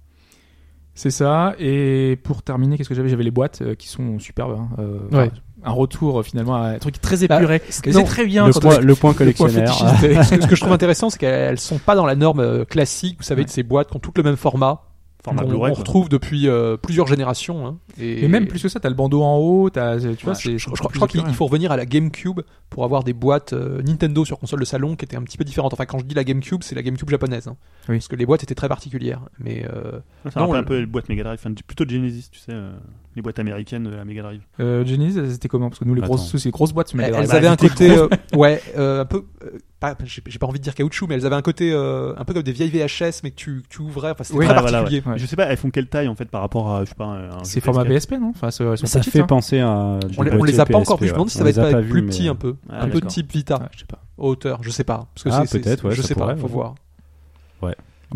C'est 0.94 1.10
ça. 1.12 1.56
Et 1.58 2.18
pour 2.24 2.44
terminer, 2.44 2.78
qu'est-ce 2.78 2.90
que 2.90 2.96
j'avais? 2.96 3.08
J'avais 3.10 3.24
les 3.24 3.32
boîtes 3.32 3.62
euh, 3.62 3.76
qui 3.76 3.88
sont 3.88 4.20
superbes. 4.20 4.58
hein. 4.60 4.70
Euh, 4.80 5.00
Ouais. 5.12 5.28
enfin, 5.28 5.32
Un 5.64 5.72
retour 5.72 6.20
euh, 6.20 6.24
finalement 6.24 6.56
à 6.56 6.70
un 6.72 6.80
truc 6.80 7.00
très 7.00 7.26
Bah, 7.28 7.38
épuré. 7.38 7.62
c'est 7.70 8.04
très 8.04 8.26
bien. 8.26 8.48
le, 8.48 8.52
quand 8.54 8.60
point, 8.62 8.72
le 8.72 8.78
point 8.80 8.86
le 8.88 8.96
point 8.96 9.14
collectionneur. 9.14 9.74
ce 10.02 10.48
que- 10.48 10.56
je 10.56 10.60
trouve 10.62 10.74
intéressant, 10.74 11.10
c'est 11.10 11.20
qu'elles 11.20 11.60
sont 11.60 11.78
pas 11.80 11.96
dans 11.96 12.06
la 12.06 12.16
norme 12.16 12.66
classique, 12.66 13.18
vous 13.20 13.24
savez, 13.24 13.46
de 13.46 13.50
ces 13.50 13.64
boîtes 13.64 13.90
qui 13.90 13.96
ont 13.96 14.00
toutes 14.00 14.18
le 14.18 14.24
même 14.24 14.38
format. 14.38 14.82
Format 15.24 15.44
qu'on 15.44 15.50
Blu-ray. 15.50 15.72
on 15.72 15.76
retrouve 15.76 16.10
depuis 16.10 16.48
euh, 16.48 16.78
plusieurs 16.78 17.06
générations. 17.08 17.68
hein. 17.68 17.78
et, 18.00 18.26
Et 18.26 18.28
même 18.28 18.48
plus 18.48 18.62
que 18.62 18.70
ça, 18.70 18.80
t'as 18.80 18.90
le 18.90 18.96
bandeau 18.96 19.22
en 19.22 19.38
haut, 19.38 19.70
t'as, 19.70 20.00
tu 20.00 20.08
vois, 20.24 20.34
Ouais, 20.34 20.40
c'est. 20.40 20.52
je, 20.54 20.58
je 20.58 20.66
crois- 20.66 20.90
je 20.92 20.96
crois 20.98 21.08
qu'il 21.08 21.22
il 21.28 21.34
faut 21.34 21.46
revenir 21.46 21.72
à 21.72 21.78
la 21.78 21.86
GameCube 21.86 22.42
pour 22.70 22.84
avoir 22.84 23.04
des 23.04 23.14
boîtes 23.14 23.54
euh, 23.54 23.82
Nintendo 23.84 24.26
sur 24.26 24.40
console 24.40 24.60
de 24.62 24.66
salon 24.66 24.96
qui 24.96 25.06
étaient 25.06 25.18
un 25.18 25.22
petit 25.24 25.38
peu 25.38 25.44
différentes. 25.44 25.74
Enfin, 25.74 25.86
quand 25.86 26.00
je 26.00 26.06
dis 26.06 26.16
la 26.16 26.24
GameCube, 26.24 26.64
c'est 26.64 26.74
la 26.76 26.82
GameCube 26.82 27.10
japonaise. 27.10 27.48
hein. 27.48 27.56
Oui. 27.90 27.98
Parce 27.98 28.08
que 28.08 28.16
les 28.16 28.26
boîtes 28.26 28.44
étaient 28.44 28.56
très 28.56 28.68
particulières. 28.70 29.22
Mais 29.40 29.66
euh, 29.72 30.00
Ça 30.32 30.40
Non, 30.40 30.48
rappelle 30.48 30.62
un 30.62 30.64
peu 30.64 30.80
les 30.80 30.86
boîtes 30.86 31.08
Mega 31.10 31.24
Drive, 31.24 31.40
enfin, 31.44 31.54
plutôt 31.68 31.86
de 31.86 31.90
Genesis, 31.92 32.30
tu 32.32 32.40
sais, 32.40 32.52
euh, 32.54 32.72
les 33.16 33.22
boîtes 33.22 33.38
américaines 33.40 33.84
de 33.84 33.90
la 33.96 34.06
Mega 34.06 34.24
Drive. 34.24 34.42
Euh, 34.60 34.84
Genesis, 34.86 35.34
c'était 35.34 35.48
comment? 35.50 35.70
Parce 35.70 35.80
que 35.80 35.86
nous, 35.86 35.94
les 35.96 36.02
grosses, 36.02 36.30
Attends. 36.30 36.38
c'est 36.40 36.46
les 36.46 36.52
grosses 36.52 36.74
boîtes, 36.74 36.94
Mega 36.96 37.08
elles, 37.10 37.14
Drive. 37.28 37.32
avaient 37.32 37.48
un 37.48 37.56
côté, 37.58 37.92
euh, 37.92 38.08
ouais, 38.36 38.62
euh, 38.78 39.02
un 39.02 39.06
peu, 39.06 39.26
euh, 39.44 39.50
pas, 39.82 39.98
j'ai 40.06 40.22
j'ai 40.26 40.40
pas 40.40 40.48
envie 40.48 40.60
de 40.60 40.64
dire 40.64 40.74
caoutchouc, 40.76 41.08
mais 41.08 41.16
elles 41.16 41.26
avaient 41.26 41.36
un 41.36 41.42
côté 41.42 41.74
euh, 41.74 42.14
un 42.16 42.24
peu 42.24 42.34
comme 42.34 42.44
des 42.44 42.54
vieilles 42.54 42.70
VHS, 42.70 43.22
mais 43.24 43.32
que 43.32 43.36
tu, 43.36 43.64
tu 43.70 43.82
ouvrais. 43.82 44.12
Enfin, 44.12 44.24
c'était 44.24 44.40
Oui. 44.40 44.46
très 44.46 44.56
Ah, 44.56 44.62
voilà, 44.62 44.78
particulier. 44.84 45.04
Ouais. 45.12 45.18
Je 45.20 45.26
sais 45.26 45.36
pas, 45.36 45.46
elles 45.48 45.58
font 45.58 45.70
quelle 45.72 45.88
taille 45.88 46.08
en 46.08 46.16
fait 46.16 46.26
par 46.30 46.40
rapport 46.40 46.74
à, 46.74 46.86
je 46.86 46.90
sais 46.90 46.96
pas, 46.96 47.06
un- 47.06 47.44
C'est 47.44 47.60
format 47.60 47.84
PS4. 47.84 47.88
PSP, 47.90 48.12
non? 48.22 48.30
Enfin, 48.30 48.52
c'est- 48.52 48.64
Ça 48.86 49.00
petites, 49.00 49.12
fait 49.12 49.20
hein. 49.20 49.26
penser 49.26 49.60
à. 49.60 50.00
On, 50.18 50.22
les- 50.22 50.32
on 50.32 50.44
les 50.46 50.60
a 50.62 50.66
pas 50.66 50.78
encore 50.78 50.98
vus. 50.98 51.08
Je 51.08 51.12
me 51.12 51.16
demande 51.16 51.30
si 51.30 51.36
ça 51.38 51.42
On 51.42 51.44
va 51.46 51.52
les 51.52 51.60
être 51.60 51.72
pas 51.72 51.82
plus 51.82 52.06
petit 52.06 52.28
un 52.30 52.36
peu, 52.36 52.56
Ah, 52.70 52.84
un 52.84 52.88
peu 52.88 53.02
type 53.02 53.32
Vita, 53.34 53.58
Ouais, 53.60 53.66
je 53.74 53.80
sais 53.80 53.86
pas. 53.86 54.00
hauteur. 54.18 54.60
Je 54.64 54.70
sais 54.70 54.84
pas, 54.86 55.08
parce 55.14 55.24
que 55.24 55.30
Ah, 55.32 55.44
c'est- 55.46 55.60
peut-être, 55.60 55.84
ouais, 55.90 55.96
je 55.96 56.02
sais 56.02 56.16
pas, 56.16 56.36
faut 56.38 56.44
ouais. 56.44 56.50
voir. 56.50 56.76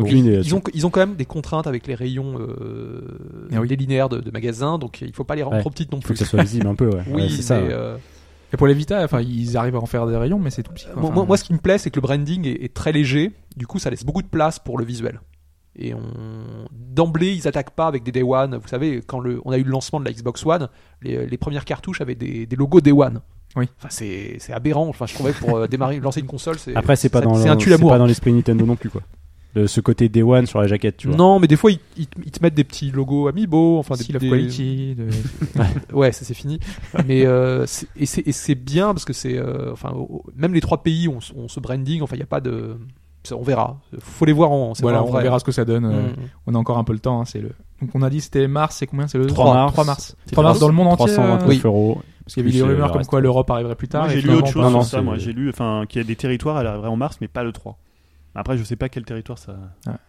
Idée 0.04 0.40
Ils 0.44 0.54
ont, 0.54 0.62
ils 0.74 0.86
ont 0.86 0.90
quand 0.90 1.00
même 1.00 1.14
des 1.14 1.24
contraintes 1.24 1.66
avec 1.66 1.86
les 1.86 1.94
rayons 1.94 2.38
euh, 2.38 3.00
Ah 3.50 3.60
oui. 3.62 3.68
des 3.68 3.76
linéaires 3.76 4.10
de, 4.10 4.20
de 4.20 4.30
magasins, 4.30 4.76
donc 4.76 5.00
il 5.00 5.10
faut 5.14 5.24
pas 5.24 5.34
les 5.36 5.42
rendre 5.42 5.56
Ouais. 5.56 5.60
trop 5.62 5.70
petites 5.70 5.90
non 5.90 5.96
Il 5.98 6.02
faut 6.02 6.08
plus. 6.08 6.12
que 6.14 6.18
ça 6.18 6.26
soit 6.26 6.42
visible 6.42 6.66
un 6.66 6.74
peu, 6.74 6.88
ouais. 6.90 7.02
Oui, 7.06 7.22
Ouais, 7.22 7.28
c'est 7.30 7.40
ça. 7.40 7.58
mais 7.58 7.68
ouais. 7.68 7.72
euh, 7.72 7.96
Et 8.56 8.58
pour 8.58 8.66
les 8.66 8.74
Vita, 8.74 9.04
enfin, 9.04 9.20
ils 9.20 9.56
arrivent 9.56 9.76
à 9.76 9.80
en 9.80 9.86
faire 9.86 10.06
des 10.06 10.16
rayons, 10.16 10.38
mais 10.38 10.48
c'est 10.50 10.62
tout 10.62 10.72
petit. 10.72 10.86
quoi. 10.86 10.94
moi, 10.94 11.04
Enfin, 11.04 11.14
moi- 11.14 11.24
moi, 11.26 11.36
ce 11.36 11.44
qui 11.44 11.52
me 11.52 11.58
plaît, 11.58 11.76
c'est 11.78 11.90
que 11.90 11.96
le 11.96 12.00
branding 12.02 12.46
est, 12.46 12.64
est 12.64 12.72
très 12.72 12.90
léger. 12.90 13.32
Du 13.56 13.66
coup, 13.66 13.78
ça 13.78 13.90
laisse 13.90 14.04
beaucoup 14.04 14.22
de 14.22 14.28
place 14.28 14.58
pour 14.58 14.78
le 14.78 14.84
visuel. 14.84 15.20
Et 15.78 15.92
on... 15.92 16.00
d'emblée, 16.72 17.34
ils 17.34 17.46
attaquent 17.46 17.72
pas 17.72 17.86
avec 17.86 18.02
des 18.02 18.12
Day 18.12 18.22
One. 18.22 18.56
Vous 18.56 18.68
savez, 18.68 19.02
quand 19.06 19.20
le... 19.20 19.40
on 19.44 19.52
a 19.52 19.58
eu 19.58 19.62
le 19.62 19.70
lancement 19.70 20.00
de 20.00 20.06
la 20.06 20.12
Xbox 20.12 20.44
One, 20.46 20.68
les, 21.02 21.26
les 21.26 21.36
premières 21.36 21.66
cartouches 21.66 22.00
avaient 22.00 22.14
des, 22.14 22.46
des 22.46 22.56
logos 22.56 22.80
Day 22.80 22.92
One. 22.92 23.20
Oui. 23.56 23.68
Enfin, 23.78 23.88
c'est, 23.90 24.36
c'est 24.38 24.52
aberrant. 24.54 24.88
Enfin, 24.88 25.04
je 25.06 25.14
trouvais 25.14 25.32
que 25.32 25.38
pour 25.38 25.56
euh, 25.56 25.66
démarrer, 25.66 26.00
lancer 26.00 26.20
une 26.20 26.26
console, 26.26 26.58
c'est 26.58 26.74
Après, 26.76 26.96
c'est 26.96 27.08
pas 27.10 27.20
dans 27.20 27.34
c'est 27.34 27.48
un 27.48 27.52
le- 27.52 27.58
tue 27.58 27.64
c'est 27.64 27.70
l'amour. 27.76 27.90
pas 27.90 27.98
dans 27.98 28.06
l'esprit 28.06 28.32
Nintendo 28.32 28.64
non 28.64 28.76
plus, 28.76 28.88
quoi. 28.90 29.02
Le- 29.56 29.66
ce 29.66 29.80
côté 29.80 30.08
Day 30.08 30.22
One 30.22 30.46
sur 30.46 30.60
la 30.60 30.66
jaquette, 30.66 30.96
tu 30.98 31.08
vois. 31.08 31.16
Non, 31.16 31.40
mais 31.40 31.46
des 31.48 31.56
fois, 31.56 31.70
ils, 31.72 31.78
ils 31.96 32.06
te- 32.06 32.20
ils 32.24 32.30
te 32.30 32.42
mettent 32.42 32.54
des 32.54 32.64
petits 32.64 32.90
logos 32.90 33.26
Amiibo, 33.28 33.78
enfin 33.78 33.94
des, 33.96 34.04
Seal 34.04 34.16
of 34.16 34.22
des- 34.22 34.28
Quality. 34.28 34.94
de- 34.94 35.08
Ouais, 35.94 36.12
ça 36.12 36.24
c'est 36.24 36.34
fini. 36.34 36.60
Mais 37.06 37.24
euh, 37.26 37.66
c'est- 37.66 37.88
et 37.96 38.06
c'est 38.06 38.26
et 38.28 38.32
c'est 38.32 38.54
bien 38.54 38.88
parce 38.92 39.04
que 39.04 39.12
c'est 39.12 39.36
euh, 39.38 39.72
enfin 39.72 39.92
même 40.36 40.54
les 40.54 40.60
trois 40.60 40.82
pays 40.82 41.08
ont, 41.08 41.18
ont 41.36 41.48
ce 41.48 41.58
branding. 41.60 42.02
Enfin, 42.02 42.16
il 42.16 42.20
y 42.20 42.22
a 42.22 42.26
pas 42.26 42.40
de 42.40 42.76
on 43.32 43.42
verra. 43.42 43.80
Faut 43.98 44.24
les 44.24 44.32
voir 44.32 44.52
en. 44.52 44.74
c'est 44.74 44.82
Voilà, 44.82 45.02
on 45.02 45.06
vrai. 45.10 45.22
verra 45.24 45.40
ce 45.40 45.44
que 45.44 45.50
ça 45.50 45.64
donne. 45.64 45.84
euh, 45.84 46.02
Mm. 46.10 46.14
On 46.46 46.54
a 46.54 46.58
encore 46.58 46.78
un 46.78 46.84
peu 46.84 46.92
le 46.92 47.00
temps. 47.00 47.20
hein, 47.20 47.24
c'est 47.24 47.40
le. 47.40 47.50
Donc 47.80 47.90
on 47.94 48.02
a 48.02 48.08
dit 48.10 48.20
c'était 48.20 48.46
mars, 48.46 48.76
c'est 48.76 48.86
combien 48.86 49.08
C'est 49.08 49.18
le 49.18 49.26
3 49.26 49.52
mars. 49.52 49.72
3 49.72 49.84
mars. 49.84 50.16
C'est 50.26 50.32
3 50.32 50.44
mars 50.44 50.60
dans 50.60 50.68
le 50.68 50.74
monde 50.74 50.86
entier. 50.88 51.06
329 51.06 51.42
euh, 51.42 51.48
Oui. 51.48 51.60
euros. 51.64 52.02
Parce 52.24 52.34
qu'il 52.34 52.44
y 52.44 52.46
avait 52.48 52.52
des 52.56 52.62
euh, 52.62 52.66
rumeurs 52.66 52.92
comme 52.92 53.04
quoi 53.06 53.20
l'Europe 53.20 53.50
arriverait 53.50 53.74
plus 53.76 53.88
tard. 53.88 54.08
J'ai 54.10 54.20
lu 54.20 54.30
autre 54.30 54.46
chose 54.48 54.62
non, 54.62 54.82
sur 54.82 54.84
ça. 54.84 55.02
Moi, 55.02 55.16
j'ai 55.18 55.32
lu, 55.32 55.48
enfin, 55.48 55.84
qu'il 55.88 56.00
y 56.00 56.04
a 56.04 56.06
des 56.06 56.14
territoires, 56.16 56.60
elle 56.60 56.66
arriverait 56.66 56.88
en 56.88 56.96
mars, 56.96 57.18
mais 57.20 57.28
pas 57.28 57.42
le 57.44 57.52
3. 57.52 57.78
Après, 58.38 58.56
je 58.58 58.62
sais 58.64 58.76
pas 58.76 58.88
quel 58.88 59.04
territoire 59.04 59.38
ça. 59.38 59.56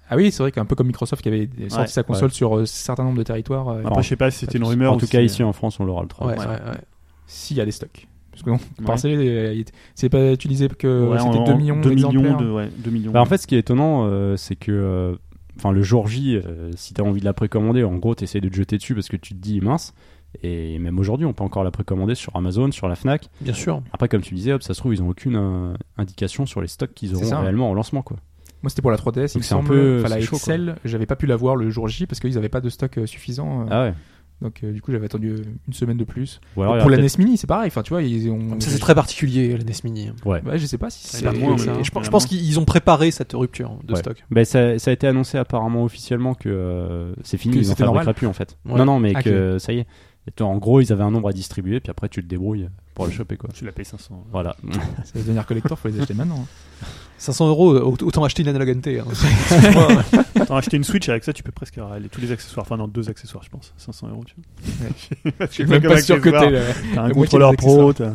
Ah 0.10 0.16
oui, 0.16 0.32
c'est 0.32 0.44
vrai 0.44 0.52
qu'un 0.52 0.66
peu 0.66 0.76
comme 0.76 0.88
Microsoft 0.88 1.22
qui 1.24 1.30
avait 1.30 1.50
sorti 1.70 1.78
Ouais. 1.78 1.88
sa 1.88 2.04
console 2.04 2.32
sur 2.32 2.58
euh, 2.58 2.66
certain 2.66 3.04
nombre 3.04 3.18
de 3.18 3.24
territoires. 3.24 3.70
euh, 3.70 3.82
Après, 3.86 4.04
je 4.04 4.10
sais 4.10 4.16
pas 4.16 4.30
si 4.32 4.40
c'était 4.40 4.58
une 4.58 4.64
En 4.66 4.68
rumeur 4.68 4.94
En 4.94 4.98
ou 4.98 5.00
tout 5.00 5.08
cas, 5.08 5.22
ici 5.22 5.44
en 5.44 5.54
France, 5.54 5.80
on 5.80 5.86
l'aura 5.86 6.02
le 6.02 6.08
3. 6.08 6.28
Ouais, 6.28 6.34
Ouais. 6.38 6.46
ouais, 6.46 6.52
ouais. 6.52 6.78
S'il 7.26 7.58
y 7.58 7.62
a 7.62 7.66
des 7.66 7.72
stocks. 7.72 8.08
Parce 8.32 8.44
que 8.44 8.50
non, 8.52 8.58
Ouais. 8.88 9.66
c'est 9.96 10.10
pas 10.10 10.32
utilisé 10.32 10.68
que 10.68 11.08
Ouais, 11.10 11.18
c'était 11.18 11.38
en- 11.38 11.44
2 11.44 11.54
millions 11.56 11.80
2 11.82 11.90
millions 11.90 12.10
d'exemplaires. 12.12 12.38
de, 12.38 12.52
ouais, 12.52 12.70
2 12.78 12.92
millions. 12.92 13.12
Bah, 13.12 13.22
en 13.22 13.26
fait, 13.26 13.38
ce 13.38 13.48
qui 13.48 13.56
est 13.56 13.60
étonnant, 13.60 14.06
euh, 14.06 14.36
c'est 14.38 14.56
que, 14.56 14.72
euh, 14.72 15.16
enfin, 15.58 15.72
le 15.72 15.82
jour 15.82 16.08
J, 16.08 16.36
euh, 16.36 16.70
si 16.76 16.94
t'as 16.94 17.02
envie 17.04 17.20
de 17.20 17.26
la 17.26 17.34
précommander, 17.34 17.84
en 17.84 17.96
gros, 17.96 18.14
t'essayes 18.14 18.42
de 18.42 18.50
te 18.50 18.56
jeter 18.56 18.78
dessus 18.78 18.94
parce 18.94 19.08
que 19.08 19.18
tu 19.18 19.34
te 19.34 19.40
dis 19.40 19.60
mince. 19.62 19.94
Et 20.44 20.78
même 20.80 21.00
aujourd'hui, 21.00 21.26
on 21.26 21.34
peut 21.34 21.44
encore 21.44 21.64
la 21.64 21.72
précommander 21.72 22.16
sur 22.16 22.36
Amazon, 22.36 22.72
sur 22.72 22.88
la 22.88 22.96
Fnac. 22.96 23.30
Bien 23.42 23.54
sûr. 23.54 23.82
Après, 23.92 24.08
comme 24.08 24.22
tu 24.22 24.34
disais, 24.36 24.54
hop, 24.54 24.62
ça 24.64 24.74
se 24.74 24.80
trouve, 24.80 24.94
ils 24.94 25.02
ont 25.02 25.10
aucune 25.10 25.36
euh, 25.36 25.74
indication 25.98 26.46
sur 26.46 26.62
les 26.62 26.68
stocks 26.68 26.94
qu'ils 26.94 27.16
auront 27.16 27.42
réellement 27.42 27.70
en 27.70 27.74
lancement, 27.74 28.02
quoi. 28.02 28.18
Moi, 28.64 28.70
c'était 28.70 28.82
pour 28.82 28.92
la 28.92 28.98
3DS. 28.98 29.08
Il 29.16 29.22
me 29.22 29.34
Donc 29.36 29.44
c'est 29.44 29.54
un 29.56 29.64
peu- 29.64 30.02
Enfin, 30.04 30.10
la 30.16 30.22
chaud. 30.22 30.38
XL, 30.38 30.76
j'avais 30.84 31.06
pas 31.06 31.16
pu 31.16 31.26
l'avoir 31.28 31.56
le 31.56 31.70
jour 31.70 31.88
J 31.88 32.08
parce 32.08 32.20
qu'ils 32.20 32.38
avaient 32.38 32.50
pas 32.50 32.62
de 32.62 32.70
stock 32.70 32.98
euh, 32.98 33.06
suffisant. 33.06 33.62
euh, 33.62 33.66
Ah 33.70 33.84
ouais. 33.84 33.94
Donc, 34.40 34.64
euh, 34.64 34.72
du 34.72 34.84
coup, 34.84 34.92
j'avais 34.92 35.06
attendu 35.06 35.34
une 35.68 35.74
semaine 35.74 35.98
de 35.98 36.04
plus. 36.04 36.40
Alors, 36.56 36.78
pour 36.78 36.92
la 36.92 36.98
NES 36.98 37.08
Mini, 37.18 37.38
c'est 37.38 37.48
pareil. 37.48 37.68
Enfin, 37.68 37.82
tu 37.82 37.90
vois, 37.90 38.04
ils 38.04 38.30
ont. 38.30 38.60
Ça 38.60 38.70
c'est 38.70 38.78
très 38.78 38.94
particulier 38.94 39.58
la 39.58 39.64
NES 39.64 39.74
Mini. 39.84 40.12
Ouais. 40.26 40.44
Ouais, 40.44 40.60
je 40.60 40.66
sais 40.68 40.78
pas 40.78 40.92
si 40.92 41.08
c'est. 41.08 41.24
moins, 41.40 41.58
je, 41.58 41.90
pense- 42.10 42.24
je 42.24 42.28
qu'ils 42.28 42.60
ont 42.60 42.66
préparé 42.66 43.10
cette 43.10 43.34
rupture 43.34 43.78
de 43.84 43.94
Ouais. 43.94 44.00
stock. 44.00 44.24
Ben, 44.30 44.46
ça, 44.46 44.78
ça 44.78 44.92
a 44.92 44.94
été 44.94 45.08
annoncé 45.08 45.40
apparemment 45.40 45.84
officiellement 45.84 46.36
que 46.36 46.50
euh, 46.50 47.14
c'est 47.24 47.38
fini, 47.38 47.56
Que 47.56 47.60
ils 47.62 47.68
en 47.68 47.70
c'était 47.72 47.84
normal. 47.86 48.04
fabriqueraient 48.06 48.20
plus 48.20 48.28
en 48.28 48.34
fait. 48.34 48.58
Ouais. 48.66 48.78
Non, 48.78 48.86
non, 48.86 49.00
mais 49.00 49.14
Ah, 49.16 49.24
que 49.24 49.58
ça 49.60 49.74
y 49.74 49.80
est. 49.80 49.88
Et 50.28 50.42
En 50.44 50.58
gros, 50.58 50.82
ils 50.82 50.92
avaient 50.92 51.04
un 51.04 51.12
nombre 51.12 51.30
à 51.30 51.34
distribuer, 51.34 51.80
puis 51.80 51.90
après 51.90 52.10
tu 52.10 52.22
te 52.22 52.28
débrouilles 52.28 52.70
pour 52.94 53.06
le 53.06 53.12
choper 53.12 53.38
quoi. 53.38 53.50
Tu 53.54 53.64
la 53.66 53.72
payes 53.72 53.86
500. 53.86 54.26
Voilà. 54.32 54.56
Ça 55.06 55.12
va 55.16 55.22
devenir 55.22 55.46
collector, 55.46 55.78
faut 55.80 55.88
les 55.88 56.00
acheter 56.00 56.14
maintenant. 56.14 56.46
hein. 56.84 56.86
500 57.20 57.48
euros, 57.50 57.74
euh, 57.74 57.80
aut- 57.82 57.98
autant 58.04 58.24
acheter 58.24 58.44
une 58.44 58.50
Analog 58.50 58.70
NT. 58.78 59.00
hein. 59.00 59.06
Attends, 60.36 60.58
acheter 60.58 60.78
une 60.78 60.84
Switch 60.84 61.08
avec 61.10 61.24
ça, 61.24 61.34
tu 61.34 61.42
peux 61.44 61.52
presque 61.52 61.78
avoir 61.78 61.98
les- 62.00 62.10
tous 62.10 62.22
les 62.22 62.32
accessoires. 62.32 62.66
Enfin, 62.66 62.78
non, 62.78 62.88
deux 62.88 63.10
accessoires, 63.10 63.44
je 63.44 63.50
pense. 63.50 63.74
500 63.78 64.10
euros, 64.10 64.24
tu 64.26 64.36
vois. 64.36 65.48
Je 65.48 65.54
suis 65.54 65.66
même 65.66 65.82
pas 65.82 66.02
sûr 66.02 66.22
que 66.22 66.30
t'aies 66.30 66.50
le- 66.52 66.62
T'as 66.94 67.02
un 67.04 67.08
la 67.08 67.14
contrôleur 67.14 67.56
pro. 67.56 67.94
t'as- 67.94 68.14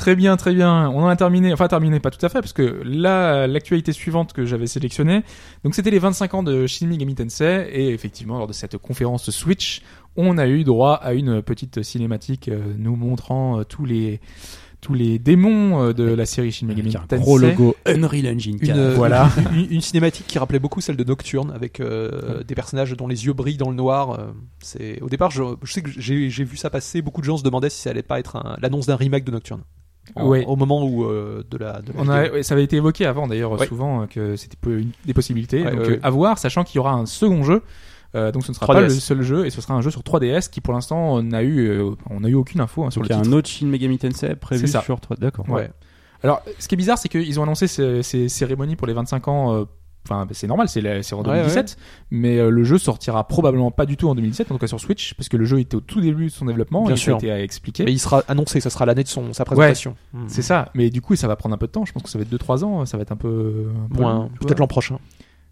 Très 0.00 0.16
bien, 0.16 0.38
très 0.38 0.54
bien. 0.54 0.88
On 0.88 1.02
en 1.02 1.08
a 1.08 1.16
terminé, 1.16 1.52
enfin 1.52 1.68
terminé, 1.68 2.00
pas 2.00 2.10
tout 2.10 2.24
à 2.24 2.30
fait, 2.30 2.40
parce 2.40 2.54
que 2.54 2.80
là, 2.84 3.46
l'actualité 3.46 3.92
suivante 3.92 4.32
que 4.32 4.46
j'avais 4.46 4.66
sélectionnée, 4.66 5.20
donc 5.62 5.74
c'était 5.74 5.90
les 5.90 5.98
25 5.98 6.32
ans 6.32 6.42
de 6.42 6.66
Shin 6.66 6.86
Megami 6.86 7.14
Tensei, 7.14 7.68
et 7.70 7.90
effectivement, 7.90 8.38
lors 8.38 8.46
de 8.46 8.54
cette 8.54 8.78
conférence 8.78 9.28
Switch, 9.28 9.82
on 10.16 10.38
a 10.38 10.48
eu 10.48 10.64
droit 10.64 10.94
à 10.94 11.12
une 11.12 11.42
petite 11.42 11.82
cinématique 11.82 12.48
euh, 12.48 12.62
nous 12.78 12.96
montrant 12.96 13.60
euh, 13.60 13.64
tous 13.64 13.84
les 13.84 14.20
tous 14.80 14.94
les 14.94 15.18
démons 15.18 15.82
euh, 15.82 15.92
de 15.92 16.04
la 16.04 16.24
série 16.24 16.50
Shin 16.50 16.64
Megami 16.64 16.96
Avec 16.96 17.02
un 17.02 17.06
Tensei. 17.06 17.22
gros 17.22 17.36
logo 17.36 17.76
Unreal 17.84 18.26
Engine 18.34 18.58
4. 18.58 18.74
Une, 18.74 18.88
Voilà. 18.94 19.28
une, 19.52 19.70
une 19.70 19.80
cinématique 19.82 20.26
qui 20.26 20.38
rappelait 20.38 20.58
beaucoup 20.60 20.80
celle 20.80 20.96
de 20.96 21.04
Nocturne 21.04 21.52
avec 21.54 21.78
euh, 21.78 22.42
des 22.42 22.54
personnages 22.54 22.96
dont 22.96 23.06
les 23.06 23.26
yeux 23.26 23.34
brillent 23.34 23.58
dans 23.58 23.68
le 23.68 23.76
noir. 23.76 24.32
c'est 24.60 25.02
au 25.02 25.10
départ, 25.10 25.30
je, 25.30 25.42
je 25.62 25.70
sais 25.70 25.82
que 25.82 25.90
j'ai 25.94 26.44
vu 26.44 26.56
ça 26.56 26.70
passer. 26.70 27.02
Beaucoup 27.02 27.20
de 27.20 27.26
gens 27.26 27.36
se 27.36 27.42
demandaient 27.42 27.68
si 27.68 27.82
ça 27.82 27.90
allait 27.90 28.02
pas 28.02 28.18
être 28.18 28.56
l'annonce 28.62 28.86
d'un 28.86 28.96
remake 28.96 29.24
de 29.24 29.32
Nocturne. 29.32 29.60
En- 30.16 30.28
Ouais. 30.28 30.44
Au 30.46 30.56
moment 30.56 30.84
où 30.84 31.04
euh, 31.04 31.44
de 31.50 31.56
la. 31.58 31.80
De 31.82 31.92
la 31.92 32.00
On 32.00 32.08
a, 32.08 32.42
ça 32.42 32.54
avait 32.54 32.64
été 32.64 32.76
évoqué 32.76 33.06
avant 33.06 33.26
d'ailleurs 33.28 33.52
Ouais. 33.52 33.66
souvent 33.66 34.02
euh, 34.02 34.06
que 34.06 34.36
c'était 34.36 34.56
des 35.04 35.14
possibilités. 35.14 35.62
Ouais, 35.64 35.70
donc 35.70 35.80
ouais, 35.80 35.90
euh, 35.92 36.00
à 36.02 36.10
voir, 36.10 36.38
sachant 36.38 36.64
qu'il 36.64 36.76
y 36.76 36.78
aura 36.78 36.92
un 36.92 37.06
second 37.06 37.42
jeu. 37.42 37.62
Euh, 38.16 38.32
donc 38.32 38.44
ce 38.44 38.50
ne 38.50 38.54
sera 38.56 38.66
3DS. 38.66 38.74
pas 38.74 38.80
le 38.80 38.90
seul 38.90 39.22
jeu 39.22 39.46
et 39.46 39.50
ce 39.50 39.60
sera 39.60 39.74
un 39.74 39.82
jeu 39.82 39.90
sur 39.92 40.02
3DS 40.02 40.50
qui 40.50 40.60
pour 40.60 40.74
l'instant 40.74 41.14
on 41.14 41.30
a 41.30 41.42
eu 41.44 41.68
euh, 41.68 41.90
on 42.10 42.24
a 42.24 42.28
eu 42.28 42.34
aucune 42.34 42.60
info 42.60 42.82
hein, 42.84 42.90
sur 42.90 43.02
Donc 43.02 43.08
le 43.08 43.14
il 43.14 43.16
y 43.16 43.20
a 43.20 43.22
titre. 43.22 43.32
un 43.34 43.38
autre 43.38 43.48
Shin 43.48 43.66
Megami 43.66 43.98
Tensei 43.98 44.34
prévu 44.34 44.66
sur 44.66 45.00
3. 45.00 45.16
D'accord. 45.20 45.48
Ouais. 45.48 45.70
Alors 46.24 46.42
ce 46.58 46.66
qui 46.66 46.74
est 46.74 46.76
bizarre 46.76 46.98
c'est 46.98 47.08
qu'ils 47.08 47.38
ont 47.38 47.44
annoncé 47.44 47.68
ces, 47.68 48.02
ces 48.02 48.28
cérémonies 48.28 48.74
pour 48.74 48.88
les 48.88 48.94
25 48.94 49.28
ans 49.28 49.54
euh, 49.54 49.64
Enfin, 50.08 50.26
c'est 50.32 50.46
normal, 50.46 50.68
c'est 50.68 50.80
en 51.12 51.18
Ouais, 51.18 51.24
2017, 51.24 51.76
mais 52.10 52.38
euh, 52.38 52.48
le 52.50 52.64
jeu 52.64 52.78
sortira 52.78 53.28
probablement 53.28 53.70
pas 53.70 53.84
du 53.86 53.96
tout 53.98 54.08
en 54.08 54.14
2017, 54.14 54.50
en 54.50 54.54
tout 54.54 54.58
cas 54.58 54.66
sur 54.66 54.80
Switch, 54.80 55.12
parce 55.14 55.28
que 55.28 55.36
le 55.36 55.44
jeu 55.44 55.60
était 55.60 55.76
au 55.76 55.80
tout 55.80 56.00
début 56.00 56.24
de 56.26 56.30
son 56.30 56.46
développement, 56.46 56.84
Bien 56.84 56.94
et 56.94 56.98
sûr. 56.98 57.20
ça 57.20 57.26
a 57.26 57.34
été 57.36 57.42
expliqué. 57.44 57.84
Mais 57.84 57.92
il 57.92 57.98
sera 57.98 58.22
annoncé, 58.26 58.60
ça 58.60 58.70
sera 58.70 58.86
l'année 58.86 59.02
de 59.04 59.08
son, 59.08 59.32
sa 59.34 59.44
présentation. 59.44 59.94
C'est 60.26 60.42
ça, 60.42 60.70
mais 60.74 60.88
du 60.90 61.00
coup 61.02 61.14
ça 61.16 61.28
va 61.28 61.36
prendre 61.36 61.54
un 61.54 61.58
peu 61.58 61.66
de 61.66 61.72
temps, 61.72 61.84
je 61.84 61.92
pense 61.92 62.02
que 62.02 62.08
ça 62.08 62.18
va 62.18 62.22
être 62.22 62.32
2-3 62.32 62.64
ans, 62.64 62.86
ça 62.86 62.96
va 62.96 63.02
être 63.02 63.12
un 63.12 63.16
peu... 63.16 63.66
Moins, 63.90 64.30
peut-être 64.40 64.58
l'an 64.58 64.66
prochain. 64.66 64.98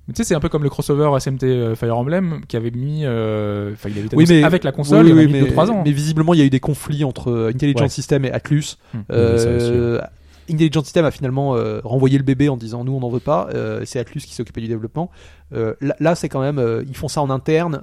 Mais 0.07 0.15
tu 0.15 0.23
sais, 0.23 0.29
c'est 0.29 0.35
un 0.35 0.41
peu 0.41 0.49
comme 0.49 0.63
le 0.63 0.71
crossover 0.71 1.11
SMT 1.21 1.43
euh, 1.45 1.75
Fire 1.77 1.95
Emblem 1.99 2.41
qui 2.49 2.57
avait 2.57 2.71
mis. 2.71 3.03
euh, 3.05 3.73
Enfin, 3.75 3.91
il 3.91 3.99
avait 3.99 4.07
été 4.07 4.17
Oui, 4.17 4.25
mais- 4.27 4.43
avec 4.43 4.65
la 4.65 4.73
console, 4.73 5.05
Oui, 5.05 5.11
il 5.11 5.15
oui, 5.19 5.25
a 5.25 5.29
mais, 5.29 5.51
2-3 5.51 5.71
ans. 5.71 5.83
mais 5.85 5.93
visiblement, 5.93 6.33
il 6.33 6.41
y 6.41 6.43
a 6.43 6.47
eu 6.47 6.51
des 6.51 6.61
conflits 6.61 7.05
entre 7.05 7.51
Intelligent 7.55 7.81
Ouais. 7.83 7.89
System 7.91 8.25
et 8.25 8.33
Atlus. 8.33 8.79
Euh, 9.13 9.97
aussi, 9.99 10.07
Intelligent 10.51 10.83
System 10.85 11.05
a 11.05 11.11
finalement 11.11 11.55
euh, 11.57 11.81
renvoyé 11.85 12.19
le 12.19 12.25
bébé 12.25 12.49
en 12.49 12.57
disant 12.57 12.85
nous 12.85 12.93
on 12.93 13.01
n'en 13.01 13.09
veut 13.09 13.21
pas. 13.21 13.49
Euh, 13.55 13.83
c'est 13.85 13.99
Atlus 13.99 14.21
qui 14.23 14.35
s'est 14.35 14.43
occupé 14.43 14.61
du 14.61 14.69
développement. 14.69 15.11
Euh, 15.53 15.75
là, 15.81 15.95
là, 16.01 16.15
c'est 16.15 16.29
quand 16.29 16.41
même 16.41 16.63
ils 16.89 16.97
font 16.97 17.09
ça 17.09 17.21
en 17.23 17.31
interne. 17.31 17.81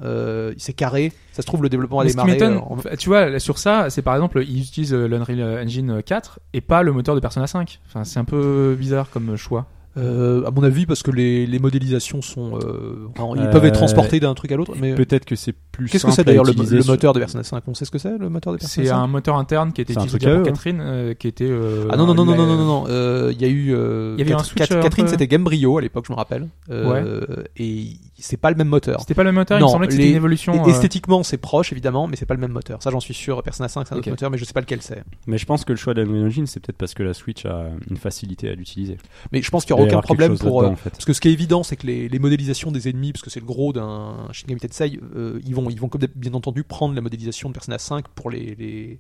C'est 0.58 0.74
carré. 0.74 1.12
Ça 1.32 1.42
se 1.42 1.48
trouve 1.48 1.64
le 1.64 1.70
développement 1.70 2.00
a 2.00 2.04
démarré. 2.12 2.32
en- 2.58 2.78
tu 2.98 3.10
vois, 3.10 3.40
sur 3.40 3.58
ça, 3.58 3.90
c'est 3.90 4.02
par 4.02 4.16
exemple, 4.16 4.44
ils 4.48 4.62
utilisent 4.62 4.94
l'Unreal 4.94 5.64
Engine 5.64 6.02
4 6.04 6.40
et 6.54 6.62
pas 6.62 6.84
le 6.84 6.92
moteur 6.92 7.16
de 7.16 7.20
Persona 7.20 7.48
5. 7.48 7.80
Enfin, 7.88 8.04
c'est 8.04 8.20
un 8.20 8.26
peu 8.26 8.76
bizarre 8.80 9.10
comme 9.10 9.36
choix. 9.36 9.66
Euh, 9.98 10.46
à 10.46 10.52
mon 10.52 10.64
avis, 10.64 10.86
parce 10.86 11.04
que 11.04 11.12
les, 11.12 11.46
les 11.46 11.60
modélisations 11.60 12.22
sont, 12.22 12.58
euh, 12.58 13.08
enfin, 13.18 13.34
ils 13.36 13.48
Euh, 13.48 13.52
peuvent 13.52 13.66
être 13.66 13.76
transportés 13.76 14.20
d'un 14.20 14.34
truc 14.34 14.52
à 14.52 14.56
l'autre. 14.58 14.74
Mais 14.80 14.94
Peut-être 14.96 15.26
que 15.26 15.36
c'est 15.36 15.54
plus. 15.72 15.88
qu'est-ce 15.90 16.06
que 16.06 16.12
c'est 16.12 16.24
d'ailleurs 16.24 16.44
le, 16.44 16.54
le 16.54 16.84
moteur 16.86 17.14
de 17.14 17.20
Persona 17.20 17.44
5 17.44 17.64
On 17.68 17.74
sait 17.74 17.86
ce 17.86 17.92
que 17.92 17.98
c'est 17.98 18.18
le 18.18 18.30
moteur 18.30 18.54
de 18.54 18.58
Persona 18.58 18.84
C'est 18.84 18.90
5 18.90 18.96
un 18.96 19.08
moteur 19.08 19.38
interne 19.38 19.72
qui 19.74 19.82
a 19.82 19.84
été 19.84 19.94
C'est 19.94 20.00
un 20.00 20.04
utilisé 20.04 20.30
eux, 20.30 20.38
hein. 20.40 20.44
Catherine, 20.44 20.80
euh, 20.82 21.14
qui 21.14 21.28
était. 21.28 21.48
euh, 21.50 21.88
Ah 21.92 21.98
non 21.98 22.06
non 22.06 22.14
non 22.14 22.26
non 22.26 22.32
la- 22.32 22.38
non 22.38 22.46
non 22.48 22.58
non 22.58 22.66
non. 22.66 22.86
Euh, 22.90 23.32
Il 23.34 23.42
y 23.42 23.46
a 23.46 23.48
eu. 23.48 23.74
euh, 23.74 24.16
Il 24.18 24.20
y 24.20 24.22
avait 24.24 24.32
Cat- 24.32 24.40
un 24.40 24.44
switch, 24.44 24.68
Cat- 24.70 24.76
euh, 24.76 24.82
Catherine, 24.82 25.06
peu- 25.06 25.12
c'était 25.12 25.28
Gamebryo 25.28 25.78
à 25.78 25.82
l'époque, 25.82 26.06
je 26.08 26.12
me 26.14 26.18
rappelle. 26.18 26.48
Euh, 26.70 27.22
Et 27.58 27.98
c'est 28.20 28.38
pas 28.38 28.50
le 28.52 28.56
même 28.58 28.68
moteur. 28.70 29.00
C'était 29.02 29.14
pas 29.14 29.24
le 29.24 29.30
même 29.30 29.36
moteur, 29.36 29.58
il 29.58 29.62
Non, 29.62 29.68
me 29.68 29.72
semblait 29.72 29.88
que 29.88 29.94
c'était 29.94 30.10
une 30.10 30.16
évolution. 30.16 30.64
Euh, 30.66 30.70
Esthétiquement, 30.70 31.24
c'est 31.24 31.38
proche 31.38 31.72
évidemment, 31.72 32.08
mais 32.08 32.16
c'est 32.16 32.26
pas 32.26 32.34
le 32.34 32.40
même 32.40 32.52
moteur. 32.52 32.82
Ça, 32.82 32.90
j'en 32.90 33.00
suis 33.00 33.14
sûr. 33.14 33.42
Persona 33.44 33.68
5, 33.68 33.88
c'est 33.88 33.94
un 33.94 33.98
autre 33.98 34.10
moteur, 34.10 34.30
mais 34.32 34.38
je 34.38 34.46
sais 34.46 34.54
pas 34.54 34.62
lequel 34.62 34.82
c'est. 34.82 35.04
Mais 35.28 35.38
je 35.38 35.46
pense 35.46 35.66
que 35.66 35.74
le 35.74 35.78
choix 35.78 35.94
d'Unreal 35.94 36.26
Engine, 36.28 36.48
c'est 36.48 36.60
peut-être 36.60 36.78
parce 36.78 36.94
que 36.94 37.04
la 37.04 37.14
Switch 37.14 37.46
a 37.46 37.66
une 37.90 37.98
facilité 37.98 38.50
à 38.50 38.56
l'utiliser. 38.56 38.98
Mais 39.32 39.42
je 39.42 39.50
pense 39.52 39.66
qu'il 39.66 39.76
y 39.76 39.78
Il 39.78 39.82
aura 39.82 39.84
va 39.84 39.85
y 39.85 39.85
aucun 39.88 40.02
problème 40.02 40.38
pour. 40.38 40.64
euh, 40.64 40.68
en 40.68 40.76
fait. 40.76 40.90
Parce 40.92 41.06
que 41.06 41.14
ce 41.14 41.22
qui 41.22 41.28
est 41.30 41.34
évident, 41.34 41.64
c'est 41.64 41.76
que 41.76 41.88
les, 41.88 42.08
les 42.10 42.20
modélisations 42.20 42.72
des 42.72 42.90
ennemis, 42.90 43.12
parce 43.12 43.22
que 43.24 43.30
c'est 43.30 43.40
le 43.40 43.46
gros 43.46 43.74
d'un 43.74 44.28
Shin 44.32 44.46
Megami 44.48 44.62
Tensei, 44.62 45.00
euh, 45.16 45.40
ils 45.46 45.56
vont, 45.56 45.70
ils 45.70 45.80
vont 45.80 45.90
comme 45.90 46.02
bien 46.16 46.34
entendu 46.34 46.64
prendre 46.64 46.94
la 46.96 47.02
modélisation 47.02 47.50
de 47.50 47.54
Persona 47.54 47.78
5 47.80 48.08
pour 48.10 48.30
les 48.30 48.56
les, 48.56 49.00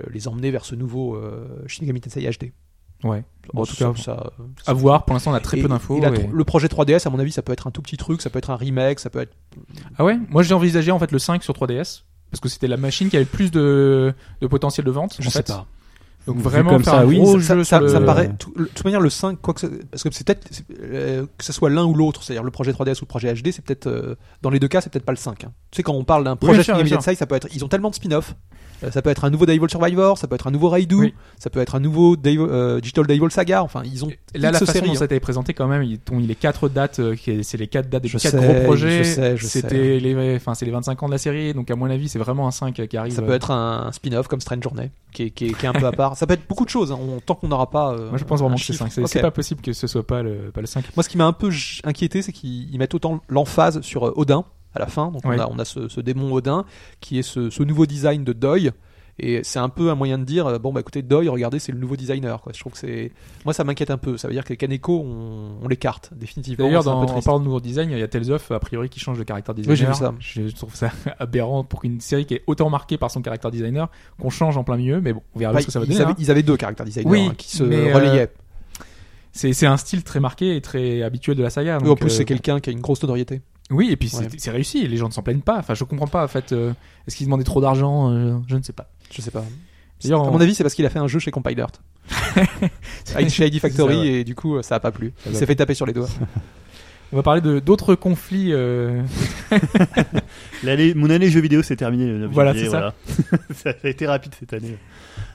euh, 0.00 0.04
les 0.12 0.28
emmener 0.28 0.50
vers 0.50 0.64
ce 0.64 0.74
nouveau 0.74 1.14
euh, 1.16 1.46
Shin 1.66 1.82
Megami 1.82 2.00
Tensei 2.00 2.28
HD. 2.30 2.52
Ouais. 3.02 3.22
Bon, 3.52 3.62
en 3.62 3.66
tout 3.66 3.74
ça, 3.74 3.92
cas, 3.94 4.02
ça- 4.02 4.32
à 4.66 4.72
voir. 4.72 5.04
Pour 5.04 5.12
l'instant, 5.14 5.32
on 5.32 5.34
a 5.34 5.40
très 5.40 5.58
Et- 5.58 5.62
peu 5.62 5.68
d'infos. 5.68 6.00
et 6.02 6.26
Le 6.32 6.44
projet 6.44 6.68
3DS, 6.68 7.06
à 7.06 7.10
mon 7.10 7.18
avis, 7.18 7.32
ça 7.32 7.42
peut 7.42 7.52
être 7.52 7.66
un 7.66 7.70
tout 7.70 7.82
petit 7.82 7.98
truc, 7.98 8.22
ça 8.22 8.30
peut 8.30 8.38
être 8.38 8.48
un 8.50 8.56
remake, 8.56 8.98
ça 8.98 9.10
peut 9.10 9.20
être. 9.20 9.34
Ah 9.98 10.04
ouais? 10.04 10.16
Moi, 10.30 10.42
j'ai 10.42 10.54
envisagé 10.54 10.90
en 10.90 10.98
fait 10.98 11.12
le 11.12 11.18
5 11.18 11.42
sur 11.42 11.52
3DS 11.54 12.04
parce 12.30 12.40
que 12.40 12.48
c'était 12.48 12.66
la 12.68 12.78
machine 12.78 13.10
qui 13.10 13.16
avait 13.16 13.24
le 13.26 13.30
plus 13.30 13.50
de, 13.50 14.14
de 14.40 14.46
potentiel 14.46 14.86
de 14.86 14.90
vente. 14.90 15.18
en 15.20 15.22
fait. 15.30 15.52
Donc 16.26 16.38
vraiment 16.38 16.70
comme 16.70 16.84
faire 16.84 16.94
ça, 16.94 17.00
un 17.00 17.04
oui, 17.06 17.18
gros 17.18 17.38
ça, 17.40 17.54
jeu 17.54 17.64
ça- 17.64 17.78
sur 17.80 17.90
ça 17.90 18.00
le- 18.00 18.06
paraît. 18.06 18.28
De 18.28 18.64
toute 18.64 18.84
manière, 18.84 19.00
le 19.00 19.10
5, 19.10 19.38
quoi 19.42 19.52
que 19.52 19.60
ce- 19.60 19.66
parce 19.90 20.02
que 20.02 20.08
c'est 20.12 20.26
peut-être 20.26 20.48
euh, 20.80 21.26
que 21.36 21.44
ce 21.44 21.52
soit 21.52 21.68
l'un 21.70 21.84
ou 21.84 21.94
l'autre, 21.94 22.22
c'est-à-dire 22.22 22.42
le 22.44 22.50
projet 22.50 22.72
3DS 22.72 23.00
ou 23.00 23.04
le 23.04 23.06
projet 23.08 23.32
HD, 23.34 23.52
c'est 23.52 23.62
peut-être 23.64 23.86
euh, 23.88 24.14
dans 24.40 24.48
les 24.50 24.58
deux 24.58 24.68
cas, 24.68 24.80
c'est 24.80 24.90
peut-être 24.90 25.04
pas 25.04 25.12
le 25.12 25.18
5. 25.18 25.44
hein. 25.44 25.52
Tu 25.70 25.76
sais, 25.76 25.82
quand 25.82 25.92
on 25.92 26.04
parle 26.04 26.24
d'un 26.24 26.36
projet 26.36 26.54
bien 26.54 26.62
sûr, 26.62 26.72
Shin 26.74 26.78
Megami 26.78 26.88
bien 26.90 26.96
sûr. 27.00 27.04
Tensei, 27.04 27.14
ça 27.16 27.26
peut 27.26 27.34
être. 27.34 27.48
Ils 27.54 27.64
ont 27.64 27.68
tellement 27.68 27.90
de 27.90 27.94
spin-off. 27.94 28.34
Euh, 28.82 28.90
ça 28.90 29.02
peut 29.02 29.10
être 29.10 29.24
un 29.24 29.30
nouveau 29.30 29.46
Devil 29.46 29.60
Survivor, 29.68 30.18
ça 30.18 30.26
peut 30.26 30.34
être 30.34 30.46
un 30.46 30.50
nouveau 30.50 30.68
Raidu, 30.68 30.94
Oui. 30.96 31.14
ça 31.38 31.48
peut 31.48 31.60
être 31.60 31.74
un 31.74 31.80
nouveau 31.80 32.16
euh, 32.26 32.80
Digital 32.80 33.06
Devil 33.06 33.30
Saga. 33.30 33.62
Enfin, 33.62 33.82
ils 33.84 34.04
ont. 34.04 34.08
Là, 34.34 34.50
la 34.50 34.58
façon 34.58 34.72
séries, 34.72 34.86
dont 34.88 34.92
hein. 34.92 34.96
ça 34.96 35.02
a 35.02 35.06
été 35.06 35.20
présenté 35.20 35.54
quand 35.54 35.66
même, 35.68 35.82
ils 35.82 36.00
ont 36.10 36.16
mis 36.16 36.26
les 36.26 36.34
quatre 36.34 36.68
dates, 36.68 36.98
euh, 36.98 37.14
c'est 37.42 37.56
les 37.56 37.68
quatre 37.68 37.88
dates 37.88 38.02
des 38.02 38.08
Je 38.08 38.18
quatre 38.18 38.32
sais, 38.32 38.44
gros 38.54 38.64
projets. 38.64 39.04
je 39.04 39.08
sais, 39.10 39.36
je 39.36 39.46
C'était 39.46 40.00
les, 40.00 40.36
enfin, 40.36 40.54
c'est 40.54 40.64
les 40.66 40.72
25 40.72 41.02
ans 41.02 41.06
de 41.06 41.12
la 41.12 41.18
série, 41.18 41.54
donc 41.54 41.70
à 41.70 41.76
mon 41.76 41.86
avis, 41.88 42.08
c'est 42.08 42.18
vraiment 42.18 42.46
un 42.46 42.50
5 42.50 42.86
qui 42.88 42.96
arrive. 42.96 43.12
Ça 43.14 43.22
peut 43.22 43.32
être 43.32 43.50
un, 43.50 43.90
spin-off 43.92 44.26
comme 44.28 44.40
Strange 44.40 44.62
Journey, 44.62 44.90
qui 45.12 45.24
est, 45.24 45.30
qui 45.30 45.46
est- 45.46 45.54
qui 45.58 45.66
est 45.66 45.68
un 45.68 45.72
peu 45.72 45.86
à 45.86 45.92
part. 45.92 46.16
Ça 46.16 46.26
peut 46.26 46.34
être 46.34 46.46
beaucoup 46.48 46.64
de 46.64 46.70
choses. 46.70 46.90
hein. 46.92 46.98
On- 47.00 47.20
tant 47.20 47.34
qu'on 47.36 47.48
n'aura 47.48 47.70
pas. 47.70 47.92
euh, 47.92 48.08
Moi, 48.10 48.18
je 48.18 48.24
pense 48.24 48.40
vraiment 48.40 48.56
que 48.56 48.60
c'est 48.60 48.72
chiffre. 48.72 48.86
5. 48.88 49.06
C'est 49.06 49.20
pas 49.20 49.30
possible 49.30 49.60
que 49.60 49.72
ce 49.72 49.86
soit 49.86 50.06
pas 50.06 50.22
le, 50.22 50.50
pas 50.52 50.60
le 50.60 50.66
5. 50.66 50.84
Moi, 50.96 51.02
ce 51.04 51.08
qui 51.08 51.16
m'a 51.16 51.26
un 51.26 51.32
peu 51.32 51.50
inquiété, 51.84 52.22
c'est 52.22 52.32
qu'ils 52.32 52.70
ils 52.72 52.78
mettent 52.78 52.94
autant 52.94 53.20
l'emphase 53.28 53.80
sur 53.82 54.16
Odin 54.18 54.44
à 54.74 54.78
la 54.80 54.86
fin. 54.86 55.10
Donc, 55.10 55.22
on 55.24 55.30
a, 55.30 55.46
on 55.48 55.58
a 55.58 55.64
ce, 55.64 55.88
ce 55.88 56.00
démon 56.00 56.32
Odin 56.32 56.64
qui 57.00 57.18
est 57.18 57.22
ce, 57.22 57.50
ce 57.50 57.62
nouveau 57.62 57.86
design 57.86 58.24
de 58.24 58.32
Doi. 58.32 58.58
Et 59.20 59.44
c'est 59.44 59.60
un 59.60 59.68
peu 59.68 59.90
un 59.90 59.94
moyen 59.94 60.18
de 60.18 60.24
dire 60.24 60.48
euh, 60.48 60.58
bon, 60.58 60.72
bah 60.72 60.80
écoutez, 60.80 61.00
Doi, 61.02 61.22
regardez, 61.30 61.60
c'est 61.60 61.70
le 61.70 61.78
nouveau 61.78 61.94
designer. 61.94 62.40
Quoi. 62.42 62.52
Je 62.52 62.58
trouve 62.58 62.72
que 62.72 62.78
c'est. 62.78 63.12
Moi, 63.44 63.54
ça 63.54 63.62
m'inquiète 63.62 63.92
un 63.92 63.96
peu. 63.96 64.16
Ça 64.16 64.26
veut 64.26 64.34
dire 64.34 64.42
que 64.42 64.48
les 64.48 64.56
Kaneko, 64.56 65.04
on, 65.06 65.58
on 65.62 65.68
les 65.68 65.76
carte, 65.76 66.10
définitivement. 66.16 66.66
D'ailleurs, 66.66 66.82
dans, 66.82 67.00
en 67.00 67.22
parlant 67.22 67.38
de 67.38 67.44
nouveau 67.44 67.60
design, 67.60 67.90
il 67.92 67.98
y 67.98 68.02
a 68.02 68.08
Tales 68.08 68.32
a 68.32 68.58
priori, 68.58 68.88
qui 68.88 68.98
change 68.98 69.16
de 69.16 69.22
caractère 69.22 69.54
designer. 69.54 69.72
Oui, 69.72 69.76
j'ai 69.76 69.86
vu 69.86 69.94
ça. 69.94 70.14
Je 70.18 70.52
trouve 70.56 70.74
ça 70.74 70.90
aberrant 71.20 71.62
pour 71.62 71.82
qu'une 71.82 72.00
série 72.00 72.26
qui 72.26 72.34
est 72.34 72.42
autant 72.48 72.70
marquée 72.70 72.98
par 72.98 73.12
son 73.12 73.22
caractère 73.22 73.52
designer, 73.52 73.88
qu'on 74.20 74.30
change 74.30 74.56
en 74.56 74.64
plein 74.64 74.76
milieu, 74.76 75.00
mais 75.00 75.12
bon, 75.12 75.22
on 75.36 75.38
verra 75.38 75.52
Bah, 75.52 75.60
ce 75.60 75.66
que 75.66 75.72
ça 75.72 75.78
va 75.78 75.84
ils, 75.84 75.90
donner. 75.90 76.00
avaient, 76.00 76.10
hein. 76.10 76.16
ils 76.18 76.30
avaient 76.32 76.42
deux 76.42 76.56
caractères 76.56 76.84
designers 76.86 77.08
Oui, 77.08 77.28
hein, 77.30 77.34
qui 77.38 77.56
se 77.56 77.62
euh, 77.62 77.94
relayaient. 77.94 78.32
C'est 79.30 79.66
un 79.66 79.76
style 79.76 80.02
très 80.02 80.18
marqué 80.20 80.56
et 80.56 80.60
très 80.60 81.02
habituel 81.02 81.36
de 81.36 81.42
la 81.42 81.50
saga. 81.50 81.78
Oui, 81.78 81.84
en 81.84 81.86
donc, 81.90 82.00
plus, 82.00 82.12
euh, 82.12 82.16
c'est 82.16 82.24
quelqu'un 82.24 82.58
qui 82.58 82.70
a 82.70 82.72
une 82.72 82.80
grosse 82.80 83.02
notoriété. 83.02 83.42
Oui, 83.70 83.90
et 83.90 83.96
puis 83.96 84.10
Ouais. 84.14 84.28
c'est 84.36 84.50
réussi, 84.50 84.86
les 84.86 84.96
gens 84.96 85.08
ne 85.08 85.12
s'en 85.12 85.22
plaignent 85.22 85.40
pas. 85.40 85.58
Enfin, 85.58 85.74
je 85.74 85.84
comprends 85.84 86.06
pas, 86.06 86.24
en 86.24 86.28
fait. 86.28 86.52
euh, 86.52 86.72
Est-ce 87.06 87.16
qu'ils 87.16 87.26
demandaient 87.26 87.44
trop 87.44 87.60
d'argent 87.60 88.10
Euh, 88.12 88.36
Je 88.46 88.56
ne 88.56 88.62
sais 88.62 88.72
pas. 88.74 88.88
Je 89.10 89.20
sais 89.22 89.30
pas. 89.30 89.44
D'ailleurs, 90.02 90.20
à 90.20 90.24
on- 90.24 90.32
mon 90.32 90.40
avis, 90.40 90.54
c'est 90.54 90.62
parce 90.64 90.74
qu'il 90.74 90.84
a 90.84 90.90
fait 90.90 90.98
un 90.98 91.06
jeu 91.08 91.18
chez 91.18 91.30
Compiler. 91.30 91.64
Avec 93.14 93.30
chez 93.30 93.46
ID 93.46 93.58
Factory 93.60 93.96
ça, 93.96 94.04
et 94.04 94.24
du 94.24 94.34
coup, 94.34 94.60
ça 94.62 94.74
a 94.74 94.80
pas 94.80 94.90
plu. 94.92 95.12
Ça 95.24 95.30
Il 95.30 95.36
s'est 95.36 95.46
fait 95.46 95.54
taper 95.56 95.74
sur 95.74 95.86
les 95.86 95.92
doigts. 95.94 96.08
On 97.12 97.16
va 97.16 97.22
parler 97.22 97.40
de 97.40 97.60
d'autres 97.60 97.94
conflits. 97.94 98.52
euh, 98.52 99.00
mon 100.96 101.10
année 101.10 101.30
jeux 101.30 101.40
vidéo 101.40 101.62
s'est 101.62 101.76
terminée 101.76 102.06
le 102.06 102.18
9 102.18 102.30
Voilà, 102.32 102.52
janvier, 102.52 102.64
c'est 102.66 102.70
ça. 102.72 102.94
ça 103.54 103.74
a 103.84 103.88
été 103.88 104.06
rapide 104.06 104.32
cette 104.38 104.52
année. 104.52 104.76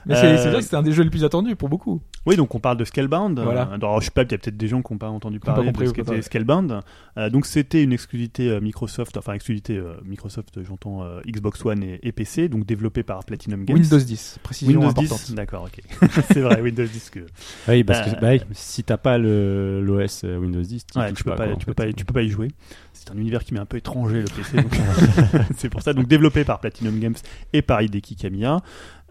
Mais 0.06 0.14
c'est 0.14 0.26
Euh, 0.26 0.36
c'est 0.38 0.48
vrai 0.48 0.58
que 0.58 0.64
c'était 0.64 0.76
un 0.76 0.82
des 0.82 0.92
jeux 0.92 1.02
les 1.02 1.10
plus 1.10 1.24
attendus 1.24 1.56
pour 1.56 1.68
beaucoup. 1.68 2.00
Oui, 2.26 2.36
donc 2.36 2.54
on 2.54 2.60
parle 2.60 2.76
de 2.76 2.84
Scalebound. 2.84 3.38
Voilà. 3.40 3.68
Euh, 3.70 3.74
alors, 3.74 4.00
je 4.00 4.06
sais 4.06 4.10
pas, 4.10 4.22
il 4.22 4.30
y 4.32 4.34
a 4.34 4.38
peut-être 4.38 4.56
des 4.56 4.68
gens 4.68 4.82
qui 4.82 4.92
n'ont 4.92 4.98
pas 4.98 5.08
entendu 5.08 5.36
ont 5.38 5.40
pas 5.40 5.52
parler 5.54 5.66
compris 5.68 5.84
de 5.84 5.88
ce 5.90 5.94
qu'était 5.94 6.10
ouais. 6.10 6.22
Scalebound. 6.22 6.80
Euh, 7.16 7.30
donc 7.30 7.46
c'était 7.46 7.82
une 7.82 7.92
exclusivité 7.92 8.48
euh, 8.50 8.60
Microsoft, 8.60 9.16
enfin 9.16 9.32
exclusivité 9.34 9.76
euh, 9.76 9.94
Microsoft, 10.04 10.62
j'entends 10.62 11.02
euh, 11.02 11.20
Xbox 11.26 11.64
One 11.64 11.82
et, 11.82 11.98
et 12.02 12.12
PC, 12.12 12.48
donc 12.48 12.66
développé 12.66 13.02
par 13.02 13.24
Platinum 13.24 13.64
Games. 13.64 13.76
Windows 13.76 13.98
10, 13.98 14.38
précision 14.42 14.80
Windows 14.80 14.90
importante. 14.90 15.20
10, 15.26 15.34
d'accord, 15.34 15.64
ok. 15.68 16.08
c'est 16.32 16.40
vrai, 16.40 16.60
Windows 16.60 16.84
10 16.84 17.10
que. 17.10 17.20
Oui, 17.68 17.84
parce 17.84 18.08
Euh, 18.08 18.12
que 18.14 18.20
bah 18.20 18.32
si 18.52 18.84
t'as 18.84 18.96
pas 18.96 19.18
le 19.18 19.80
l'OS 19.82 20.22
Windows 20.24 20.60
10, 20.62 20.86
t'y 20.86 20.98
Ouais, 20.98 21.08
touches 21.10 21.18
tu 21.18 21.24
peux 21.24 21.30
pas, 21.34 21.46
quoi, 21.46 21.54
en 21.54 21.56
tu 21.56 21.66
peux 21.66 21.72
fait. 21.72 21.86
pas, 21.88 21.92
tu 21.92 22.04
peux 22.04 22.14
pas 22.14 22.22
y 22.22 22.28
jouer. 22.28 22.48
C'est 22.92 23.10
un 23.12 23.16
univers 23.16 23.44
qui 23.44 23.54
m'est 23.54 23.60
un 23.60 23.66
peu 23.66 23.78
étranger 23.78 24.20
le 24.20 24.26
PC. 24.28 24.56
donc 24.56 24.72
c'est 25.56 25.68
pour 25.70 25.82
ça. 25.82 25.92
Donc 25.94 26.06
développé 26.06 26.44
par 26.44 26.60
Platinum 26.60 26.98
Games 26.98 27.14
et 27.52 27.62
par 27.62 27.80
Hideki 27.82 28.16
Kamiya. 28.16 28.58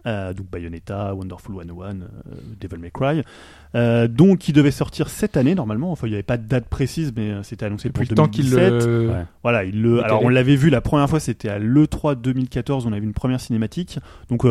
Euh, 0.06 0.32
donc 0.32 0.46
Bayonetta, 0.50 1.14
Wonderful 1.14 1.54
101, 1.56 2.00
euh, 2.00 2.06
Devil 2.60 2.78
May 2.80 2.90
Cry. 2.90 3.22
Euh, 3.74 4.08
donc 4.08 4.38
qui 4.38 4.52
devait 4.52 4.70
sortir 4.70 5.08
cette 5.08 5.36
année 5.36 5.54
normalement. 5.54 5.92
Enfin, 5.92 6.06
il 6.06 6.10
n'y 6.10 6.16
avait 6.16 6.22
pas 6.22 6.36
de 6.38 6.46
date 6.46 6.64
précise, 6.66 7.12
mais 7.16 7.30
euh, 7.30 7.42
c'était 7.42 7.66
annoncé 7.66 7.88
Depuis 7.88 8.06
pour 8.06 8.10
le 8.10 8.16
temps 8.16 8.26
qu'il 8.28 8.50
2017. 8.50 8.86
le. 8.86 9.08
Ouais. 9.10 9.24
Voilà, 9.42 9.64
il 9.64 9.80
le. 9.80 9.90
Décalé. 9.96 10.04
Alors 10.04 10.22
on 10.24 10.28
l'avait 10.28 10.56
vu 10.56 10.70
la 10.70 10.80
première 10.80 11.08
fois, 11.08 11.20
c'était 11.20 11.48
à 11.48 11.58
l'E3 11.58 12.14
2014. 12.20 12.86
On 12.86 12.92
a 12.92 12.98
vu 12.98 13.04
une 13.04 13.12
première 13.14 13.40
cinématique. 13.40 13.98
Donc 14.30 14.44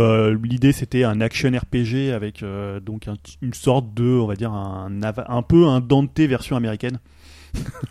l'idée 0.43 0.71
c'était 0.71 1.03
un 1.03 1.19
action 1.21 1.49
RPG 1.51 2.11
avec 2.13 2.43
donc 2.85 3.07
un- 3.07 3.15
une 3.41 3.53
sorte 3.53 3.93
de, 3.93 4.03
on 4.03 4.27
va 4.27 4.35
dire 4.35 4.53
un, 4.53 4.89
un 5.27 5.41
peu 5.41 5.65
un 5.67 5.80
Dante 5.81 6.19
version 6.19 6.55
américaine. 6.55 6.99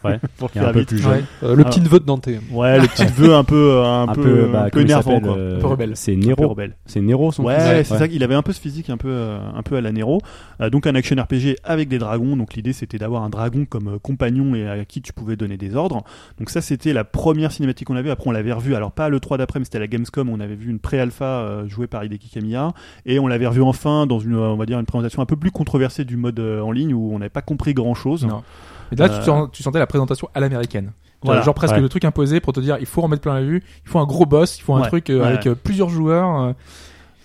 Ouais, 0.05 0.19
Pour 0.39 0.51
est 0.55 0.59
un 0.59 0.63
faire 0.65 0.73
peu 0.73 0.85
plus 0.85 0.99
jeune. 0.99 1.11
Ouais. 1.13 1.23
Euh, 1.43 1.55
le 1.57 1.65
Ah. 1.67 1.69
petit 1.71 1.81
neveu 1.81 1.99
de 2.01 2.05
Dante. 2.05 2.29
Ouais, 2.53 2.81
le 2.81 2.87
petit 2.87 3.05
vœu 3.07 3.35
un 3.35 3.45
peu, 3.45 3.83
un, 3.83 4.03
Un 4.09 4.15
peu, 4.15 4.23
peu, 4.23 4.45
un 4.49 4.53
bah, 4.53 4.65
peu 4.65 4.71
comment 4.71 4.83
il 4.85 4.87
énervant 4.87 5.21
quoi. 5.21 5.37
euh, 5.37 5.57
Un 5.57 5.61
peu 5.61 5.67
rebelle. 5.67 5.93
C'est 5.95 6.15
Nero. 6.17 6.57
C'est 6.87 7.01
Nero 7.01 7.33
son 7.33 7.45
Ouais, 7.45 7.85
c'est 7.85 7.97
ça. 7.97 8.07
Il 8.07 8.23
avait 8.23 8.35
un 8.35 8.43
peu 8.43 8.53
ce 8.53 8.61
physique 8.61 8.91
un 8.91 8.97
peu, 8.97 9.09
euh, 9.11 9.39
un 9.55 9.63
peu 9.63 9.77
à 9.77 9.81
la 9.81 9.91
Nero. 9.93 10.21
Euh, 10.61 10.71
donc 10.71 10.87
un 10.87 10.95
action 10.95 11.17
RPG 11.17 11.57
avec 11.65 11.89
des 11.89 11.99
dragons. 11.99 12.37
Donc 12.37 12.55
l'idée 12.55 12.73
c'était 12.73 12.99
d'avoir 12.99 13.23
un 13.25 13.29
dragon 13.31 13.65
comme 13.69 13.89
euh, 13.89 13.99
compagnon 14.01 14.55
et 14.55 14.69
à 14.69 14.85
qui 14.85 15.03
tu 15.03 15.13
pouvais 15.13 15.37
donner 15.37 15.57
des 15.57 15.75
ordres. 15.75 16.03
Donc 16.39 16.51
ça 16.51 16.61
c'était 16.61 16.93
la 16.93 17.05
première 17.05 17.51
cinématique 17.53 17.89
qu'on 17.89 17.97
a 17.97 18.03
vue. 18.03 18.11
Après 18.11 18.29
on 18.29 18.33
l'avait 18.33 18.53
revu. 18.53 18.75
Alors 18.75 18.93
pas 18.93 19.09
le 19.09 19.19
3 19.21 19.39
d'après, 19.39 19.59
mais 19.59 19.65
c'était 19.65 19.79
à 19.79 19.81
la 19.81 19.89
Gamescom. 19.89 20.29
On 20.29 20.41
avait 20.41 20.55
vu 20.55 20.71
une 20.71 20.79
pré-alpha 20.79 21.25
euh, 21.25 21.69
jouée 21.69 21.87
par 21.89 22.05
Hideki 22.05 22.29
Kamiya 22.31 22.73
et 23.07 23.19
on 23.19 23.27
l'avait 23.27 23.47
revu 23.47 23.63
enfin 23.63 24.07
dans 24.07 24.21
une, 24.21 24.35
euh, 24.35 24.49
on 24.49 24.57
va 24.57 24.67
dire 24.67 24.79
une 24.79 24.87
présentation 24.87 25.23
un 25.23 25.27
peu 25.27 25.37
plus 25.37 25.51
controversée 25.51 26.05
du 26.05 26.17
mode 26.17 26.39
euh, 26.39 26.61
en 26.61 26.71
ligne 26.71 26.95
où 26.95 27.11
on 27.13 27.19
n'avait 27.19 27.29
pas 27.31 27.43
compris 27.43 27.75
grand 27.75 27.95
chose. 27.95 28.25
Non. 28.25 28.43
Et 28.91 28.97
là, 28.97 29.09
tu, 29.11 29.17
Euh, 29.17 29.23
sens- 29.23 29.48
tu 29.53 29.63
sentais 29.63 29.79
la 29.79 29.87
présentation 29.87 30.29
à 30.35 30.41
l'américaine. 30.41 30.93
Voilà. 31.23 31.43
Genre 31.43 31.55
presque 31.55 31.75
Ouais. 31.75 31.81
le 31.81 31.89
truc 31.89 32.05
imposé 32.05 32.41
pour 32.41 32.53
te 32.53 32.61
dire 32.61 32.77
il 32.79 32.87
faut 32.87 33.03
en 33.03 33.09
mettre 33.09 33.23
plein 33.23 33.35
la 33.35 33.43
vue, 33.43 33.63
il 33.85 33.89
faut 33.91 33.99
un 33.99 34.07
gros 34.07 34.25
boss, 34.27 34.59
il 34.59 34.63
faut 34.63 34.75
un 34.75 34.83
Ouais. 34.83 34.89
truc 34.89 35.11
euh, 35.11 35.21
Ouais. 35.21 35.27
avec 35.27 35.47
euh, 35.47 35.55
plusieurs 35.55 35.89
joueurs. 35.89 36.41
euh, 36.41 36.53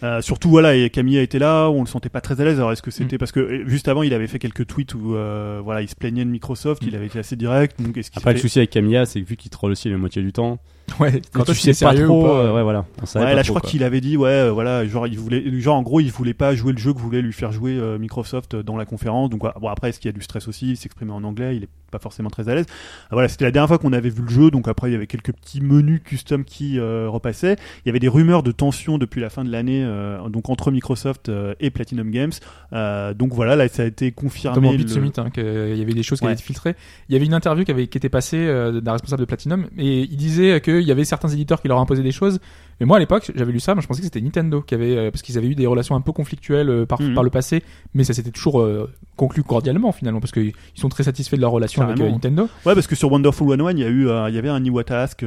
Euh, 0.02 0.20
surtout 0.22 0.50
voilà 0.50 0.76
et 0.76 0.90
Camilla 0.90 1.22
était 1.22 1.40
là 1.40 1.70
on 1.70 1.80
le 1.80 1.88
sentait 1.88 2.10
pas 2.10 2.20
très 2.20 2.42
à 2.42 2.44
l'aise 2.44 2.58
alors 2.58 2.74
est-ce 2.74 2.82
que 2.82 2.90
Mm. 2.90 2.92
c'était 2.92 3.18
parce 3.18 3.32
que 3.32 3.64
juste 3.68 3.88
avant 3.88 4.04
il 4.04 4.14
avait 4.14 4.28
fait 4.28 4.38
quelques 4.38 4.68
tweets 4.68 4.94
où 4.96 5.16
euh, 5.16 5.62
voilà 5.64 5.82
il 5.82 5.88
se 5.88 5.96
plaignait 5.96 6.26
de 6.26 6.30
Microsoft 6.30 6.84
Mm. 6.84 6.88
il 6.90 6.96
avait 6.98 7.06
été 7.06 7.20
assez 7.20 7.38
direct 7.38 7.82
donc 7.82 7.96
est-ce 7.96 8.12
qu'il 8.12 8.20
Après, 8.20 8.32
le 8.34 8.36
fait- 8.38 8.42
souci 8.42 8.60
avec 8.60 8.70
Camilla, 8.72 9.06
c'est 9.06 9.22
que 9.22 9.26
vu 9.30 9.38
qu'il 9.38 9.50
troll 9.50 9.72
aussi 9.72 9.90
la 9.90 9.96
moitié 9.98 10.22
du 10.22 10.34
temps, 10.34 10.58
Ouais, 11.00 11.22
quand 11.32 11.44
tu 11.44 11.54
sais 11.56 11.74
pas 11.86 11.94
trop, 11.96 12.24
pas, 12.24 12.30
euh, 12.40 12.54
ouais, 12.54 12.64
voilà. 12.64 12.86
On 13.02 13.20
Ouais, 13.20 13.26
pas 13.26 13.34
là 13.34 13.44
je 13.44 13.50
crois 13.50 13.62
qu'il 13.62 13.84
avait 13.84 14.02
dit 14.02 14.16
ouais 14.18 14.30
euh, 14.30 14.52
voilà 14.52 14.86
genre 14.86 15.08
il 15.08 15.18
voulait 15.18 15.44
genre 15.60 15.76
en 15.76 15.82
gros 15.82 16.00
il 16.00 16.12
voulait 16.12 16.34
pas 16.34 16.56
jouer 16.56 16.72
le 16.72 16.78
jeu 16.78 16.94
que 16.94 17.00
voulait 17.00 17.22
lui 17.22 17.34
faire 17.34 17.52
jouer 17.52 17.72
euh, 17.78 17.98
Microsoft 17.98 18.56
dans 18.56 18.78
la 18.78 18.86
conférence. 18.86 19.30
Donc 19.30 19.42
bon 19.42 19.68
après 19.68 19.90
est-ce 19.90 20.00
qu'il 20.00 20.10
y 20.10 20.14
a 20.14 20.18
du 20.18 20.22
stress 20.22 20.48
aussi 20.48 20.72
il 20.72 20.78
s'exprimait 20.78 21.12
en 21.14 21.24
anglais? 21.24 21.56
Il 21.56 21.64
est 21.64 21.70
pas 21.92 22.00
forcément 22.00 22.30
très 22.30 22.50
à 22.50 22.56
l'aise. 22.56 22.66
Ah, 23.06 23.10
voilà 23.14 23.28
c'était 23.28 23.46
la 23.46 23.52
dernière 23.52 23.68
fois 23.68 23.78
qu'on 23.78 23.94
avait 23.94 24.10
vu 24.10 24.22
le 24.24 24.30
jeu. 24.30 24.52
Donc 24.52 24.68
après 24.68 24.90
il 24.90 24.94
y 24.94 24.96
avait 24.96 25.08
quelques 25.08 25.34
petits 25.34 25.62
menus 25.62 26.02
custom 26.04 26.44
qui 26.44 26.80
euh, 26.80 27.08
repassaient. 27.10 27.56
Il 27.86 27.88
y 27.88 27.90
avait 27.90 28.00
des 28.00 28.08
rumeurs 28.10 28.44
de 28.44 28.52
tension 28.52 28.98
depuis 28.98 29.22
la 29.22 29.30
fin 29.30 29.44
de 29.44 29.52
l'année 29.52 29.84
euh, 29.84 30.28
donc 30.30 30.50
entre 30.50 30.72
Microsoft 30.72 31.32
et 31.60 31.70
Platinum 31.70 32.12
Games. 32.12 32.32
Euh, 32.74 33.14
donc 33.14 33.34
voilà 33.34 33.56
là 33.56 33.68
ça 33.68 33.84
a 33.84 33.86
été 33.86 34.12
confirmé 34.12 34.56
Notamment 34.56 34.72
le- 34.72 34.78
Beat 34.78 34.90
Summit, 34.90 35.12
hein, 35.18 35.30
qu'il 35.30 35.44
y 35.78 35.82
avait 35.82 35.94
des 35.94 36.04
choses 36.04 36.20
qui 36.20 36.26
avaient 36.26 36.34
été 36.34 36.44
filtrées. 36.44 36.76
Il 37.10 37.14
y 37.14 37.16
avait 37.16 37.26
une 37.26 37.34
interview 37.34 37.64
qui, 37.66 37.72
avait, 37.72 37.88
qui 37.88 37.98
était 37.98 38.10
passée 38.10 38.38
euh, 38.38 38.82
d'un 38.82 38.94
responsable 38.94 39.22
de 39.22 39.26
Platinum 39.26 39.68
et 39.78 40.02
il 40.02 40.18
disait 40.18 40.62
qu'il 40.84 40.90
y 40.90 40.92
avait 40.92 41.06
certains 41.06 41.30
éditeurs 41.30 41.62
qui 41.62 41.68
leur 41.68 41.80
imposaient 41.80 42.04
des 42.04 42.12
choses. 42.12 42.40
Mais 42.80 42.86
moi 42.86 42.98
à 42.98 43.00
l'époque, 43.00 43.32
j'avais 43.36 43.52
lu 43.52 43.60
ça, 43.60 43.76
mais 43.76 43.82
je 43.82 43.88
pensais 43.88 44.00
que 44.02 44.06
c'était 44.06 44.22
Nintendo 44.22 44.62
qui 44.62 44.74
avait, 44.76 44.98
euh, 44.98 45.12
parce 45.12 45.22
qu'ils 45.22 45.38
avaient 45.38 45.48
eu 45.48 45.56
des 45.56 45.68
relations 45.68 45.96
un 45.96 46.02
peu 46.02 46.12
conflictuelles 46.12 46.70
euh, 46.70 46.86
par, 46.86 47.02
Mhm. 47.02 47.14
par 47.14 47.24
le 47.24 47.30
passé, 47.30 47.64
mais 47.94 48.04
ça 48.04 48.14
s'était 48.14 48.32
toujours 48.32 48.62
euh, 48.62 48.90
conclu 49.16 49.44
cordialement 49.44 49.92
finalement 49.92 50.20
parce 50.20 50.32
qu'ils 50.32 50.54
sont 50.76 50.90
très 50.90 51.04
satisfaits 51.04 51.36
de 51.36 51.42
leur 51.42 51.52
relation 51.52 51.82
avec. 51.84 51.98
Nintendo. 52.00 52.44
Ouais, 52.66 52.74
parce 52.74 52.88
que 52.88 52.96
sur 52.96 53.12
Wonderful 53.12 53.48
101, 53.58 53.72
il 53.72 53.80
y 53.80 53.84
a 53.84 53.90
eu, 53.90 54.08
il 54.30 54.36
y 54.36 54.38
avait 54.38 54.50
un 54.50 54.64
Iwata 54.64 55.02
Ask 55.02 55.24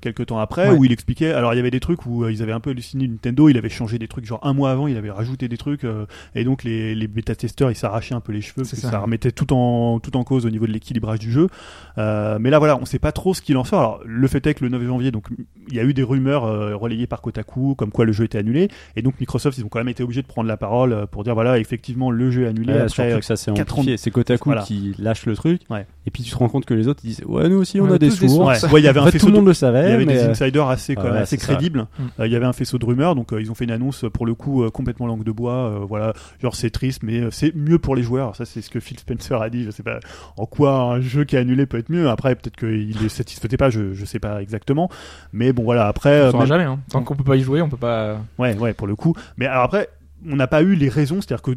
quelques 0.00 0.26
temps 0.26 0.38
après 0.38 0.70
Ouais. 0.70 0.76
où 0.78 0.84
il 0.84 0.92
expliquait. 0.92 1.32
Alors, 1.32 1.52
il 1.54 1.56
y 1.56 1.60
avait 1.60 1.70
des 1.70 1.80
trucs 1.80 2.06
où 2.06 2.26
ils 2.28 2.42
avaient 2.42 2.52
un 2.52 2.60
peu 2.60 2.70
halluciné 2.70 3.06
Nintendo. 3.08 3.48
Il 3.48 3.58
avait 3.58 3.68
changé 3.68 3.98
des 3.98 4.08
trucs, 4.08 4.24
genre 4.24 4.40
un 4.42 4.52
mois 4.54 4.70
avant, 4.70 4.86
il 4.86 4.96
avait 4.96 5.10
rajouté 5.10 5.48
des 5.48 5.56
trucs, 5.58 5.86
et 6.34 6.44
donc 6.44 6.64
les, 6.64 6.94
les 6.94 7.06
bêta-testeurs, 7.08 7.70
ils 7.70 7.74
s'arrachaient 7.76 8.14
un 8.14 8.20
peu 8.20 8.32
les 8.32 8.40
cheveux 8.40 8.62
parce 8.62 8.70
C'est 8.70 8.76
que 8.76 8.82
ça. 8.82 8.90
ça. 8.90 8.98
remettait 9.00 9.32
tout 9.32 9.52
en 9.52 10.00
tout 10.00 10.16
en 10.16 10.24
cause 10.24 10.46
au 10.46 10.50
niveau 10.50 10.66
de 10.66 10.72
l'équilibrage 10.72 11.18
du 11.18 11.30
jeu. 11.30 11.48
Mais 11.96 12.50
là, 12.50 12.58
voilà, 12.58 12.78
on 12.80 12.84
sait 12.84 12.98
pas 12.98 13.12
trop 13.12 13.34
ce 13.34 13.42
qu'il 13.42 13.56
en 13.56 13.64
sort. 13.64 13.80
Alors, 13.80 14.00
le 14.04 14.26
fait 14.28 14.46
est 14.46 14.54
que 14.54 14.64
le 14.64 14.70
9 14.70 14.84
janvier, 14.86 15.10
donc 15.10 15.26
il 15.68 15.74
y 15.74 15.80
a 15.80 15.84
eu 15.84 15.94
des 15.94 16.02
rumeurs 16.02 16.78
relayées 16.86 17.06
par 17.06 17.20
Kotaku 17.20 17.74
comme 17.76 17.90
quoi 17.90 18.04
le 18.04 18.12
jeu 18.12 18.24
était 18.24 18.38
annulé, 18.38 18.68
et 18.96 19.02
donc 19.02 19.14
Microsoft, 19.20 19.58
ils 19.58 19.64
ont 19.64 19.68
quand 19.68 19.78
même 19.80 19.88
été 19.88 20.02
obligés 20.02 20.22
de 20.22 20.26
prendre 20.26 20.48
la 20.48 20.56
parole 20.56 20.92
euh, 20.92 21.06
pour 21.06 21.22
dire 21.24 21.34
voilà, 21.34 21.58
effectivement, 21.58 22.10
le 22.10 22.30
jeu 22.30 22.44
est 22.44 22.48
annulé. 22.48 22.72
Ouais, 22.72 22.78
après, 22.80 22.88
surtout 22.88 23.18
que 23.20 23.24
ça 23.24 23.36
s'est 23.36 23.52
quatre 23.52 23.74
ans 23.74 23.80
amplifié. 23.80 23.96
C'est 23.96 24.10
Kotaku 24.10 24.48
Voilà. 24.48 24.62
qui 24.62 24.94
lâche 24.98 25.26
le 25.26 25.34
truc. 25.36 25.62
Ouais. 25.70 25.86
Et 26.06 26.10
puis 26.10 26.22
tu 26.22 26.30
te 26.30 26.36
rends 26.36 26.48
compte 26.48 26.64
que 26.66 26.74
les 26.74 26.88
autres 26.88 27.00
ils 27.04 27.08
disent 27.08 27.22
Ouais, 27.26 27.48
nous 27.48 27.56
aussi 27.56 27.80
on 27.80 27.84
On 27.84 27.90
a 27.90 27.94
a 27.94 27.98
des 27.98 28.10
sources. 28.10 28.62
Ouais, 28.62 28.72
Ouais, 28.72 28.80
il 28.80 28.84
y 28.84 28.88
avait 28.88 29.00
En 29.00 29.04
un 29.04 29.06
fait, 29.06 29.12
tout 29.12 29.18
faisceau 29.18 29.26
le 29.26 29.32
de- 29.32 29.36
monde 29.38 29.46
le 29.48 29.54
savait. 29.54 29.84
Il 29.86 29.90
y 29.90 29.92
avait 29.92 30.04
mais, 30.06 30.14
des 30.14 30.20
euh, 30.20 30.30
insiders 30.30 30.68
assez, 30.68 30.94
quand 30.94 31.12
même 31.12 31.24
crédibles. 31.24 31.80
Mm. 31.98 32.02
Euh, 32.20 32.26
il 32.26 32.32
y 32.32 32.36
avait 32.36 32.46
un 32.46 32.52
faisceau 32.52 32.78
de 32.78 32.84
rumeurs, 32.86 33.14
donc 33.14 33.32
euh, 33.32 33.40
ils 33.40 33.50
ont 33.50 33.54
fait 33.54 33.64
une 33.64 33.70
annonce 33.72 34.04
pour 34.12 34.24
le 34.26 34.34
coup 34.34 34.62
euh, 34.64 34.70
complètement 34.70 35.06
langue 35.06 35.24
de 35.24 35.32
bois. 35.32 35.52
euh, 35.54 35.78
voilà, 35.86 36.12
genre 36.42 36.54
c'est 36.54 36.70
triste, 36.70 37.02
mais 37.02 37.20
euh, 37.20 37.28
c'est 37.30 37.54
mieux 37.54 37.78
pour 37.78 37.96
les 37.96 38.02
joueurs. 38.02 38.36
Ça, 38.36 38.44
c'est 38.44 38.62
ce 38.62 38.70
que 38.70 38.80
Phil 38.80 38.98
Spencer 38.98 39.40
a 39.42 39.50
dit. 39.50 39.64
Je 39.64 39.70
sais 39.70 39.82
pas 39.82 39.98
en 40.36 40.46
quoi 40.46 40.72
un 40.80 41.00
jeu 41.00 41.24
qui 41.24 41.36
est 41.36 41.38
annulé 41.38 41.66
peut 41.66 41.78
être 41.78 41.90
mieux. 41.90 42.08
Après, 42.08 42.34
peut-être 42.34 42.56
qu'il 42.56 42.96
ne 43.02 43.08
satisfaisait 43.08 43.56
pas. 43.56 43.70
Je, 43.70 43.92
je 43.94 44.04
sais 44.04 44.18
pas 44.20 44.40
exactement. 44.42 44.88
Mais 45.32 45.52
bon, 45.52 45.64
voilà. 45.64 45.86
Après, 45.88 46.20
On 46.22 46.24
euh, 46.26 46.30
saura 46.30 46.42
même- 46.44 46.48
jamais. 46.48 46.64
Hein. 46.64 46.75
Tant 46.90 47.02
qu'on 47.02 47.16
peut 47.16 47.24
pas 47.24 47.36
y 47.36 47.42
jouer, 47.42 47.62
on 47.62 47.68
peut 47.68 47.76
pas. 47.76 48.18
ouais, 48.38 48.56
ouais, 48.56 48.74
pour 48.74 48.86
le 48.86 48.96
coup. 48.96 49.14
Mais 49.36 49.46
alors 49.46 49.64
après, 49.64 49.88
on 50.28 50.36
n'a 50.36 50.46
pas 50.46 50.62
eu 50.62 50.74
les 50.74 50.88
raisons. 50.88 51.20
C'est-à-dire 51.20 51.42
que 51.42 51.52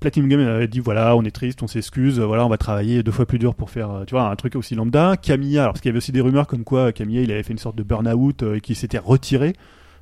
Platinum 0.00 0.28
Game 0.28 0.40
avait 0.40 0.68
dit 0.68 0.80
voilà, 0.80 1.16
on 1.16 1.22
est 1.24 1.30
triste, 1.30 1.62
on 1.62 1.66
s'excuse, 1.66 2.20
euh, 2.20 2.24
voilà, 2.24 2.46
on 2.46 2.48
va 2.48 2.58
travailler 2.58 3.02
deux 3.02 3.12
fois 3.12 3.26
plus 3.26 3.38
dur 3.38 3.54
pour 3.54 3.70
faire, 3.70 3.90
euh, 3.90 4.04
tu 4.04 4.12
vois, 4.12 4.28
un 4.28 4.36
truc 4.36 4.54
aussi 4.54 4.74
lambda. 4.74 5.16
Camilla, 5.16 5.62
alors 5.62 5.72
parce 5.72 5.80
qu'il 5.80 5.88
y 5.88 5.92
avait 5.92 5.98
aussi 5.98 6.12
des 6.12 6.20
rumeurs 6.20 6.46
comme 6.46 6.64
quoi 6.64 6.92
Camilla, 6.92 7.22
il 7.22 7.32
avait 7.32 7.42
fait 7.42 7.52
une 7.52 7.58
sorte 7.58 7.76
de 7.76 7.82
burn-out 7.82 8.42
euh, 8.42 8.56
et 8.56 8.60
qu'il 8.60 8.76
s'était 8.76 8.98
retiré 8.98 9.54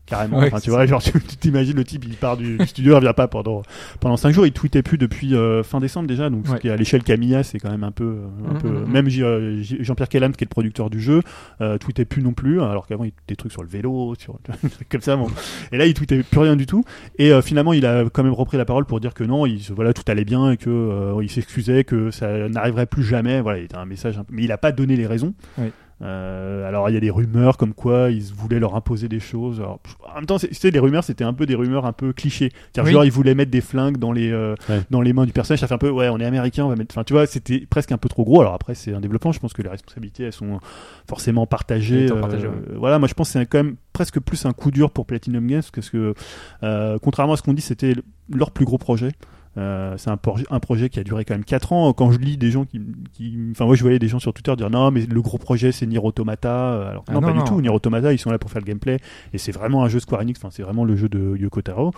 carrément. 0.07 0.39
Ouais, 0.39 0.47
enfin, 0.47 0.61
tu 0.61 0.71
vois, 0.71 0.87
genre 0.87 1.03
tu 1.03 1.13
t'imagines 1.21 1.77
le 1.77 1.85
type, 1.85 2.05
il 2.07 2.15
part 2.15 2.37
du 2.37 2.57
du 2.59 2.67
studio, 2.67 2.93
il 2.93 2.97
revient 2.97 3.13
pas 3.17 3.29
pendant 3.29 3.63
pendant 4.01 4.17
cinq 4.17 4.31
jours. 4.33 4.47
Il 4.47 4.53
tweetait 4.53 4.83
plus 4.83 4.99
depuis 4.99 5.35
euh, 5.35 5.63
fin 5.63 5.81
décembre 5.81 6.09
déjà, 6.09 6.31
donc 6.31 6.47
ce 6.47 6.55
qui 6.55 6.69
est 6.69 6.71
à 6.71 6.77
l'échelle 6.77 7.03
Camilla, 7.03 7.43
c'est 7.43 7.59
quand 7.59 7.71
même 7.71 7.85
un 7.85 7.91
peu, 7.91 8.05
euh, 8.05 8.51
un 8.51 8.55
Mhm, 8.55 8.61
peu. 8.61 8.69
mhm. 8.69 8.91
Même 8.93 9.09
J- 9.09 9.23
euh, 9.23 9.63
Jean-Pierre 9.81 10.09
Kellam, 10.09 10.33
qui 10.33 10.45
est 10.45 10.47
le 10.47 10.51
producteur 10.51 10.89
du 10.91 11.01
jeu, 11.01 11.23
euh, 11.61 11.77
tweetait 11.79 12.05
plus 12.05 12.23
non 12.23 12.33
plus, 12.33 12.61
alors 12.63 12.87
qu'avant 12.87 13.05
il 13.05 13.13
des 13.29 13.37
trucs 13.37 13.53
sur 13.53 13.63
le 13.63 13.69
vélo, 13.69 14.15
sur 14.19 14.39
des 14.63 14.69
trucs 14.71 14.89
comme 14.89 15.01
ça. 15.01 15.17
Bon. 15.17 15.29
Et 15.73 15.77
là, 15.79 15.87
il 15.87 15.95
tweetait 15.95 16.23
plus 16.23 16.41
rien 16.41 16.57
du 16.57 16.67
tout. 16.67 16.85
Et 17.19 17.33
euh, 17.33 17.43
finalement, 17.43 17.73
il 17.73 17.85
a 17.87 18.05
quand 18.13 18.23
même 18.23 18.33
repris 18.33 18.57
la 18.57 18.65
parole 18.65 18.85
pour 18.85 19.01
dire 19.01 19.13
que 19.15 19.25
non, 19.25 19.47
il, 19.47 19.61
voilà, 19.75 19.93
tout 19.93 20.05
allait 20.09 20.25
bien 20.25 20.53
et 20.53 20.57
que 20.57 20.71
euh, 20.71 21.21
il 21.23 21.31
s'excusait, 21.31 21.85
que 21.85 22.11
ça 22.11 22.49
n'arriverait 22.49 22.87
plus 22.87 23.03
jamais. 23.05 23.41
Voilà, 23.41 23.59
il 23.59 23.65
était 23.65 23.77
un 23.77 23.85
message, 23.87 24.17
un 24.19 24.25
peu- 24.25 24.33
mais 24.35 24.45
il 24.45 24.53
a 24.53 24.59
pas 24.59 24.73
donné 24.73 24.97
les 24.97 25.07
raisons. 25.07 25.35
Euh, 26.03 26.69
alors 26.69 26.91
il 26.91 26.93
y 26.93 26.97
a 26.99 27.01
des 27.01 27.09
rumeurs 27.11 27.57
comme 27.57 27.73
quoi 27.73 28.11
ils 28.11 28.23
voulaient 28.35 28.59
leur 28.59 28.75
imposer 28.77 29.09
des 29.09 29.19
choses. 29.21 29.61
Alors, 29.61 29.81
en 30.13 30.17
même 30.17 30.27
temps, 30.27 30.39
tu 30.39 30.53
sais, 30.53 30.71
les 30.71 30.79
rumeurs 30.79 31.05
c'était 31.05 31.25
un 31.25 31.33
peu 31.33 31.47
des 31.47 31.55
rumeurs 31.55 31.87
un 31.87 31.93
peu 31.93 32.13
clichés. 32.13 32.51
C'est-à-dire 32.73 32.85
Oui. 32.89 32.93
genre 32.93 33.05
ils 33.07 33.11
voulaient 33.11 33.35
mettre 33.35 33.51
des 33.51 33.63
flingues 33.63 33.97
dans 33.97 34.13
les 34.13 34.31
euh, 34.31 34.55
Ouais. 34.69 34.83
dans 34.91 35.01
les 35.01 35.15
mains 35.15 35.25
du 35.25 35.33
personnage. 35.33 35.61
Ça 35.61 35.69
fait 35.69 35.75
un 35.75 35.79
peu 35.79 35.89
ouais, 35.89 36.09
on 36.11 36.19
est 36.19 36.25
américain, 36.27 36.67
on 36.67 36.69
va 36.69 36.77
mettre. 36.77 36.93
Enfin, 36.95 37.03
tu 37.05 37.15
vois, 37.15 37.25
c'était 37.27 37.61
presque 37.61 37.93
un 37.93 37.99
peu 37.99 38.11
trop 38.11 38.25
gros. 38.25 38.43
Alors 38.43 38.53
après, 38.53 38.75
c'est 38.75 38.93
un 38.93 39.01
développement. 39.01 39.33
Je 39.33 39.41
pense 39.41 39.55
que 39.55 39.63
les 39.63 39.71
responsabilités 39.71 40.25
elles 40.25 40.33
sont 40.35 40.61
forcément 41.09 41.47
partagées. 41.47 42.11
Euh, 42.11 42.21
partagées, 42.21 42.49
ouais. 42.49 42.55
Voilà, 42.77 42.99
moi 42.99 43.09
je 43.09 43.15
pense 43.15 43.33
que 43.33 43.39
c'est 43.39 43.47
quand 43.47 43.59
même 43.65 43.77
presque 43.95 44.21
plus 44.21 44.45
un 44.45 44.53
coup 44.53 44.71
dur 44.71 44.91
pour 44.91 45.07
Platinum 45.07 45.47
Games 45.47 45.63
parce 45.75 45.89
que 45.89 46.13
euh, 46.63 46.99
contrairement 47.03 47.33
à 47.33 47.37
ce 47.39 47.43
qu'on 47.43 47.55
dit, 47.55 47.63
c'était 47.63 47.95
le- 47.95 48.03
leur 48.35 48.51
plus 48.51 48.67
gros 48.67 48.77
projet. 48.79 49.13
Euh, 49.59 49.95
c'est 49.97 50.11
un, 50.11 50.17
projet 50.61 50.89
qui 50.91 51.01
a 51.01 51.03
duré 51.03 51.25
quand 51.25 51.35
même 51.35 51.45
4 51.45 51.73
ans. 51.73 51.93
Quand 51.95 52.11
je 52.11 52.19
lis 52.19 52.37
des 52.37 52.51
gens 52.51 52.65
qui, 52.67 52.81
qui- 53.13 53.39
enfin 53.53 53.65
moi 53.65 53.75
je 53.75 53.83
voyais 53.83 53.99
des 53.99 54.09
gens 54.09 54.19
sur 54.19 54.35
Twitter 54.35 54.55
dire 54.57 54.69
non 54.69 54.91
mais 54.91 55.07
le 55.07 55.23
gros 55.23 55.39
projet 55.39 55.73
c'est 55.73 55.87
Nier 55.87 55.99
Automata. 55.99 56.89
Alors 56.91 57.05
que 57.05 57.11
Ah 57.11 57.15
non, 57.15 57.21
non, 57.23 57.29
pas 57.29 57.33
non. 57.35 57.43
du 57.45 57.49
tout. 57.51 57.61
Nier 57.61 57.71
Automata 57.71 58.13
ils 58.13 58.19
sont 58.19 58.31
là 58.31 58.39
pour 58.39 58.51
faire 58.51 58.61
le 58.61 58.67
gameplay 58.67 58.99
et 59.33 59.39
c'est 59.39 59.53
vraiment 59.53 59.83
un 59.83 59.89
jeu 59.89 59.99
Square 60.01 60.21
Enix. 60.21 60.39
Enfin 60.39 60.51
c'est 60.51 60.63
vraiment 60.63 60.85
le 60.85 60.95
jeu 60.97 61.09
de 61.09 61.37
Yoko 61.39 61.63
Taro. 61.63 61.93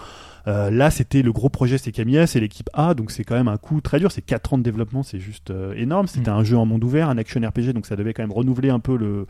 Euh, 0.46 0.70
là 0.70 0.90
c'était 0.90 1.22
le 1.22 1.32
gros 1.32 1.48
projet 1.48 1.78
c'est 1.78 1.90
Camilla, 1.92 2.26
c'est 2.26 2.40
l'équipe 2.40 2.70
A 2.74 2.94
donc 2.94 3.10
c'est 3.10 3.24
quand 3.24 3.34
même 3.34 3.48
un 3.48 3.56
coup 3.56 3.80
très 3.80 3.98
dur. 3.98 4.12
C'est 4.12 4.22
4 4.22 4.54
ans 4.54 4.58
de 4.58 4.62
développement, 4.62 5.02
c'est 5.02 5.18
juste 5.18 5.50
euh, 5.50 5.74
énorme. 5.76 6.06
C'était 6.06 6.30
Mm. 6.30 6.34
un 6.34 6.44
jeu 6.44 6.56
en 6.56 6.64
monde 6.66 6.84
ouvert, 6.84 7.08
un 7.08 7.18
action 7.18 7.40
RPG 7.40 7.72
donc 7.72 7.86
ça 7.86 7.96
devait 7.96 8.14
quand 8.14 8.22
même 8.22 8.32
renouveler 8.32 8.70
un 8.70 8.78
peu 8.80 8.96
le. 8.96 9.26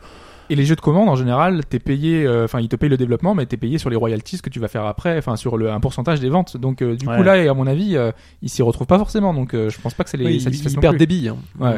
Et 0.51 0.55
les 0.55 0.65
jeux 0.65 0.75
de 0.75 0.81
commande 0.81 1.09
en 1.09 1.15
général, 1.15 1.63
t'es 1.65 1.77
payé, 1.79 2.25
euh, 2.25 2.45
enfin 2.45 2.59
ils 2.59 2.69
te 2.69 2.75
payent 2.75 2.89
le 2.89 2.97
développement, 2.97 3.35
mais 3.35 3.45
t'es 3.45 3.57
payé 3.57 3.77
sur 3.77 3.89
les 3.91 3.95
royalties 3.95 4.41
que 4.41 4.49
tu 4.49 4.59
vas 4.59 4.67
faire 4.67 4.85
après, 4.85 5.17
enfin 5.17 5.35
sur 5.35 5.57
le 5.57 5.71
un 5.71 5.79
pourcentage 5.79 6.19
des 6.19 6.29
ventes. 6.29 6.57
Donc 6.57 6.81
euh, 6.81 6.95
du 6.95 7.07
Ouais. 7.07 7.17
coup 7.17 7.23
là, 7.23 7.37
et 7.37 7.47
à 7.47 7.53
mon 7.53 7.67
avis, 7.67 7.95
euh, 7.95 8.11
ils 8.41 8.49
s'y 8.49 8.61
retrouvent 8.63 8.87
pas 8.87 8.97
forcément. 8.97 9.33
Donc 9.33 9.53
euh, 9.53 9.69
je 9.69 9.79
pense 9.79 9.93
pas 9.93 10.03
que 10.03 10.09
c'est 10.09 10.17
les 10.17 10.25
Oui, 10.25 10.37
ils, 10.43 10.79
perdent 10.79 10.97
des 10.97 11.05
billes. 11.05 11.29
hein. 11.29 11.37
Ouais. 11.59 11.77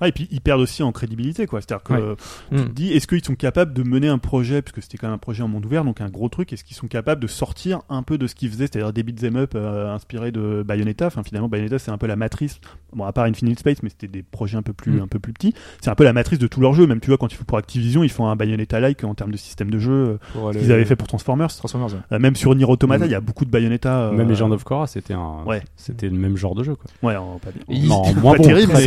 Ah, 0.00 0.08
et 0.08 0.12
puis 0.12 0.28
ils 0.30 0.40
perdent 0.40 0.60
aussi 0.60 0.82
en 0.82 0.92
crédibilité, 0.92 1.46
quoi. 1.46 1.60
C'est-à-dire 1.60 1.82
que 1.82 1.92
Ouais. 1.92 2.16
tu 2.50 2.56
te 2.56 2.60
Mm. 2.62 2.72
dis, 2.72 2.92
est-ce 2.92 3.06
qu'ils 3.06 3.24
sont 3.24 3.34
capables 3.34 3.72
de 3.72 3.82
mener 3.82 4.08
un 4.08 4.18
projet, 4.18 4.62
parce 4.62 4.72
que 4.72 4.80
c'était 4.80 4.98
quand 4.98 5.06
même 5.08 5.14
un 5.14 5.18
projet 5.18 5.42
en 5.42 5.48
monde 5.48 5.64
ouvert, 5.66 5.84
donc 5.84 6.00
un 6.00 6.08
gros 6.08 6.28
truc, 6.28 6.52
est-ce 6.52 6.64
qu'ils 6.64 6.76
sont 6.76 6.86
capables 6.88 7.20
de 7.22 7.26
sortir 7.26 7.80
un 7.88 8.02
peu 8.02 8.18
de 8.18 8.26
ce 8.26 8.34
qu'ils 8.34 8.50
faisaient, 8.50 8.66
c'est-à-dire 8.70 8.92
des 8.92 9.02
beat'em 9.02 9.36
up 9.36 9.52
euh, 9.54 9.92
inspirés 9.94 10.30
de 10.32 10.62
Bayonetta? 10.66 11.06
Enfin, 11.06 11.22
finalement, 11.22 11.48
Bayonetta, 11.48 11.78
c'est 11.78 11.90
un 11.90 11.98
peu 11.98 12.06
la 12.06 12.16
matrice, 12.16 12.60
bon, 12.92 13.04
à 13.04 13.12
part 13.12 13.24
Infinite 13.24 13.58
Space, 13.58 13.82
mais 13.82 13.88
c'était 13.90 14.08
des 14.08 14.22
projets 14.22 14.56
un 14.56 14.62
peu 14.62 14.72
plus, 14.72 14.92
Mm. 14.92 15.02
un 15.02 15.06
peu 15.08 15.18
plus 15.18 15.32
petits. 15.32 15.54
C'est 15.80 15.90
un 15.90 15.94
peu 15.94 16.04
la 16.04 16.12
matrice 16.12 16.38
de 16.38 16.46
tous 16.46 16.60
leurs 16.60 16.74
jeux, 16.74 16.86
même 16.86 17.00
tu 17.00 17.08
vois, 17.08 17.18
quand 17.18 17.32
ils 17.32 17.36
font 17.36 17.44
pour 17.44 17.58
Activision, 17.58 18.02
ils 18.04 18.08
font 18.10 18.26
un 18.28 18.36
Bayonetta-like 18.36 19.02
en 19.04 19.14
termes 19.14 19.32
de 19.32 19.36
système 19.36 19.70
de 19.70 19.78
jeu, 19.78 20.18
euh, 20.36 20.52
qu'ils 20.52 20.72
avaient 20.72 20.84
fait 20.84 20.96
pour 20.96 21.08
Transformers. 21.08 21.48
Transformers. 21.48 21.88
ouais. 21.94 22.00
Euh, 22.12 22.18
même 22.18 22.36
sur 22.36 22.54
Nier 22.54 22.64
Automata, 22.66 23.04
il 23.04 23.08
Mm. 23.08 23.12
y 23.12 23.14
a 23.14 23.20
beaucoup 23.20 23.44
de 23.44 23.50
Bayonetta. 23.50 23.98
euh, 23.98 24.12
Même 24.12 24.28
Legend 24.28 24.52
of 24.52 24.64
Korra, 24.64 24.86
c'était 24.86 25.14
un, 25.14 25.42
Ouais. 25.46 25.62
c'était 25.76 26.08
le 26.08 26.16
même 26.18 26.36
genre 26.36 26.54
de 26.54 26.62
jeu, 26.64 26.74
quoi. 26.74 26.86
Ouais, 27.02 27.14
pas 27.42 27.50
bien. 27.50 27.62
Ils- 27.68 27.88
Non, 27.88 28.02
moins 28.14 28.32
Pas 28.32 28.38
bon, 28.38 28.44
terrible, 28.44 28.72
C'est- 28.76 28.86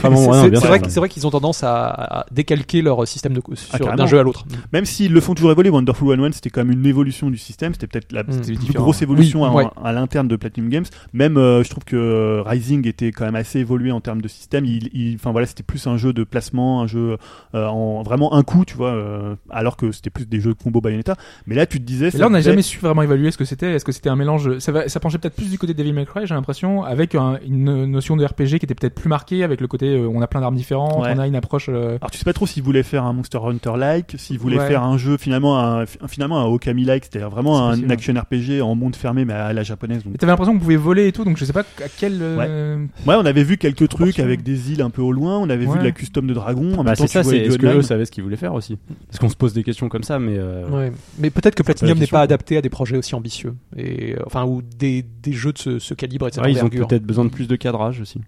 vrai, 1.00 1.01
vrai 1.02 1.10
qu'ils 1.10 1.28
ont 1.28 1.32
tendance 1.32 1.64
à, 1.64 1.88
à 1.90 2.26
décalquer 2.32 2.82
leur 2.82 3.08
système 3.08 3.34
de, 3.34 3.42
sur- 3.56 3.70
carrément. 3.78 3.96
d'un 3.96 4.06
jeu 4.08 4.20
à 4.20 4.24
l'autre. 4.24 4.46
Même 4.74 4.86
s'ils 4.86 5.12
le 5.14 5.20
font 5.22 5.34
toujours 5.36 5.52
évoluer, 5.52 5.70
Wonderful 5.70 6.16
101 6.18 6.32
c'était 6.32 6.50
quand 6.50 6.64
même 6.64 6.72
une 6.72 6.86
évolution 6.86 7.30
du 7.30 7.38
système, 7.38 7.74
c'était 7.74 7.88
peut-être 7.88 8.12
la 8.12 8.24
Mm. 8.24 8.26
plus 8.28 8.58
différent. 8.58 8.84
grosse 8.86 9.02
évolution 9.02 9.42
Oui, 9.44 9.48
à, 9.50 9.52
ouais. 9.54 9.66
à 9.84 9.92
l'interne 9.92 10.28
de 10.28 10.36
Platinum 10.36 10.70
Games. 10.70 10.86
Même 11.14 11.38
euh, 11.38 11.64
je 11.64 11.70
trouve 11.70 11.84
que 11.84 11.96
euh, 11.96 12.44
Rising 12.44 12.88
était 12.88 13.12
quand 13.12 13.26
même 13.26 13.36
assez 13.36 13.60
évolué 13.60 13.92
en 13.92 14.00
termes 14.02 14.22
de 14.22 14.28
système. 14.28 14.66
Il, 14.66 14.90
il- 14.94 15.16
enfin 15.16 15.32
voilà, 15.32 15.48
c'était 15.48 15.64
plus 15.64 15.86
un 15.88 15.98
jeu 15.98 16.14
de 16.14 16.24
placement, 16.24 16.82
un 16.82 16.88
jeu 16.88 17.18
euh, 17.56 17.68
en 17.68 18.04
vraiment 18.04 18.34
un 18.34 18.44
coup, 18.44 18.64
tu 18.66 18.76
vois, 18.76 18.92
euh, 18.94 19.36
alors 19.50 19.76
que 19.78 19.92
c'était 19.92 20.10
plus 20.10 20.26
des 20.28 20.40
jeux 20.40 20.54
de 20.54 20.62
combo 20.62 20.82
Bayonetta. 20.82 21.16
Mais 21.48 21.56
là, 21.56 21.66
tu 21.66 21.80
te 21.80 21.84
disais, 21.84 22.12
ça 22.12 22.18
là, 22.20 22.28
on 22.28 22.32
n'a 22.32 22.42
jamais 22.42 22.62
su 22.62 22.80
vraiment 22.80 23.02
évaluer 23.02 23.32
ce 23.32 23.38
que 23.38 23.46
c'était. 23.46 23.74
Est-ce 23.74 23.86
que 23.86 23.92
c'était 23.92 24.10
un 24.10 24.16
mélange 24.16 24.60
Ça, 24.60 24.72
va, 24.72 24.88
ça 24.88 25.00
penchait 25.00 25.18
peut-être 25.18 25.36
plus 25.36 25.50
du 25.50 25.58
côté 25.58 25.74
de 25.74 25.78
Devil 25.78 25.94
May 25.94 26.06
Cry, 26.06 26.26
j'ai 26.28 26.34
l'impression, 26.36 26.84
avec 26.84 27.16
un- 27.16 27.40
une 27.48 27.86
notion 27.86 28.16
de 28.18 28.26
RPG 28.26 28.60
qui 28.60 28.66
était 28.66 28.76
peut-être 28.76 28.96
plus 28.96 29.10
marquée, 29.10 29.44
avec 29.44 29.62
le 29.62 29.68
côté 29.68 29.88
euh, 29.88 30.08
on 30.08 30.22
a 30.22 30.28
plein 30.28 30.42
d'armes 30.42 30.56
différentes, 30.56 30.91
Ouais. 31.00 31.14
on 31.16 31.20
a 31.20 31.28
une 31.28 31.36
approche. 31.36 31.68
euh, 31.70 31.98
Alors 32.02 32.12
tu 32.12 32.18
sais 32.18 32.26
pas 32.26 32.34
trop 32.34 32.46
s'ils 32.48 32.64
voulaient 32.64 32.84
faire 32.84 33.04
un 33.06 33.14
Monster 33.14 33.40
Hunter 33.44 33.74
like, 33.78 34.16
s'ils 34.18 34.38
voulaient 34.40 34.58
Ouais. 34.60 34.68
faire 34.68 34.84
un 34.84 34.98
jeu 34.98 35.18
finalement 35.18 35.60
un, 35.60 35.86
finalement 36.08 36.40
un 36.40 36.46
Okami 36.46 36.84
like, 36.84 37.06
c'est-à-dire 37.06 37.30
vraiment 37.30 37.68
un 37.68 37.72
possible. 37.72 37.92
action 37.92 38.14
RPG 38.16 38.62
en 38.62 38.76
monde 38.76 38.96
fermé 38.96 39.26
mais 39.26 39.34
à 39.34 39.54
la 39.54 39.64
japonaise. 39.64 40.04
Donc 40.04 40.14
Mais 40.14 40.18
t'avais 40.18 40.32
l'impression 40.32 40.54
qu'on 40.54 40.60
pouvait 40.60 40.76
voler 40.76 41.08
et 41.08 41.12
tout, 41.12 41.24
donc 41.24 41.38
je 41.38 41.46
sais 41.46 41.54
pas 41.54 41.62
à 41.62 41.88
quel. 41.98 42.20
euh, 42.22 42.78
Ouais, 43.08 43.16
on 43.16 43.26
avait 43.26 43.44
vu 43.44 43.58
quelques 43.58 43.88
trucs 43.88 44.20
avec 44.20 44.44
des 44.44 44.72
îles 44.72 44.82
un 44.82 44.90
peu 44.90 45.02
au 45.02 45.12
loin, 45.12 45.38
on 45.40 45.50
avait 45.50 45.66
vu 45.66 45.78
de 45.78 45.84
la 45.84 45.92
custom 45.92 46.28
de 46.28 46.34
dragon. 46.34 46.74
En 46.78 46.84
Bah, 46.84 46.96
c'est 46.96 47.08
ça, 47.08 47.24
c'est 47.24 47.38
est-ce 47.38 47.58
que 47.58 47.66
eux 47.68 47.82
savaient 47.82 48.06
ce 48.06 48.12
qu'ils 48.12 48.24
voulaient 48.24 48.36
faire 48.36 48.54
aussi 48.54 48.78
Parce 49.08 49.20
qu'on 49.20 49.30
se 49.30 49.36
pose 49.36 49.54
des 49.54 49.64
questions 49.64 49.90
comme 49.90 50.04
ça, 50.04 50.20
mais 50.20 50.36
euh, 50.38 50.68
Ouais. 50.70 50.92
Mais 51.20 51.30
peut-être 51.30 51.56
que 51.56 51.64
Platinum 51.64 51.98
n'est 51.98 52.08
pas 52.08 52.22
adapté 52.22 52.58
à 52.58 52.62
des 52.62 52.70
projets 52.70 52.98
aussi 52.98 53.16
ambitieux. 53.16 53.56
Et, 53.78 54.16
enfin, 54.26 54.46
ou 54.46 54.62
des, 54.62 55.04
des 55.24 55.34
jeux 55.34 55.54
de 55.54 55.58
ce, 55.58 55.80
ce 55.80 55.94
calibre 55.94 56.28
et 56.28 56.30
de 56.30 56.36
cette 56.36 56.44
ouais, 56.44 56.52
ils 56.54 56.64
ont 56.64 56.70
peut-être 56.70 57.04
besoin 57.06 57.26
de 57.26 57.30
plus 57.30 57.48
de 57.48 57.56
cadrage 57.56 58.00
aussi. 58.02 58.22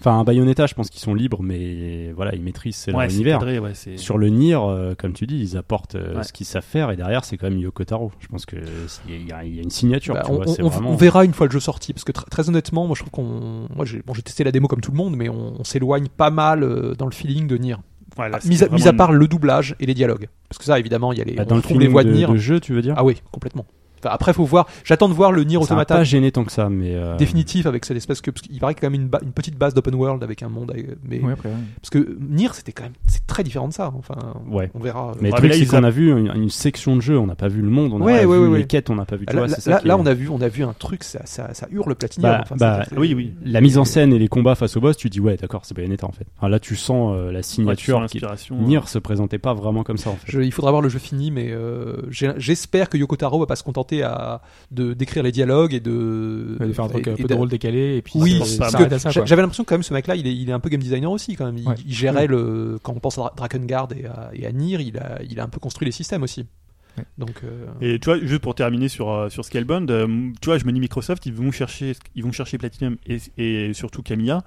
Enfin, 0.00 0.18
un 0.18 0.24
Bayonetta, 0.24 0.66
je 0.66 0.74
pense 0.74 0.88
qu'ils 0.88 1.00
sont 1.02 1.14
libres, 1.14 1.42
mais 1.42 2.10
voilà, 2.16 2.34
ils 2.34 2.40
maîtrisent 2.42 2.86
leur 2.88 2.96
Ouais, 2.96 3.08
c'est 3.10 3.16
univers. 3.16 3.38
cadré, 3.38 3.58
ouais, 3.58 3.74
c'est- 3.74 3.98
Sur 3.98 4.16
le 4.16 4.28
Nier, 4.30 4.54
euh, 4.58 4.94
comme 4.96 5.12
tu 5.12 5.26
dis, 5.26 5.38
ils 5.38 5.56
apportent 5.58 5.94
euh, 5.94 6.16
Ouais. 6.16 6.22
ce 6.22 6.32
qu'ils 6.32 6.46
savent 6.46 6.64
faire, 6.64 6.90
et 6.90 6.96
derrière, 6.96 7.24
c'est 7.24 7.36
quand 7.36 7.50
même 7.50 7.58
Yoko 7.58 7.84
Taro. 7.84 8.10
Je 8.18 8.26
pense 8.28 8.46
que 8.46 8.56
c'est- 8.88 9.02
il 9.08 9.28
y, 9.28 9.32
a- 9.32 9.44
il 9.44 9.54
y 9.56 9.58
a 9.58 9.62
une 9.62 9.68
signature. 9.70 10.14
Bah, 10.14 10.22
tu 10.24 10.30
on, 10.32 10.36
vois, 10.36 10.46
c'est 10.46 10.62
on- 10.62 10.68
vraiment... 10.68 10.90
on 10.90 10.96
verra 10.96 11.24
une 11.26 11.34
fois 11.34 11.46
le 11.46 11.52
jeu 11.52 11.60
sorti 11.60 11.92
parce 11.92 12.04
que 12.04 12.12
tr- 12.12 12.28
très 12.30 12.48
honnêtement 12.48 12.86
moi 12.86 12.94
je 12.96 13.02
trouve 13.02 13.10
qu'on 13.10 13.66
moi 13.76 13.84
j'ai 13.84 14.00
bon, 14.06 14.14
j'ai 14.14 14.22
testé 14.22 14.42
la 14.42 14.52
démo 14.52 14.68
comme 14.68 14.80
tout 14.80 14.90
le 14.90 14.96
monde 14.96 15.16
mais 15.16 15.28
on, 15.28 15.60
on 15.60 15.64
s'éloigne 15.64 16.08
pas 16.08 16.30
mal 16.30 16.62
euh, 16.62 16.94
dans 16.94 17.04
le 17.06 17.12
feeling 17.12 17.46
de 17.46 17.56
Nier 17.58 17.76
Ouais, 18.18 18.28
là, 18.28 18.38
Ah, 18.42 18.48
mis, 18.48 18.62
à, 18.62 18.68
mis 18.68 18.70
vraiment 18.80 18.86
à 18.86 18.92
part 18.94 19.12
le 19.12 19.28
doublage 19.28 19.76
et 19.80 19.86
les 19.86 19.94
dialogues 19.94 20.28
parce 20.48 20.58
que 20.58 20.64
ça 20.64 20.78
évidemment 20.78 21.12
il 21.12 21.18
y 21.18 21.22
a 21.22 21.24
les 21.24 21.34
Bah, 21.34 21.42
on 21.46 21.50
dans 21.50 21.56
le 21.56 21.62
trouve 21.62 21.78
les 21.78 21.86
voix 21.88 22.02
de, 22.04 22.08
de, 22.10 22.14
Nier 22.14 22.26
de 22.26 22.36
jeu, 22.36 22.58
tu 22.60 22.72
veux 22.72 22.82
dire? 22.82 22.94
Ah 22.96 23.04
oui 23.04 23.20
complètement 23.30 23.66
Enfin, 24.02 24.14
après 24.14 24.32
faut 24.32 24.44
voir 24.44 24.66
j'attends 24.84 25.08
de 25.08 25.14
voir 25.14 25.32
le 25.32 25.44
Nier 25.44 25.54
Ça 25.54 25.58
m'a 25.58 25.64
Automata 25.82 25.96
pas 25.96 26.04
gêné 26.04 26.32
tant 26.32 26.44
que 26.44 26.52
ça, 26.52 26.68
mais 26.68 26.94
euh, 26.94 27.16
définitif 27.16 27.66
avec 27.66 27.84
cette 27.84 27.96
espèce 27.96 28.20
que 28.20 28.30
parce 28.30 28.42
qu'il 28.42 28.58
paraît 28.58 28.74
qu'il 28.74 28.82
y 28.82 28.86
a 28.86 28.88
quand 28.88 28.92
même 28.92 29.00
une, 29.02 29.08
ba- 29.08 29.20
une 29.22 29.32
petite 29.32 29.56
base 29.56 29.74
d'open 29.74 29.94
world 29.94 30.22
avec 30.22 30.42
un 30.42 30.48
monde 30.48 30.70
avec- 30.70 30.86
mais 31.08 31.20
Ouais, 31.20 31.32
après, 31.32 31.48
ouais. 31.48 31.54
parce 31.80 31.90
que 31.90 32.16
Nier 32.20 32.48
c'était 32.52 32.72
quand 32.72 32.84
même 32.84 32.92
c'est 33.06 33.26
très 33.26 33.42
différent 33.44 33.68
de 33.68 33.72
ça 33.72 33.92
enfin 33.96 34.14
Ouais. 34.50 34.70
on 34.74 34.78
verra 34.80 35.12
Mais 35.20 35.30
Ouais, 35.32 35.40
le 35.40 35.48
truc, 35.50 35.54
c'est 35.54 35.66
qu'on 35.66 35.84
a- 35.84 35.90
vu 35.90 36.10
une, 36.10 36.32
une 36.34 36.50
section 36.50 36.96
de 36.96 37.00
jeu, 37.00 37.18
on 37.18 37.26
n'a 37.26 37.34
pas 37.34 37.48
vu 37.48 37.60
le 37.62 37.70
monde, 37.70 37.92
on 37.92 38.00
a 38.00 38.04
Ouais, 38.04 38.20
pas 38.22 38.26
ouais, 38.26 38.36
vu 38.36 38.42
ouais, 38.44 38.48
les 38.48 38.62
ouais. 38.62 38.64
quêtes, 38.66 38.90
on 38.90 38.94
n'a 38.94 39.04
pas 39.04 39.16
vu. 39.16 39.26
Tu 39.26 39.34
là, 39.34 39.40
vois, 39.40 39.48
là- 39.48 39.54
c'est 39.56 39.60
ça 39.62 39.70
là- 39.72 39.78
qui 39.80 39.88
là, 39.88 39.94
est- 39.94 40.00
on 40.00 40.06
a 40.06 40.14
vu 40.14 40.28
on 40.28 40.40
a 40.40 40.48
vu 40.48 40.62
un 40.64 40.72
truc 40.72 41.04
ça 41.04 41.20
ça, 41.24 41.52
ça 41.54 41.66
hurle 41.70 41.94
Platinum 41.94 42.30
Bah, 42.30 42.40
enfin, 42.42 42.56
bah, 42.58 42.84
oui, 42.96 43.14
oui. 43.14 43.34
La 43.44 43.60
mise 43.60 43.76
en 43.78 43.84
scène 43.84 44.12
et 44.12 44.18
les 44.18 44.28
combats 44.28 44.54
face 44.54 44.76
au 44.76 44.80
boss, 44.80 44.96
tu 44.96 45.10
dis 45.10 45.20
ouais, 45.20 45.36
d'accord, 45.36 45.62
c'est 45.64 45.74
Bayonetta 45.76 46.06
en 46.06 46.12
fait. 46.12 46.26
Enfin, 46.38 46.48
là, 46.48 46.58
tu 46.60 46.76
sens 46.76 47.12
euh, 47.16 47.32
la 47.32 47.42
signature. 47.42 48.00
Nier 48.52 48.80
se 48.86 48.98
présentait 48.98 49.38
pas 49.38 49.54
vraiment 49.54 49.82
comme 49.82 49.96
ça 49.98 50.10
en 50.10 50.14
fait. 50.16 50.30
Je- 50.30 50.40
il 50.40 50.52
faudra 50.52 50.70
voir 50.70 50.82
le 50.82 50.88
jeu 50.88 50.98
fini, 50.98 51.30
mais 51.30 51.48
euh, 51.50 51.96
j'espère 52.10 52.88
que 52.88 52.96
Yoko 52.96 53.16
Taro 53.16 53.38
va 53.40 53.46
pas 53.46 53.56
se 53.56 53.62
contenter 53.62 53.89
à 54.02 54.40
de 54.70 54.94
d'écrire 54.94 55.22
les 55.22 55.32
dialogues 55.32 55.74
et 55.74 55.80
de, 55.80 56.56
Ouais, 56.60 56.66
de 56.68 56.72
faire 56.72 56.84
un 56.84 56.88
truc 56.88 57.06
et- 57.06 57.10
un 57.10 57.16
peu 57.16 57.22
de- 57.24 57.34
drôle 57.34 57.48
décalé 57.48 57.96
et 57.96 58.02
puis 58.02 58.14
Oui. 58.16 58.40
J'avais 59.24 59.42
l'impression 59.42 59.64
que 59.64 59.68
quand 59.68 59.74
même 59.74 59.82
ce 59.82 59.92
mec-là, 59.94 60.16
il 60.16 60.26
est, 60.26 60.34
il 60.34 60.48
est 60.48 60.52
un 60.52 60.60
peu 60.60 60.68
game 60.68 60.80
designer 60.80 61.10
aussi 61.10 61.34
quand 61.36 61.46
même. 61.46 61.58
Il, 61.58 61.68
Ouais. 61.68 61.74
il 61.86 61.92
gérait 61.94 62.26
le 62.26 62.78
quand 62.82 62.92
on 62.96 63.00
pense 63.00 63.18
à 63.18 63.22
Dra- 63.22 63.34
Drakengard 63.36 63.88
et 63.96 64.06
à, 64.06 64.30
et 64.32 64.46
à 64.46 64.52
Nier, 64.52 64.78
il 64.80 64.96
a, 64.98 65.20
il 65.28 65.38
a 65.40 65.44
un 65.44 65.48
peu 65.48 65.58
construit 65.60 65.86
les 65.86 65.92
systèmes 65.92 66.22
aussi. 66.22 66.46
Donc 67.18 67.42
euh, 67.44 67.66
Et 67.80 67.98
tu 67.98 68.06
vois, 68.06 68.18
juste 68.18 68.40
pour 68.42 68.54
terminer 68.54 68.88
sur, 68.88 69.10
euh, 69.10 69.28
sur 69.30 69.44
Scalebound, 69.44 69.90
euh, 69.90 70.06
tu 70.40 70.46
vois, 70.46 70.58
je 70.58 70.64
me 70.66 70.72
dis 70.72 70.80
Microsoft, 70.80 71.24
ils 71.24 71.32
vont 71.32 71.50
chercher, 71.52 71.94
ils 72.14 72.22
vont 72.24 72.32
chercher 72.32 72.58
Platinum 72.58 72.96
et, 73.06 73.18
et 73.38 73.72
surtout 73.74 74.02
Camilla. 74.02 74.42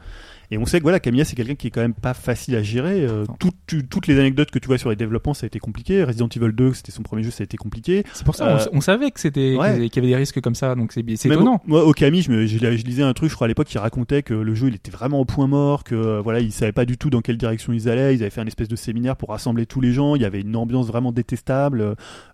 Et 0.52 0.58
on 0.58 0.66
sait 0.66 0.78
que 0.80 0.84
voilà, 0.84 1.00
Camilla, 1.00 1.26
c'est 1.26 1.36
quelqu'un 1.36 1.56
qui 1.56 1.68
est 1.68 1.72
quand 1.72 1.82
même 1.82 1.94
pas 1.94 2.14
facile 2.14 2.56
à 2.56 2.64
gérer. 2.64 3.06
Euh, 3.06 3.26
tout- 3.40 3.52
tu- 3.68 3.86
toutes 3.88 4.08
les 4.08 4.20
anecdotes 4.20 4.52
que 4.52 4.60
tu 4.60 4.68
vois 4.68 4.78
sur 4.78 4.90
les 4.90 4.96
développements, 4.96 5.34
ça 5.34 5.46
a 5.46 5.48
été 5.48 5.60
compliqué. 5.60 6.04
Resident 6.04 6.28
Evil 6.36 6.52
2, 6.54 6.74
c'était 6.74 6.92
son 6.92 7.02
premier 7.04 7.24
jeu, 7.24 7.32
ça 7.32 7.42
a 7.42 7.46
été 7.46 7.58
compliqué. 7.58 8.04
C'est 8.14 8.26
pour 8.26 8.36
ça, 8.36 8.48
Euh, 8.58 8.66
on, 8.74 8.78
on 8.78 8.82
savait 8.82 9.10
que 9.12 9.20
c'était 9.20 9.56
ouais. 9.56 9.90
qu'il 9.90 9.96
y 10.04 10.06
avait 10.06 10.14
des 10.14 10.16
risques 10.16 10.42
comme 10.42 10.56
ça, 10.56 10.76
donc 10.76 10.92
c'est 10.92 11.02
étonnant. 11.10 11.62
Moi, 11.66 11.84
au 11.86 11.92
Camille, 11.94 12.22
je, 12.22 12.46
je, 12.46 12.58
je 12.58 12.84
lisais 12.86 13.04
un 13.04 13.14
truc, 13.14 13.30
je 13.30 13.36
crois 13.36 13.46
à 13.46 13.48
l'époque, 13.48 13.68
qui 13.68 13.78
racontait 13.78 14.22
que 14.24 14.34
le 14.34 14.54
jeu, 14.56 14.68
il 14.68 14.76
était 14.76 14.92
vraiment 14.92 15.20
au 15.20 15.26
point 15.26 15.48
mort, 15.48 15.84
que 15.84 15.96
euh, 15.96 16.22
voilà, 16.22 16.40
ils 16.40 16.52
savaient 16.52 16.72
pas 16.72 16.86
du 16.86 16.98
tout 16.98 17.10
dans 17.10 17.22
quelle 17.22 17.38
direction 17.38 17.74
ils 17.74 17.90
allaient. 17.90 18.14
Ils 18.16 18.22
avaient 18.22 18.30
fait 18.30 18.42
un 18.42 18.48
espèce 18.48 18.68
de 18.68 18.76
séminaire 18.76 19.16
pour 19.16 19.30
rassembler 19.30 19.66
tous 19.66 19.82
les 19.82 19.92
gens. 19.94 20.16
Il 20.16 20.22
y 20.22 20.26
avait 20.26 20.42
une 20.42 20.56
ambiance 20.56 20.88
vraiment 20.88 21.12
détestable. 21.12 21.82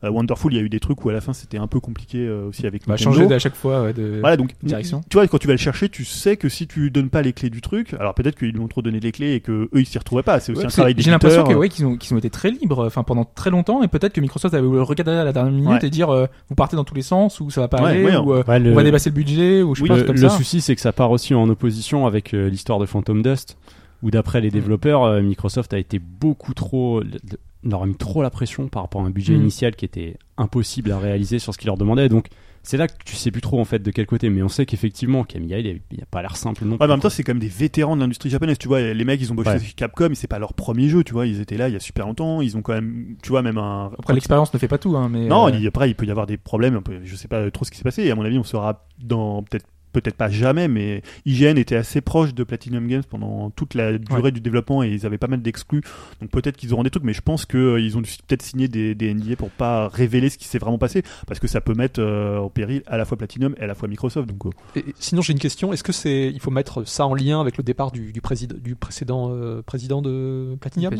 Euh, 0.04 0.10
Wonderful, 0.10 0.54
il 0.54 0.58
y 0.58 0.60
a 0.60 0.64
eu 0.64 0.70
des 0.70 0.80
trucs 0.80 1.04
où 1.06 1.10
à 1.10 1.14
la 1.14 1.22
fin, 1.22 1.34
c'était 1.34 1.58
un 1.58 1.68
peu 1.68 1.80
compliqué 1.80 2.20
euh, 2.28 2.48
aussi 2.50 2.66
avec 2.68 2.88
Bah, 2.88 2.98
changer 2.98 3.32
à 3.34 3.40
chaque 3.40 3.56
fois 3.56 3.84
ouais, 3.84 3.94
de. 3.94 4.18
Voilà, 4.20 4.36
donc, 4.38 4.52
direction. 4.64 5.02
tu 5.10 5.18
vois, 5.18 5.28
quand 5.28 5.38
tu 5.38 5.48
vas 5.48 5.54
le 5.54 5.58
chercher, 5.60 5.90
tu 5.90 6.06
sais 6.06 6.38
que 6.38 6.50
si 6.50 6.68
tu 6.68 6.90
donnes 6.92 7.10
pas 7.10 7.22
les 7.22 7.34
clés 7.34 7.50
du 7.50 7.62
truc, 7.62 7.94
alors 8.00 8.14
peut-être 8.16 8.36
qu'ils 8.38 8.52
lui 8.52 8.60
ont 8.60 8.68
trop 8.68 8.82
donné 8.82 9.00
les 9.00 9.12
clés 9.12 9.34
et 9.34 9.40
que 9.42 9.52
eux 9.52 9.70
ils 9.76 9.86
s'y 9.86 9.98
retrouvaient 10.00 10.24
pas. 10.24 10.40
C'est 10.40 10.52
aussi 10.54 10.62
Ouais, 10.62 10.66
un 10.68 10.70
travail 10.70 10.96
J'ai 10.98 11.12
l'impression 11.12 11.42
que 11.44 11.50
d'éditeur. 11.50 11.60
ouais, 11.62 11.70
qu'ils 11.70 11.86
ont, 11.86 11.98
qu'ils 11.98 12.14
ont 12.16 12.18
été 12.18 12.30
très 12.32 12.50
libres, 12.50 12.86
enfin 12.88 13.04
pendant 13.04 13.26
très 13.26 13.50
longtemps, 13.50 13.84
et 13.84 13.88
peut-être 13.88 14.14
que 14.14 14.22
Microsoft 14.22 14.54
avait 14.56 14.66
voulu 14.66 14.78
le 14.78 14.84
recadrer 14.84 15.18
à 15.20 15.24
la 15.24 15.34
dernière 15.34 15.52
minute 15.54 15.70
Ouais. 15.82 15.88
et 15.88 15.90
dire 15.92 16.10
euh, 16.10 16.26
vous 16.50 16.56
partez 16.56 16.76
dans 16.76 16.84
tous 16.86 16.96
les 16.96 17.02
sens 17.04 17.40
ou 17.42 17.50
ça 17.52 17.62
va 17.62 17.68
pas 17.68 17.82
Ouais, 17.84 17.90
aller 17.92 18.06
ouais, 18.06 18.18
ou 18.18 18.34
euh, 18.34 18.44
le- 18.58 18.72
on 18.72 18.76
va 18.76 18.84
dépasser 18.84 19.10
le 19.10 19.16
budget 19.16 19.62
ou 19.62 19.76
je 19.76 19.84
sais 19.84 19.92
Oui, 19.92 20.02
pas 20.04 20.14
le, 20.14 20.14
le 20.22 20.30
ça. 20.30 20.36
souci, 20.36 20.62
c'est 20.62 20.74
que 20.76 20.82
ça 20.82 20.94
part 20.94 21.12
aussi 21.12 21.36
en 21.36 21.48
opposition 21.50 22.08
avec 22.08 22.34
euh, 22.34 22.50
l'histoire 22.50 22.80
de 22.80 22.86
Phantom 22.86 23.22
Dust, 23.22 23.58
où 24.02 24.10
d'après 24.12 24.40
les 24.42 24.50
développeurs, 24.50 25.04
euh, 25.04 25.22
Microsoft 25.22 25.74
a 25.74 25.78
été 25.78 26.00
beaucoup 26.00 26.54
trop. 26.54 27.02
le- 27.02 27.10
le- 27.32 27.38
leur 27.62 27.84
a 27.84 27.86
mis 27.86 27.96
trop 27.96 28.22
la 28.24 28.30
pression 28.30 28.70
par 28.70 28.84
rapport 28.84 29.02
à 29.02 29.04
un 29.04 29.10
budget 29.10 29.34
Mm. 29.34 29.42
initial 29.42 29.76
qui 29.76 29.84
était 29.84 30.16
impossible 30.38 30.94
à 30.94 30.98
réaliser 30.98 31.40
sur 31.40 31.54
ce 31.54 31.58
qu'ils 31.58 31.68
leur 31.68 31.76
demandaient. 31.76 32.08
Donc, 32.08 32.28
c'est 32.64 32.78
là 32.78 32.88
que 32.88 32.94
tu 33.06 33.16
sais 33.16 33.32
plus 33.32 33.42
trop 33.42 33.60
en 33.60 33.66
fait 33.66 33.80
de 33.80 33.92
quel 33.92 34.06
côté. 34.06 34.30
Mais 34.30 34.42
on 34.42 34.50
sait 34.50 34.66
qu'effectivement, 34.66 35.24
Camilla, 35.24 35.60
il 35.60 35.68
a, 35.68 35.72
il 35.92 36.02
a 36.02 36.06
pas 36.06 36.22
l'air 36.22 36.36
simple 36.38 36.64
non 36.66 36.72
Ouais, 36.72 36.78
plus. 36.78 36.86
mais 36.88 36.92
en 36.94 36.96
même 36.96 37.02
temps, 37.02 37.10
c'est 37.10 37.24
quand 37.24 37.32
même 37.34 37.40
des 37.40 37.48
vétérans 37.48 37.96
de 37.96 38.02
l'industrie 38.02 38.30
japonaise. 38.30 38.58
Tu 38.58 38.68
vois, 38.68 38.82
les 38.82 39.06
mecs, 39.06 39.20
ils 39.22 39.32
ont 39.32 39.36
bossé 39.36 39.50
Ouais. 39.52 39.60
chez 39.60 39.74
Capcom, 39.74 40.10
et 40.12 40.16
c'est 40.16 40.28
pas 40.28 40.40
leur 40.40 40.54
premier 40.54 40.90
jeu. 40.90 41.04
Tu 41.04 41.14
vois, 41.14 41.26
ils 41.28 41.40
étaient 41.42 41.58
là 41.58 41.68
il 41.70 41.74
y 41.74 41.78
a 41.78 41.80
super 41.80 42.06
longtemps. 42.08 42.42
Ils 42.42 42.58
ont 42.58 42.62
quand 42.62 42.74
même, 42.74 43.16
tu 43.24 43.30
vois, 43.30 43.42
même 43.42 43.58
un. 43.58 43.92
Après 44.00 44.14
l'expérience 44.14 44.54
ne 44.54 44.60
fait 44.60 44.68
pas 44.68 44.78
tout, 44.78 44.96
hein, 44.98 45.10
mais 45.10 45.28
Non, 45.28 45.48
euh, 45.48 45.52
il- 45.52 45.68
après, 45.68 45.90
il 45.90 45.96
peut 45.96 46.06
y 46.06 46.12
avoir 46.12 46.26
des 46.28 46.38
problèmes. 46.38 46.76
un 46.76 46.82
peu- 46.82 47.00
Je 47.04 47.16
sais 47.16 47.28
pas 47.28 47.50
trop 47.52 47.66
ce 47.66 47.72
qui 47.72 47.78
s'est 47.78 47.84
passé. 47.84 48.04
Et 48.04 48.12
à 48.12 48.16
mon 48.16 48.24
avis, 48.26 48.38
on 48.38 48.44
saura 48.44 48.86
dans 49.02 49.44
peut-être 49.44 49.66
peut-être 49.92 50.16
pas 50.16 50.30
jamais, 50.30 50.68
mais 50.68 51.02
IGN 51.26 51.58
était 51.58 51.76
assez 51.76 52.02
proche 52.02 52.34
de 52.34 52.44
Platinum 52.44 52.88
Games 52.88 53.04
pendant 53.10 53.50
toute 53.50 53.74
la 53.74 53.98
durée 53.98 54.32
du 54.32 54.40
développement 54.42 54.84
et 54.84 54.90
ils 54.90 55.06
avaient 55.06 55.18
pas 55.18 55.28
mal 55.28 55.42
d'exclus. 55.42 55.82
Donc 56.22 56.30
peut-être 56.32 56.58
qu'ils 56.58 56.74
auront 56.74 56.84
des 56.84 56.90
trucs, 56.90 57.04
mais 57.04 57.14
je 57.14 57.22
pense 57.22 57.46
qu'ils 57.46 57.98
ont 57.98 58.02
dû 58.02 58.12
peut-être 58.28 58.42
signé 58.42 58.68
des, 58.68 58.96
des 58.96 59.14
NDA 59.14 59.36
pour 59.36 59.50
pas 59.50 59.88
révéler 59.88 60.30
ce 60.30 60.38
qui 60.38 60.46
s'est 60.46 60.60
vraiment 60.60 60.78
passé, 60.78 61.04
parce 61.28 61.40
que 61.40 61.48
ça 61.48 61.62
peut 61.62 61.74
mettre 61.74 62.00
euh, 62.02 62.38
en 62.40 62.50
péril 62.50 62.84
à 62.88 62.98
la 62.98 63.06
fois 63.06 63.18
Platinum 63.18 63.56
et 63.60 63.64
à 63.64 63.68
la 63.68 63.76
fois 63.76 63.88
Microsoft. 63.88 64.30
Donc 64.30 64.46
euh, 64.46 64.50
et- 64.80 64.86
sinon 65.00 65.22
j'ai 65.22 65.34
une 65.34 65.40
question. 65.40 65.74
Est-ce 65.74 65.84
que 65.84 65.92
c'est 65.92 66.28
il 66.32 66.40
faut 66.40 66.52
mettre 66.52 66.88
ça 66.88 67.06
en 67.06 67.14
lien 67.16 67.42
avec 67.42 67.58
le 67.58 67.64
départ 67.64 67.92
du, 67.92 68.12
du, 68.12 68.22
président 68.22 68.56
du 68.62 68.76
précédent 68.76 69.30
euh, 69.32 69.62
président 69.62 70.02
de 70.02 70.56
Platinum? 70.60 70.94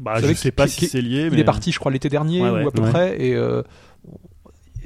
Bah, 0.00 0.14
je 0.20 0.32
sais 0.34 0.50
pas 0.50 0.66
qui- 0.66 0.72
si 0.80 0.86
c'est 0.86 1.00
lié, 1.02 1.26
Il 1.26 1.32
mais 1.32 1.40
est 1.40 1.44
parti, 1.44 1.70
je 1.70 1.78
crois, 1.78 1.92
l'été 1.92 2.08
dernier 2.08 2.40
Ouais, 2.42 2.50
ouais. 2.50 2.64
ou 2.64 2.68
à 2.68 2.72
peu 2.72 2.82
Ouais. 2.82 2.90
près, 2.90 3.22
et 3.24 3.34
euh, 3.36 3.62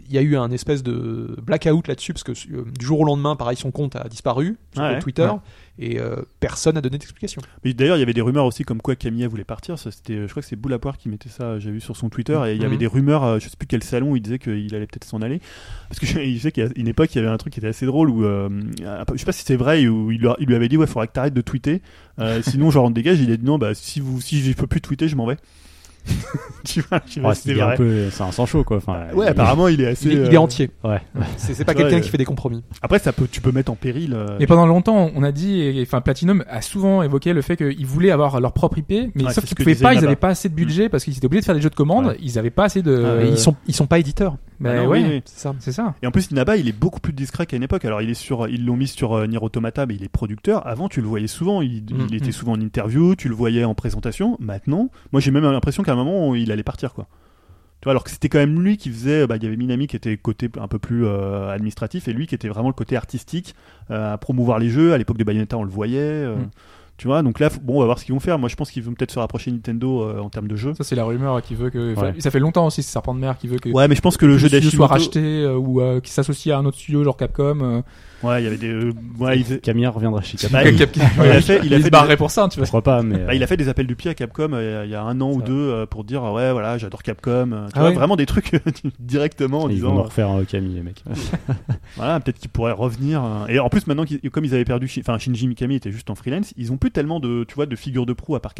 il 0.08 0.14
y 0.14 0.18
a 0.18 0.22
eu 0.22 0.36
un 0.36 0.50
espèce 0.50 0.82
de 0.82 1.36
blackout 1.42 1.86
là-dessus 1.88 2.12
parce 2.12 2.22
que 2.24 2.32
euh, 2.32 2.64
du 2.78 2.84
jour 2.86 3.00
au 3.00 3.04
lendemain, 3.04 3.36
pareil, 3.36 3.56
son 3.56 3.70
compte 3.70 3.96
a 3.96 4.08
disparu 4.08 4.56
sur 4.72 4.82
Ouais. 4.82 4.98
Twitter 5.00 5.22
Ouais. 5.26 5.38
et 5.78 5.98
euh, 6.00 6.16
personne 6.40 6.74
n'a 6.76 6.80
donné 6.80 6.98
d'explication. 6.98 7.42
Mais 7.64 7.72
d'ailleurs, 7.74 7.96
il 7.96 8.00
y 8.00 8.02
avait 8.02 8.12
des 8.14 8.20
rumeurs 8.20 8.44
aussi 8.46 8.64
comme 8.64 8.80
quoi 8.80 8.94
Camilla 8.96 9.28
voulait 9.28 9.44
partir. 9.44 9.78
Ça, 9.78 9.90
c'était, 9.90 10.22
je 10.22 10.26
crois 10.30 10.42
que 10.42 10.48
c'est 10.48 10.56
Boulapoire 10.56 10.96
qui 10.98 11.08
mettait 11.08 11.28
ça, 11.28 11.58
j'ai 11.58 11.70
vu 11.70 11.80
sur 11.80 11.96
son 11.96 12.08
Twitter. 12.08 12.40
Et 12.46 12.54
il 12.54 12.62
y 12.62 12.64
avait 12.64 12.74
Mhm. 12.74 12.78
des 12.80 12.86
rumeurs, 12.86 13.24
euh, 13.24 13.38
je 13.38 13.48
sais 13.48 13.56
plus 13.58 13.66
quel 13.66 13.82
salon, 13.82 14.12
où 14.12 14.16
il 14.16 14.22
disait 14.22 14.38
qu'il 14.38 14.74
allait 14.74 14.86
peut-être 14.86 15.04
s'en 15.04 15.22
aller. 15.22 15.40
Parce 15.88 15.98
que 15.98 16.06
je, 16.06 16.20
je 16.24 16.38
sais 16.38 16.52
qu'à 16.52 16.66
une 16.76 16.88
époque, 16.88 17.14
il 17.14 17.18
y 17.18 17.20
avait 17.20 17.28
un 17.30 17.36
truc 17.36 17.52
qui 17.52 17.60
était 17.60 17.68
assez 17.68 17.86
drôle 17.86 18.08
où, 18.10 18.24
euh, 18.24 18.48
je 18.78 19.16
sais 19.18 19.24
pas 19.26 19.32
si 19.32 19.44
c'est 19.44 19.56
vrai, 19.56 19.86
où 19.88 20.10
il, 20.12 20.20
lui 20.40 20.54
avait 20.54 20.68
dit, 20.68 20.76
ouais, 20.76 20.86
faudrait 20.86 21.08
que 21.08 21.12
t'arrêtes 21.12 21.34
de 21.34 21.40
tweeter. 21.42 21.82
Sinon, 22.42 22.70
genre, 22.70 22.84
on 22.84 22.88
te 22.90 22.94
dégage. 22.94 23.20
Il 23.20 23.30
a 23.32 23.36
dit, 23.36 23.44
non, 23.44 23.58
bah, 23.58 23.74
si 23.74 24.00
vous, 24.00 24.20
si 24.20 24.40
je 24.40 24.52
peux 24.54 24.66
plus 24.66 24.80
tweeter, 24.80 25.08
je 25.08 25.16
m'en 25.16 25.26
vais. 25.26 25.36
tu 26.64 26.80
vois, 26.82 27.00
je 27.06 27.12
sais 27.14 27.20
pas 27.20 27.28
Ouais, 27.28 27.34
si 27.34 27.42
c'est 27.54 27.60
un 27.60 27.76
peu, 27.76 28.10
c'est 28.10 28.22
un 28.22 28.32
sans 28.32 28.46
chaud 28.46 28.64
quoi. 28.64 28.78
Enfin, 28.78 29.06
Ouais, 29.14 29.26
il- 29.26 29.30
apparemment, 29.30 29.68
il 29.68 29.80
est 29.80 29.86
assez. 29.88 30.06
Il 30.06 30.12
est, 30.12 30.26
il 30.26 30.32
est 30.34 30.36
euh, 30.36 30.40
entier. 30.40 30.70
Ouais. 30.84 31.00
C'est 31.36 31.54
c'est 31.54 31.64
pas 31.64 31.74
quelqu'un 31.74 32.00
qui 32.00 32.08
fait 32.08 32.18
des 32.18 32.24
compromis. 32.24 32.62
Après, 32.82 32.98
ça 32.98 33.12
peut, 33.12 33.26
tu 33.30 33.40
peux 33.40 33.52
mettre 33.52 33.70
en 33.72 33.76
péril. 33.76 34.12
euh, 34.14 34.38
Et 34.40 34.46
pendant 34.46 34.66
longtemps, 34.66 35.10
on 35.14 35.22
a 35.22 35.32
dit, 35.32 35.60
et- 35.60 35.82
enfin 35.82 36.00
Platinum 36.00 36.44
a 36.48 36.62
souvent 36.62 37.02
évoqué 37.02 37.32
le 37.32 37.42
fait 37.42 37.56
qu'ils 37.56 37.86
voulaient 37.86 38.10
avoir 38.10 38.40
leur 38.40 38.52
propre 38.52 38.78
IP, 38.78 39.10
mais 39.14 39.24
Ouais, 39.24 39.32
sauf 39.32 39.44
qu'ils 39.44 39.56
pouvaient 39.56 39.74
pas, 39.74 39.94
ils 39.94 40.04
avaient 40.04 40.16
pas 40.16 40.28
assez 40.28 40.48
de 40.48 40.54
budget 40.54 40.88
parce 40.88 41.04
qu'ils 41.04 41.16
étaient 41.16 41.26
obligés 41.26 41.40
de 41.40 41.46
faire 41.46 41.54
des 41.54 41.60
jeux 41.62 41.70
de 41.70 41.74
commande, 41.74 42.06
Ouais. 42.06 42.16
ils 42.22 42.38
avaient 42.38 42.50
pas 42.50 42.64
assez 42.64 42.82
de. 42.82 43.04
Ah, 43.06 43.14
Mais 43.22 43.28
ils 43.30 43.38
sont 43.38 43.54
ils 43.66 43.74
sont 43.74 43.86
pas 43.86 43.98
éditeurs. 43.98 44.36
Bah 44.58 44.70
Ah 44.72 44.76
non, 44.84 44.86
ouais, 44.88 45.02
oui, 45.02 45.06
oui. 45.10 45.22
C'est 45.26 45.38
ça. 45.40 45.54
c'est 45.58 45.72
ça. 45.72 45.94
Et 46.02 46.06
en 46.06 46.10
plus, 46.10 46.30
Inaba, 46.30 46.56
il 46.56 46.66
est 46.66 46.72
beaucoup 46.72 46.98
plus 47.00 47.12
discret 47.12 47.44
qu'à 47.44 47.58
une 47.58 47.62
époque. 47.62 47.84
Alors, 47.84 48.00
il 48.00 48.08
est 48.08 48.14
sur, 48.14 48.48
ils 48.48 48.64
l'ont 48.64 48.76
mis 48.76 48.86
sur 48.88 49.12
euh, 49.12 49.26
Nier 49.26 49.36
Automata, 49.38 49.84
mais 49.84 49.94
il 49.96 50.02
est 50.02 50.08
producteur. 50.08 50.66
Avant, 50.66 50.88
tu 50.88 51.02
le 51.02 51.06
voyais 51.06 51.26
souvent. 51.26 51.60
Il, 51.60 51.82
Mm, 51.86 52.06
il 52.08 52.14
était 52.16 52.28
mm. 52.28 52.32
souvent 52.32 52.52
en 52.52 52.60
interview, 52.60 53.14
tu 53.16 53.28
le 53.28 53.34
voyais 53.34 53.64
en 53.64 53.74
présentation. 53.74 54.38
Maintenant, 54.40 54.88
moi, 55.12 55.20
j'ai 55.20 55.30
même 55.30 55.44
l'impression 55.44 55.82
qu'à 55.82 55.94
moment, 55.96 56.34
il 56.34 56.52
allait 56.52 56.62
partir, 56.62 56.94
quoi. 56.94 57.06
Alors 57.84 58.02
que 58.02 58.10
c'était 58.10 58.28
quand 58.28 58.38
même 58.38 58.60
lui 58.62 58.78
qui 58.78 58.90
faisait. 58.90 59.28
Bah, 59.28 59.36
il 59.36 59.44
y 59.44 59.46
avait 59.46 59.56
Minami 59.56 59.86
qui 59.86 59.94
était 59.94 60.16
côté 60.16 60.50
un 60.58 60.66
peu 60.66 60.80
plus 60.80 61.06
euh, 61.06 61.50
administratif 61.50 62.08
et 62.08 62.12
lui 62.12 62.26
qui 62.26 62.34
était 62.34 62.48
vraiment 62.48 62.68
le 62.68 62.74
côté 62.74 62.96
artistique 62.96 63.54
euh, 63.92 64.14
à 64.14 64.18
promouvoir 64.18 64.58
les 64.58 64.70
jeux. 64.70 64.92
À 64.92 64.98
l'époque 64.98 65.18
de 65.18 65.22
Bayonetta, 65.24 65.56
on 65.56 65.62
le 65.62 65.70
voyait. 65.70 66.00
euh, 66.00 66.34
Mm. 66.36 66.50
Tu 66.98 67.08
vois, 67.08 67.22
donc 67.22 67.40
là, 67.40 67.50
bon, 67.62 67.76
on 67.76 67.80
va 67.80 67.84
voir 67.84 67.98
ce 67.98 68.04
qu'ils 68.06 68.14
vont 68.14 68.20
faire. 68.20 68.38
Moi, 68.38 68.48
je 68.48 68.56
pense 68.56 68.70
qu'ils 68.70 68.82
vont 68.82 68.94
peut-être 68.94 69.10
se 69.12 69.18
rapprocher 69.18 69.50
Nintendo 69.50 70.02
euh, 70.02 70.18
en 70.18 70.30
termes 70.30 70.48
de 70.48 70.56
jeux. 70.56 70.72
Ça 70.74 70.82
c'est 70.82 70.94
la 70.96 71.04
rumeur 71.04 71.42
qui 71.42 71.54
veut 71.54 71.68
que. 71.68 71.94
Ouais. 71.94 72.14
Ça 72.20 72.30
fait 72.30 72.38
longtemps 72.40 72.66
aussi, 72.66 72.82
ce 72.82 72.90
serpent 72.90 73.14
de 73.14 73.20
mer 73.20 73.36
qui 73.36 73.48
veut 73.48 73.58
que. 73.58 73.68
Ouais, 73.68 73.86
mais 73.86 73.94
je 73.94 74.00
pense 74.00 74.16
que 74.16 74.24
le 74.24 74.38
jeu 74.38 74.48
studio 74.48 74.70
soit 74.70 74.88
d'Hashimoto. 74.88 74.92
racheté 74.94 75.20
euh, 75.42 75.56
ou 75.56 75.80
euh, 75.82 76.00
qui 76.00 76.10
s'associe 76.10 76.54
à 76.54 76.58
un 76.58 76.64
autre 76.64 76.78
studio 76.78 77.04
genre 77.04 77.16
Capcom. 77.16 77.58
euh, 77.60 77.82
Ouais, 78.22 78.40
il 78.40 78.44
y 78.44 78.46
avait 78.46 78.56
des. 78.56 78.70
euh, 78.70 78.92
ouais, 79.18 79.40
il, 79.40 79.60
Camille 79.60 79.86
reviendra 79.88 80.22
chez 80.22 80.38
Capcom. 80.38 80.56
Bah, 80.56 80.64
il- 80.66 80.74
il 80.74 80.82
a 80.82 80.86
fait, 81.42 81.60
il 81.62 81.74
a 81.74 81.76
il 81.76 81.82
fait 81.82 81.90
se 81.94 82.08
des- 82.08 82.16
pour 82.16 82.30
ça, 82.30 82.48
tu 82.48 82.54
Je 82.54 82.60
vois. 82.60 82.66
crois 82.68 82.82
pas, 82.82 83.02
mais. 83.02 83.18
Bah, 83.18 83.34
il 83.34 83.42
a 83.42 83.46
fait 83.46 83.58
des 83.58 83.68
appels 83.68 83.86
du 83.86 83.94
pied 83.94 84.10
à 84.10 84.14
Capcom 84.14 84.48
euh, 84.54 84.84
il 84.86 84.90
y 84.90 84.94
a 84.94 85.02
un 85.02 85.20
an 85.20 85.30
ou 85.32 85.42
deux 85.42 85.52
euh, 85.52 85.84
pour 85.84 86.02
dire 86.02 86.22
ouais 86.24 86.50
voilà 86.50 86.78
j'adore 86.78 87.02
Capcom 87.02 87.50
euh, 87.52 87.66
tu 87.66 87.72
Ah 87.74 87.80
vois, 87.80 87.90
vraiment 87.90 88.16
des 88.16 88.24
trucs 88.24 88.52
directement 89.00 89.64
en 89.64 89.68
Ils 89.68 89.74
disant 89.76 89.88
vont 89.88 89.94
nous 89.96 90.00
euh, 90.00 90.04
refaire 90.04 90.30
un 90.30 90.44
Camille, 90.44 90.76
les 90.76 90.82
mecs. 90.82 91.04
voilà 91.96 92.20
peut-être 92.20 92.38
qu'ils 92.38 92.48
pourraient 92.50 92.72
revenir 92.72 93.22
et 93.48 93.58
en 93.58 93.68
plus 93.68 93.86
maintenant 93.86 94.04
comme 94.32 94.44
ils 94.44 94.54
avaient 94.54 94.64
perdu 94.64 94.90
enfin 95.00 95.18
Shinji 95.18 95.46
Mikami 95.48 95.74
était 95.76 95.92
juste 95.92 96.10
en 96.10 96.14
freelance 96.14 96.52
ils 96.56 96.72
ont 96.72 96.76
tellement 96.90 97.20
de 97.20 97.44
tu 97.48 97.54
vois 97.54 97.66
de 97.66 97.76
figures 97.76 98.06
de 98.06 98.12
proue 98.12 98.36
à 98.36 98.40
part 98.42 98.54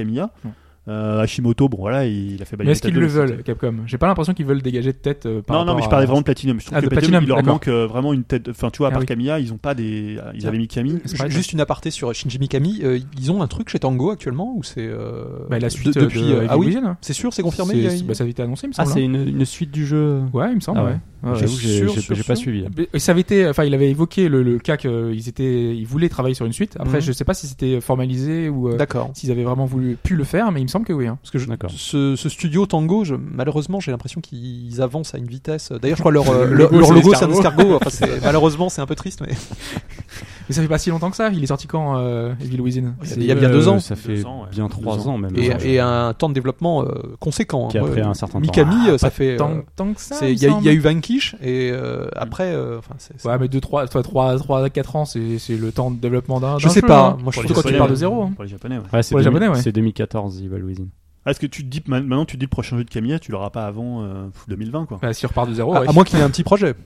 Non. 0.45 0.53
Euh, 0.89 1.21
Hashimoto 1.21 1.69
bon 1.69 1.79
voilà 1.79 2.07
il, 2.07 2.35
il 2.35 2.43
a 2.43 2.45
fait 2.45 2.57
Mais 2.57 2.71
est-ce 2.71 2.81
qu'ils 2.81 2.95
2, 2.95 3.01
le 3.01 3.07
veulent, 3.09 3.43
Capcom? 3.43 3.75
J'ai 3.87 3.99
pas 3.99 4.07
l'impression 4.07 4.35
qu'ils 4.35 4.47
veulent 4.47 4.63
dégager 4.63 4.93
de 4.93 4.97
tête. 4.99 5.27
euh, 5.27 5.43
par 5.43 5.59
non 5.59 5.65
non 5.65 5.75
mais 5.75 5.83
je 5.83 5.89
parlais 5.89 6.05
à- 6.05 6.07
vraiment 6.07 6.21
de 6.21 6.25
Platinum 6.25 6.61
je 6.61 6.67
trouve 6.67 6.79
Ah, 6.79 6.81
que 6.81 6.85
de 6.87 6.91
Platinum, 6.91 7.11
Platinum, 7.11 7.25
il 7.25 7.29
leur 7.29 7.37
d'accord. 7.39 7.55
manque 7.55 7.67
euh, 7.69 7.87
vraiment 7.89 8.13
une 8.13 8.23
tête 8.23 8.49
enfin 8.51 8.71
tu 8.71 8.79
vois 8.79 8.87
à 8.87 8.91
Ah 8.91 8.93
part 8.93 9.01
oui. 9.01 9.07
Kamiya 9.07 9.41
ils 9.41 9.53
ont 9.53 9.57
pas 9.59 9.75
des 9.75 10.19
ils 10.35 10.39
Tiens. 10.39 10.49
avaient 10.49 10.59
Mikami 10.59 10.99
Juste 11.29 11.53
une 11.53 11.61
aparté 11.61 11.91
sur 11.91 12.15
Shinji 12.15 12.39
Mikami. 12.39 12.83
euh, 12.85 13.01
ils 13.19 13.33
ont 13.33 13.43
un 13.43 13.49
truc 13.49 13.69
chez 13.69 13.81
Tango 13.81 14.11
actuellement 14.13 14.55
ou 14.57 14.63
c'est 14.63 14.87
euh, 14.87 15.25
Bah, 15.51 15.59
la 15.59 15.67
de- 15.67 15.73
suite 15.73 15.99
depuis 15.99 16.21
de, 16.23 16.33
euh, 16.35 16.47
ah 16.49 16.57
oui 16.57 16.67
Within. 16.69 16.97
c'est 17.01 17.13
sûr 17.15 17.33
c'est 17.35 17.43
confirmé. 17.43 17.73
C'est- 17.75 17.79
il 17.81 17.85
y 17.99 18.03
a- 18.03 18.07
bah, 18.07 18.15
ça 18.15 18.23
avait 18.23 18.31
été 18.31 18.43
annoncé, 18.43 18.67
il 18.67 18.71
me 18.71 18.75
Ah, 18.79 18.85
semble. 18.85 18.95
c'est 18.97 19.03
hein. 19.05 19.25
une, 19.25 19.29
une 19.41 19.45
suite 19.45 19.73
du 19.73 19.85
jeu. 19.87 20.21
Ouais, 20.33 20.51
il 20.51 20.55
me 20.57 20.61
semble. 20.61 20.79
Ah 20.79 20.85
ouais. 20.85 20.97
J'avoue 21.35 21.57
que 21.57 22.15
j'ai 22.15 22.23
pas 22.23 22.37
suivi. 22.37 22.65
Ça 22.99 23.11
avait 23.11 23.23
été, 23.23 23.49
enfin, 23.49 23.65
il 23.65 23.75
avait 23.75 23.91
évoqué 23.91 24.29
le, 24.29 24.45
le 24.45 24.59
cas 24.61 24.77
qu'ils 24.77 25.29
étaient, 25.29 25.75
ils 25.75 25.85
voulaient 25.87 26.09
travailler 26.09 26.37
sur 26.37 26.47
une 26.47 26.53
suite. 26.53 26.77
Après, 26.79 26.99
Mhm. 26.99 27.03
je 27.03 27.13
sais 27.13 27.25
pas 27.25 27.35
si 27.35 27.49
c'était 27.49 27.81
formalisé 27.81 28.49
ou 28.49 28.69
euh, 28.69 28.79
s'ils 29.15 29.33
avaient 29.33 29.43
vraiment 29.43 29.65
voulu 29.65 29.97
pu 30.01 30.15
le 30.15 30.23
faire, 30.23 30.53
mais 30.53 30.61
il 30.61 30.65
me 30.65 30.69
semble 30.77 30.87
que 30.87 30.93
oui. 30.93 31.07
hein. 31.07 31.19
Parce 31.23 31.31
que 31.31 31.39
je- 31.39 31.47
ce, 31.77 32.17
ce 32.17 32.29
studio 32.29 32.67
Tango, 32.67 33.05
je- 33.05 33.15
malheureusement, 33.15 33.81
j'ai 33.81 33.91
l'impression 33.91 34.21
qu'ils 34.21 34.81
avancent 34.81 35.15
à 35.15 35.19
une 35.19 35.27
vitesse. 35.27 35.73
D'ailleurs, 35.73 35.97
je 35.97 36.03
crois 36.03 36.13
leur, 36.13 36.29
euh, 36.31 36.45
Le 36.47 36.55
leur, 36.57 36.71
logo, 36.93 37.13
c'est 37.15 37.25
un 37.25 37.31
escargot. 37.31 37.77
Enfin, 37.85 38.07
malheureusement, 38.23 38.69
c'est 38.69 38.81
un 38.81 38.87
peu 38.87 38.95
triste, 38.95 39.21
mais 39.27 39.35
Mais 40.49 40.55
ça 40.55 40.63
fait 40.63 40.69
pas 40.69 40.79
si 40.79 40.91
longtemps 40.91 41.11
que 41.11 41.17
ça. 41.17 41.29
Il 41.31 41.43
est 41.43 41.47
sorti 41.49 41.67
quand 41.67 41.97
euh, 41.99 42.33
Evil 42.41 42.61
Within 42.61 42.81
Il 42.81 42.85
y 42.85 42.87
a- 42.87 43.15
C'est- 43.15 43.21
il 43.21 43.27
y 43.27 43.33
a 43.33 43.35
bien 43.35 43.51
deux 43.51 43.69
ans. 43.69 43.81
Ça 43.81 43.97
fait 43.97 44.17
Deux 44.17 44.27
ans, 44.27 44.43
ouais. 44.43 44.49
bien 44.53 44.69
trois 44.69 45.09
ans 45.09 45.19
même. 45.19 45.33
et, 45.37 45.49
Ouais. 45.51 45.69
et 45.69 45.81
un 45.81 46.13
temps 46.15 46.29
de 46.29 46.35
développement 46.35 46.85
euh, 46.85 46.89
conséquent. 47.21 47.69
Qui 47.69 47.79
a 47.79 47.83
hein. 47.83 47.89
pris 47.91 48.01
un 48.01 48.15
certain 48.15 48.35
temps. 48.35 48.41
Mikami, 48.41 48.89
euh, 48.91 48.99
ça 48.99 49.11
fait. 49.11 49.37
tant, 49.37 49.51
euh, 49.51 49.61
tant 49.75 49.93
que 49.93 50.01
ça. 50.01 50.29
il 50.29 50.39
y, 50.41 50.47
a- 50.47 50.51
y 50.61 50.69
eu. 50.75 50.79
Vanquish 50.79 51.35
et 51.43 51.71
euh, 51.73 52.07
après, 52.15 52.55
euh, 52.55 52.79
enfin, 52.79 52.95
c'est. 52.99 53.15
c'est- 53.21 53.29
Ouais, 53.29 53.37
mais 53.39 53.49
2 53.49 53.61
3 53.61 53.87
3 53.87 54.37
3 54.39 54.71
4 54.71 54.97
ans, 54.97 55.05
c'est 55.05 55.21
le 55.51 55.73
temps 55.73 55.91
de 55.91 55.97
développement 56.01 56.39
d'un. 56.41 56.59
Je 56.59 56.69
sais 56.69 56.81
jeu, 56.81 56.87
pas. 56.87 57.07
hein. 57.09 57.19
Moi, 57.23 57.33
je 57.35 57.41
trouve 57.41 57.53
quand 57.57 57.63
que 57.63 57.69
tu 57.69 57.79
pars 57.79 57.89
de 57.89 57.95
zéro. 57.95 58.23
hein. 58.23 58.33
pour 58.35 58.45
les 58.45 58.51
japonais 58.51 58.77
ouais. 58.79 59.03
C'est 59.03 59.11
Pour 59.11 59.19
les 59.19 59.25
2000 59.25 59.41
Japonais, 59.41 59.57
ouais. 59.57 59.63
C'est 59.63 59.73
2014, 59.73 60.43
Evil 60.43 60.63
Within. 60.63 60.85
Ah, 61.25 61.33
est-ce 61.33 61.41
que 61.41 61.47
tu 61.47 61.65
te 61.65 61.69
dis 61.69 61.83
ma- 61.89 61.99
maintenant 62.01 62.25
tu 62.25 62.37
te 62.37 62.39
dis 62.39 62.47
le 62.47 62.51
prochain 62.51 62.77
jeu 62.79 62.85
de 62.85 62.89
Kamiya 62.91 63.19
tu 63.19 63.33
l'auras 63.33 63.51
pas 63.51 63.67
avant 63.67 64.03
euh, 64.05 64.27
2020 64.47 64.87
quoi 64.87 65.01
Bah, 65.03 65.13
si 65.13 65.27
on 65.27 65.29
repart 65.29 65.49
de 65.49 65.55
zéro, 65.55 65.75
à, 65.75 65.81
ouais. 65.81 65.89
à 65.89 65.93
moins 65.93 66.05
qu'il 66.05 66.19
y 66.19 66.23
ait 66.23 66.25
un 66.25 66.31
petit 66.31 66.45
projet. 66.45 66.77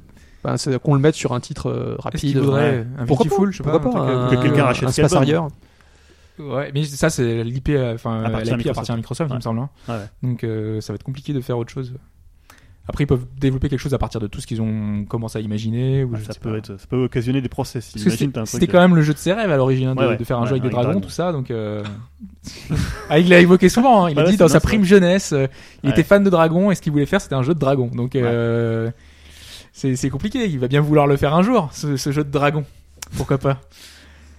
C'est 0.57 0.79
qu'on 0.81 0.95
le 0.95 1.01
mette 1.01 1.15
sur 1.15 1.33
un 1.35 1.41
titre 1.41 1.69
euh, 1.71 1.97
Est-ce 2.13 2.21
qu'il 2.21 2.31
rapide. 2.31 2.39
voudrait 2.39 2.87
un 2.99 3.05
Pourquoi 3.07 3.25
Beautiful, 3.25 3.47
pas 3.49 3.53
je 3.53 3.57
sais 3.59 3.63
pas. 3.63 3.79
Pourquoi 3.79 4.01
pas 4.07 4.07
un 4.13 4.27
euh, 4.33 4.37
que 4.37 4.43
quelqu'un 4.43 4.65
rachète 4.65 4.89
un 4.89 4.93
Space. 4.93 5.13
Harrier 5.13 5.39
Ouais, 6.39 6.71
mais 6.75 6.85
ça, 6.85 7.11
c'est 7.11 7.45
l'IP, 7.45 7.69
euh, 7.69 7.95
enfin, 7.95 8.23
Appartient 8.25 8.37
à 8.53 8.57
l'IP 8.57 8.59
Microsoft. 8.59 8.71
appartient 8.71 8.93
à 8.93 8.97
Microsoft, 8.97 9.31
il 9.31 9.37
me 9.37 9.41
semble. 9.43 9.61
hein. 9.61 9.69
Ah 9.89 9.99
ouais. 9.99 10.05
Donc, 10.29 10.43
euh, 10.45 10.81
ça 10.81 10.93
va 10.93 10.95
être 10.95 11.03
compliqué 11.03 11.35
de 11.35 11.41
faire 11.43 11.59
autre 11.59 11.71
chose. 11.71 11.93
Après, 12.89 13.05
ils 13.05 13.07
peuvent 13.07 13.27
développer 13.39 13.69
quelque 13.69 13.79
chose 13.79 13.93
à 13.95 13.99
partir 13.99 14.21
de 14.21 14.27
tout 14.27 14.41
ce 14.41 14.47
qu'ils 14.47 14.63
ont 14.63 15.05
commencé 15.05 15.37
à 15.39 15.43
imaginer. 15.43 16.03
Ou 16.03 16.13
Ouais, 16.15 16.19
je 16.19 16.25
ça 16.25 16.33
peut 16.41 16.57
être 16.57 16.79
ça 16.81 16.87
peut 16.89 17.05
occasionner 17.05 17.41
des 17.43 17.49
t'as 18.33 18.41
un 18.41 18.45
c'était 18.47 18.49
truc, 18.49 18.63
c'était 18.63 18.67
quand 18.67 18.81
même 18.81 18.97
le 18.97 19.03
jeu 19.03 19.13
de 19.13 19.19
ses 19.19 19.33
rêves 19.35 19.51
à 19.51 19.57
l'origine 19.59 19.89
hein, 19.89 19.95
de, 19.95 20.01
Ouais, 20.01 20.07
ouais. 20.09 20.17
de 20.17 20.25
faire 20.25 20.39
un 20.39 20.43
Ouais, 20.43 20.47
jeu 20.47 20.53
avec 20.53 20.63
des 20.63 20.71
dragons, 20.71 20.89
dragon. 20.93 21.01
tout 21.01 21.11
ça. 21.11 21.31
Donc, 21.31 21.51
euh... 21.51 21.85
ah, 23.11 23.19
il 23.19 23.29
l'a 23.29 23.39
évoqué 23.41 23.69
souvent. 23.69 24.07
hein. 24.07 24.11
Il 24.11 24.17
Ouais, 24.17 24.25
a 24.25 24.31
dit 24.31 24.37
dans 24.39 24.49
sa 24.49 24.61
prime 24.61 24.83
jeunesse, 24.85 25.33
euh, 25.33 25.47
il 25.85 25.91
était 25.91 26.03
fan 26.03 26.25
de 26.25 26.31
dragons 26.31 26.71
et 26.71 26.75
ce 26.75 26.81
qu'il 26.81 26.91
voulait 26.93 27.07
faire, 27.07 27.21
c'était 27.21 27.35
un 27.35 27.43
jeu 27.43 27.55
de 27.55 27.59
dragons. 27.61 27.91
Donc, 27.95 28.17
euh... 28.17 28.91
c'est 29.73 30.11
compliqué. 30.11 30.47
Il 30.47 30.59
va 30.59 30.69
bien 30.69 30.81
vouloir 30.81 31.07
le 31.07 31.17
faire 31.17 31.35
un 31.35 31.43
jour, 31.43 31.69
ce, 31.73 31.97
ce 31.97 32.13
jeu 32.13 32.25
de 32.25 32.31
dragon. 32.31 32.65
Pourquoi 33.17 33.39
pas 33.39 33.61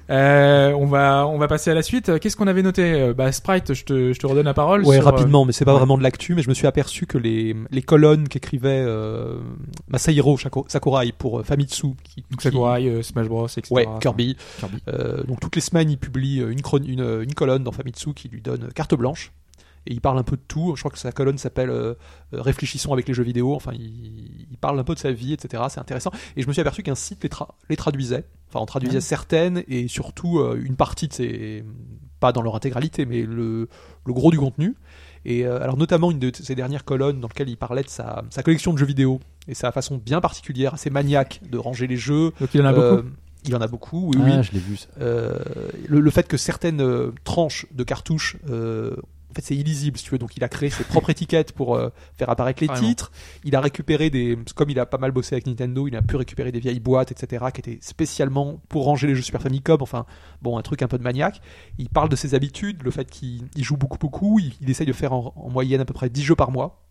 Euh, 0.10 0.74
on 0.74 0.88
va 0.88 1.26
on 1.28 1.38
va 1.38 1.48
passer 1.48 1.72
à 1.72 1.74
la 1.74 1.82
suite. 1.84 2.20
Qu'est-ce 2.20 2.36
qu'on 2.36 2.48
avait 2.48 2.64
noté? 2.64 2.84
Euh, 2.94 3.14
Bah 3.14 3.32
Sprite, 3.32 3.74
je 3.74 3.86
te 3.86 4.12
je 4.14 4.20
te 4.20 4.28
redonne 4.28 4.46
la 4.46 4.54
parole. 4.54 4.84
Ouais, 4.84 4.98
sur, 4.98 5.08
euh, 5.08 5.12
rapidement, 5.12 5.46
mais 5.46 5.54
c'est 5.54 5.64
pas 5.64 5.72
ouais. 5.72 5.78
vraiment 5.78 5.98
de 5.98 6.04
l'actu, 6.04 6.36
mais 6.36 6.42
je 6.42 6.50
me 6.50 6.54
suis 6.54 6.68
aperçu 6.68 7.06
que 7.06 7.18
les, 7.18 7.56
les 7.70 7.82
colonnes 7.82 8.28
qu'écrivait 8.28 8.84
euh, 8.86 9.38
Masahiro 9.88 10.38
Sakurai 10.68 11.14
pour 11.18 11.40
euh, 11.40 11.44
Famitsu, 11.44 11.94
qui, 12.04 12.26
Donc 12.30 12.40
qui- 12.40 12.44
Sakurai, 12.44 12.88
euh, 12.90 13.02
Smash 13.04 13.28
Bros, 13.28 13.48
etc. 13.48 13.68
ouais, 13.72 13.88
Kirby, 14.02 14.36
Kirby. 14.60 14.78
euh, 14.90 15.24
donc 15.24 15.40
toutes 15.40 15.56
les 15.56 15.62
semaines 15.62 15.90
il 15.90 15.98
publie 15.98 16.42
euh, 16.42 16.52
une, 16.52 16.62
chron- 16.62 16.84
une, 16.86 17.00
euh, 17.02 17.24
une 17.24 17.34
colonne 17.34 17.64
dans 17.64 17.72
Famitsu 17.72 18.14
qui 18.14 18.28
lui 18.28 18.42
donne 18.42 18.68
carte 18.76 18.96
blanche. 18.96 19.32
Et 19.88 19.94
il 19.94 20.02
parle 20.02 20.20
un 20.20 20.24
peu 20.24 20.36
de 20.36 20.42
tout. 20.48 20.74
Je 20.76 20.82
crois 20.82 20.92
que 20.92 21.00
sa 21.00 21.12
colonne 21.12 21.38
s'appelle 21.40 21.70
euh, 21.72 21.96
euh, 22.34 22.42
Réfléchissons 22.42 22.94
avec 22.94 23.08
les 23.08 23.14
jeux 23.14 23.24
vidéo. 23.24 23.56
Enfin, 23.56 23.72
il, 23.74 24.46
il 24.52 24.58
parle 24.60 24.80
un 24.80 24.84
peu 24.84 24.94
de 24.94 25.00
sa 25.00 25.12
vie, 25.12 25.34
etc. 25.34 25.64
C'est 25.70 25.80
intéressant. 25.80 26.12
Et 26.36 26.42
je 26.44 26.48
me 26.48 26.54
suis 26.54 26.62
aperçu 26.62 26.84
qu'un 26.84 26.94
site 26.96 27.24
les, 27.24 27.30
tra- 27.30 27.50
les 27.70 27.76
traduisait. 27.76 28.26
Enfin, 28.50 28.60
on 28.60 28.66
traduisait 28.66 28.96
Ouais. 28.98 29.02
certaines 29.02 29.64
et 29.68 29.88
surtout 29.88 30.40
euh, 30.40 30.62
une 30.64 30.76
partie 30.76 31.08
de 31.08 31.14
ces. 31.14 31.64
Pas 32.20 32.32
dans 32.32 32.44
leur 32.44 32.56
intégralité, 32.56 33.08
mais 33.08 33.24
le, 33.24 33.68
le 34.06 34.14
gros 34.14 34.30
du 34.30 34.38
contenu. 34.38 34.76
Et 35.26 35.48
euh, 35.48 35.60
alors, 35.64 35.76
notamment 35.78 36.12
une 36.12 36.20
de 36.20 36.32
ces 36.34 36.54
dernières 36.54 36.86
colonnes 36.86 37.20
dans 37.20 37.28
lesquelles 37.28 37.50
il 37.50 37.58
parlait 37.58 37.82
de 37.82 37.90
sa, 37.90 38.24
sa 38.30 38.44
collection 38.44 38.74
de 38.74 38.78
jeux 38.78 38.86
vidéo 38.86 39.20
et 39.48 39.56
sa 39.56 39.72
façon 39.72 39.98
bien 39.98 40.22
particulière, 40.22 40.76
assez 40.76 40.92
maniaque 40.92 41.42
de 41.50 41.58
ranger 41.58 41.88
les 41.88 41.98
jeux. 41.98 42.32
Donc 42.40 42.54
il 42.54 42.62
en 42.62 42.66
a 42.66 42.74
beaucoup? 42.74 43.08
Il 43.46 43.56
en 43.56 43.62
a 43.62 43.68
beaucoup, 43.68 44.10
oui, 44.10 44.18
oui. 44.24 44.32
Ah, 44.36 44.42
je 44.44 44.52
l'ai 44.52 44.60
vu 44.60 44.78
ça. 44.78 44.88
Le, 45.00 46.00
le 46.00 46.12
fait 46.12 46.28
que 46.28 46.38
certaines 46.38 47.12
tranches 47.24 47.66
de 47.72 47.84
cartouches, 47.84 48.38
en 49.32 49.34
fait, 49.34 49.42
c'est 49.42 49.56
illisible, 49.56 49.98
si 49.98 50.04
tu 50.04 50.12
veux. 50.12 50.18
Donc, 50.18 50.36
il 50.36 50.44
a 50.44 50.50
créé 50.50 50.70
ses 50.70 50.84
propres 50.84 51.10
étiquettes 51.10 51.54
pour 51.54 51.76
euh, 51.76 51.90
faire 52.18 52.30
apparaître 52.30 52.62
les 52.62 52.68
titres. 52.68 53.12
Il 53.46 53.56
a 53.56 53.62
récupéré 53.62 54.10
des, 54.10 54.38
comme 54.56 54.70
il 54.70 54.80
a 54.80 54.86
pas 54.86 54.98
mal 54.98 55.12
bossé 55.12 55.36
avec 55.36 55.48
Nintendo, 55.48 55.88
il 55.88 55.96
a 55.96 56.02
pu 56.02 56.18
récupérer 56.18 56.52
des 56.52 56.60
vieilles 56.60 56.82
boîtes, 56.82 57.12
etc., 57.12 57.46
qui 57.54 57.62
étaient 57.62 57.80
spécialement 57.82 58.62
pour 58.68 58.84
ranger 58.84 59.08
les 59.08 59.16
jeux 59.16 59.22
Super 59.22 59.42
Famicom. 59.42 59.82
Enfin, 59.82 60.06
bon, 60.42 60.58
un 60.58 60.62
truc 60.62 60.82
un 60.82 60.88
peu 60.88 60.98
de 60.98 61.04
maniaque. 61.04 61.42
Il 61.78 61.90
parle 61.90 62.10
de 62.10 62.16
ses 62.16 62.36
habitudes, 62.36 62.84
le 62.84 62.92
fait 62.92 63.10
qu'il 63.10 63.48
il 63.56 63.64
joue 63.64 63.78
beaucoup, 63.78 63.98
beaucoup. 63.98 64.40
Il, 64.40 64.54
il 64.62 64.70
essaye 64.70 64.88
de 64.88 64.94
faire 64.94 65.14
en, 65.14 65.34
en 65.36 65.50
moyenne 65.50 65.82
à 65.82 65.86
peu 65.86 65.94
près 65.94 66.10
10 66.10 66.24
jeux 66.24 66.36
par 66.36 66.52
mois. 66.52 66.84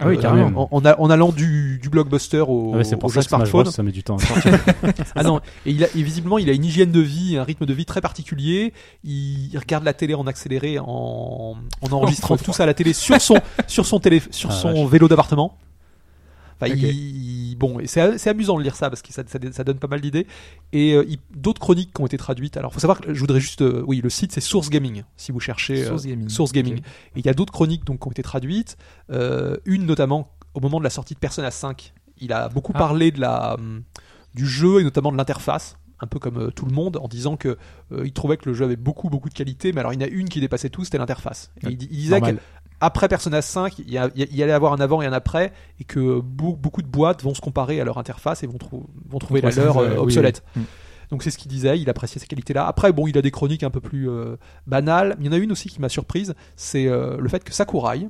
Ah 0.00 0.08
oui, 0.08 0.16
Euh, 0.16 0.20
carrément. 0.22 0.68
En, 0.72 0.78
en 0.78 0.84
a- 0.84 0.98
en 1.00 1.08
allant 1.08 1.30
du, 1.30 1.78
du 1.80 1.88
blockbuster 1.88 2.40
au, 2.40 2.72
Ah 2.74 2.78
ouais, 2.78 2.84
c'est 2.84 2.96
au 2.96 2.98
pour 2.98 3.10
jeu 3.10 3.20
ça 3.20 3.24
que 3.24 3.28
smartphone. 3.28 3.62
Bros, 3.62 3.70
ça 3.70 3.82
met 3.84 3.92
du 3.92 4.02
temps 4.02 4.16
à. 4.16 4.88
Ah 5.14 5.22
non, 5.22 5.38
et, 5.66 5.70
il 5.70 5.84
a, 5.84 5.86
et 5.94 6.02
visiblement 6.02 6.38
il 6.38 6.50
a 6.50 6.52
une 6.52 6.64
hygiène 6.64 6.90
de 6.90 7.00
vie, 7.00 7.36
un 7.36 7.44
rythme 7.44 7.64
de 7.64 7.72
vie 7.72 7.84
très 7.86 8.00
particulier. 8.00 8.72
Il, 9.04 9.52
il 9.52 9.58
regarde 9.58 9.84
la 9.84 9.92
télé 9.92 10.14
en 10.14 10.26
accéléré 10.26 10.78
en, 10.80 11.54
en 11.80 11.92
enregistrant 11.92 12.36
tout 12.36 12.52
ça 12.52 12.64
à 12.64 12.66
la 12.66 12.74
télé 12.74 12.92
sur 12.92 13.20
son 13.20 13.36
sur 13.68 13.86
son 13.86 14.00
télé 14.00 14.20
sur 14.30 14.50
Ah, 14.50 14.54
son 14.54 14.72
vache. 14.82 14.90
vélo 14.90 15.06
d'appartement. 15.06 15.56
Enfin, 16.60 16.72
il- 16.74 17.56
bon, 17.56 17.78
c'est 17.86 18.28
amusant 18.28 18.56
de 18.58 18.62
lire 18.62 18.76
ça 18.76 18.88
parce 18.90 19.02
que 19.02 19.12
ça, 19.12 19.22
ça, 19.26 19.38
ça 19.52 19.64
donne 19.64 19.78
pas 19.78 19.88
mal 19.88 20.00
d'idées. 20.00 20.26
Et 20.72 20.94
euh, 20.94 21.04
il- 21.08 21.18
d'autres 21.36 21.60
chroniques 21.60 21.92
qui 21.94 22.00
ont 22.00 22.06
été 22.06 22.16
traduites. 22.16 22.56
Alors, 22.56 22.72
faut 22.72 22.80
savoir 22.80 23.00
que 23.00 23.12
je 23.12 23.20
voudrais 23.20 23.40
juste, 23.40 23.62
euh, 23.62 23.82
oui, 23.86 24.00
le 24.02 24.10
site 24.10 24.32
c'est 24.32 24.40
Source 24.40 24.70
Gaming 24.70 25.02
si 25.16 25.32
vous 25.32 25.40
cherchez 25.40 25.82
euh, 25.84 25.88
Source 25.88 26.06
Gaming. 26.06 26.28
Source 26.28 26.52
Gaming. 26.52 26.78
Et 26.78 27.20
il 27.20 27.26
y 27.26 27.28
a 27.28 27.34
d'autres 27.34 27.52
chroniques 27.52 27.84
donc 27.84 28.00
qui 28.00 28.08
ont 28.08 28.12
été 28.12 28.22
traduites. 28.22 28.76
Une 29.64 29.86
notamment 29.86 30.28
au 30.54 30.60
moment 30.60 30.78
de 30.78 30.84
la 30.84 30.90
sortie 30.90 31.14
de 31.14 31.18
Persona 31.18 31.50
5. 31.50 31.92
Il 32.20 32.32
a 32.32 32.48
beaucoup 32.48 32.72
Ah. 32.74 32.78
parlé 32.78 33.10
de 33.10 33.20
la, 33.20 33.54
hum, 33.54 33.82
du 34.34 34.46
jeu 34.46 34.80
et 34.80 34.84
notamment 34.84 35.10
de 35.12 35.16
l'interface, 35.16 35.76
un 36.00 36.06
peu 36.06 36.18
comme 36.18 36.38
euh, 36.38 36.50
tout 36.50 36.64
le 36.66 36.72
monde, 36.72 36.96
en 37.00 37.08
disant 37.08 37.36
que 37.36 37.56
euh, 37.92 38.02
il 38.04 38.12
trouvait 38.12 38.36
que 38.36 38.48
le 38.48 38.54
jeu 38.54 38.64
avait 38.64 38.76
beaucoup 38.76 39.08
beaucoup 39.10 39.28
de 39.28 39.34
qualité, 39.34 39.72
mais 39.72 39.80
alors 39.80 39.92
il 39.92 40.00
y 40.00 40.04
en 40.04 40.06
a 40.06 40.10
une 40.10 40.28
qui 40.28 40.40
dépassait 40.40 40.70
tout, 40.70 40.84
c'était 40.84 40.98
l'interface. 40.98 41.50
Il, 41.62 41.70
il 41.70 41.76
disait 41.88 42.20
Normal. 42.20 42.38
Qu'après 42.80 43.08
Persona 43.08 43.42
5, 43.42 43.78
il 43.78 43.90
y, 43.90 43.98
allait 43.98 44.52
avoir 44.52 44.72
un 44.72 44.80
avant 44.80 45.02
et 45.02 45.06
un 45.06 45.12
après, 45.12 45.52
et 45.80 45.84
que 45.84 46.20
beau- 46.20 46.56
beaucoup 46.56 46.82
de 46.82 46.86
boîtes 46.86 47.22
vont 47.22 47.34
se 47.34 47.40
comparer 47.40 47.80
à 47.80 47.84
leur 47.84 47.98
interface 47.98 48.42
et 48.42 48.46
vont, 48.46 48.58
trou- 48.58 48.86
vont 49.08 49.18
trouver 49.18 49.40
la 49.40 49.50
leur 49.50 49.78
euh, 49.78 49.90
oui, 49.90 49.96
obsolète. 49.98 50.42
oui. 50.56 50.62
Mm. 50.62 50.66
Donc 51.10 51.22
c'est 51.22 51.30
ce 51.30 51.38
qu'il 51.38 51.50
disait, 51.50 51.78
il 51.78 51.88
appréciait 51.90 52.20
ces 52.20 52.26
qualités-là. 52.26 52.66
Après, 52.66 52.90
bon, 52.92 53.06
il 53.06 53.16
a 53.18 53.22
des 53.22 53.30
chroniques 53.30 53.62
un 53.62 53.70
peu 53.70 53.80
plus 53.80 54.08
euh, 54.08 54.36
banales. 54.66 55.16
Il 55.20 55.26
y 55.26 55.28
en 55.28 55.32
a 55.32 55.36
une 55.36 55.52
aussi 55.52 55.68
qui 55.68 55.80
m'a 55.80 55.88
surprise, 55.90 56.34
c'est 56.56 56.86
euh, 56.86 57.18
le 57.18 57.28
fait 57.28 57.44
que 57.44 57.52
Sakurai, 57.52 58.08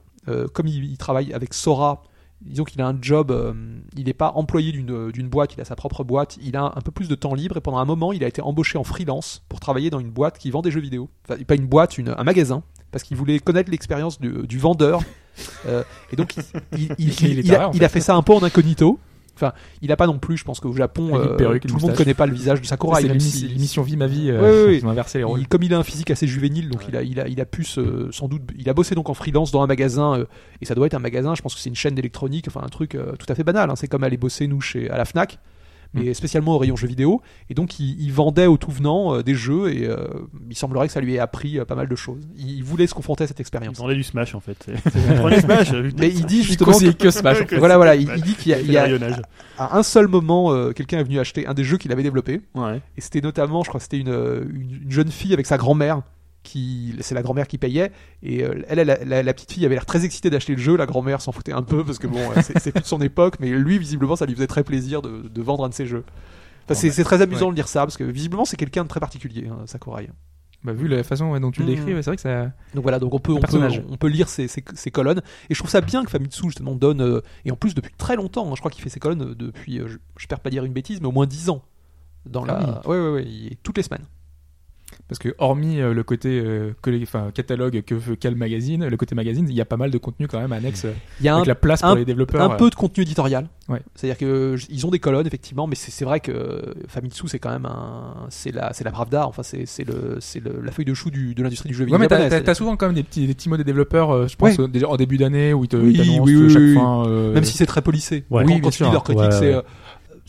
comme 0.55 0.67
il, 0.69 0.85
il 0.85 0.97
travaille 0.97 1.35
avec 1.35 1.53
Sora, 1.53 2.03
disons 2.45 2.65
qu'il 2.65 2.81
a 2.81 2.87
un 2.87 2.97
job, 3.01 3.31
euh, 3.31 3.53
il 3.97 4.05
n'est 4.05 4.13
pas 4.13 4.33
employé 4.35 4.73
d'une 4.73 5.11
d'une 5.11 5.29
boîte, 5.29 5.55
il 5.55 5.61
a 5.61 5.65
sa 5.65 5.77
propre 5.77 6.05
boîte, 6.05 6.39
il 6.43 6.57
a 6.57 6.73
un 6.77 6.81
peu 6.81 6.91
plus 6.91 7.09
de 7.09 7.15
temps 7.15 7.35
libre 7.35 7.57
et 7.57 7.61
pendant 7.61 7.79
un 7.79 7.85
moment, 7.85 8.13
il 8.13 8.23
a 8.25 8.29
été 8.29 8.43
embauché 8.43 8.79
en 8.79 8.85
freelance 8.85 9.43
pour 9.49 9.61
travailler 9.61 9.91
dans 9.91 10.01
une 10.01 10.11
boîte 10.11 10.39
qui 10.39 10.51
vend 10.51 10.63
des 10.63 10.71
jeux 10.71 10.81
vidéo. 10.81 11.09
Enfin, 11.29 11.43
pas 11.45 11.55
une 11.55 11.67
boîte, 11.67 11.99
une- 11.99 12.15
un 12.17 12.25
magasin, 12.25 12.63
parce 12.91 13.03
qu'il 13.05 13.17
voulait 13.17 13.39
connaître 13.39 13.71
l'expérience 13.71 14.21
du, 14.21 14.47
du 14.47 14.59
vendeur. 14.59 15.01
Euh, 15.67 15.83
et 16.13 16.17
donc, 16.17 16.33
il, 16.79 17.85
a 17.85 17.89
fait 17.89 18.01
ça 18.01 18.15
un 18.15 18.23
peu 18.23 18.33
en 18.33 18.43
incognito. 18.45 19.01
Enfin, 19.37 19.53
il 19.83 19.91
a 19.93 19.97
pas 19.97 20.07
non 20.07 20.19
plus, 20.19 20.37
je 20.37 20.45
pense 20.45 20.61
qu'au 20.61 20.73
Japon, 20.73 21.19
euh, 21.19 21.37
perruque, 21.37 21.63
tout 21.63 21.69
le 21.69 21.73
monde 21.75 21.83
moustache. 21.83 21.99
connaît 21.99 22.15
pas 22.15 22.27
le 22.27 22.35
visage 22.35 22.61
de 22.61 22.67
Sakurai. 22.67 23.03
c'est 23.03 23.09
même 23.09 23.17
l'émi- 23.19 23.21
si- 23.21 23.49
l'émission 23.49 23.83
Vie 23.83 23.97
ma 23.97 24.07
vie. 24.07 24.31
Euh, 24.31 24.41
ouais, 24.41 24.67
ouais. 24.73 24.77
Ils 24.79 24.87
ont 24.87 24.91
inversé 24.91 25.19
les 25.19 25.25
rôles. 25.25 25.41
il- 25.41 25.49
comme 25.49 25.63
il 25.63 25.75
a 25.75 25.79
un 25.79 25.83
physique 25.83 26.11
assez 26.11 26.27
juvénile, 26.27 26.69
donc 26.71 26.83
il, 26.89 26.97
a, 26.97 27.03
il, 27.03 27.19
a, 27.21 27.27
il 27.29 27.41
a 27.41 27.45
pu 27.45 27.65
se, 27.65 28.09
sans 28.13 28.29
doute. 28.29 28.43
Il 28.59 28.69
a 28.69 28.75
bossé 28.75 28.95
donc 28.95 29.11
en 29.11 29.15
freelance 29.15 29.51
dans 29.51 29.63
un 29.63 29.67
magasin, 29.67 30.19
euh, 30.19 30.25
et 30.61 30.65
ça 30.67 30.75
doit 30.75 30.87
être 30.87 30.95
un 30.95 30.99
magasin, 31.01 31.35
je 31.35 31.43
pense 31.43 31.55
que 31.55 31.61
c'est 31.61 31.69
une 31.71 31.75
chaîne 31.77 31.95
d'électronique, 31.95 32.47
enfin 32.49 32.61
un 32.65 32.69
truc 32.69 32.91
tout 33.19 33.27
à 33.29 33.35
fait 33.35 33.45
banal. 33.45 33.71
hein. 33.71 33.77
C'est 33.77 33.89
comme 33.89 34.05
aller 34.05 34.17
bosser, 34.17 34.47
nous, 34.47 34.61
chez, 34.61 34.89
à 34.91 34.97
la 34.99 35.05
Fnac, 35.05 35.39
mais 35.95 36.11
Mm. 36.11 36.15
spécialement 36.15 36.55
au 36.55 36.59
rayon 36.59 36.77
jeux 36.77 36.89
vidéo. 36.89 37.23
Et 37.49 37.55
donc 37.55 37.79
il, 37.81 38.01
il 38.01 38.13
vendait 38.13 38.47
au 38.47 38.57
tout 38.57 38.71
venant 38.71 39.15
euh, 39.15 39.23
des 39.23 39.35
jeux, 39.35 39.73
et 39.73 39.87
euh, 39.89 39.97
il 40.51 40.57
semblerait 40.57 40.89
que 40.89 40.93
ça 40.93 41.01
lui 41.01 41.15
ait 41.15 41.19
appris 41.19 41.59
euh, 41.59 41.65
pas 41.65 41.75
mal 41.75 41.89
de 41.89 41.97
choses. 41.97 42.21
Il, 42.37 42.51
il 42.51 42.65
voulait 42.65 42.87
se 42.87 42.95
confronter 42.95 43.25
à 43.25 43.27
cette 43.27 43.39
Il 43.39 43.43
expérience. 43.43 43.79
vendait 43.79 43.95
du 43.95 44.03
Smash 44.03 44.35
en 44.35 44.41
fait. 44.41 44.67
Prenez 45.19 45.41
Smash. 45.41 45.73
Mais 45.99 46.09
il 46.09 46.27
dit 46.27 46.39
Il 46.39 46.45
justement. 46.45 46.77
que- 46.79 46.91
que 46.91 47.11
Smash. 47.11 47.43
en 47.43 47.47
fait. 47.47 47.57
Voilà, 47.59 47.77
voilà, 47.77 47.95
il, 47.97 48.11
il 48.17 48.23
dit 48.23 48.35
qu'il 48.35 48.53
y 48.53 48.55
a, 48.55 48.61
il 48.61 48.71
y 48.71 48.77
a- 48.77 48.83
rayonnage. 48.85 49.21
à 49.59 49.79
un 49.79 49.83
seul 49.83 50.09
moment, 50.09 50.73
quelqu'un 50.73 50.99
est 50.99 51.05
venu 51.05 51.19
acheter 51.19 51.47
un 51.47 51.55
des 51.55 51.65
jeux 51.65 51.79
qu'il 51.79 51.93
avait 51.93 52.03
développé. 52.03 52.41
Ouais. 52.55 52.81
Et 52.97 53.01
c'était 53.01 53.21
notamment, 53.21 53.63
je 53.63 53.69
crois, 53.69 53.81
c'était 53.81 53.99
une, 53.99 54.09
une, 54.09 54.81
une 54.85 54.91
jeune 54.91 55.11
fille 55.11 55.33
avec 55.33 55.47
sa 55.47 55.57
grand-mère. 55.57 56.03
Qui, 56.45 56.95
c'est 57.01 57.17
la 57.17 57.23
grand-mère 57.23 57.49
qui 57.49 57.59
payait 57.59 57.91
et 58.23 58.45
euh, 58.45 58.63
elle, 58.69 58.79
elle, 58.79 59.09
la, 59.09 59.23
la 59.23 59.35
petite 59.35 59.51
fille 59.51 59.65
avait 59.65 59.75
l'air 59.75 59.87
très 59.87 60.05
excitée 60.05 60.31
d'acheter 60.31 60.55
le 60.55 60.61
jeu. 60.61 60.77
La 60.77 60.87
grand-mère 60.87 61.21
s'en 61.21 61.33
foutait 61.33 61.53
un 61.53 61.63
peu 61.63 61.83
parce 61.83 61.99
que 61.99 62.07
bon, 62.07 62.21
c'est, 62.43 62.71
plus 62.71 62.83
de 62.83 62.87
son 62.87 63.01
époque, 63.01 63.37
mais 63.41 63.49
lui 63.49 63.79
visiblement 63.79 64.15
ça 64.15 64.27
lui 64.27 64.35
faisait 64.35 64.47
très 64.47 64.63
plaisir 64.63 65.03
de, 65.03 65.29
de 65.29 65.43
vendre 65.43 65.65
un 65.65 65.71
de 65.71 65.75
ses 65.75 65.87
jeux. 65.87 66.05
Enfin, 66.65 66.75
c'est, 66.75 67.03
très 67.03 67.21
amusant 67.23 67.47
ouais. 67.47 67.53
de 67.53 67.57
lire 67.57 67.67
ça 67.67 67.81
parce 67.81 67.97
que 67.97 68.05
visiblement 68.05 68.45
c'est 68.45 68.57
quelqu'un 68.57 68.85
de 68.85 68.89
très 68.89 69.01
particulier, 69.01 69.49
hein, 69.49 69.63
Sakurai. 69.67 70.09
Bah, 70.65 70.73
vu 70.73 70.89
la 70.89 71.03
façon 71.03 71.31
ouais, 71.31 71.41
dont 71.41 71.51
tu 71.51 71.63
Mm. 71.63 71.67
décris, 71.67 71.95
ouais, 71.95 72.03
c'est 72.03 72.11
vrai 72.11 72.17
que 72.17 72.23
ça. 72.23 72.53
Donc 72.75 72.83
voilà, 72.83 72.99
donc 72.99 73.13
on 73.13 73.19
peut, 73.19 73.33
on 73.33 73.37
peut, 73.37 73.41
personnage. 73.43 73.83
on 73.91 73.97
peut 73.99 74.09
lire 74.09 74.29
ses 74.29 74.49
colonnes. 74.91 75.21
Et 75.51 75.55
je 75.55 75.59
trouve 75.59 75.71
ça 75.71 75.83
bien 75.83 76.05
que 76.05 76.11
Famitsu 76.11 76.45
justement 76.45 76.75
donne, 76.75 77.03
euh, 77.03 77.21
et 77.45 77.51
en 77.51 77.57
plus 77.57 77.75
depuis 77.75 77.93
très 77.97 78.17
longtemps, 78.17 78.47
hein, 78.47 78.53
je 78.55 78.61
crois 78.61 78.71
qu'il 78.71 78.83
fait 78.83 78.89
ses 78.89 79.01
colonnes 79.01 79.31
euh, 79.31 79.35
depuis, 79.35 79.79
euh, 79.79 79.89
je, 79.89 79.99
je 80.17 80.27
perds 80.27 80.41
pas 80.41 80.49
dire 80.49 80.65
une 80.65 80.73
bêtise, 80.73 81.01
mais 81.03 81.07
au 81.07 81.13
moins 81.13 81.27
10 81.27 81.51
ans. 81.51 81.63
Dans 82.25 82.47
la... 82.47 82.81
Ah 82.83 82.89
Ouais, 82.89 82.99
ouais, 82.99 83.11
ouais, 83.11 83.59
toutes 83.63 83.77
les 83.77 83.83
semaines. 83.83 84.07
Parce 85.07 85.19
que 85.19 85.35
hormis 85.37 85.81
euh, 85.83 85.93
le 85.93 86.03
côté 86.03 86.41
euh, 86.43 86.73
enfin, 87.03 87.31
catalogue 87.35 87.83
que 87.83 87.95
veut 87.95 88.17
quel 88.17 88.37
magazine, 88.37 88.87
le 88.89 88.97
côté 88.97 89.15
magazine, 89.15 89.47
il 89.51 89.55
y 89.55 89.61
a 89.61 89.67
pas 89.67 89.77
mal 89.77 89.91
de 89.91 89.99
contenu 89.99 90.27
quand 90.29 90.41
même 90.41 90.53
annexe 90.53 90.87
euh, 90.87 90.93
Il 91.21 91.27
y 91.27 91.29
a 91.29 91.35
un, 91.35 91.37
avec 91.37 91.47
la 91.49 91.55
place 91.55 91.83
pour 91.83 91.91
un- 91.91 91.97
les 91.97 92.07
développeurs. 92.07 92.41
un 92.41 92.55
euh. 92.55 92.57
peu 92.57 92.71
de 92.71 92.75
contenu 92.75 93.03
éditorial. 93.03 93.47
Ouais. 93.69 93.83
C'est-à-dire 93.95 94.17
que 94.17 94.57
ils 94.71 94.87
ont 94.87 94.91
des 94.91 94.99
colonnes 95.01 95.27
effectivement, 95.27 95.67
mais 95.67 95.75
c'est 95.75 96.05
vrai 96.07 96.21
que 96.21 96.63
Famitsu 96.89 97.29
c'est 97.29 97.39
quand 97.39 97.51
même 97.51 97.67
un, 97.67 98.15
c'est 98.31 98.51
la, 98.51 98.73
c'est 98.73 98.85
la 98.85 98.91
Pravda. 98.93 99.27
Enfin, 99.27 99.43
c'est 99.43 99.67
c'est 99.67 99.85
le, 99.85 100.17
c'est 100.21 100.41
le- 100.43 100.63
la 100.63 100.73
feuille 100.73 100.85
de 100.87 100.95
chou 100.95 101.11
du, 101.11 101.35
de 101.35 101.43
l'industrie 101.43 101.69
du 101.69 101.75
jeu 101.75 101.85
vidéo. 101.85 101.97
Ouais, 101.99 102.01
mais 102.03 102.09
t'as, 102.09 102.17
japonaise. 102.17 102.41
t'as- 102.41 102.47
t'as 102.47 102.55
souvent 102.55 102.77
quand 102.77 102.87
même 102.87 102.95
des 102.95 103.03
petits, 103.03 103.27
des 103.27 103.35
petits 103.35 103.51
mots 103.51 103.59
des 103.59 103.65
développeurs, 103.65 104.11
euh, 104.11 104.27
je 104.27 104.37
pense, 104.37 104.57
Ouais. 104.57 104.65
euh, 104.65 104.69
déjà 104.69 104.89
en 104.89 104.97
début 104.97 105.19
d'année 105.19 105.53
où 105.53 105.65
ils 105.65 105.69
te 105.69 105.77
Oui, 105.77 105.93
ils 106.03 106.21
oui, 106.21 106.35
euh, 106.35 106.41
oui, 106.47 106.51
chaque 106.51 106.63
oui. 106.63 106.75
fin. 106.75 107.07
euh, 107.07 107.35
Même 107.35 107.45
si 107.45 107.57
c'est 107.59 107.67
très 107.67 107.83
polissé. 107.83 108.25
Ouais. 108.31 108.45
Quand, 108.45 108.55
Oui, 108.55 108.61
quand 108.63 108.71
tu 108.71 108.83
leur 108.85 109.05
critique, 109.05 109.23
Ouais, 109.25 109.31
c'est 109.33 109.55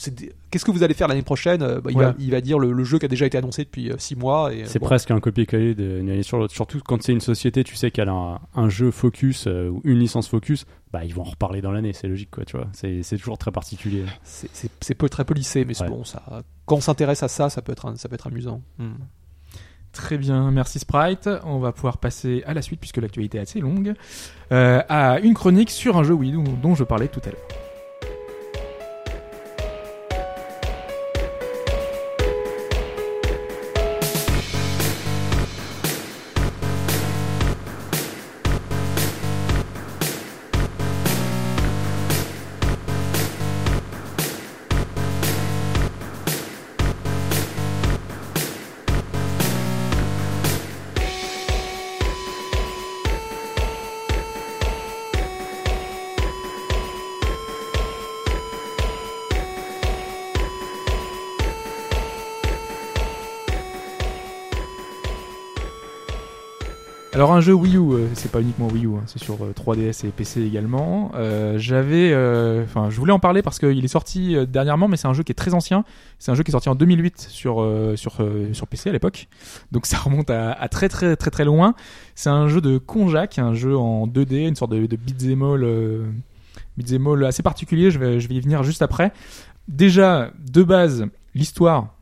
euh, 0.07 0.11
qu'est-ce 0.51 0.65
que 0.65 0.71
vous 0.71 0.83
allez 0.83 0.93
faire 0.93 1.07
l'année 1.07 1.21
prochaine? 1.21 1.61
Euh, 1.61 1.79
bah, 1.81 1.89
il, 1.91 1.97
Ouais. 1.97 2.05
va, 2.05 2.15
il 2.19 2.31
va 2.31 2.41
dire 2.41 2.59
le, 2.59 2.71
le 2.71 2.83
jeu 2.83 2.99
qui 2.99 3.05
a 3.05 3.07
déjà 3.07 3.25
été 3.25 3.37
annoncé 3.37 3.63
depuis 3.63 3.91
6 3.97 4.15
mois. 4.15 4.53
Et, 4.53 4.65
C'est 4.65 4.79
bon. 4.79 4.85
presque 4.85 5.11
un 5.11 5.19
copier-coller 5.19 5.73
d'une 5.75 6.09
année 6.09 6.23
sur 6.23 6.37
l'autre. 6.37 6.53
Surtout 6.53 6.79
quand 6.85 7.01
c'est 7.01 7.13
une 7.13 7.21
société, 7.21 7.63
tu 7.63 7.75
sais 7.75 7.91
qu'elle 7.91 8.09
a 8.09 8.13
un, 8.13 8.39
un 8.55 8.69
jeu 8.69 8.91
focus 8.91 9.45
euh, 9.47 9.69
ou 9.69 9.81
une 9.83 9.99
licence 9.99 10.27
focus, 10.27 10.65
bah 10.91 11.03
ils 11.05 11.13
vont 11.13 11.21
en 11.23 11.31
reparler 11.31 11.61
dans 11.61 11.71
l'année, 11.71 11.93
c'est 11.93 12.07
logique 12.07 12.31
quoi, 12.31 12.45
tu 12.45 12.57
vois. 12.57 12.67
C'est 12.73 13.01
toujours 13.17 13.37
très 13.37 13.51
particulier. 13.51 14.03
C'est- 14.23 14.93
peu 14.95 15.09
très 15.09 15.25
polissé, 15.25 15.65
mais 15.65 15.73
c'est 15.73 15.83
Ouais. 15.83 15.89
bon. 15.89 16.03
Ça, 16.03 16.43
quand 16.65 16.75
on 16.77 16.81
s'intéresse 16.81 17.21
à 17.23 17.27
ça, 17.27 17.49
ça 17.49 17.61
peut 17.61 17.71
être, 17.71 17.85
un- 17.87 17.95
ça 17.95 18.07
peut 18.09 18.15
être 18.15 18.27
amusant. 18.27 18.61
Hmm. 18.79 18.93
Très 19.91 20.17
bien, 20.17 20.51
merci 20.51 20.79
Sprite. 20.79 21.29
On 21.45 21.59
va 21.59 21.71
pouvoir 21.71 21.97
passer 21.99 22.43
à 22.45 22.53
la 22.53 22.61
suite 22.61 22.81
puisque 22.81 22.97
l'actualité 22.97 23.37
est 23.37 23.41
assez 23.41 23.61
longue. 23.61 23.93
Euh, 24.51 24.81
à 24.89 25.19
une 25.21 25.33
chronique 25.33 25.69
sur 25.71 25.95
un 25.97 26.03
jeu 26.03 26.13
Wii 26.13 26.33
dont 26.61 26.75
je 26.75 26.83
parlais 26.83 27.07
tout 27.07 27.21
à 27.25 27.29
l'heure. 27.29 27.64
Alors 67.25 67.37
un 67.37 67.41
jeu 67.41 67.53
Wii 67.53 67.75
U, 67.75 67.79
euh, 67.79 68.07
c'est 68.13 68.31
pas 68.31 68.39
uniquement 68.39 68.67
Wii 68.67 68.85
U, 68.85 68.89
hein, 68.97 69.03
c'est 69.07 69.17
sur 69.17 69.43
euh, 69.43 69.51
3DS 69.51 70.05
et 70.05 70.09
PC 70.09 70.43
également. 70.43 71.11
Euh, 71.15 71.57
J'avais, 71.57 72.11
euh, 72.13 72.63
enfin, 72.63 72.91
je 72.91 72.99
voulais 72.99 73.13
en 73.13 73.17
parler 73.17 73.41
parce 73.41 73.57
qu'il 73.57 73.83
est 73.83 73.87
sorti 73.87 74.35
euh, 74.35 74.45
dernièrement, 74.45 74.87
mais 74.87 74.95
c'est 74.95 75.07
un 75.07 75.13
jeu 75.15 75.23
qui 75.23 75.31
est 75.31 75.35
très 75.35 75.55
ancien. 75.55 75.85
C'est 76.19 76.29
un 76.29 76.35
jeu 76.35 76.43
qui 76.43 76.51
est 76.51 76.53
sorti 76.53 76.69
en 76.69 76.75
2008 76.75 77.25
sur 77.27 77.63
euh, 77.63 77.95
sur 77.95 78.17
euh, 78.19 78.53
sur 78.53 78.67
PC 78.67 78.91
à 78.91 78.93
l'époque, 78.93 79.27
donc 79.71 79.87
ça 79.87 79.97
remonte 79.97 80.29
à, 80.29 80.67
très 80.69 80.87
très 80.87 81.15
très 81.15 81.31
très 81.31 81.45
loin. 81.45 81.73
C'est 82.13 82.29
un 82.29 82.47
jeu 82.47 82.61
de 82.61 82.77
Konjac, 82.77 83.39
un 83.39 83.55
jeu 83.55 83.75
en 83.75 84.05
2D, 84.05 84.47
une 84.47 84.55
sorte 84.55 84.73
de, 84.73 84.85
de 84.85 84.95
beat'em 84.95 85.41
all, 85.41 85.63
euh, 85.63 86.05
all 86.77 87.25
assez 87.25 87.41
particulier. 87.41 87.89
Je 87.89 87.97
vais 87.97 88.19
je 88.19 88.27
vais 88.27 88.35
y 88.35 88.39
venir 88.39 88.61
juste 88.61 88.83
après. 88.83 89.11
Déjà 89.67 90.29
de 90.47 90.61
base, 90.61 91.07
l'histoire. 91.33 91.94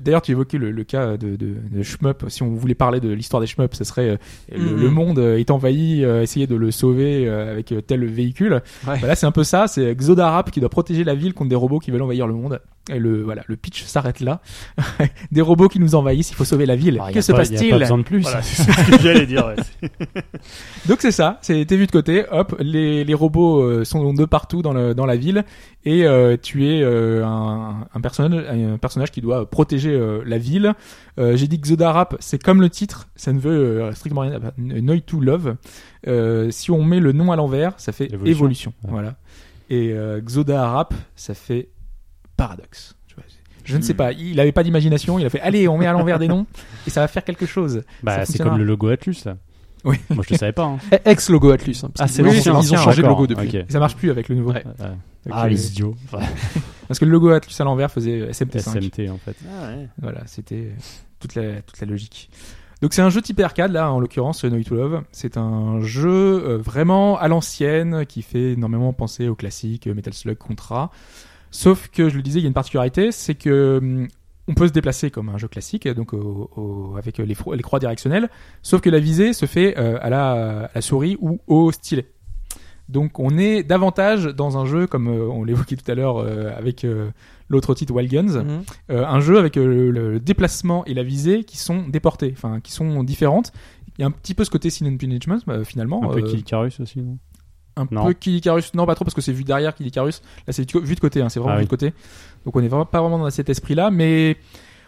D'ailleurs, 0.00 0.22
tu 0.22 0.32
évoquais 0.32 0.58
le, 0.58 0.70
le 0.70 0.84
cas 0.84 1.16
de, 1.16 1.36
de, 1.36 1.54
de 1.70 1.82
shmup. 1.82 2.24
Si 2.28 2.42
on 2.42 2.54
voulait 2.54 2.74
parler 2.74 3.00
de 3.00 3.10
l'histoire 3.10 3.40
des 3.40 3.46
shmup, 3.46 3.74
ce 3.74 3.84
serait 3.84 4.10
euh, 4.10 4.16
le, 4.52 4.70
Mhm. 4.72 4.80
le 4.82 4.90
monde 4.90 5.18
euh, 5.18 5.38
est 5.38 5.50
envahi, 5.50 6.04
euh, 6.04 6.22
essayer 6.22 6.46
de 6.46 6.54
le 6.56 6.70
sauver 6.70 7.26
euh, 7.28 7.52
avec 7.52 7.72
euh, 7.72 7.80
tel 7.80 8.04
véhicule. 8.04 8.62
Ouais. 8.86 8.98
Bah 9.00 9.06
là, 9.08 9.14
c'est 9.14 9.26
un 9.26 9.32
peu 9.32 9.44
ça. 9.44 9.66
C'est 9.66 9.94
Xodarap 9.94 10.50
qui 10.50 10.60
doit 10.60 10.68
protéger 10.68 11.04
la 11.04 11.14
ville 11.14 11.34
contre 11.34 11.50
des 11.50 11.56
robots 11.56 11.78
qui 11.78 11.90
veulent 11.90 12.02
envahir 12.02 12.26
le 12.26 12.34
monde. 12.34 12.60
Et 12.90 12.98
le 12.98 13.22
voilà, 13.22 13.42
le 13.46 13.56
pitch 13.56 13.84
s'arrête 13.84 14.18
là. 14.20 14.40
des 15.30 15.40
robots 15.40 15.68
qui 15.68 15.78
nous 15.78 15.94
envahissent. 15.94 16.30
Il 16.30 16.34
faut 16.34 16.44
sauver 16.44 16.66
la 16.66 16.74
ville. 16.74 17.00
Y 17.10 17.12
que 17.12 17.20
se 17.20 17.30
a 17.30 17.34
pas 17.34 17.42
passe-t-il 17.42 17.78
besoin 17.78 17.98
de 17.98 18.02
plus. 18.02 18.22
Voilà, 18.22 18.42
c'est 18.42 18.62
ce 18.64 18.90
que 18.90 19.02
j'allais 19.02 19.26
dire. 19.26 19.46
ouais. 19.46 19.88
Donc 20.88 20.98
c'est 21.00 21.12
ça, 21.12 21.38
c'est 21.42 21.64
t'es 21.64 21.76
vu 21.76 21.86
de 21.86 21.92
côté, 21.92 22.24
hop, 22.30 22.56
les, 22.58 23.04
les 23.04 23.14
robots 23.14 23.62
euh, 23.62 23.84
sont 23.84 24.12
de 24.12 24.24
partout 24.24 24.62
dans, 24.62 24.72
le, 24.72 24.94
dans 24.94 25.06
la 25.06 25.16
ville 25.16 25.44
et 25.84 26.04
euh, 26.06 26.36
tu 26.40 26.66
es 26.68 26.82
euh, 26.82 27.24
un, 27.24 27.86
un, 27.92 28.00
personnage, 28.00 28.44
un 28.48 28.78
personnage 28.78 29.10
qui 29.10 29.20
doit 29.20 29.48
protéger 29.48 29.92
euh, 29.92 30.22
la 30.26 30.38
ville. 30.38 30.74
Euh, 31.18 31.36
J'ai 31.36 31.46
dit 31.46 31.60
que 31.60 31.68
Xodarap, 31.68 32.16
c'est 32.20 32.42
comme 32.42 32.60
le 32.60 32.70
titre, 32.70 33.08
ça 33.16 33.32
ne 33.32 33.38
veut 33.38 33.82
euh, 33.82 33.92
strictement 33.92 34.22
rien. 34.22 34.38
Noi 34.58 35.00
to 35.00 35.20
Love. 35.20 35.56
Euh, 36.08 36.50
si 36.50 36.70
on 36.70 36.82
met 36.84 37.00
le 37.00 37.12
nom 37.12 37.30
à 37.32 37.36
l'envers, 37.36 37.74
ça 37.78 37.92
fait 37.92 38.06
évolution. 38.06 38.26
Évolution. 38.30 38.72
Ouais. 38.84 38.90
Voilà. 38.90 39.14
Et 39.70 39.92
euh, 39.92 40.20
Xodarap, 40.20 40.94
ça 41.16 41.34
fait 41.34 41.68
paradoxe. 42.46 42.96
Je 43.64 43.76
ne 43.76 43.82
sais 43.82 43.92
Hmm. 43.92 43.96
pas, 43.96 44.12
il 44.12 44.40
avait 44.40 44.50
pas 44.50 44.64
d'imagination, 44.64 45.20
il 45.20 45.24
a 45.26 45.30
fait 45.30 45.40
allez, 45.40 45.68
on 45.68 45.78
met 45.78 45.86
à 45.86 45.92
l'envers 45.92 46.18
des 46.18 46.26
noms 46.26 46.46
et 46.86 46.90
ça 46.90 47.00
va 47.00 47.06
faire 47.08 47.22
quelque 47.22 47.46
chose. 47.46 47.82
Bah, 48.02 48.24
c'est 48.24 48.38
comme 48.42 48.58
le 48.58 48.64
logo 48.64 48.88
Atlus 48.88 49.18
là. 49.24 49.36
Oui. 49.84 49.96
Moi 50.10 50.24
je 50.28 50.34
le 50.34 50.38
savais 50.38 50.52
pas. 50.52 50.64
hein. 50.64 50.78
Eh, 50.90 51.10
Ex 51.10 51.28
logo 51.28 51.50
Atlus. 51.50 51.76
hein, 51.84 51.90
parce 51.94 52.10
Ah, 52.10 52.12
c'est 52.12 52.22
l'ancien, 52.22 52.60
Ils 52.60 52.72
ont 52.74 52.76
changé 52.76 53.02
de 53.02 53.06
logo 53.06 53.26
depuis. 53.28 53.48
Ok. 53.48 53.54
Et 53.54 53.64
ça 53.68 53.78
marche 53.78 53.94
plus 53.96 54.10
avec 54.10 54.28
le 54.28 54.34
nouveau. 54.36 54.50
Ouais. 54.52 54.64
Ouais. 54.64 54.86
Donc, 54.88 55.32
Ah 55.32 55.44
euh, 55.44 55.48
les 55.48 55.68
idiots. 55.68 55.94
Parce 56.88 56.98
que 56.98 57.04
le 57.04 57.12
logo 57.12 57.30
Atlus 57.30 57.54
à 57.60 57.64
l'envers 57.64 57.90
faisait 57.90 58.30
SMT5. 58.32 58.58
SMT 58.80 59.08
en 59.10 59.18
fait. 59.18 59.36
Ah, 59.48 59.68
ouais. 59.68 59.88
Voilà, 60.00 60.22
c'était 60.26 60.72
toute 61.20 61.36
la, 61.36 61.62
toute 61.62 61.80
la 61.80 61.86
logique. 61.86 62.30
Donc 62.80 62.94
c'est 62.94 63.02
un 63.02 63.10
jeu 63.10 63.22
type 63.22 63.38
arcade 63.40 63.70
là, 63.70 63.92
en 63.92 64.00
l'occurrence 64.00 64.42
No 64.44 64.60
to 64.64 64.74
Love. 64.74 65.02
C'est 65.12 65.36
un 65.36 65.80
jeu 65.80 66.10
euh, 66.44 66.58
vraiment 66.58 67.16
à 67.16 67.28
l'ancienne 67.28 68.04
qui 68.06 68.22
fait 68.22 68.52
énormément 68.54 68.92
penser 68.92 69.28
au 69.28 69.36
classique 69.36 69.86
euh, 69.86 69.94
Metal 69.94 70.12
Slug 70.12 70.36
Contra. 70.36 70.90
Sauf 71.52 71.88
que 71.88 72.08
je 72.08 72.16
le 72.16 72.22
disais, 72.22 72.40
il 72.40 72.42
y 72.42 72.46
a 72.46 72.48
une 72.48 72.54
particularité, 72.54 73.12
c'est 73.12 73.36
que 73.36 73.78
hum, 73.80 74.08
on 74.48 74.54
peut 74.54 74.66
se 74.66 74.72
déplacer 74.72 75.10
comme 75.12 75.28
un 75.28 75.38
jeu 75.38 75.46
classique, 75.46 75.86
donc 75.86 76.14
au- 76.14 76.50
au- 76.56 76.96
avec 76.96 77.18
les, 77.18 77.34
croix 77.62 77.78
directionnelles. 77.78 78.28
Sauf 78.62 78.80
que 78.80 78.90
la 78.90 78.98
visée 78.98 79.32
se 79.34 79.46
fait 79.46 79.78
euh, 79.78 79.98
à, 80.02 80.10
la, 80.10 80.64
à 80.64 80.70
la 80.74 80.80
souris 80.80 81.16
ou 81.20 81.38
au 81.46 81.70
stylet. 81.70 82.06
Donc 82.88 83.20
on 83.20 83.38
est 83.38 83.62
davantage 83.62 84.24
dans 84.24 84.58
un 84.58 84.66
jeu 84.66 84.86
comme 84.88 85.06
euh, 85.06 85.28
on 85.28 85.44
l'évoquait 85.44 85.76
tout 85.76 85.88
à 85.90 85.94
l'heure 85.94 86.18
euh, 86.18 86.50
avec 86.58 86.84
euh, 86.84 87.10
l'autre 87.48 87.74
titre 87.74 87.94
Wild 87.94 88.10
Guns, 88.10 88.42
Mhm. 88.42 88.62
euh, 88.90 89.06
un 89.06 89.20
jeu 89.20 89.38
avec 89.38 89.56
euh, 89.56 89.64
le, 89.64 89.90
le 89.92 90.20
déplacement 90.20 90.84
et 90.86 90.92
la 90.94 91.04
visée 91.04 91.44
qui 91.44 91.56
sont 91.58 91.86
déportés, 91.88 92.32
enfin 92.36 92.60
qui 92.60 92.72
sont 92.72 93.04
différentes. 93.04 93.52
Il 93.98 94.00
y 94.00 94.04
a 94.04 94.08
un 94.08 94.10
petit 94.10 94.34
peu 94.34 94.42
ce 94.44 94.50
côté 94.50 94.68
sin 94.70 94.86
and 94.86 94.96
punishment 94.96 95.38
euh, 95.48 95.64
finalement. 95.64 96.02
Un 96.02 96.08
peu 96.14 96.22
Kid 96.22 96.40
Icarus 96.40 96.80
aussi, 96.80 97.00
non? 97.00 97.18
Un 97.76 97.86
Non. 97.90 98.06
peu 98.06 98.12
Kid 98.12 98.34
Icarus, 98.34 98.74
non 98.74 98.84
pas 98.86 98.94
trop 98.94 99.04
parce 99.04 99.14
que 99.14 99.20
c'est 99.20 99.32
vu 99.32 99.44
derrière 99.44 99.74
Kid 99.74 99.86
Icarus. 99.86 100.20
Là 100.46 100.52
c'est 100.52 100.70
vu 100.74 100.94
de 100.94 101.00
côté, 101.00 101.22
hein, 101.22 101.28
c'est 101.28 101.40
vraiment 101.40 101.54
Ah 101.54 101.58
vu 101.58 101.62
oui. 101.62 101.66
de 101.66 101.70
côté. 101.70 101.92
Donc 102.44 102.54
on 102.56 102.60
est 102.60 102.68
vraiment, 102.68 102.84
pas 102.86 103.00
vraiment 103.00 103.18
dans 103.18 103.30
cet 103.30 103.48
esprit-là, 103.48 103.90
mais 103.90 104.36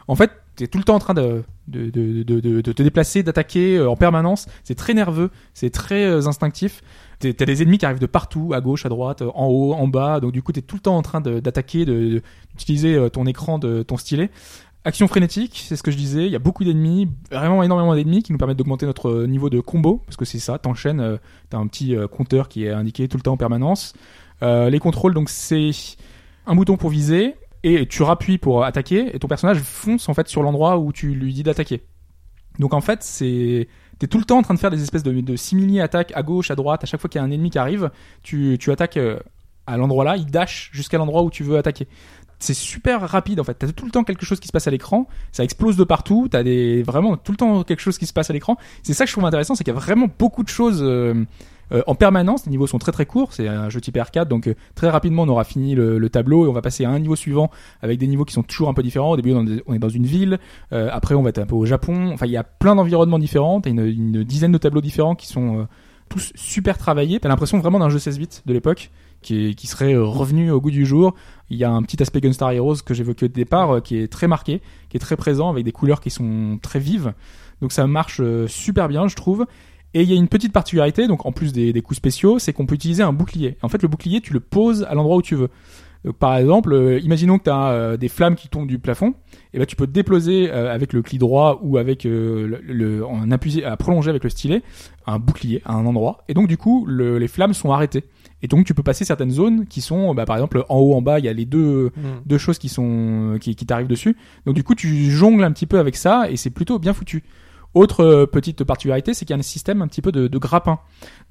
en 0.09 0.15
fait 0.15 0.31
t'es 0.57 0.69
tout 0.69 0.79
le 0.79 0.85
temps 0.85 0.95
en 0.95 0.99
train 1.01 1.15
de, 1.15 1.43
de, 1.67 1.91
de, 1.91 2.23
de, 2.23 2.41
de- 2.61 2.73
te 2.73 2.83
déplacer, 2.83 3.23
d'attaquer 3.25 3.77
euh, 3.79 3.91
en 3.91 3.97
permanence. 3.97 4.47
C'est 4.63 4.77
très 4.77 4.95
nerveux, 4.95 5.31
c'est 5.53 5.71
très 5.71 6.05
euh, 6.05 6.27
instinctif. 6.29 6.83
T'as 7.19 7.47
des 7.47 7.63
ennemis 7.63 7.79
qui 7.79 7.87
arrivent 7.87 8.01
de 8.01 8.07
partout, 8.07 8.53
à 8.55 8.61
gauche, 8.61 8.85
à 8.85 8.89
droite, 8.89 9.23
euh, 9.23 9.31
en 9.35 9.47
haut, 9.47 9.73
en 9.73 9.89
bas. 9.89 10.21
Donc 10.21 10.33
du 10.33 10.43
coup 10.43 10.53
t'es 10.53 10.61
tout 10.63 10.77
le 10.77 10.81
temps 10.83 10.97
en 10.97 11.03
train 11.03 11.21
d'attaquer, 11.21 11.85
d'utiliser 11.87 13.09
ton 13.13 13.27
écran, 13.27 13.59
de 13.59 13.83
ton 13.83 13.97
stylet. 13.97 14.31
Action 14.87 15.09
frénétique, 15.09 15.63
c'est 15.67 15.77
ce 15.77 15.83
que 15.83 15.91
je 15.91 15.97
disais. 15.97 16.27
Il 16.27 16.31
y 16.31 16.37
a 16.37 16.39
beaucoup 16.39 16.63
d'ennemis, 16.63 17.09
vraiment 17.31 17.63
énormément 17.63 17.95
d'ennemis 17.95 18.23
qui 18.23 18.33
nous 18.33 18.39
permettent 18.39 18.59
d'augmenter 18.59 18.85
notre 18.85 19.09
euh, 19.09 19.27
niveau 19.27 19.49
de 19.49 19.61
combo, 19.61 20.03
parce 20.05 20.19
que 20.19 20.27
c'est 20.27 20.39
ça, 20.39 20.59
t'enchaînes, 20.59 21.01
euh, 21.01 21.17
t'as 21.49 21.57
un 21.57 21.67
petit 21.69 21.97
euh, 21.97 22.07
compteur 22.07 22.51
qui 22.51 22.67
est 22.67 22.71
indiqué 22.71 23.09
tout 23.09 23.17
le 23.17 23.23
temps 23.23 23.33
en 23.33 23.39
permanence. 23.39 23.95
Les 24.43 24.79
contrôles, 24.79 25.15
donc 25.15 25.31
c'est 25.31 25.71
un 26.47 26.55
bouton 26.55 26.77
pour 26.77 26.91
viser 26.91 27.35
et 27.63 27.87
tu 27.87 28.03
rappuies 28.03 28.37
pour 28.37 28.63
attaquer 28.63 29.17
et 29.17 29.19
ton 29.19 29.27
personnage 29.27 29.59
fonce 29.61 30.07
en 30.11 30.13
fait 30.13 30.29
sur 30.29 30.43
l'endroit 30.43 30.77
où 30.77 30.93
tu 30.93 31.15
lui 31.15 31.33
dis 31.33 31.43
d'attaquer. 31.43 31.83
Donc 32.59 32.75
en 32.75 32.83
fait, 32.83 33.03
c'est 33.03 33.69
t'es 33.99 34.07
tout 34.07 34.19
le 34.19 34.27
temps 34.27 34.37
en 34.37 34.43
train 34.43 34.53
de 34.53 34.59
faire 34.59 34.71
des 34.71 34.83
espèces 34.83 35.03
de, 35.03 35.37
simili 35.37 35.81
attaques 35.81 36.13
à 36.15 36.23
gauche, 36.23 36.51
à 36.51 36.57
droite. 36.57 36.85
À 36.85 36.87
chaque 36.87 37.01
fois 37.01 37.09
qu'il 37.09 37.21
y 37.21 37.23
a 37.23 37.25
un 37.25 37.31
ennemi 37.31 37.49
qui 37.49 37.59
arrive, 37.59 37.91
tu, 38.23 38.59
tu 38.61 38.71
attaques 38.71 38.99
à 39.67 39.77
l'endroit 39.79 40.05
là, 40.05 40.19
il 40.19 40.27
dash 40.27 40.69
jusqu'à 40.75 40.99
l'endroit 40.99 41.23
où 41.23 41.31
tu 41.31 41.43
veux 41.43 41.57
attaquer. 41.57 41.89
C'est 42.39 42.55
super 42.55 43.01
rapide 43.09 43.41
en 43.41 43.45
fait. 43.45 43.55
T'as 43.55 43.69
tout 43.73 43.85
le 43.87 43.91
temps 43.91 44.05
quelque 44.05 44.27
chose 44.27 44.41
qui 44.41 44.49
se 44.49 44.53
passe 44.53 44.67
à 44.67 44.71
l'écran. 44.71 45.09
Ça 45.33 45.45
explose 45.45 45.77
de 45.77 45.85
partout. 45.85 46.29
T'as 46.31 46.43
des 46.43 46.83
vraiment 46.83 47.17
tout 47.17 47.33
le 47.33 47.37
temps 47.39 47.63
quelque 47.65 47.81
chose 47.81 47.97
qui 47.99 48.07
se 48.07 48.13
passe 48.13 48.29
à 48.31 48.33
l'écran. 48.33 48.57
C'est 48.83 48.93
ça 48.93 49.05
que 49.05 49.09
je 49.09 49.15
trouve 49.15 49.25
intéressant, 49.25 49.55
c'est 49.55 49.65
qu'il 49.65 49.73
y 49.73 49.77
a 49.77 49.81
vraiment 49.81 50.09
beaucoup 50.19 50.43
de 50.43 50.49
choses 50.49 50.81
euh, 50.83 51.15
euh, 51.73 51.83
en 51.87 51.95
permanence. 51.95 52.45
Les 52.45 52.51
niveaux 52.51 52.67
sont 52.67 52.79
très 52.79 52.93
très 52.93 53.07
courts. 53.07 53.33
C'est 53.33 53.49
un 53.49 53.71
jeu 53.71 53.81
type 53.81 53.97
arcade, 53.97 54.29
donc 54.29 54.49
euh, 54.49 54.55
très 54.75 54.91
rapidement 54.91 55.23
on 55.23 55.29
aura 55.29 55.45
fini 55.45 55.75
le, 55.75 55.99
le 55.99 56.11
tableau 56.11 56.45
et 56.45 56.49
on 56.49 56.53
va 56.53 56.61
passer 56.61 56.85
à 56.85 56.91
un 56.91 56.99
niveau 56.99 57.17
suivant 57.17 57.51
avec 57.81 57.99
des 57.99 58.07
niveaux 58.07 58.25
qui 58.25 58.35
sont 58.35 58.43
toujours 58.43 58.69
un 58.69 58.75
peu 58.75 58.83
différents. 58.83 59.13
Au 59.13 59.17
début 59.17 59.33
on 59.33 59.47
est- 59.75 59.79
dans 59.79 59.89
une 59.89 60.07
ville. 60.07 60.39
Après 60.71 61.15
on 61.15 61.23
va 61.23 61.31
être 61.31 61.39
un 61.39 61.47
peu 61.47 61.55
au 61.55 61.65
Japon. 61.67 62.11
Enfin 62.13 62.27
il 62.27 62.33
y 62.33 62.37
a 62.37 62.45
plein 62.45 62.75
d'environnements 62.75 63.19
différents. 63.19 63.61
T'as 63.61 63.71
une, 63.71 63.81
une 63.87 64.25
dizaine 64.25 64.53
de 64.53 64.59
tableaux 64.59 64.81
différents 64.83 65.15
qui 65.15 65.27
sont 65.29 65.67
tous 66.11 66.33
super 66.35 66.77
travaillés. 66.77 67.19
T'as 67.21 67.29
l'impression 67.31 67.59
vraiment 67.59 67.79
d'un 67.79 67.89
jeu 67.89 67.99
16 67.99 68.19
bits 68.19 68.29
de 68.45 68.53
l'époque 68.53 68.91
qui, 69.25 69.67
serait 69.67 69.95
euh, 69.95 70.05
revenu 70.05 70.51
au 70.51 70.61
goût 70.61 70.71
du 70.71 70.85
jour. 70.85 71.15
Il 71.51 71.57
y 71.57 71.65
a 71.65 71.71
un 71.71 71.83
petit 71.83 72.01
aspect 72.03 72.21
Gunstar 72.21 72.53
Heroes 72.53 72.77
que 72.85 72.95
j'évoquais 72.95 73.27
au 73.27 73.29
départ 73.29 73.71
euh, 73.77 73.81
qui 73.81 73.99
est 73.99 74.09
très 74.09 74.29
marqué, 74.29 74.61
qui 74.89 74.97
est 74.97 75.01
très 75.01 75.17
présent 75.17 75.51
avec 75.51 75.65
des 75.65 75.73
couleurs 75.73 76.01
qui 76.01 76.11
sont 76.11 76.59
très 76.63 76.79
vives. 76.79 77.15
Donc 77.61 77.73
ça 77.73 77.87
marche 77.87 78.21
euh, 78.21 78.47
super 78.47 78.89
bien, 78.89 79.09
je 79.09 79.17
trouve. 79.17 79.47
Et 79.95 80.03
il 80.03 80.11
y 80.11 80.13
a 80.13 80.17
une 80.17 80.29
petite 80.29 80.53
particularité, 80.53 81.07
donc 81.07 81.25
en 81.25 81.33
plus 81.33 81.53
des, 81.53 81.73
coups 81.81 81.97
spéciaux, 81.97 82.39
c'est 82.39 82.53
qu'on 82.53 82.67
peut 82.67 82.75
utiliser 82.75 83.03
un 83.03 83.13
bouclier. 83.13 83.57
En 83.63 83.69
fait, 83.69 83.81
le 83.81 83.89
bouclier, 83.89 84.21
tu 84.21 84.33
le 84.33 84.41
poses 84.41 84.83
à 84.83 84.95
l'endroit 84.95 85.17
où 85.17 85.23
tu 85.23 85.37
veux. 85.37 85.51
Par 86.19 86.37
exemple, 86.37 86.99
imaginons 87.03 87.39
que 87.39 87.45
tu 87.45 87.51
as 87.51 87.97
des 87.97 88.09
flammes 88.09 88.35
qui 88.35 88.49
tombent 88.49 88.67
du 88.67 88.81
plafond, 88.81 89.15
et 89.55 89.59
ben 89.59 89.67
tu 89.67 89.77
peux 89.77 89.87
te 89.87 89.93
déposer 89.93 90.51
euh, 90.51 90.75
avec 90.75 90.93
le 90.93 91.01
cli 91.01 91.17
droit 91.17 91.61
ou 91.63 91.79
avec 91.79 92.07
en 92.07 93.31
appuyé 93.31 93.65
à 93.65 93.77
prolonger 93.77 94.11
avec 94.11 94.25
le 94.25 94.31
stylet 94.31 94.63
un 95.07 95.21
bouclier 95.21 95.63
à 95.65 95.75
un 95.75 95.87
endroit, 95.87 96.25
et 96.29 96.35
donc 96.35 96.49
du 96.49 96.57
coup 96.57 96.85
le- 96.87 97.19
les 97.19 97.29
flammes 97.29 97.55
sont 97.55 97.71
arrêtées. 97.71 98.05
Et 98.43 98.47
donc 98.49 98.67
tu 98.67 98.75
peux 98.75 98.83
passer 98.83 99.05
certaines 99.05 99.31
zones 99.31 99.67
qui 99.67 99.81
sont, 99.81 100.15
bah, 100.15 100.27
par 100.27 100.37
exemple 100.37 100.65
en 100.69 100.77
haut, 100.79 100.95
en 100.95 101.03
bas, 101.03 101.19
il 101.19 101.25
y 101.25 101.29
a 101.29 101.33
les 101.33 101.47
deux 101.47 101.91
Mhm. 101.97 102.21
deux 102.27 102.39
choses 102.39 102.59
qui 102.59 102.69
sont 102.69 103.39
qui, 103.41 103.55
qui 103.57 103.65
t'arrivent 103.67 103.87
dessus. 103.89 104.17
Donc 104.47 104.55
du 104.55 104.63
coup, 104.63 104.75
tu 104.75 105.11
jongles 105.11 105.45
un 105.45 105.53
petit 105.53 105.67
peu 105.67 105.79
avec 105.79 105.97
ça 105.97 106.31
et 106.31 106.37
c'est 106.37 106.51
plutôt 106.51 106.79
bien 106.79 106.93
foutu. 106.93 107.25
Autre 107.73 108.05
euh, 108.05 108.27
petite 108.27 108.63
particularité, 108.63 109.15
c'est 109.15 109.25
qu'il 109.25 109.35
y 109.35 109.37
a 109.37 109.41
un 109.41 109.43
système 109.43 109.83
un 109.83 109.89
petit 109.89 110.01
peu 110.01 110.13
de, 110.13 110.29
de 110.29 110.39
grappin. 110.39 110.79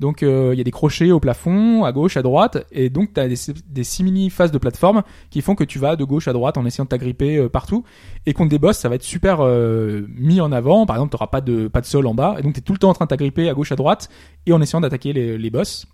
Donc 0.02 0.24
euh, 0.24 0.50
il 0.54 0.58
y 0.58 0.62
a 0.62 0.64
des 0.66 0.72
crochets 0.72 1.12
au 1.12 1.22
plafond, 1.22 1.86
à 1.86 1.94
gauche, 1.94 2.18
à 2.18 2.22
droite, 2.22 2.66
et 2.74 2.90
donc 2.90 3.14
tu 3.14 3.20
as 3.22 3.30
des, 3.30 3.36
des 3.70 3.84
simili 3.86 4.30
phases 4.30 4.52
de 4.52 4.58
plateforme 4.58 5.04
qui 5.30 5.40
font 5.42 5.56
que 5.56 5.64
tu 5.64 5.80
vas 5.80 5.96
de 5.96 6.04
gauche 6.04 6.28
à 6.28 6.34
droite 6.34 6.58
en 6.58 6.66
essayant 6.66 6.84
de 6.84 6.90
t'agripper 6.90 7.38
euh, 7.38 7.48
partout. 7.48 7.86
Et 8.26 8.34
contre 8.34 8.50
des 8.50 8.60
boss, 8.60 8.78
ça 8.78 8.90
va 8.90 8.96
être 8.96 9.04
super 9.04 9.38
euh, 9.40 10.06
mis 10.10 10.42
en 10.42 10.52
avant. 10.52 10.86
Par 10.86 10.98
exemple, 10.98 11.18
tu 11.18 11.26
pas 11.32 11.40
de 11.40 11.70
pas 11.70 11.80
de 11.80 11.86
sol 11.86 12.06
en 12.08 12.14
bas, 12.14 12.36
et 12.38 12.42
donc 12.42 12.54
tu 12.56 12.60
es 12.60 12.62
tout 12.62 12.74
le 12.74 12.80
temps 12.80 12.90
en 12.90 12.94
train 12.94 13.06
de 13.06 13.10
t'agripper 13.10 13.48
à 13.48 13.54
gauche, 13.54 13.72
à 13.72 13.78
droite, 13.78 14.10
et 14.46 14.52
en 14.52 14.60
essayant 14.62 14.82
d'attaquer 14.82 15.14
les, 15.14 15.38
les 15.38 15.50
boss. 15.50 15.86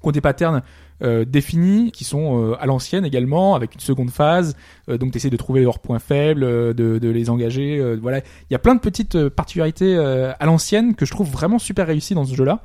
Contre 0.00 0.14
des 0.14 0.20
patterns 0.20 0.62
euh, 1.02 1.24
définis 1.24 1.90
qui 1.92 2.04
sont 2.04 2.50
euh, 2.50 2.56
à 2.60 2.66
l'ancienne 2.66 3.04
également 3.04 3.54
avec 3.54 3.74
une 3.74 3.80
seconde 3.80 4.10
phase 4.10 4.56
euh, 4.88 4.98
donc 4.98 5.12
tu 5.12 5.18
essaies 5.18 5.30
de 5.30 5.36
trouver 5.36 5.62
leurs 5.62 5.78
points 5.78 5.98
faibles 6.00 6.42
euh, 6.44 6.72
de, 6.72 6.98
de 6.98 7.08
les 7.08 7.30
engager 7.30 7.78
euh, 7.78 7.96
voilà. 8.00 8.18
Il 8.18 8.52
y 8.52 8.54
a 8.56 8.58
plein 8.58 8.74
de 8.74 8.80
petites 8.80 9.14
euh, 9.14 9.30
particularités 9.30 9.96
à 9.98 10.46
l'ancienne 10.46 10.94
que 10.94 11.06
je 11.06 11.10
trouve 11.12 11.30
vraiment 11.30 11.58
super 11.58 11.86
réussies 11.86 12.14
dans 12.14 12.24
ce 12.24 12.34
jeu 12.34 12.44
là 12.44 12.62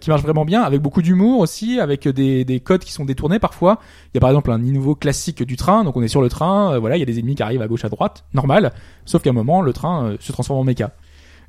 qui 0.00 0.08
marche 0.08 0.22
vraiment 0.22 0.46
bien 0.46 0.62
avec 0.62 0.80
beaucoup 0.80 1.02
d'humour 1.02 1.38
aussi 1.38 1.78
avec 1.80 2.08
des, 2.08 2.44
des 2.46 2.60
codes 2.60 2.82
qui 2.82 2.92
sont 2.92 3.04
détournés 3.04 3.38
parfois. 3.38 3.78
Il 4.06 4.16
y 4.16 4.18
a 4.18 4.20
par 4.20 4.30
exemple 4.30 4.50
un 4.50 4.58
niveau 4.58 4.94
classique 4.94 5.42
du 5.42 5.56
train 5.56 5.84
donc 5.84 5.96
on 5.98 6.02
est 6.02 6.08
sur 6.08 6.22
le 6.22 6.30
train 6.30 6.78
voilà 6.78 6.96
il 6.96 7.00
y 7.00 7.02
a 7.02 7.06
des 7.06 7.18
ennemis 7.18 7.34
qui 7.34 7.42
arrivent 7.42 7.60
à 7.62 7.68
gauche 7.68 7.84
à 7.84 7.90
droite 7.90 8.24
normal 8.32 8.72
sauf 9.04 9.22
qu'à 9.22 9.30
un 9.30 9.34
moment 9.34 9.60
le 9.60 9.72
train 9.74 10.16
se 10.18 10.32
transforme 10.32 10.60
en 10.60 10.64
méca. 10.64 10.92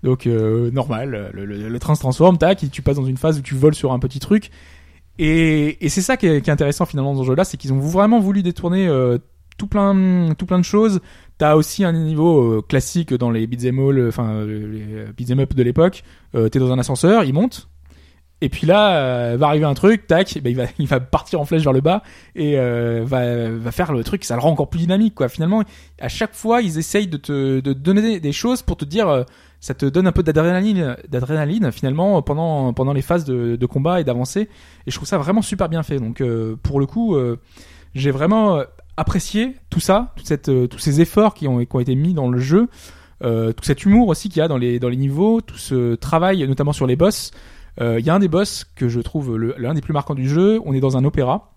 Donc 0.04 0.28
euh, 0.28 0.70
normal 0.72 1.32
le, 1.34 1.46
le- 1.46 1.70
le 1.70 1.80
train 1.80 1.96
se 1.96 2.02
transforme 2.02 2.38
tac 2.38 2.64
et 2.64 2.68
tu 2.68 2.82
passes 2.82 2.98
dans 2.98 3.06
une 3.06 3.18
phase 3.18 3.40
où 3.40 3.42
tu 3.42 3.56
voles 3.56 3.74
sur 3.76 3.94
un 3.94 4.00
petit 4.00 4.20
truc 4.20 4.52
et, 5.20 5.86
et 5.86 5.90
c'est 5.90 6.02
ça 6.02 6.18
qui 6.18 6.28
est, 6.28 6.42
qui 6.42 6.50
est 6.50 6.54
intéressant 6.54 6.86
finalement 6.86 7.14
dans 7.14 7.22
ce 7.24 7.28
jeu-là, 7.28 7.44
c'est 7.44 7.58
qu'ils 7.58 7.74
ont 7.74 7.80
vraiment 7.80 8.20
voulu 8.20 8.44
détourner 8.44 8.88
euh, 8.88 9.18
tout 9.58 9.68
plein, 9.68 10.34
tout 10.38 10.46
plein 10.46 10.60
de 10.60 10.64
choses. 10.64 11.00
T'as 11.38 11.56
aussi 11.56 11.84
un 11.84 11.94
niveau 11.94 12.42
euh, 12.42 12.62
classique 12.62 13.14
dans 13.14 13.30
les 13.30 13.46
beat'em 13.48 13.80
all, 13.80 14.00
euh, 14.00 14.08
enfin 14.10 14.30
euh, 14.30 14.72
les 14.72 14.84
euh, 14.94 15.08
beat'em 15.16 15.40
up 15.40 15.54
de 15.54 15.64
l'époque. 15.64 16.04
Euh, 16.36 16.50
T'es 16.50 16.60
dans 16.60 16.72
un 16.72 16.80
ascenseur, 16.80 17.24
il 17.24 17.34
monte. 17.34 17.70
Et 18.42 18.50
puis 18.50 18.68
là, 18.68 18.98
euh, 18.98 19.38
va 19.38 19.48
arriver 19.48 19.66
un 19.66 19.74
truc, 19.74 20.06
tac, 20.06 20.38
ben, 20.44 20.52
il 20.52 20.56
va, 20.56 20.66
il 20.78 20.88
va 20.88 21.00
partir 21.00 21.42
en 21.42 21.46
flèche 21.46 21.64
vers 21.64 21.74
le 21.74 21.82
bas 21.82 22.04
et 22.36 22.60
euh, 22.60 23.04
va, 23.04 23.50
va 23.50 23.72
faire 23.72 23.92
le 23.92 24.04
truc, 24.04 24.24
ça 24.24 24.36
le 24.36 24.42
rend 24.42 24.52
encore 24.52 24.70
plus 24.70 24.80
dynamique, 24.80 25.16
quoi. 25.16 25.28
Finalement, 25.28 25.64
à 26.00 26.08
chaque 26.08 26.36
fois, 26.36 26.62
ils 26.62 26.78
essayent 26.78 27.08
de 27.08 27.18
te, 27.18 27.60
de 27.60 27.74
donner 27.74 28.20
des, 28.20 28.32
choses 28.32 28.62
pour 28.62 28.78
te 28.78 28.86
dire, 28.86 29.10
euh, 29.10 29.24
ça 29.60 29.74
te 29.74 29.86
donne 29.86 30.08
un 30.08 30.12
peu 30.12 30.24
d'adrénaline, 30.24 30.96
d'adrénaline 31.08 31.72
finalement 31.72 32.22
pendant 32.22 32.74
pendant 32.74 32.94
les 32.94 33.02
phases 33.02 33.26
de, 33.26 33.56
de 33.56 33.66
combat 33.66 34.00
et 34.00 34.04
d'avancer. 34.04 34.42
Et 34.86 34.92
je 34.92 34.96
trouve 34.96 35.08
ça 35.08 35.18
vraiment 35.18 35.42
super 35.42 35.70
bien 35.70 35.84
fait. 35.84 35.98
Donc 35.98 36.22
euh, 36.22 36.56
pour 36.62 36.80
le 36.80 36.86
coup, 36.86 37.16
euh, 37.16 37.38
j'ai 37.96 38.12
vraiment 38.12 38.58
euh, 38.58 38.64
apprécié 38.98 39.56
tout 39.70 39.80
ça, 39.80 40.14
toute 40.16 40.28
cette, 40.28 40.52
tous 40.70 40.80
ces 40.80 41.02
efforts 41.02 41.34
qui 41.34 41.48
ont, 41.48 41.66
qui 41.66 41.76
ont 41.76 41.80
été 41.80 41.96
mis 41.96 42.14
dans 42.14 42.30
le 42.30 42.40
jeu, 42.40 42.68
tout 43.22 43.64
cet 43.64 43.84
humour 43.86 44.10
aussi 44.10 44.30
qu'il 44.30 44.40
y 44.40 44.44
a 44.44 44.48
dans 44.48 44.58
les 44.58 44.80
dans 44.80 44.90
les 44.90 44.98
niveaux, 44.98 45.42
tout 45.42 45.58
ce 45.58 45.96
travail 45.96 46.48
notamment 46.48 46.74
sur 46.74 46.86
les 46.86 46.96
boss. 46.96 47.32
Euh, 47.80 48.00
Il 48.00 48.06
y 48.06 48.10
a 48.10 48.16
un 48.16 48.20
des 48.20 48.28
boss 48.28 48.66
que 48.76 48.88
je 48.90 49.00
trouve 49.00 49.38
l'un 49.38 49.74
des 49.74 49.82
plus 49.82 49.94
marquants 49.94 50.16
du 50.16 50.28
jeu. 50.28 50.60
On 50.66 50.74
est 50.74 50.80
dans 50.80 50.98
un 50.98 51.04
opéra. 51.04 51.52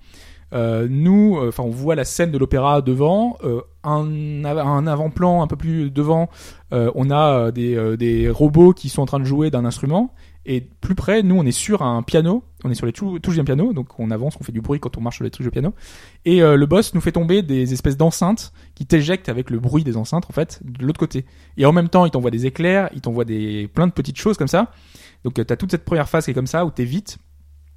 Euh, 0.52 0.88
nous, 0.90 1.38
euh, 1.38 1.48
enfin, 1.48 1.62
on 1.62 1.70
voit 1.70 1.94
la 1.94 2.05
scène 2.05 2.32
de 2.32 2.38
l'opéra 2.38 2.82
devant, 2.82 3.38
euh, 3.44 3.60
un, 3.84 4.44
un 4.44 4.86
avant-plan 4.86 5.42
un 5.42 5.47
peu 5.47 5.55
plus 5.55 5.92
devant, 5.92 6.28
euh, 6.72 6.90
on 6.97 7.09
a 7.10 7.34
euh, 7.34 7.51
des, 7.52 7.76
euh, 7.76 7.97
des 7.97 8.28
robots 8.28 8.72
qui 8.72 8.88
sont 8.88 9.01
en 9.02 9.06
train 9.06 9.20
de 9.20 9.24
jouer 9.24 9.51
d'un 9.51 9.64
instrument. 9.64 10.12
Et 10.47 10.60
plus 10.80 10.97
près, 10.97 11.22
nous, 11.22 11.36
on 11.36 11.44
est 11.44 11.52
sur 11.52 11.82
un 11.82 12.02
piano, 12.02 12.42
on 12.64 12.70
est 12.70 12.74
sur 12.74 12.86
les 12.86 12.92
tou- 12.92 13.20
touches 13.20 13.36
d'un 13.36 13.44
piano, 13.44 13.72
donc 13.72 14.01
on 14.01 14.10
avance, 14.10 14.36
on 14.40 14.42
fait 14.42 14.51
du 14.51 14.60
bruit 14.60 14.80
quand 14.80 14.97
on 14.98 15.01
marche 15.01 15.16
sur 15.16 15.24
les 15.24 15.30
touches 15.30 15.47
de 15.47 15.51
piano. 15.51 15.72
Et 16.24 16.42
euh, 16.42 16.56
le 16.56 16.66
boss 16.66 16.94
nous 16.94 17.01
fait 17.01 17.12
tomber 17.12 17.42
des 17.42 17.72
espèces 17.72 17.97
d'enceintes 17.97 18.52
qui 18.74 18.86
t'éjectent 18.86 19.28
avec 19.28 19.51
le 19.51 19.60
bruit 19.60 19.84
des 19.84 19.97
enceintes, 19.97 20.24
en 20.28 20.32
fait, 20.32 20.59
de 20.64 20.84
l'autre 20.84 20.98
côté. 20.98 21.26
Et 21.59 21.64
en 21.66 21.72
même 21.72 21.88
temps, 21.90 22.06
il 22.06 22.10
t'envoie 22.10 22.32
des 22.32 22.47
éclairs, 22.47 22.88
il 22.92 23.02
t'envoie 23.02 23.24
des 23.24 23.68
plein 23.72 23.86
de 23.86 23.92
petites 23.92 24.18
choses 24.18 24.36
comme 24.36 24.48
ça. 24.48 24.72
Donc 25.24 25.38
euh, 25.38 25.44
t'as 25.44 25.56
toute 25.56 25.70
cette 25.70 25.84
première 25.84 26.09
phase 26.09 26.24
qui 26.24 26.30
est 26.30 26.34
comme 26.34 26.47
ça, 26.47 26.64
où 26.64 26.70
t'évites, 26.70 27.18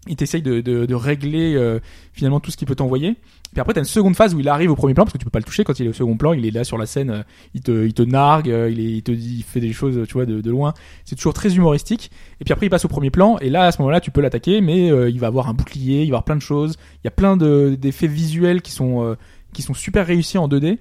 il 0.08 0.16
t'essaye 0.16 0.42
de, 0.42 0.62
de, 0.62 0.86
de 0.86 0.96
régler 0.96 1.56
euh, 1.56 1.80
finalement 2.12 2.40
tout 2.40 2.52
ce 2.52 2.58
qu'il 2.58 2.68
peut 2.68 2.76
t'envoyer. 2.76 3.16
Puis 3.52 3.62
après, 3.62 3.74
t'as 3.74 3.82
une 3.82 3.86
seconde 3.86 4.16
phase 4.16 4.34
où 4.34 4.40
il 4.40 4.50
arrive 4.50 4.72
au 4.72 4.76
premier 4.76 4.94
plan 4.94 5.06
parce 5.06 5.14
que 5.14 5.18
tu 5.18 5.26
peux 5.26 5.32
pas 5.32 5.40
le 5.40 5.46
toucher 5.46 5.64
quand 5.64 5.80
il 5.80 5.86
est 5.86 5.90
au 5.90 5.94
second 5.94 6.18
plan. 6.18 6.34
Il 6.34 6.46
est 6.46 6.52
là 6.52 6.64
sur 6.64 6.78
la 6.78 6.86
scène, 6.86 7.10
euh, 7.10 7.24
il 7.54 7.62
te, 7.62 7.86
il 7.86 7.94
te 7.94 8.02
nargue, 8.02 8.50
euh, 8.50 8.70
il, 8.70 9.02
te 9.04 9.12
dit, 9.12 9.38
il 9.38 9.44
fait 9.44 9.60
des 9.60 9.72
choses, 9.72 10.06
tu 10.08 10.14
vois, 10.14 10.26
de, 10.26 10.42
de 10.42 10.52
loin. 10.52 10.74
C'est 11.06 11.16
toujours 11.16 11.34
très 11.34 11.56
humoristique. 11.56 12.12
Et 12.42 12.46
puis 12.46 12.52
après, 12.52 12.66
il 12.66 12.70
passe 12.70 12.84
au 12.84 12.90
premier 12.90 13.12
plan 13.12 13.38
et 13.40 13.50
là, 13.50 13.66
à 13.66 13.72
ce 13.72 13.82
moment-là, 13.82 14.02
tu 14.02 14.12
peux 14.12 14.22
l'attaquer, 14.22 14.60
mais 14.62 14.88
il 14.88 15.20
va 15.20 15.28
avoir 15.28 15.48
un 15.48 15.54
bouclier, 15.54 16.04
il 16.04 16.10
va 16.10 16.16
avoir 16.16 16.26
plein 16.26 16.36
de 16.36 16.42
choses. 16.42 16.76
Il 17.04 17.06
y 17.06 17.08
a 17.08 17.12
plein 17.12 17.38
de 17.38 17.78
d'effets 17.80 18.08
visuels 18.08 18.62
qui 18.62 18.72
sont 18.72 19.16
qui 19.54 19.62
sont 19.62 19.74
super 19.74 20.06
réussis 20.06 20.38
en 20.38 20.48
2D. 20.48 20.80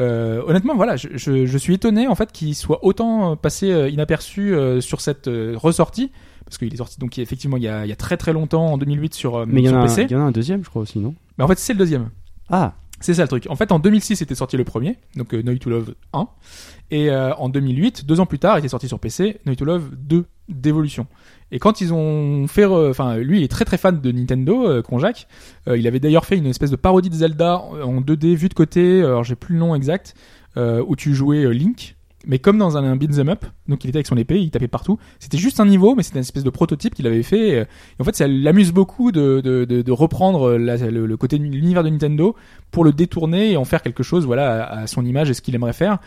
Euh, 0.00 0.42
honnêtement, 0.46 0.74
voilà, 0.74 0.96
je, 0.96 1.08
je, 1.14 1.46
je 1.46 1.58
suis 1.58 1.74
étonné 1.74 2.08
en 2.08 2.14
fait 2.14 2.32
qu'il 2.32 2.54
soit 2.54 2.84
autant 2.84 3.32
euh, 3.32 3.36
passé 3.36 3.70
euh, 3.70 3.88
inaperçu 3.88 4.54
sur 4.80 5.00
cette 5.00 5.30
ressortie 5.54 6.10
parce 6.44 6.58
qu'il 6.58 6.72
est 6.72 6.76
sorti 6.76 6.98
donc 6.98 7.18
effectivement 7.18 7.56
il 7.56 7.62
y 7.62 7.68
a, 7.68 7.86
il 7.86 7.88
y 7.88 7.92
a 7.92 7.96
très 7.96 8.16
très 8.18 8.32
longtemps 8.32 8.66
en 8.72 8.78
2008 8.78 9.14
sur, 9.14 9.46
Mais 9.46 9.60
il 9.62 9.64
y, 9.64 9.68
sur 9.68 9.76
en 9.76 9.80
a 9.80 9.82
un- 9.84 9.86
PC. 9.86 10.02
il 10.02 10.10
y 10.12 10.16
en 10.16 10.20
a 10.20 10.24
un 10.24 10.30
deuxième, 10.30 10.62
je 10.64 10.68
crois 10.68 10.82
aussi, 10.82 10.98
non? 10.98 11.14
Mais 11.38 11.44
en 11.44 11.48
fait, 11.48 11.58
c'est 11.58 11.72
le 11.72 11.78
deuxième. 11.78 12.10
Ah, 12.50 12.74
C'est 13.00 13.14
ça 13.14 13.22
le 13.22 13.28
truc. 13.28 13.46
En 13.48 13.56
fait, 13.56 13.72
en 13.72 13.78
2006 13.78 14.20
était 14.20 14.34
sorti 14.34 14.56
le 14.56 14.64
premier, 14.64 14.98
donc 15.16 15.32
euh, 15.34 15.42
No 15.42 15.54
to 15.56 15.70
Love 15.70 15.94
1, 16.12 16.28
et 16.90 17.10
euh, 17.10 17.34
en 17.36 17.48
2008, 17.48 18.04
deux 18.04 18.20
ans 18.20 18.26
plus 18.26 18.38
tard, 18.38 18.58
était 18.58 18.68
sorti 18.68 18.88
sur 18.88 18.98
PC 18.98 19.40
No 19.46 19.54
to 19.54 19.64
Love 19.64 19.90
2. 19.96 20.24
d'évolution. 20.48 21.06
Et 21.54 21.60
quand 21.60 21.80
ils 21.80 21.94
ont 21.94 22.48
fait, 22.48 22.64
enfin, 22.64 23.16
lui 23.16 23.38
il 23.38 23.44
est 23.44 23.48
très 23.48 23.64
très 23.64 23.78
fan 23.78 24.00
de 24.00 24.10
Nintendo, 24.10 24.66
euh, 24.66 24.82
Konjac. 24.82 25.28
Euh, 25.68 25.78
il 25.78 25.86
avait 25.86 26.00
d'ailleurs 26.00 26.26
fait 26.26 26.36
une 26.36 26.46
espèce 26.46 26.72
de 26.72 26.76
parodie 26.76 27.10
de 27.10 27.14
Zelda 27.14 27.58
en 27.58 28.00
2D 28.00 28.34
vue 28.34 28.48
de 28.48 28.54
côté. 28.54 29.04
Alors 29.04 29.22
j'ai 29.22 29.36
plus 29.36 29.54
le 29.54 29.60
nom 29.60 29.76
exact, 29.76 30.16
euh, 30.56 30.82
où 30.84 30.96
tu 30.96 31.14
jouais 31.14 31.44
euh, 31.44 31.50
Link, 31.50 31.94
mais 32.26 32.38
comme 32.38 32.58
dans 32.58 32.76
un, 32.76 32.96
beat'em 32.96 33.28
up. 33.28 33.44
Donc 33.68 33.84
il 33.84 33.88
était 33.88 33.98
avec 33.98 34.06
son 34.06 34.16
épée, 34.16 34.40
il 34.40 34.50
tapait 34.50 34.68
partout. 34.68 34.98
C'était 35.18 35.38
juste 35.38 35.60
un 35.60 35.66
niveau, 35.66 35.94
mais 35.94 36.02
c'était 36.02 36.18
une 36.18 36.22
espèce 36.22 36.44
de 36.44 36.50
prototype 36.50 36.94
qu'il 36.94 37.06
avait 37.06 37.22
fait. 37.22 37.54
euh, 37.54 37.64
Et 37.98 38.02
en 38.02 38.04
fait, 38.04 38.16
ça 38.16 38.26
l'amuse 38.26 38.72
beaucoup 38.72 39.12
de, 39.12 39.40
de, 39.40 39.92
reprendre 39.92 40.50
euh, 40.50 40.58
le, 40.58 41.16
côté 41.16 41.38
l'univers 41.38 41.84
de 41.84 41.90
Nintendo 41.90 42.34
pour 42.70 42.84
le 42.84 42.92
détourner 42.92 43.52
et 43.52 43.56
en 43.56 43.64
faire 43.64 43.82
quelque 43.82 44.02
chose, 44.02 44.26
voilà, 44.26 44.64
à 44.64 44.86
son 44.86 45.04
image 45.04 45.30
et 45.30 45.34
ce 45.34 45.42
qu'il 45.42 45.54
aimerait 45.54 45.72
faire. 45.72 45.98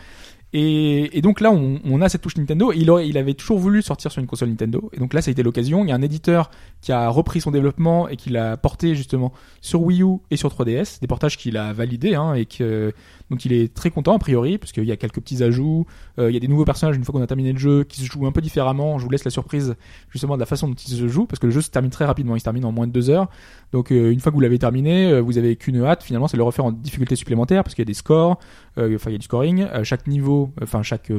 Et, 0.54 1.20
donc 1.20 1.40
là, 1.40 1.50
on, 1.50 1.78
on 1.84 2.00
a 2.00 2.08
cette 2.08 2.22
touche 2.22 2.36
Nintendo. 2.36 2.72
Il 2.72 3.18
avait 3.18 3.34
toujours 3.34 3.58
voulu 3.58 3.82
sortir 3.82 4.10
sur 4.10 4.20
une 4.20 4.26
console 4.26 4.48
Nintendo. 4.48 4.90
Et 4.94 4.98
donc 4.98 5.12
là, 5.12 5.20
ça 5.20 5.30
a 5.30 5.32
été 5.32 5.42
l'occasion. 5.42 5.84
Il 5.84 5.88
y 5.88 5.92
a 5.92 5.94
un 5.94 6.02
éditeur 6.02 6.50
qui 6.80 6.92
a 6.92 7.08
repris 7.08 7.40
son 7.40 7.50
développement 7.50 8.08
et 8.08 8.16
qui 8.16 8.30
l'a 8.30 8.56
porté 8.56 8.94
justement 8.94 9.32
sur 9.60 9.82
Wii 9.82 10.02
U 10.02 10.18
et 10.30 10.36
sur 10.36 10.48
3DS. 10.48 11.00
Des 11.00 11.06
portages 11.06 11.36
qu'il 11.36 11.56
a 11.56 11.72
validés. 11.72 12.14
Hein, 12.14 12.34
et 12.34 12.46
que, 12.46 12.94
donc 13.30 13.44
il 13.44 13.52
est 13.52 13.74
très 13.74 13.90
content 13.90 14.14
a 14.14 14.18
priori, 14.18 14.58
parce 14.58 14.72
qu'il 14.72 14.84
y 14.84 14.92
a 14.92 14.96
quelques 14.96 15.20
petits 15.20 15.42
ajouts. 15.42 15.86
Euh, 16.18 16.30
il 16.30 16.34
y 16.34 16.36
a 16.36 16.40
des 16.40 16.48
nouveaux 16.48 16.64
personnages 16.64 16.96
une 16.96 17.04
fois 17.04 17.12
qu'on 17.12 17.22
a 17.22 17.26
terminé 17.26 17.52
le 17.52 17.58
jeu 17.58 17.84
qui 17.84 18.00
se 18.00 18.06
jouent 18.06 18.26
un 18.26 18.32
peu 18.32 18.40
différemment. 18.40 18.98
Je 18.98 19.04
vous 19.04 19.10
laisse 19.10 19.24
la 19.24 19.30
surprise 19.30 19.74
justement 20.10 20.34
de 20.34 20.40
la 20.40 20.46
façon 20.46 20.68
dont 20.68 20.74
ils 20.74 20.94
se 20.94 21.08
jouent, 21.08 21.26
parce 21.26 21.38
que 21.38 21.46
le 21.46 21.52
jeu 21.52 21.60
se 21.60 21.70
termine 21.70 21.90
très 21.90 22.04
rapidement. 22.04 22.36
Il 22.36 22.40
se 22.40 22.44
termine 22.44 22.64
en 22.64 22.72
moins 22.72 22.86
de 22.86 22.92
deux 22.92 23.10
heures. 23.10 23.28
Donc 23.72 23.92
euh, 23.92 24.10
une 24.10 24.20
fois 24.20 24.32
que 24.32 24.34
vous 24.34 24.40
l'avez 24.40 24.58
terminé, 24.58 25.10
euh, 25.10 25.20
vous 25.20 25.38
avez 25.38 25.56
qu'une 25.56 25.82
hâte 25.82 26.02
finalement, 26.02 26.28
c'est 26.28 26.36
le 26.36 26.42
refaire 26.42 26.64
en 26.64 26.72
difficulté 26.72 27.16
supplémentaire, 27.16 27.64
parce 27.64 27.74
qu'il 27.74 27.82
y 27.82 27.86
a 27.86 27.90
des 27.90 27.94
scores. 27.94 28.38
Enfin 28.76 29.10
il 29.10 29.12
y 29.12 29.16
a 29.16 29.18
du 29.18 29.24
scoring, 29.24 29.66
chaque 29.82 30.06
niveau, 30.06 30.52
enfin 30.62 30.84
chaque 30.84 31.10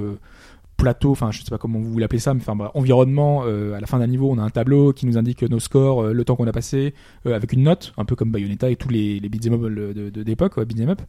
plateau, 0.80 1.12
enfin 1.12 1.30
je 1.32 1.40
sais 1.44 1.50
pas 1.52 1.58
comment 1.60 1.78
vous 1.80 1.92
voulez 1.92 2.06
appeler 2.06 2.20
ça, 2.20 2.34
mais 2.34 2.40
enfin 2.42 2.56
bref, 2.56 2.72
environnement, 2.74 3.44
euh, 3.46 3.76
à 3.76 3.80
la 3.80 3.86
fin 3.88 4.00
d'un 4.00 4.08
niveau 4.08 4.30
on 4.32 4.38
a 4.38 4.42
un 4.42 4.50
tableau 4.50 4.94
qui 4.94 5.06
nous 5.06 5.18
indique 5.18 5.44
nos 5.44 5.60
scores, 5.60 6.04
euh, 6.06 6.14
le 6.14 6.24
temps 6.26 6.36
qu'on 6.36 6.48
a 6.48 6.52
passé, 6.52 6.94
euh, 7.28 7.36
avec 7.36 7.54
une 7.54 7.64
note, 7.64 7.94
un 7.98 8.06
peu 8.06 8.16
comme 8.16 8.32
Bayonetta 8.32 8.70
et 8.70 8.76
tous 8.76 8.90
les, 8.90 9.20
les 9.20 9.30
beat'em 9.30 9.54
up 9.54 9.62
de- 9.62 9.94
de- 9.94 10.10
de- 10.10 10.24
d'époque, 10.24 10.58
ouais, 10.58 10.64
up. 10.88 11.02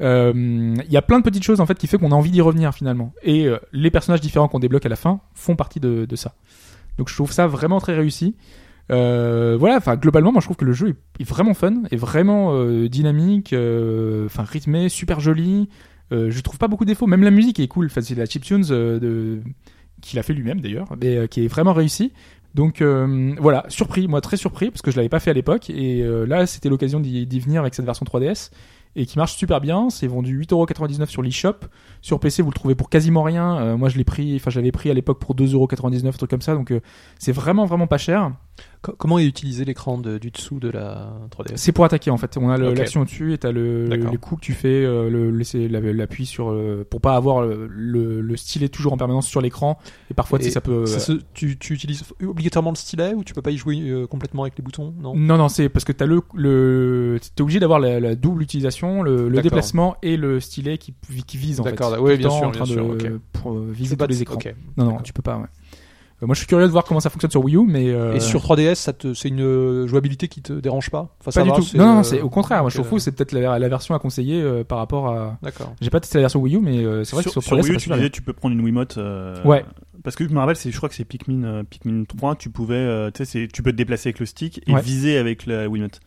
Euh, 0.00 0.32
Il 0.86 0.92
y 0.92 0.96
a 0.96 1.02
plein 1.02 1.18
de 1.18 1.24
petites 1.24 1.44
choses 1.44 1.60
en 1.60 1.66
fait 1.66 1.78
qui 1.78 1.86
fait 1.86 1.98
qu'on 1.98 2.12
a 2.12 2.14
envie 2.14 2.30
d'y 2.30 2.40
revenir 2.40 2.72
finalement. 2.74 3.12
Et 3.22 3.46
euh, 3.46 3.58
les 3.72 3.90
personnages 3.90 4.20
différents 4.20 4.48
qu'on 4.48 4.58
débloque 4.58 4.86
à 4.86 4.88
la 4.88 4.96
fin 4.96 5.20
font 5.34 5.56
partie 5.56 5.80
de, 5.80 6.06
de 6.06 6.16
ça. 6.16 6.34
Donc 6.98 7.08
je 7.08 7.14
trouve 7.14 7.30
ça 7.32 7.46
vraiment 7.46 7.80
très 7.80 7.94
réussi. 7.94 8.34
Euh, 8.90 9.56
voilà, 9.58 9.76
enfin 9.76 9.96
globalement, 9.96 10.32
moi 10.32 10.40
je 10.40 10.46
trouve 10.46 10.56
que 10.56 10.64
le 10.64 10.72
jeu 10.72 10.88
est, 10.88 11.22
est 11.22 11.28
vraiment 11.28 11.54
fun, 11.54 11.82
est 11.92 11.96
vraiment 11.96 12.54
euh, 12.54 12.88
dynamique, 12.88 13.52
euh, 13.52 14.26
enfin 14.26 14.42
rythmé, 14.42 14.88
super 14.88 15.20
joli. 15.20 15.68
Euh, 16.12 16.30
je 16.30 16.40
trouve 16.40 16.58
pas 16.58 16.68
beaucoup 16.68 16.84
de 16.84 16.90
défauts, 16.90 17.06
même 17.06 17.22
la 17.22 17.30
musique 17.30 17.60
est 17.60 17.68
cool. 17.68 17.86
Enfin, 17.86 18.00
c'est 18.00 18.14
la 18.14 18.26
chiptunes 18.26 18.64
euh, 18.70 18.98
de 18.98 19.40
qu'il 20.00 20.18
a 20.18 20.22
fait 20.22 20.32
lui-même 20.32 20.60
d'ailleurs, 20.60 20.88
mais 21.00 21.16
euh, 21.16 21.26
qui 21.26 21.44
est 21.44 21.48
vraiment 21.48 21.72
réussi. 21.72 22.12
Donc 22.54 22.82
euh, 22.82 23.34
voilà, 23.38 23.64
surpris, 23.68 24.08
moi 24.08 24.20
très 24.20 24.36
surpris 24.36 24.70
parce 24.70 24.82
que 24.82 24.90
je 24.90 24.96
l'avais 24.96 25.08
pas 25.08 25.20
fait 25.20 25.30
à 25.30 25.34
l'époque 25.34 25.70
et 25.70 26.02
euh, 26.02 26.26
là 26.26 26.46
c'était 26.46 26.68
l'occasion 26.68 26.98
d'y 26.98 27.40
venir 27.40 27.60
avec 27.60 27.74
cette 27.74 27.84
version 27.84 28.04
3DS 28.04 28.50
et 28.96 29.06
qui 29.06 29.18
marche 29.18 29.36
super 29.36 29.60
bien. 29.60 29.90
C'est 29.90 30.06
vendu 30.06 30.40
8,99€ 30.40 31.06
sur 31.06 31.22
l'eShop. 31.22 31.56
Sur 32.02 32.20
PC, 32.20 32.42
vous 32.42 32.50
le 32.50 32.54
trouvez 32.54 32.74
pour 32.74 32.90
quasiment 32.90 33.22
rien. 33.22 33.58
Euh, 33.58 33.76
moi, 33.76 33.88
je 33.88 33.96
l'ai 33.96 34.04
pris, 34.04 34.36
enfin, 34.36 34.50
je 34.50 34.58
l'avais 34.58 34.72
pris 34.72 34.90
à 34.90 34.94
l'époque 34.94 35.18
pour 35.20 35.34
2,99€, 35.34 36.08
un 36.08 36.10
truc 36.12 36.30
comme 36.30 36.42
ça. 36.42 36.54
Donc, 36.54 36.72
euh, 36.72 36.80
c'est 37.18 37.32
vraiment, 37.32 37.66
vraiment 37.66 37.86
pas 37.86 37.98
cher. 37.98 38.32
Co- 38.82 38.94
Comment 38.96 39.18
est 39.18 39.26
utilisé 39.26 39.64
l'écran 39.66 39.98
de- 39.98 40.16
du 40.16 40.30
dessous 40.30 40.58
de 40.58 40.70
la 40.70 41.12
3DS 41.30 41.52
C'est 41.56 41.72
pour 41.72 41.84
attaquer 41.84 42.10
en 42.10 42.16
fait. 42.16 42.38
On 42.38 42.48
a 42.48 42.56
le- 42.56 42.72
l'action 42.72 43.02
au-dessus 43.02 43.34
et 43.34 43.38
t'as 43.38 43.52
le, 43.52 43.88
D'accord. 43.88 44.10
les 44.10 44.16
coups 44.16 44.40
que 44.40 44.46
tu 44.46 44.52
fais, 44.54 44.84
euh, 44.84 45.10
le 45.10 45.30
laisser 45.30 45.68
l'appui 45.68 46.24
sur 46.24 46.50
euh, 46.50 46.86
pour 46.88 47.02
pas 47.02 47.14
avoir 47.14 47.42
le, 47.42 47.66
le, 47.68 48.22
le 48.22 48.36
stylet 48.38 48.68
toujours 48.70 48.94
en 48.94 48.96
permanence 48.96 49.26
sur 49.26 49.42
l'écran. 49.42 49.78
Et 50.10 50.14
parfois, 50.14 50.38
tu 50.38 50.44
sais, 50.44 50.48
Et 50.50 50.52
ça 50.52 50.60
peut. 50.62 50.86
Ça 50.86 50.98
se- 50.98 51.20
tu, 51.34 51.58
tu 51.58 51.74
utilises 51.74 52.04
obligatoirement 52.26 52.70
le 52.70 52.76
stylet 52.76 53.12
ou 53.14 53.22
tu 53.22 53.34
peux 53.34 53.42
pas 53.42 53.50
y 53.50 53.58
jouer 53.58 53.80
euh, 53.82 54.06
complètement 54.06 54.42
avec 54.44 54.56
les 54.56 54.62
boutons? 54.62 54.94
Non. 54.98 55.14
Non, 55.14 55.36
non, 55.36 55.48
c'est 55.50 55.68
parce 55.68 55.84
que 55.84 55.92
t'as 55.92 56.06
le, 56.06 56.22
le, 56.34 57.18
t'es 57.34 57.42
obligé 57.42 57.60
d'avoir 57.60 57.80
la, 57.80 58.00
la 58.00 58.14
double 58.14 58.42
utilisation, 58.42 59.02
le, 59.02 59.28
le 59.28 59.42
déplacement 59.42 59.96
et 60.02 60.16
le 60.16 60.40
stylet 60.40 60.78
qui, 60.78 60.94
qui 61.26 61.36
vise 61.36 61.60
en 61.60 61.64
fait. 61.64 61.70
D'accord, 61.72 61.90
le 62.02 62.16
bien 62.16 62.30
sûr, 62.30 62.50
bien 62.50 62.64
sûr, 62.64 62.96
de- 62.96 63.20
pour 63.32 63.52
euh, 63.52 63.68
viser 63.70 63.96
tous 63.96 64.06
les 64.06 64.22
écrans. 64.22 64.38
Non, 64.78 64.84
non, 64.86 64.96
tu 65.00 65.12
peux 65.12 65.22
pas. 65.22 65.36
Ouais. 65.36 65.46
Euh, 66.22 66.26
moi, 66.26 66.34
je 66.34 66.40
suis 66.40 66.46
curieux 66.46 66.66
de 66.66 66.70
voir 66.72 66.84
comment 66.84 67.00
ça 67.00 67.08
fonctionne 67.10 67.30
sur 67.30 67.42
Wii 67.44 67.56
U, 67.56 67.64
mais 67.66 67.88
euh, 67.88 68.14
Et 68.14 68.20
sur 68.20 68.40
3DS, 68.42 68.74
ça 68.74 68.92
te- 68.92 69.14
c'est 69.14 69.28
une 69.28 69.40
euh, 69.40 69.86
jouabilité 69.86 70.28
qui 70.28 70.42
te 70.42 70.52
dérange 70.52 70.90
pas? 70.90 71.14
Enfin, 71.20 71.30
ça 71.30 71.40
pas 71.40 71.44
du 71.44 71.50
va, 71.50 71.56
tout. 71.56 71.76
Non, 71.76 71.86
non, 71.94 72.00
euh, 72.00 72.02
c'est 72.02 72.20
au 72.20 72.28
contraire. 72.28 72.60
Moi, 72.60 72.70
je 72.70 72.76
trouve 72.80 72.90
que 72.90 72.98
c'est 72.98 73.12
peut-être 73.12 73.32
la, 73.32 73.58
la 73.58 73.68
version 73.68 73.94
à 73.94 73.98
conseiller 73.98 74.40
euh, 74.42 74.62
par 74.64 74.78
rapport 74.78 75.08
à. 75.08 75.38
D'accord. 75.42 75.74
J'ai 75.80 75.90
pas 75.90 76.00
testé 76.00 76.18
la 76.18 76.22
version 76.22 76.40
Wii 76.40 76.56
U, 76.56 76.60
mais 76.60 76.78
euh, 76.84 77.04
c'est 77.04 77.16
vrai 77.16 77.22
sur, 77.22 77.30
que 77.34 77.40
sur 77.40 77.42
sur 77.42 77.56
3DS, 77.56 77.62
Wii 77.62 77.72
U, 77.72 77.76
tu 77.78 77.88
disais 77.88 78.00
bien. 78.00 78.08
tu 78.10 78.22
peux 78.22 78.32
prendre 78.32 78.54
une 78.54 78.60
Wiimote. 78.62 78.98
euh, 78.98 79.42
Ouais. 79.44 79.64
Parce 80.02 80.16
que 80.16 80.26
je 80.26 80.32
me 80.32 80.38
rappelle, 80.38 80.56
c'est, 80.56 80.70
je 80.70 80.76
crois 80.78 80.88
que 80.88 80.94
c'est 80.94 81.04
Pikmin, 81.04 81.44
euh, 81.44 81.62
Pikmin 81.62 82.04
3, 82.04 82.34
tu 82.36 82.48
pouvais, 82.48 82.74
euh, 82.74 83.10
tu 83.10 83.18
sais, 83.18 83.24
c'est- 83.26 83.48
tu 83.52 83.62
peux 83.62 83.70
te 83.70 83.76
déplacer 83.76 84.08
avec 84.08 84.18
le 84.18 84.24
stick 84.26 84.62
et 84.66 84.72
Ouais. 84.72 84.80
viser 84.80 85.18
avec 85.18 85.44
la 85.46 85.68
Wiimote. 85.68 86.00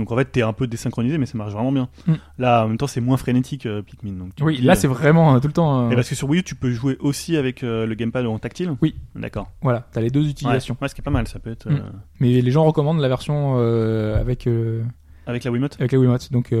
Donc 0.00 0.10
en 0.10 0.16
fait, 0.16 0.24
t'es 0.24 0.42
un 0.42 0.52
peu 0.52 0.66
désynchronisé, 0.66 1.18
mais 1.18 1.26
ça 1.26 1.38
marche 1.38 1.52
vraiment 1.52 1.70
bien. 1.70 1.88
Mm. 2.06 2.12
Là, 2.38 2.64
en 2.64 2.68
même 2.68 2.78
temps, 2.78 2.86
c'est 2.86 3.00
moins 3.00 3.16
frénétique 3.18 3.66
euh, 3.66 3.82
Pikmin. 3.82 4.14
Donc 4.14 4.34
tu 4.34 4.42
Oui, 4.42 4.58
là, 4.62 4.74
c'est 4.74 4.88
vraiment 4.88 5.34
euh, 5.34 5.38
tout 5.40 5.46
le 5.46 5.52
temps. 5.52 5.86
euh, 5.86 5.90
Et 5.90 5.94
parce 5.94 6.08
que 6.08 6.14
sur 6.14 6.28
Wii 6.28 6.40
U, 6.40 6.42
tu 6.42 6.54
peux 6.54 6.70
jouer 6.70 6.96
aussi 7.00 7.36
avec 7.36 7.62
euh, 7.62 7.86
le 7.86 7.94
gamepad 7.94 8.24
en 8.26 8.38
tactile 8.38 8.72
Oui. 8.80 8.94
D'accord. 9.14 9.50
Voilà, 9.62 9.86
t'as 9.92 10.00
les 10.00 10.10
deux 10.10 10.26
utilisations. 10.28 10.76
Ouais, 10.80 10.88
ce 10.88 10.94
qui 10.94 11.02
est 11.02 11.04
pas 11.04 11.10
mal, 11.10 11.28
ça 11.28 11.38
peut 11.38 11.50
être 11.52 11.68
Mm. 11.70 11.82
Mais 12.18 12.40
les 12.40 12.50
gens 12.50 12.64
recommandent 12.64 13.00
la 13.00 13.08
version 13.08 13.56
avec 13.58 14.48
avec 15.26 15.44
la 15.44 15.50
Wiimote. 15.52 15.76
avec 15.78 15.92
la 15.92 15.98
Wiimote. 15.98 16.32
Donc, 16.32 16.52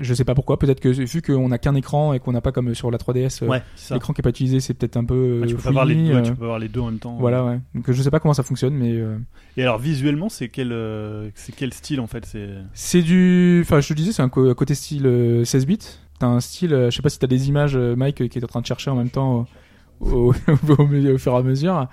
je 0.00 0.14
sais 0.14 0.24
pas 0.24 0.34
pourquoi. 0.34 0.58
Peut-être 0.58 0.80
que 0.80 0.88
vu 0.88 1.22
qu'on 1.22 1.48
n'a 1.48 1.58
qu'un 1.58 1.74
écran 1.74 2.12
et 2.12 2.18
qu'on 2.20 2.32
n'a 2.32 2.40
pas 2.40 2.52
comme 2.52 2.74
sur 2.74 2.90
la 2.90 2.98
3DS, 2.98 3.42
euh, 3.42 3.48
Ouais, 3.48 3.62
l'écran 3.90 4.12
qui 4.12 4.20
est 4.20 4.22
pas 4.22 4.30
utilisé, 4.30 4.60
c'est 4.60 4.74
peut-être 4.74 4.96
un 4.96 5.04
peu. 5.04 5.40
Ouais, 5.42 5.46
tu, 5.46 5.54
euh, 5.54 5.58
peux 5.58 5.68
avoir 5.68 5.84
les, 5.84 5.94
fouillis, 5.94 6.10
ouais, 6.10 6.16
euh, 6.16 6.22
tu 6.22 6.34
peux 6.34 6.44
avoir 6.44 6.58
les 6.58 6.68
deux 6.68 6.80
en 6.80 6.86
même 6.90 6.98
temps. 6.98 7.16
Voilà, 7.18 7.44
ouais. 7.44 7.60
Donc, 7.74 7.90
je 7.90 8.02
sais 8.02 8.10
pas 8.10 8.20
comment 8.20 8.34
ça 8.34 8.42
fonctionne, 8.42 8.74
mais 8.74 8.92
euh, 8.92 9.16
Et 9.56 9.62
alors 9.62 9.78
visuellement, 9.78 10.28
c'est 10.28 10.48
quel, 10.48 10.72
euh, 10.72 11.30
c'est 11.34 11.54
quel 11.54 11.72
style 11.72 12.00
en 12.00 12.06
fait? 12.06 12.24
C'est 12.26 12.48
c'est 12.74 13.02
du. 13.02 13.60
Enfin, 13.64 13.80
je 13.80 13.88
te 13.88 13.94
disais, 13.94 14.12
c'est 14.12 14.22
un 14.22 14.28
côté 14.28 14.74
style 14.74 15.06
euh, 15.06 15.44
16 15.44 15.66
bits. 15.66 15.78
T'as 16.18 16.26
un 16.26 16.40
style. 16.40 16.74
euh, 16.74 16.90
je 16.90 16.96
sais 16.96 17.02
pas 17.02 17.08
si 17.08 17.18
t'as 17.18 17.26
des 17.26 17.48
images, 17.48 17.76
euh, 17.76 17.96
Mike, 17.96 18.28
qui 18.28 18.38
est 18.38 18.44
en 18.44 18.48
train 18.48 18.60
de 18.60 18.66
chercher 18.66 18.90
en 18.90 18.96
même 18.96 19.10
temps. 19.10 19.46
Au, 20.00 20.10
au, 20.10 20.34
au- 20.68 20.82
au 20.82 21.18
fur 21.18 21.32
et 21.32 21.36
à 21.36 21.42
mesure. 21.42 21.86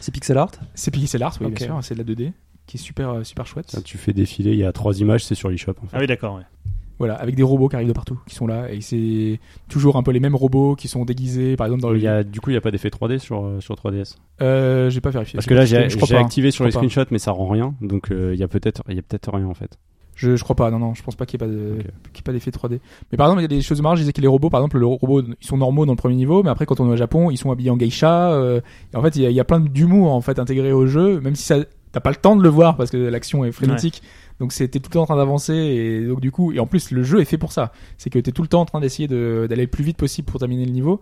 C'est 0.00 0.12
pixel 0.12 0.36
art? 0.38 0.50
C'est 0.74 0.90
pixel 0.90 1.22
art, 1.22 1.34
oui, 1.40 1.46
Ok. 1.46 1.54
bien 1.54 1.66
sûr. 1.66 1.78
C'est 1.82 1.94
de 1.94 1.98
la 2.00 2.04
2D, 2.04 2.32
qui 2.66 2.76
est 2.76 2.80
super, 2.80 3.24
super 3.24 3.46
chouette. 3.46 3.70
Ça, 3.70 3.80
tu 3.80 3.96
fais 3.96 4.12
défiler, 4.12 4.52
il 4.52 4.58
y 4.58 4.64
a 4.64 4.72
trois 4.72 4.98
images, 5.00 5.24
c'est 5.24 5.34
sur 5.34 5.48
l'eShop. 5.48 5.72
En 5.82 5.86
fait. 5.86 5.96
Ah 5.96 6.00
oui, 6.00 6.06
d'accord. 6.06 6.36
Ouais. 6.36 6.42
Voilà, 6.98 7.14
avec 7.14 7.34
des 7.34 7.42
robots 7.42 7.68
qui 7.68 7.74
arrivent 7.74 7.88
de 7.88 7.92
partout, 7.92 8.18
qui 8.28 8.36
sont 8.36 8.46
là, 8.46 8.70
et 8.70 8.80
c'est 8.80 9.40
toujours 9.68 9.96
un 9.96 10.02
peu 10.04 10.12
les 10.12 10.20
mêmes 10.20 10.36
robots 10.36 10.76
qui 10.76 10.86
sont 10.86 11.04
déguisés, 11.04 11.56
par 11.56 11.66
exemple 11.66 11.82
dans 11.82 11.90
le. 11.90 11.98
Il 11.98 12.02
y 12.02 12.08
a, 12.08 12.22
du 12.22 12.40
coup, 12.40 12.50
il 12.50 12.52
n'y 12.52 12.58
a 12.58 12.60
pas 12.60 12.70
d'effet 12.70 12.88
3D 12.88 13.18
sur, 13.18 13.44
euh, 13.44 13.60
sur 13.60 13.74
3DS. 13.74 14.16
Euh, 14.42 14.90
j'ai 14.90 15.00
pas 15.00 15.10
vérifié. 15.10 15.36
Parce 15.36 15.46
que 15.46 15.54
là, 15.54 15.64
j'ai 15.64 15.76
activé 16.16 16.50
sur 16.50 16.64
les 16.64 16.70
screenshots, 16.70 17.06
mais 17.10 17.18
ça 17.18 17.32
rend 17.32 17.48
rien. 17.48 17.74
Donc, 17.80 18.10
euh, 18.12 18.32
il 18.34 18.38
y 18.38 18.44
a 18.44 18.48
peut-être 18.48 18.82
il 18.88 18.94
y 18.94 18.98
a 18.98 19.02
peut-être 19.02 19.32
rien 19.34 19.46
en 19.46 19.54
fait. 19.54 19.78
Je, 20.16 20.36
je 20.36 20.44
crois 20.44 20.54
pas, 20.54 20.70
non, 20.70 20.78
non, 20.78 20.94
je 20.94 21.02
pense 21.02 21.16
pas 21.16 21.26
qu'il 21.26 21.40
y 21.40 21.44
ait 21.44 21.46
pas 21.48 21.52
de, 21.52 21.72
Ok. 21.72 21.82
qu'il 22.12 22.18
y 22.18 22.18
ait 22.18 22.22
pas 22.22 22.32
d'effet 22.32 22.52
3D. 22.52 22.78
Mais 23.10 23.18
par 23.18 23.26
exemple, 23.26 23.40
il 23.40 23.42
y 23.42 23.46
a 23.46 23.48
des 23.48 23.62
choses 23.62 23.82
marrantes, 23.82 23.96
je 23.98 24.02
disais 24.02 24.12
que 24.12 24.20
les 24.20 24.28
robots, 24.28 24.48
par 24.48 24.60
exemple, 24.60 24.78
le 24.78 24.86
robot, 24.86 25.22
ils 25.22 25.44
sont 25.44 25.56
normaux 25.56 25.86
dans 25.86 25.92
le 25.92 25.96
premier 25.96 26.14
niveau, 26.14 26.44
mais 26.44 26.50
après, 26.50 26.66
quand 26.66 26.78
on 26.78 26.88
est 26.88 26.92
au 26.92 26.96
Japon, 26.96 27.32
ils 27.32 27.36
sont 27.36 27.50
habillés 27.50 27.70
en 27.70 27.76
geisha, 27.76 28.32
euh, 28.32 28.60
et 28.92 28.96
en 28.96 29.02
fait, 29.02 29.16
il 29.16 29.22
y 29.22 29.26
a, 29.26 29.30
il 29.30 29.34
y 29.34 29.40
a 29.40 29.44
plein 29.44 29.58
d'humour, 29.58 30.12
en 30.12 30.20
fait, 30.20 30.38
intégré 30.38 30.70
au 30.70 30.86
jeu, 30.86 31.20
même 31.20 31.34
si 31.34 31.42
ça, 31.42 31.56
t'as 31.90 31.98
pas 31.98 32.10
le 32.10 32.16
temps 32.16 32.36
de 32.36 32.42
le 32.44 32.48
voir 32.48 32.76
parce 32.76 32.90
que 32.90 32.96
l'action 32.96 33.44
est 33.44 33.50
frénétique. 33.52 34.02
Donc, 34.40 34.52
c'était 34.52 34.80
tout 34.80 34.88
le 34.90 34.94
temps 34.94 35.02
en 35.02 35.06
train 35.06 35.16
d'avancer, 35.16 35.54
et 35.54 36.06
donc, 36.06 36.20
du 36.20 36.30
coup, 36.32 36.52
et 36.52 36.58
en 36.58 36.66
plus, 36.66 36.90
le 36.90 37.02
jeu 37.04 37.20
est 37.20 37.24
fait 37.24 37.38
pour 37.38 37.52
ça. 37.52 37.72
C'est 37.98 38.10
que 38.10 38.18
t'es 38.18 38.32
tout 38.32 38.42
le 38.42 38.48
temps 38.48 38.60
en 38.62 38.64
train 38.64 38.80
d'essayer 38.80 39.06
de- 39.08 39.46
d'aller 39.48 39.62
le 39.62 39.68
plus 39.70 39.84
vite 39.84 39.96
possible 39.96 40.26
pour 40.30 40.40
terminer 40.40 40.64
le 40.64 40.72
niveau. 40.72 41.00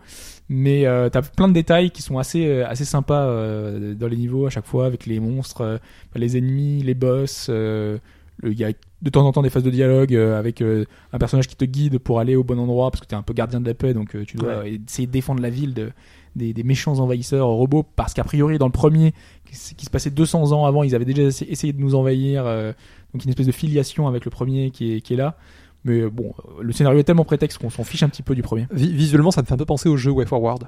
Mais, 0.48 0.86
euh, 0.86 1.08
t'as 1.08 1.22
plein 1.22 1.48
de 1.48 1.54
détails 1.54 1.90
qui 1.90 2.02
sont 2.02 2.18
assez, 2.18 2.46
euh, 2.46 2.66
assez 2.68 2.84
sympas, 2.84 3.22
euh, 3.24 3.94
dans 3.94 4.08
les 4.08 4.16
niveaux 4.16 4.46
à 4.46 4.50
chaque 4.50 4.66
fois, 4.66 4.84
avec 4.86 5.06
les 5.06 5.18
monstres, 5.18 5.62
euh, 5.62 5.78
les 6.14 6.36
ennemis, 6.36 6.82
les 6.82 6.94
boss, 6.94 7.46
euh, 7.48 7.98
le- 8.42 8.52
il 8.52 8.58
y 8.58 8.64
a 8.64 8.72
de 9.02 9.10
temps 9.10 9.26
en 9.26 9.32
temps 9.32 9.42
des 9.42 9.50
phases 9.50 9.62
de 9.64 9.70
dialogue 9.70 10.14
euh, 10.14 10.38
avec 10.38 10.60
euh, 10.62 10.84
un 11.12 11.18
personnage 11.18 11.48
qui 11.48 11.56
te 11.56 11.64
guide 11.64 11.98
pour 11.98 12.20
aller 12.20 12.36
au 12.36 12.44
bon 12.44 12.58
endroit 12.58 12.90
parce 12.90 13.00
que 13.00 13.06
tu 13.06 13.14
es 13.14 13.18
un 13.18 13.22
peu 13.22 13.34
gardien 13.34 13.60
de 13.60 13.66
la 13.66 13.74
paix 13.74 13.94
donc 13.94 14.14
euh, 14.14 14.24
tu 14.24 14.36
dois 14.36 14.62
essayer 14.68 15.06
de 15.06 15.12
défendre 15.12 15.42
la 15.42 15.50
ville 15.50 15.74
de, 15.74 15.90
des, 16.36 16.52
des 16.52 16.62
méchants 16.62 16.98
envahisseurs 17.00 17.46
robots 17.48 17.84
parce 17.96 18.14
qu'a 18.14 18.22
priori 18.24 18.58
dans 18.58 18.66
le 18.66 18.72
premier 18.72 19.12
qui, 19.44 19.74
qui 19.74 19.84
se 19.84 19.90
passait 19.90 20.10
200 20.10 20.52
ans 20.52 20.66
avant 20.66 20.82
ils 20.84 20.94
avaient 20.94 21.04
déjà 21.04 21.24
essa- 21.24 21.44
essayé 21.48 21.72
de 21.72 21.80
nous 21.80 21.94
envahir 21.96 22.44
euh, 22.46 22.72
donc 23.14 23.24
une 23.24 23.30
espèce 23.30 23.46
de 23.46 23.52
filiation 23.52 24.06
avec 24.08 24.24
le 24.24 24.30
premier 24.30 24.70
qui 24.70 24.94
est, 24.94 25.00
qui 25.00 25.14
est 25.14 25.16
là 25.16 25.36
mais 25.84 26.00
euh, 26.00 26.10
bon 26.10 26.32
euh, 26.58 26.62
le 26.62 26.72
scénario 26.72 26.98
est 27.00 27.04
tellement 27.04 27.24
prétexte 27.24 27.58
qu'on 27.58 27.70
s'en 27.70 27.84
fiche 27.84 28.02
un 28.02 28.08
petit 28.08 28.22
peu 28.22 28.34
du 28.34 28.42
premier 28.42 28.66
Vi- 28.72 28.92
Visuellement, 28.92 29.30
ça 29.30 29.42
me 29.42 29.46
fait 29.46 29.54
un 29.54 29.56
peu 29.58 29.64
penser 29.64 29.88
au 29.88 29.96
jeu 29.96 30.10
Way 30.10 30.26
Forward. 30.26 30.64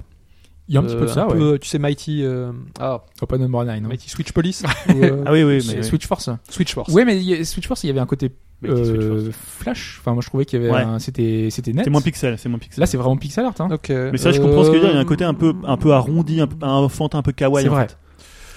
il 0.67 0.75
y 0.75 0.77
a 0.77 0.81
un 0.81 0.83
petit 0.83 0.95
peu 0.95 1.03
de 1.03 1.07
ça 1.07 1.27
ouais. 1.27 1.33
peu, 1.37 1.57
tu 1.59 1.69
sais, 1.69 1.79
Mighty. 1.79 2.21
euh, 2.23 2.51
ah, 2.79 3.03
Open 3.21 3.39
Number 3.41 3.63
9 3.65 3.81
non 3.81 3.89
Mighty 3.89 4.09
Switch 4.09 4.31
Police 4.33 4.63
ou, 4.89 4.91
euh, 5.03 5.23
Ah 5.25 5.31
oui, 5.31 5.43
oui, 5.43 5.65
mais 5.67 5.83
Switch 5.83 6.05
Force 6.07 6.29
Switch 6.49 6.73
Force. 6.73 6.91
ouais 6.93 7.05
mais 7.05 7.17
il 7.17 7.23
y 7.23 7.33
a- 7.33 7.45
Switch 7.45 7.67
Force 7.67 7.83
il 7.83 7.87
y 7.87 7.89
avait 7.91 7.99
un 8.01 8.05
côté 8.05 8.31
euh, 8.63 9.31
flash 9.31 9.97
enfin 10.01 10.13
moi 10.13 10.21
je 10.21 10.27
trouvais 10.27 10.45
qu'il 10.45 10.61
y 10.61 10.63
avait 10.65 10.73
Ouais. 10.73 10.81
un- 10.81 10.97
c'était 10.99 11.49
c'était 11.51 11.73
net 11.73 11.83
c'est 11.83 11.89
moins 11.91 12.01
pixel, 12.01 12.37
c'est 12.37 12.47
moins 12.49 12.57
pixel. 12.59 12.79
là 12.81 12.85
c'est 12.87 12.97
vraiment 12.97 13.17
pixel 13.17 13.45
art 13.45 13.53
hein. 13.59 13.67
Ok. 13.71 13.89
Mais 13.89 14.17
ça, 14.17 14.31
je 14.31 14.39
comprends 14.41 14.63
ce 14.63 14.69
que 14.69 14.75
tu 14.75 14.79
veux 14.81 14.85
dire. 14.85 14.91
Il 14.91 14.95
y 14.95 14.97
a 14.97 14.99
un 14.99 15.03
Euh, 15.03 15.05
côté 15.05 15.23
un 15.25 15.33
peu, 15.33 15.53
un 15.65 15.77
peu 15.77 15.91
arrondi, 15.93 16.39
un 16.41 16.47
peu, 16.47 16.55
un 16.65 16.69
enfantin, 16.71 17.17
un 17.19 17.21
peu 17.21 17.31
kawaii. 17.33 17.63
C'est 17.65 17.69
en 17.69 17.73
vrai. 17.73 17.87
fait. 17.89 17.97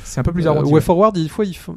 C'est 0.05 0.21
un 0.21 0.23
peu 0.23 0.33
plus 0.33 0.47
Euh, 0.47 0.51
arrondi. 0.51 0.73
Way 0.73 0.81
Forward, 0.81 1.15
des 1.15 1.29
fois, 1.29 1.45
ils 1.45 1.55
font. 1.57 1.77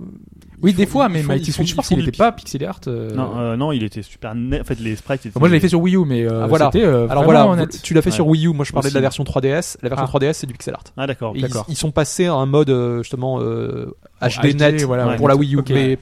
Oui, 0.63 0.73
des 0.73 0.85
fois, 0.85 1.09
mais 1.09 1.23
Mighty 1.23 1.51
Switch 1.51 1.71
ils 1.71 1.73
Force, 1.75 1.89
font 1.89 1.95
il 1.95 2.03
du 2.03 2.09
était 2.09 2.17
pas 2.17 2.31
pixel 2.31 2.63
art. 2.65 2.79
euh, 2.87 3.13
Non, 3.13 3.31
euh, 3.37 3.55
non, 3.55 3.71
il 3.71 3.83
était 3.83 4.01
super 4.01 4.35
net. 4.35 4.61
En 4.61 4.63
fait, 4.63 4.79
les 4.79 4.95
sprites. 4.95 5.25
étaient- 5.25 5.39
Moi, 5.39 5.47
je 5.49 5.53
l'avais 5.53 5.61
fait 5.61 5.69
sur 5.69 5.81
Wii 5.81 5.95
U, 5.95 6.05
mais 6.05 6.23
euh, 6.23 6.43
Ah, 6.43 6.47
voilà. 6.47 6.69
c'était 6.71 6.85
euh, 6.85 7.07
Alors 7.09 7.23
vraiment 7.23 7.45
voilà, 7.45 7.63
honnête. 7.63 7.79
tu 7.81 7.93
l'as 7.93 8.01
fait 8.01 8.09
Ouais. 8.09 8.15
sur 8.15 8.27
Wii 8.27 8.45
U. 8.47 8.53
Moi, 8.53 8.65
je 8.65 8.71
parlais 8.71 8.89
de 8.89 8.95
la 8.95 9.01
version 9.01 9.23
3DS. 9.23 9.77
La 9.81 9.89
version 9.89 10.05
Ah. 10.05 10.09
3DS, 10.09 10.33
c'est 10.33 10.47
du 10.47 10.53
pixel 10.53 10.73
art. 10.73 10.83
Ah, 10.97 11.07
d'accord. 11.07 11.33
Ils, 11.35 11.41
D'accord. 11.41 11.65
ils 11.69 11.75
sont 11.77 11.91
passés 11.91 12.25
à 12.25 12.33
un 12.33 12.45
mode 12.45 12.69
justement 12.99 13.39
euh, 13.41 13.93
HD, 14.21 14.53
HD, 14.53 14.59
net 14.59 14.81
voilà, 14.83 15.07
ouais. 15.07 15.15
pour 15.17 15.27
la 15.27 15.35
Wii 15.35 15.55
U. 15.55 15.59
Mais 15.69 15.97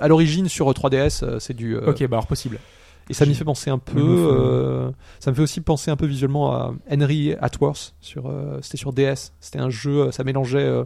à 0.00 0.08
l'origine 0.08 0.48
sur 0.48 0.70
3DS, 0.72 1.22
euh, 1.22 1.38
c'est 1.38 1.54
du. 1.54 1.76
euh, 1.76 1.90
Ok, 1.90 2.00
bah 2.08 2.16
alors 2.16 2.26
possible. 2.26 2.58
Et 3.08 3.12
ça 3.12 3.26
m'y 3.26 3.34
fait 3.34 3.44
penser 3.44 3.70
un 3.70 3.78
peu. 3.78 4.00
Euh, 4.00 4.90
ça 5.18 5.32
me 5.32 5.36
fait 5.36 5.42
aussi 5.42 5.60
penser 5.60 5.90
un 5.90 5.96
peu 5.96 6.06
visuellement 6.06 6.52
à 6.54 6.72
Henry 6.92 7.34
Atworth 7.40 7.94
sur. 8.00 8.28
euh, 8.28 8.58
C'était 8.62 8.76
sur 8.76 8.92
DS. 8.92 9.32
C'était 9.40 9.58
un 9.58 9.68
jeu. 9.70 10.12
Ça 10.12 10.22
mélangeait 10.22 10.58
euh, 10.60 10.84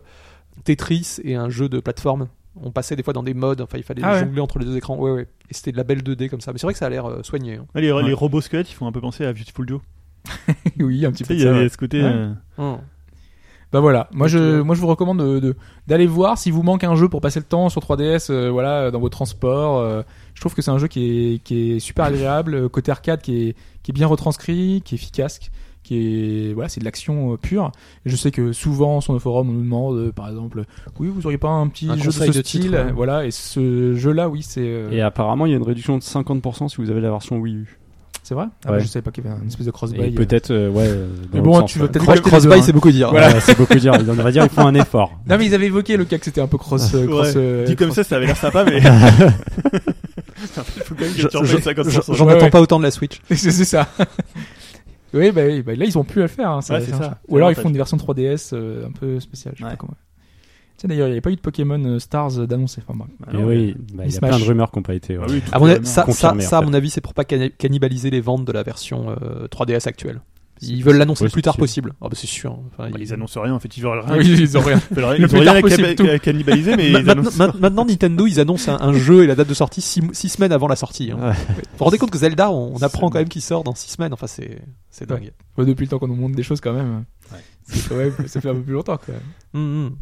Tetris 0.64 1.16
et 1.22 1.34
un 1.34 1.51
jeu 1.51 1.68
de 1.68 1.80
plateforme. 1.80 2.28
On 2.62 2.70
passait 2.70 2.94
des 2.97 3.02
fois 3.02 3.12
dans 3.12 3.22
des 3.22 3.35
modes. 3.35 3.60
Enfin, 3.60 3.78
il 3.78 3.82
fallait 3.85 4.02
Ah 4.05 4.12
ouais. 4.14 4.20
jongler 4.20 4.40
entre 4.40 4.59
les 4.59 4.64
deux 4.64 4.76
écrans. 4.76 4.97
Ouais, 4.97 5.10
ouais. 5.10 5.26
Et 5.51 5.55
c'était 5.55 5.72
de 5.72 5.76
la 5.76 5.85
belle 5.85 6.02
2D 6.02 6.28
comme 6.28 6.40
ça. 6.40 6.52
Mais 6.52 6.59
c'est 6.59 6.66
vrai 6.66 6.72
que 6.72 6.78
ça 6.78 6.86
a 6.86 6.90
l'air 6.90 7.06
euh, 7.06 7.22
soigné. 7.22 7.56
hein. 7.56 7.66
Ouais, 7.74 7.81
les, 7.81 7.93
Ouais. 7.93 8.02
les 8.05 8.12
robots 8.12 8.40
squelettes, 8.40 8.70
ils 8.70 8.74
font 8.74 8.86
un 8.86 8.93
peu 8.93 9.01
penser 9.01 9.24
à 9.24 9.32
Beautiful 9.32 9.68
Joe. 9.68 9.81
oui, 10.78 11.05
un 11.05 11.10
petit 11.12 11.24
Tu 11.24 11.28
peu. 11.28 11.35
sais, 11.35 11.35
de 11.35 11.40
il 11.40 11.43
y 11.43 11.44
ça, 11.44 11.56
a 11.56 11.62
ouais. 11.62 11.68
ce 11.68 11.76
côté. 11.76 12.02
Ouais. 12.02 12.09
euh, 12.12 12.32
Hum. 12.59 12.78
Bah 13.72 13.81
voilà, 13.81 14.09
moi 14.12 14.28
je, 14.28 14.60
moi 14.60 14.76
je 14.76 14.81
vous 14.81 14.86
recommande 14.86 15.18
de, 15.18 15.40
de- 15.40 15.56
d'aller 15.89 16.06
voir 16.06 16.39
si 16.39 16.52
vous 16.52 16.62
manque 16.62 16.85
un 16.85 16.94
jeu 16.94 17.09
pour 17.09 17.20
passer 17.20 17.40
le 17.40 17.44
temps 17.44 17.68
sur 17.68 17.81
3DS, 17.82 18.31
euh, 18.31 18.48
voilà, 18.48 18.93
dans 18.93 19.01
vos 19.01 19.09
transports. 19.09 19.78
euh, 19.81 20.02
je 20.35 20.40
trouve 20.40 20.55
que 20.55 20.62
c'est 20.62 20.70
un 20.70 20.78
jeu 20.78 20.86
qui 20.86 21.35
est, 21.35 21.39
qui 21.43 21.72
est 21.72 21.78
super 21.81 22.05
agréable, 22.05 22.55
euh, 22.55 22.68
côté 22.68 22.93
arcade 22.93 23.20
qui 23.20 23.48
est, 23.48 23.56
qui 23.82 23.90
est 23.90 23.93
bien 23.94 24.06
retranscrit, 24.06 24.81
qui 24.85 24.94
est 24.94 24.98
efficace, 24.98 25.40
qui 25.85 26.48
est, 26.51 26.52
voilà, 26.55 26.69
c'est 26.69 26.81
de 26.81 26.85
l'action 26.85 27.32
euh, 27.32 27.36
pure. 27.36 27.70
Et 28.05 28.11
je 28.11 28.16
sais 28.16 28.32
que 28.32 28.52
souvent 28.52 29.01
sur 29.01 29.12
nos 29.12 29.20
forums 29.20 29.48
on 29.51 29.52
nous 29.52 29.62
demande, 29.62 29.97
euh, 29.98 30.12
par 30.12 30.28
exemple, 30.28 30.65
oui, 30.98 31.09
vous 31.15 31.24
auriez 31.27 31.39
pas 31.39 31.51
un 31.51 31.69
petit 31.69 31.89
Un 31.89 31.97
jeu 31.97 32.06
de 32.06 32.11
ce 32.11 32.24
de 32.24 32.32
style, 32.32 32.43
titre, 32.62 32.73
ouais. 32.74 32.90
voilà, 32.93 33.24
et 33.27 33.31
ce 33.31 33.94
jeu-là, 33.94 34.28
oui, 34.28 34.43
c'est, 34.43 34.61
euh, 34.62 34.90
Et 34.90 35.01
apparemment, 35.01 35.47
il 35.47 35.51
y 35.51 35.55
a 35.55 35.59
une 35.59 35.62
réduction 35.62 35.97
de 35.97 36.02
50% 36.02 36.69
si 36.69 36.77
vous 36.78 36.90
avez 36.90 37.01
la 37.01 37.11
version 37.11 37.36
Wii 37.39 37.55
U. 37.55 37.78
c'est 38.23 38.35
vrai? 38.35 38.47
Ah 38.65 38.70
Ouais. 38.73 38.78
bah, 38.78 38.82
je 38.82 38.89
savais 38.89 39.02
pas 39.02 39.11
qu'il 39.11 39.23
y 39.24 39.28
avait 39.28 39.39
une 39.40 39.48
espèce 39.48 39.66
de 39.66 39.70
crossbuy. 39.70 40.11
Peut-être, 40.12 40.51
euh, 40.51 40.70
ouais. 40.70 40.90
Mais 41.35 41.40
bon, 41.43 41.61
sens, 41.61 41.70
tu 41.70 41.78
veux 41.78 41.89
peut-être 41.89 42.23
Crossbuy, 42.23 42.55
hein. 42.55 42.62
c'est 42.62 42.73
beaucoup 42.73 42.90
dire. 42.90 43.11
Voilà, 43.11 43.39
c'est 43.40 43.56
beaucoup 43.59 43.74
dire. 43.74 43.93
On 44.09 44.12
va 44.15 44.32
dire, 44.32 44.43
il 44.44 44.48
faut 44.48 44.62
un 44.62 44.74
effort. 44.74 45.12
Non 45.28 45.36
mais 45.36 45.44
ils 45.47 45.55
avaient 45.55 45.66
évoqué 45.66 45.97
le 45.98 46.06
cas 46.06 46.16
que 46.16 46.24
c'était 46.24 46.40
un 46.40 46.47
peu 46.47 46.56
cross, 46.56 46.94
euh, 46.94 47.06
cross. 47.06 47.28
ouais. 47.28 47.32
euh, 47.36 47.65
Dit 47.66 47.77
comme 47.77 47.89
cross- 47.89 47.97
ça, 47.97 48.05
ça 48.05 48.16
avait 48.16 48.27
l'air 48.27 48.36
sympa, 48.39 48.65
mais. 48.65 48.81
Il 50.77 50.82
faut 50.82 50.94
quand 50.94 51.01
même 51.05 51.12
que 51.15 51.20
Je- 51.20 51.28
tu 51.28 51.36
en 51.36 51.44
je- 51.44 51.56
payes 51.56 51.74
50%. 51.74 51.90
je- 51.90 52.15
J'en 52.15 52.27
Ouais, 52.27 52.32
attends 52.32 52.44
ouais. 52.47 52.51
pas 52.51 52.61
autant 52.61 52.78
de 52.78 52.85
la 52.85 52.90
Switch. 52.90 53.20
c'est 53.31 53.51
ça. 53.52 53.89
Oui, 55.14 55.30
bah, 55.32 55.42
oui, 55.46 55.62
bah, 55.62 55.74
là 55.74 55.84
ils 55.84 55.96
ont 55.98 56.04
plus 56.04 56.20
à 56.20 56.24
le 56.24 56.28
faire. 56.28 56.50
Hein, 56.50 56.60
Ouais, 56.70 56.80
c'est 56.80 56.90
ça. 56.92 57.18
Ou 57.28 57.36
alors 57.36 57.50
ils 57.50 57.54
font 57.54 57.68
une 57.68 57.76
version 57.76 57.96
3DS 57.96 58.50
euh, 58.52 58.86
un 58.86 58.92
peu 58.92 59.20
spéciale. 59.20 59.54
Je 59.56 59.60
sais 59.60 59.64
Ouais. 59.64 59.70
pas 59.70 59.76
comment. 59.76 59.94
Tiens 60.76 60.88
d'ailleurs, 60.88 61.06
il 61.06 61.10
n'y 61.10 61.14
avait 61.14 61.20
pas 61.20 61.30
eu 61.30 61.36
de 61.36 61.40
Pokémon 61.40 61.80
euh, 61.84 61.98
Stars 62.00 62.36
euh, 62.40 62.46
d'annoncer. 62.46 62.82
Enfin. 62.88 63.06
Ah 63.28 63.30
oui, 63.38 63.76
bah, 63.94 64.02
il 64.06 64.12
y 64.12 64.16
a 64.16 64.20
plein 64.20 64.38
de 64.38 64.44
rumeurs 64.44 64.72
qui 64.72 64.78
n'ont 64.78 64.82
pas 64.82 64.94
été. 64.94 65.16
ouais. 65.16 65.26
Ah 65.52 65.60
oui, 65.62 65.70
ça, 65.84 66.04
à 66.58 66.60
mon 66.62 66.74
avis, 66.74 66.90
c'est 66.90 67.00
pour 67.00 67.14
pas 67.14 67.24
cannibaliser 67.24 68.10
les 68.10 68.20
ventes 68.20 68.44
de 68.44 68.52
la 68.52 68.62
version 68.64 69.10
euh, 69.10 69.46
3DS 69.46 69.86
actuelle. 69.88 70.20
Ils 70.62 70.82
veulent 70.85 70.97
l'annoncer 70.97 71.24
le 71.24 71.31
plus 71.31 71.43
tard 71.43 71.56
possible. 71.56 71.93
Ah 72.01 72.09
bah 72.09 72.14
c'est 72.14 72.26
sûr. 72.26 72.52
Enfin, 72.72 72.89
Bah, 72.90 72.97
ils- 72.98 73.02
ils 73.02 73.12
annoncent 73.12 73.40
rien, 73.40 73.52
en 73.55 73.59
fait, 73.59 73.76
ils 73.76 73.82
veulent 73.82 73.98
rien. 73.98 74.16
Oui, 74.18 74.26
ils 74.39 74.56
ont 74.56 74.60
rien. 74.60 74.81
Ils 74.90 74.94
veulent 74.97 75.05
rien- 75.05 75.14
Le 75.18 75.24
ils 75.24 75.28
plus 75.28 75.36
ont 75.36 75.40
rien 75.52 75.60
possible, 75.60 76.09
à 76.10 76.18
cannibaliser, 76.18 76.76
mais 76.76 76.90
Ma- 76.93 77.01
ils 77.01 77.05
maintenant, 77.05 77.22
annoncent. 77.22 77.39
ma- 77.47 77.52
maintenant, 77.60 77.85
Nintendo, 77.85 78.26
ils 78.26 78.40
annoncent 78.40 78.70
un, 78.72 78.81
un 78.81 78.93
jeu 78.93 79.24
et 79.24 79.26
la 79.26 79.35
date 79.35 79.48
de 79.48 79.55
sortie 79.55 79.81
6 79.82 80.28
semaines 80.28 80.52
avant 80.52 80.68
la 80.68 80.76
sortie. 80.76 81.10
hein. 81.10 81.18
Ouais. 81.20 81.32
Vous 81.32 81.62
vous 81.78 81.85
rendez 81.85 81.98
compte 81.98 82.10
que 82.12 82.18
Zelda, 82.18 82.51
on, 82.51 82.74
on 82.74 82.78
apprend 82.82 83.10
quand 83.10 83.18
même 83.18 83.28
qu'il 83.28 83.43
sort 83.43 83.64
dans 83.64 83.74
6 83.74 83.90
semaines. 83.90 84.12
Enfin, 84.12 84.26
c'est 84.28 84.59
c'est 84.90 85.06
dingue. 85.09 85.32
Ouais, 85.59 85.66
depuis 85.66 85.82
le 85.85 85.89
temps 85.89 85.98
qu'on 85.98 86.09
nous 86.09 86.14
montre 86.14 86.36
des 86.36 86.43
choses 86.44 86.60
quand 86.60 86.72
même. 86.72 87.05
Ouais. 87.32 87.39
C'est 87.66 87.89
quand 87.89 87.97
même, 87.97 88.12
ça 88.26 88.40
fait 88.40 88.48
un 88.48 88.55
peu 88.55 88.62
plus 88.62 88.74
longtemps 88.74 88.97
quand 89.05 89.12
même. 89.12 89.20
Hum, 89.55 89.86
hum. 89.86 89.97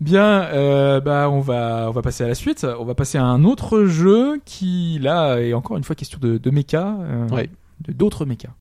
Bien, 0.00 0.44
euh, 0.44 1.00
bah 1.00 1.28
on 1.28 1.40
va 1.40 1.86
on 1.88 1.90
va 1.92 2.02
passer 2.02 2.22
à 2.22 2.28
la 2.28 2.36
suite. 2.36 2.64
On 2.78 2.84
va 2.84 2.94
passer 2.94 3.18
à 3.18 3.24
un 3.24 3.42
autre 3.44 3.84
jeu 3.84 4.40
qui 4.44 4.98
là 5.02 5.38
est 5.38 5.52
encore 5.54 5.76
une 5.76 5.82
fois 5.84 5.96
question 5.96 6.18
de, 6.22 6.38
de 6.38 6.50
méca, 6.50 6.96
euh, 7.00 7.28
Ouais. 7.30 7.50
de 7.86 7.92
d'autres 7.92 8.24
mécas. 8.24 8.54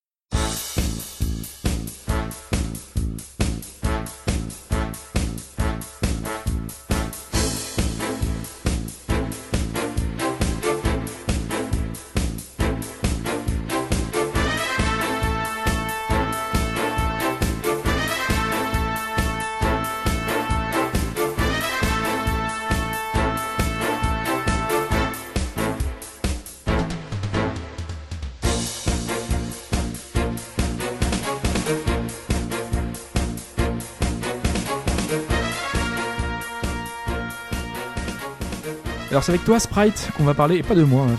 C'est 39.28 39.34
avec 39.34 39.44
toi 39.44 39.60
Sprite 39.60 40.10
qu'on 40.16 40.24
va 40.24 40.34
parler 40.34 40.56
et 40.56 40.64
pas 40.64 40.74
de 40.74 40.84
moi. 40.84 41.04
hein. 41.04 41.18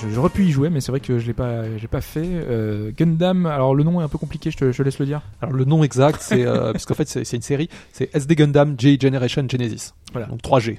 Je- 0.00 0.08
J'aurais 0.08 0.30
pu 0.30 0.44
y 0.46 0.50
jouer, 0.50 0.70
mais 0.70 0.80
c'est 0.80 0.90
vrai 0.92 1.00
que 1.00 1.18
je 1.18 1.26
l'ai 1.26 1.34
pas, 1.34 1.76
j'ai 1.76 1.88
pas 1.88 2.00
fait. 2.00 2.24
Euh, 2.26 2.90
Gundam. 2.96 3.44
Alors 3.44 3.74
le 3.74 3.82
nom 3.84 4.00
est 4.00 4.04
un 4.04 4.08
peu 4.08 4.16
compliqué, 4.16 4.50
je 4.50 4.56
te, 4.56 4.72
je 4.72 4.82
laisse 4.82 4.98
le 4.98 5.04
dire. 5.04 5.20
Alors 5.42 5.54
le 5.54 5.66
nom 5.66 5.84
exact, 5.84 6.20
c'est 6.22 6.46
euh, 6.46 6.72
parce 6.72 6.86
qu'en 6.86 6.94
fait 6.94 7.06
c'est 7.06 7.30
une 7.36 7.42
série, 7.42 7.68
c'est 7.92 8.14
SD 8.14 8.34
Gundam 8.34 8.76
J 8.78 8.98
Generation 8.98 9.44
Genesis. 9.46 9.92
Voilà. 10.12 10.26
Donc 10.28 10.40
3G. 10.42 10.78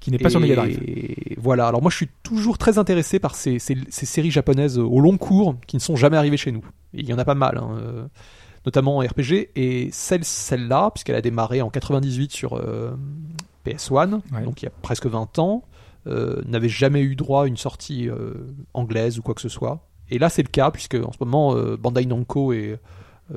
Qui 0.00 0.10
n'est 0.10 0.18
pas 0.18 0.28
sur 0.30 0.40
Mega 0.40 0.56
Drive. 0.56 0.80
Et 0.88 1.36
voilà. 1.38 1.68
Alors 1.68 1.82
moi, 1.82 1.90
je 1.92 1.96
suis 1.98 2.08
toujours 2.24 2.58
très 2.58 2.78
intéressé 2.78 3.20
par 3.20 3.36
ces, 3.36 3.60
ces- 3.60 3.78
ces 3.88 4.06
séries 4.06 4.30
japonaises 4.32 4.78
au 4.78 4.98
long 5.00 5.16
cours 5.18 5.54
qui 5.68 5.76
ne 5.76 5.80
sont 5.80 5.94
jamais 5.96 6.16
arrivées 6.16 6.36
chez 6.36 6.50
nous. 6.52 6.64
Et 6.94 7.00
il 7.02 7.08
y 7.08 7.12
en 7.14 7.18
a 7.18 7.24
pas 7.24 7.34
mal, 7.36 7.58
hein, 7.58 7.70
euh, 7.80 8.06
notamment 8.66 8.96
en 8.98 9.00
RPG. 9.00 9.50
Et 9.56 9.88
celle, 9.92 10.24
celle-là, 10.24 10.90
puisqu'elle 10.92 11.16
a 11.16 11.22
démarré 11.22 11.62
en 11.62 11.70
98 11.70 12.30
sur 12.32 12.54
euh, 12.54 12.92
PS1, 13.64 14.20
Ouais. 14.32 14.42
donc 14.44 14.62
il 14.62 14.66
y 14.66 14.68
a 14.68 14.72
presque 14.82 15.06
20 15.06 15.40
ans, 15.40 15.64
euh, 16.06 16.40
n'avait 16.46 16.68
jamais 16.68 17.00
eu 17.02 17.16
droit 17.16 17.44
à 17.44 17.46
une 17.46 17.56
sortie 17.56 18.08
euh, 18.08 18.34
anglaise 18.74 19.18
ou 19.18 19.22
quoi 19.22 19.34
que 19.34 19.40
ce 19.40 19.48
soit. 19.48 19.86
Et 20.10 20.18
là, 20.18 20.28
c'est 20.28 20.42
le 20.42 20.48
cas, 20.48 20.70
puisque 20.70 20.94
en 20.94 21.12
ce 21.12 21.18
moment, 21.20 21.54
euh, 21.56 21.76
Bandai 21.76 22.06
Namco 22.06 22.52
est 22.52 22.78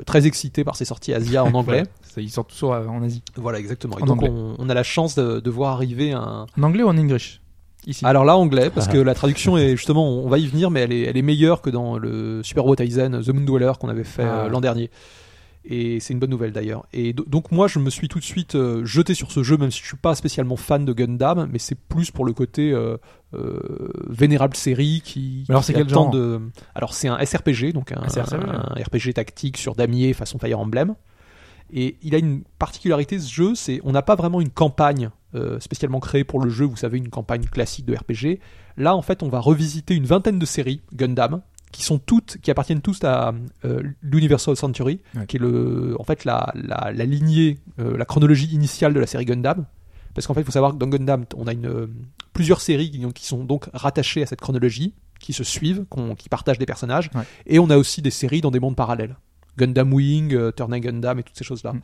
très 0.06 0.28
excité 0.28 0.64
par 0.64 0.76
ses 0.76 0.86
sorties 0.86 1.14
Asia 1.14 1.44
en 1.44 1.54
anglais. 1.56 1.84
Ça, 2.04 2.22
ils 2.22 2.30
sortent 2.30 2.52
toujours 2.52 2.72
en 2.74 3.02
Asie. 3.02 3.24
voilà, 3.38 3.58
exactement. 3.60 3.98
Et 3.98 4.04
En 4.04 4.06
donc, 4.06 4.22
on, 4.24 4.56
on 4.58 4.70
a 4.70 4.74
la 4.76 4.84
chance 4.84 5.16
de, 5.16 5.40
de 5.40 5.50
voir 5.50 5.74
arriver 5.74 6.12
un, 6.14 6.46
En 6.58 6.64
anglais 6.64 6.84
ou 6.84 6.88
en 6.90 6.98
English? 6.98 7.42
Ici. 7.88 8.06
alors 8.06 8.26
là, 8.26 8.36
anglais, 8.38 8.70
parce 8.70 8.88
Ah. 8.88 8.92
que 8.92 8.98
la 8.98 9.16
traduction 9.16 9.58
est 9.58 9.72
justement, 9.78 10.08
on 10.10 10.28
va 10.28 10.38
y 10.38 10.46
venir, 10.46 10.70
mais 10.70 10.82
elle 10.82 10.92
est, 10.92 11.04
elle 11.04 11.16
est 11.18 11.22
meilleure 11.24 11.62
que 11.62 11.70
dans 11.70 11.98
le 11.98 12.44
Super 12.44 12.64
Robot 12.64 12.76
Aizen 12.84 13.22
The 13.24 13.30
Moon 13.30 13.46
Dweller 13.46 13.72
qu'on 13.80 13.88
avait 13.90 14.04
fait 14.04 14.24
Ah. 14.26 14.48
l'an 14.50 14.60
dernier. 14.62 14.92
Et 15.72 16.00
c'est 16.00 16.14
une 16.14 16.20
bonne 16.20 16.32
nouvelle 16.32 16.52
d'ailleurs. 16.52 16.88
Et 16.94 17.14
do- 17.14 17.26
donc 17.28 17.52
moi, 17.52 17.68
je 17.68 17.78
me 17.78 17.92
suis 17.92 18.08
tout 18.08 18.18
de 18.18 18.24
suite 18.24 18.56
euh, 18.56 18.84
jeté 18.86 19.14
sur 19.14 19.32
ce 19.32 19.44
jeu, 19.44 19.56
même 19.56 19.70
si 19.70 19.82
je 19.82 19.86
suis 19.86 19.98
pas 19.98 20.16
spécialement 20.16 20.56
fan 20.56 20.84
de 20.84 20.94
Gundam, 20.94 21.48
mais 21.52 21.60
c'est 21.60 21.76
plus 21.78 22.10
pour 22.10 22.26
le 22.26 22.34
côté 22.34 22.72
euh, 22.72 22.98
euh, 23.36 23.60
vénérable 24.10 24.56
série 24.56 25.02
qui. 25.04 25.46
Mais 25.48 25.54
alors, 25.54 25.64
c'est 25.64 25.74
quel 25.74 25.88
genre? 25.90 26.10
de. 26.10 26.42
Alors 26.74 26.94
c'est 26.96 27.08
un 27.08 27.24
SRPG, 27.24 27.72
donc 27.74 27.92
un, 27.92 28.02
Un 28.02 28.10
SRPG, 28.10 28.46
un 28.50 28.84
RPG 28.84 29.14
tactique 29.14 29.58
sur 29.58 29.76
damier 29.76 30.14
façon 30.14 30.40
Fire 30.40 30.60
Emblem. 30.60 30.96
Et 31.72 31.98
il 32.02 32.16
a 32.16 32.18
une 32.18 32.42
particularité 32.58 33.20
ce 33.20 33.32
jeu, 33.32 33.54
c'est 33.54 33.80
on 33.84 33.92
n'a 33.92 34.02
pas 34.02 34.16
vraiment 34.16 34.42
une 34.42 34.50
campagne 34.50 35.12
spécialement 35.60 36.00
créée 36.00 36.24
pour 36.24 36.42
le 36.44 36.50
jeu, 36.50 36.66
vous 36.66 36.76
savez, 36.78 36.98
une 36.98 37.10
campagne 37.10 37.44
classique 37.44 37.86
de 37.86 37.94
RPG. 37.96 38.40
Là, 38.78 38.96
en 38.96 39.04
fait, 39.04 39.22
on 39.22 39.30
va 39.30 39.40
revisiter 39.40 39.94
une 39.94 40.06
vingtaine 40.06 40.40
de 40.40 40.46
séries 40.48 40.82
Gundam 40.96 41.42
qui 41.72 41.84
sont 41.84 42.00
toutes, 42.00 42.38
qui 42.42 42.50
appartiennent 42.52 42.82
tous 42.82 43.04
à 43.04 43.34
euh, 43.66 43.84
l'Universal 44.02 44.56
Century, 44.56 45.00
Ouais. 45.16 45.26
qui 45.28 45.38
est 45.38 45.40
le, 45.40 45.96
en 46.00 46.04
fait 46.04 46.26
la, 46.26 46.52
la, 46.56 46.92
la 46.92 47.06
lignée, 47.06 47.60
euh, 47.80 47.96
la 47.98 48.06
chronologie 48.06 48.48
initiale 48.48 48.94
de 48.94 49.00
la 49.00 49.06
série 49.08 49.26
Gundam. 49.26 49.66
Parce 50.16 50.26
qu'en 50.26 50.34
fait, 50.34 50.42
il 50.42 50.46
faut 50.46 50.52
savoir 50.52 50.72
que 50.74 50.78
dans 50.78 50.88
Gundam, 50.88 51.26
on 51.38 51.46
a 51.48 51.54
une, 51.54 51.68
euh, 51.68 51.88
plusieurs 52.34 52.62
séries 52.62 52.90
qui, 52.90 53.06
qui 53.14 53.26
sont 53.26 53.44
donc 53.44 53.70
rattachées 53.74 54.24
à 54.24 54.26
cette 54.26 54.42
chronologie, 54.42 54.94
qui 55.20 55.34
se 55.34 55.44
suivent, 55.44 55.86
qui 56.18 56.30
partagent 56.30 56.58
des 56.58 56.66
personnages, 56.66 57.10
Ouais. 57.14 57.24
et 57.46 57.60
on 57.60 57.70
a 57.70 57.78
aussi 57.78 58.02
des 58.02 58.10
séries 58.12 58.42
dans 58.42 58.52
des 58.52 58.60
mondes 58.60 58.76
parallèles. 58.76 59.16
Gundam 59.58 59.94
Wing, 59.94 60.52
Turn 60.54 60.74
A 60.74 60.80
Gundam 60.80 61.20
et 61.20 61.24
toutes 61.24 61.38
ces 61.38 61.44
choses-là. 61.44 61.74
Mm. 61.74 61.82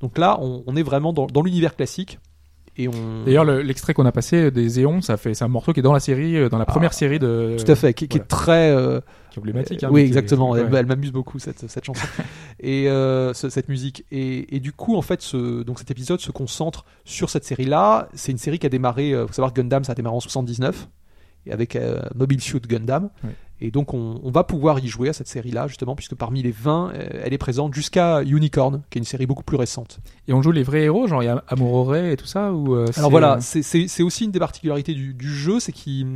Donc 0.00 0.16
là, 0.18 0.38
on, 0.40 0.62
on 0.66 0.76
est 0.76 0.82
vraiment 0.82 1.12
dans, 1.12 1.26
dans 1.26 1.42
l'univers 1.42 1.74
classique. 1.76 2.18
Et 2.78 2.88
on... 2.88 3.24
D'ailleurs, 3.24 3.44
le- 3.44 3.62
l'extrait 3.62 3.94
qu'on 3.94 4.04
a 4.06 4.12
passé 4.12 4.50
des 4.50 4.80
Éons, 4.80 5.00
ça 5.00 5.16
fait, 5.16 5.32
c'est 5.34 5.44
un 5.44 5.48
morceau 5.48 5.72
qui 5.72 5.80
est 5.80 5.82
dans 5.82 5.92
la 5.94 6.00
série, 6.00 6.36
euh, 6.36 6.48
dans 6.48 6.58
la 6.58 6.66
première 6.66 6.92
série 6.92 7.18
de. 7.18 7.56
Tout 7.62 7.70
à 7.70 7.74
fait, 7.74 7.94
qui, 7.94 8.04
est 8.04 8.28
très... 8.28 8.70
euh, 8.70 9.00
Qui 9.30 9.38
est 9.38 9.40
emblématique. 9.40 9.82
Euh, 9.82 9.86
hein, 9.86 9.90
oui, 9.92 10.02
est- 10.02 10.06
exactement. 10.06 10.50
ouais. 10.50 10.62
Elle, 10.72 10.86
m'amuse 10.86 11.10
beaucoup 11.12 11.38
cette, 11.38 11.68
cette 11.70 11.84
chanson 11.84 12.06
et 12.60 12.88
euh, 12.90 13.32
ce- 13.32 13.48
cette 13.48 13.68
musique. 13.68 14.04
Et, 14.12 14.54
et 14.56 14.60
du 14.60 14.72
coup, 14.72 14.96
en 14.96 15.02
fait, 15.02 15.22
ce, 15.22 15.62
donc 15.62 15.78
cet 15.78 15.90
épisode 15.90 16.20
se 16.20 16.30
concentre 16.30 16.84
sur 17.04 17.30
cette 17.30 17.44
série-là. 17.44 18.08
C'est 18.14 18.32
une 18.32 18.38
série 18.38 18.58
qui 18.58 18.66
a 18.66 18.70
démarré. 18.70 19.10
Il 19.10 19.26
faut 19.26 19.32
savoir 19.32 19.52
que 19.54 19.60
Gundam, 19.60 19.82
ça 19.84 19.92
a 19.92 19.94
démarré 19.94 20.16
en 20.16 20.20
79 20.20 20.88
et 21.46 21.52
avec 21.52 21.76
euh, 21.76 22.00
Mobile 22.14 22.40
Suit 22.40 22.60
Gundam. 22.60 23.08
Ouais. 23.24 23.30
Et 23.60 23.70
donc 23.70 23.94
on, 23.94 24.20
on 24.22 24.30
va 24.30 24.44
pouvoir 24.44 24.78
y 24.80 24.86
jouer 24.88 25.08
à 25.08 25.12
cette 25.14 25.28
série-là, 25.28 25.66
justement, 25.66 25.96
puisque 25.96 26.14
parmi 26.14 26.42
les 26.42 26.50
20, 26.50 26.92
euh, 26.94 27.08
elle 27.24 27.32
est 27.32 27.38
présente 27.38 27.72
jusqu'à 27.74 28.22
Unicorn, 28.22 28.82
qui 28.90 28.98
est 28.98 29.00
une 29.00 29.04
série 29.06 29.24
beaucoup 29.26 29.44
plus 29.44 29.56
récente. 29.56 29.98
Et 30.28 30.32
on 30.34 30.42
joue 30.42 30.52
les 30.52 30.62
vrais 30.62 30.82
héros, 30.82 31.06
genre 31.06 31.22
il 31.22 31.26
y 31.26 31.28
a 31.28 31.42
et 32.12 32.16
tout 32.16 32.26
ça 32.26 32.52
ou 32.52 32.74
euh, 32.74 32.86
Alors 32.96 33.10
voilà, 33.10 33.36
euh, 33.36 33.40
c'est- 33.40 34.02
aussi 34.02 34.24
une 34.24 34.30
des 34.30 34.38
particularités 34.38 34.92
du, 34.94 35.14
du 35.14 35.28
jeu, 35.34 35.58
c'est 35.60 35.72
qu'il... 35.72 36.06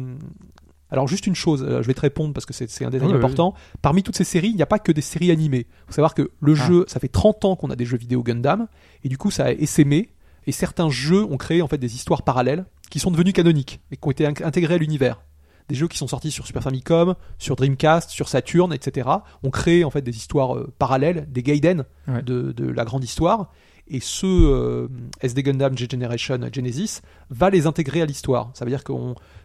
Alors 0.92 1.06
juste 1.06 1.26
une 1.28 1.36
chose, 1.36 1.64
je 1.66 1.86
vais 1.86 1.94
te 1.94 2.00
répondre 2.00 2.34
parce 2.34 2.46
que 2.46 2.52
c'est 2.52 2.64
un 2.84 2.90
détail 2.90 3.06
Oui, 3.06 3.14
oui, 3.14 3.18
important. 3.18 3.54
Parmi 3.80 4.02
toutes 4.02 4.16
ces 4.16 4.24
séries, 4.24 4.48
il 4.48 4.56
n'y 4.56 4.62
a 4.62 4.66
pas 4.66 4.80
que 4.80 4.90
des 4.90 5.00
séries 5.00 5.30
animées. 5.30 5.66
Il 5.68 5.86
faut 5.86 5.92
savoir 5.92 6.14
que 6.14 6.30
le 6.40 6.52
Ah. 6.52 6.66
jeu, 6.66 6.84
ça 6.88 6.98
fait 6.98 7.06
30 7.08 7.44
ans 7.44 7.54
qu'on 7.56 7.70
a 7.70 7.76
des 7.76 7.84
jeux 7.84 7.96
vidéo 7.96 8.22
Gundam, 8.24 8.66
et 9.04 9.08
du 9.08 9.16
coup 9.16 9.30
ça 9.30 9.46
a 9.46 9.52
essaimé, 9.52 10.10
et 10.46 10.52
certains 10.52 10.90
jeux 10.90 11.22
ont 11.24 11.36
créé 11.36 11.62
en 11.62 11.68
fait 11.68 11.78
des 11.78 11.94
histoires 11.94 12.22
parallèles 12.22 12.64
qui 12.90 12.98
sont 12.98 13.12
devenues 13.12 13.32
canoniques, 13.32 13.80
et 13.92 13.96
qui 13.96 14.02
ont 14.06 14.10
été 14.10 14.26
in- 14.26 14.32
intégrées 14.42 14.74
à 14.74 14.78
l'univers. 14.78 15.22
Des 15.70 15.76
jeux 15.76 15.86
qui 15.86 15.96
sont 15.98 16.08
sortis 16.08 16.32
sur 16.32 16.46
Super 16.46 16.64
Famicom, 16.64 17.14
sur 17.38 17.54
Dreamcast, 17.54 18.10
sur 18.10 18.28
Saturn, 18.28 18.72
etc. 18.72 19.08
ont 19.44 19.50
créé 19.50 19.84
en 19.84 19.90
fait 19.90 20.02
des 20.02 20.16
histoires 20.16 20.56
euh, 20.56 20.72
parallèles, 20.80 21.26
des 21.30 21.44
Gaiden 21.44 21.84
Ouais. 22.08 22.22
de, 22.22 22.50
de 22.50 22.68
la 22.68 22.84
grande 22.84 23.04
histoire. 23.04 23.50
Et 23.86 24.00
ce 24.00 24.26
euh, 24.26 24.88
SD 25.20 25.44
Gundam 25.44 25.78
G-Generation 25.78 26.40
Genesis 26.52 27.02
va 27.28 27.50
les 27.50 27.66
intégrer 27.68 28.02
à 28.02 28.06
l'histoire. 28.06 28.50
Ça 28.54 28.64
veut 28.64 28.70
dire 28.70 28.82
que 28.82 28.92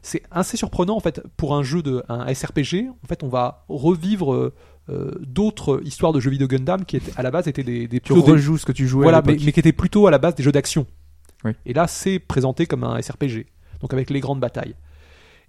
c'est 0.02 0.24
assez 0.32 0.58
surprenant 0.58 0.96
en 0.96 1.00
fait 1.00 1.22
pour 1.38 1.56
un 1.56 1.62
jeu 1.62 1.84
de 1.84 2.04
un 2.10 2.32
SRPG. 2.34 2.88
En 3.04 3.08
fait, 3.08 3.22
on 3.24 3.28
va 3.28 3.66
revivre 3.70 4.52
euh, 4.90 5.12
d'autres 5.22 5.82
histoires 5.86 6.12
de 6.12 6.20
jeux 6.20 6.32
vidéo 6.32 6.48
Gundam 6.48 6.86
qui 6.86 6.98
étaient, 6.98 7.12
à 7.18 7.22
la 7.24 7.30
base 7.32 7.48
étaient 7.48 7.64
des, 7.64 7.88
des 7.88 8.00
tu 8.00 8.14
rejoues 8.14 8.58
ce 8.58 8.66
que 8.66 8.72
tu 8.72 8.88
jouais. 8.88 9.04
voilà, 9.04 9.22
mais, 9.26 9.36
qui 9.38 9.50
étaient 9.50 9.72
plutôt 9.74 10.08
à 10.08 10.12
la 10.12 10.18
base 10.20 10.34
des 10.36 10.44
jeux 10.44 10.52
d'action. 10.52 10.86
Oui. 11.44 11.52
Et 11.66 11.74
là, 11.74 11.88
c'est 11.88 12.18
présenté 12.20 12.66
comme 12.66 12.84
un 12.84 13.00
SRPG, 13.02 13.46
donc 13.82 13.94
avec 13.94 14.10
les 14.10 14.20
grandes 14.20 14.40
batailles. 14.40 14.76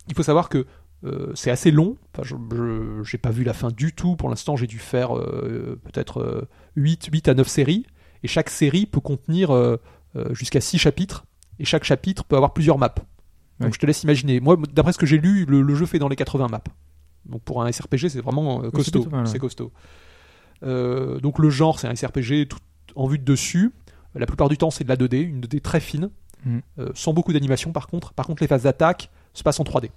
Il 0.09 0.15
faut 0.15 0.23
savoir 0.23 0.49
que 0.49 0.67
euh, 1.05 1.33
c'est 1.35 1.51
assez 1.51 1.71
long. 1.71 1.97
Enfin, 2.13 2.23
je 2.25 3.03
j'ai 3.05 3.19
pas 3.19 3.31
vu 3.31 3.45
la 3.45 3.53
fin 3.53 3.71
du 3.71 3.93
tout. 3.95 4.17
Pour 4.17 4.29
l'instant, 4.29 4.57
j'ai 4.57 4.67
dû 4.67 4.79
faire 4.79 5.17
euh, 5.17 5.79
peut-être 5.85 6.21
euh, 6.21 6.49
8, 6.77 7.09
8 7.13 7.29
à 7.29 7.35
9 7.35 7.47
séries. 7.47 7.87
Et 8.23 8.29
chaque 8.29 8.51
série 8.51 8.87
peut 8.87 9.01
contenir 9.01 9.51
euh, 9.51 9.77
euh, 10.17 10.33
jusqu'à 10.35 10.61
6 10.61 10.79
chapitres. 10.79 11.25
Et 11.59 11.65
chaque 11.65 11.85
chapitre 11.85 12.25
peut 12.25 12.37
avoir 12.37 12.53
plusieurs 12.53 12.79
maps. 12.79 12.95
Donc 13.61 13.73
je 13.75 13.79
te 13.79 13.87
laisse 13.87 14.03
imaginer. 14.03 14.41
Moi, 14.41 14.57
d'après 14.73 14.93
ce 14.93 14.99
que 14.99 15.07
j'ai 15.07 15.19
lu, 15.19 15.47
le, 15.47 15.63
le 15.63 15.75
jeu 15.75 15.87
fait 15.87 15.99
dans 15.99 16.09
les 16.09 16.17
80 16.17 16.49
maps. 16.49 16.61
Donc 17.25 17.43
pour 17.43 17.63
un 17.63 17.73
SRPG, 17.73 18.09
c'est 18.09 18.21
vraiment 18.21 18.63
euh, 18.63 18.71
costaud. 18.71 19.07
ouais. 19.09 19.27
C'est 19.27 19.39
costaud. 19.39 19.73
Euh, 20.63 21.19
donc 21.21 21.39
le 21.39 21.51
genre, 21.51 21.79
c'est 21.81 21.89
un 21.89 21.95
SRPG 21.95 22.49
tout 22.49 22.59
en 22.95 23.07
vue 23.07 23.19
de 23.19 23.25
dessus. 23.25 23.73
La 24.15 24.27
plupart 24.27 24.49
du 24.49 24.57
temps, 24.57 24.71
c'est 24.71 24.85
de 24.85 24.89
la 24.89 24.97
2D, 24.97 25.17
une 25.23 25.41
2D 25.41 25.61
très 25.61 25.81
fine, 25.81 26.11
euh, 26.79 26.89
sans 26.95 27.13
beaucoup 27.13 27.33
d'animation 27.33 27.73
par 27.73 27.87
contre. 27.87 28.13
Par 28.15 28.27
contre, 28.27 28.43
les 28.43 28.47
phases 28.47 28.63
d'attaque 28.63 29.11
se 29.37 29.43
passent 29.43 29.61
en 29.61 29.65
3D. 29.65 29.91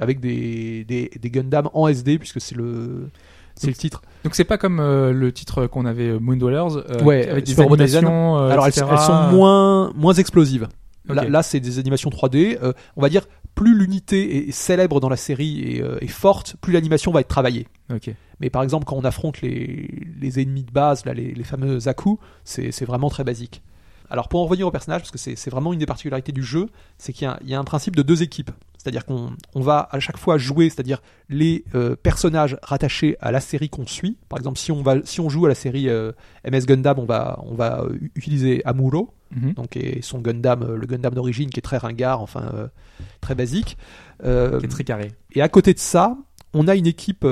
Avec 0.00 0.20
des, 0.20 0.84
des, 0.84 1.10
des 1.20 1.30
Gundam 1.30 1.70
en 1.72 1.86
SD, 1.86 2.18
puisque 2.18 2.40
c'est 2.40 2.56
le, 2.56 3.10
c'est 3.54 3.68
le 3.68 3.74
titre. 3.74 4.02
Donc 4.24 4.34
c'est 4.34 4.44
pas 4.44 4.58
comme 4.58 4.80
euh, 4.80 5.12
le 5.12 5.32
titre 5.32 5.66
qu'on 5.66 5.86
avait 5.86 6.08
euh, 6.08 6.18
Moon 6.18 6.36
Dwellers 6.36 6.76
euh, 6.90 7.02
Ouais, 7.02 7.28
avec 7.28 7.44
des 7.44 7.60
animations. 7.60 8.36
Alors 8.36 8.66
elles, 8.66 8.72
sont 8.72 9.30
moins, 9.30 9.92
moins 9.94 10.14
explosives. 10.14 10.68
Là, 11.06 11.42
c'est 11.42 11.60
des 11.60 11.78
animations 11.78 12.10
3D. 12.10 12.58
Euh, 12.62 12.72
on 12.96 13.02
va 13.02 13.08
dire, 13.08 13.26
plus 13.54 13.76
l'unité 13.76 14.48
est 14.48 14.52
célèbre 14.52 15.00
dans 15.00 15.10
la 15.10 15.16
série 15.16 15.60
et 15.60 15.84
est 16.00 16.08
forte, 16.08 16.56
plus 16.60 16.72
l'animation 16.72 17.12
va 17.12 17.20
être 17.20 17.28
travaillée. 17.28 17.68
Ok. 17.92 18.10
Mais 18.40 18.50
par 18.50 18.62
exemple, 18.62 18.84
quand 18.84 18.96
on 18.96 19.04
affronte 19.04 19.40
les, 19.42 19.88
les 20.20 20.40
ennemis 20.40 20.64
de 20.64 20.72
base, 20.72 21.04
là, 21.04 21.14
les, 21.14 21.32
les 21.32 21.44
fameux 21.44 21.78
Zaku, 21.78 22.18
c'est 22.42 22.72
c'est 22.72 22.84
vraiment 22.84 23.10
très 23.10 23.22
basique. 23.22 23.62
Alors 24.10 24.28
pour 24.28 24.40
en 24.40 24.44
revenir 24.44 24.66
au 24.66 24.70
personnage, 24.70 25.00
parce 25.02 25.10
que 25.10 25.18
c'est 25.18 25.50
vraiment 25.50 25.72
une 25.72 25.78
des 25.78 25.86
particularités 25.86 26.32
du 26.32 26.42
jeu, 26.42 26.68
c'est 26.98 27.12
qu'il 27.12 27.24
y, 27.24 27.28
a- 27.30 27.38
il 27.42 27.48
y 27.48 27.54
a 27.54 27.58
un 27.58 27.64
principe 27.64 27.96
de 27.96 28.02
deux 28.02 28.22
équipes. 28.22 28.50
C'est-à-dire 28.76 29.06
qu'on 29.06 29.30
on 29.54 29.60
va 29.62 29.88
à 29.92 29.98
chaque 29.98 30.18
fois 30.18 30.36
jouer, 30.36 30.68
c'est-à-dire 30.68 31.00
les 31.30 31.64
euh, 31.74 31.96
personnages 31.96 32.58
rattachés 32.62 33.16
à 33.20 33.32
la 33.32 33.40
série 33.40 33.70
qu'on 33.70 33.86
suit. 33.86 34.18
Par 34.28 34.38
exemple, 34.38 34.58
si 34.58 34.72
on, 34.72 34.82
va, 34.82 34.96
si 35.04 35.20
on 35.20 35.30
joue 35.30 35.46
à 35.46 35.48
la 35.48 35.54
série 35.54 35.88
euh, 35.88 36.12
MS 36.46 36.66
Gundam, 36.66 36.98
on 36.98 37.06
va, 37.06 37.40
on 37.46 37.54
va 37.54 37.80
euh, 37.82 37.98
utiliser 38.14 38.62
Amuro, 38.66 39.14
Mhm. 39.34 39.54
donc 39.54 39.76
et 39.76 40.00
son 40.02 40.20
Gundam, 40.20 40.74
le 40.76 40.86
Gundam 40.86 41.12
d'origine 41.14 41.48
qui 41.50 41.58
est 41.58 41.62
très 41.62 41.78
ringard, 41.78 42.20
enfin 42.20 42.50
euh, 42.54 42.68
très 43.22 43.34
basique. 43.34 43.76
Qui 44.22 44.28
est 44.28 44.68
très 44.68 44.84
carré. 44.84 45.12
et 45.32 45.40
à 45.42 45.48
côté 45.48 45.74
de 45.74 45.78
ça, 45.80 46.16
on 46.52 46.68
a 46.68 46.76
une 46.76 46.86
équipe 46.86 47.26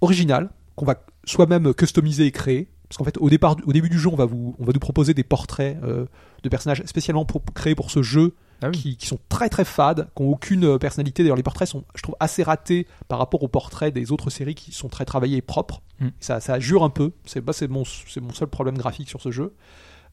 originale 0.00 0.50
qu'on 0.76 0.84
va 0.84 0.96
soi-même 1.24 1.72
customiser 1.74 2.26
et 2.26 2.30
créer. 2.30 2.68
Parce 2.94 2.98
qu'en 2.98 3.04
fait, 3.06 3.18
au, 3.18 3.28
départ, 3.28 3.56
au 3.66 3.72
début 3.72 3.88
du 3.88 3.98
jeu, 3.98 4.08
on 4.08 4.14
va, 4.14 4.24
vous, 4.24 4.54
on 4.60 4.64
va 4.64 4.72
nous 4.72 4.78
proposer 4.78 5.14
des 5.14 5.24
portraits 5.24 5.76
euh, 5.82 6.06
de 6.44 6.48
personnages 6.48 6.80
spécialement 6.84 7.24
pour, 7.24 7.42
créés 7.52 7.74
pour 7.74 7.90
ce 7.90 8.02
jeu 8.02 8.36
Ah 8.62 8.68
oui. 8.68 8.78
qui, 8.78 8.96
qui 8.96 9.06
sont 9.08 9.18
très 9.28 9.48
très 9.48 9.64
fades, 9.64 10.08
qui 10.14 10.22
n'ont 10.22 10.30
aucune 10.30 10.64
euh, 10.64 10.78
personnalité. 10.78 11.24
D'ailleurs, 11.24 11.36
les 11.36 11.42
portraits 11.42 11.66
sont, 11.66 11.82
je 11.96 12.02
trouve, 12.02 12.14
assez 12.20 12.44
ratés 12.44 12.86
par 13.08 13.18
rapport 13.18 13.42
aux 13.42 13.48
portraits 13.48 13.92
des 13.92 14.12
autres 14.12 14.30
séries 14.30 14.54
qui 14.54 14.70
sont 14.70 14.88
très 14.88 15.04
travaillés 15.04 15.38
et 15.38 15.42
propres. 15.42 15.82
Mm. 15.98 16.08
Ça, 16.20 16.38
ça 16.38 16.60
jure 16.60 16.84
un 16.84 16.88
peu. 16.90 17.10
C'est 17.24 17.40
bah, 17.40 17.52
mon, 17.68 17.84
seul 17.84 18.46
problème 18.46 18.78
graphique 18.78 19.08
sur 19.08 19.20
ce 19.20 19.32
jeu. 19.32 19.56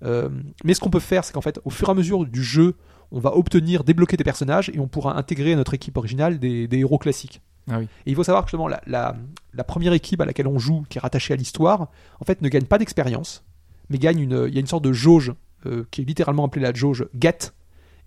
Euh, 0.04 0.30
mais 0.64 0.74
ce 0.74 0.80
qu'on 0.80 0.90
peut 0.90 1.00
faire, 1.00 1.24
c'est 1.24 1.34
qu'en 1.34 1.42
fait, 1.42 1.60
au 1.66 1.70
fur 1.70 1.88
et 1.88 1.92
à 1.92 1.94
mesure 1.94 2.26
du 2.26 2.44
jeu, 2.44 2.74
on 3.12 3.20
va 3.20 3.38
obtenir, 3.38 3.84
débloquer 3.84 4.18
des 4.18 4.24
personnages 4.24 4.72
et 4.74 4.80
on 4.80 4.88
pourra 4.88 5.20
intégrer 5.20 5.54
à 5.54 5.56
notre 5.56 5.76
équipe 5.76 5.98
originale 5.98 6.40
des, 6.40 6.68
des 6.68 6.80
héros 6.80 6.98
classiques. 6.98 7.42
Ah 7.70 7.80
oui. 7.80 7.86
Et 8.06 8.12
il 8.12 8.16
faut 8.16 8.24
savoir 8.24 8.44
que 8.44 8.50
justement, 8.50 8.68
la, 8.68 8.82
la, 8.88 9.16
la 9.54 9.64
première 9.64 9.94
équipe 9.94 10.20
à 10.22 10.26
laquelle 10.26 10.48
on 10.48 10.58
joue, 10.60 10.84
qui 10.90 10.98
est 10.98 11.02
rattachée 11.02 11.34
à 11.34 11.38
l'histoire, 11.38 11.90
en 12.20 12.26
fait, 12.26 12.42
ne 12.42 12.50
gagne 12.50 12.66
pas 12.66 12.78
d'expérience, 12.78 13.44
mais 13.90 13.98
gagne 13.98 14.20
une, 14.20 14.46
il 14.48 14.54
y 14.54 14.58
a 14.58 14.62
une 14.62 14.68
sorte 14.68 14.84
de 14.84 14.92
jauge 14.94 15.34
euh, 15.66 15.86
qui 15.92 16.02
est 16.02 16.06
littéralement 16.06 16.46
appelée 16.46 16.62
la 16.64 16.74
jauge 16.74 17.06
get. 17.20 17.52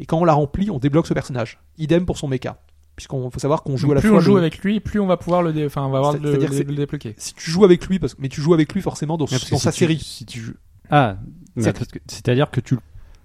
Et 0.00 0.06
quand 0.06 0.18
on 0.18 0.24
la 0.24 0.32
remplit, 0.32 0.70
on 0.70 0.78
débloque 0.78 1.06
ce 1.06 1.14
personnage. 1.14 1.60
Idem 1.78 2.04
pour 2.04 2.18
son 2.18 2.26
mecha. 2.28 2.58
Puisqu'on 2.96 3.30
faut 3.30 3.40
savoir 3.40 3.62
qu'on 3.64 3.76
joue 3.76 3.86
Donc, 3.88 3.92
à 3.92 3.94
la 3.96 4.00
plus 4.00 4.10
fois. 4.10 4.18
on 4.18 4.20
joue 4.20 4.32
le- 4.34 4.38
avec 4.40 4.58
lui, 4.58 4.80
plus 4.80 5.00
on 5.00 5.06
va 5.06 5.16
pouvoir 5.16 5.42
le, 5.42 5.52
dé- 5.52 5.66
enfin, 5.66 5.84
on 5.84 5.90
va 5.90 5.98
avoir 5.98 6.12
le, 6.14 6.36
débloquer. 6.74 7.14
Si 7.18 7.34
tu 7.34 7.50
joues 7.50 7.64
avec 7.64 7.86
lui, 7.86 7.98
parce 7.98 8.14
que, 8.14 8.22
mais 8.22 8.28
tu 8.28 8.40
joues 8.40 8.54
avec 8.54 8.72
lui 8.72 8.82
forcément 8.82 9.16
dans, 9.16 9.26
si 9.26 9.38
sa 9.58 9.72
tu- 9.72 9.78
série. 9.78 9.98
si 9.98 10.24
tu 10.26 10.40
joues- 10.40 10.54
Ah, 10.90 11.16
que- 11.56 11.98
c'est-à-dire 12.06 12.50
que 12.52 12.60
tu, 12.60 12.76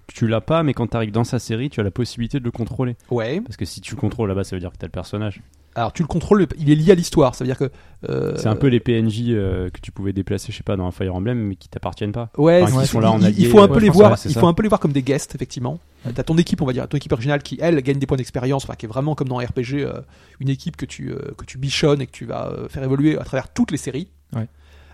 tu 0.08 0.26
l'as 0.26 0.40
pas, 0.40 0.62
mais 0.64 0.74
quand 0.74 0.88
tu 0.88 0.96
arrives 0.96 1.12
dans 1.12 1.22
sa 1.24 1.38
série, 1.38 1.70
tu 1.70 1.78
as 1.78 1.84
la 1.84 1.90
possibilité 1.92 2.40
de 2.40 2.44
le 2.44 2.50
contrôler. 2.50 2.96
Ouais. 3.12 3.40
Parce 3.40 3.56
que 3.56 3.64
si 3.64 3.80
tu 3.80 3.94
le 3.94 4.00
contrôles 4.00 4.28
là-bas, 4.28 4.42
ça 4.44 4.56
veut 4.56 4.60
dire 4.60 4.72
que 4.72 4.76
tu 4.78 4.84
as 4.84 4.88
le 4.88 4.92
personnage. 4.92 5.40
Alors 5.76 5.92
tu 5.92 6.02
le 6.02 6.08
contrôles, 6.08 6.46
il 6.58 6.68
est 6.70 6.74
lié 6.74 6.92
à 6.92 6.94
l'histoire. 6.94 7.34
Ça 7.34 7.44
veut 7.44 7.48
dire 7.48 7.56
que. 7.58 7.70
euh, 8.08 8.34
C'est 8.36 8.48
un 8.48 8.56
peu 8.56 8.66
les 8.66 8.80
PNJ 8.80 9.26
euh, 9.28 9.70
que 9.70 9.80
tu 9.80 9.92
pouvais 9.92 10.12
déplacer, 10.12 10.50
je 10.52 10.56
sais 10.56 10.62
pas, 10.64 10.76
dans 10.76 10.86
un 10.86 10.90
Fire 10.90 11.14
Emblem, 11.14 11.38
mais 11.38 11.54
qui 11.54 11.68
t'appartiennent 11.68 12.10
pas. 12.12 12.30
Ouais, 12.36 12.62
Enfin, 12.62 12.84
sont 12.84 12.98
là 13.00 13.12
en 13.12 13.18
il- 13.18 13.22
il, 13.22 13.26
allié, 13.26 13.44
faut 13.48 13.60
un 13.60 13.68
ouais, 13.68 13.74
peu 13.74 13.78
les 13.80 13.88
voir. 13.88 14.18
il 14.24 14.32
ça. 14.32 14.40
faut 14.40 14.48
un 14.48 14.52
peu 14.54 14.62
les 14.64 14.68
voir 14.68 14.80
comme 14.80 14.92
des 14.92 15.02
guests, 15.02 15.34
effectivement. 15.34 15.78
Euh, 16.06 16.10
T'as 16.14 16.24
ton 16.24 16.36
équipe, 16.38 16.60
on 16.60 16.66
va 16.66 16.72
dire, 16.72 16.88
ton 16.88 16.96
équipe 16.96 17.12
originale 17.12 17.42
qui 17.42 17.56
elle 17.60 17.80
gagne 17.82 17.98
des 17.98 18.06
points 18.06 18.16
d'expérience, 18.16 18.64
enfin 18.64 18.74
qui 18.74 18.86
est 18.86 18.88
vraiment 18.88 19.14
comme 19.14 19.28
dans 19.28 19.38
un 19.38 19.44
RPG, 19.46 19.74
euh, 19.84 20.00
une 20.40 20.48
équipe 20.48 20.76
que 20.76 20.86
tu 20.86 21.10
euh, 21.12 21.18
que 21.36 21.44
tu 21.44 21.56
bichonnes 21.58 22.00
et 22.02 22.06
que 22.06 22.12
tu 22.12 22.24
vas 22.26 22.48
euh, 22.50 22.68
faire 22.68 22.82
évoluer 22.82 23.16
à 23.18 23.22
travers 23.24 23.52
toutes 23.52 23.70
les 23.70 23.76
séries. 23.78 24.08
Ouais. 24.34 24.48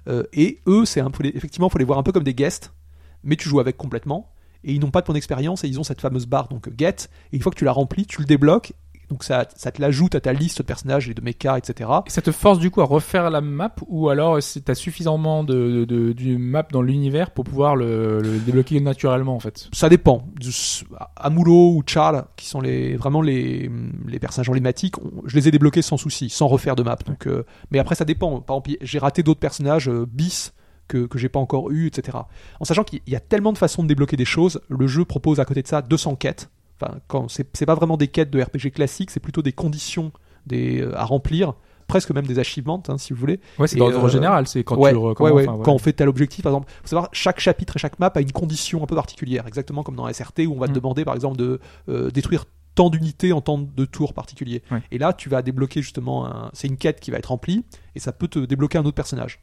Euh, 0.09 0.25
et 0.35 0.61
eux, 0.67 0.85
c'est 0.85 1.01
un 1.01 1.11
peu 1.11 1.23
les- 1.25 1.33
effectivement, 1.35 1.69
faut 1.69 1.79
les 1.79 1.85
voir 1.85 1.99
un 1.99 2.03
peu 2.03 2.13
comme 2.13 2.23
des 2.25 2.35
guests, 2.35 2.73
mais 3.25 3.37
tu 3.37 3.49
joues 3.49 3.61
avec 3.61 3.77
complètement. 3.77 4.31
Et 4.65 4.73
ils 4.73 4.81
n'ont 4.81 4.91
pas 4.91 5.01
de 5.01 5.07
points 5.07 5.15
d'expérience 5.15 5.63
et 5.63 5.69
ils 5.69 5.79
ont 5.79 5.85
cette 5.85 6.01
fameuse 6.01 6.27
barre 6.27 6.49
donc 6.49 6.69
get. 6.77 7.09
Et 7.33 7.37
une 7.37 7.43
fois 7.43 7.53
que 7.53 7.57
tu 7.59 7.65
la 7.65 7.71
remplis, 7.73 8.05
tu 8.05 8.21
le 8.21 8.27
débloques. 8.27 8.73
Donc 9.11 9.25
ça, 9.25 9.47
ça 9.55 9.71
te 9.71 9.81
l'ajoute 9.81 10.15
à 10.15 10.21
ta 10.21 10.33
liste 10.33 10.59
de 10.59 10.63
personnages 10.63 11.09
et 11.09 11.15
de 11.15 11.21
mechas, 11.21 11.59
etc. 11.59 11.91
Et 12.07 12.11
ça 12.11 12.23
te 12.23 12.33
force 12.33 12.59
du 12.59 12.71
coup 12.71 12.81
à 12.81 12.85
refaire 12.85 13.31
la 13.31 13.41
map 13.41 13.75
ou 13.87 14.09
alors 14.09 14.43
si 14.43 14.63
t'as 14.63 14.75
suffisamment 14.75 15.45
de, 15.45 15.85
de, 15.85 16.37
map 16.37 16.67
dans 16.71 16.83
l'univers 16.83 17.31
pour 17.31 17.45
pouvoir 17.45 17.77
le, 17.77 18.21
le 18.21 18.39
débloquer 18.39 18.81
naturellement 18.81 19.37
en 19.37 19.41
fait? 19.41 19.69
ça 19.73 19.89
dépend. 19.89 20.27
Amuro 21.17 21.75
ou 21.77 21.83
Charles, 21.87 22.25
qui 22.37 22.47
sont 22.47 22.61
les, 22.61 22.97
vraiment 22.97 23.23
les, 23.23 23.71
les 24.07 24.19
personnages 24.19 24.49
emblématiques, 24.49 24.95
je 25.25 25.37
les 25.37 25.49
ai 25.49 25.51
débloqués 25.51 25.83
sans 25.83 25.97
souci, 25.97 26.31
sans 26.31 26.49
refaire 26.49 26.77
de 26.77 26.83
map. 26.83 26.97
Donc, 27.07 27.27
euh, 27.27 27.45
mais 27.71 27.79
après, 27.79 27.95
ça 27.95 28.05
dépend. 28.05 28.41
Par 28.41 28.57
exemple, 28.57 28.79
j'ai 28.81 28.99
raté 28.99 29.23
d'autres 29.23 29.41
personnages 29.41 29.89
euh, 29.89 30.07
bis 30.07 30.53
que, 30.89 31.07
que 31.07 31.19
j'ai 31.19 31.29
pas 31.29 31.41
encore 31.41 31.71
eu, 31.71 31.87
etc. 31.87 32.19
En 32.61 32.65
sachant 32.65 32.85
qu'il 32.85 33.01
y 33.07 33.17
a 33.17 33.21
tellement 33.21 33.53
de 33.53 33.59
façons 33.59 33.83
de 33.83 33.89
débloquer 33.89 34.17
des 34.17 34.25
choses, 34.25 34.61
le 34.69 34.87
jeu 34.87 35.05
propose 35.05 35.41
à 35.41 35.45
côté 35.45 35.63
de 35.63 35.69
ça 35.69 35.83
200 35.83 36.17
quêtes. 36.17 36.49
Enfin, 36.81 36.99
quand 37.09 37.29
c'est 37.31 37.67
pas 37.67 37.75
vraiment 37.75 37.97
des 37.97 38.09
quêtes 38.09 38.31
de 38.31 38.41
RPG 38.43 38.71
classique, 38.75 39.11
c'est 39.11 39.21
plutôt 39.21 39.43
des 39.43 39.53
conditions 39.53 40.13
des, 40.47 40.81
euh, 40.83 40.97
à 40.99 41.05
remplir, 41.05 41.55
presque 41.87 42.11
même 42.11 42.27
des 42.27 42.39
achievements, 42.39 42.83
hein, 42.89 42.99
si 42.99 43.13
vous 43.13 43.19
voulez. 43.19 43.41
Ouais, 43.59 43.67
c'est 43.67 43.79
l'ordre 43.79 44.05
euh, 44.05 44.09
général, 44.09 44.47
c'est 44.47 44.63
quand 44.65 44.77
ouais, 44.77 44.91
tu 44.91 44.95
le 44.97 45.01
ouais, 45.01 45.09
recommences. 45.09 45.33
ouais. 45.35 45.43
enfin, 45.45 45.53
voilà. 45.53 45.65
Quand 45.65 45.73
on 45.73 45.79
fait 45.79 45.93
tel 45.93 46.09
objectif, 46.09 46.43
par 46.43 46.53
exemple, 46.53 46.71
faut 46.83 46.89
savoir 46.89 47.09
chaque 47.13 47.41
chapitre 47.41 47.77
et 47.77 47.79
chaque 47.79 47.99
map 47.99 48.13
a 48.15 48.21
une 48.21 48.33
condition 48.33 48.83
un 48.83 48.87
peu 48.87 48.95
particulière, 48.95 49.47
exactement 49.47 49.83
comme 49.83 49.97
dans 49.97 50.07
SRT 50.13 50.41
où 50.47 50.53
on 50.55 50.59
va 50.59 50.67
te 50.67 50.73
Mm. 50.73 50.77
demander 50.77 51.05
par 51.05 51.15
exemple 51.15 51.37
de 51.39 51.61
euh, 51.89 52.11
détruire 52.11 52.45
tant 52.75 52.91
d'unités 52.91 53.33
en 53.33 53.41
temps 53.41 53.57
de 53.59 53.85
tours 53.87 54.13
particuliers. 54.13 54.63
Et 54.91 54.99
là, 54.99 55.15
tu 55.15 55.31
vas 55.31 55.41
débloquer 55.41 55.81
justement, 55.81 56.27
un... 56.27 56.51
c'est 56.53 56.69
une 56.69 56.77
quête 56.77 57.01
qui 57.01 57.11
va 57.11 57.17
être 57.17 57.27
remplie 57.31 57.65
et 57.95 58.01
ça 58.01 58.13
peut 58.13 58.29
te 58.29 58.39
débloquer 58.39 58.77
un 58.77 58.85
autre 58.85 58.95
personnage. 58.95 59.41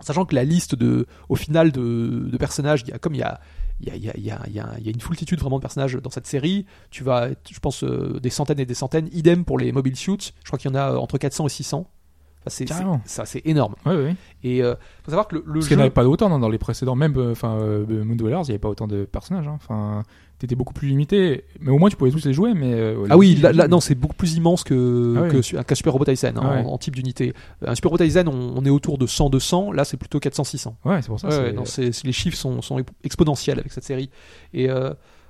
Sachant 0.00 0.24
que 0.24 0.34
la 0.34 0.42
liste 0.42 0.74
de, 0.74 1.06
au 1.28 1.36
final 1.36 1.70
de, 1.70 2.26
de 2.32 2.36
personnages, 2.36 2.82
y 2.88 2.92
a, 2.92 2.98
comme 2.98 3.14
il 3.14 3.18
y 3.18 3.22
a 3.22 3.38
il 3.82 4.24
y 4.24 4.30
a, 4.30 4.78
une 4.84 5.00
foultitude 5.00 5.40
vraiment 5.40 5.56
de 5.56 5.62
personnages 5.62 5.94
dans 5.94 6.10
cette 6.10 6.26
série. 6.26 6.66
Tu 6.90 7.02
vas, 7.04 7.28
je 7.50 7.58
pense, 7.58 7.84
euh, 7.84 8.20
des 8.20 8.30
centaines 8.30 8.60
et 8.60 8.66
des 8.66 8.74
centaines. 8.74 9.08
Idem 9.12 9.44
pour 9.44 9.58
les 9.58 9.72
mobile 9.72 9.96
suits. 9.96 10.32
Je 10.42 10.46
crois 10.46 10.58
qu'il 10.58 10.70
y 10.70 10.74
en 10.74 10.76
a 10.76 10.92
euh, 10.92 10.96
entre 10.96 11.18
400 11.18 11.46
et 11.46 11.50
600. 11.50 11.90
Enfin, 12.44 12.50
c'est 12.50 12.66
ça, 13.04 13.24
c'est 13.24 13.42
énorme. 13.44 13.74
Ouais, 13.86 13.94
ouais. 13.96 14.16
Et 14.42 14.62
euh, 14.62 14.74
faut 15.04 15.10
savoir 15.10 15.28
que 15.28 15.36
le, 15.36 15.42
le 15.46 15.52
Parce 15.54 15.64
jeu. 15.64 15.68
qu'il 15.68 15.76
n'y 15.76 15.82
en 15.82 15.84
avait 15.86 15.90
pas 15.94 16.04
autant 16.04 16.36
dans 16.38 16.48
les 16.48 16.58
précédents, 16.58 16.96
même 16.96 17.14
euh, 17.16 17.32
enfin 17.32 17.56
euh, 17.60 18.04
Moon 18.04 18.16
Dwellers, 18.16 18.40
il 18.42 18.46
n'y 18.46 18.50
avait 18.50 18.58
pas 18.58 18.68
autant 18.68 18.86
de 18.88 19.04
personnages. 19.04 19.46
hein. 19.46 19.54
Enfin, 19.62 20.02
t'étais 20.40 20.56
beaucoup 20.56 20.72
plus 20.74 20.88
limité, 20.88 21.44
mais 21.60 21.70
au 21.70 21.78
moins 21.78 21.88
tu 21.88 21.96
pouvais 21.96 22.10
tous 22.10 22.24
les 22.24 22.32
jouer. 22.32 22.52
Mais 22.54 22.72
euh, 22.74 23.06
Ah 23.10 23.16
oui, 23.16 23.36
là, 23.36 23.52
là, 23.52 23.68
non, 23.68 23.78
c'est 23.78 23.94
beaucoup 23.94 24.16
plus 24.16 24.34
immense 24.34 24.64
que, 24.64 25.14
Ah 25.16 25.28
que 25.28 25.62
qu'un 25.62 25.74
Super 25.76 25.92
Robot 25.92 26.04
Tyson 26.06 26.32
hein, 26.36 26.40
Ah 26.42 26.50
ouais. 26.56 26.64
en, 26.64 26.70
en 26.72 26.78
type 26.78 26.96
d'unité. 26.96 27.32
Un 27.64 27.76
Super 27.76 27.92
Robot 27.92 28.04
Tyson, 28.04 28.24
on, 28.26 28.54
on 28.60 28.64
est 28.64 28.70
autour 28.70 28.98
de 28.98 29.06
100-200, 29.06 29.72
là 29.72 29.84
c'est 29.84 29.96
plutôt 29.96 30.18
400-600. 30.18 30.74
Ouais, 30.84 31.00
c'est 31.00 31.06
pour 31.08 31.20
ça. 31.20 31.30
C'est- 31.30 31.52
non, 31.52 31.64
c'est- 31.64 32.02
les 32.04 32.12
chiffres 32.12 32.36
sont, 32.36 32.60
sont 32.60 32.78
exp- 32.80 32.88
exponentiels 33.04 33.60
avec 33.60 33.70
cette 33.72 33.84
série. 33.84 34.10
Et 34.52 34.68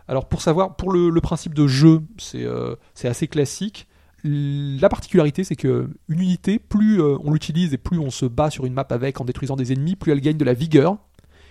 alors 0.09 0.26
pour 0.28 0.40
savoir, 0.40 0.76
pour 0.76 0.93
le, 0.93 1.10
le 1.10 1.20
principe 1.20 1.52
de 1.55 1.66
jeu, 1.66 2.01
c'est 2.16 2.47
c'est 2.94 3.09
assez 3.09 3.28
classique. 3.28 3.86
La 4.24 4.89
particularité, 4.89 5.43
c'est 5.44 5.57
que 5.57 5.89
une 6.09 6.20
unité, 6.20 6.59
plus 6.59 7.01
euh, 7.01 7.16
on 7.24 7.32
l'utilise 7.32 7.74
et 7.74 7.78
plus 7.78 7.99
on 7.99 8.11
se 8.11 8.24
bat 8.27 8.51
sur 8.51 8.66
une 8.66 8.73
map 8.73 8.86
avec 8.90 9.20
en 9.20 9.24
détruisant 9.24 9.57
des 9.57 9.73
ennemis, 9.73 9.97
plus 9.97 10.12
elle 10.12 10.20
gagne 10.20 10.36
de 10.36 10.44
la 10.44 10.55
vigueur. 10.55 10.97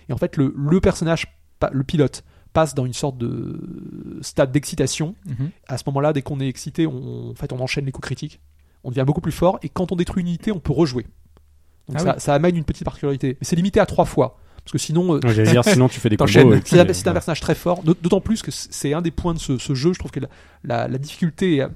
Et 0.08 0.12
en 0.12 0.16
fait, 0.16 0.36
le, 0.36 0.54
le 0.56 0.80
personnage, 0.80 1.26
le 1.70 1.84
pilote, 1.84 2.24
passe 2.54 2.74
dans 2.74 2.84
une 2.86 2.92
sorte 2.92 3.18
de 3.18 4.18
stade 4.22 4.52
d'excitation. 4.52 5.14
Mhm. 5.26 5.50
À 5.68 5.78
ce 5.78 5.84
moment-là, 5.86 6.12
dès 6.12 6.22
qu'on 6.22 6.40
est 6.40 6.48
excité, 6.48 6.86
on, 6.86 7.30
en 7.30 7.34
fait, 7.34 7.52
on 7.52 7.60
enchaîne 7.60 7.84
les 7.86 7.92
coups 7.92 8.06
critiques. 8.06 8.40
On 8.84 8.90
devient 8.90 9.04
beaucoup 9.06 9.20
plus 9.20 9.32
fort. 9.32 9.58
Et 9.62 9.68
quand 9.68 9.92
on 9.92 9.96
détruit 9.96 10.22
une 10.22 10.28
unité, 10.28 10.50
on 10.52 10.58
peut 10.60 10.72
rejouer. 10.72 11.04
Donc 11.88 11.96
Ah 11.96 11.98
ça, 11.98 12.12
oui. 12.14 12.20
ça 12.20 12.34
amène 12.34 12.56
une 12.56 12.64
petite 12.64 12.84
particularité. 12.84 13.36
Mais 13.40 13.44
c'est 13.46 13.56
limité 13.56 13.80
à 13.80 13.86
trois 13.86 14.04
fois. 14.06 14.38
Parce 14.64 14.72
que 14.72 14.78
sinon, 14.78 15.14
euh, 15.16 15.20
Ouais, 15.24 15.42
dire, 15.44 15.64
sinon 15.64 15.88
tu 15.88 15.98
fais 16.00 16.08
des 16.08 16.16
combos. 16.44 16.56
C'est 16.64 16.78
un, 17.08 17.12
personnage 17.12 17.40
très 17.40 17.54
fort, 17.54 17.82
d'aut- 17.82 17.96
d'autant 18.00 18.20
plus 18.20 18.42
que 18.42 18.50
c'est 18.50 18.92
un 18.92 19.02
des 19.02 19.10
points 19.10 19.34
de 19.34 19.38
ce, 19.38 19.58
ce 19.58 19.74
jeu. 19.74 19.92
Je 19.92 19.98
trouve 19.98 20.10
que 20.12 20.20
la, 20.20 20.28
la- 20.64 20.88
la 20.88 20.98
difficulté 20.98 21.56
est, 21.56 21.66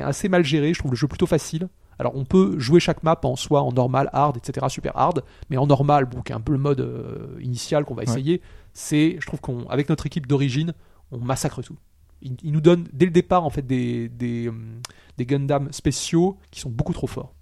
est 0.00 0.02
assez 0.02 0.28
mal 0.28 0.44
gérée. 0.44 0.72
Je 0.74 0.78
trouve 0.78 0.92
le 0.92 0.96
jeu 0.96 1.08
plutôt 1.08 1.26
facile. 1.26 1.68
Alors 1.98 2.16
on 2.16 2.24
peut 2.24 2.58
jouer 2.58 2.80
chaque 2.80 3.02
map 3.04 3.20
en 3.22 3.36
soit 3.36 3.62
en 3.62 3.70
normal, 3.70 4.10
hard, 4.12 4.36
etc., 4.36 4.66
super 4.68 4.96
hard, 4.96 5.22
mais 5.48 5.56
en 5.56 5.66
normal, 5.66 6.06
bon, 6.06 6.22
qui 6.22 6.32
est 6.32 6.34
un 6.34 6.40
peu 6.40 6.50
le 6.52 6.58
mode 6.58 6.80
euh, 6.80 7.36
initial 7.40 7.84
qu'on 7.84 7.94
va 7.94 8.02
Ouais. 8.02 8.08
essayer, 8.10 8.42
c'est, 8.72 9.16
je 9.20 9.26
trouve 9.26 9.40
qu'on, 9.40 9.66
avec 9.68 9.88
notre 9.88 10.04
équipe 10.06 10.26
d'origine, 10.26 10.74
on 11.12 11.18
massacre 11.18 11.62
tout. 11.62 11.76
Il, 12.20 12.36
il 12.42 12.50
nous 12.52 12.60
donne 12.60 12.88
dès 12.92 13.04
le 13.04 13.12
départ 13.12 13.44
en 13.44 13.50
fait 13.50 13.64
des 13.64 14.08
des, 14.08 14.48
hum, 14.48 14.80
des 15.18 15.24
Gundam 15.26 15.72
spéciaux 15.72 16.36
qui 16.50 16.58
sont 16.58 16.70
beaucoup 16.70 16.92
trop 16.92 17.06
forts. 17.06 17.32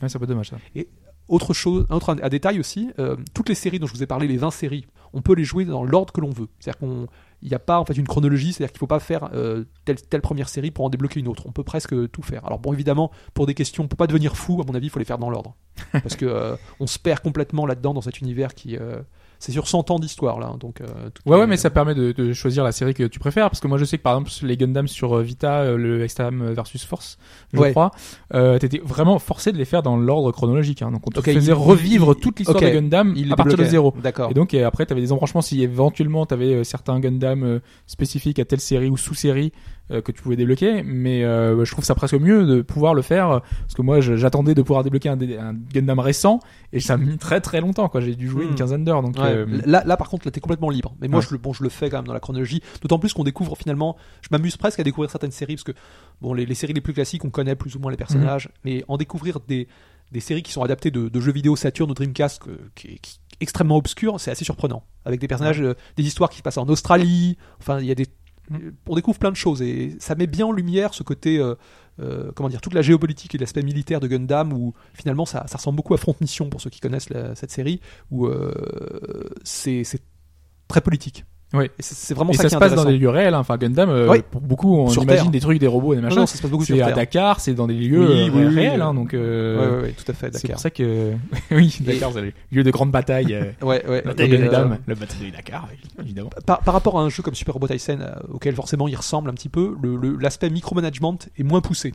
Ouais, 0.00 0.08
c'est 0.08 0.18
peu 0.18 0.26
dommage 0.26 0.48
ça. 0.50 0.56
Autre 1.28 1.52
chose, 1.54 1.86
un 1.90 1.96
autre 1.96 2.16
un 2.20 2.28
détail 2.28 2.58
aussi, 2.60 2.90
euh, 2.98 3.16
toutes 3.34 3.48
les 3.48 3.54
séries 3.54 3.78
dont 3.78 3.86
je 3.86 3.92
vous 3.92 4.02
ai 4.02 4.06
parlé, 4.06 4.26
les 4.26 4.36
20 4.38 4.50
séries, 4.50 4.86
on 5.12 5.22
peut 5.22 5.34
les 5.34 5.44
jouer 5.44 5.64
dans 5.64 5.84
l'ordre 5.84 6.12
que 6.12 6.20
l'on 6.20 6.30
veut. 6.30 6.48
C'est-à-dire 6.58 6.78
qu'on 6.80 7.06
il 7.42 7.48
n'y 7.48 7.54
a 7.54 7.58
pas 7.58 7.78
en 7.78 7.84
fait 7.84 7.94
une 7.94 8.06
chronologie, 8.06 8.52
c'est-à-dire 8.52 8.72
qu'il 8.72 8.76
ne 8.76 8.80
faut 8.80 8.86
pas 8.86 9.00
faire 9.00 9.30
euh, 9.34 9.64
telle, 9.84 10.00
telle 10.00 10.20
première 10.20 10.48
série 10.48 10.70
pour 10.70 10.84
en 10.84 10.90
débloquer 10.90 11.20
une 11.20 11.28
autre. 11.28 11.44
On 11.46 11.52
peut 11.52 11.64
presque 11.64 12.10
tout 12.10 12.22
faire. 12.22 12.46
Alors 12.46 12.60
bon, 12.60 12.72
évidemment, 12.72 13.10
pour 13.34 13.46
des 13.46 13.54
questions, 13.54 13.88
pour 13.88 13.96
pas 13.96 14.06
devenir 14.06 14.36
fou, 14.36 14.60
à 14.62 14.64
mon 14.64 14.74
avis, 14.74 14.86
il 14.86 14.90
faut 14.90 15.00
les 15.00 15.04
faire 15.04 15.18
dans 15.18 15.28
l'ordre, 15.28 15.56
parce 15.92 16.14
que 16.14 16.24
euh, 16.24 16.56
on 16.78 16.86
se 16.86 16.98
perd 16.98 17.20
complètement 17.20 17.66
là-dedans 17.66 17.94
dans 17.94 18.00
cet 18.00 18.20
univers 18.20 18.54
qui 18.54 18.76
euh, 18.76 19.02
c'est 19.44 19.50
sur 19.52 19.66
100 19.66 19.90
ans 19.90 19.98
d'histoire 19.98 20.38
là, 20.38 20.50
hein, 20.52 20.56
donc. 20.60 20.80
euh, 20.80 20.86
Ouais, 21.26 21.36
ouais, 21.36 21.46
mais 21.48 21.56
ça 21.56 21.68
permet 21.68 21.94
de, 21.96 22.12
de 22.12 22.32
choisir 22.32 22.62
la 22.62 22.70
série 22.70 22.94
que 22.94 23.02
tu 23.02 23.18
préfères. 23.18 23.50
Parce 23.50 23.58
que 23.60 23.66
moi, 23.66 23.76
je 23.76 23.84
sais 23.84 23.98
que 23.98 24.02
par 24.02 24.12
exemple, 24.16 24.30
les 24.46 24.56
Gundam 24.56 24.86
sur 24.86 25.16
euh, 25.18 25.22
Vita, 25.22 25.62
euh, 25.62 25.76
le 25.76 26.04
Extreme 26.04 26.52
versus 26.52 26.84
Force, 26.84 27.18
je 27.52 27.58
Ouais. 27.58 27.72
crois, 27.72 27.90
euh, 28.34 28.58
t'étais 28.60 28.80
vraiment 28.84 29.18
forcé 29.18 29.50
de 29.50 29.58
les 29.58 29.64
faire 29.64 29.82
dans 29.82 29.96
l'ordre 29.96 30.30
chronologique. 30.30 30.82
Hein. 30.82 30.92
Donc, 30.92 31.02
on 31.06 31.10
te 31.10 31.18
Ok, 31.18 31.24
faisait 31.32 31.50
il- 31.50 31.54
revivre 31.54 32.14
il- 32.16 32.20
toute 32.20 32.38
l'histoire 32.38 32.60
des 32.60 32.70
Gundam 32.70 33.14
Il 33.16 33.32
à 33.32 33.36
partir 33.36 33.58
de 33.58 33.64
zéro. 33.64 33.92
D'accord. 34.00 34.30
Et 34.30 34.34
donc, 34.34 34.54
et 34.54 34.62
après, 34.62 34.86
t'avais 34.86 35.00
des 35.00 35.10
embranchements 35.12 35.42
si 35.42 35.60
éventuellement 35.62 36.24
t'avais 36.24 36.54
euh, 36.54 36.64
certains 36.64 37.00
Gundam 37.00 37.42
euh, 37.42 37.58
spécifiques 37.88 38.38
à 38.38 38.44
telle 38.44 38.60
série 38.60 38.88
ou 38.90 38.96
sous-série 38.96 39.52
euh, 39.52 39.81
que 39.90 40.12
tu 40.12 40.22
pouvais 40.22 40.36
débloquer. 40.36 40.82
Mais 40.82 41.24
euh, 41.24 41.64
je 41.64 41.70
trouve 41.72 41.84
ça 41.84 41.94
presque 41.94 42.14
mieux 42.14 42.46
de 42.46 42.62
pouvoir 42.62 42.94
le 42.94 43.02
faire 43.02 43.30
euh, 43.30 43.38
parce 43.62 43.74
que 43.74 43.82
moi, 43.82 44.00
j'attendais 44.00 44.54
de 44.54 44.62
pouvoir 44.62 44.84
débloquer 44.84 45.08
un, 45.10 45.16
Gundam 45.16 45.98
récent 45.98 46.40
et 46.72 46.80
ça 46.80 46.94
a 46.94 46.96
mis 46.96 47.18
très 47.18 47.40
très 47.40 47.60
longtemps. 47.60 47.88
quoi. 47.88 48.00
J'ai 48.00 48.14
dû 48.14 48.28
jouer 48.28 48.44
Hmm. 48.46 48.50
une 48.50 48.54
quinzaine 48.54 48.84
d'heures. 48.84 49.02
Donc, 49.02 49.16
Ouais, 49.16 49.24
euh, 49.32 49.46
là, 49.66 49.82
là, 49.84 49.96
par 49.96 50.08
contre, 50.08 50.26
là, 50.26 50.30
t'es 50.30 50.40
complètement 50.40 50.70
libre. 50.70 50.94
Mais 51.00 51.08
moi, 51.08 51.20
Ouais. 51.20 51.26
je, 51.28 51.32
le, 51.34 51.38
bon, 51.38 51.52
je 51.52 51.62
le 51.62 51.68
fais 51.68 51.90
quand 51.90 51.98
même 51.98 52.06
dans 52.06 52.12
la 52.14 52.20
chronologie. 52.20 52.62
D'autant 52.80 52.98
plus 52.98 53.12
qu'on 53.12 53.24
découvre 53.24 53.56
finalement. 53.56 53.96
Je 54.22 54.28
m'amuse 54.30 54.56
presque 54.56 54.80
à 54.80 54.82
découvrir 54.84 55.10
certaines 55.10 55.30
séries 55.32 55.56
parce 55.56 55.64
que, 55.64 55.72
bon, 56.20 56.32
les, 56.34 56.46
les 56.46 56.54
séries 56.54 56.72
les 56.72 56.80
plus 56.80 56.92
classiques, 56.94 57.24
on 57.24 57.30
connaît 57.30 57.56
plus 57.56 57.76
ou 57.76 57.78
moins 57.78 57.90
les 57.90 57.96
personnages. 57.96 58.48
Mais 58.64 58.84
en 58.88 58.96
découvrir 58.96 59.38
des, 59.46 59.68
des 60.12 60.20
séries 60.20 60.42
qui 60.42 60.52
sont 60.52 60.62
adaptées 60.62 60.90
de, 60.90 61.08
de 61.08 61.20
jeux 61.20 61.32
vidéo 61.32 61.56
Saturn 61.56 61.90
ou 61.90 61.94
Dreamcast, 61.94 62.42
que- 62.42 62.50
qui, 62.74 62.88
est- 62.88 62.98
qui 62.98 63.18
extrêmement 63.40 63.76
obscur, 63.76 64.20
c'est 64.20 64.30
assez 64.30 64.44
surprenant. 64.44 64.84
Avec 65.04 65.18
des 65.20 65.26
personnages, 65.26 65.60
euh, 65.60 65.74
des 65.96 66.06
histoires 66.06 66.30
qui 66.30 66.38
se 66.38 66.42
passent 66.42 66.58
en 66.58 66.68
Australie. 66.68 67.36
Enfin, 67.60 67.80
il 67.80 67.86
y 67.86 67.90
a 67.90 67.94
des. 67.96 68.06
Mm. 68.50 68.70
On 68.88 68.94
découvre 68.94 69.18
plein 69.18 69.30
de 69.30 69.36
choses 69.36 69.62
et 69.62 69.96
ça 69.98 70.14
met 70.14 70.26
bien 70.26 70.46
en 70.46 70.52
lumière 70.52 70.94
ce 70.94 71.02
côté. 71.02 71.38
euh, 71.38 71.54
euh, 72.00 72.32
comment 72.34 72.48
dire, 72.48 72.62
toute 72.62 72.72
la 72.72 72.80
géopolitique 72.80 73.34
et 73.34 73.38
l'aspect 73.38 73.62
militaire 73.62 74.00
de 74.00 74.06
Gundam, 74.06 74.54
où 74.54 74.72
finalement 74.94 75.26
ça, 75.26 75.44
ressemble 75.52 75.76
beaucoup 75.76 75.92
à 75.92 75.98
Front 75.98 76.16
Mission 76.22 76.48
pour 76.48 76.60
ceux 76.60 76.70
qui 76.70 76.80
connaissent 76.80 77.08
cette 77.34 77.50
série, 77.50 77.82
où 78.10 78.26
euh, 78.26 78.50
c'est 79.44 79.84
très 80.68 80.80
politique. 80.80 81.26
Oui. 81.54 81.66
Et 81.66 81.68
c'est 81.82 81.94
c'est 81.94 82.14
vraiment 82.14 82.30
et 82.32 82.34
ça, 82.34 82.42
ça 82.44 82.48
qui 82.48 82.54
se 82.54 82.58
passe 82.58 82.74
dans 82.74 82.84
des 82.84 82.96
lieux 82.96 83.08
réels. 83.10 83.34
hein. 83.34 83.38
Enfin, 83.40 83.56
Gundam, 83.58 83.90
euh, 83.90 84.08
Oui. 84.10 84.22
pour 84.30 84.40
beaucoup, 84.40 84.76
on 84.78 84.88
Sur 84.88 85.02
imagine 85.02 85.24
Terre. 85.24 85.30
des 85.32 85.40
trucs, 85.40 85.58
des 85.58 85.66
robots, 85.66 85.94
des 85.94 86.00
Non, 86.00 86.04
machins. 86.08 86.18
non, 86.20 86.26
ça 86.26 86.36
se 86.36 86.42
passe 86.42 86.50
beaucoup 86.50 86.64
sur 86.64 86.74
c'est 86.76 86.82
à 86.82 86.86
Terre. 86.86 86.96
Dakar, 86.96 87.40
c'est 87.40 87.54
dans 87.54 87.66
des 87.66 87.74
lieux 87.74 88.00
Oui, 88.00 88.06
euh, 88.06 88.30
oui, 88.32 88.44
oui, 88.46 88.54
réels. 88.54 88.72
oui. 88.76 88.80
hein, 88.82 88.94
donc, 88.94 89.12
euh, 89.14 89.78
ouais, 89.78 89.82
ouais, 89.82 89.92
tout 89.92 90.10
à 90.10 90.14
fait, 90.14 90.26
c'est 90.32 90.42
Dakar. 90.42 90.50
pour 90.54 90.60
ça 90.60 90.70
que 90.70 91.12
oui, 91.50 91.76
Dakar, 91.80 92.10
c'est 92.12 92.20
le 92.22 92.32
lieu 92.50 92.62
de 92.62 92.70
grande 92.70 92.90
bataille. 92.90 93.34
Euh, 93.34 93.44
Ouais, 93.62 93.84
ouais. 93.86 94.02
bataille 94.02 94.32
Et, 94.34 94.38
Gundam, 94.38 94.72
euh, 94.72 94.76
la 94.88 94.94
bataille 94.94 95.30
de 95.30 95.36
Dakar, 95.36 95.68
évidemment. 96.00 96.30
par, 96.46 96.60
par 96.60 96.74
rapport 96.74 96.98
à 96.98 97.02
un 97.02 97.08
jeu 97.08 97.22
comme 97.22 97.34
Super 97.34 97.54
Robot 97.54 97.68
Tyson, 97.68 97.98
auquel 98.32 98.54
forcément 98.54 98.88
il 98.88 98.96
ressemble 98.96 99.28
un 99.30 99.34
petit 99.34 99.48
peu, 99.48 99.74
le- 99.82 99.96
le- 99.96 100.16
l'aspect 100.18 100.48
micromanagement 100.50 101.18
est 101.38 101.42
moins 101.42 101.60
poussé. 101.60 101.92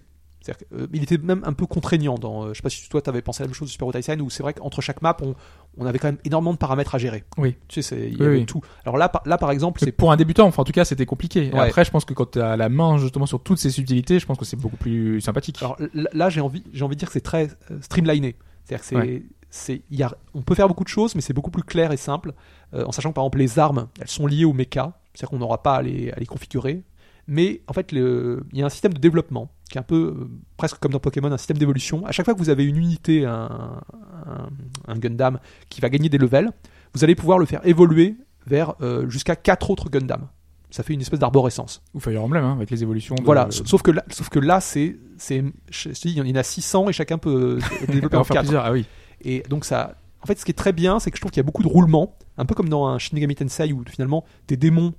Euh, 0.73 0.87
il 0.93 1.03
était 1.03 1.17
même 1.17 1.41
un 1.45 1.53
peu 1.53 1.65
contraignant 1.65 2.15
dans. 2.15 2.43
euh, 2.45 2.49
je 2.49 2.57
sais 2.57 2.61
pas 2.61 2.69
si 2.69 2.87
toi 2.89 3.01
t'avais 3.01 3.21
pensé 3.21 3.43
la 3.43 3.47
même 3.47 3.53
chose 3.53 3.67
de 3.67 3.71
Super 3.71 3.91
Tyson, 3.91 4.19
où 4.21 4.29
c'est 4.29 4.43
vrai 4.43 4.53
qu'entre 4.53 4.81
chaque 4.81 5.01
map, 5.01 5.15
on, 5.21 5.35
on 5.77 5.85
avait 5.85 5.99
quand 5.99 6.07
même 6.07 6.17
énormément 6.25 6.53
de 6.53 6.57
paramètres 6.57 6.95
à 6.95 6.97
gérer. 6.97 7.23
Oui. 7.37 7.55
Tu 7.67 7.81
sais, 7.81 7.95
c'est- 7.95 8.07
il 8.09 8.13
y 8.13 8.21
Oui, 8.21 8.25
avait 8.27 8.37
oui. 8.37 8.45
tout. 8.45 8.61
Alors 8.85 8.97
là, 8.97 9.09
par, 9.09 9.21
là 9.25 9.37
par 9.37 9.51
exemple, 9.51 9.79
C'est 9.83 9.91
pour 9.91 10.11
un 10.11 10.17
débutant, 10.17 10.45
enfin 10.47 10.61
en 10.61 10.65
tout 10.65 10.71
cas, 10.71 10.85
c'était 10.85 11.05
compliqué. 11.05 11.51
Ouais. 11.53 11.59
Après, 11.59 11.83
je 11.85 11.91
pense 11.91 12.05
que 12.05 12.13
quand 12.13 12.31
tu 12.31 12.39
as 12.41 12.55
la 12.57 12.69
main 12.69 12.97
justement 12.97 13.25
sur 13.25 13.41
toutes 13.41 13.59
ces 13.59 13.69
subtilités, 13.69 14.19
je 14.19 14.25
pense 14.25 14.37
que 14.37 14.45
c'est 14.45 14.55
beaucoup 14.57 14.77
plus 14.77 15.21
sympathique. 15.21 15.57
Alors 15.61 15.77
là, 15.93 16.29
j'ai 16.29 16.41
envie, 16.41 16.63
j'ai 16.73 16.83
envie 16.83 16.95
de 16.95 16.99
dire 16.99 17.07
que 17.09 17.13
c'est 17.13 17.21
très 17.21 17.49
euh, 17.71 17.79
streamliné. 17.81 18.35
C'est-à-dire 18.65 18.81
que 18.81 18.87
c'est, 18.87 18.95
Ouais. 18.95 19.23
c'est, 19.49 19.81
il 19.89 19.97
y 19.97 20.03
a, 20.03 20.13
on 20.33 20.41
peut 20.41 20.55
faire 20.55 20.67
beaucoup 20.67 20.83
de 20.83 20.89
choses, 20.89 21.15
mais 21.15 21.21
c'est 21.21 21.33
beaucoup 21.33 21.51
plus 21.51 21.63
clair 21.63 21.91
et 21.91 21.97
simple, 21.97 22.33
euh, 22.73 22.83
en 22.85 22.91
sachant 22.91 23.09
que 23.09 23.15
par 23.15 23.23
exemple 23.23 23.37
les 23.39 23.59
armes, 23.59 23.87
elles 24.01 24.07
sont 24.09 24.27
liées 24.27 24.45
au 24.45 24.53
mecha, 24.53 24.99
c'est-à-dire 25.13 25.29
qu'on 25.29 25.39
n'aura 25.39 25.63
pas 25.63 25.75
à 25.75 25.81
les, 25.81 26.11
à 26.11 26.19
les 26.19 26.25
configurer. 26.25 26.83
Mais 27.27 27.61
en 27.67 27.73
fait, 27.73 27.91
le- 27.91 28.43
il 28.53 28.59
y 28.59 28.63
a 28.63 28.65
un 28.65 28.69
système 28.69 28.93
de 28.93 28.99
développement 28.99 29.51
qui 29.69 29.77
est 29.77 29.81
un 29.81 29.83
peu 29.83 30.15
euh, 30.17 30.29
presque 30.55 30.77
comme 30.79 30.93
dans 30.93 30.99
Pokémon, 30.99 31.31
un 31.31 31.37
système 31.37 31.57
d'évolution. 31.57 32.05
À 32.05 32.11
chaque 32.13 32.25
fois 32.25 32.33
que 32.33 32.39
vous 32.39 32.49
avez 32.49 32.63
une 32.63 32.77
unité, 32.77 33.25
un, 33.25 33.81
un, 34.25 34.49
un 34.87 34.97
Gundam 34.97 35.39
qui 35.69 35.81
va 35.81 35.89
gagner 35.89 36.07
des 36.09 36.17
levels, 36.17 36.51
vous 36.93 37.03
allez 37.03 37.15
pouvoir 37.15 37.37
le 37.37 37.45
faire 37.45 37.59
évoluer 37.65 38.15
vers 38.45 38.75
euh, 38.81 39.09
jusqu'à 39.09 39.35
quatre 39.35 39.69
autres 39.69 39.89
Gundam. 39.89 40.27
Ça 40.69 40.83
fait 40.83 40.93
une 40.93 41.01
espèce 41.01 41.19
d'arborescence. 41.19 41.81
Ou 41.93 41.99
Fire 41.99 42.21
Emblem, 42.23 42.43
hein, 42.43 42.53
avec 42.53 42.69
les 42.69 42.81
évolutions. 42.83 43.15
de- 43.15 43.23
Voilà, 43.23 43.47
sa- 43.51 43.65
sauf 43.65 43.81
que 43.81 43.91
là, 43.91 44.03
sauf 44.09 44.29
que 44.29 44.39
là 44.39 44.59
c'est, 44.61 44.97
c'est, 45.17 45.43
je 45.69 45.89
te 45.89 46.07
dis, 46.07 46.13
il 46.17 46.27
y 46.27 46.31
en 46.31 46.35
a 46.35 46.43
600 46.43 46.89
et 46.89 46.93
chacun 46.93 47.17
peut 47.17 47.59
euh, 47.61 47.85
développer 47.91 48.17
en 48.17 48.23
faire 48.23 48.35
4. 48.35 48.43
plusieurs. 48.45 48.65
Ah 48.65 48.71
oui. 48.71 48.85
Et 49.21 49.43
donc 49.49 49.65
ça, 49.65 49.95
en 50.21 50.25
fait, 50.27 50.37
ce 50.39 50.45
qui 50.45 50.51
est 50.51 50.55
très 50.55 50.73
bien, 50.73 50.99
c'est 50.99 51.11
que 51.11 51.17
je 51.17 51.21
trouve 51.21 51.31
qu'il 51.31 51.39
y 51.39 51.45
a 51.45 51.45
beaucoup 51.45 51.63
de 51.63 51.67
roulements, 51.67 52.17
un 52.37 52.45
peu 52.45 52.53
comme 52.55 52.69
dans 52.69 52.85
un 52.87 52.99
Shin 52.99 53.15
Megami 53.15 53.35
Tensei 53.35 53.71
où 53.73 53.83
finalement 53.89 54.23
tes 54.45 54.55
démons 54.57 54.93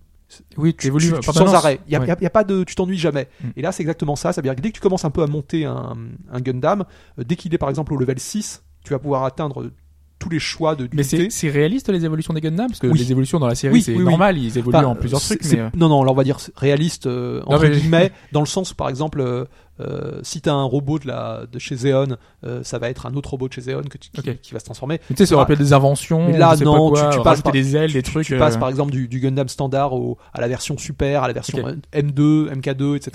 Oui, 0.57 0.75
tu 0.75 0.87
évolues 0.89 1.13
tu- 1.13 1.21
tu- 1.21 1.33
sans 1.33 1.55
arrêt. 1.55 1.81
Il 1.87 1.93
y 1.93 1.97
a, 1.97 2.01
Ouais. 2.01 2.07
y 2.07 2.11
a- 2.11 2.17
y 2.21 2.27
a 2.27 2.31
pas 2.31 2.45
de, 2.45 2.63
tu 2.65 2.75
t'ennuies 2.75 2.99
jamais. 2.99 3.29
Mm. 3.43 3.47
Et 3.57 3.63
là, 3.63 3.73
c'est 3.73 3.83
exactement 3.83 4.15
ça. 4.17 4.33
Ça 4.33 4.41
veut 4.41 4.47
dire 4.47 4.55
que 4.57 4.61
dès 4.61 4.69
que 4.71 4.75
tu 4.75 4.81
commences 4.81 5.05
un 5.05 5.11
peu 5.11 5.23
à 5.23 5.27
monter 5.27 5.65
un, 5.65 5.97
un 6.31 6.41
Gundam, 6.41 6.85
euh, 7.19 7.25
dès 7.25 7.37
qu'il 7.37 7.55
est 7.55 7.59
par 7.59 7.71
exemple 7.71 7.95
au 7.95 7.97
level 7.97 8.19
6, 8.19 8.63
tu 8.85 8.91
vas 8.93 8.99
pouvoir 8.99 9.25
atteindre 9.25 9.71
tous 10.19 10.29
les 10.29 10.41
choix 10.41 10.75
de 10.75 10.89
Mais 10.93 11.05
c'est 11.05 11.49
réaliste 11.49 11.89
les 11.91 12.05
évolutions 12.05 12.35
des 12.35 12.41
Gundam 12.41 12.67
parce 12.67 12.81
que 12.81 12.89
Oui. 12.89 12.99
les 12.99 13.11
évolutions 13.13 13.39
dans 13.39 13.47
la 13.47 13.55
série 13.55 13.73
Oui, 13.75 13.83
c'est 13.83 13.95
oui, 13.95 14.03
normal, 14.03 14.37
ils 14.37 14.59
évoluent 14.59 14.77
Enfin, 14.77 14.87
en 14.87 14.97
plusieurs 14.97 15.21
trucs. 15.21 15.45
Mais 15.45 15.61
euh, 15.61 15.69
Non, 15.77 15.89
non, 15.89 16.03
là 16.03 16.11
on 16.11 16.15
va 16.15 16.25
dire 16.25 16.39
réaliste 16.57 17.07
euh, 17.07 17.41
entre 17.47 17.63
mais- 17.69 17.71
guillemets, 17.79 18.13
dans 18.33 18.41
le 18.41 18.47
sens 18.47 18.75
par 18.75 18.89
exemple, 18.89 19.21
euh, 19.21 19.45
euh, 19.81 20.21
si 20.23 20.41
t'as 20.41 20.53
un 20.53 20.65
robot 20.65 20.99
de, 20.99 21.07
la, 21.07 21.43
de 21.51 21.59
chez 21.59 21.75
Xeon, 21.77 22.17
euh, 22.45 22.63
ça 22.63 22.79
va 22.79 22.89
être 22.91 23.07
un 23.07 23.15
autre 23.15 23.31
robot 23.31 23.49
de 23.49 23.53
chez 23.53 23.61
Xeon 23.61 23.83
que 23.83 23.99
tu- 23.99 24.11
qui, 24.11 24.53
va 24.53 24.61
se 24.61 24.65
transformer. 24.65 25.01
mais 25.09 25.17
tu 25.17 25.23
sais, 25.23 25.27
ça 25.27 25.37
rappelle 25.37 25.59
des 25.59 25.73
inventions. 25.73 26.29
Mais 26.29 26.39
là, 26.39 26.57
non, 26.57 26.91
quoi, 26.91 27.11
tu- 27.11 27.19
tu 27.19 27.23
passes 27.23 27.43
par- 27.43 27.53
des 27.53 27.77
ailes, 27.77 27.93
des 27.93 28.03
trucs. 28.03 28.27
Tu, 28.27 28.37
passes 28.37 28.57
euh, 28.57 28.59
par 28.59 28.69
exemple 28.69 28.93
du, 28.93 29.09
du 29.09 29.21
Gundam 29.21 29.49
standard 29.49 29.93
au, 29.93 30.19
à 30.33 30.41
la 30.41 30.49
version 30.49 30.77
super, 30.79 31.23
à 31.23 31.27
la 31.29 31.33
version 31.33 31.59
Ok. 31.59 31.75
M2, 31.93 32.51
MK2, 32.53 32.97
etc. 32.97 33.11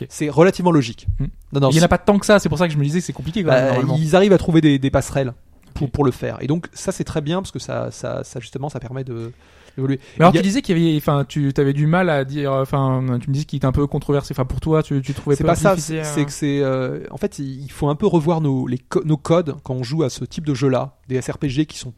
Oui. 0.00 0.06
C'est 0.08 0.28
relativement 0.28 0.72
logique. 0.72 1.06
Hmm. 1.18 1.26
Non, 1.52 1.60
non, 1.60 1.70
Il 1.70 1.76
y 1.76 1.80
en 1.80 1.84
a 1.84 1.88
pas 1.88 1.98
tant 1.98 2.18
que 2.18 2.26
ça, 2.26 2.38
c'est 2.38 2.48
pour 2.48 2.58
ça 2.58 2.66
que 2.66 2.72
je 2.72 2.78
me 2.78 2.84
disais 2.84 3.00
que 3.00 3.04
c'est 3.04 3.12
compliqué 3.12 3.42
quand 3.42 3.50
même, 3.50 3.86
bah, 3.86 3.94
ils 3.98 4.14
arrivent 4.16 4.32
à 4.32 4.38
trouver 4.38 4.60
des, 4.60 4.78
des 4.78 4.90
passerelles 4.90 5.32
pour, 5.74 5.90
pour 5.90 6.04
le 6.04 6.10
faire. 6.10 6.36
Et 6.40 6.46
donc 6.46 6.68
ça 6.72 6.92
c'est 6.92 7.04
très 7.04 7.20
bien 7.20 7.40
parce 7.42 7.50
que 7.52 7.58
ça, 7.58 7.90
ça, 7.90 8.22
ça 8.24 8.40
justement 8.40 8.68
ça 8.68 8.80
permet 8.80 9.04
de 9.04 9.32
Mais 9.76 9.98
alors 10.18 10.30
a- 10.30 10.36
tu 10.36 10.42
disais 10.42 10.62
qu'il 10.62 10.78
y 10.78 10.88
avait, 10.88 10.96
enfin, 10.96 11.24
tu 11.26 11.52
avais 11.56 11.72
du 11.72 11.86
mal 11.86 12.10
à 12.10 12.24
dire, 12.24 12.52
enfin, 12.52 13.02
tu 13.20 13.28
me 13.28 13.32
disais 13.34 13.44
qu'il 13.46 13.56
était 13.58 13.66
un 13.66 13.72
peu 13.72 13.86
controversé. 13.86 14.32
Enfin, 14.34 14.44
pour 14.44 14.60
toi, 14.60 14.82
tu, 14.82 15.00
tu 15.02 15.14
trouvais 15.14 15.36
C'est 15.36 15.44
pas 15.44 15.54
ça, 15.54 15.74
difficile 15.74 16.00
c'est 16.04 16.24
que 16.24 16.32
c'est. 16.32 16.60
euh, 16.60 17.04
en 17.10 17.16
fait, 17.16 17.38
il 17.38 17.70
faut 17.70 17.88
un 17.88 17.94
peu 17.94 18.06
revoir 18.06 18.40
nos, 18.40 18.66
les 18.66 18.78
co- 18.78 19.02
nos 19.04 19.16
codes 19.16 19.56
quand 19.62 19.74
on 19.74 19.82
joue 19.82 20.02
à 20.02 20.10
ce 20.10 20.24
type 20.24 20.44
de 20.46 20.54
jeu-là, 20.54 20.96
des 21.08 21.20
SRPG 21.20 21.66
qui 21.66 21.78
sont 21.78 21.94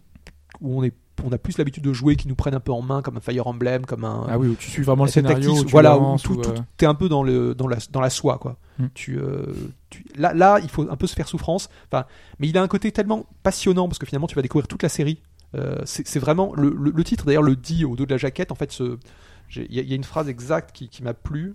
où 0.60 0.78
on 0.78 0.84
est 0.84 0.94
on 1.24 1.30
a 1.30 1.38
plus 1.38 1.56
l'habitude 1.58 1.84
de 1.84 1.92
jouer 1.92 2.16
qui 2.16 2.26
nous 2.26 2.34
prennent 2.34 2.54
un 2.54 2.58
peu 2.60 2.72
en 2.72 2.82
main, 2.82 3.00
comme 3.00 3.16
un 3.16 3.20
Fire 3.20 3.46
Emblem, 3.46 3.84
comme 3.86 4.02
un. 4.04 4.26
Ah 4.28 4.38
oui, 4.38 4.48
où 4.48 4.54
tu 4.54 4.70
suis 4.70 4.82
vraiment 4.82 5.04
le 5.04 5.10
scénario. 5.10 5.52
Tu 5.62 5.70
voilà, 5.70 5.96
où 5.96 6.16
tout, 6.18 6.34
tout- 6.36 6.50
euh, 6.50 6.54
t'es 6.78 6.86
un 6.86 6.94
peu 6.94 7.08
dans 7.08 7.22
le 7.22 7.54
dans 7.54 7.68
la 7.68 7.76
dans 7.92 8.00
la 8.00 8.10
soie 8.10 8.38
quoi. 8.38 8.56
Mm. 8.78 8.86
Tu, 8.94 9.18
euh, 9.18 9.44
tu- 9.90 10.04
là 10.16 10.32
là 10.34 10.58
il 10.62 10.68
faut 10.68 10.90
un 10.90 10.96
peu 10.96 11.06
se 11.06 11.14
faire 11.14 11.28
souffrance. 11.28 11.68
Enfin, 11.92 12.06
mais 12.40 12.48
il 12.48 12.58
a 12.58 12.62
un 12.62 12.66
côté 12.66 12.90
tellement 12.90 13.26
passionnant 13.44 13.86
parce 13.86 13.98
que 13.98 14.06
finalement 14.06 14.26
tu 14.26 14.34
vas 14.34 14.42
découvrir 14.42 14.66
toute 14.66 14.82
la 14.82 14.88
série. 14.88 15.20
Euh, 15.54 15.78
c'est 15.84 16.18
vraiment 16.18 16.54
le, 16.56 17.04
titre 17.04 17.24
d'ailleurs 17.26 17.42
le 17.42 17.56
dit 17.56 17.84
au 17.84 17.94
dos 17.96 18.06
de 18.06 18.10
la 18.10 18.16
jaquette. 18.18 18.52
En 18.52 18.54
fait, 18.54 18.78
il 19.54 19.74
y, 19.74 19.80
a- 19.92 19.94
une 19.94 20.04
phrase 20.04 20.28
exacte 20.28 20.72
qui, 20.72 20.88
qui 20.88 21.02
m'a 21.02 21.14
plu. 21.14 21.54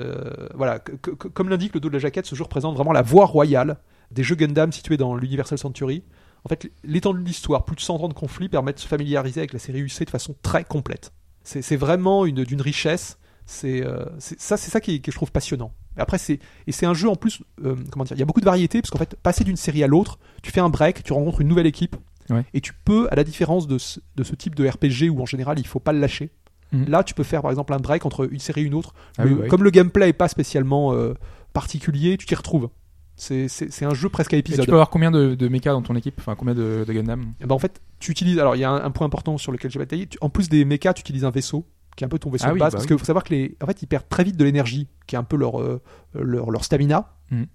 Euh, 0.00 0.48
voilà, 0.54 0.80
comme 0.80 1.48
l'indique 1.48 1.74
le 1.74 1.80
dos 1.80 1.88
de 1.88 1.94
la 1.94 1.98
jaquette, 2.00 2.26
ce 2.26 2.34
jeu 2.34 2.42
représente 2.44 2.74
vraiment 2.74 2.92
la 2.92 3.02
voie 3.02 3.26
royale 3.26 3.78
des 4.10 4.22
jeux 4.22 4.34
Gundam 4.34 4.72
situés 4.72 4.96
dans 4.96 5.14
l'Universal 5.14 5.58
Century. 5.58 6.02
En 6.44 6.48
fait, 6.48 6.70
l'étendue 6.84 7.22
de 7.22 7.26
l'histoire, 7.26 7.64
plus 7.64 7.76
de 7.76 7.80
100 7.80 7.96
ans 8.02 8.08
de 8.08 8.14
conflits, 8.14 8.48
permettent 8.48 8.76
de 8.76 8.80
se 8.82 8.88
familiariser 8.88 9.40
avec 9.40 9.52
la 9.52 9.58
série 9.58 9.80
UC 9.80 10.04
de 10.04 10.10
façon 10.10 10.34
très 10.42 10.64
complète. 10.64 11.12
C'est 11.42 11.76
vraiment 11.76 12.24
une- 12.26 12.44
d'une 12.44 12.60
richesse. 12.62 13.18
C'est 13.46 13.84
euh, 13.84 14.06
c'est- 14.18 14.40
ça, 14.40 14.56
c'est 14.56 14.70
ça 14.70 14.80
qui, 14.80 15.02
que 15.02 15.12
je 15.12 15.16
trouve 15.16 15.30
passionnant. 15.30 15.74
Après, 15.98 16.16
c'est 16.16 16.38
et 16.66 16.72
c'est 16.72 16.86
un 16.86 16.94
jeu 16.94 17.08
en 17.10 17.14
plus. 17.16 17.42
comment 17.90 18.04
dire 18.04 18.16
Il 18.16 18.20
y 18.20 18.22
a 18.22 18.24
beaucoup 18.26 18.40
de 18.40 18.46
variété 18.46 18.80
parce 18.80 18.90
qu'en 18.90 18.98
fait, 18.98 19.14
passer 19.22 19.44
d'une 19.44 19.56
série 19.56 19.84
à 19.84 19.86
l'autre, 19.86 20.18
tu 20.42 20.50
fais 20.50 20.60
un 20.60 20.70
break, 20.70 21.02
tu 21.04 21.12
rencontres 21.12 21.42
une 21.42 21.48
nouvelle 21.48 21.66
équipe, 21.66 21.96
Ouais. 22.30 22.44
et 22.54 22.60
tu 22.60 22.72
peux, 22.84 23.08
à 23.10 23.14
la 23.16 23.24
différence 23.24 23.66
de 23.66 23.76
ce, 23.78 24.00
de 24.16 24.24
ce 24.24 24.34
type 24.34 24.54
de 24.54 24.66
RPG 24.68 25.10
où 25.10 25.20
en 25.20 25.26
général 25.26 25.58
il 25.58 25.66
faut 25.66 25.80
pas 25.80 25.92
le 25.92 26.00
lâcher. 26.00 26.30
Mhm. 26.72 26.86
Là, 26.88 27.04
tu 27.04 27.14
peux 27.14 27.22
faire 27.22 27.42
par 27.42 27.50
exemple 27.50 27.72
un 27.74 27.78
break 27.78 28.04
entre 28.06 28.28
une 28.32 28.38
série 28.40 28.62
et 28.62 28.64
une 28.64 28.74
autre. 28.74 28.94
Ah 29.18 29.24
Le- 29.24 29.30
oui, 29.32 29.38
oui. 29.42 29.48
Comme 29.48 29.62
le 29.62 29.70
gameplay 29.70 30.08
est 30.08 30.12
pas 30.14 30.28
spécialement 30.28 30.92
euh, 30.94 31.14
particulier, 31.52 32.16
tu 32.16 32.26
t'y 32.26 32.34
retrouves. 32.34 32.68
C'est 33.16 33.46
un 33.82 33.94
jeu 33.94 34.08
presque 34.08 34.32
à 34.34 34.36
Et 34.36 34.40
épisode. 34.40 34.64
tu 34.64 34.66
peux 34.70 34.74
avoir 34.74 34.90
combien 34.90 35.12
de, 35.12 35.36
de 35.36 35.48
mechas 35.48 35.70
dans 35.72 35.82
ton 35.82 35.94
équipe? 35.94 36.16
Enfin, 36.18 36.34
combien 36.34 36.54
de, 36.54 36.84
de 36.86 36.92
Gundam? 36.92 37.34
Eh 37.40 37.46
ben, 37.46 37.54
en 37.54 37.60
fait, 37.60 37.80
tu 38.00 38.10
utilises. 38.10 38.40
Alors, 38.40 38.56
il 38.56 38.60
y 38.60 38.64
a 38.64 38.70
un, 38.70 38.82
un 38.84 38.90
point 38.90 39.06
important 39.06 39.38
sur 39.38 39.52
lequel 39.52 39.70
j'ai 39.70 39.78
bataillé. 39.78 40.08
Tu- 40.08 40.18
en 40.20 40.30
plus 40.30 40.48
des 40.48 40.64
mechas, 40.64 40.94
tu 40.94 41.00
utilises 41.02 41.24
un 41.24 41.30
vaisseau 41.30 41.64
qui 41.96 42.02
est 42.02 42.06
un 42.06 42.08
peu 42.08 42.18
ton 42.18 42.28
vaisseau 42.30 42.46
Ah 42.46 42.48
de 42.48 42.54
oui, 42.54 42.58
base. 42.58 42.72
bah 42.72 42.76
parce 42.78 42.84
oui. 42.84 42.88
qu'il 42.88 42.98
faut 42.98 43.04
savoir 43.04 43.22
que 43.22 43.32
les, 43.32 43.56
en 43.62 43.66
fait, 43.66 43.82
ils 43.82 43.86
perdent 43.86 44.08
très 44.08 44.24
vite 44.24 44.36
de 44.36 44.44
l'énergie, 44.44 44.88
qui 45.06 45.14
est 45.14 45.18
un 45.18 45.22
peu 45.22 45.36
leur 45.36 45.60
euh, 45.60 45.80
leur, 46.14 46.50
leur 46.50 46.64
stamina. 46.64 47.12
Mhm. 47.30 47.46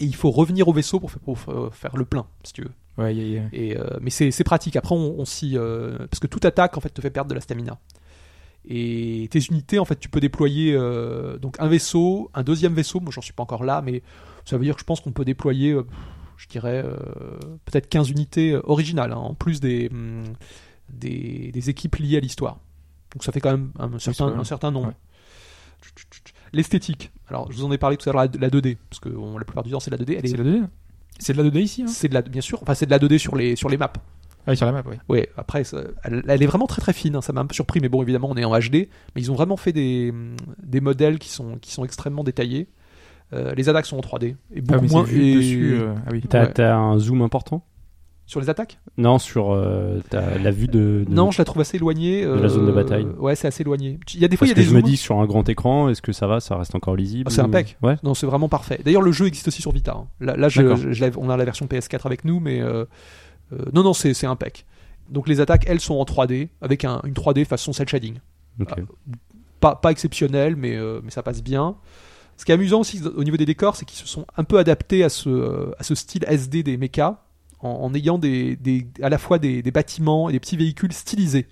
Et 0.00 0.04
il 0.06 0.14
faut 0.16 0.32
revenir 0.32 0.66
au 0.66 0.72
vaisseau 0.72 0.98
pour, 0.98 1.12
faire- 1.12 1.20
pour 1.22 1.38
euh, 1.50 1.70
faire 1.70 1.96
le 1.96 2.04
plein, 2.04 2.26
si 2.42 2.52
tu 2.52 2.62
veux. 2.62 2.72
Ouais, 2.98 3.14
Et, 3.52 3.76
euh, 3.78 3.84
mais 4.00 4.10
c'est 4.10 4.44
pratique. 4.44 4.76
Après, 4.76 4.94
on, 4.94 5.18
on 5.20 5.24
s'y. 5.24 5.56
euh, 5.56 5.98
parce 6.10 6.18
que 6.20 6.26
toute 6.26 6.44
attaque, 6.44 6.76
en 6.76 6.80
fait, 6.80 6.88
te 6.90 7.00
fait 7.00 7.10
perdre 7.10 7.28
de 7.28 7.34
la 7.34 7.40
stamina. 7.40 7.78
Et 8.68 9.28
tes 9.30 9.38
unités, 9.38 9.78
en 9.78 9.84
fait, 9.84 9.96
tu 10.00 10.08
peux 10.08 10.18
déployer 10.20 10.74
euh, 10.74 11.38
donc 11.38 11.56
un 11.60 11.68
vaisseau, 11.68 12.30
un 12.34 12.42
deuxième 12.42 12.74
vaisseau. 12.74 12.98
Moi, 13.00 13.12
j'en 13.12 13.20
suis 13.20 13.32
pas 13.34 13.42
encore 13.42 13.64
là, 13.64 13.80
mais 13.82 14.02
ça 14.44 14.56
veut 14.56 14.64
dire 14.64 14.74
que 14.74 14.80
je 14.80 14.84
pense 14.86 15.00
qu'on 15.00 15.12
peut 15.12 15.24
déployer, 15.24 15.76
je 16.36 16.46
dirais, 16.48 16.84
peut-être 17.66 17.88
15 17.88 18.10
unités 18.10 18.56
originales, 18.64 19.12
hein, 19.12 19.16
en 19.16 19.34
plus 19.34 19.60
des, 19.60 19.88
hum, 19.92 20.24
des, 20.88 21.50
des 21.52 21.70
équipes 21.70 21.96
liées 21.96 22.16
à 22.16 22.20
l'histoire. 22.20 22.58
Donc 23.12 23.22
ça 23.24 23.30
fait 23.30 23.40
quand 23.40 23.52
même 23.52 23.70
un 23.78 23.98
certain, 23.98 24.28
vrai. 24.30 24.38
un 24.40 24.44
certain 24.44 24.70
nombre. 24.72 24.88
Ouais. 24.88 24.94
L'esthétique. 26.52 27.12
Alors, 27.28 27.50
je 27.52 27.56
vous 27.58 27.64
en 27.64 27.72
ai 27.72 27.78
parlé 27.78 27.96
tout 27.96 28.08
à 28.08 28.12
l'heure, 28.12 28.22
la 28.22 28.40
la 28.40 28.50
2D, 28.50 28.76
parce 28.90 29.00
que 29.00 29.08
on- 29.10 29.38
la 29.38 29.44
plupart 29.44 29.62
du 29.64 29.70
temps, 29.70 29.80
c'est 29.80 29.90
la 29.90 29.96
2D. 29.96 30.14
Elle 30.18 30.24
est- 30.24 30.28
C'est 30.28 30.36
la 30.36 30.44
2D 30.44 30.62
C'est 31.18 31.32
de 31.32 31.38
la 31.42 31.48
2D 31.48 31.60
ici 31.60 31.82
hein 31.82 31.86
c'est 31.88 32.08
de 32.08 32.14
la, 32.14 32.22
bien 32.22 32.40
sûr, 32.40 32.60
enfin, 32.62 32.74
c'est 32.74 32.86
de 32.86 32.90
la 32.90 32.98
2D 32.98 33.18
sur 33.18 33.36
les, 33.36 33.56
sur 33.56 33.68
les 33.68 33.76
maps. 33.76 33.92
Ah 34.48 34.52
oui, 34.52 34.56
sur 34.56 34.66
la 34.66 34.72
map, 34.72 34.82
oui. 34.88 34.96
Ouais, 35.08 35.28
après, 35.36 35.64
ça- 35.64 35.82
elle, 36.04 36.22
elle 36.28 36.42
est 36.42 36.46
vraiment 36.46 36.66
très 36.68 36.80
très 36.80 36.92
fine, 36.92 37.16
hein, 37.16 37.20
ça 37.20 37.32
m'a 37.32 37.40
un 37.40 37.46
peu 37.46 37.54
surpris, 37.54 37.80
mais 37.80 37.88
bon, 37.88 38.00
évidemment, 38.02 38.28
on 38.30 38.36
est 38.36 38.44
en 38.44 38.56
HD, 38.56 38.88
mais 39.14 39.22
ils 39.22 39.30
ont 39.32 39.34
vraiment 39.34 39.56
fait 39.56 39.72
des, 39.72 40.12
des 40.62 40.80
modèles 40.80 41.18
qui 41.18 41.30
sont, 41.30 41.56
qui 41.60 41.72
sont 41.72 41.84
extrêmement 41.84 42.22
détaillés. 42.22 42.68
Euh, 43.32 43.54
les 43.56 43.68
attaques 43.68 43.86
sont 43.86 43.96
en 43.96 44.02
3D, 44.02 44.24
et 44.26 44.36
Ah 44.58 44.60
beaucoup 44.60 44.82
oui, 44.82 44.88
c'est 44.88 44.94
moins 44.94 45.06
et- 45.06 45.34
dessus. 45.34 45.74
euh, 45.74 45.94
Ah 46.06 46.10
oui. 46.12 46.22
T'as 46.28 46.44
Ouais. 46.46 46.52
t'as 46.52 46.76
un 46.76 46.96
zoom 46.98 47.22
important? 47.22 47.64
Sur 48.26 48.40
les 48.40 48.50
attaques? 48.50 48.78
Non, 48.98 49.18
sur 49.18 49.52
euh, 49.52 50.00
la 50.12 50.50
vue 50.50 50.66
de. 50.66 51.04
de- 51.08 51.14
Non, 51.14 51.30
je 51.30 51.38
la 51.38 51.44
trouve 51.44 51.60
assez 51.62 51.76
éloignée. 51.76 52.24
De 52.24 52.32
la 52.32 52.48
zone 52.48 52.66
de 52.66 52.72
bataille. 52.72 53.06
Ouais, 53.18 53.34
c'est 53.36 53.46
assez 53.48 53.62
éloigné. 53.62 53.98
Il 54.14 54.20
y 54.20 54.24
a 54.24 54.28
des 54.28 54.36
fois, 54.36 54.46
Parce 54.46 54.48
il 54.48 54.50
y 54.50 54.52
a 54.52 54.54
que 54.56 54.60
des 54.60 54.66
je 54.66 54.74
me 54.74 54.80
zooms. 54.80 54.90
dis 54.90 54.96
sur 54.96 55.18
un 55.20 55.26
grand 55.26 55.48
écran, 55.48 55.88
est-ce 55.88 56.02
que 56.02 56.12
ça 56.12 56.26
va? 56.26 56.40
Ça 56.40 56.56
reste 56.56 56.74
encore 56.74 56.96
lisible 56.96 57.24
Ah, 57.26 57.30
c'est 57.30 57.40
impec. 57.40 57.76
Ouais. 57.82 57.96
Non, 58.02 58.14
c'est 58.14 58.26
vraiment 58.26 58.48
parfait. 58.48 58.80
D'ailleurs, 58.84 59.02
le 59.02 59.12
jeu 59.12 59.26
existe 59.26 59.48
aussi 59.48 59.62
sur 59.62 59.72
Vita. 59.72 59.92
hein. 59.96 60.06
Là, 60.20 60.36
là 60.36 60.48
je- 60.48 60.60
D'accord. 60.62 60.76
je 60.76 61.04
l'ai- 61.04 61.12
on 61.16 61.30
a 61.30 61.36
la 61.36 61.44
version 61.44 61.66
PS4 61.66 62.04
avec 62.06 62.24
nous, 62.24 62.40
mais 62.40 62.60
euh, 62.60 62.84
euh, 63.52 63.58
non, 63.72 63.82
non, 63.84 63.92
c'est 63.94 64.12
c'est 64.14 64.26
impec. 64.26 64.66
Donc 65.08 65.28
les 65.28 65.40
attaques, 65.40 65.64
elles, 65.68 65.78
sont 65.80 65.94
en 65.94 66.04
3D, 66.04 66.48
avec 66.60 66.84
un- 66.84 67.00
une 67.04 67.14
3D 67.14 67.44
façon 67.44 67.72
cel 67.72 67.88
shading. 67.88 68.16
Ok. 68.60 68.70
Ah, 68.72 68.80
pas, 69.60 69.74
pas 69.76 69.90
exceptionnel, 69.90 70.56
mais, 70.56 70.74
euh, 70.76 71.00
mais 71.04 71.10
ça 71.10 71.22
passe 71.22 71.42
bien. 71.42 71.76
Ce 72.36 72.44
qui 72.44 72.50
est 72.50 72.54
amusant 72.54 72.80
aussi 72.80 73.00
au 73.16 73.24
niveau 73.24 73.36
des 73.36 73.46
décors, 73.46 73.76
c'est 73.76 73.84
qu'ils 73.86 73.98
se 73.98 74.06
sont 74.06 74.26
un 74.36 74.44
peu 74.44 74.58
adaptés 74.58 75.04
à 75.04 75.08
ce, 75.08 75.28
euh, 75.30 75.70
à 75.78 75.84
ce 75.84 75.94
style 75.94 76.24
SD 76.28 76.62
des 76.62 76.76
mechas, 76.76 77.22
en, 77.60 77.68
en 77.68 77.94
ayant 77.94 78.18
des, 78.18 78.56
des- 78.56 78.86
à 79.02 79.08
la 79.08 79.18
fois 79.18 79.38
des, 79.38 79.62
des 79.62 79.70
bâtiments 79.70 80.28
et 80.28 80.32
des 80.32 80.40
petits 80.40 80.56
véhicules 80.56 80.92
stylisés. 80.92 81.46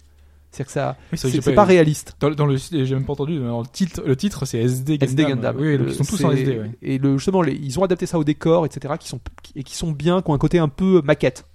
C'est-à-dire 0.51 0.66
que 0.66 0.72
ça, 0.72 0.97
Oui, 1.12 1.18
c'est 1.43 1.52
pas 1.55 1.64
réaliste. 1.64 2.14
Dans, 2.20 2.31
dans 2.31 2.47
le 2.47 2.56
j'ai 2.56 2.94
même 2.94 3.05
pas 3.05 3.14
entendu. 3.14 3.40
dans 3.40 3.60
le 3.62 3.66
titre, 3.66 4.02
le 4.06 4.14
titre 4.14 4.44
c'est 4.44 4.59
SD 4.60 4.98
Gundam. 4.98 5.09
SD 5.09 5.24
Gundam. 5.24 5.56
Oui, 5.59 5.78
donc 5.78 5.89
ils 5.89 5.94
sont 5.94 6.05
tous 6.05 6.24
en 6.24 6.31
SD. 6.31 6.59
Ouais. 6.60 6.70
Et 6.81 6.98
le, 6.98 7.18
justement, 7.18 7.43
les- 7.43 7.55
ils 7.56 7.78
ont 7.81 7.82
adapté 7.82 8.06
ça 8.06 8.18
au 8.20 8.24
décor, 8.24 8.64
etc., 8.64 8.94
qui 9.01 9.09
sont, 9.09 9.18
et 9.56 9.64
qui 9.64 9.74
sont 9.76 9.90
bien, 9.90 10.22
qui 10.22 10.31
ont 10.31 10.35
un 10.35 10.39
côté 10.39 10.59
un 10.60 10.68
peu 10.68 11.02
maquette. 11.05 11.47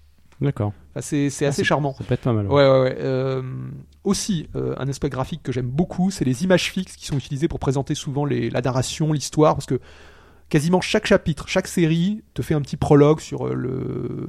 D'accord. 0.42 0.74
Enfin, 0.92 1.02
c'est 1.02 1.30
c'est 1.30 1.46
Ah, 1.46 1.50
assez 1.50 1.64
charmant. 1.64 1.94
Ça 1.98 2.04
peut 2.04 2.14
être 2.14 2.22
pas 2.22 2.34
mal. 2.34 2.48
ouais. 2.48 2.54
Ouais, 2.54 2.70
ouais, 2.70 2.80
ouais. 2.82 2.96
Euh, 3.00 3.42
aussi, 4.04 4.48
euh, 4.56 4.74
un 4.78 4.88
aspect 4.90 5.10
graphique 5.10 5.44
que 5.44 5.52
j'aime 5.52 5.68
beaucoup, 5.70 6.12
c'est 6.12 6.26
les 6.26 6.44
images 6.44 6.72
fixes 6.72 6.96
qui 6.98 7.06
sont 7.06 7.18
utilisées 7.18 7.48
pour 7.48 7.60
présenter 7.60 7.94
souvent 7.96 8.26
les, 8.26 8.50
la 8.50 8.62
narration, 8.62 9.12
l'histoire, 9.14 9.56
parce 9.56 9.66
que 9.66 9.80
quasiment 10.50 10.82
chaque 10.82 11.06
chapitre, 11.06 11.48
chaque 11.48 11.68
série 11.68 12.24
te 12.34 12.42
fait 12.42 12.54
un 12.56 12.62
petit 12.62 12.78
prologue 12.78 13.20
sur 13.20 13.48
euh, 13.48 13.54
le, 13.54 14.28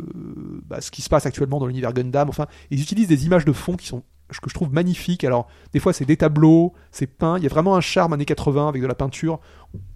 bah, 0.69 0.81
ce 0.81 0.91
qui 0.91 1.03
se 1.03 1.09
passe 1.09 1.27
actuellement 1.27 1.59
dans 1.59 1.67
l'univers 1.67 1.93
Gundam. 1.93 2.29
Enfin, 2.29 2.47
ils 2.71 2.81
utilisent 2.81 3.09
des 3.09 3.27
images 3.27 3.45
de 3.45 3.53
fond 3.53 3.77
qui 3.77 3.87
sont 3.87 4.03
que 4.43 4.49
je 4.49 4.55
trouve 4.55 4.73
magnifiques. 4.73 5.25
Alors, 5.25 5.49
des 5.73 5.81
fois, 5.81 5.93
c'est 5.93 6.05
des 6.05 6.17
tableaux, 6.17 6.73
c'est 6.93 7.09
peint. 7.09 7.37
Il 7.39 7.43
y 7.43 7.47
a 7.47 7.51
vraiment 7.51 7.75
un 7.75 7.81
charme 7.81 8.13
années 8.13 8.25
80 8.25 8.69
avec 8.69 8.81
de 8.81 8.87
la 8.87 8.95
peinture. 8.95 9.41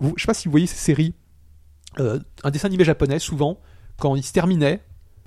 Je 0.01 0.09
sais 0.21 0.27
pas 0.27 0.35
si 0.35 0.49
vous 0.49 0.51
voyez 0.51 0.67
ces 0.67 0.75
séries. 0.77 1.15
Euh, 2.01 2.19
un 2.43 2.51
dessin 2.51 2.67
animé 2.67 2.83
japonais, 2.83 3.21
souvent, 3.21 3.61
quand 4.01 4.17
il 4.17 4.25
se 4.25 4.33
terminait, 4.33 4.81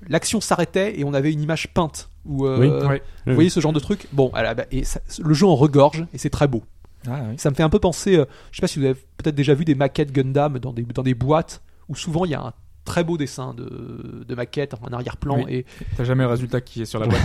l'action 0.08 0.42
s'arrêtait 0.42 1.00
et 1.00 1.04
on 1.04 1.14
avait 1.14 1.32
une 1.32 1.40
image 1.40 1.72
peinte. 1.72 2.10
Euh, 2.28 2.58
Oui. 2.58 2.86
Ouais. 2.86 3.02
vous 3.26 3.32
voyez 3.34 3.48
ce 3.48 3.60
genre 3.60 3.72
de 3.72 3.80
truc? 3.80 4.08
Bon, 4.12 4.30
alors, 4.34 4.54
bah, 4.54 4.66
et 4.70 4.84
ça- 4.84 5.00
le 5.24 5.32
jeu 5.32 5.46
en 5.46 5.56
regorge 5.56 6.04
et 6.12 6.18
c'est 6.18 6.28
très 6.28 6.46
beau. 6.46 6.62
Ah, 7.06 7.22
oui. 7.30 7.34
Ça 7.38 7.50
me 7.50 7.54
fait 7.54 7.62
un 7.62 7.68
peu 7.68 7.78
penser, 7.78 8.16
euh, 8.16 8.24
je 8.50 8.56
sais 8.56 8.60
pas 8.60 8.66
si 8.66 8.78
vous 8.78 8.84
avez 8.86 8.94
peut-être 9.16 9.34
déjà 9.36 9.54
vu 9.54 9.64
des 9.64 9.74
maquettes 9.74 10.12
Gundam 10.12 10.58
dans 10.58 10.72
des, 10.72 10.82
dans 10.82 11.02
des 11.02 11.14
boîtes 11.14 11.62
où 11.88 11.94
souvent 11.94 12.24
il 12.24 12.32
y 12.32 12.34
a 12.34 12.40
un 12.42 12.52
très 12.84 13.04
beau 13.04 13.16
dessin 13.18 13.52
de, 13.54 14.24
de 14.26 14.34
maquette 14.34 14.74
en 14.74 14.92
arrière-plan 14.92 15.42
Oui. 15.44 15.44
et 15.48 15.66
T'as 15.96 16.04
jamais 16.04 16.24
le 16.24 16.30
résultat 16.30 16.60
qui 16.62 16.82
est 16.82 16.86
sur 16.86 16.98
la 16.98 17.06
boîte, 17.06 17.20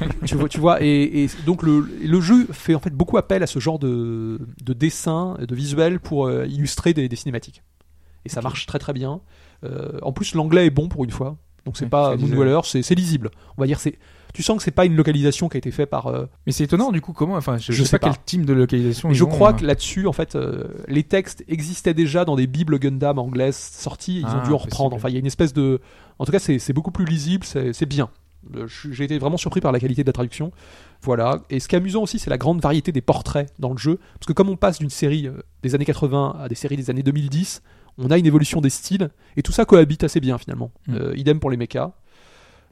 mais 0.00 0.08
tu 0.26 0.34
vois, 0.34 0.48
tu 0.48 0.58
vois 0.60 0.82
et, 0.82 1.24
et 1.24 1.28
donc 1.44 1.62
le, 1.62 1.80
le 1.80 2.20
jeu 2.22 2.46
fait 2.52 2.74
en 2.74 2.80
fait 2.80 2.90
beaucoup 2.94 3.18
appel 3.18 3.42
à 3.42 3.46
ce 3.46 3.58
genre 3.58 3.78
de, 3.78 4.40
de 4.62 4.72
dessin, 4.72 5.36
de 5.46 5.54
visuel 5.54 6.00
pour 6.00 6.26
euh, 6.26 6.46
illustrer 6.46 6.94
des, 6.94 7.08
des 7.08 7.16
cinématiques. 7.16 7.62
Et 8.24 8.30
ça 8.30 8.40
marche 8.40 8.64
très 8.66 8.78
très 8.78 8.94
bien. 8.94 9.20
Euh, 9.64 9.98
en 10.00 10.12
plus, 10.12 10.34
l'anglais 10.34 10.66
est 10.66 10.70
bon 10.70 10.88
pour 10.88 11.04
une 11.04 11.10
fois. 11.10 11.36
Donc 11.66 11.76
c'est 11.76 11.84
Ouais, 11.84 11.90
pas 11.90 12.14
c'est 12.64 12.82
c'est 12.82 12.94
lisible. 12.94 13.30
On 13.58 13.62
va 13.62 13.66
dire 13.66 13.78
c'est. 13.80 13.98
Tu 14.34 14.42
sens 14.42 14.58
que 14.58 14.62
c'est 14.64 14.70
pas 14.72 14.84
une 14.84 14.96
localisation 14.96 15.48
qui 15.48 15.56
a 15.56 15.58
été 15.58 15.70
faite 15.70 15.88
par. 15.88 16.08
euh, 16.08 16.26
mais 16.44 16.52
c'est 16.52 16.64
étonnant 16.64 16.92
du 16.92 17.00
coup 17.00 17.12
comment. 17.14 17.36
Enfin, 17.36 17.56
je, 17.56 17.66
Je 17.66 17.72
je 17.72 17.82
sais 17.84 17.88
sais 17.90 17.98
pas, 17.98 18.08
pas. 18.08 18.14
quel 18.14 18.24
type 18.24 18.44
de 18.44 18.52
localisation. 18.52 19.08
Mais 19.08 19.14
je 19.14 19.24
ont, 19.24 19.28
crois 19.28 19.50
euh. 19.50 19.54
que 19.54 19.64
là-dessus, 19.64 20.06
en 20.06 20.12
fait, 20.12 20.34
euh, 20.34 20.64
les 20.88 21.04
textes 21.04 21.42
existaient 21.48 21.94
déjà 21.94 22.24
dans 22.26 22.36
des 22.36 22.46
bibles 22.46 22.78
Gundam 22.78 23.18
anglaises 23.18 23.56
sorties. 23.56 24.18
Ils 24.20 24.26
Ah, 24.28 24.42
ont 24.42 24.46
dû 24.46 24.52
en 24.52 24.58
reprendre. 24.58 24.94
Enfin, 24.96 25.08
il 25.08 25.12
y 25.12 25.16
a 25.16 25.20
une 25.20 25.26
espèce 25.26 25.52
de. 25.54 25.80
En 26.18 26.24
tout 26.26 26.32
cas, 26.32 26.38
c'est 26.40 26.58
c'est 26.58 26.72
beaucoup 26.74 26.90
plus 26.90 27.04
lisible. 27.06 27.46
C'est 27.46 27.86
bien. 27.86 28.10
Euh, 28.56 28.66
J'ai 28.90 29.04
été 29.04 29.18
vraiment 29.18 29.36
surpris 29.38 29.60
par 29.62 29.72
la 29.72 29.80
qualité 29.80 30.02
de 30.02 30.08
la 30.08 30.12
traduction. 30.12 30.50
Voilà. 31.02 31.40
Et 31.48 31.60
ce 31.60 31.68
qui 31.68 31.76
est 31.76 31.78
amusant 31.78 32.02
aussi, 32.02 32.18
c'est 32.18 32.28
la 32.30 32.36
grande 32.38 32.60
variété 32.60 32.92
des 32.92 33.00
portraits 33.00 33.50
dans 33.58 33.70
le 33.70 33.78
jeu. 33.78 33.98
Parce 34.14 34.26
que 34.26 34.32
comme 34.32 34.48
on 34.50 34.56
passe 34.56 34.80
d'une 34.80 34.90
série 34.90 35.28
des 35.62 35.74
années 35.74 35.84
80 35.86 36.36
à 36.40 36.48
des 36.48 36.54
séries 36.54 36.76
des 36.76 36.90
années 36.90 37.02
2010, 37.02 37.62
on 37.98 38.10
a 38.10 38.18
une 38.18 38.26
évolution 38.26 38.60
des 38.60 38.70
styles. 38.70 39.10
Et 39.36 39.42
tout 39.42 39.52
ça 39.52 39.64
cohabite 39.64 40.02
assez 40.04 40.18
bien 40.20 40.38
finalement. 40.38 40.72
Mm. 40.88 40.94
Euh, 40.96 41.16
idem 41.16 41.38
pour 41.40 41.50
les 41.50 41.56
mechas. 41.56 41.92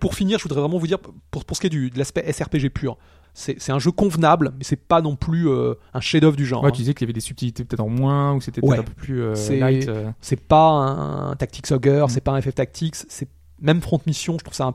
Pour 0.02 0.14
finir, 0.16 0.38
je 0.38 0.42
voudrais 0.42 0.60
vraiment 0.60 0.78
vous 0.78 0.86
dire, 0.88 0.98
pour, 1.30 1.44
pour 1.44 1.56
ce 1.56 1.60
qui 1.60 1.68
est 1.68 1.70
du, 1.70 1.88
de 1.90 1.96
l'aspect 1.96 2.30
SRPG 2.32 2.70
pur, 2.70 2.98
c'est 3.34 3.70
un 3.70 3.78
jeu 3.78 3.92
convenable, 3.92 4.52
mais 4.58 4.64
c'est 4.64 4.76
pas 4.76 5.00
non 5.00 5.14
plus 5.16 5.48
euh, 5.48 5.74
un 5.94 6.00
chef-d'œuvre 6.00 6.36
du 6.36 6.44
genre. 6.44 6.62
Ouais, 6.64 6.68
hein. 6.68 6.72
tu 6.72 6.82
disais 6.82 6.92
qu'il 6.92 7.02
y 7.02 7.06
avait 7.06 7.12
des 7.12 7.20
subtilités 7.20 7.64
peut-être 7.64 7.80
en 7.80 7.88
moins 7.88 8.34
ou 8.34 8.38
que 8.38 8.44
c'était 8.44 8.60
Ouais. 8.64 8.78
un 8.78 8.82
peu 8.82 8.92
plus 8.92 9.22
euh, 9.22 9.34
C'est- 9.36 9.58
light. 9.58 9.88
euh. 9.88 10.10
C'est 10.20 10.40
pas 10.40 10.68
un 10.70 11.36
Tactics 11.36 11.70
Ogre, 11.70 12.06
Mm. 12.06 12.10
c'est 12.10 12.20
pas 12.20 12.32
un 12.32 12.40
FF 12.42 12.54
Tactics, 12.54 12.96
c'est 13.08 13.28
même 13.60 13.80
Front 13.80 14.00
Mission, 14.06 14.34
je 14.38 14.44
trouve 14.44 14.54
ça 14.56 14.64
un, 14.66 14.74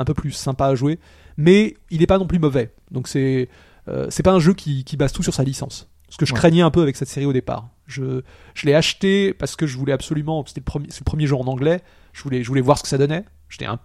un 0.00 0.04
peu 0.04 0.12
plus 0.12 0.32
sympa 0.32 0.66
à 0.66 0.74
jouer, 0.74 0.98
mais 1.36 1.76
il 1.90 2.02
est 2.02 2.06
pas 2.08 2.18
non 2.18 2.26
plus 2.26 2.38
mauvais. 2.40 2.74
Donc 2.90 3.06
c'est 3.08 3.48
euh, 3.88 4.06
c'est 4.10 4.22
pas 4.24 4.32
un 4.32 4.40
jeu 4.40 4.54
qui, 4.54 4.82
qui 4.84 4.96
base 4.96 5.12
tout 5.12 5.22
sur 5.22 5.32
sa 5.34 5.44
licence. 5.44 5.88
Ce 6.10 6.16
que 6.18 6.26
je 6.26 6.32
Ouais. 6.32 6.38
craignais 6.38 6.62
un 6.62 6.70
peu 6.70 6.82
avec 6.82 6.96
cette 6.96 7.08
série 7.08 7.26
au 7.26 7.32
départ. 7.32 7.68
Je, 7.86 8.22
je 8.54 8.66
l'ai 8.66 8.74
acheté 8.74 9.32
parce 9.34 9.56
que 9.56 9.66
je 9.66 9.76
voulais 9.78 9.92
absolument, 9.92 10.44
c'était 10.46 10.62
le 10.74 10.80
le 10.86 11.04
premier 11.04 11.26
jeu 11.26 11.36
en 11.36 11.46
anglais, 11.46 11.80
je 12.12 12.22
voulais, 12.24 12.42
je 12.42 12.48
voulais 12.48 12.60
voir 12.60 12.76
ce 12.78 12.82
que 12.82 12.88
ça 12.88 12.98
donnait. 12.98 13.24
J'étais 13.48 13.66
un, 13.66 13.78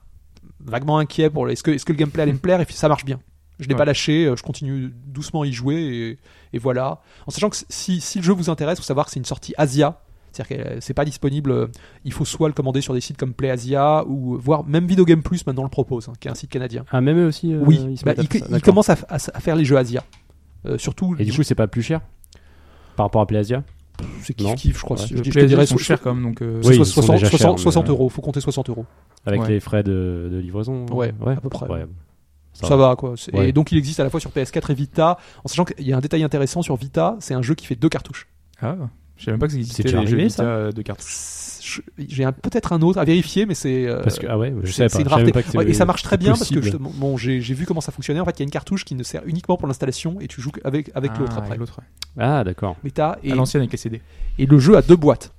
vaguement 0.64 0.98
inquiet 1.00 1.30
pour 1.30 1.50
est-ce 1.50 1.64
que, 1.64 1.72
est-ce 1.72 1.86
que 1.86 1.94
le 1.94 1.98
gameplay 1.98 2.24
allait 2.24 2.34
me 2.34 2.38
plaire? 2.40 2.62
Et 2.62 2.66
puis 2.66 2.76
ça 2.76 2.88
marche 2.88 3.06
bien. 3.06 3.20
Je 3.60 3.68
l'ai 3.68 3.74
Ouais. 3.74 3.78
pas 3.78 3.86
lâché, 3.86 4.26
euh, 4.26 4.36
je 4.38 4.44
continue 4.44 4.94
doucement 5.06 5.42
à 5.42 5.46
y 5.46 5.52
jouer 5.52 5.76
et, 5.76 6.18
et 6.54 6.60
voilà. 6.60 7.02
En 7.28 7.32
sachant 7.32 7.50
que 7.50 7.58
si, 7.70 8.00
si 8.00 8.20
le 8.20 8.24
jeu 8.24 8.34
vous 8.34 8.50
intéresse, 8.50 8.78
faut 8.80 8.86
savoir 8.86 9.06
que 9.06 9.12
c'est 9.12 9.20
une 9.20 9.26
sortie 9.26 9.54
Asia 9.58 10.00
C'est-à-dire 10.32 10.58
que 10.64 10.70
euh, 10.70 10.78
c'est 10.80 10.94
pas 10.94 11.04
disponible. 11.04 11.52
euh, 11.52 11.68
Il 12.06 12.14
faut 12.14 12.24
soit 12.24 12.48
le 12.48 12.54
commander 12.54 12.80
sur 12.80 12.94
des 12.94 13.02
sites 13.02 13.18
comme 13.18 13.34
PlayAsia 13.34 14.06
ou 14.08 14.38
voire 14.38 14.64
même 14.66 14.86
Video 14.88 15.04
Game 15.04 15.22
Plus 15.24 15.46
maintenant 15.46 15.64
le 15.64 15.70
propose, 15.70 16.08
hein, 16.08 16.14
qui 16.22 16.30
est 16.30 16.32
un 16.32 16.36
site 16.36 16.50
canadien. 16.52 16.86
Ah, 16.92 17.02
même 17.02 17.18
eux 17.20 17.28
aussi 17.28 17.54
euh, 17.54 17.60
oui, 17.66 17.76
ils 17.82 17.96
bah, 18.06 18.12
mettent 18.12 18.20
à 18.20 18.22
il, 18.22 18.28
faire 18.30 18.42
ça. 18.42 18.46
il 18.48 18.52
D'accord. 18.54 18.66
commence 18.66 18.90
à, 18.90 18.98
à- 19.10 19.16
à 19.16 19.40
faire 19.42 19.56
les 19.58 19.66
jeux 19.66 19.78
Asia. 19.78 20.04
Euh, 20.66 20.78
surtout, 20.78 21.16
Et 21.20 21.26
du 21.26 21.34
coup, 21.34 21.44
c'est 21.44 21.56
pas 21.56 21.68
plus 21.68 21.82
cher 21.84 22.00
par 22.96 23.06
rapport 23.08 23.22
à 23.22 23.26
PlayAsia 23.28 23.64
c'est 24.22 24.34
kiff 24.34 24.56
kiff, 24.56 24.78
je 24.78 24.84
crois. 24.84 24.98
Ouais. 25.00 25.06
Je, 25.10 25.18
je 25.18 25.22
te 25.32 25.46
dirais 25.46 25.64
ils 25.64 25.68
sont 25.68 25.78
so- 25.78 25.84
chers 25.84 26.02
quand 26.02 26.14
même, 26.14 26.24
donc. 26.24 26.42
euh, 26.42 26.62
Oui, 26.64 26.76
so- 26.76 26.82
ils 26.82 26.86
sont 26.86 27.02
60, 27.02 27.16
déjà 27.18 27.30
chers, 27.30 27.40
60, 27.40 27.58
mais, 27.58 27.64
60 27.64 27.88
euh, 27.88 27.92
euros, 27.92 28.10
faut 28.10 28.22
compter 28.22 28.42
60 28.42 28.70
euros. 28.70 28.86
avec 29.26 29.42
Ouais. 29.42 29.48
les 29.50 29.60
frais 29.60 29.84
de, 29.84 30.30
de 30.32 30.38
livraison. 30.38 30.86
Ouais, 30.88 31.14
à 31.26 31.42
peu 31.42 31.50
près. 31.50 31.68
Ouais. 31.68 31.86
Ça, 32.54 32.76
va 32.76 32.96
quoi. 32.98 33.14
Et 33.34 33.52
donc 33.54 33.72
il 33.72 33.78
existe 33.78 34.00
à 34.00 34.04
la 34.04 34.10
fois 34.10 34.20
sur 34.20 34.32
PS4 34.32 34.72
et 34.72 34.74
Vita, 34.74 35.18
en 35.44 35.48
sachant 35.48 35.64
qu'il 35.66 35.88
y 35.88 35.94
a 35.94 35.98
un 35.98 36.02
détail 36.02 36.24
intéressant 36.24 36.62
sur 36.62 36.76
Vita, 36.76 37.16
c'est 37.20 37.34
un 37.34 37.42
jeu 37.42 37.56
qui 37.56 37.66
fait 37.66 37.76
deux 37.76 37.88
cartouches. 37.90 38.28
Ah, 38.62 38.76
je 39.20 39.26
savais 39.26 39.34
même 39.34 39.40
pas 39.40 39.46
que 39.46 39.52
ça 39.54 39.60
existait 39.60 39.84
les 39.84 39.90
jeux 39.90 39.98
arrivé, 39.98 40.24
Vita, 40.24 40.30
ça 40.38 40.44
euh, 40.44 40.72
de 40.72 40.82
cartes. 40.82 41.06
J'ai 42.00 42.24
un- 42.24 42.32
peut-être 42.32 42.74
un 42.74 42.82
autre 42.82 42.98
à 42.98 43.04
vérifier, 43.06 43.46
mais 43.46 43.54
c'est. 43.54 43.86
euh, 43.86 44.02
Parce 44.02 44.18
que 44.18 44.26
ah 44.28 44.40
ouais, 44.40 44.52
je 44.64 44.72
savais 44.72 44.90
c'est 44.90 44.98
pas. 44.98 45.02
une 45.02 45.06
je 45.06 45.10
savais 45.10 45.10
rareté. 45.10 45.32
pas 45.32 45.44
que 45.44 45.56
Ouais, 45.58 45.70
et 45.70 45.74
ça 45.74 45.86
marche 45.86 46.02
très 46.02 46.18
bien 46.18 46.32
parce 46.32 46.50
que 46.50 46.78
bon, 46.78 47.16
j'ai 47.18 47.42
j'ai 47.42 47.54
vu 47.54 47.66
comment 47.68 47.82
ça 47.82 47.92
fonctionnait. 47.92 48.20
En 48.20 48.26
fait, 48.26 48.32
il 48.32 48.40
y 48.40 48.42
a 48.42 48.46
une 48.46 48.50
cartouche 48.50 48.86
qui 48.86 48.96
ne 48.96 49.04
sert 49.04 49.22
uniquement 49.28 49.56
pour 49.56 49.68
l'installation 49.68 50.20
et 50.20 50.28
tu 50.28 50.42
joues 50.42 50.52
avec, 50.64 50.90
avec 50.96 51.12
l'autre 51.20 51.34
Ah, 51.36 51.40
après. 51.40 51.50
avec 51.50 51.60
l'autre. 51.60 51.80
Ah 52.18 52.44
d'accord. 52.44 52.76
Mais 52.84 52.90
t'as- 52.90 53.20
et, 53.24 53.32
À 53.34 53.36
l'ancienne 53.36 53.62
avec 53.62 53.72
les 53.72 53.78
CD. 53.78 54.02
et 54.40 54.46
le 54.48 54.58
jeu 54.58 54.78
a 54.78 54.82
deux 54.82 54.96
boîtes 54.96 55.32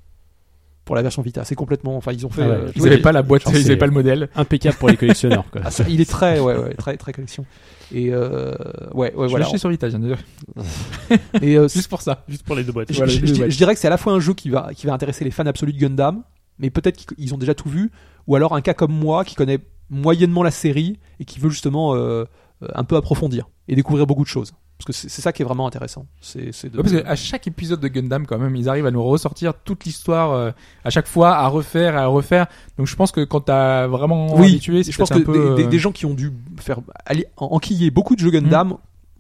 pour 0.85 0.95
la 0.95 1.03
version 1.03 1.23
Vita. 1.23 1.43
C'est 1.45 1.57
complètement. 1.57 1.97
Enfin, 1.97 2.13
ils 2.13 2.25
ont 2.27 2.31
fait. 2.31 2.43
Ah 2.45 2.49
ouais. 2.49 2.55
euh, 2.55 2.73
Ils 2.77 2.83
ouais, 2.83 2.89
avaient 2.93 2.99
pas 3.03 3.13
la 3.13 3.23
boîte, 3.23 3.43
ils 3.47 3.49
avaient 3.57 3.63
c'est- 3.65 3.77
pas 3.77 3.87
le 3.87 3.93
modèle. 3.93 4.29
Impeccable 4.37 4.77
pour 4.77 4.89
les 4.89 4.97
collectionneurs. 4.97 5.45
Quoi. 5.51 5.63
ah, 5.65 5.71
ça, 5.73 5.85
il 5.89 6.01
est 6.01 6.09
très, 6.09 6.39
ouais, 6.39 6.57
ouais, 6.57 6.75
très, 6.75 6.97
très 6.97 7.13
collection. 7.13 7.45
Et 7.93 8.11
euh, 8.13 8.53
ouais, 8.95 9.13
ouais, 9.15 9.27
Je 9.27 9.31
voilà. 9.31 9.47
acheté 9.47 9.59
sur 9.59 9.69
Vita, 9.69 9.89
je 9.91 9.97
dire. 9.97 10.19
Et 11.43 11.57
euh, 11.57 11.69
Juste 11.69 11.89
pour 11.89 12.03
ça. 12.03 12.25
Juste 12.29 12.45
pour 12.45 12.57
les 12.57 12.65
deux 12.65 12.73
boîtes. 12.73 12.93
Je, 12.93 12.97
Voilà, 12.97 13.13
je- 13.13 13.25
je- 13.27 13.51
je 13.51 13.57
dirais 13.57 13.75
que 13.75 13.81
c'est 13.81 13.87
à 13.89 13.91
la 13.91 13.97
fois 13.99 14.13
un 14.13 14.21
jeu 14.21 14.35
qui 14.35 14.49
va, 14.51 14.71
qui 14.75 14.87
va 14.87 14.93
intéresser 14.93 15.25
les 15.25 15.31
fans 15.31 15.47
absolus 15.47 15.73
de 15.73 15.79
Gundam, 15.79 16.23
mais 16.59 16.71
peut-être 16.71 16.97
qu'ils 16.97 17.07
ils 17.19 17.35
ont 17.35 17.39
déjà 17.39 17.55
tout 17.55 17.69
vu, 17.69 17.91
ou 18.27 18.37
alors 18.37 18.55
un 18.55 18.61
cas 18.61 18.75
comme 18.75 18.93
moi 18.93 19.25
qui 19.25 19.35
connaît 19.35 19.59
moyennement 19.89 20.43
la 20.43 20.51
série 20.53 20.99
et 21.19 21.25
qui 21.25 21.41
veut 21.41 21.51
justement 21.51 21.95
euh, 21.95 22.25
euh, 22.63 22.69
un 22.75 22.85
peu 22.85 22.97
approfondir 22.97 23.49
et 23.71 23.75
découvrir 23.77 24.07
beaucoup 24.07 24.25
de 24.25 24.29
choses. 24.29 24.53
Parce 24.77 24.87
que 24.87 24.93
c'est 25.09 25.21
ça 25.21 25.31
qui 25.33 25.43
est 25.43 25.45
vraiment 25.45 25.67
intéressant. 25.67 26.07
C'est 26.23 26.41
de- 26.41 26.77
Ouais, 26.79 26.83
parce 26.83 26.93
qu'à 27.03 27.15
chaque 27.15 27.47
épisode 27.47 27.81
de 27.81 27.89
Gundam, 27.89 28.27
quand 28.27 28.39
même, 28.39 28.57
ils 28.57 28.67
arrivent 28.69 28.87
à 28.87 28.91
nous 28.91 29.05
ressortir 29.05 29.53
toute 29.55 29.85
l'histoire 29.85 30.33
euh, 30.33 30.51
à 30.85 30.91
chaque 30.91 31.07
fois, 31.07 31.37
à 31.37 31.47
refaire, 31.49 31.97
à 31.99 32.07
refaire. 32.07 32.47
Donc 32.79 32.87
je 32.87 32.97
pense 32.97 33.13
que 33.13 33.23
quand 33.23 33.43
t'as 33.43 33.87
vraiment 33.87 34.35
Oui, 34.37 34.49
habitué, 34.49 34.83
c'est 34.83 34.91
je 34.93 34.99
pense 34.99 35.11
que 35.11 35.19
un 35.19 35.23
peu. 35.23 35.33
des, 35.35 35.55
des- 35.63 35.67
euh, 35.67 35.69
des 35.69 35.79
gens 35.79 35.93
qui 35.93 36.07
ont 36.07 36.15
dû 36.15 36.33
faire 36.59 36.81
aller, 37.05 37.27
en- 37.37 37.47
enquiller 37.57 37.91
beaucoup 37.91 38.15
de 38.17 38.21
jeux 38.21 38.31
Gundam 38.31 38.77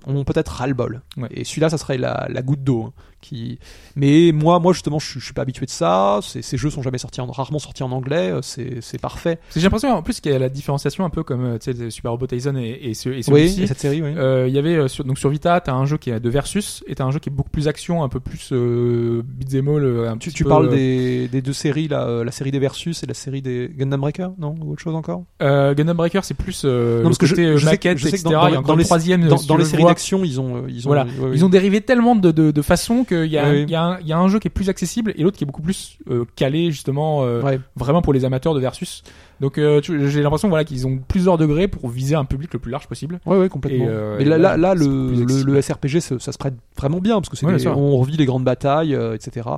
ont 0.06 0.24
peut-être 0.24 0.48
ras-le-bol. 0.48 1.02
Ouais. 1.16 1.28
Et 1.30 1.44
celui-là, 1.44 1.68
ça 1.70 1.78
serait 1.78 1.98
la, 1.98 2.26
la 2.30 2.42
goutte 2.42 2.62
d'eau. 2.64 2.84
hein, 2.88 2.92
qui... 3.20 3.58
Mais 3.96 4.32
moi, 4.32 4.58
moi 4.60 4.72
justement, 4.72 4.98
je, 4.98 5.06
suis- 5.06 5.20
je 5.20 5.24
suis 5.26 5.34
pas 5.34 5.42
habitué 5.42 5.66
de 5.66 5.70
ça. 5.70 6.20
Ces, 6.22 6.56
jeux 6.56 6.70
sont 6.70 6.80
jamais 6.80 6.96
sortis, 6.96 7.20
en, 7.20 7.26
rarement 7.26 7.58
sortis 7.58 7.82
en 7.82 7.92
anglais. 7.92 8.30
euh, 8.32 8.40
C'est 8.80 8.98
parfait. 9.00 9.38
J'ai 9.54 9.60
l'impression 9.60 9.90
en 9.90 10.02
plus 10.02 10.20
qu'il 10.20 10.32
y 10.32 10.34
a 10.34 10.38
la 10.38 10.48
différenciation 10.48 11.04
un 11.04 11.10
peu 11.10 11.22
comme 11.22 11.44
euh, 11.44 11.90
Super 11.90 12.12
Robot 12.12 12.28
Tyson 12.28 12.56
et, 12.56 12.78
et, 12.82 12.94
ce, 12.94 13.10
et 13.10 13.16
Oui, 13.16 13.22
celui-ci. 13.24 13.62
et 13.64 13.66
cette 13.66 13.80
série, 13.80 14.00
oui. 14.00 14.14
Euh, 14.16 14.46
Il 14.48 14.54
y 14.54 14.58
avait 14.58 14.88
sur, 14.88 15.04
donc 15.04 15.18
sur 15.18 15.28
Vita, 15.28 15.60
t'as 15.60 15.74
un 15.74 15.84
jeu 15.84 15.98
qui 15.98 16.08
est 16.08 16.18
de 16.18 16.30
versus 16.30 16.82
et 16.86 16.94
t'as 16.94 17.04
un 17.04 17.10
jeu 17.10 17.18
qui 17.18 17.28
est 17.28 17.32
beaucoup 17.32 17.50
plus 17.50 17.68
action, 17.68 18.02
un 18.02 18.08
peu 18.08 18.20
plus 18.20 18.48
euh, 18.52 19.22
beat'em 19.26 19.68
all, 19.68 20.16
Tu, 20.18 20.32
tu 20.32 20.44
peu, 20.44 20.48
parles 20.48 20.68
euh, 20.68 20.70
des, 20.70 21.28
des 21.28 21.42
deux 21.42 21.52
séries, 21.52 21.88
là, 21.88 22.06
euh, 22.06 22.24
la 22.24 22.32
série 22.32 22.50
des 22.52 22.58
Versus 22.58 23.02
et 23.02 23.06
la 23.06 23.12
série 23.14 23.42
des 23.42 23.70
Gundam 23.76 24.00
Breaker, 24.00 24.28
non 24.38 24.54
Ou 24.62 24.72
autre 24.72 24.80
chose 24.80 24.94
encore? 24.94 25.24
Euh, 25.42 25.74
Gundam 25.74 25.96
Breaker, 25.98 26.20
c'est 26.22 26.32
plus 26.34 26.62
euh, 26.64 27.02
Non, 27.02 27.10
parce 27.10 27.16
le 27.16 27.20
que 27.20 27.26
je- 27.26 27.34
côté 27.34 27.52
je 27.58 27.64
sais 27.66 27.70
maquette, 27.70 27.98
je 27.98 28.04
sais 28.04 28.10
que 28.12 28.16
etc. 28.16 28.30
dans- 28.34 28.62
dans 28.62 28.74
les- 28.76 28.82
dans 28.82 28.84
troisième. 28.86 29.28
Dans, 29.28 29.36
si 29.36 29.46
dans 29.46 29.54
tu 29.56 29.58
les 29.58 29.64
le 29.64 29.70
séries. 29.70 29.82
D'action, 29.90 30.24
ils 30.24 30.40
ont, 30.40 30.56
euh, 30.56 30.62
ils 30.68 30.86
ont, 30.86 30.90
Voilà. 30.90 31.06
oui. 31.20 31.30
Ils 31.34 31.44
ont 31.44 31.48
dérivé 31.48 31.80
tellement 31.80 32.16
de, 32.16 32.30
de, 32.30 32.50
de 32.50 32.62
façons 32.62 33.04
qu'il 33.04 33.26
y, 33.26 33.38
a 33.38 33.46
un- 33.46 33.52
Oui. 33.52 33.62
il 33.62 33.70
y, 33.70 33.74
a 33.74 33.82
un- 33.82 33.98
il 34.00 34.06
y 34.06 34.12
a 34.12 34.18
un 34.18 34.28
jeu 34.28 34.38
qui 34.38 34.48
est 34.48 34.50
plus 34.50 34.68
accessible 34.68 35.12
et 35.16 35.22
l'autre 35.22 35.36
qui 35.36 35.44
est 35.44 35.46
beaucoup 35.46 35.62
plus 35.62 35.98
euh, 36.10 36.24
calé 36.36 36.70
justement 36.70 37.24
euh, 37.24 37.42
Ouais. 37.42 37.60
vraiment 37.76 38.02
pour 38.02 38.12
les 38.12 38.24
amateurs 38.24 38.54
de 38.54 38.60
versus. 38.60 39.02
Donc 39.40 39.58
euh, 39.58 39.80
tu- 39.80 40.10
j'ai 40.10 40.22
l'impression 40.22 40.48
voilà 40.48 40.64
qu'ils 40.64 40.86
ont 40.86 40.98
plusieurs 41.06 41.38
degrés 41.38 41.68
pour 41.68 41.88
viser 41.88 42.14
un 42.14 42.24
public 42.24 42.52
le 42.52 42.58
plus 42.58 42.70
large 42.72 42.86
possible. 42.88 43.20
Ouais, 43.26 43.36
ouais, 43.38 43.48
complètement. 43.48 43.84
Et, 43.84 43.88
euh, 43.88 44.16
Mais 44.18 44.24
et 44.24 44.28
là, 44.28 44.38
là, 44.38 44.56
là, 44.56 44.74
le, 44.74 45.12
le, 45.44 45.60
SRPG, 45.62 46.00
ça, 46.00 46.18
ça 46.18 46.32
se 46.32 46.38
prête 46.38 46.54
vraiment 46.76 46.98
bien 46.98 47.16
parce 47.16 47.28
que 47.28 47.36
c'est 47.36 47.46
Ouais, 47.46 47.66
on 47.68 47.96
revit 47.98 48.16
les 48.16 48.26
grandes 48.26 48.44
batailles, 48.44 48.94
euh, 48.94 49.14
etc. 49.14 49.48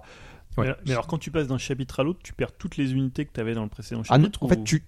Ouais. 0.59 0.69
Mais, 0.87 0.93
alors, 0.93 1.07
quand 1.07 1.17
tu 1.19 1.31
passes 1.31 1.49
d'un 1.49 1.57
chapitre 1.59 2.01
à 2.01 2.03
l'autre, 2.03 2.19
tu 2.23 2.35
perds 2.35 2.53
toutes 2.53 2.77
les 2.77 2.93
unités 2.93 3.25
que 3.25 3.31
tu 3.33 3.41
avais 3.41 3.55
dans 3.55 3.63
le 3.63 3.71
précédent 3.71 4.03
Ah 4.11 4.19
non, 4.19 4.25
chapitre 4.25 4.43
en 4.43 4.47
ou- 4.47 4.49
fait, 4.51 4.63
tu, 4.65 4.83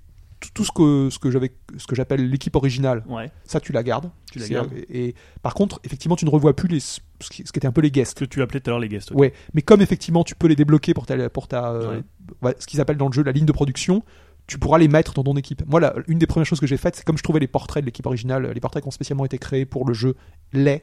tout, 0.52 0.64
ce 0.64 0.70
que 0.72 1.08
ce 1.10 1.18
que 1.18 1.30
j'avais, 1.30 1.52
ce 1.76 1.86
que 1.86 1.94
j'appelle 1.94 2.28
l'équipe 2.28 2.54
originale, 2.56 3.04
Ouais. 3.08 3.30
ça 3.44 3.60
tu 3.60 3.72
la 3.72 3.82
gardes. 3.82 4.10
Tu 4.32 4.38
la 4.38 4.46
C'est- 4.46 4.52
gardes. 4.54 4.72
Et, 4.88 5.08
et 5.08 5.14
par 5.42 5.54
contre, 5.54 5.80
effectivement, 5.84 6.16
tu 6.16 6.24
ne 6.24 6.30
revois 6.30 6.54
plus 6.54 6.68
les, 6.68 6.80
ce 6.80 7.00
qui, 7.30 7.44
ce 7.46 7.52
qui 7.52 7.58
était 7.58 7.66
un 7.68 7.72
peu 7.72 7.80
les 7.80 7.90
guests. 7.90 8.18
Ce 8.18 8.24
que 8.24 8.28
tu 8.28 8.42
appelais 8.42 8.60
tout 8.60 8.70
à 8.70 8.72
l'heure 8.72 8.80
les 8.80 8.88
guests. 8.88 9.10
Ouais, 9.12 9.32
mais 9.54 9.62
comme 9.62 9.80
effectivement 9.80 10.24
tu 10.24 10.34
peux 10.34 10.46
les 10.48 10.56
débloquer 10.56 10.92
pour 10.94 11.06
ta, 11.06 11.30
pour 11.30 11.48
ta 11.48 11.70
euh, 11.72 11.96
Ouais. 11.98 12.02
ouais, 12.42 12.54
ce 12.58 12.66
qu'ils 12.66 12.80
appellent 12.80 12.96
dans 12.96 13.08
le 13.08 13.12
jeu 13.12 13.22
la 13.22 13.32
ligne 13.32 13.46
de 13.46 13.52
production, 13.52 14.02
tu 14.46 14.58
pourras 14.58 14.76
les 14.78 14.88
mettre 14.88 15.14
dans 15.14 15.24
ton 15.24 15.36
équipe. 15.36 15.62
Moi, 15.66 15.80
la- 15.80 15.94
une 16.08 16.18
des 16.18 16.26
premières 16.26 16.46
choses 16.46 16.60
que 16.60 16.66
j'ai 16.66 16.76
faites, 16.76 16.96
c'est 16.96 17.04
comme 17.04 17.16
je 17.16 17.22
trouvais 17.22 17.40
les 17.40 17.46
portraits 17.46 17.82
de 17.82 17.86
l'équipe 17.86 18.04
originale, 18.06 18.50
les 18.52 18.60
portraits 18.60 18.82
qui 18.82 18.88
ont 18.88 18.90
spécialement 18.90 19.24
été 19.24 19.38
créés 19.38 19.64
pour 19.64 19.86
le 19.86 19.94
jeu, 19.94 20.16
les, 20.52 20.82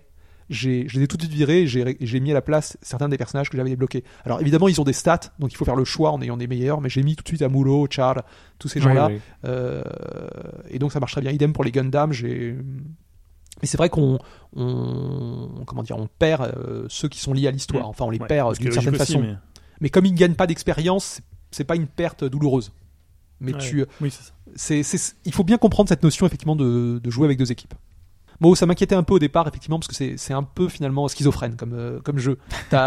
j'ai, 0.51 0.87
je 0.87 0.97
les 0.99 1.05
ai 1.05 1.07
tout 1.07 1.17
de 1.17 1.23
suite 1.23 1.33
virés 1.33 1.61
et 1.61 1.67
j'ai, 1.67 1.97
j'ai 1.99 2.19
mis 2.19 2.29
à 2.31 2.33
la 2.35 2.41
place 2.41 2.77
certains 2.81 3.09
des 3.09 3.17
personnages 3.17 3.49
que 3.49 3.57
j'avais 3.57 3.69
débloqués. 3.69 4.03
Alors 4.25 4.39
évidemment, 4.41 4.67
ils 4.67 4.79
ont 4.79 4.83
des 4.83 4.93
stats, 4.93 5.19
donc 5.39 5.51
il 5.51 5.55
faut 5.55 5.65
faire 5.65 5.75
le 5.75 5.85
choix 5.85 6.11
en 6.11 6.21
ayant 6.21 6.37
des 6.37 6.47
meilleurs, 6.47 6.81
mais 6.81 6.89
j'ai 6.89 7.01
mis 7.01 7.15
tout 7.15 7.23
de 7.23 7.27
suite 7.29 7.41
Amulo, 7.41 7.87
Charles, 7.89 8.21
tous 8.59 8.67
ces 8.67 8.79
gens-là. 8.81 9.09
Euh, 9.45 9.81
et 10.69 10.77
donc 10.77 10.91
ça 10.91 10.99
marche 10.99 11.13
très 11.13 11.21
bien. 11.21 11.31
Idem 11.31 11.53
pour 11.53 11.63
les 11.63 11.71
Gundam. 11.71 12.11
J'ai. 12.13 12.55
Mais 13.61 13.67
c'est 13.67 13.77
vrai 13.77 13.89
qu'on, 13.89 14.17
on, 14.55 15.63
comment 15.65 15.83
dire, 15.83 15.97
on 15.97 16.07
perd 16.07 16.41
euh, 16.57 16.85
ceux 16.89 17.07
qui 17.09 17.19
sont 17.19 17.33
liés 17.33 17.47
à 17.47 17.51
l'histoire. 17.51 17.83
Mm. 17.85 17.89
Enfin, 17.89 18.05
on 18.05 18.09
les 18.09 18.19
Ouais, 18.19 18.27
perd 18.27 18.57
d'une 18.57 18.71
certaine 18.71 18.95
aussi, 18.95 18.97
façon. 19.13 19.19
mais- 19.21 19.35
Mais 19.81 19.89
comme 19.89 20.05
ils 20.05 20.13
ne 20.13 20.17
gagnent 20.17 20.35
pas 20.35 20.47
d'expérience, 20.47 21.05
c'est- 21.05 21.23
c'est 21.51 21.63
pas 21.63 21.75
une 21.75 21.87
perte 21.87 22.23
douloureuse. 22.23 22.71
Mais 23.39 23.53
Ouais. 23.53 23.59
tu, 23.59 23.85
Oui, 23.99 24.11
c'est 24.11 24.23
ça. 24.23 24.31
c'est, 24.55 24.83
c'est- 24.83 25.15
il 25.25 25.33
faut 25.33 25.43
bien 25.43 25.57
comprendre 25.57 25.89
cette 25.89 26.03
notion 26.03 26.25
effectivement 26.27 26.55
de, 26.55 26.99
de 27.03 27.09
jouer 27.09 27.25
avec 27.25 27.37
deux 27.39 27.51
équipes. 27.51 27.73
Bon, 28.41 28.55
ça 28.55 28.65
m'inquiétait 28.65 28.95
un 28.95 29.03
peu 29.03 29.13
au 29.13 29.19
départ 29.19 29.47
effectivement 29.47 29.79
parce 29.79 29.87
que 29.87 29.95
c'est, 29.95 30.17
c'est 30.17 30.33
un 30.33 30.43
peu 30.43 30.67
finalement 30.67 31.07
schizophrène 31.07 31.55
comme, 31.55 31.73
euh, 31.73 31.99
comme 32.01 32.17
jeu. 32.17 32.37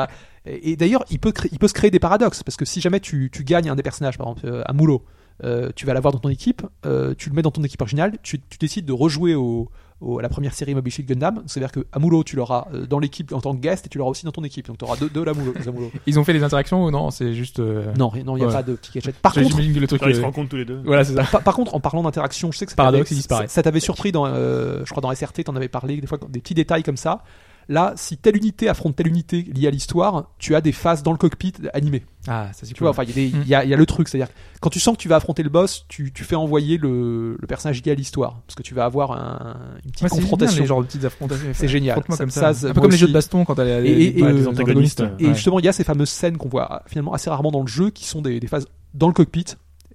Et, 0.47 0.76
d'ailleurs, 0.76 1.05
il 1.10 1.18
peut, 1.18 1.32
il 1.51 1.59
peut 1.59 1.68
se 1.68 1.72
créer 1.72 1.90
des 1.90 1.98
paradoxes 1.98 2.43
parce 2.43 2.56
que 2.56 2.64
si 2.66 2.81
jamais 2.81 3.01
tu, 3.01 3.31
tu 3.32 3.44
gagnes 3.44 3.70
un 3.70 3.76
des 3.76 3.82
personnages, 3.82 4.18
par 4.18 4.28
exemple 4.28 4.47
euh, 4.47 4.62
Amulo, 4.66 5.05
euh, 5.43 5.70
tu 5.74 5.86
vas 5.86 5.94
l'avoir 5.94 6.12
dans 6.12 6.18
ton 6.18 6.28
équipe, 6.28 6.62
euh, 6.85 7.14
tu 7.16 7.31
le 7.31 7.35
mets 7.35 7.43
dans 7.43 7.51
ton 7.51 7.62
équipe 7.62 7.81
originale, 7.81 8.18
tu, 8.22 8.40
tu 8.40 8.59
décides 8.59 8.85
de 8.85 8.93
rejouer 8.93 9.35
au, 9.35 9.70
au- 10.00 10.18
à 10.18 10.22
la 10.22 10.28
première 10.28 10.54
série 10.54 10.74
Mobile 10.74 10.92
Suit 10.92 11.04
Gundam, 11.04 11.42
c'est-à-dire 11.46 11.72
que 11.72 11.86
Amulo 11.92 12.24
tu 12.24 12.36
l'auras 12.36 12.66
euh, 12.74 12.86
dans 12.86 12.98
l'équipe 12.98 13.32
en 13.32 13.40
tant 13.40 13.54
que 13.54 13.60
guest 13.60 13.86
et 13.86 13.88
tu 13.88 13.98
l'auras 13.98 14.10
aussi 14.10 14.24
dans 14.24 14.32
ton 14.32 14.44
équipe, 14.44 14.66
donc 14.66 14.78
tu 14.78 14.84
auras 14.84 14.96
deux, 14.96 15.08
deux 15.08 15.24
Amulo. 15.26 15.52
Ils 16.06 16.18
ont 16.18 16.24
fait 16.24 16.32
des 16.32 16.42
interactions 16.42 16.84
ou 16.84 16.90
non? 16.90 17.10
C'est 17.10 17.32
juste. 17.34 17.60
euh, 17.60 17.92
Non, 17.98 18.12
il 18.14 18.24
n'y 18.24 18.42
a 18.42 18.46
Ouais. 18.46 18.52
pas 18.52 18.62
de 18.62 18.74
petit 18.74 18.92
gadget. 18.92 19.14
Par 19.16 19.32
contre, 19.32 19.56
le 19.60 19.86
truc. 19.86 20.02
Ils 20.06 20.14
se 20.14 20.20
euh, 20.20 20.24
rencontrent 20.24 20.50
tous 20.50 20.56
les 20.56 20.64
deux. 20.64 20.80
Voilà, 20.84 21.04
c'est 21.04 21.14
ça. 21.14 21.24
par, 21.24 21.42
par 21.42 21.54
contre, 21.56 21.74
en 21.74 21.80
parlant 21.80 22.02
d'interaction, 22.02 22.52
je 22.52 22.58
sais 22.58 22.66
que 22.66 22.72
ça 22.72 22.76
t'avait-. 22.76 23.04
Ça, 23.04 23.46
ça 23.48 23.62
t'avait 23.62 23.80
surpris 23.80 24.12
dans, 24.12 24.26
euh, 24.26 24.82
je 24.84 24.90
crois 24.90 25.00
dans 25.00 25.14
SRT, 25.14 25.44
t'en 25.44 25.56
avais 25.56 25.68
parlé 25.68 26.00
des 26.00 26.06
fois, 26.06 26.18
des 26.28 26.40
petits 26.40 26.54
détails 26.54 26.82
comme 26.82 26.96
ça. 26.96 27.22
Là, 27.68 27.92
si 27.96 28.16
telle 28.18 28.36
unité 28.36 28.68
affronte 28.68 28.96
telle 28.96 29.08
unité 29.08 29.42
liée 29.42 29.66
à 29.68 29.70
l'histoire, 29.70 30.30
tu 30.38 30.54
as 30.54 30.60
des 30.60 30.72
phases 30.72 31.02
dans 31.02 31.12
le 31.12 31.18
cockpit 31.18 31.52
animées. 31.72 32.04
Ah, 32.26 32.48
ça 32.52 32.60
c'est 32.66 32.74
Tu 32.74 32.80
vois, 32.80 32.90
enfin, 32.90 33.02
il 33.04 33.08
y, 33.08 33.12
a 33.12 33.14
des- 33.14 33.28
Mm. 33.36 33.42
il 33.42 33.48
y 33.48 33.54
a, 33.54 33.64
il 33.64 33.70
y 33.70 33.74
a 33.74 33.76
le 33.76 33.86
truc, 33.86 34.08
c'est-à-dire 34.08 34.28
que 34.28 34.34
quand 34.60 34.70
tu 34.70 34.80
sens 34.80 34.96
que 34.96 35.02
tu 35.02 35.08
vas 35.08 35.16
affronter 35.16 35.42
le 35.42 35.48
boss, 35.50 35.84
tu, 35.88 36.12
tu 36.12 36.24
fais 36.24 36.36
envoyer 36.36 36.78
le, 36.78 37.36
le 37.40 37.46
personnage 37.46 37.82
lié 37.82 37.92
à 37.92 37.94
l'histoire, 37.94 38.40
parce 38.46 38.54
que 38.54 38.62
tu 38.62 38.74
vas 38.74 38.84
avoir 38.84 39.12
un- 39.12 39.56
une 39.84 39.90
petite 39.90 40.04
Ouais, 40.04 40.08
confrontation. 40.10 40.54
bien, 40.54 40.62
les 40.62 40.66
genres 40.66 40.80
de 40.82 40.86
petites 40.86 41.04
affrontations. 41.04 41.48
C'est 41.52 41.68
génial. 41.68 42.02
Comme 42.02 42.30
ça, 42.30 42.48
un 42.50 42.72
peu 42.72 42.80
comme 42.80 42.90
les 42.90 42.96
jeux 42.96 43.08
de 43.08 43.12
baston 43.12 43.44
quand 43.44 43.54
t'as 43.54 43.64
les, 43.64 43.90
Et- 43.90 44.12
les- 44.12 44.20
et- 44.20 44.46
antagonistes. 44.46 45.02
Et 45.18 45.26
Ouais. 45.28 45.34
justement, 45.34 45.58
il 45.58 45.64
y 45.64 45.68
a 45.68 45.72
ces 45.72 45.84
fameuses 45.84 46.10
scènes 46.10 46.36
qu'on 46.36 46.48
voit 46.48 46.82
finalement 46.86 47.12
assez 47.12 47.28
rarement 47.30 47.50
dans 47.50 47.60
le 47.62 47.66
jeu, 47.66 47.90
qui 47.90 48.04
sont 48.06 48.22
des, 48.22 48.40
des 48.40 48.46
phases 48.46 48.66
dans 48.94 49.08
le 49.08 49.12
cockpit, 49.14 49.44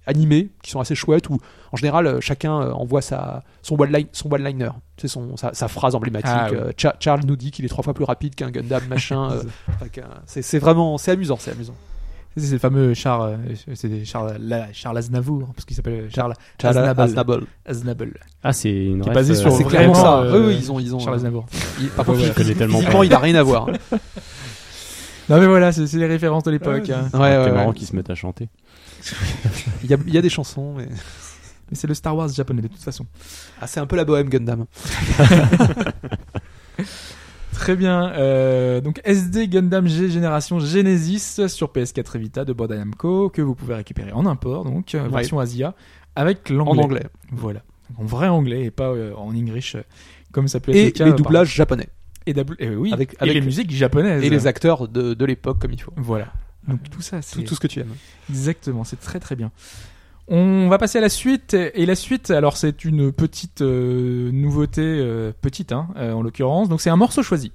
animées, 0.06 0.50
qui 0.62 0.70
sont 0.70 0.80
assez 0.80 0.94
chouettes, 0.94 1.28
où 1.28 1.38
en 1.72 1.76
général 1.76 2.06
euh, 2.06 2.20
chacun 2.20 2.60
euh, 2.60 2.72
envoie 2.72 3.02
sa, 3.02 3.42
son 3.62 3.78
one-line- 3.80 4.08
son 4.12 4.32
one-liner, 4.32 4.70
sais, 4.96 5.08
son, 5.08 5.36
sa, 5.36 5.52
sa 5.54 5.68
phrase 5.68 5.94
emblématique. 5.94 6.30
Ah, 6.32 6.50
ouais. 6.50 6.56
euh, 6.56 6.72
Cha- 6.76 6.96
Charles 7.00 7.20
nous 7.26 7.36
dit 7.36 7.50
qu'il 7.50 7.64
est 7.64 7.68
trois 7.68 7.84
fois 7.84 7.94
plus 7.94 8.04
rapide 8.04 8.34
qu'un 8.34 8.50
Gundam, 8.50 8.82
machin. 8.88 9.30
euh, 9.32 9.42
c'est 10.26 10.42
c'est 10.42 10.58
vraiment, 10.58 10.98
c'est 10.98 11.12
amusant, 11.12 11.36
c'est 11.38 11.52
amusant. 11.52 11.74
C'est 12.36 12.44
c'est 12.44 12.52
le 12.52 12.58
fameux 12.58 12.94
Charles, 12.94 13.38
euh, 13.44 13.54
c'est 13.74 14.04
Charles, 14.04 14.36
la- 14.40 14.72
Charles 14.72 14.98
Aznavour, 14.98 15.48
parce 15.54 15.64
qu'il 15.64 15.74
s'appelle 15.76 16.08
Charles 16.14 16.34
Charles 16.62 16.78
Aznable. 16.78 17.46
Aznable. 17.66 18.18
Ah, 18.44 18.52
c'est 18.52 18.70
une 18.72 19.00
Qui 19.02 19.08
est 19.10 19.12
basé 19.12 19.34
sur 19.34 19.50
C'est 19.52 19.64
vraiment, 19.64 19.92
clairement 19.92 19.94
ça. 19.94 20.20
euh, 20.22 20.46
oui, 20.48 20.56
ils 20.60 20.70
ont, 20.70 20.78
ils 20.78 20.94
ont. 20.94 21.00
Charles 21.00 21.16
Aznavour. 21.16 21.46
il- 21.80 21.88
par 21.88 22.04
contre, 22.06 22.20
ouais, 22.20 22.30
connais 22.34 22.54
tellement 22.54 23.02
il 23.02 23.12
a 23.12 23.18
rien 23.18 23.34
à 23.34 23.42
voir. 23.42 23.68
Non 25.28 25.38
mais 25.38 25.46
voilà, 25.46 25.70
c'est 25.70 25.86
c'est 25.86 25.98
les 25.98 26.06
références 26.08 26.42
de 26.42 26.50
l'époque. 26.50 26.86
Ouais, 26.88 26.92
hein. 26.92 27.08
Ouais, 27.14 27.20
ouais, 27.20 27.30
C'est 27.44 27.50
ouais. 27.50 27.52
marrant 27.52 27.72
qu'ils 27.72 27.86
se 27.86 27.94
mettent 27.94 28.10
à 28.10 28.16
chanter. 28.16 28.48
Il 29.84 29.90
y 29.90 29.94
a, 29.94 29.98
il 30.06 30.14
y 30.14 30.18
a 30.18 30.22
des 30.22 30.28
chansons, 30.30 30.74
mais 30.76 30.86
Mais 31.70 31.76
c'est 31.76 31.86
le 31.86 31.94
Star 31.94 32.16
Wars 32.16 32.28
japonais 32.28 32.62
de 32.62 32.66
toute 32.68 32.82
façon. 32.82 33.06
ah, 33.60 33.66
c'est 33.68 33.78
un 33.80 33.86
peu 33.86 33.94
la 33.96 34.04
bohème 34.04 34.28
Gundam. 34.28 34.66
Très 37.52 37.76
bien. 37.76 38.10
euh, 38.12 38.80
donc 38.80 39.00
SD 39.04 39.48
Gundam 39.48 39.86
G 39.86 40.08
génération 40.08 40.58
Genesis 40.60 41.46
sur 41.48 41.68
PS4 41.72 42.16
et 42.16 42.18
Vita 42.18 42.44
de 42.44 42.52
Bandai 42.52 42.78
Namco 42.78 43.28
que 43.28 43.42
vous 43.42 43.54
pouvez 43.54 43.74
récupérer 43.74 44.12
en 44.12 44.24
import, 44.26 44.64
donc 44.64 44.94
euh, 44.94 45.04
Ouais. 45.04 45.10
version 45.10 45.38
Asia 45.38 45.74
avec 46.16 46.50
En 46.50 46.54
l'anglais. 46.54 46.82
anglais. 46.82 47.06
Voilà. 47.32 47.62
En 47.98 48.04
vrai 48.04 48.28
anglais 48.28 48.64
et 48.64 48.70
pas 48.70 48.88
euh, 48.90 49.14
en 49.14 49.28
English 49.30 49.76
comme 50.32 50.48
ça 50.48 50.60
peut 50.60 50.70
être 50.70 50.76
le 50.76 50.82
Et 50.86 50.92
cas. 50.92 51.04
les 51.04 51.10
par- 51.10 51.18
doublages 51.18 51.54
japonais. 51.54 51.88
Et, 52.26 52.34
oui. 52.76 52.92
Avec- 52.92 53.14
et 53.14 53.16
avec- 53.20 53.34
les 53.34 53.40
musiques 53.40 53.70
japonaises. 53.72 54.22
Et 54.22 54.30
les 54.30 54.46
acteurs 54.46 54.86
de, 54.88 55.14
de 55.14 55.24
l'époque 55.24 55.58
comme 55.60 55.72
il 55.72 55.80
faut. 55.80 55.92
Voilà. 55.96 56.32
Donc 56.68 56.88
tout 56.90 57.02
ça, 57.02 57.22
c'est 57.22 57.36
Tout, 57.36 57.42
tout 57.42 57.54
ce 57.54 57.60
que 57.60 57.66
tu 57.66 57.80
aimes. 57.80 57.94
Exactement, 58.28 58.84
c'est 58.84 59.00
très 59.00 59.20
très 59.20 59.36
bien. 59.36 59.50
On 60.32 60.68
va 60.68 60.78
passer 60.78 60.98
à 60.98 61.00
la 61.00 61.08
suite 61.08 61.54
et 61.54 61.84
la 61.86 61.96
suite, 61.96 62.30
alors 62.30 62.56
c'est 62.56 62.84
une 62.84 63.10
petite 63.10 63.62
euh, 63.62 64.30
nouveauté, 64.30 64.80
euh, 64.80 65.32
petite 65.40 65.72
hein, 65.72 65.88
euh, 65.96 66.12
en 66.12 66.22
l'occurrence. 66.22 66.68
Donc 66.68 66.80
c'est 66.80 66.90
un 66.90 66.96
morceau 66.96 67.24
choisi. 67.24 67.52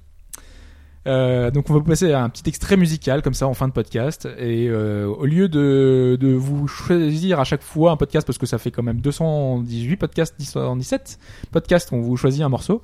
Donc 1.06 1.70
on 1.70 1.72
va 1.72 1.78
vous 1.78 1.84
passer 1.84 2.12
à 2.12 2.22
un 2.22 2.28
petit 2.28 2.42
extrait 2.48 2.76
musical 2.76 3.22
comme 3.22 3.32
ça 3.32 3.46
en 3.46 3.54
fin 3.54 3.68
de 3.68 3.72
podcast 3.72 4.28
et 4.38 4.68
au 4.72 5.24
lieu 5.24 5.48
de, 5.48 6.18
de 6.20 6.32
vous 6.34 6.66
choisir 6.66 7.38
à 7.38 7.44
chaque 7.44 7.62
fois 7.62 7.92
un 7.92 7.96
podcast 7.96 8.26
parce 8.26 8.38
que 8.38 8.46
ça 8.46 8.58
fait 8.58 8.72
quand 8.72 8.82
même 8.82 9.00
218 9.00 9.98
podcasts 9.98 10.34
217 10.36 11.20
podcasts 11.52 11.92
on 11.92 12.00
vous 12.00 12.16
choisit 12.16 12.42
un 12.42 12.48
morceau 12.48 12.82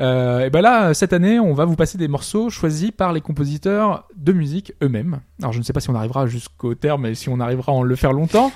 euh, 0.00 0.46
et 0.46 0.50
ben 0.50 0.60
là 0.60 0.92
cette 0.92 1.12
année 1.12 1.38
on 1.38 1.54
va 1.54 1.64
vous 1.64 1.76
passer 1.76 1.98
des 1.98 2.08
morceaux 2.08 2.50
choisis 2.50 2.90
par 2.90 3.12
les 3.12 3.20
compositeurs 3.20 4.08
de 4.16 4.32
musique 4.32 4.72
eux-mêmes. 4.82 5.20
Alors 5.40 5.52
je 5.52 5.58
ne 5.58 5.64
sais 5.64 5.72
pas 5.72 5.80
si 5.80 5.90
on 5.90 5.94
arrivera 5.94 6.26
jusqu'au 6.26 6.74
terme 6.74 7.06
et 7.06 7.14
si 7.14 7.28
on 7.28 7.38
arrivera 7.40 7.72
à 7.72 7.74
en 7.74 7.82
le 7.82 7.96
faire 7.96 8.12
longtemps. 8.12 8.52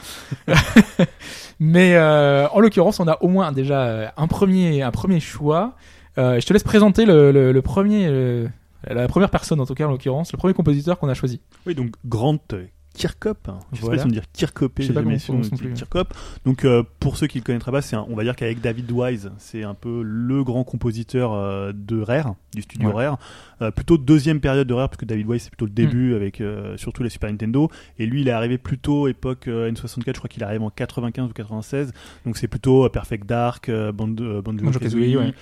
Mais 1.60 1.94
euh, 1.97 2.48
en 2.48 2.60
l'occurrence 2.60 3.01
on 3.01 3.09
a 3.09 3.19
au 3.23 3.28
moins 3.28 3.52
déjà 3.52 3.82
euh, 3.82 4.06
un 4.16 4.27
premier 4.27 4.82
un 4.82 4.90
premier 4.90 5.20
choix. 5.20 5.74
Euh, 6.19 6.40
je 6.40 6.47
te 6.47 6.52
laisse 6.52 6.65
présenter 6.65 7.06
le, 7.06 7.31
le, 7.31 7.52
le 7.52 7.62
premier 7.62 8.06
euh, 8.09 8.48
la 8.86 9.09
première 9.09 9.31
personne 9.31 9.60
en 9.60 9.66
tout 9.66 9.74
cas 9.74 9.86
en 9.86 9.90
l'occurrence, 9.90 10.32
le 10.32 10.39
premier 10.39 10.55
compositeur 10.55 10.98
qu'on 10.98 11.09
a 11.09 11.15
choisi. 11.15 11.40
Oui, 11.66 11.74
donc 11.74 11.94
Grant 12.05 12.39
Kirkhope. 12.98 13.48
hein. 13.48 13.58
Je 13.72 13.76
sais 13.76 13.82
Voilà. 13.82 14.02
pas 14.02 14.02
si 14.02 14.16
on 14.16 14.20
dit 14.20 14.26
Kirkhope, 14.32 14.72
Je 14.78 14.82
sais 14.88 14.92
pas 14.92 15.02
comment 15.02 15.16
on 15.28 15.38
dit 15.38 15.50
plus. 15.50 15.72
Kirkhope. 15.74 16.12
Donc 16.44 16.64
euh, 16.64 16.82
pour 17.00 17.16
ceux 17.16 17.26
qui 17.28 17.38
le 17.38 17.44
connaîtraient 17.44 17.70
pas, 17.72 17.80
c'est 17.82 17.96
on 17.96 18.14
va 18.16 18.24
dire 18.24 18.34
qu'avec 18.36 18.60
David 18.60 18.90
Wise, 18.90 19.30
c'est 19.38 19.62
un 19.62 19.74
peu 19.74 20.02
le 20.02 20.42
grand 20.44 20.64
compositeur 20.64 21.32
euh, 21.32 21.72
de 21.74 22.00
Rare, 22.00 22.34
du 22.54 22.62
studio 22.62 22.88
Ouais. 22.90 23.06
Rare. 23.06 23.18
Euh, 23.62 23.70
plutôt 23.70 23.98
deuxième 23.98 24.40
période 24.40 24.66
de 24.66 24.74
Rare, 24.74 24.88
parce 24.88 24.98
que 24.98 25.04
David 25.04 25.26
Wise 25.28 25.42
c'est 25.42 25.50
plutôt 25.50 25.66
le 25.66 25.70
Mm. 25.72 25.74
début 25.74 26.14
avec 26.14 26.42
surtout 26.76 27.02
la 27.02 27.10
Super 27.10 27.30
Nintendo. 27.30 27.70
Et 27.98 28.06
lui, 28.06 28.22
il 28.22 28.28
est 28.28 28.32
arrivé 28.32 28.58
plutôt 28.58 29.06
époque 29.08 29.48
euh, 29.48 29.70
N64, 29.70 30.06
je 30.14 30.18
crois 30.18 30.28
qu'il 30.28 30.42
arrive 30.44 30.62
en 30.62 30.70
95 30.70 31.30
ou 31.30 31.32
96. 31.32 31.92
Donc 32.26 32.36
c'est 32.36 32.48
plutôt 32.48 32.88
Perfect 32.88 33.26
Dark, 33.26 33.70
Banjo, 33.70 34.42
Banjo 34.42 34.64
Banjo-Kazooie, 34.64 35.12
Kazooie, 35.12 35.32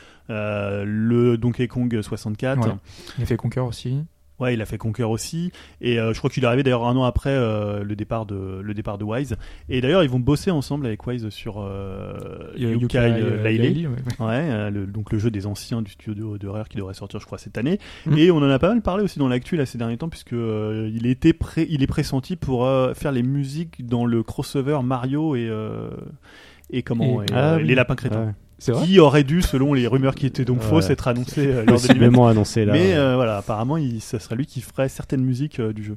le 0.85 1.37
Donkey 1.37 1.69
Kong 1.69 2.01
64. 2.03 2.67
Ouais. 2.67 2.75
Il 3.19 3.23
a 3.23 3.27
fait 3.27 3.37
Conquer 3.37 3.61
aussi. 3.61 4.03
Ouais, 4.39 4.53
il 4.53 4.61
a 4.61 4.67
fait 4.67 4.77
Conquer 4.77 5.05
aussi, 5.05 5.51
et 5.81 5.99
euh, 5.99 6.13
je 6.13 6.19
crois 6.19 6.29
qu'il 6.29 6.45
est 6.45 6.47
arrivé 6.47 6.63
d'ailleurs 6.63 6.87
un 6.87 6.95
an 6.97 7.05
après 7.05 7.31
euh, 7.31 7.83
le 7.83 7.97
départ 7.97 8.27
de 8.27 8.61
le 8.63 8.75
départ 8.75 8.99
de 8.99 9.05
Wise. 9.05 9.35
Et 9.71 9.81
d'ailleurs, 9.81 10.03
ils 10.05 10.11
vont 10.11 10.19
bosser 10.21 10.51
ensemble 10.51 10.85
avec 10.85 11.07
Wise 11.07 11.29
sur 11.31 11.57
euh, 11.61 12.13
Il 12.55 12.63
y 12.63 12.67
a 12.67 12.71
Yokai 12.73 12.83
Yokai, 12.83 12.99
euh. 13.23 13.43
Lailey, 13.43 13.87
ouais, 13.87 13.95
ouais. 14.21 14.27
Ouais, 14.27 14.71
le- 14.71 14.87
donc 14.87 15.11
le 15.11 15.19
jeu 15.19 15.31
des 15.31 15.47
anciens 15.47 15.81
du 15.81 15.91
studio 15.93 16.37
de 16.37 16.49
Rare 16.49 16.69
qui 16.69 16.77
devrait 16.77 16.93
sortir, 16.93 17.19
je 17.19 17.25
crois, 17.25 17.39
cette 17.39 17.57
année. 17.57 17.79
Mhm. 18.05 18.19
Et 18.19 18.31
on 18.31 18.37
en 18.37 18.51
a 18.51 18.59
pas 18.59 18.69
mal 18.69 18.83
parlé 18.83 19.03
aussi 19.03 19.19
dans 19.19 19.29
l'actu 19.29 19.57
là 19.57 19.65
ces 19.65 19.79
derniers 19.79 19.97
temps, 19.97 20.11
puisque 20.11 20.33
il 20.33 21.07
était 21.07 21.33
pré- 21.33 21.67
il 21.71 21.83
est 21.83 21.87
pressenti 21.87 22.37
pour 22.37 22.69
faire 22.95 23.13
les 23.13 23.23
musiques 23.23 23.87
dans 23.87 24.05
le 24.05 24.23
crossover 24.23 24.81
Mario 24.85 25.35
et 25.35 25.51
et 26.71 26.83
comment 26.83 27.23
Et- 27.23 27.27
et, 27.27 27.35
Ah 27.35 27.57
oui. 27.57 27.65
les 27.65 27.75
lapins 27.75 27.95
crétins. 27.95 28.27
Ouais. 28.27 28.33
Qui 28.59 28.99
aurait 29.01 29.25
dû, 29.25 29.43
selon 29.43 29.75
les 29.75 29.87
rumeurs 29.87 30.15
qui 30.15 30.27
étaient 30.27 30.45
donc 30.45 30.63
fausses, 30.63 30.89
être 30.89 31.09
annoncé 31.09 31.47
euh, 31.47 31.65
lors 31.65 31.81
de 31.81 32.29
annoncé 32.29 32.65
là. 32.65 32.73
Mais 32.73 32.95
euh, 32.95 33.15
voilà, 33.15 33.37
apparemment, 33.37 33.77
il, 33.77 34.01
ça 34.01 34.19
serait 34.19 34.37
lui 34.37 34.47
qui 34.47 34.63
ferait 34.63 34.89
certaines 34.89 35.23
musiques 35.23 35.61
euh, 35.61 35.75
du 35.75 35.85
jeu. 35.85 35.97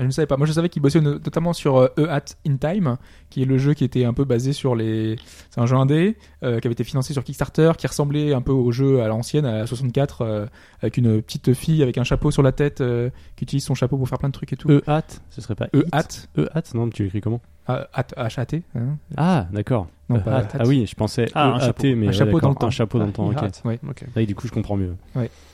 Je 0.00 0.06
ne 0.06 0.10
savais 0.10 0.26
pas. 0.26 0.36
Moi, 0.36 0.46
je 0.46 0.52
savais 0.52 0.68
qu'il 0.68 0.82
bossait 0.82 1.00
no- 1.00 1.14
notamment 1.14 1.52
sur 1.52 1.76
euh, 1.76 1.88
E 1.98 2.08
At 2.10 2.24
In 2.48 2.56
Time, 2.56 2.96
qui 3.28 3.42
est 3.42 3.44
le 3.44 3.58
jeu 3.58 3.74
qui 3.74 3.84
était 3.84 4.04
un 4.04 4.12
peu 4.12 4.24
basé 4.24 4.52
sur 4.52 4.74
les. 4.74 5.16
C'est 5.50 5.60
un 5.60 5.66
jeu 5.66 5.76
indé 5.76 6.16
euh, 6.42 6.58
qui 6.58 6.66
avait 6.66 6.72
été 6.72 6.84
financé 6.84 7.12
sur 7.12 7.22
Kickstarter, 7.22 7.72
qui 7.78 7.86
ressemblait 7.86 8.32
un 8.34 8.40
peu 8.42 8.52
au 8.52 8.72
jeu 8.72 9.02
à 9.02 9.08
l'ancienne, 9.08 9.44
à 9.46 9.58
la 9.58 9.66
64, 9.66 10.22
euh, 10.22 10.46
avec 10.82 10.96
une 10.96 11.20
petite 11.22 11.52
fille 11.54 11.82
avec 11.82 11.98
un 11.98 12.04
chapeau 12.04 12.30
sur 12.30 12.42
la 12.42 12.52
tête, 12.52 12.80
euh, 12.80 13.10
qui 13.36 13.44
utilise 13.44 13.64
son 13.64 13.74
chapeau 13.74 13.96
pour 13.96 14.08
faire 14.08 14.18
plein 14.18 14.28
de 14.28 14.34
trucs 14.34 14.52
et 14.52 14.56
tout. 14.56 14.70
E 14.70 14.82
hat, 14.86 15.02
ce 15.30 15.40
serait 15.40 15.54
pas 15.54 15.66
E 15.74 15.80
it 15.80 15.88
At, 15.92 16.06
E 16.38 16.48
hat, 16.54 16.62
non, 16.74 16.88
tu 16.88 17.06
écris 17.06 17.20
comment 17.20 17.40
Ah, 17.66 17.88
At- 17.92 18.14
H-A-T. 18.16 18.62
hein. 18.74 18.96
Ah, 19.16 19.46
d'accord. 19.52 19.86
Non, 20.08 20.18
pas 20.20 20.32
hat. 20.38 20.40
hat. 20.40 20.58
Ah 20.60 20.66
oui, 20.66 20.86
je 20.88 20.94
pensais 20.96 21.26
Ah, 21.34 21.52
un 21.52 21.56
E 21.58 21.60
chapeau. 21.60 21.86
hat, 21.86 21.94
mais 21.94 22.06
Un 22.06 22.08
ouais, 22.08 22.12
chapeau 22.14 22.26
d'accord, 22.26 22.40
dans 22.40 22.48
le 22.48 22.54
temps. 22.56 22.66
Un 22.66 22.70
chapeau 22.70 22.98
dans 22.98 23.04
le 23.04 23.10
Ah, 23.10 23.16
temps, 23.16 23.28
ok. 23.28 23.36
Hat, 23.36 23.68
ouais. 23.68 23.78
Là, 24.16 24.24
du 24.24 24.34
coup, 24.34 24.46
je 24.48 24.52
comprends 24.52 24.76
mieux. 24.76 24.94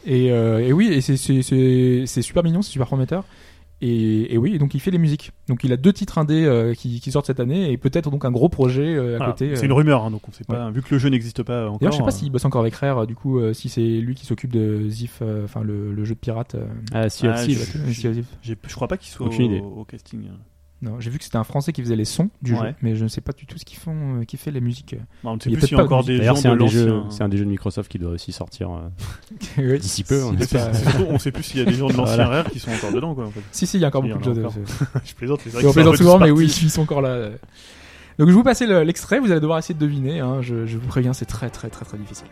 Et, 0.07 0.31
euh, 0.31 0.61
et 0.61 0.73
oui, 0.73 0.89
et 0.93 1.01
c'est 1.01 2.23
super 2.23 2.43
mignon, 2.45 2.63
c'est 2.63 2.71
super 2.71 2.87
prometteur. 2.87 3.25
Et, 3.83 4.33
et 4.33 4.39
oui, 4.39 4.55
et 4.55 4.59
donc 4.59 4.75
il 4.75 4.81
fait 4.81 4.91
les 4.91 4.97
musiques. 4.99 5.33
Donc 5.49 5.63
il 5.63 5.71
a 5.73 5.77
deux 5.77 5.93
titres 5.93 6.17
indés 6.17 6.45
euh, 6.47 6.73
qui, 6.73 6.99
qui 7.01 7.13
sortent 7.13 7.27
cette 7.27 7.41
année 7.41 7.71
et 7.71 7.77
peut-être 7.77 8.11
donc 8.11 8.25
un 8.25 8.31
gros 8.31 8.49
projet 8.49 8.95
euh, 8.97 9.15
à 9.15 9.19
Voilà. 9.19 9.33
côté. 9.33 9.55
C'est 9.55 9.65
euh. 9.65 9.67
une 9.67 9.73
rumeur, 9.75 10.03
hein, 10.05 10.11
donc 10.11 10.27
on 10.29 10.33
sait 10.33 10.45
pas. 10.45 10.71
Vu 10.71 10.81
que 10.81 10.89
le 10.95 10.99
jeu 10.99 11.11
n'existe 11.11 11.43
pas 11.43 11.67
encore. 11.67 11.79
D'ailleurs, 11.81 11.93
je 11.93 11.99
sais 11.99 12.03
pas 12.03 12.09
euh, 12.09 12.11
s'il 12.13 12.31
bosse 12.33 12.45
encore 12.47 12.63
avec 12.63 12.75
Rare, 12.75 13.07
du 13.07 13.15
coup, 13.15 13.39
euh, 13.39 13.53
si 13.53 13.69
c'est 13.69 13.83
lui 13.83 14.15
qui 14.15 14.25
s'occupe 14.25 14.51
de 14.51 14.89
Zif, 14.89 15.19
euh, 15.21 15.45
enfin 15.45 15.63
le, 15.63 15.93
le 15.93 16.05
jeu 16.05 16.15
de 16.15 16.21
pirate. 16.21 16.55
euh, 16.55 16.65
Ah, 16.93 17.09
si, 17.11 17.27
Ah, 17.27 17.37
si, 17.37 17.53
je- 17.53 17.65
Thieves. 17.93 18.25
j'ai- 18.43 18.57
Je 18.67 18.75
crois 18.75 18.89
pas 18.89 18.97
qu'il 18.97 19.11
soit 19.13 19.27
Aucune 19.27 19.43
au, 19.45 19.57
idée. 19.57 19.61
au 19.61 19.85
casting. 19.85 20.21
Non, 20.83 21.01
j'ai 21.01 21.09
vu 21.09 21.17
que 21.19 21.25
c'était 21.25 21.39
un 21.39 21.45
Français 21.45 21.73
qui 21.73 21.81
faisait 21.83 21.97
les 21.97 22.05
sons 22.05 22.29
du 22.43 22.53
Ouais. 22.53 22.59
jeu, 22.69 22.75
mais 22.83 22.97
je 22.97 23.03
ne 23.05 23.09
sais 23.09 23.23
pas 23.23 23.33
du 23.33 23.47
tout 23.47 23.57
ce 23.57 23.65
qu'ils 23.65 23.79
font, 23.79 24.21
euh, 24.21 24.25
qui 24.25 24.37
fait 24.37 24.51
les 24.51 24.61
musiques. 24.61 24.95
Bah, 25.25 25.31
on 25.31 25.37
ne 25.37 25.41
sait 25.41 25.49
Il 25.49 25.53
y 25.55 25.57
a 25.57 25.59
plus 25.59 25.69
s'il 25.69 25.77
y 25.77 25.81
a 25.81 25.85
encore 25.85 26.03
de 26.03 26.09
des 26.09 26.13
gens 26.17 26.19
D'ailleurs, 26.19 26.37
c'est 26.37 26.49
de 26.49 26.53
un, 26.53 26.57
des 26.57 26.69
jeux- 26.69 26.87
l'ancien. 26.89 27.11
c'est 27.11 27.23
un 27.25 27.29
des 27.31 27.37
jeux 27.39 27.45
de 27.47 27.51
Microsoft 27.51 27.91
qui 27.91 27.99
doit 27.99 28.11
aussi 28.11 28.31
sortir 28.33 28.71
euh, 28.71 28.89
Oui. 29.59 29.79
d'ici 29.79 30.05
peu. 30.05 30.23
on 30.23 30.37
Si, 30.39 30.47
surtout, 30.49 31.07
on 31.09 31.19
sait 31.19 31.33
plus 31.33 31.43
s'il 31.45 31.61
y 31.61 31.63
a 31.63 31.65
des 31.65 31.73
gens 31.73 31.89
de 31.89 31.95
l'ancien 31.95 32.17
Voilà. 32.17 32.43
Rare 32.43 32.51
qui 32.51 32.59
sont 32.61 32.71
encore 32.73 32.93
dedans, 32.93 33.15
quoi. 33.15 33.27
En 33.27 33.31
fait. 33.31 33.41
Si, 33.53 33.67
si, 33.67 33.79
il 33.79 33.81
y 33.81 33.85
a 33.85 33.89
encore 33.89 34.05
y 34.05 34.11
beaucoup 34.11 34.25
de 34.25 34.31
en 34.31 34.51
jeux. 34.51 34.61
de- 34.61 34.67
c'est- 34.67 34.85
Je 35.05 35.15
plaisante, 35.15 35.43
que 35.43 35.67
on 35.67 35.73
plaisante 35.73 35.97
souvent, 35.97 36.19
mais 36.19 36.31
oui, 36.31 36.45
ils 36.63 36.71
sont 36.71 36.83
encore 36.83 37.01
là. 37.01 37.31
Donc 38.19 38.29
je 38.29 38.35
vous 38.35 38.43
passer 38.43 38.67
le- 38.67 38.83
l'extrait, 38.83 39.19
vous 39.19 39.31
allez 39.31 39.41
devoir 39.41 39.59
essayer 39.59 39.75
de 39.75 39.81
deviner. 39.81 40.21
hein, 40.21 40.41
je, 40.43 40.67
je 40.67 40.77
vous 40.79 40.87
préviens, 40.89 41.13
c'est 41.15 41.25
très 41.27 41.49
très 41.51 41.69
très 41.71 41.85
très 41.87 41.99
difficile. 41.99 42.27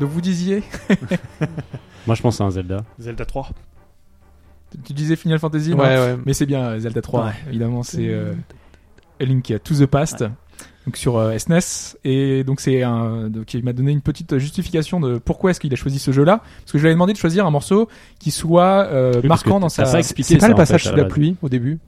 Donc 0.00 0.10
vous 0.10 0.20
disiez, 0.20 0.62
Moi, 2.06 2.14
je 2.14 2.22
pense 2.22 2.40
à 2.40 2.44
un 2.44 2.50
Zelda. 2.50 2.84
Zelda 2.98 3.24
3. 3.24 3.50
tu 4.84 4.92
disais 4.92 5.16
Final 5.16 5.38
Fantasy, 5.38 5.74
Ouais, 5.74 5.80
ouais. 5.80 6.16
mais 6.24 6.32
c'est 6.32 6.46
bien 6.46 6.64
euh, 6.64 6.78
Zelda 6.78 7.02
3. 7.02 7.24
Ouais. 7.24 7.32
Évidemment, 7.48 7.82
c'est 7.82 8.08
euh, 8.08 8.32
A 9.20 9.24
Link 9.24 9.52
to 9.62 9.74
the 9.74 9.86
Past. 9.86 10.24
Donc 10.86 10.96
sur 10.96 11.18
euh, 11.18 11.36
SNES 11.36 11.98
et 12.04 12.44
donc 12.44 12.62
c'est 12.62 12.82
un 12.82 13.28
donc 13.28 13.52
il 13.52 13.62
m'a 13.62 13.74
donné 13.74 13.92
une 13.92 14.00
petite 14.00 14.38
justification 14.38 15.00
de 15.00 15.18
pourquoi 15.18 15.50
est-ce 15.50 15.60
qu'il 15.60 15.70
a 15.74 15.76
choisi 15.76 15.98
ce 15.98 16.12
jeu-là 16.12 16.38
parce 16.38 16.72
que 16.72 16.78
je 16.78 16.82
lui 16.82 16.86
avais 16.88 16.94
demandé 16.94 17.12
de 17.12 17.18
choisir 17.18 17.44
un 17.44 17.50
morceau 17.50 17.88
qui 18.18 18.30
soit 18.30 18.86
euh, 18.86 19.20
Oui, 19.22 19.28
marquant 19.28 19.60
dans 19.60 19.68
sa 19.68 19.84
C'est 19.84 20.16
pas 20.16 20.38
ça, 20.40 20.48
le 20.48 20.54
passage 20.54 20.84
sous 20.84 20.96
la 20.96 21.04
pluie 21.04 21.36
au 21.42 21.50
début 21.50 21.78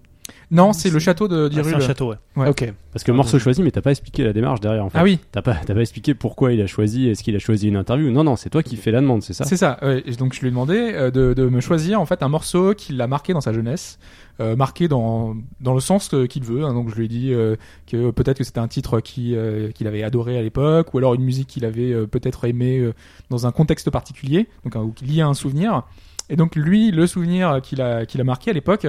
non 0.50 0.72
c'est 0.72 0.90
le 0.90 0.98
château 0.98 1.28
de 1.28 1.48
Ah, 1.52 1.62
c'est 1.62 1.74
un 1.74 1.80
château, 1.80 2.10
ouais. 2.10 2.16
Ouais. 2.36 2.48
Ok. 2.48 2.72
Parce 2.92 3.04
que 3.04 3.12
morceau 3.12 3.38
choisi, 3.38 3.62
mais 3.62 3.70
t'as 3.70 3.82
pas 3.82 3.90
expliqué 3.92 4.24
la 4.24 4.32
démarche 4.32 4.60
derrière, 4.60 4.84
en 4.84 4.90
fait. 4.90 4.98
ah 4.98 5.04
oui 5.04 5.18
T'as 5.32 5.42
pas, 5.42 5.54
t'as 5.54 5.74
pas 5.74 5.80
expliqué 5.80 6.14
pourquoi 6.14 6.52
il 6.52 6.60
a 6.60 6.66
choisi, 6.66 7.08
est-ce 7.08 7.22
qu'il 7.22 7.36
a 7.36 7.38
choisi 7.38 7.68
une 7.68 7.76
interview 7.76 8.10
Non, 8.10 8.24
non, 8.24 8.36
c'est 8.36 8.50
toi 8.50 8.62
qui 8.62 8.76
fais 8.76 8.90
la 8.90 9.00
demande, 9.00 9.22
c'est 9.22 9.32
ça 9.32 9.44
C'est 9.44 9.56
ça. 9.56 9.78
ouais. 9.82 10.02
Et 10.06 10.12
donc 10.16 10.34
je 10.34 10.40
lui 10.40 10.48
ai 10.48 10.50
demandé 10.50 10.74
euh, 10.94 11.10
de, 11.10 11.34
de 11.34 11.48
me 11.48 11.60
choisir 11.60 12.00
en 12.00 12.06
fait 12.06 12.22
un 12.22 12.28
morceau 12.28 12.74
qui 12.74 12.92
l'a 12.92 13.06
marqué 13.06 13.32
dans 13.32 13.40
sa 13.40 13.52
jeunesse, 13.52 13.98
euh, 14.40 14.56
marqué 14.56 14.88
dans 14.88 15.36
dans 15.60 15.74
le 15.74 15.80
sens 15.80 16.08
que- 16.08 16.26
qu'il 16.26 16.42
veut. 16.42 16.64
hein. 16.64 16.74
Donc 16.74 16.88
je 16.90 16.96
lui 16.96 17.04
ai 17.04 17.08
dit 17.08 17.32
euh, 17.32 17.54
que 17.86 18.10
peut-être 18.10 18.38
que 18.38 18.44
c'était 18.44 18.58
un 18.60 18.68
titre 18.68 19.00
qui 19.00 19.36
euh, 19.36 19.70
qu'il 19.70 19.86
avait 19.86 20.02
adoré 20.02 20.36
à 20.38 20.42
l'époque, 20.42 20.92
ou 20.94 20.98
alors 20.98 21.14
une 21.14 21.22
musique 21.22 21.46
qu'il 21.48 21.64
avait 21.64 21.92
euh, 21.92 22.06
peut-être 22.06 22.44
aimé 22.46 22.78
euh, 22.78 22.92
dans 23.30 23.46
un 23.46 23.52
contexte 23.52 23.90
particulier, 23.90 24.48
donc 24.64 24.74
ou 24.74 24.92
lié 25.04 25.20
à 25.20 25.26
un 25.28 25.34
souvenir. 25.34 25.84
Et 26.32 26.36
donc 26.36 26.54
lui, 26.54 26.90
le 26.92 27.06
souvenir 27.08 27.60
qu'il 27.62 27.80
a 27.82 28.06
qu'il 28.06 28.20
a 28.20 28.24
marqué 28.24 28.50
à 28.50 28.54
l'époque, 28.54 28.86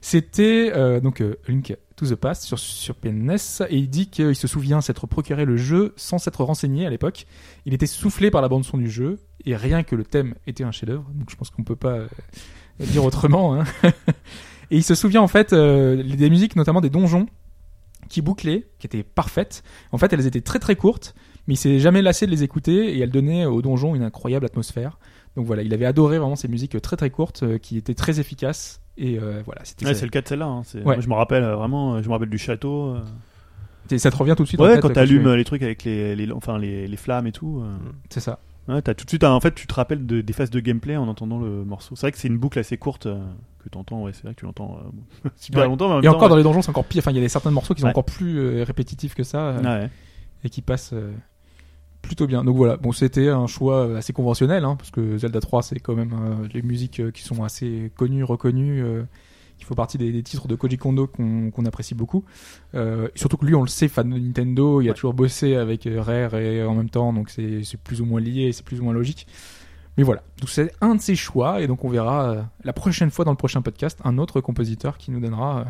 c'était 0.00 0.72
euh, 0.74 1.00
donc 1.00 1.20
euh, 1.20 1.36
Link 1.48 1.76
to 1.96 2.06
the 2.06 2.14
Past 2.14 2.56
sur 2.56 2.94
PNS 2.94 3.62
et 3.68 3.76
il 3.76 3.88
dit 3.90 4.08
qu'il 4.08 4.36
se 4.36 4.46
souvient 4.46 4.80
s'être 4.80 5.06
procuré 5.06 5.44
le 5.44 5.56
jeu 5.56 5.92
sans 5.96 6.18
s'être 6.18 6.44
renseigné 6.44 6.86
à 6.86 6.90
l'époque. 6.90 7.26
Il 7.66 7.74
était 7.74 7.86
soufflé 7.86 8.30
par 8.30 8.40
la 8.40 8.48
bande 8.48 8.64
son 8.64 8.78
du 8.78 8.90
jeu 8.90 9.18
et 9.44 9.56
rien 9.56 9.82
que 9.82 9.96
le 9.96 10.04
thème 10.04 10.34
était 10.46 10.64
un 10.64 10.70
chef-d'œuvre. 10.70 11.10
Donc 11.14 11.30
je 11.30 11.36
pense 11.36 11.50
qu'on 11.50 11.64
peut 11.64 11.76
pas 11.76 11.96
euh, 11.96 12.08
dire 12.80 13.04
autrement. 13.04 13.60
hein. 13.60 13.64
et 14.70 14.76
il 14.76 14.84
se 14.84 14.94
souvient 14.94 15.22
en 15.22 15.28
fait 15.28 15.52
des 15.52 16.30
musiques, 16.30 16.54
notamment 16.56 16.80
des 16.80 16.90
donjons 16.90 17.26
qui 18.08 18.22
bouclaient, 18.22 18.68
qui 18.78 18.86
étaient 18.86 19.02
parfaites. 19.02 19.62
En 19.92 19.98
fait, 19.98 20.12
elles 20.12 20.26
étaient 20.26 20.40
très 20.40 20.60
très 20.60 20.76
courtes, 20.76 21.14
mais 21.46 21.54
il 21.54 21.56
s'est 21.56 21.80
jamais 21.80 22.00
lassé 22.00 22.26
de 22.26 22.30
les 22.30 22.44
écouter 22.44 22.96
et 22.96 23.00
elles 23.00 23.10
donnaient 23.10 23.44
au 23.44 23.60
donjon 23.60 23.94
une 23.94 24.02
incroyable 24.02 24.46
atmosphère. 24.46 24.98
Donc 25.36 25.46
voilà, 25.46 25.62
il 25.62 25.74
avait 25.74 25.84
adoré 25.84 26.18
vraiment 26.18 26.36
ces 26.36 26.48
musiques 26.48 26.80
très 26.80 26.96
très 26.96 27.10
courtes 27.10 27.58
qui 27.58 27.76
étaient 27.76 27.94
très 27.94 28.20
efficaces 28.20 28.80
Et 29.00 29.18
euh, 29.18 29.42
voilà, 29.46 29.60
c'était 29.64 29.86
Ouais, 29.86 29.94
ça. 29.94 30.00
c'est 30.00 30.06
le 30.06 30.10
cas 30.10 30.20
de 30.22 30.28
celle-là. 30.28 30.46
hein. 30.46 30.62
C'est- 30.64 30.78
Ouais. 30.78 30.84
moi, 30.96 31.00
je 31.00 31.08
me 31.08 31.14
rappelle 31.14 31.44
euh, 31.44 31.54
vraiment, 31.56 31.94
euh, 31.94 32.02
je 32.02 32.08
me 32.08 32.12
rappelle 32.12 32.28
du 32.30 32.38
château. 32.38 32.94
euh. 32.96 33.00
Et 33.90 33.98
ça 33.98 34.10
te 34.10 34.16
revient 34.16 34.34
tout 34.36 34.42
de 34.42 34.48
suite. 34.48 34.60
en 34.60 34.64
Ouais, 34.64 34.72
tête, 34.72 34.82
quand 34.82 34.88
tu- 34.88 34.94
t'allumes 34.94 35.26
euh, 35.28 35.36
les 35.36 35.44
trucs 35.44 35.62
avec 35.62 35.84
les, 35.84 36.14
les, 36.16 36.30
enfin, 36.32 36.58
les, 36.58 36.86
les 36.88 36.96
flammes 36.96 37.26
et 37.26 37.32
tout. 37.32 37.62
euh. 37.62 37.76
C'est 38.10 38.20
ça. 38.20 38.38
Ouais, 38.66 38.82
t'as 38.82 38.92
tout 38.92 39.04
de 39.06 39.10
suite, 39.10 39.24
un- 39.24 39.32
en 39.32 39.40
fait, 39.40 39.54
tu 39.54 39.66
te 39.66 39.72
rappelles 39.74 40.04
de- 40.04 40.20
des 40.20 40.32
phases 40.34 40.50
de 40.50 40.60
gameplay 40.60 40.96
en 40.96 41.08
entendant 41.08 41.38
le 41.38 41.64
morceau. 41.64 41.96
C'est 41.96 42.02
vrai 42.02 42.12
que 42.12 42.18
c'est 42.18 42.28
une 42.28 42.36
boucle 42.36 42.58
assez 42.58 42.76
courte 42.76 43.06
euh, 43.06 43.18
que 43.64 43.68
t'entends. 43.70 44.02
Ouais, 44.02 44.12
c'est 44.12 44.24
vrai 44.24 44.34
que 44.34 44.40
tu 44.40 44.44
l'entends 44.44 44.78
euh, 45.24 45.28
super 45.36 45.62
Ouais. 45.62 45.66
longtemps. 45.68 45.86
Mais 45.86 45.92
en 45.92 45.96
même 45.96 46.04
Et 46.04 46.08
temps, 46.08 46.16
encore 46.16 46.28
dans 46.28 46.36
les 46.36 46.42
donjons, 46.42 46.60
c'est 46.60 46.68
encore 46.70 46.84
pire. 46.84 47.00
Enfin, 47.00 47.12
il 47.12 47.16
y 47.16 47.18
a 47.18 47.22
des 47.22 47.28
certains 47.30 47.50
morceaux 47.50 47.72
qui 47.74 47.80
sont 47.80 47.86
Ouais. 47.86 47.92
encore 47.92 48.04
plus 48.04 48.38
euh, 48.40 48.64
répétitifs 48.64 49.14
que 49.14 49.22
ça. 49.22 49.38
euh, 49.50 49.62
ouais. 49.84 49.90
et 50.44 50.50
qui 50.50 50.60
passe 50.60 50.90
euh, 50.92 51.12
plutôt 52.02 52.26
bien. 52.26 52.44
Donc 52.44 52.56
voilà, 52.56 52.76
bon, 52.76 52.92
c'était 52.92 53.28
un 53.28 53.46
choix 53.46 53.86
euh, 53.86 53.98
assez 53.98 54.12
conventionnel, 54.12 54.64
hein, 54.64 54.76
parce 54.76 54.90
que 54.90 55.18
Zelda 55.18 55.40
3, 55.40 55.62
c'est 55.62 55.80
quand 55.80 55.94
même 55.94 56.12
euh, 56.12 56.48
les 56.52 56.62
musiques 56.62 57.00
euh, 57.00 57.10
qui 57.10 57.22
sont 57.22 57.44
assez 57.44 57.92
connues, 57.96 58.24
reconnues, 58.24 58.82
euh, 58.82 59.02
qui 59.58 59.64
font 59.64 59.74
partie 59.74 59.98
des, 59.98 60.12
des 60.12 60.22
titres 60.22 60.46
de 60.46 60.54
Koji 60.54 60.78
Kondo 60.78 61.08
qu'on 61.08 61.64
apprécie 61.66 61.96
beaucoup. 61.96 62.24
Surtout 63.16 63.36
que 63.36 63.44
lui, 63.44 63.56
on 63.56 63.62
le 63.62 63.68
sait, 63.68 63.88
fan 63.88 64.08
de 64.08 64.16
Nintendo, 64.16 64.80
il 64.80 64.88
a 64.88 64.94
toujours 64.94 65.14
bossé 65.14 65.56
avec 65.56 65.88
Rare 65.96 66.36
et 66.36 66.62
en 66.64 66.76
même 66.76 66.90
temps, 66.90 67.12
donc 67.12 67.28
c'est 67.28 67.76
plus 67.82 68.00
ou 68.00 68.04
moins 68.04 68.20
lié, 68.20 68.52
c'est 68.52 68.64
plus 68.64 68.80
ou 68.80 68.84
moins 68.84 68.92
logique. 68.92 69.26
Mais 69.96 70.04
voilà, 70.04 70.22
donc 70.38 70.48
c'est 70.48 70.72
un 70.80 70.94
de 70.94 71.00
ses 71.00 71.16
choix, 71.16 71.60
et 71.60 71.66
donc 71.66 71.84
on 71.84 71.88
verra 71.88 72.48
la 72.62 72.72
prochaine 72.72 73.10
fois 73.10 73.24
dans 73.24 73.32
le 73.32 73.36
prochain 73.36 73.60
podcast 73.60 73.98
un 74.04 74.18
autre 74.18 74.40
compositeur 74.40 74.96
qui 74.96 75.10
nous 75.10 75.18
donnera. 75.18 75.64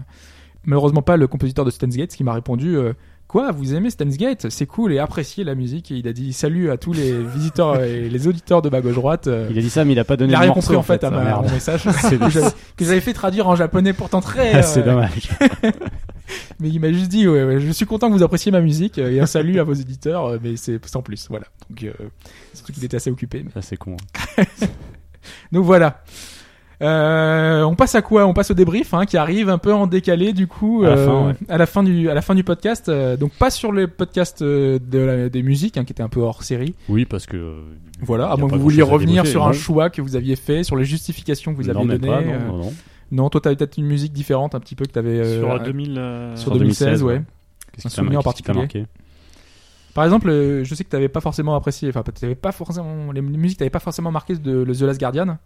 malheureusement 0.66 1.00
pas 1.00 1.16
le 1.16 1.26
compositeur 1.26 1.64
de 1.64 1.70
Stan's 1.70 1.96
Gate 1.96 2.14
qui 2.14 2.24
m'a 2.24 2.34
répondu 2.34 2.76
euh, 2.76 2.92
Quoi, 3.28 3.52
vous 3.52 3.74
aimez 3.74 3.90
Stan's 3.90 4.16
Gate 4.16 4.48
C'est 4.48 4.64
cool 4.64 4.90
et 4.92 4.98
appréciez 4.98 5.44
la 5.44 5.54
musique. 5.54 5.90
Et 5.90 5.96
il 5.96 6.08
a 6.08 6.14
dit 6.14 6.32
salut 6.32 6.70
à 6.70 6.78
tous 6.78 6.94
les 6.94 7.12
visiteurs 7.22 7.82
et 7.82 8.08
les 8.08 8.26
auditeurs 8.26 8.62
de 8.62 8.70
bas 8.70 8.80
gauche 8.80 8.94
droite. 8.94 9.26
Euh, 9.26 9.48
Il 9.50 9.58
a 9.58 9.60
dit 9.60 9.68
ça, 9.68 9.84
mais 9.84 9.92
il 9.92 9.98
a 9.98 10.04
pas 10.04 10.16
donné 10.16 10.32
il 10.32 10.34
a 10.36 10.40
rien 10.40 10.52
compris 10.52 10.76
en 10.76 10.82
fait, 10.82 11.04
à, 11.04 11.10
ma- 11.10 11.34
à 11.36 11.42
mon 11.42 11.50
message 11.50 11.82
C'est 12.00 12.18
que 12.76 12.84
j'avais- 12.84 13.00
fait 13.02 13.12
traduire 13.12 13.46
en 13.46 13.54
japonais 13.54 13.92
pourtant 13.92 14.22
très. 14.22 14.62
c'est 14.62 14.80
euh, 14.80 14.84
dommage. 14.84 15.28
Mais 16.60 16.68
il 16.70 16.80
m'a 16.80 16.90
juste 16.92 17.08
dit 17.10 17.28
ouais, 17.28 17.44
ouais, 17.44 17.60
je 17.60 17.70
suis 17.70 17.84
content 17.86 18.08
que 18.08 18.14
vous 18.14 18.22
appréciez 18.22 18.50
ma 18.50 18.60
musique 18.62 18.98
euh, 18.98 19.10
et 19.12 19.20
un 19.20 19.26
salut 19.26 19.60
à 19.60 19.62
vos 19.64 19.74
éditeurs, 19.74 20.24
euh, 20.26 20.38
mais 20.42 20.56
c'est 20.56 20.84
sans 20.86 21.02
plus. 21.02 21.26
Voilà. 21.28 21.44
Donc 21.68 21.84
euh, 21.84 21.92
surtout 22.54 22.72
qu'il 22.72 22.84
était 22.84 22.96
assez 22.96 23.10
occupé. 23.10 23.42
mais- 23.44 23.50
Ça, 23.52 23.60
c'est 23.62 23.76
con. 23.76 23.96
Donc 25.52 25.64
voilà. 25.66 26.02
Euh, 26.80 27.62
on 27.64 27.74
passe 27.74 27.94
à 27.96 28.02
quoi? 28.02 28.24
On 28.26 28.34
passe 28.34 28.52
au 28.52 28.54
débrief 28.54 28.94
hein, 28.94 29.04
qui 29.04 29.16
arrive 29.16 29.48
un 29.48 29.58
peu 29.58 29.72
en 29.74 29.88
décalé 29.88 30.32
du 30.32 30.46
coup 30.46 30.84
À 30.84 30.90
la 30.90 30.96
euh, 30.96 31.06
fin, 31.06 31.26
ouais. 31.28 31.34
à 31.48 31.58
la 31.58 31.66
fin 31.66 31.82
du 31.82 32.08
à 32.08 32.14
la 32.14 32.22
fin 32.22 32.36
du 32.36 32.44
podcast. 32.44 32.88
euh, 32.88 33.16
donc 33.16 33.32
pas 33.32 33.50
sur 33.50 33.72
le 33.72 33.88
podcast 33.88 34.42
euh, 34.42 34.78
de 34.78 34.98
la- 34.98 35.28
des 35.28 35.42
musiques 35.42 35.76
hein, 35.76 35.84
qui 35.84 35.92
était 35.92 36.04
un 36.04 36.08
peu 36.08 36.20
hors 36.20 36.42
série. 36.44 36.74
Oui, 36.88 37.04
parce 37.04 37.26
que. 37.26 37.54
Voilà. 38.00 38.30
À 38.30 38.36
moins 38.36 38.48
que 38.48 38.54
vous 38.54 38.62
vouliez 38.62 38.82
revenir 38.82 39.26
sur 39.26 39.44
un 39.46 39.52
choix 39.52 39.90
que 39.90 40.00
vous 40.00 40.14
aviez 40.14 40.36
fait, 40.36 40.62
sur 40.62 40.76
les 40.76 40.84
justifications 40.84 41.52
que 41.52 41.56
vous 41.60 41.68
aviez 41.68 41.84
données. 41.98 42.08
euh, 42.08 42.38
non, 42.46 42.56
non, 42.58 42.64
non. 42.66 42.72
non, 43.10 43.28
toi 43.30 43.40
t'avais 43.40 43.56
peut-être 43.56 43.76
une 43.76 43.86
musique 43.86 44.12
différente 44.12 44.54
un 44.54 44.60
petit 44.60 44.76
peu 44.76 44.84
que 44.84 44.92
t'avais 44.92 45.18
euh, 45.18 45.40
sur 45.40 45.60
2000. 45.60 46.00
sur 46.36 46.52
2016, 46.52 47.02
ouais. 47.02 47.22
Qu'est-ce 47.72 47.88
Un 47.88 47.90
souvenir 47.90 48.20
en 48.20 48.22
particulier. 48.22 48.56
marqué? 48.58 48.86
Par 49.94 50.04
exemple, 50.04 50.30
je 50.30 50.74
sais 50.76 50.84
que 50.84 50.90
t'avais 50.90 51.08
pas 51.08 51.20
forcément 51.20 51.56
apprécié, 51.56 51.88
enfin 51.88 52.02
t'avais 52.02 52.36
pas 52.36 52.52
forcément 52.52 53.10
les 53.10 53.20
musiques 53.20 53.58
t'avais 53.58 53.68
pas 53.70 53.80
forcément 53.80 54.12
marqué 54.12 54.36
de 54.36 54.62
le 54.62 54.72
The 54.76 54.82
Last 54.82 55.00
Guardian. 55.00 55.38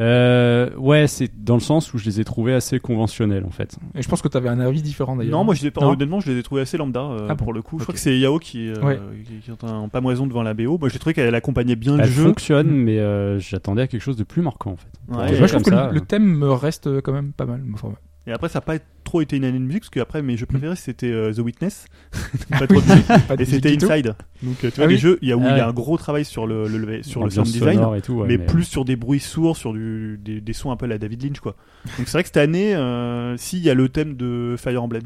Euh, 0.00 0.70
ouais, 0.76 1.06
c'est 1.08 1.28
dans 1.44 1.54
le 1.54 1.60
sens 1.60 1.92
où 1.92 1.98
je 1.98 2.04
les 2.04 2.20
ai 2.20 2.24
trouvés 2.24 2.54
assez 2.54 2.78
conventionnels 2.78 3.44
en 3.44 3.50
fait. 3.50 3.76
Et 3.96 4.02
je 4.02 4.08
pense 4.08 4.22
que 4.22 4.28
t'avais 4.28 4.48
un 4.48 4.60
avis 4.60 4.80
différent 4.80 5.16
d'ailleurs. 5.16 5.38
Non, 5.38 5.44
moi 5.44 5.54
je 5.54 5.64
les, 5.64 5.72
Non 5.80 5.90
honnêtement, 5.90 6.20
je 6.20 6.30
les 6.30 6.38
ai 6.38 6.42
trouvés 6.42 6.60
assez 6.60 6.76
lambda 6.76 7.00
euh, 7.00 7.26
Ah 7.28 7.34
bon 7.34 7.44
pour 7.44 7.52
le 7.52 7.62
coup. 7.62 7.78
Je 7.78 7.82
crois 7.84 7.94
que 7.94 8.00
c'est 8.00 8.16
Yao 8.18 8.38
qui, 8.38 8.68
euh, 8.70 8.80
Ouais. 8.82 8.98
qui, 9.26 9.38
qui 9.40 9.50
est 9.50 9.64
en 9.64 9.88
pamoison 9.88 10.26
devant 10.26 10.42
la 10.44 10.54
BO. 10.54 10.78
Moi, 10.78 10.88
j'ai 10.88 10.98
trouvé 11.00 11.14
qu'elle 11.14 11.34
accompagnait 11.34 11.74
bien 11.76 11.96
le 11.96 12.04
Elle 12.04 12.08
jeu. 12.10 12.24
fonctionne, 12.24 12.68
mais 12.70 12.98
euh, 13.00 13.38
j'attendais 13.40 13.82
à 13.82 13.86
quelque 13.88 14.02
chose 14.02 14.16
de 14.16 14.24
plus 14.24 14.42
marquant 14.42 14.72
en 14.72 14.76
fait. 14.76 14.88
Ouais. 15.08 15.36
Moi 15.38 15.46
je 15.46 15.52
trouve 15.52 15.62
que 15.64 15.70
ça, 15.70 15.88
le, 15.88 15.94
le 15.94 16.00
thème 16.00 16.24
me 16.24 16.52
reste 16.52 17.00
quand 17.00 17.12
même 17.12 17.32
pas 17.32 17.46
mal. 17.46 17.62
Enfin, 17.74 17.88
ouais. 17.88 17.94
Et 18.28 18.32
après, 18.32 18.48
ça 18.48 18.58
n'a 18.58 18.60
pas 18.60 18.76
trop 19.04 19.22
été 19.22 19.36
une 19.38 19.44
année 19.44 19.58
de 19.58 19.64
musique 19.64 19.80
parce 19.84 19.90
que 19.90 20.00
après, 20.00 20.20
mes 20.22 20.36
jeux 20.36 20.44
préférés 20.46 20.76
c'était 20.76 21.10
euh, 21.10 21.32
The 21.32 21.38
Witness. 21.38 21.86
Ah 22.52 22.58
pas 22.58 22.66
trop 22.66 22.80
de 22.80 22.86
musique. 22.86 23.06
Pas 23.26 23.36
de 23.36 23.42
Et 23.42 23.46
c'était. 23.46 23.74
Inside. 23.74 24.14
Donc, 24.42 24.64
euh, 24.64 24.70
tu 24.70 24.76
vois, 24.76 24.84
Ah 24.84 24.86
les 24.86 24.94
oui. 24.94 25.00
jeux, 25.00 25.18
il 25.22 25.28
y 25.28 25.32
a 25.32 25.36
où 25.36 25.42
Ah 25.44 25.50
il 25.52 25.56
y 25.56 25.60
a 25.60 25.64
ouais. 25.64 25.70
un 25.70 25.72
gros 25.72 25.96
travail 25.96 26.24
sur 26.26 26.46
le, 26.46 26.68
le, 26.68 26.78
le- 26.78 27.02
sur 27.02 27.24
le 27.24 27.30
sound 27.30 27.46
design. 27.46 27.76
sonore 27.78 27.96
et 27.96 28.02
tout, 28.02 28.12
ouais, 28.14 28.28
mais, 28.28 28.36
mais, 28.36 28.44
plus 28.46 28.64
sur 28.64 28.84
des 28.84 28.96
bruits 28.96 29.18
sourds, 29.20 29.56
sur 29.56 29.72
du, 29.72 30.18
des, 30.22 30.40
des 30.42 30.52
sons 30.52 30.70
un 30.70 30.76
peu 30.76 30.84
à 30.84 30.88
la 30.88 30.98
David 30.98 31.22
Lynch, 31.24 31.40
quoi. 31.40 31.56
Donc 31.96 32.06
c'est 32.06 32.12
vrai 32.12 32.22
que 32.22 32.28
cette 32.28 32.36
année, 32.36 32.74
euh, 32.76 33.36
si 33.38 33.56
il 33.56 33.62
y 33.64 33.70
a 33.70 33.74
le 33.74 33.88
thème 33.88 34.14
de 34.14 34.56
Fire 34.58 34.82
Emblem, 34.82 35.04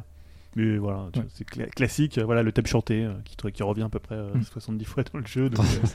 mais 0.57 0.76
voilà, 0.78 1.05
Ouais. 1.05 1.10
vois, 1.15 1.25
c'est 1.33 1.49
cla- 1.49 1.70
classique, 1.70 2.18
euh, 2.18 2.25
voilà 2.25 2.42
le 2.42 2.51
thème 2.52 2.67
chanté 2.67 3.05
euh, 3.05 3.12
qui, 3.25 3.36
qui 3.52 3.62
revient 3.62 3.84
à 3.84 3.89
peu 3.89 4.01
près 4.01 4.17
euh, 4.17 4.34
Mm. 4.34 4.42
70 4.42 4.84
fois 4.84 5.05
dans 5.12 5.18
le 5.20 5.26
jeu. 5.26 5.49
Donc, 5.49 5.65
euh, 5.84 5.86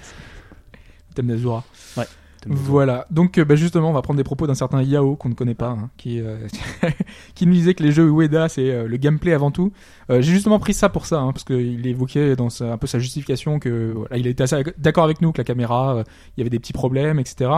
thème 1.13 1.27
d'Azura. 1.27 1.63
Voilà. 2.49 3.05
Donc 3.11 3.37
euh, 3.37 3.45
bah, 3.45 3.55
justement, 3.55 3.89
on 3.89 3.93
va 3.93 4.01
prendre 4.01 4.17
des 4.17 4.23
propos 4.23 4.47
d'un 4.47 4.55
certain 4.55 4.81
Yao 4.81 5.15
qu'on 5.15 5.29
ne 5.29 5.33
connaît 5.33 5.55
pas, 5.55 5.69
hein, 5.69 5.89
qui 5.97 6.19
euh, 6.21 6.37
qui 7.35 7.45
nous 7.47 7.53
disait 7.53 7.73
que 7.73 7.83
les 7.83 7.91
jeux 7.91 8.09
Ueda 8.09 8.49
c'est 8.49 8.69
euh, 8.71 8.87
le 8.87 8.97
gameplay 8.97 9.33
avant 9.33 9.51
tout. 9.51 9.71
Euh, 10.09 10.21
J'ai 10.21 10.31
justement 10.33 10.59
pris 10.59 10.73
ça 10.73 10.89
pour 10.89 11.05
ça, 11.05 11.19
hein, 11.19 11.31
parce 11.33 11.43
qu'il 11.43 11.85
évoquait 11.87 12.35
dans 12.35 12.49
sa, 12.49 12.73
un 12.73 12.77
peu 12.77 12.87
sa 12.87 12.99
justification 12.99 13.59
que 13.59 13.93
voilà, 13.95 14.17
il 14.17 14.27
était 14.27 14.43
assez 14.43 14.63
d'accord 14.77 15.03
avec 15.03 15.21
nous 15.21 15.31
que 15.31 15.37
la 15.39 15.43
caméra, 15.45 15.95
euh, 15.97 16.03
il 16.35 16.39
y 16.39 16.43
avait 16.43 16.49
des 16.49 16.59
petits 16.59 16.73
problèmes, 16.73 17.19
etc. 17.19 17.49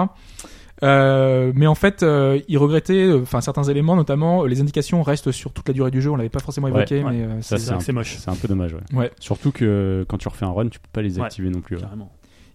Euh, 0.82 1.52
mais 1.56 1.68
en 1.68 1.76
fait, 1.76 2.04
euh, 2.04 2.40
il 2.48 2.58
regrettait, 2.58 3.04
euh, 3.04 3.22
enfin 3.22 3.42
certains 3.42 3.64
éléments, 3.64 3.98
notamment 3.98 4.44
euh, 4.44 4.48
les 4.48 4.62
indications 4.62 5.04
restent 5.04 5.32
sur 5.32 5.52
toute 5.52 5.68
la 5.68 5.74
durée 5.74 5.92
du 5.92 6.02
jeu. 6.02 6.10
On 6.10 6.16
l'avait 6.16 6.30
pas 6.30 6.40
forcément 6.40 6.68
Ouais, 6.68 6.74
évoqué, 6.78 7.04
ouais. 7.04 7.12
mais 7.12 7.24
euh, 7.26 7.42
Ça, 7.42 7.58
c'est 7.58 7.92
moche. 7.92 8.16
c'est 8.18 8.30
un 8.30 8.36
peu 8.36 8.48
dommage. 8.48 8.74
Ouais. 8.74 8.98
ouais. 8.98 9.12
Surtout 9.20 9.52
que 9.52 10.06
quand 10.08 10.18
tu 10.18 10.30
refais 10.30 10.46
un 10.46 10.52
run, 10.52 10.68
tu 10.70 10.80
peux 10.80 10.88
pas 10.94 11.02
les 11.02 11.20
Ouais. 11.20 11.26
activer 11.26 11.50
non 11.50 11.60
plus. 11.60 11.76
ouais. 11.76 11.82
Carrément. 11.82 12.10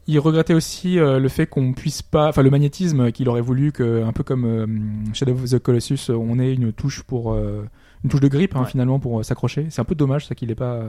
Il 0.06 0.18
regrettait 0.18 0.52
aussi 0.54 0.98
euh, 0.98 1.18
le 1.18 1.28
fait 1.28 1.46
qu'on 1.46 1.72
puisse 1.72 2.02
pas, 2.02 2.28
enfin 2.28 2.42
le 2.42 2.50
magnétisme 2.50 3.10
qu'il 3.10 3.28
aurait 3.28 3.40
voulu 3.40 3.72
que, 3.72 4.04
un 4.04 4.12
peu 4.12 4.22
comme 4.22 4.44
euh, 4.44 4.66
Shadow 5.14 5.32
of 5.32 5.48
the 5.50 5.58
Colossus, 5.58 6.10
on 6.10 6.38
ait 6.38 6.52
une 6.52 6.72
touche 6.72 7.02
pour 7.02 7.32
euh, 7.32 7.64
une 8.04 8.10
touche 8.10 8.20
de 8.20 8.28
grippe 8.28 8.54
hein, 8.54 8.60
Ouais. 8.64 8.66
finalement 8.68 8.98
pour 8.98 9.18
euh, 9.18 9.22
s'accrocher. 9.22 9.66
C'est 9.70 9.80
un 9.80 9.84
peu 9.84 9.94
dommage 9.94 10.26
ça 10.26 10.34
qu'il 10.34 10.50
ait 10.50 10.54
pas 10.54 10.82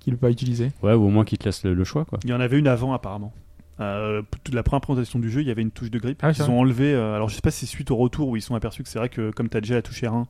qu'il 0.00 0.16
pas 0.16 0.30
utilisé. 0.30 0.70
Ouais, 0.82 0.94
ou 0.94 1.02
au 1.04 1.08
moins 1.10 1.24
qu'ils 1.24 1.38
te 1.38 1.44
laissent 1.44 1.64
le, 1.64 1.74
le 1.74 1.84
choix 1.84 2.04
quoi. 2.06 2.18
Il 2.24 2.30
y 2.30 2.32
en 2.32 2.40
avait 2.40 2.58
une 2.58 2.68
avant 2.68 2.92
apparemment. 2.94 3.34
Euh, 3.80 4.22
toute 4.44 4.54
la 4.54 4.62
première 4.62 4.80
présentation 4.80 5.18
du 5.18 5.30
jeu, 5.30 5.42
il 5.42 5.46
y 5.48 5.50
avait 5.50 5.62
une 5.62 5.70
touche 5.70 5.90
de 5.90 5.98
grip. 5.98 6.18
Ah 6.22 6.30
ils 6.30 6.42
ont 6.50 6.58
enlevé. 6.58 6.94
euh, 6.94 7.14
alors 7.14 7.28
je 7.28 7.34
sais 7.34 7.40
pas 7.42 7.50
si 7.50 7.66
c'est 7.66 7.70
suite 7.70 7.90
au 7.90 7.96
retour 7.96 8.28
où 8.28 8.36
ils 8.36 8.42
sont 8.42 8.54
aperçus 8.54 8.82
que 8.82 8.88
c'est 8.88 8.98
vrai 8.98 9.08
que 9.10 9.30
comme 9.30 9.48
tu 9.50 9.56
as 9.56 9.60
déjà 9.60 9.74
la 9.74 9.82
touche 9.82 10.02
R1 10.02 10.24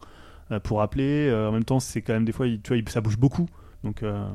euh, 0.50 0.58
pour 0.60 0.82
appeler, 0.82 1.28
euh, 1.28 1.48
en 1.48 1.52
même 1.52 1.64
temps 1.64 1.78
c'est 1.80 2.02
quand 2.02 2.14
même 2.14 2.24
des 2.24 2.32
fois, 2.32 2.46
il- 2.48 2.60
tu 2.60 2.68
vois, 2.68 2.76
il- 2.78 2.88
ça 2.88 3.00
bouge 3.00 3.16
beaucoup. 3.16 3.46
Donc 3.84 4.02
euh, 4.02 4.26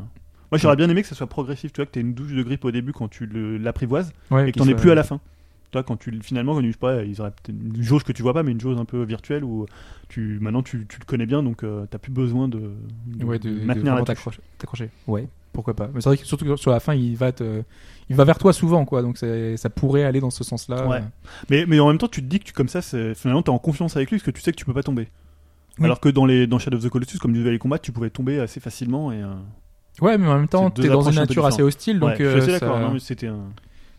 moi 0.53 0.59
j'aurais 0.59 0.75
bien 0.75 0.89
aimé 0.89 1.01
que 1.01 1.07
ça 1.07 1.15
soit 1.15 1.27
progressif, 1.27 1.73
tu 1.73 1.77
vois, 1.81 1.85
que 1.85 1.91
tu 1.91 1.99
aies 1.99 2.03
une 2.03 2.13
touche 2.15 2.31
de 2.33 2.43
grip 2.43 2.63
au 2.65 2.71
début 2.71 2.93
quand 2.93 3.07
tu 3.07 3.25
l'apprivoises 3.59 4.13
Ouais, 4.31 4.43
et 4.43 4.45
que 4.47 4.51
qu'il 4.51 4.61
t'en 4.61 4.67
aies 4.67 4.71
soit- 4.71 4.79
plus 4.81 4.91
à 4.91 4.95
la 4.95 5.03
fin. 5.03 5.17
Tu 5.71 5.77
vois, 5.79 5.83
quand 5.83 5.97
tu 5.97 6.11
finalement, 6.21 6.53
quand, 6.53 6.61
je 6.61 6.69
sais 6.71 6.77
pas, 6.77 7.01
ils 7.03 7.19
auraient 7.19 7.33
une 7.49 7.81
jauge 7.81 8.03
que 8.03 8.11
tu 8.11 8.21
vois 8.21 8.33
pas, 8.33 8.43
mais 8.43 8.51
une 8.51 8.61
jauge 8.61 8.77
un 8.79 8.85
peu 8.85 9.01
virtuelle 9.03 9.43
où 9.43 9.65
tu 10.07 10.37
maintenant 10.39 10.61
tu, 10.61 10.85
tu 10.87 10.99
le 10.99 11.05
connais 11.05 11.25
bien, 11.25 11.41
donc 11.41 11.63
euh, 11.63 11.85
t'as 11.89 11.97
plus 11.97 12.11
besoin 12.11 12.47
de, 12.47 12.61
de- 13.07 13.25
Ouais, 13.25 13.39
de, 13.39 13.49
de 13.49 13.59
de 13.61 13.65
maintenir 13.65 13.95
la 13.95 14.03
touche. 14.03 14.39
t'accrocher. 14.59 14.89
Ouais, 15.07 15.27
pourquoi 15.51 15.73
pas. 15.73 15.89
Mais 15.93 16.01
c'est 16.01 16.09
vrai 16.09 16.17
que 16.17 16.25
surtout 16.25 16.45
que 16.45 16.55
sur 16.57 16.69
la 16.69 16.79
fin, 16.79 16.93
il 16.93 17.15
va 17.17 17.31
te, 17.31 17.63
il 18.09 18.15
va 18.15 18.23
vers 18.23 18.37
toi 18.37 18.53
souvent 18.53 18.85
quoi, 18.85 19.01
donc 19.01 19.17
ça 19.17 19.69
pourrait 19.71 20.03
aller 20.03 20.19
dans 20.19 20.29
ce 20.29 20.43
sens-là. 20.43 20.87
Ouais. 20.87 21.01
Mais, 21.49 21.65
mais 21.67 21.79
en 21.79 21.87
même 21.87 21.97
temps, 21.97 22.07
tu 22.07 22.21
te 22.21 22.27
dis 22.27 22.39
que 22.39 22.45
tu, 22.45 22.53
comme 22.53 22.67
ça, 22.69 22.81
finalement, 23.15 23.41
t'es 23.41 23.49
en 23.49 23.57
confiance 23.57 23.95
avec 23.97 24.11
lui 24.11 24.17
parce 24.19 24.25
que 24.27 24.31
tu 24.31 24.41
sais 24.41 24.51
que 24.51 24.57
tu 24.57 24.65
peux 24.65 24.73
pas 24.75 24.83
tomber. 24.83 25.07
Oui. 25.79 25.85
Alors 25.85 25.99
que 25.99 26.09
dans, 26.09 26.27
les, 26.27 26.45
dans 26.45 26.59
Shadow 26.59 26.77
of 26.77 26.83
the 26.83 26.89
Colossus, 26.89 27.17
comme 27.17 27.33
tu 27.33 27.39
devais 27.39 27.49
les 27.49 27.57
combattre, 27.57 27.81
tu 27.83 27.91
pouvais 27.91 28.11
tomber 28.11 28.39
assez 28.39 28.59
facilement. 28.59 29.11
Et, 29.11 29.23
euh, 29.23 29.33
Ouais, 30.01 30.17
mais 30.17 30.27
en 30.27 30.37
même 30.37 30.47
temps, 30.47 30.69
t'es 30.69 30.87
dans 30.87 31.01
une 31.07 31.15
nature 31.15 31.45
assez 31.45 31.61
hostile, 31.61 31.99
donc 31.99 32.09
ouais, 32.09 32.15
je 32.19 32.41
suis 32.41 32.51
euh, 32.51 32.57
ça- 32.57 32.65
d'accord. 32.65 32.79
non, 32.79 32.91
mais 32.91 32.99
c'était 32.99 33.27
un... 33.27 33.39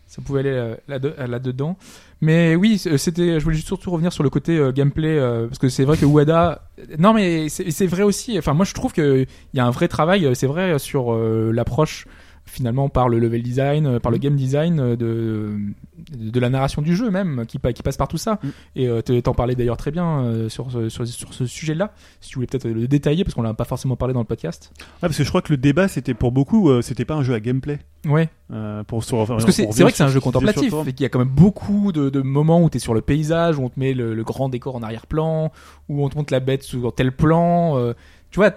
ça 0.07 0.21
pouvait 0.21 0.41
aller 0.41 0.49
euh, 0.49 0.75
là 0.87 0.99
là 1.27 1.39
dedans 1.39 1.77
mais 2.21 2.55
oui 2.55 2.77
c'était 2.77 3.39
je 3.39 3.43
voulais 3.43 3.55
juste 3.55 3.67
surtout 3.67 3.91
revenir 3.91 4.13
sur 4.13 4.23
le 4.23 4.29
côté 4.29 4.57
euh, 4.57 4.71
gameplay 4.71 5.17
euh, 5.17 5.47
parce 5.47 5.59
que 5.59 5.67
c'est 5.67 5.83
vrai 5.83 5.97
que 5.97 6.05
Wada 6.05 6.61
non 6.97 7.13
mais 7.13 7.49
c'est 7.49 7.87
vrai 7.87 8.03
aussi 8.03 8.37
enfin 8.37 8.53
moi 8.53 8.65
je 8.65 8.73
trouve 8.73 8.93
que 8.93 9.25
il 9.53 9.57
y 9.57 9.59
a 9.59 9.65
un 9.65 9.71
vrai 9.71 9.87
travail 9.89 10.25
euh, 10.25 10.33
c'est 10.33 10.47
vrai 10.47 10.79
sur 10.79 11.13
euh, 11.13 11.51
l'approche 11.51 12.07
finalement 12.45 12.87
par 12.87 13.09
le 13.09 13.19
level 13.19 13.41
design 13.43 13.85
euh, 13.85 13.99
par 13.99 14.11
le 14.11 14.17
game 14.17 14.35
design 14.35 14.79
euh, 14.79 14.95
de 14.95 15.57
de 16.17 16.39
la 16.39 16.49
narration 16.49 16.81
du 16.81 16.95
jeu 16.95 17.09
même 17.09 17.45
qui, 17.47 17.57
qui 17.59 17.83
passe 17.83 17.97
par 17.97 18.07
tout 18.07 18.17
ça 18.17 18.39
Mm. 18.43 18.47
et 18.75 18.87
euh, 18.89 19.01
te- 19.01 19.19
t'en 19.21 19.33
parlais 19.33 19.55
d'ailleurs 19.55 19.77
très 19.77 19.91
bien 19.91 20.19
euh, 20.23 20.49
sur 20.49 20.69
ce, 20.71 20.89
sur, 20.89 21.07
sur 21.07 21.33
ce 21.33 21.45
sujet 21.45 21.73
là 21.73 21.93
si 22.19 22.29
tu 22.29 22.35
voulais 22.35 22.47
peut-être 22.47 22.67
le 22.67 22.87
détailler 22.87 23.23
parce 23.23 23.33
qu'on 23.33 23.41
l'a 23.41 23.53
pas 23.53 23.63
forcément 23.65 23.95
parlé 23.95 24.13
dans 24.13 24.19
le 24.19 24.25
podcast 24.25 24.71
Ouais, 24.77 24.83
parce 25.01 25.17
que 25.17 25.23
je 25.23 25.29
crois 25.29 25.41
que 25.41 25.53
le 25.53 25.57
débat, 25.57 25.87
c'était 25.87 26.13
pour 26.13 26.31
beaucoup, 26.31 26.69
euh, 26.69 26.81
c'était 26.81 27.05
pas 27.05 27.15
un 27.15 27.23
jeu 27.23 27.33
à 27.33 27.39
gameplay. 27.39 27.79
ouais 28.05 28.29
Euh, 28.51 28.83
pour, 28.83 28.99
enfin, 28.99 29.25
Parce 29.35 29.45
que 29.45 29.51
c'est 29.51 29.65
vrai 29.81 29.91
que 29.91 29.97
c'est 29.97 30.03
un 30.03 30.07
jeu 30.09 30.19
contemplatif 30.19 30.73
et 30.85 30.93
qu'il 30.93 31.01
y 31.03 31.05
a 31.05 31.09
quand 31.09 31.19
même 31.19 31.27
beaucoup 31.29 31.91
de, 31.91 32.09
de 32.09 32.21
moments 32.21 32.61
où 32.61 32.69
tu 32.69 32.77
es 32.77 32.79
sur 32.79 32.93
le 32.93 33.01
paysage, 33.01 33.57
où 33.57 33.63
on 33.63 33.69
te 33.69 33.79
met 33.79 33.93
le, 33.93 34.13
le 34.13 34.23
grand 34.23 34.49
décor 34.49 34.75
en 34.75 34.83
arrière-plan, 34.83 35.51
où 35.89 36.03
on 36.05 36.09
te 36.09 36.17
montre 36.17 36.33
la 36.33 36.39
bête 36.39 36.63
sur 36.63 36.93
tel 36.93 37.11
plan. 37.11 37.93
tu 38.31 38.39
vois, 38.39 38.51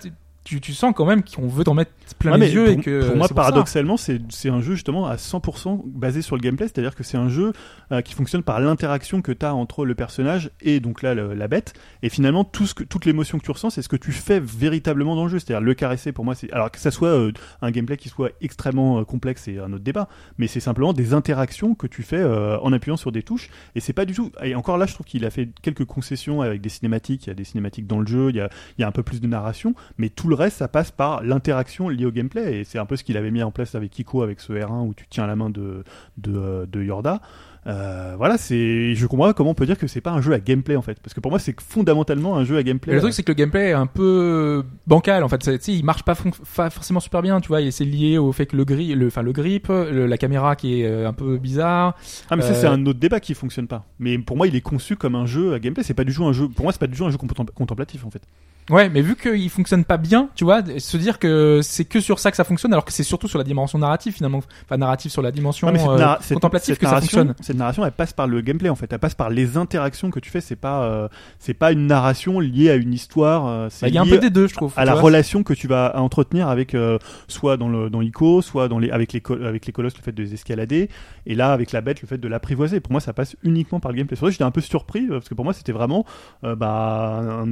tu, 0.56 0.72
sens 0.72 0.92
quand 0.96 1.04
même 1.04 1.22
qu'on 1.22 1.46
veut 1.48 1.64
t'en 1.64 1.74
mettre 1.74 1.90
plein 2.18 2.32
Ouais, 2.32 2.38
les 2.38 2.54
yeux 2.54 2.64
pour, 2.64 2.72
et 2.72 2.76
que 2.82 3.06
pour 3.06 3.16
moi, 3.16 3.28
paradoxalement, 3.28 3.96
c'est 3.96 4.20
c'est 4.30 4.48
un 4.48 4.60
jeu 4.60 4.74
justement 4.74 5.06
à 5.06 5.16
100% 5.16 5.82
basé 5.86 6.22
sur 6.22 6.36
le 6.36 6.40
gameplay, 6.40 6.66
c'est-à-dire 6.66 6.94
que 6.94 7.02
c'est 7.02 7.16
un 7.18 7.28
jeu 7.28 7.52
euh, 7.92 8.00
qui 8.00 8.14
fonctionne 8.14 8.42
par 8.42 8.58
l'interaction 8.60 9.20
que 9.22 9.32
tu 9.32 9.44
as 9.44 9.54
entre 9.54 9.84
le 9.84 9.94
personnage 9.94 10.50
et 10.60 10.80
donc 10.80 11.02
là 11.02 11.14
le- 11.14 11.34
la 11.34 11.48
bête. 11.48 11.74
Et 12.02 12.08
finalement, 12.08 12.44
tout 12.44 12.66
ce 12.66 12.74
que, 12.74 12.84
toute 12.84 13.04
l'émotion 13.04 13.38
que 13.38 13.44
tu 13.44 13.50
ressens, 13.50 13.70
c'est 13.70 13.82
ce 13.82 13.88
que 13.88 13.96
tu 13.96 14.12
fais 14.12 14.40
véritablement 14.40 15.14
dans 15.16 15.24
le 15.24 15.30
jeu. 15.30 15.38
C'est-à-dire 15.38 15.60
le 15.60 15.74
caresser, 15.74 16.12
pour 16.12 16.24
moi, 16.24 16.34
c'est 16.34 16.50
alors 16.52 16.70
que 16.70 16.78
ça 16.78 16.90
soit 16.90 17.08
euh, 17.08 17.32
un 17.62 17.70
gameplay 17.70 17.96
qui 17.96 18.08
soit 18.08 18.30
extrêmement 18.40 19.00
euh, 19.00 19.04
complexe, 19.04 19.42
c'est 19.44 19.58
un 19.58 19.72
autre 19.72 19.84
débat. 19.84 20.08
Mais 20.38 20.46
c'est 20.46 20.60
simplement 20.60 20.92
des 20.92 21.12
interactions 21.12 21.74
que 21.74 21.86
tu 21.86 22.02
fais 22.02 22.24
en 22.24 22.72
appuyant 22.72 22.96
sur 22.96 23.12
des 23.12 23.22
touches. 23.22 23.50
Et 23.74 23.80
c'est 23.80 23.92
pas 23.92 24.04
du 24.04 24.14
tout. 24.14 24.30
Et 24.42 24.54
encore 24.54 24.78
là, 24.78 24.86
je 24.86 24.94
trouve 24.94 25.06
qu'il 25.06 25.24
a 25.24 25.30
fait 25.30 25.48
quelques 25.62 25.84
concessions 25.84 26.40
avec 26.42 26.60
des 26.60 26.68
cinématiques. 26.68 27.26
Il 27.26 27.28
y 27.28 27.32
a 27.32 27.34
des 27.34 27.44
cinématiques 27.44 27.86
dans 27.86 28.00
le 28.00 28.06
jeu, 28.06 28.30
il 28.30 28.36
y 28.36 28.40
a, 28.40 28.48
il 28.76 28.82
y 28.82 28.84
a 28.84 28.88
un 28.88 28.92
peu 28.92 29.02
plus 29.02 29.20
de 29.20 29.26
narration, 29.26 29.74
mais 29.98 30.08
tout 30.08 30.28
le 30.28 30.34
reste, 30.38 30.56
ça 30.58 30.68
passe 30.68 30.90
par 30.90 31.22
l'interaction 31.22 31.88
liée 31.88 32.06
au 32.06 32.10
gameplay. 32.12 32.60
Et 32.60 32.64
c'est 32.64 32.78
un 32.78 32.86
peu 32.86 32.96
ce 32.96 33.04
qu'il 33.04 33.16
avait 33.16 33.30
mis 33.30 33.42
en 33.42 33.50
place 33.50 33.74
avec 33.74 33.90
Kiko, 33.90 34.22
avec 34.22 34.40
ce 34.40 34.52
R1 34.52 34.86
où 34.86 34.94
tu 34.94 35.04
tiens 35.10 35.26
la 35.26 35.36
main 35.36 35.50
de, 35.50 35.84
de, 36.16 36.32
euh, 36.36 36.66
de 36.66 36.82
Yorda. 36.82 37.20
Euh, 37.66 38.14
voilà, 38.16 38.38
c'est. 38.38 38.94
Je 38.94 39.06
comprends 39.06 39.30
comment 39.34 39.50
on 39.50 39.54
peut 39.54 39.66
dire 39.66 39.76
que 39.76 39.86
c'est 39.88 40.00
pas 40.00 40.12
un 40.12 40.22
jeu 40.22 40.32
à 40.32 40.38
gameplay 40.40 40.74
en 40.76 40.80
fait, 40.80 40.98
parce 41.02 41.12
que 41.12 41.20
pour 41.20 41.30
moi 41.30 41.38
c'est 41.38 41.60
fondamentalement 41.60 42.36
un 42.36 42.44
jeu 42.44 42.56
à 42.56 42.62
gameplay. 42.62 42.94
Le 42.94 43.00
truc, 43.00 43.12
c'est 43.12 43.22
que 43.22 43.30
le 43.32 43.34
gameplay 43.36 43.70
est 43.70 43.72
un 43.72 43.86
peu 43.86 44.64
bancal 44.86 45.22
en 45.22 45.28
fait. 45.28 45.38
Tu 45.38 45.50
sais, 45.60 45.72
il 45.74 45.84
marche 45.84 46.02
pas, 46.02 46.14
forcément 46.14 47.00
super 47.00 47.20
bien, 47.20 47.40
tu 47.40 47.48
vois. 47.48 47.60
Et 47.60 47.70
c'est 47.70 47.84
lié 47.84 48.16
au 48.16 48.32
fait 48.32 48.46
que 48.46 48.56
le 48.56 48.64
grip, 48.64 48.96
le, 48.96 49.08
enfin 49.08 49.20
le 49.22 49.32
grip, 49.32 49.68
le- 49.68 50.06
la 50.06 50.16
caméra 50.16 50.56
qui 50.56 50.80
est 50.80 50.86
euh, 50.86 51.06
un 51.08 51.12
peu 51.12 51.36
bizarre. 51.36 51.94
Ah 52.30 52.36
mais 52.36 52.42
ça 52.42 52.54
c'est 52.54 52.66
un 52.66 52.86
autre 52.86 53.00
débat 53.00 53.20
qui 53.20 53.34
fonctionne 53.34 53.66
pas. 53.66 53.84
Mais 53.98 54.16
pour 54.18 54.36
moi 54.38 54.46
il 54.46 54.56
est 54.56 54.62
conçu 54.62 54.96
comme 54.96 55.14
un 55.16 55.26
jeu 55.26 55.52
à 55.52 55.58
gameplay. 55.58 55.82
C'est 55.82 55.92
pas 55.94 56.04
du 56.04 56.14
tout 56.14 56.24
un 56.24 56.32
jeu. 56.32 56.48
Pour 56.48 56.62
moi 56.64 56.72
c'est 56.72 56.80
pas 56.80 56.86
du 56.86 56.96
tout 56.96 57.04
un 57.04 57.10
jeu 57.10 57.18
contempl- 57.18 57.52
contemplatif 57.52 58.06
en 58.06 58.10
fait. 58.10 58.22
Ouais, 58.70 58.88
mais 58.90 59.00
vu 59.00 59.16
qu'il 59.16 59.48
fonctionne 59.50 59.84
pas 59.84 59.96
bien, 59.96 60.28
tu 60.34 60.44
vois, 60.44 60.62
se 60.78 60.96
dire 60.98 61.18
que 61.18 61.60
c'est 61.62 61.84
que 61.86 62.00
sur 62.00 62.18
ça 62.18 62.30
que 62.30 62.36
ça 62.36 62.44
fonctionne, 62.44 62.72
alors 62.72 62.84
que 62.84 62.92
c'est 62.92 63.02
surtout 63.02 63.26
sur 63.28 63.38
la 63.38 63.44
dimension 63.44 63.78
narrative 63.78 64.12
finalement, 64.14 64.42
enfin 64.64 64.76
narrative 64.76 65.10
sur 65.10 65.22
la 65.22 65.30
dimension 65.32 65.68
cette, 65.74 65.88
euh, 65.88 65.98
narra- 65.98 66.18
contemplative 66.34 66.76
que 66.76 66.84
ça 66.84 66.92
narration, 66.92 67.18
fonctionne. 67.20 67.34
Cette 67.40 67.56
narration, 67.56 67.84
elle 67.86 67.92
passe 67.92 68.12
par 68.12 68.26
le 68.26 68.40
gameplay 68.42 68.68
en 68.68 68.74
fait. 68.74 68.92
Elle 68.92 68.98
passe 68.98 69.14
par 69.14 69.30
les 69.30 69.56
interactions 69.56 70.10
que 70.10 70.20
tu 70.20 70.30
fais. 70.30 70.40
C'est 70.42 70.56
pas, 70.56 70.82
euh, 70.82 71.08
c'est 71.38 71.54
pas 71.54 71.72
une 71.72 71.86
narration 71.86 72.40
liée 72.40 72.68
à 72.70 72.74
une 72.76 72.92
histoire. 72.92 73.46
euh, 73.46 73.68
c'est 73.70 73.86
Bah, 73.86 73.88
Il 73.88 73.94
y 73.94 73.98
a 73.98 74.02
un 74.02 74.06
peu 74.06 74.18
des 74.18 74.30
deux, 74.30 74.46
je 74.48 74.54
trouve. 74.54 74.72
à 74.76 74.84
la 74.84 74.92
vois. 74.92 75.00
relation 75.02 75.42
que 75.42 75.54
tu 75.54 75.66
vas 75.66 75.98
entretenir 75.98 76.48
avec 76.48 76.74
euh, 76.74 76.98
soit 77.26 77.56
dans 77.56 77.68
le 77.68 77.88
dans 77.88 78.02
Ico, 78.02 78.42
soit 78.42 78.68
dans 78.68 78.78
les 78.78 78.90
avec 78.90 79.12
les 79.14 79.22
avec 79.46 79.64
les 79.66 79.72
colosses 79.72 79.96
le 79.96 80.02
fait 80.02 80.12
de 80.12 80.22
les 80.22 80.34
escalader 80.34 80.90
et 81.26 81.34
là 81.34 81.52
avec 81.52 81.72
la 81.72 81.80
bête 81.80 82.02
le 82.02 82.08
fait 82.08 82.18
de 82.18 82.28
l'apprivoiser. 82.28 82.80
Pour 82.80 82.92
moi 82.92 83.00
ça 83.00 83.12
passe 83.14 83.34
uniquement 83.42 83.80
par 83.80 83.92
le 83.92 83.96
gameplay. 83.98 84.16
Que 84.18 84.30
j'étais 84.30 84.44
un 84.44 84.50
peu 84.50 84.60
surpris 84.60 85.06
euh, 85.06 85.12
parce 85.14 85.28
que 85.30 85.34
pour 85.34 85.44
moi 85.46 85.54
c'était 85.54 85.72
vraiment 85.72 86.04
euh, 86.44 86.54
bah 86.54 87.22
un- 87.22 87.44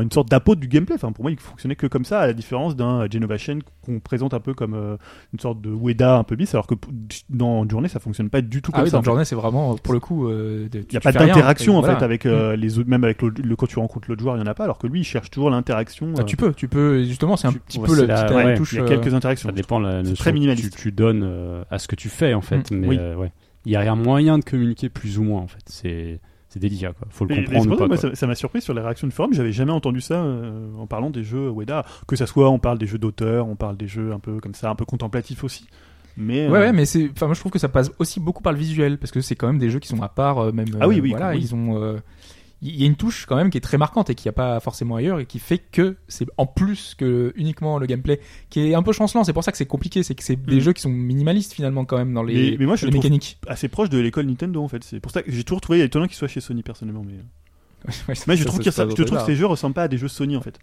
une 0.00 0.12
sorte 0.12 0.28
d'apôtre 0.28 0.59
du 0.60 0.68
gameplay. 0.68 0.94
Enfin 0.94 1.10
pour 1.12 1.24
moi 1.24 1.30
il 1.32 1.38
fonctionnait 1.40 1.74
que 1.76 1.86
comme 1.88 2.04
ça 2.04 2.20
à 2.20 2.26
la 2.28 2.32
différence 2.32 2.76
d'un 2.76 3.06
Genova 3.10 3.36
Chain 3.38 3.58
qu'on 3.84 3.98
présente 3.98 4.34
un 4.34 4.40
peu 4.40 4.54
comme 4.54 4.74
euh, 4.74 4.96
une 5.32 5.40
sorte 5.40 5.60
de 5.60 5.70
Ueda 5.70 6.16
un 6.18 6.24
peu 6.24 6.36
bis 6.36 6.54
alors 6.54 6.66
que 6.68 6.74
dans 7.28 7.64
une 7.64 7.70
journée 7.70 7.88
ça 7.88 7.98
fonctionne 8.00 8.30
pas 8.30 8.40
du 8.42 8.62
tout 8.62 8.70
Ah 8.74 8.78
comme 8.78 8.84
oui, 8.84 8.90
ça. 8.90 8.98
dans 8.98 9.02
journée, 9.02 9.24
c'est 9.24 9.34
vraiment 9.34 9.74
pour 9.76 9.92
le 9.94 10.00
coup. 10.00 10.28
euh, 10.28 10.68
Il 10.72 10.80
n'y 10.90 10.96
a 10.96 11.00
pas 11.00 11.12
d'interaction 11.12 11.76
en 11.76 11.80
voilà. 11.80 11.98
fait 11.98 12.04
avec 12.04 12.26
euh, 12.26 12.54
les 12.56 12.78
autres, 12.78 12.88
même 12.88 13.04
avec 13.04 13.22
le, 13.22 13.30
le- 13.30 13.56
quand 13.56 13.66
tu 13.66 13.78
rencontres 13.78 14.08
l'autre 14.08 14.20
joueur, 14.22 14.36
il 14.36 14.40
y 14.40 14.42
en 14.42 14.46
a 14.46 14.54
pas, 14.54 14.64
alors 14.64 14.78
que 14.78 14.86
lui 14.86 15.00
il 15.00 15.04
cherche 15.04 15.30
toujours 15.30 15.50
l'interaction. 15.50 16.12
Ah, 16.16 16.20
euh, 16.20 16.24
tu 16.24 16.36
peux, 16.36 16.52
tu 16.52 16.68
peux. 16.68 17.02
Justement, 17.04 17.36
c'est 17.36 17.48
un 17.48 17.52
tu- 17.52 17.60
petit 17.60 17.78
ouais, 17.78 17.86
peu 17.88 18.04
la- 18.06 18.24
petit 18.24 18.34
ouais, 18.34 18.54
touche. 18.56 18.72
il 18.72 18.76
y 18.76 18.78
a 18.80 18.84
euh, 18.84 18.88
quelques 18.88 19.14
interactions. 19.14 19.48
Ça 19.48 19.54
dépend 19.54 19.78
la 19.78 20.02
notion 20.02 20.14
très 20.16 20.30
que 20.30 20.34
minimaliste. 20.34 20.74
Tu, 20.76 20.82
tu 20.82 20.92
donnes 20.92 21.22
euh, 21.24 21.62
à 21.70 21.78
ce 21.78 21.88
que 21.88 21.96
tu 21.96 22.08
fais 22.08 22.34
en 22.34 22.40
fait, 22.40 22.70
mais 22.70 22.86
Oui. 22.88 22.96
euh, 22.98 23.16
ouais, 23.16 23.32
il 23.64 23.72
y 23.72 23.76
a 23.76 23.80
rien 23.80 23.94
moyen 23.96 24.38
de 24.38 24.44
communiquer 24.44 24.88
plus 24.88 25.18
ou 25.18 25.22
moins 25.24 25.40
en 25.40 25.46
fait. 25.48 25.62
C'est 25.66 26.20
c'est 26.50 26.58
délicat 26.60 26.92
quoi. 26.92 27.08
Faut 27.10 27.24
le 27.24 27.38
Et- 27.38 27.44
comprendre 27.44 27.76
pas. 27.78 27.86
moi, 27.86 27.96
quoi. 27.96 28.14
ça 28.14 28.26
m'a 28.26 28.34
surpris 28.34 28.60
sur 28.60 28.74
les 28.74 28.82
réactions 28.82 29.06
du 29.06 29.14
forum. 29.14 29.32
J'avais 29.32 29.52
jamais 29.52 29.72
entendu 29.72 30.00
ça 30.02 30.16
euh, 30.22 30.68
en 30.78 30.86
parlant 30.86 31.08
des 31.08 31.24
jeux 31.24 31.48
Weda. 31.48 31.86
Que 32.06 32.16
ça 32.16 32.26
soit, 32.26 32.50
on 32.50 32.58
parle 32.58 32.76
des 32.78 32.86
jeux 32.86 32.98
d'auteur, 32.98 33.48
on 33.48 33.56
parle 33.56 33.76
des 33.78 33.86
jeux 33.88 34.12
un 34.12 34.18
peu 34.18 34.38
comme 34.40 34.54
ça, 34.54 34.68
un 34.68 34.74
peu 34.74 34.84
contemplatifs 34.84 35.42
aussi. 35.44 35.66
Mais 36.16 36.48
Ouais, 36.48 36.58
euh, 36.58 36.60
ouais, 36.62 36.72
mais 36.72 36.84
c'est. 36.86 37.08
Enfin, 37.12 37.26
moi, 37.26 37.34
je 37.34 37.40
trouve 37.40 37.52
que 37.52 37.58
ça 37.60 37.68
passe 37.68 37.90
aussi 38.00 38.18
beaucoup 38.20 38.42
par 38.42 38.52
le 38.52 38.58
visuel 38.58 38.98
parce 38.98 39.12
que 39.12 39.20
c'est 39.20 39.36
quand 39.36 39.46
même 39.46 39.58
des 39.60 39.70
jeux 39.70 39.78
qui 39.78 39.88
sont 39.88 40.02
à 40.02 40.08
part, 40.08 40.38
euh, 40.38 40.52
même. 40.52 40.66
Ah 40.80 40.88
oui, 40.88 40.98
euh, 40.98 41.02
oui, 41.02 41.10
Voilà, 41.10 41.30
oui. 41.30 41.38
ils 41.40 41.54
ont. 41.54 41.96
Euh, 42.62 42.66
Il 42.68 42.76
y 42.80 42.84
a 42.84 42.86
une 42.86 42.96
touche 42.96 43.26
quand 43.26 43.36
même 43.36 43.50
qui 43.50 43.58
est 43.58 43.60
très 43.62 43.78
marquante 43.78 44.10
et 44.10 44.14
qui 44.14 44.26
n'y 44.26 44.30
a 44.30 44.32
pas 44.32 44.60
forcément 44.60 44.96
ailleurs 44.96 45.18
et 45.20 45.26
qui 45.26 45.38
fait 45.38 45.58
que 45.58 45.96
c'est 46.08 46.26
en 46.36 46.46
plus 46.46 46.94
que 46.94 47.32
uniquement 47.36 47.78
le 47.78 47.86
gameplay 47.86 48.20
qui 48.50 48.60
est 48.60 48.74
un 48.74 48.82
peu 48.82 48.92
chancelant. 48.92 49.24
C'est 49.24 49.32
pour 49.32 49.44
ça 49.44 49.50
que 49.52 49.58
c'est 49.58 49.66
compliqué, 49.66 50.02
c'est 50.02 50.14
que 50.14 50.22
c'est 50.22 50.36
des 50.36 50.56
Mm. 50.56 50.60
jeux 50.60 50.72
qui 50.72 50.82
sont 50.82 50.90
minimalistes 50.90 51.52
finalement 51.52 51.84
quand 51.84 51.96
même 51.96 52.12
dans 52.14 52.22
les, 52.22 52.52
Mais- 52.52 52.56
mais 52.60 52.66
moi, 52.66 52.76
je 52.76 52.86
les 52.86 52.92
mécaniques. 52.92 53.38
assez 53.46 53.68
proche 53.68 53.88
de 53.88 53.98
l'école 53.98 54.26
Nintendo 54.26 54.62
en 54.62 54.68
fait. 54.68 54.84
C'est 54.84 55.00
pour 55.00 55.12
ça 55.12 55.22
que 55.22 55.30
j'ai 55.32 55.44
toujours 55.44 55.60
trouvé 55.60 55.80
étonnant 55.82 56.06
qu'il 56.06 56.16
soit 56.16 56.28
chez 56.28 56.40
Sony 56.40 56.62
personnellement. 56.62 57.02
Mais, 57.06 57.14
Ouais, 58.08 58.14
mais 58.26 58.36
je 58.36 58.44
trouve, 58.44 58.58
ça, 58.58 58.64
que, 58.64 58.70
ça, 58.70 58.82
ça- 58.84 58.90
ça, 58.90 58.94
je 58.96 59.02
trouve 59.04 59.18
ça, 59.18 59.24
que 59.24 59.32
ces 59.32 59.36
jeux 59.36 59.46
ressemblent 59.46 59.74
pas 59.74 59.84
à 59.84 59.88
des 59.88 59.96
jeux 59.98 60.08
Sony 60.08 60.36
en 60.36 60.42
fait. 60.42 60.58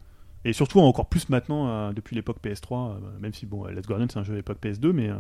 Et 0.46 0.54
surtout 0.54 0.80
encore 0.80 1.08
plus 1.08 1.30
maintenant 1.30 1.68
euh, 1.68 1.94
depuis 1.94 2.16
l'époque 2.16 2.38
PS3, 2.44 2.92
euh, 2.92 3.00
même 3.20 3.34
si 3.34 3.46
bon, 3.48 3.66
Let's 3.66 3.88
Guardian 3.88 4.06
c'est 4.10 4.20
un 4.20 4.24
jeu 4.24 4.34
à 4.34 4.36
l'époque 4.36 4.60
PS2, 4.62 4.92
mais 4.94 5.10
euh, 5.10 5.16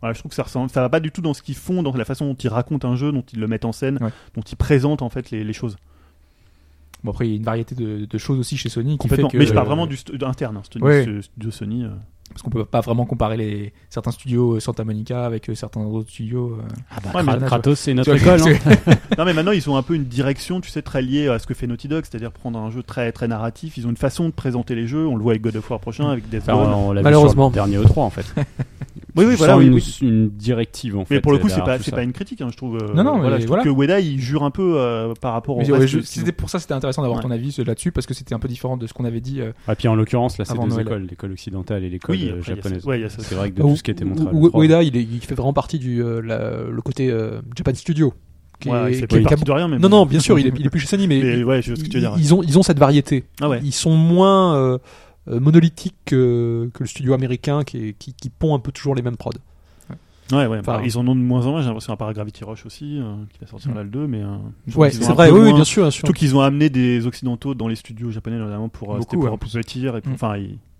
voilà, 0.00 0.14
je 0.14 0.20
trouve 0.20 0.30
que 0.30 0.36
ça 0.36 0.44
ressemble, 0.44 0.70
ça 0.70 0.80
va 0.80 0.88
pas 0.88 1.00
du 1.00 1.10
tout 1.10 1.20
dans 1.20 1.34
ce 1.34 1.42
qu'ils 1.42 1.56
font, 1.56 1.82
dans 1.82 1.92
la 1.94 2.04
façon 2.04 2.26
dont 2.26 2.34
ils 2.34 2.48
racontent 2.48 2.88
un 2.88 2.94
jeu, 2.94 3.10
dont 3.10 3.24
ils 3.32 3.40
le 3.40 3.48
mettent 3.48 3.64
en 3.64 3.72
scène, 3.72 3.98
Ouais. 4.00 4.10
dont 4.36 4.42
ils 4.42 4.56
présentent 4.56 5.02
en 5.02 5.10
fait 5.10 5.30
les, 5.32 5.42
les 5.42 5.52
choses. 5.52 5.76
Bon 7.04 7.10
après 7.10 7.26
il 7.26 7.30
y 7.30 7.34
a 7.34 7.36
une 7.36 7.42
variété 7.44 7.74
de, 7.74 8.04
de 8.06 8.18
choses 8.18 8.38
aussi 8.38 8.56
chez 8.56 8.68
Sony 8.68 8.96
qui 8.98 9.08
fait 9.08 9.16
que 9.28 9.36
mais 9.36 9.46
je 9.46 9.52
parle 9.54 9.66
vraiment 9.66 9.86
du 9.86 9.96
interne, 10.22 10.56
hein, 10.56 10.62
studio, 10.64 10.86
Ouais. 10.86 11.04
ce- 11.04 11.22
studio 11.22 11.50
Sony. 11.50 11.84
Parce 12.32 12.42
qu'on 12.42 12.50
peut 12.50 12.64
pas 12.64 12.80
vraiment 12.80 13.04
comparer 13.06 13.36
les 13.36 13.72
certains 13.90 14.10
studios 14.10 14.56
euh, 14.56 14.60
Santa 14.60 14.84
Monica 14.84 15.24
avec 15.24 15.48
euh, 15.50 15.54
certains 15.54 15.80
autres 15.82 16.10
studios. 16.10 16.58
euh. 16.58 16.62
Ah 16.90 16.96
bah, 17.02 17.10
Ouais, 17.14 17.22
mais- 17.22 17.32
Kra- 17.32 17.44
Kratos 17.46 17.78
c'est 17.78 17.94
notre 17.94 18.14
école. 18.14 18.40
hein. 18.42 18.94
non 19.18 19.24
mais 19.24 19.32
maintenant 19.34 19.52
ils 19.52 19.68
ont 19.70 19.76
un 19.76 19.82
peu 19.82 19.94
une 19.94 20.04
direction, 20.04 20.60
tu 20.60 20.70
sais, 20.70 20.82
très 20.82 21.02
liée 21.02 21.28
à 21.28 21.38
ce 21.38 21.46
que 21.46 21.54
fait 21.54 21.66
Naughty 21.66 21.88
Dog, 21.88 22.04
c'est-à-dire 22.08 22.32
prendre 22.32 22.58
un 22.58 22.70
jeu 22.70 22.82
très 22.82 23.12
très 23.12 23.28
narratif. 23.28 23.76
Ils 23.76 23.86
ont 23.86 23.90
une 23.90 23.96
façon 23.96 24.26
de 24.26 24.32
présenter 24.32 24.74
les 24.74 24.86
jeux. 24.86 25.06
On 25.06 25.16
le 25.16 25.22
voit 25.22 25.32
avec 25.32 25.42
God 25.42 25.56
of 25.56 25.70
War 25.70 25.80
prochain, 25.80 26.08
avec 26.10 26.28
Death 26.28 26.42
Enfin, 26.42 26.54
on, 26.54 26.90
on 26.90 26.94
vu 26.94 27.02
Malheureusement. 27.02 27.52
sur 27.52 27.62
le 27.64 27.70
dernier 27.70 27.86
E3 27.86 28.00
en 28.00 28.10
fait. 28.10 28.26
Oui, 29.14 29.26
oui, 29.28 29.34
voilà, 29.36 29.52
sens 29.52 29.60
oui, 29.60 29.66
une, 29.66 29.74
oui. 29.74 29.98
une 30.00 30.28
directive 30.30 30.96
en 30.96 31.04
fait. 31.04 31.16
Mais 31.16 31.20
pour 31.20 31.32
le 31.32 31.38
coup, 31.38 31.50
c'est 31.50 31.60
pas, 31.62 31.78
pas 31.78 32.02
une 32.02 32.14
critique, 32.14 32.40
hein, 32.40 32.48
je 32.50 32.56
trouve. 32.56 32.76
euh, 32.78 32.94
Non, 32.94 33.04
non, 33.04 33.18
voilà, 33.18 33.36
mais 33.36 33.42
je 33.42 33.46
trouve 33.46 33.58
voilà. 33.58 33.62
que 33.62 33.68
Ueda, 33.68 34.00
il 34.00 34.18
jure 34.18 34.42
un 34.42 34.50
peu 34.50 34.76
euh, 34.78 35.12
par 35.20 35.34
rapport 35.34 35.56
au 35.56 35.60
Mais 35.60 35.70
ouais, 35.70 35.86
c'était 35.86 36.32
pour 36.32 36.48
ça 36.48 36.58
c'était 36.58 36.72
intéressant 36.72 37.02
d'avoir 37.02 37.18
Ouais. 37.18 37.22
ton 37.22 37.30
avis 37.30 37.54
là-dessus 37.66 37.92
parce 37.92 38.06
que 38.06 38.14
c'était 38.14 38.34
un 38.34 38.38
peu 38.38 38.48
différent 38.48 38.78
de 38.78 38.86
ce 38.86 38.94
qu'on 38.94 39.04
avait 39.04 39.20
dit. 39.20 39.42
euh, 39.42 39.52
Ah, 39.68 39.74
puis 39.76 39.86
en 39.88 39.94
l'occurrence 39.96 40.38
là 40.38 40.46
c'est 40.46 40.56
deux 40.58 40.80
écoles, 40.80 41.06
l'école 41.10 41.32
occidentale 41.32 41.84
et 41.84 41.90
l'école 41.90 42.16
Oui, 42.24 42.30
euh, 42.30 42.42
japonaise. 42.42 42.84
ouais. 42.86 43.06
C'est 43.08 43.34
vrai 43.34 43.50
que 43.50 43.56
de 43.56 43.62
Ou- 43.62 43.70
tout 43.70 43.76
ce 43.76 43.82
qui 43.82 43.90
était 43.90 44.04
montré. 44.04 44.26
à 44.26 44.32
Ou- 44.32 44.46
l'E3, 44.48 44.62
Ueda, 44.64 44.82
il, 44.82 44.96
est- 44.96 45.02
il 45.02 45.20
fait 45.20 45.34
vraiment 45.34 45.52
partie 45.52 45.78
du 45.78 46.02
euh, 46.02 46.20
la- 46.20 46.62
le 46.70 46.82
côté 46.82 47.10
euh, 47.10 47.40
Japan 47.56 47.74
Studio. 47.74 48.12
qui 48.60 48.68
Ouais, 48.70 48.76
est- 48.92 48.94
il 48.94 49.00
fait 49.00 49.06
qui 49.08 49.16
est- 49.16 49.20
pas 49.22 49.26
a- 49.26 49.30
partie 49.30 49.44
de 49.44 49.50
rien, 49.52 49.66
mais 49.68 49.78
Non, 49.78 49.88
bon. 49.88 49.96
non, 49.98 50.06
bien 50.06 50.20
sûr, 50.20 50.38
il 50.38 50.46
est, 50.46 50.52
il 50.56 50.64
est 50.66 50.70
plus 50.70 50.78
chez 50.80 50.86
Sony, 50.86 51.08
mais, 51.08 51.20
Mais 51.22 51.42
ouais, 51.44 51.62
je 51.62 51.70
vois 51.72 51.76
ce 51.76 51.82
que 51.82 51.88
tu 51.88 51.98
veux 51.98 52.04
ils, 52.04 52.08
dire. 52.08 52.14
ils 52.16 52.32
ont, 52.34 52.42
ils 52.44 52.58
ont 52.58 52.62
cette 52.62 52.78
variété. 52.78 53.24
Ah 53.40 53.48
ouais. 53.48 53.60
Ils 53.64 53.72
sont 53.72 53.96
moins 53.96 54.54
euh, 54.56 54.78
euh, 55.28 55.40
monolithiques 55.40 55.96
que, 56.04 56.70
que 56.72 56.84
le 56.84 56.86
studio 56.88 57.12
américain 57.12 57.64
qui, 57.64 57.88
est- 57.88 57.92
qui, 57.98 58.14
qui 58.14 58.30
pond 58.30 58.54
un 58.54 58.60
peu 58.60 58.70
toujours 58.70 58.94
les 58.94 59.02
mêmes 59.02 59.16
prods. 59.16 59.30
Ouais, 60.30 60.46
ouais. 60.46 60.58
Enfin- 60.60 60.76
bah, 60.78 60.82
ils 60.84 60.96
en 60.96 61.06
ont 61.08 61.14
de 61.14 61.20
moins 61.20 61.44
en 61.46 61.50
moins. 61.50 61.60
J'ai 61.60 61.66
l'impression 61.66 61.92
à 61.92 61.96
part 61.96 62.10
Gravity 62.14 62.42
Rush 62.44 62.64
aussi, 62.64 62.98
euh, 62.98 63.16
qui 63.32 63.38
va 63.40 63.46
sortir 63.48 63.72
Mm. 63.72 63.74
là 63.74 63.82
le 63.82 63.88
2, 63.90 64.06
mais. 64.06 64.22
euh, 64.22 64.36
Ouais, 64.76 64.90
c'est 64.90 65.04
vrai, 65.12 65.30
oui, 65.30 65.52
bien 65.52 65.64
sûr, 65.64 65.82
bien 65.82 65.90
sûr. 65.90 65.92
Surtout 66.06 66.12
qu'ils 66.14 66.34
ont 66.36 66.40
amené 66.40 66.70
des 66.70 67.06
occidentaux 67.06 67.54
dans 67.54 67.68
les 67.68 67.74
studios 67.74 68.10
japonais 68.10 68.38
notamment 68.38 68.68
pour 68.70 68.94
euh, 68.94 68.98
Beaucoup, 68.98 69.16
pour 69.16 69.24
ouais. 69.24 69.30
et 69.34 70.00
pour- 70.00 70.10
Mm. 70.10 70.14
enfin 70.14 70.36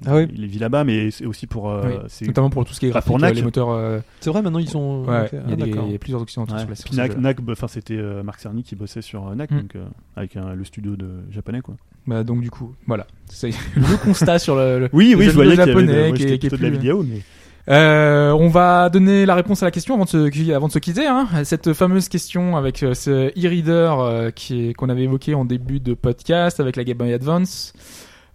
Ah 0.07 0.17
oui. 0.17 0.29
il 0.35 0.47
vit 0.47 0.59
là-bas 0.59 0.85
mais 0.85 1.11
c'est 1.11 1.25
aussi 1.27 1.47
pour 1.47 1.71
euh, 1.71 1.83
Oui. 1.87 1.95
c'est 2.09 2.27
notamment 2.27 2.51
pour 2.51 2.65
tout 2.65 2.73
ce 2.75 2.81
qui 2.81 2.87
est 2.87 2.91
graphique, 2.91 3.07
pour 3.07 3.17
euh, 3.17 3.21
NAC. 3.21 3.35
les 3.37 3.43
moteurs. 3.43 3.71
euh, 3.71 4.01
C'est 4.21 4.31
vrai, 4.31 4.43
maintenant 4.43 4.59
ils 4.59 4.77
ont. 4.77 5.05
ouais, 5.05 5.29
il 5.33 5.39
y 5.39 5.63
a 5.63 5.67
ah, 5.83 5.89
des, 5.91 5.99
plusieurs 5.99 6.21
occidentaux 6.23 6.55
Ouais. 6.55 6.61
sur 6.61 6.69
la 6.71 6.75
Puis 6.75 6.97
NAC. 6.97 7.19
NAC, 7.19 7.41
bah, 7.41 7.53
enfin 7.53 7.69
c'était 7.69 7.97
euh, 7.97 8.23
Marc 8.23 8.41
Cerny 8.41 8.63
qui 8.63 8.75
bossait 8.77 9.03
sur 9.03 9.29
euh, 9.29 9.35
NAC 9.35 9.51
Mm. 9.51 9.61
donc 9.61 9.77
euh, 9.77 9.85
avec 10.17 10.37
un- 10.37 10.55
le 10.55 10.65
studio 10.65 10.97
de 10.97 11.09
japonais 11.31 11.61
quoi. 11.61 11.75
Bah, 12.07 12.25
donc 12.25 12.41
du 12.41 12.51
coup, 12.51 12.75
voilà, 12.87 13.07
c'est 13.27 13.51
le 13.77 13.97
constat 14.05 14.39
sur 14.39 14.57
le. 14.57 14.81
le- 14.81 14.89
Oui 14.93 15.15
oui, 15.17 15.27
je 15.27 15.31
voyais 15.31 15.57
qu'il 15.57 15.67
y 15.67 15.71
avait 15.71 16.11
de, 16.11 16.17
qui 16.17 16.25
qui 16.27 16.33
est 16.33 16.39
plutôt 16.39 16.57
de 16.57 16.63
la 16.63 16.69
plus- 16.69 16.79
vidéo 16.79 17.03
mais 17.09 17.21
Euh, 17.69 18.33
on 18.33 18.49
va 18.49 18.91
donner 18.91 19.25
la 19.25 19.37
réponse 19.37 19.63
à 19.63 19.67
la 19.67 19.71
question 19.71 19.95
avant 19.95 20.03
de 20.03 20.09
se, 20.09 20.29
qui- 20.31 20.53
avant 20.53 20.67
de 20.67 20.73
se 20.73 20.81
quitter. 20.81 21.07
Hein. 21.07 21.29
Cette 21.45 21.73
fameuse 21.75 22.09
question 22.09 22.57
avec 22.57 22.83
euh, 22.83 22.93
ce 22.95 23.29
e-reader 23.39 23.95
euh, 24.01 24.31
qui 24.33 24.71
est- 24.71 24.75
qu'on 24.75 24.89
avait 24.89 25.05
évoqué 25.05 25.35
en 25.35 25.45
début 25.45 25.79
de 25.79 25.95
podcast 25.95 26.59
avec 26.59 26.75
la 26.75 26.83
Game 26.83 26.97
Boy 26.99 27.13
Advance. 27.13 27.73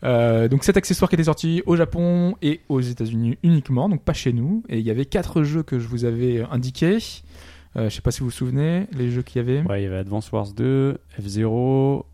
Euh, 0.04 0.48
donc 0.48 0.64
cet 0.64 0.78
accessoire 0.78 1.10
qui 1.10 1.16
était 1.16 1.24
sorti 1.24 1.64
au 1.66 1.76
Japon 1.76 2.36
et 2.42 2.62
aux 2.70 2.82
États-Unis 2.82 3.38
uniquement, 3.44 3.90
donc 3.90 4.04
pas 4.04 4.14
chez 4.14 4.32
nous. 4.34 4.64
Et 4.70 4.78
il 4.80 4.86
y 4.86 4.92
avait 4.92 5.06
quatre 5.06 5.44
jeux 5.44 5.64
que 5.64 5.80
je 5.80 5.88
vous 5.88 6.06
avais 6.06 6.44
indiqués. 6.52 6.98
Euh, 7.76 7.90
je 7.90 7.96
sais 7.96 8.02
pas 8.02 8.12
si 8.12 8.20
vous 8.20 8.26
vous 8.28 8.32
souvenez 8.32 8.88
les 8.96 9.10
jeux 9.12 9.22
qu'il 9.24 9.38
y 9.38 9.46
avait. 9.46 9.62
Ouais, 9.68 9.82
il 9.82 9.84
y 9.84 9.88
avait 9.88 9.98
Advance 9.98 10.32
Wars 10.32 10.52
2, 10.54 10.98
F-Zero, 11.22 12.06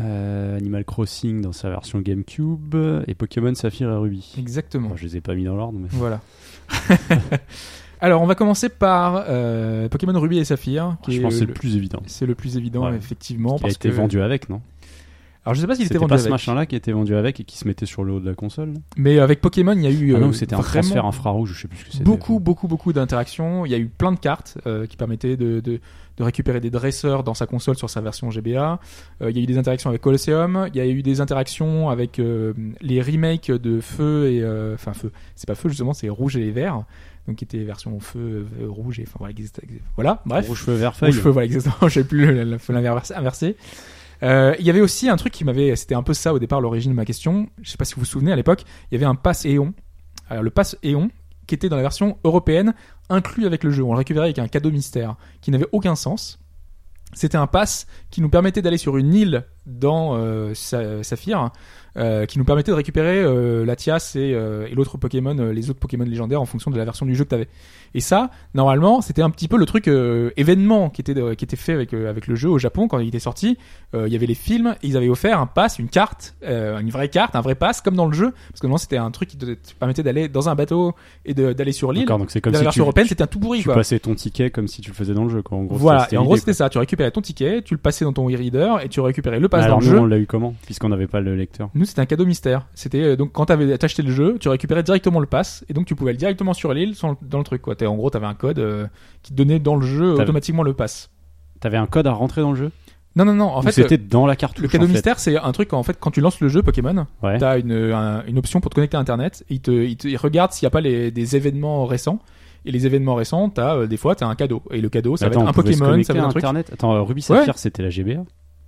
euh, 0.00 0.56
Animal 0.56 0.84
Crossing 0.84 1.40
dans 1.42 1.52
sa 1.52 1.68
version 1.70 2.00
GameCube 2.00 2.74
et 3.06 3.14
Pokémon 3.14 3.54
Saphir 3.54 3.90
et 3.90 3.96
Ruby. 3.96 4.34
Exactement. 4.38 4.88
Bon, 4.90 4.96
je 4.96 5.04
les 5.04 5.16
ai 5.18 5.20
pas 5.20 5.34
mis 5.34 5.44
dans 5.44 5.56
l'ordre, 5.56 5.78
mais 5.78 5.88
Voilà. 5.92 6.20
Alors 8.00 8.20
on 8.20 8.26
va 8.26 8.34
commencer 8.34 8.68
par 8.68 9.24
euh, 9.28 9.88
Pokémon 9.88 10.18
Ruby 10.20 10.38
et 10.38 10.44
Saphir. 10.44 10.96
Qui 11.02 11.12
je 11.12 11.18
est 11.18 11.22
pense 11.22 11.32
que 11.34 11.38
c'est 11.40 11.46
le- 11.46 11.54
plus 11.54 11.76
évident. 11.76 12.02
c'est 12.06 12.26
le 12.26 12.34
plus 12.34 12.56
évident 12.58 12.84
Ouais. 12.90 12.96
effectivement 12.96 13.56
a 13.56 13.58
parce 13.60 13.74
été 13.74 13.88
que 13.88 13.94
vendu 13.94 14.20
avec, 14.20 14.50
non? 14.50 14.60
Alors 15.46 15.54
je 15.54 15.60
sais 15.62 15.66
pas 15.66 15.74
s'il 15.76 15.84
était 15.84 15.94
C'était 15.94 15.98
vendu 16.00 16.10
pas 16.10 16.18
ce 16.18 16.22
avec, 16.24 16.32
machin-là 16.32 16.66
qui 16.66 16.74
était 16.76 16.92
vendu 16.92 17.14
avec 17.14 17.40
et 17.40 17.44
qui 17.44 17.56
se 17.56 17.66
mettait 17.66 17.86
sur 17.86 18.02
le 18.04 18.14
haut 18.14 18.20
de 18.20 18.28
la 18.28 18.34
console 18.34 18.74
mais 18.96 19.18
avec 19.20 19.40
Pokémon, 19.40 19.72
il 19.74 19.82
y 19.82 19.86
a 19.86 19.90
eu 19.90 20.12
Ah 20.12 20.18
euh, 20.18 20.20
non, 20.20 20.32
c'était 20.32 20.54
un 20.54 20.58
transfert 20.60 21.06
infrarouge, 21.06 21.52
je 21.54 21.62
sais 21.62 21.68
plus 21.68 21.78
ce 21.78 21.84
que 21.84 21.92
c'était. 21.92 22.04
beaucoup, 22.04 22.40
beaucoup, 22.40 22.66
beaucoup 22.68 22.92
d'interactions. 22.92 23.64
Il 23.64 23.70
y 23.70 23.74
a 23.74 23.78
eu 23.78 23.86
plein 23.86 24.10
de 24.12 24.18
cartes 24.18 24.58
euh, 24.66 24.86
qui 24.86 24.96
permettaient 24.96 25.36
de, 25.36 25.60
de, 25.60 25.80
de 26.16 26.22
récupérer 26.24 26.60
des 26.60 26.70
dresseurs 26.70 27.22
dans 27.22 27.34
sa 27.34 27.46
console 27.46 27.76
sur 27.76 27.88
sa 27.88 28.00
version 28.00 28.28
GBA. 28.30 28.80
Euh, 29.22 29.30
il 29.30 29.36
y 29.36 29.40
a 29.40 29.42
eu 29.42 29.46
des 29.46 29.56
interactions 29.56 29.88
avec 29.88 30.02
Colosseum. 30.02 30.68
Il 30.74 30.76
y 30.76 30.80
a 30.80 30.86
eu 30.86 31.02
des 31.02 31.20
interactions 31.20 31.90
avec 31.90 32.18
euh, 32.18 32.52
les 32.80 33.00
remakes 33.00 33.50
de 33.52 33.80
Feu 33.80 34.32
et 34.32 34.42
euh, 34.42 34.74
enfin 34.74 34.94
Feu. 34.94 35.12
C'est 35.36 35.46
pas 35.46 35.54
Feu 35.54 35.68
justement, 35.68 35.94
c'est 35.94 36.08
Rouge 36.08 36.36
et 36.36 36.40
les 36.40 36.50
Verts. 36.50 36.82
Donc 37.28 37.36
qui 37.36 37.44
était 37.44 37.58
version 37.64 37.98
Feu, 38.00 38.46
euh, 38.60 38.66
Rouge 38.68 38.98
et 39.00 39.04
enfin 39.06 39.16
voilà. 39.18 39.34
Voilà, 39.96 40.22
bref. 40.26 40.46
Rouge 40.48 40.60
feu 40.62 40.74
vert 40.74 40.94
feuille. 40.94 41.10
Rouge 41.10 41.20
feu, 41.20 41.30
voilà, 41.30 41.46
exactement. 41.46 41.74
Je 41.88 41.94
sais 41.94 42.04
plus 42.04 42.24
l'inverse- 42.68 43.12
inversé. 43.16 43.56
Euh, 44.22 44.54
il 44.58 44.66
y 44.66 44.70
avait 44.70 44.80
aussi 44.80 45.08
un 45.08 45.16
truc 45.16 45.32
qui 45.32 45.44
m'avait, 45.44 45.76
c'était 45.76 45.94
un 45.94 46.02
peu 46.02 46.14
ça 46.14 46.32
au 46.32 46.38
départ 46.38 46.60
l'origine 46.60 46.92
de 46.92 46.96
ma 46.96 47.04
question. 47.04 47.48
Je 47.62 47.70
sais 47.70 47.76
pas 47.76 47.84
si 47.84 47.94
vous 47.94 48.00
vous 48.00 48.06
souvenez 48.06 48.32
à 48.32 48.36
l'époque, 48.36 48.64
il 48.90 48.94
y 48.94 48.96
avait 48.96 49.06
un 49.06 49.14
pass 49.14 49.44
Eon. 49.44 49.74
Alors 50.28 50.42
le 50.42 50.50
pass 50.50 50.76
Eon 50.84 51.10
qui 51.46 51.54
était 51.54 51.68
dans 51.68 51.76
la 51.76 51.82
version 51.82 52.18
européenne 52.24 52.74
inclus 53.08 53.46
avec 53.46 53.62
le 53.62 53.70
jeu. 53.70 53.82
On 53.82 53.92
le 53.92 53.98
récupérait 53.98 54.26
avec 54.26 54.38
un 54.38 54.48
cadeau 54.48 54.70
mystère 54.70 55.16
qui 55.40 55.50
n'avait 55.50 55.68
aucun 55.72 55.94
sens. 55.94 56.40
C'était 57.12 57.36
un 57.36 57.46
pass 57.46 57.86
qui 58.10 58.20
nous 58.20 58.28
permettait 58.28 58.62
d'aller 58.62 58.78
sur 58.78 58.96
une 58.96 59.14
île 59.14 59.44
dans 59.66 60.16
euh, 60.16 60.52
Sa- 60.54 61.02
Saphir, 61.02 61.50
euh, 61.96 62.26
qui 62.26 62.38
nous 62.38 62.44
permettait 62.44 62.70
de 62.72 62.76
récupérer 62.76 63.18
euh, 63.22 63.64
Latias 63.64 64.12
et, 64.16 64.32
euh, 64.34 64.66
et 64.70 64.74
l'autre 64.74 64.98
Pokémon, 64.98 65.36
euh, 65.38 65.52
les 65.52 65.70
autres 65.70 65.78
Pokémon 65.78 66.04
légendaires 66.04 66.42
en 66.42 66.46
fonction 66.46 66.70
de 66.70 66.76
la 66.76 66.84
version 66.84 67.06
du 67.06 67.14
jeu 67.14 67.24
que 67.24 67.30
tu 67.30 67.34
avais. 67.34 67.48
Et 67.94 68.00
ça, 68.00 68.30
normalement, 68.52 69.00
c'était 69.00 69.22
un 69.22 69.30
petit 69.30 69.48
peu 69.48 69.56
le 69.56 69.64
truc 69.64 69.88
événement 70.36 70.90
qui 70.90 71.00
était 71.00 71.14
de- 71.14 71.34
qui 71.34 71.44
était 71.44 71.56
fait 71.56 71.72
avec 71.72 71.94
avec 71.94 72.26
le 72.26 72.34
jeu 72.34 72.48
au 72.50 72.58
Japon 72.58 72.88
quand 72.88 72.98
il 72.98 73.08
était 73.08 73.18
sorti. 73.18 73.56
Il 73.94 74.08
y 74.12 74.16
avait 74.16 74.26
les 74.26 74.34
films, 74.34 74.74
et 74.82 74.88
ils 74.88 74.96
avaient 74.98 75.08
offert 75.08 75.40
un 75.40 75.46
pass, 75.46 75.78
une 75.78 75.88
carte, 75.88 76.34
une 76.42 76.90
vraie 76.90 77.08
carte, 77.08 77.34
un 77.34 77.40
vrai 77.40 77.54
pass 77.54 77.80
comme 77.80 77.94
dans 77.96 78.04
le 78.06 78.12
jeu, 78.12 78.32
parce 78.50 78.60
que 78.60 78.66
non, 78.66 78.76
c'était 78.76 78.98
un 78.98 79.10
truc 79.10 79.30
qui 79.30 79.38
te, 79.38 79.46
te 79.46 79.74
permettait 79.78 80.02
d'aller 80.02 80.28
dans 80.28 80.50
un 80.50 80.54
bateau 80.54 80.94
et 81.24 81.32
d'aller 81.32 81.72
sur 81.72 81.92
l'île. 81.92 82.02
D'accord, 82.02 82.18
donc 82.18 82.30
c'est 82.30 82.40
comme 82.42 82.52
la 82.52 82.58
si 82.58 82.64
version 82.64 82.80
tu, 82.80 82.84
européenne, 82.84 83.06
c'était 83.08 83.22
un 83.22 83.26
tout 83.26 83.38
pourri 83.40 83.60
tu 83.60 83.64
quoi. 83.64 83.74
passais 83.74 83.98
ton 83.98 84.14
ticket 84.14 84.50
comme 84.50 84.68
si 84.68 84.82
tu 84.82 84.90
le 84.90 84.94
faisais 84.96 85.14
dans 85.14 85.24
le 85.24 85.30
jeu. 85.30 85.40
Quoi. 85.42 85.56
En 85.56 85.62
gros, 85.64 85.76
Voilà, 85.76 86.06
et 86.12 86.18
en 86.18 86.24
gros 86.24 86.36
c'était 86.36 86.52
ça, 86.52 86.68
tu 86.68 86.76
récupérais 86.78 87.10
ton 87.10 87.22
ticket, 87.22 87.62
tu 87.62 87.72
le 87.74 87.78
passais 87.80 88.04
dans 88.04 88.12
ton 88.12 88.28
e-reader 88.28 88.74
et 88.82 88.88
tu 88.90 89.00
récupérais 89.00 89.40
le 89.40 89.48
Alors 89.64 89.78
dans 89.78 89.84
le 89.84 89.90
nous, 89.90 89.96
jeu. 89.96 90.00
on 90.00 90.06
l'a 90.06 90.18
eu 90.18 90.26
comment 90.26 90.54
Puisqu'on 90.64 90.88
n'avait 90.88 91.06
pas 91.06 91.20
le 91.20 91.34
lecteur. 91.34 91.70
Nous, 91.74 91.84
c'était 91.84 92.00
un 92.00 92.06
cadeau 92.06 92.26
mystère. 92.26 92.66
C'était 92.74 93.02
euh, 93.02 93.16
donc 93.16 93.32
quand 93.32 93.46
t'avais 93.46 93.82
acheté 93.84 94.02
le 94.02 94.10
jeu, 94.12 94.36
tu 94.40 94.48
récupérais 94.48 94.82
directement 94.82 95.20
le 95.20 95.26
pass 95.26 95.64
et 95.68 95.72
donc 95.74 95.86
tu 95.86 95.94
pouvais 95.94 96.10
aller 96.10 96.18
directement 96.18 96.54
sur 96.54 96.72
l'île 96.74 96.94
sans- 96.94 97.16
dans 97.22 97.38
le 97.38 97.44
truc. 97.44 97.62
Quoi. 97.62 97.74
T'es- 97.76 97.86
En 97.86 97.96
gros, 97.96 98.10
t'avais 98.10 98.26
un 98.26 98.34
code 98.34 98.58
euh, 98.58 98.86
qui 99.22 99.32
te 99.32 99.36
donnait 99.36 99.58
dans 99.58 99.76
le 99.76 99.86
jeu 99.86 100.12
T'avais- 100.12 100.22
automatiquement 100.24 100.62
le 100.62 100.72
pass. 100.74 101.10
T'avais 101.60 101.76
un 101.78 101.86
code 101.86 102.06
à 102.06 102.12
rentrer 102.12 102.40
dans 102.42 102.50
le 102.50 102.56
jeu 102.56 102.70
Non, 103.16 103.24
non, 103.24 103.34
non. 103.34 103.46
En 103.48 103.60
Ou 103.60 103.62
fait, 103.62 103.72
c'était 103.72 103.94
euh, 103.98 104.06
dans 104.10 104.26
la 104.26 104.36
cartouche 104.36 104.62
le 104.62 104.68
cadeau 104.68 104.84
en 104.84 104.88
fait 104.88 104.92
mystère, 104.92 105.18
c'est 105.18 105.36
un 105.38 105.52
truc 105.52 105.72
en 105.72 105.82
fait 105.82 105.96
quand 105.98 106.10
tu 106.10 106.20
lances 106.20 106.40
le 106.40 106.48
jeu 106.48 106.62
Pokémon, 106.62 107.06
Ouais. 107.22 107.38
t'as 107.38 107.58
une, 107.58 107.72
un- 107.72 108.22
une 108.26 108.38
option 108.38 108.60
pour 108.60 108.70
te 108.70 108.74
connecter 108.74 108.96
à 108.96 109.00
Internet. 109.00 109.44
Et 109.48 109.54
il, 109.54 109.60
te, 109.60 109.70
il, 109.70 109.96
te- 109.96 110.06
il 110.08 110.16
regarde 110.16 110.52
s'il 110.52 110.64
n'y 110.66 110.68
a 110.68 110.70
pas 110.70 110.80
les, 110.82 111.10
des 111.10 111.34
événements 111.36 111.86
récents. 111.86 112.18
Et 112.68 112.72
les 112.72 112.84
événements 112.84 113.14
récents, 113.14 113.48
t'as 113.48 113.76
euh, 113.76 113.86
des 113.86 113.96
fois 113.96 114.16
t'as 114.16 114.26
un 114.26 114.34
cadeau. 114.34 114.60
Et 114.72 114.80
le 114.80 114.88
cadeau, 114.88 115.16
ça 115.16 115.26
Attends, 115.26 115.38
va 115.40 115.46
on 115.46 115.48
être 115.50 115.50
un 115.50 115.62
pouvait 115.62 115.72
se 115.72 115.78
Pokémon, 115.78 115.92
connecter 115.92 116.06
ça 116.08 116.12
va 116.14 116.18
être 116.18 116.26
un 116.26 116.30
truc. 116.30 116.42
Internet. 116.44 116.70
Attends, 116.72 116.94
euh, 116.96 117.02
Ruby 117.02 117.22
Saphir, 117.22 117.56
c'était 117.58 117.82
la 117.84 117.90
GBA. 117.90 118.24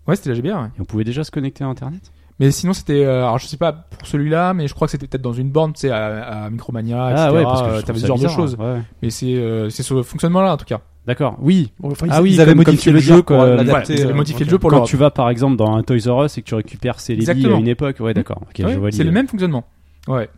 Ouais, 0.09 0.17
c'était 0.17 0.31
la 0.31 0.35
GBA. 0.37 0.61
ouais. 0.63 0.69
Et 0.77 0.81
on 0.81 0.85
pouvait 0.85 1.05
déjà 1.05 1.23
se 1.23 1.31
connecter 1.31 1.63
à 1.65 1.67
Internet? 1.69 2.11
Mais 2.41 2.51
sinon, 2.53 2.73
c'était. 2.73 3.05
euh, 3.05 3.23
alors, 3.25 3.39
je 3.39 3.47
sais 3.47 3.57
pas 3.57 3.73
pour 3.73 4.07
celui-là, 4.07 4.55
mais 4.55 4.69
je 4.69 4.75
crois 4.75 4.87
que 4.87 4.93
c'était 4.93 5.07
peut-être 5.09 5.23
dans 5.23 5.33
une 5.33 5.51
borne, 5.51 5.73
tu 5.73 5.81
sais, 5.81 5.91
à, 5.91 6.45
à 6.45 6.51
Micromania, 6.51 7.11
etc. 7.11 7.25
Ah 7.29 7.33
ouais, 7.33 7.43
parce 7.43 7.63
que 7.63 7.67
euh, 7.67 7.83
T'avais 7.83 7.99
ce 7.99 8.07
genre 8.07 8.17
de 8.17 8.23
bizarre, 8.23 8.37
choses. 8.37 8.57
hein. 8.61 8.75
Ouais. 8.77 8.81
Mais 9.03 9.11
c'est 9.11 9.35
euh, 9.35 9.69
c'est 9.71 9.83
ce 9.83 10.03
fonctionnement-là, 10.03 10.53
en 10.53 10.57
tout 10.57 10.65
cas. 10.65 10.81
D'accord, 11.07 11.37
oui. 11.41 11.73
Enfin, 11.83 12.07
Ah 12.11 12.19
ils, 12.19 12.23
oui, 12.23 12.31
ils 12.35 12.41
avaient 12.41 12.51
comme- 12.53 12.59
modifié 12.67 12.93
le 12.93 13.01
jeu 13.01 13.23
pour 13.23 13.37
l'adapter. 13.39 13.97
voilà, 13.97 14.15
modifié 14.15 14.45
le 14.45 14.51
jeu 14.51 14.59
pour 14.59 14.71
Quand 14.71 14.83
tu 14.83 14.97
vas 14.97 15.11
par 15.11 15.31
exemple 15.31 15.57
dans 15.57 15.75
un 15.75 15.83
Toys 15.83 16.07
R 16.07 16.25
Us 16.27 16.39
et 16.39 16.43
que 16.43 16.47
tu 16.47 16.55
récupères 16.55 17.01
ces 17.01 17.15
à 17.29 17.33
une 17.33 17.67
époque, 17.69 17.97
ouais, 18.01 18.15
d'accord. 18.15 18.43
Ok, 18.43 18.65
Ouais, 18.65 18.73
je 18.75 18.79
vois 18.79 18.93
c'est 18.93 19.05
le 19.05 19.11
même 19.11 19.27
fonctionnement. 19.27 19.65
Ouais. 20.07 20.29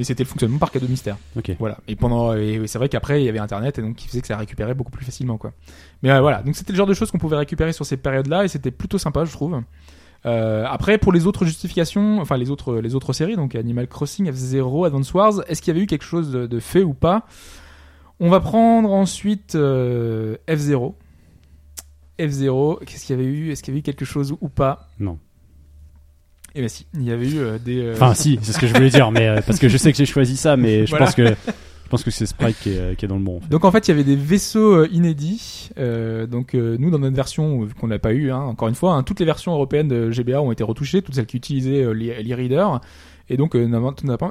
Mais 0.00 0.04
c'était 0.04 0.22
le 0.22 0.30
fonctionnement 0.30 0.56
par 0.56 0.70
cadeau 0.70 0.88
mystère. 0.88 1.18
Ok. 1.36 1.54
Voilà. 1.58 1.76
Et 1.86 1.94
pendant, 1.94 2.32
et 2.32 2.62
c'est 2.68 2.78
vrai 2.78 2.88
qu'après 2.88 3.20
il 3.20 3.26
y 3.26 3.28
avait 3.28 3.38
Internet 3.38 3.78
et 3.78 3.82
donc 3.82 3.96
qui 3.96 4.08
faisait 4.08 4.22
que 4.22 4.28
ça 4.28 4.38
récupérait 4.38 4.72
beaucoup 4.72 4.90
plus 4.90 5.04
facilement, 5.04 5.36
quoi. 5.36 5.52
Mais 6.02 6.10
euh, 6.10 6.22
voilà. 6.22 6.42
Donc 6.42 6.56
c'était 6.56 6.72
le 6.72 6.78
genre 6.78 6.86
de 6.86 6.94
choses 6.94 7.10
qu'on 7.10 7.18
pouvait 7.18 7.36
récupérer 7.36 7.74
sur 7.74 7.84
ces 7.84 7.98
périodes-là 7.98 8.46
et 8.46 8.48
c'était 8.48 8.70
plutôt 8.70 8.96
sympa, 8.96 9.26
je 9.26 9.32
trouve. 9.32 9.60
Euh, 10.24 10.64
après, 10.66 10.96
pour 10.96 11.12
les 11.12 11.26
autres 11.26 11.44
justifications, 11.44 12.18
enfin 12.18 12.38
les 12.38 12.48
autres, 12.48 12.76
les 12.76 12.94
autres 12.94 13.12
séries, 13.12 13.36
donc 13.36 13.54
Animal 13.54 13.88
Crossing, 13.88 14.26
F0, 14.30 14.86
Advance 14.86 15.12
Wars, 15.12 15.34
est-ce 15.48 15.60
qu'il 15.60 15.74
y 15.74 15.76
avait 15.76 15.84
eu 15.84 15.86
quelque 15.86 16.06
chose 16.06 16.32
de, 16.32 16.46
de 16.46 16.60
fait 16.60 16.82
ou 16.82 16.94
pas? 16.94 17.26
On 18.20 18.30
va 18.30 18.40
prendre 18.40 18.90
ensuite 18.90 19.54
euh, 19.54 20.38
F0. 20.48 20.94
F0, 22.18 22.84
qu'est-ce 22.86 23.04
qu'il 23.04 23.18
y 23.18 23.20
avait 23.20 23.28
eu? 23.28 23.50
Est-ce 23.52 23.62
qu'il 23.62 23.72
y 23.72 23.74
avait 23.74 23.80
eu 23.80 23.82
quelque 23.82 24.06
chose 24.06 24.34
ou 24.40 24.48
pas? 24.48 24.88
Non. 24.98 25.18
Eh 26.54 26.60
ben 26.60 26.68
si, 26.68 26.86
il 26.94 27.04
y 27.04 27.12
avait 27.12 27.28
eu 27.30 27.38
euh, 27.38 27.58
des. 27.58 27.80
euh, 27.82 27.92
Enfin, 27.92 28.14
si, 28.14 28.38
c'est 28.42 28.52
ce 28.52 28.58
que 28.58 28.66
je 28.66 28.74
voulais 28.74 28.90
dire, 28.90 29.10
mais 29.12 29.28
euh, 29.28 29.40
parce 29.46 29.58
que 29.58 29.68
je 29.68 29.76
sais 29.76 29.92
que 29.92 29.98
j'ai 29.98 30.06
choisi 30.06 30.36
ça, 30.36 30.56
mais 30.56 30.84
je 30.86 30.90
Voilà. 30.90 31.06
pense 31.06 31.14
que 31.14 31.24
je 31.26 31.88
pense 31.90 32.02
que 32.04 32.10
c'est 32.10 32.26
Sprite 32.26 32.56
qui 32.60 32.70
est, 32.70 32.78
euh, 32.78 32.94
qui 32.94 33.04
est 33.04 33.08
dans 33.08 33.16
le 33.18 33.22
bon. 33.24 33.36
En 33.36 33.40
fait. 33.40 33.48
Donc 33.48 33.64
en 33.64 33.70
fait, 33.72 33.86
il 33.88 33.90
y 33.90 33.94
avait 33.94 34.04
des 34.04 34.16
vaisseaux 34.16 34.74
euh, 34.74 34.88
inédits. 34.92 35.70
Euh, 35.78 36.26
donc 36.26 36.54
euh, 36.54 36.76
nous, 36.78 36.90
dans 36.90 36.98
notre 36.98 37.16
version 37.16 37.66
qu'on 37.80 37.86
n'a 37.88 37.98
pas 37.98 38.12
eu, 38.12 38.30
hein, 38.30 38.38
encore 38.40 38.68
une 38.68 38.74
fois, 38.74 38.94
hein, 38.94 39.02
toutes 39.02 39.20
les 39.20 39.26
versions 39.26 39.52
européennes 39.52 39.88
de 39.88 40.10
GBA 40.10 40.40
ont 40.40 40.52
été 40.52 40.62
retouchées, 40.64 41.02
toutes 41.02 41.14
celles 41.14 41.26
qui 41.26 41.36
utilisaient 41.36 41.82
l'e- 41.92 42.22
l'e-reader. 42.22 42.66
Et 43.32 43.36
donc 43.36 43.54
euh, 43.54 43.66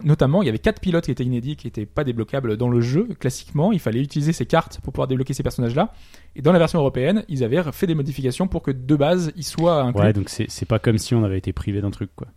notamment- 0.04 0.42
il 0.44 0.46
y 0.46 0.50
avait 0.50 0.60
quatre 0.60 0.82
pilotes 0.82 1.06
qui 1.06 1.12
étaient 1.12 1.24
inédits, 1.24 1.56
qui 1.56 1.68
n'étaient 1.68 1.86
pas 1.86 2.04
débloquables 2.04 2.58
dans 2.58 2.70
le 2.70 2.82
jeu. 2.82 3.08
Classiquement, 3.20 3.72
il 3.72 3.80
fallait 3.80 4.02
utiliser 4.02 4.34
ces 4.34 4.46
cartes 4.46 4.82
pour 4.84 4.92
pouvoir 4.94 5.08
débloquer 5.08 5.34
ces 5.34 5.42
personnages-là. 5.42 5.94
Et 6.36 6.42
dans 6.42 6.52
la 6.52 6.60
version 6.60 6.80
européenne, 6.80 7.24
ils 7.30 7.44
avaient 7.44 7.64
fait 7.72 7.88
des 7.88 7.96
modifications 7.96 8.48
pour 8.48 8.62
que 8.62 8.72
de 8.72 8.96
base, 8.96 9.32
ils 9.38 9.44
soient 9.44 9.82
inclus. 9.84 10.02
Ouais, 10.02 10.14
donc 10.14 10.30
c'est 10.30 10.68
pas 10.68 10.80
comme 10.80 10.98
si 10.98 11.16
on 11.16 11.24
avait 11.24 11.38
été 11.38 11.54
privé 11.54 11.82
d'un 11.82 11.92
truc, 11.92 12.12
quoi. 12.16 12.28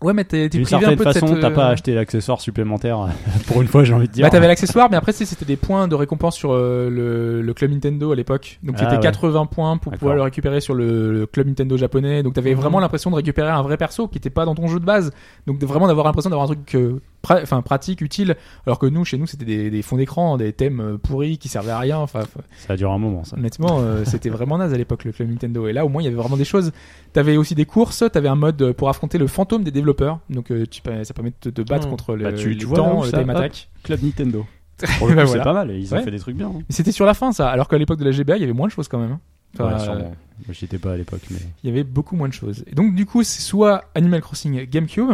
Ouais, 0.00 0.12
mais 0.12 0.22
t'es 0.24 0.48
privé 0.48 0.62
un 0.62 0.66
certaine 0.66 0.96
peu 0.96 1.04
de 1.04 1.12
façon, 1.12 1.26
cette, 1.26 1.40
t'as 1.40 1.50
euh, 1.50 1.54
pas 1.54 1.66
acheté 1.68 1.92
l'accessoire 1.92 2.40
supplémentaire 2.40 3.08
pour 3.48 3.60
une 3.62 3.66
fois, 3.68 3.82
j'ai 3.82 3.94
envie 3.94 4.06
de 4.06 4.12
dire. 4.12 4.24
Bah, 4.24 4.30
t'avais 4.30 4.46
l'accessoire, 4.46 4.88
mais 4.90 4.96
après, 4.96 5.10
c'était 5.12 5.44
des 5.44 5.56
points 5.56 5.88
de 5.88 5.94
récompense 5.96 6.36
sur 6.36 6.52
euh, 6.52 6.88
le, 6.88 7.42
le 7.42 7.54
club 7.54 7.72
Nintendo 7.72 8.12
à 8.12 8.14
l'époque. 8.14 8.60
Donc, 8.62 8.76
Ah, 8.78 8.84
c'était 8.84 8.94
ouais. 8.96 9.00
80 9.02 9.46
points 9.46 9.76
pour 9.76 9.92
pouvoir 9.92 10.14
le 10.14 10.22
récupérer 10.22 10.60
sur 10.60 10.74
le, 10.74 11.12
le 11.12 11.26
club 11.26 11.48
Nintendo 11.48 11.76
japonais. 11.76 12.22
Donc, 12.22 12.34
t'avais 12.34 12.54
Mhm. 12.54 12.60
vraiment 12.60 12.78
l'impression 12.80 13.10
de 13.10 13.16
récupérer 13.16 13.48
un 13.50 13.62
vrai 13.62 13.76
perso 13.76 14.06
qui 14.06 14.18
était 14.18 14.30
pas 14.30 14.44
dans 14.44 14.54
ton 14.54 14.68
jeu 14.68 14.78
de 14.78 14.84
base. 14.84 15.10
Donc, 15.48 15.58
de 15.58 15.66
vraiment 15.66 15.88
d'avoir 15.88 16.06
l'impression 16.06 16.30
d'avoir 16.30 16.48
un 16.50 16.54
truc 16.54 16.74
euh, 16.76 17.00
pra- 17.28 17.42
enfin 17.42 17.60
pratique, 17.62 18.00
utile. 18.00 18.36
Alors 18.66 18.78
que 18.78 18.86
nous, 18.86 19.04
chez 19.04 19.18
nous, 19.18 19.26
c'était 19.26 19.44
des, 19.44 19.70
des 19.70 19.82
fonds 19.82 19.96
d'écran, 19.96 20.36
des 20.36 20.52
thèmes 20.52 20.80
euh, 20.80 20.96
pourris 20.98 21.38
qui 21.38 21.48
servaient 21.48 21.70
à 21.72 21.78
rien. 21.78 21.98
Enfin, 21.98 22.20
Ça 22.66 22.72
a 22.72 22.76
duré 22.76 22.92
un 22.92 22.98
moment, 22.98 23.24
ça. 23.24 23.36
honnêtement, 23.36 23.78
euh, 23.80 24.04
c'était 24.06 24.30
vraiment 24.30 24.58
naze 24.58 24.72
à 24.72 24.76
l'époque 24.76 25.04
le 25.04 25.12
club 25.12 25.28
Nintendo. 25.28 25.66
Et 25.68 25.72
là, 25.72 25.84
au 25.84 25.88
moins, 25.88 26.02
il 26.02 26.04
y 26.06 26.08
avait 26.08 26.16
vraiment 26.16 26.36
des 26.36 26.44
choses. 26.44 26.72
T'avais 27.12 27.36
aussi 27.36 27.54
des 27.54 27.64
courses. 27.66 28.04
T'avais 28.12 28.28
un 28.28 28.36
mode 28.36 28.72
pour 28.72 28.88
affronter 28.88 29.18
le 29.18 29.26
fantôme 29.26 29.64
des 29.64 29.70
développeurs. 29.70 30.20
Donc, 30.30 30.50
euh, 30.50 30.64
tu, 30.70 30.80
ça 31.04 31.14
permet 31.14 31.32
de 31.42 31.50
te, 31.50 31.62
battre 31.62 31.86
Mhm. 31.86 31.90
contre 31.90 32.14
le, 32.16 32.24
Bah, 32.24 32.32
tu- 32.32 32.56
tu 32.56 32.66
vois 32.66 32.78
temps, 32.78 33.02
le 33.04 33.10
time 33.10 33.30
attack. 33.30 33.68
Club 33.82 34.02
Nintendo. 34.02 34.46
Pour 34.98 35.08
le 35.08 35.14
Bah, 35.16 35.22
coup, 35.22 35.28
voilà. 35.28 35.42
c'est 35.42 35.44
pas 35.44 35.52
mal. 35.52 35.70
Ils 35.72 35.92
ont 35.92 35.96
Ouais. 35.96 36.04
fait 36.04 36.10
des 36.12 36.20
trucs 36.20 36.36
bien. 36.36 36.48
hein. 36.48 36.60
C'était 36.70 36.92
sur 36.92 37.04
la 37.04 37.14
fin, 37.14 37.32
ça. 37.32 37.48
Alors 37.50 37.66
qu'à 37.68 37.78
l'époque 37.78 37.98
de 37.98 38.04
la 38.04 38.12
GBA, 38.12 38.36
il 38.36 38.40
y 38.40 38.44
avait 38.44 38.52
moins 38.52 38.68
de 38.68 38.72
choses 38.72 38.86
quand 38.88 38.98
même. 38.98 39.10
hein. 39.12 39.20
Enfin, 39.54 39.72
Ouais, 39.72 39.78
sûrement. 39.80 40.00
euh, 40.00 40.46
Moi, 40.46 40.52
j'y 40.52 40.66
étais 40.66 40.78
pas 40.78 40.92
à 40.92 40.96
l'époque, 40.96 41.22
mais. 41.30 41.38
il 41.64 41.68
y 41.68 41.72
avait 41.72 41.82
beaucoup 41.82 42.14
moins 42.14 42.28
de 42.28 42.32
choses. 42.34 42.62
Et 42.68 42.74
donc, 42.76 42.94
du 42.94 43.06
coup, 43.06 43.22
c'est 43.24 43.40
soit 43.40 43.84
Animal 43.96 44.20
Crossing 44.20 44.66
GameCube, 44.68 45.10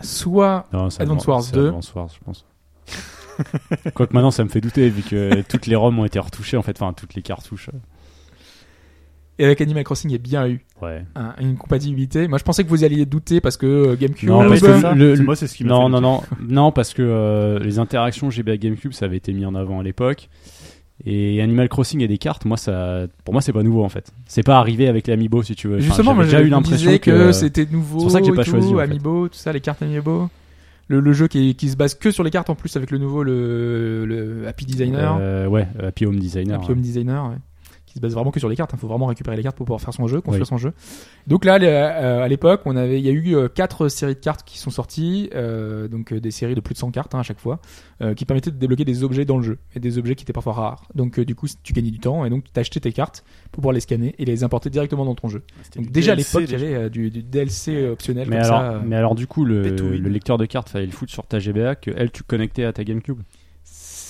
soit 0.00 0.66
Non, 0.72 0.90
c'est 0.90 1.02
Advance 1.02 1.24
Advan- 1.24 1.28
Wars 1.30 1.42
c'est 1.42 1.54
2. 1.54 1.66
Advance 1.66 1.94
Wars, 1.94 2.08
je 2.08 2.24
pense. 2.24 2.46
Quoique 3.94 4.12
maintenant, 4.14 4.30
ça 4.30 4.44
me 4.44 4.48
fait 4.48 4.60
douter 4.60 4.88
vu 4.88 5.02
que 5.02 5.42
toutes 5.42 5.66
les 5.66 5.76
ROM 5.76 5.98
ont 5.98 6.04
été 6.04 6.18
retouchées, 6.18 6.56
en 6.56 6.62
fait, 6.62 6.80
enfin, 6.80 6.92
toutes 6.92 7.14
les 7.14 7.22
cartouches. 7.22 7.70
et 9.38 9.44
avec 9.44 9.60
Animal 9.60 9.82
Crossing, 9.84 10.10
il 10.10 10.12
y 10.12 10.16
a 10.16 10.18
bien 10.18 10.46
eu 10.46 10.64
Ouais. 10.82 11.04
un- 11.14 11.34
une 11.40 11.56
compatibilité. 11.56 12.28
Moi, 12.28 12.38
je 12.38 12.44
pensais 12.44 12.62
que 12.64 12.68
vous 12.68 12.84
alliez 12.84 13.06
douter 13.06 13.40
parce 13.40 13.56
que 13.56 13.66
euh, 13.66 13.96
GameCube. 13.96 14.28
Non, 14.28 14.40
Ah 14.40 14.48
parce 14.48 14.60
que 14.60 14.80
ça. 14.80 14.94
le- 14.94 15.16
moi, 15.22 15.34
c'est 15.36 15.46
ce 15.46 15.54
qui 15.56 15.64
Non, 15.64 15.84
fait 15.86 15.88
non, 15.90 16.00
non, 16.00 16.22
non, 16.40 16.72
parce 16.72 16.92
que 16.92 17.02
euh, 17.02 17.58
les 17.58 17.78
interactions 17.78 18.30
GBA 18.30 18.56
GameCube, 18.58 18.92
ça 18.92 19.06
avait 19.06 19.16
été 19.16 19.32
mis 19.32 19.46
en 19.46 19.54
avant 19.54 19.80
à 19.80 19.82
l'époque. 19.82 20.28
Et 21.04 21.42
Animal 21.42 21.68
Crossing 21.68 22.00
et 22.00 22.08
des 22.08 22.18
cartes, 22.18 22.44
moi, 22.44 22.56
ça, 22.56 23.06
pour 23.24 23.34
moi, 23.34 23.40
c'est 23.40 23.52
pas 23.52 23.62
nouveau 23.64 23.82
en 23.84 23.88
fait. 23.88 24.12
C'est 24.26 24.44
pas 24.44 24.58
arrivé 24.58 24.86
avec 24.86 25.08
l'Amiibo, 25.08 25.42
si 25.42 25.56
tu 25.56 25.66
veux. 25.66 25.76
Enfin, 25.78 25.84
Justement, 25.84 26.14
moi, 26.14 26.24
j'avais 26.24 26.44
eu 26.44 26.48
l'impression 26.48 26.92
que, 26.92 26.98
que, 26.98 27.32
c'était 27.32 27.66
nouveau. 27.70 27.98
c'est 27.98 28.04
pour 28.04 28.12
ça 28.12 28.20
que 28.20 28.26
j'ai 28.26 28.32
pas 28.32 28.44
tout, 28.44 28.52
choisi, 28.52 28.72
en 28.72 28.76
fait. 28.76 28.82
Amiibo, 28.84 29.28
tout 29.28 29.34
ça, 29.38 29.52
les 29.52 29.60
cartes 29.60 29.82
Amiibo. 29.82 30.28
Le, 30.88 31.00
le 31.00 31.12
jeu 31.12 31.26
qui, 31.26 31.54
se 31.54 31.76
base 31.76 31.94
que 31.94 32.10
sur 32.10 32.22
les 32.22 32.30
cartes 32.30 32.50
en 32.50 32.54
plus 32.54 32.76
avec 32.76 32.90
le 32.90 32.98
nouveau 32.98 33.22
le, 33.22 34.04
le 34.04 34.46
Happy 34.46 34.64
Designer. 34.66 35.16
euh, 35.20 35.46
ouais, 35.46 35.66
Happy 35.82 36.06
Home 36.06 36.18
Designer. 36.18 36.56
Happy 36.56 36.66
ouais. 36.66 36.72
Home 36.72 36.80
Designer, 36.80 37.30
ouais. 37.30 37.36
Qui 37.92 37.98
se 37.98 38.02
base 38.02 38.14
vraiment 38.14 38.30
que 38.30 38.40
sur 38.40 38.48
les 38.48 38.56
cartes. 38.56 38.70
Il 38.72 38.78
faut 38.78 38.88
vraiment 38.88 39.06
récupérer 39.06 39.36
les 39.36 39.42
cartes 39.42 39.56
pour 39.56 39.66
pouvoir 39.66 39.80
faire 39.80 39.92
son 39.94 40.06
jeu, 40.06 40.20
construire 40.20 40.42
Oui. 40.42 40.46
son 40.48 40.56
jeu. 40.58 40.72
Donc 41.26 41.44
là, 41.44 41.58
euh, 41.60 42.22
à 42.22 42.28
l'époque, 42.28 42.62
on 42.64 42.74
avait, 42.76 42.98
il 42.98 43.04
y 43.04 43.08
a 43.08 43.12
eu 43.12 43.36
euh, 43.36 43.48
quatre 43.48 43.88
séries 43.88 44.14
de 44.14 44.20
cartes 44.20 44.42
qui 44.44 44.58
sont 44.58 44.70
sorties, 44.70 45.30
euh, 45.34 45.88
donc 45.88 46.12
des 46.12 46.30
séries 46.30 46.54
de 46.54 46.60
plus 46.60 46.72
de 46.74 46.78
100 46.78 46.90
cartes 46.90 47.14
hein, 47.14 47.20
à 47.20 47.22
chaque 47.22 47.38
fois, 47.38 47.60
euh, 48.00 48.14
qui 48.14 48.24
permettaient 48.24 48.50
de 48.50 48.56
débloquer 48.56 48.84
des 48.84 49.04
objets 49.04 49.24
dans 49.24 49.36
le 49.36 49.42
jeu 49.42 49.58
et 49.74 49.80
des 49.80 49.98
objets 49.98 50.14
qui 50.14 50.24
étaient 50.24 50.32
parfois 50.32 50.54
rares. 50.54 50.84
Donc 50.94 51.18
euh, 51.18 51.24
du 51.24 51.34
coup, 51.34 51.46
tu 51.62 51.72
gagnais 51.72 51.90
du 51.90 51.98
temps 52.00 52.24
et 52.24 52.30
donc 52.30 52.44
tu 52.52 52.58
achetais 52.60 52.80
tes 52.80 52.92
cartes 52.92 53.24
pour 53.52 53.60
pouvoir 53.60 53.72
les 53.74 53.80
scanner 53.80 54.14
et 54.18 54.24
les 54.24 54.42
importer 54.44 54.70
directement 54.70 55.04
dans 55.04 55.14
ton 55.14 55.28
jeu. 55.28 55.42
Donc 55.76 55.90
déjà 55.90 56.12
à 56.12 56.14
l'époque, 56.14 56.44
il 56.46 56.50
y 56.52 56.54
avait 56.54 56.74
euh, 56.74 56.88
du, 56.88 57.10
du 57.10 57.22
DLC 57.22 57.86
optionnel 57.88 58.26
Mais 58.28 58.36
comme 58.36 58.44
alors, 58.46 58.60
ça. 58.60 58.70
euh. 58.72 58.80
mais 58.84 58.96
alors, 58.96 59.14
du 59.14 59.26
coup, 59.26 59.44
le, 59.44 59.62
lecteur 59.62 60.38
de 60.38 60.46
cartes, 60.46 60.68
fallait 60.70 60.86
le 60.86 60.92
foutre 60.92 61.12
sur 61.12 61.26
ta 61.26 61.38
GBA 61.38 61.74
que 61.76 61.90
elle, 61.96 62.10
tu 62.10 62.22
connectais 62.22 62.64
à 62.64 62.72
ta 62.72 62.84
GameCube? 62.84 63.18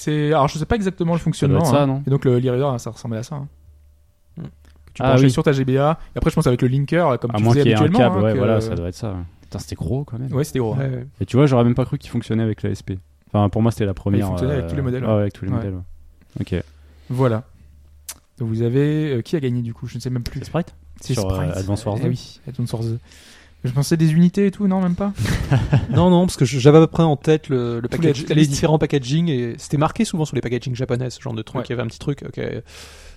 Alors 0.09 0.49
je 0.49 0.59
sais 0.59 0.67
pas 0.67 0.75
exactement 0.75 1.13
le 1.13 1.21
fonctionnement. 1.21 1.65
ça, 1.65 1.83
hein. 1.83 1.87
non? 1.87 2.03
Et 2.07 2.11
donc 2.11 2.25
le 2.25 2.39
l'e-reader, 2.41 2.79
ça 2.81 2.91
ressemblait 2.91 3.19
à 3.19 3.23
ça. 3.23 3.37
hein. 3.37 3.49
Tu 4.95 5.03
Ah 5.03 5.09
branchais 5.11 5.25
oui. 5.25 5.31
sur 5.31 5.43
ta 5.43 5.53
GBA. 5.53 5.99
Et 6.15 6.19
après, 6.19 6.31
je 6.31 6.35
pense 6.35 6.47
avec 6.47 6.63
le 6.63 6.69
linker, 6.69 7.19
comme 7.21 7.31
À 7.33 7.39
tu 7.39 7.43
moins 7.45 7.53
faisais 7.55 7.63
qu'il 7.63 7.71
y 7.71 7.75
ait 7.75 7.77
un 7.77 7.81
habituellement. 7.85 7.99
câble, 8.11 8.19
hein, 8.19 8.23
ouais, 8.29 8.33
que- 8.35 8.39
voilà, 8.39 8.61
ça 8.61 8.75
doit 8.75 8.89
être 8.89 8.95
ça. 8.95 9.17
Putain, 9.43 9.59
c'était 9.59 9.75
gros 9.75 10.05
quand 10.05 10.19
même. 10.19 10.33
Ouais, 10.33 10.45
c'était 10.45 10.59
gros. 10.61 10.75
Ouais, 10.75 10.89
ouais. 10.89 11.07
Et 11.21 11.27
tu 11.27 11.37
vois, 11.37 11.47
j'aurais 11.47 11.65
même 11.65 11.75
pas 11.75 11.85
cru 11.85 11.99
qu'il 11.99 12.11
fonctionnait 12.11 12.43
avec 12.43 12.63
la 12.63 12.71
SP. 12.75 12.97
Enfin, 13.33 13.49
pour 13.49 13.63
moi, 13.63 13.71
c'était 13.71 13.87
la 13.87 13.95
première. 13.95 14.27
fonctionnait 14.29 14.53
avec 14.55 14.65
euh, 14.67 14.69
tous 14.71 14.77
les 14.77 14.83
modèles, 14.83 15.05
ah 15.07 15.17
avec 15.19 15.33
tous 15.33 15.45
les 15.45 15.51
Ouais. 15.51 15.57
modèles. 15.57 15.75
Ok. 16.41 16.55
Voilà. 17.11 17.45
Donc 18.39 18.49
vous 18.49 18.63
avez 18.63 19.13
euh, 19.15 19.21
qui 19.23 19.37
a 19.37 19.41
gagné 19.41 19.61
du 19.63 19.75
coup? 19.75 19.87
Je 19.87 19.97
ne 19.97 20.01
sais 20.01 20.11
même 20.11 20.23
plus. 20.23 20.41
C'est 20.41 20.47
Sprite? 20.47 20.75
C'est 21.01 21.15
sur, 21.15 21.31
euh, 21.31 21.37
Sprite. 21.37 21.57
Advance 21.57 21.85
Wars 21.85 21.97
Eh 22.01 22.05
2. 22.05 22.09
oui, 22.09 22.41
Advance 22.49 22.73
Wars 22.73 22.83
2. 22.83 22.99
Je 23.65 23.71
pensais 23.71 23.97
des 23.97 24.13
unités 24.13 24.47
et 24.47 24.51
tout, 24.51 24.67
non, 24.67 24.81
même 24.81 24.97
pas? 24.97 25.13
Non, 25.91 26.11
non, 26.11 26.27
parce 26.27 26.37
que 26.37 26.45
j'avais 26.45 26.79
à 26.79 26.81
peu 26.81 26.87
près 26.89 27.03
en 27.05 27.17
tête 27.17 27.49
le, 27.49 27.79
le 27.81 27.89
package- 27.89 28.27
les- 28.29 28.35
les, 28.35 28.47
différents 28.47 28.79
packaging 28.79 29.29
et 29.29 29.55
c'était 29.59 29.77
marqué 29.77 30.05
souvent 30.05 30.25
sur 30.25 30.35
les 30.35 30.41
packaging 30.41 30.75
japonais, 30.75 31.11
ce 31.11 31.21
genre 31.21 31.33
de 31.35 31.43
truc. 31.43 31.61
Ouais. 31.61 31.67
Il 31.69 31.71
y 31.71 31.73
avait 31.75 31.83
un 31.83 31.87
petit 31.87 32.01
truc, 32.01 32.25
ok, 32.27 32.41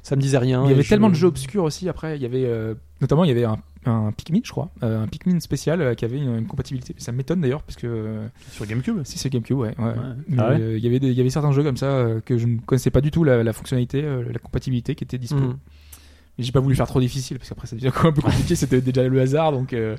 ça 0.07 0.15
me 0.15 0.21
disait 0.21 0.37
rien. 0.37 0.63
Il 0.65 0.69
y 0.69 0.73
avait 0.73 0.83
je- 0.83 0.89
tellement 0.89 1.09
de 1.09 1.15
jeux 1.15 1.27
obscurs 1.27 1.63
aussi. 1.63 1.89
Après, 1.89 2.15
il 2.15 2.21
y 2.21 2.25
avait 2.25 2.45
euh, 2.45 2.75
notamment 3.01 3.23
il 3.23 3.29
y 3.29 3.31
avait 3.31 3.45
un, 3.45 3.57
un 3.85 4.11
Pikmin, 4.11 4.41
je 4.43 4.51
crois, 4.51 4.69
euh, 4.83 5.01
un 5.03 5.07
Pikmin 5.07 5.39
spécial 5.39 5.81
euh, 5.81 5.95
qui 5.95 6.05
avait 6.05 6.17
une, 6.19 6.37
une 6.37 6.45
compatibilité. 6.45 6.93
Ça 6.99 7.11
m'étonne 7.11 7.41
d'ailleurs 7.41 7.63
parce 7.63 7.75
que 7.75 7.87
euh, 7.87 8.27
Sur 8.51 8.67
GameCube 8.67 9.01
si 9.03 9.17
c'est 9.17 9.29
GameCube, 9.31 9.57
ouais. 9.57 9.73
ouais. 9.79 9.93
Mais, 10.27 10.37
Ah 10.39 10.49
ouais 10.51 10.61
euh, 10.61 10.77
il 10.77 10.83
y 10.83 10.87
avait 10.87 10.99
des- 10.99 11.07
il 11.07 11.13
y 11.17 11.21
avait 11.21 11.29
certains 11.31 11.51
jeux 11.51 11.63
comme 11.63 11.77
ça 11.77 11.87
euh, 11.87 12.19
que 12.21 12.37
je 12.37 12.45
ne 12.45 12.59
connaissais 12.59 12.91
pas 12.91 13.01
du 13.01 13.09
tout 13.09 13.23
la, 13.23 13.43
la 13.43 13.51
fonctionnalité, 13.53 14.03
euh, 14.03 14.23
la 14.31 14.37
compatibilité 14.39 14.93
qui 14.95 15.03
était 15.03 15.17
dispo. 15.17 15.37
Mhm. 15.39 15.57
Mais 16.37 16.43
j'ai 16.43 16.51
pas 16.51 16.59
voulu 16.59 16.75
faire 16.75 16.87
trop 16.87 16.99
difficile 16.99 17.37
parce 17.39 17.49
qu'après 17.49 17.65
ça 17.67 17.75
devient 17.75 17.87
un 18.03 18.11
peu 18.11 18.21
compliqué. 18.21 18.55
C'était 18.55 18.81
déjà 18.81 19.07
le 19.07 19.19
hasard, 19.21 19.51
donc 19.53 19.73
euh, 19.73 19.95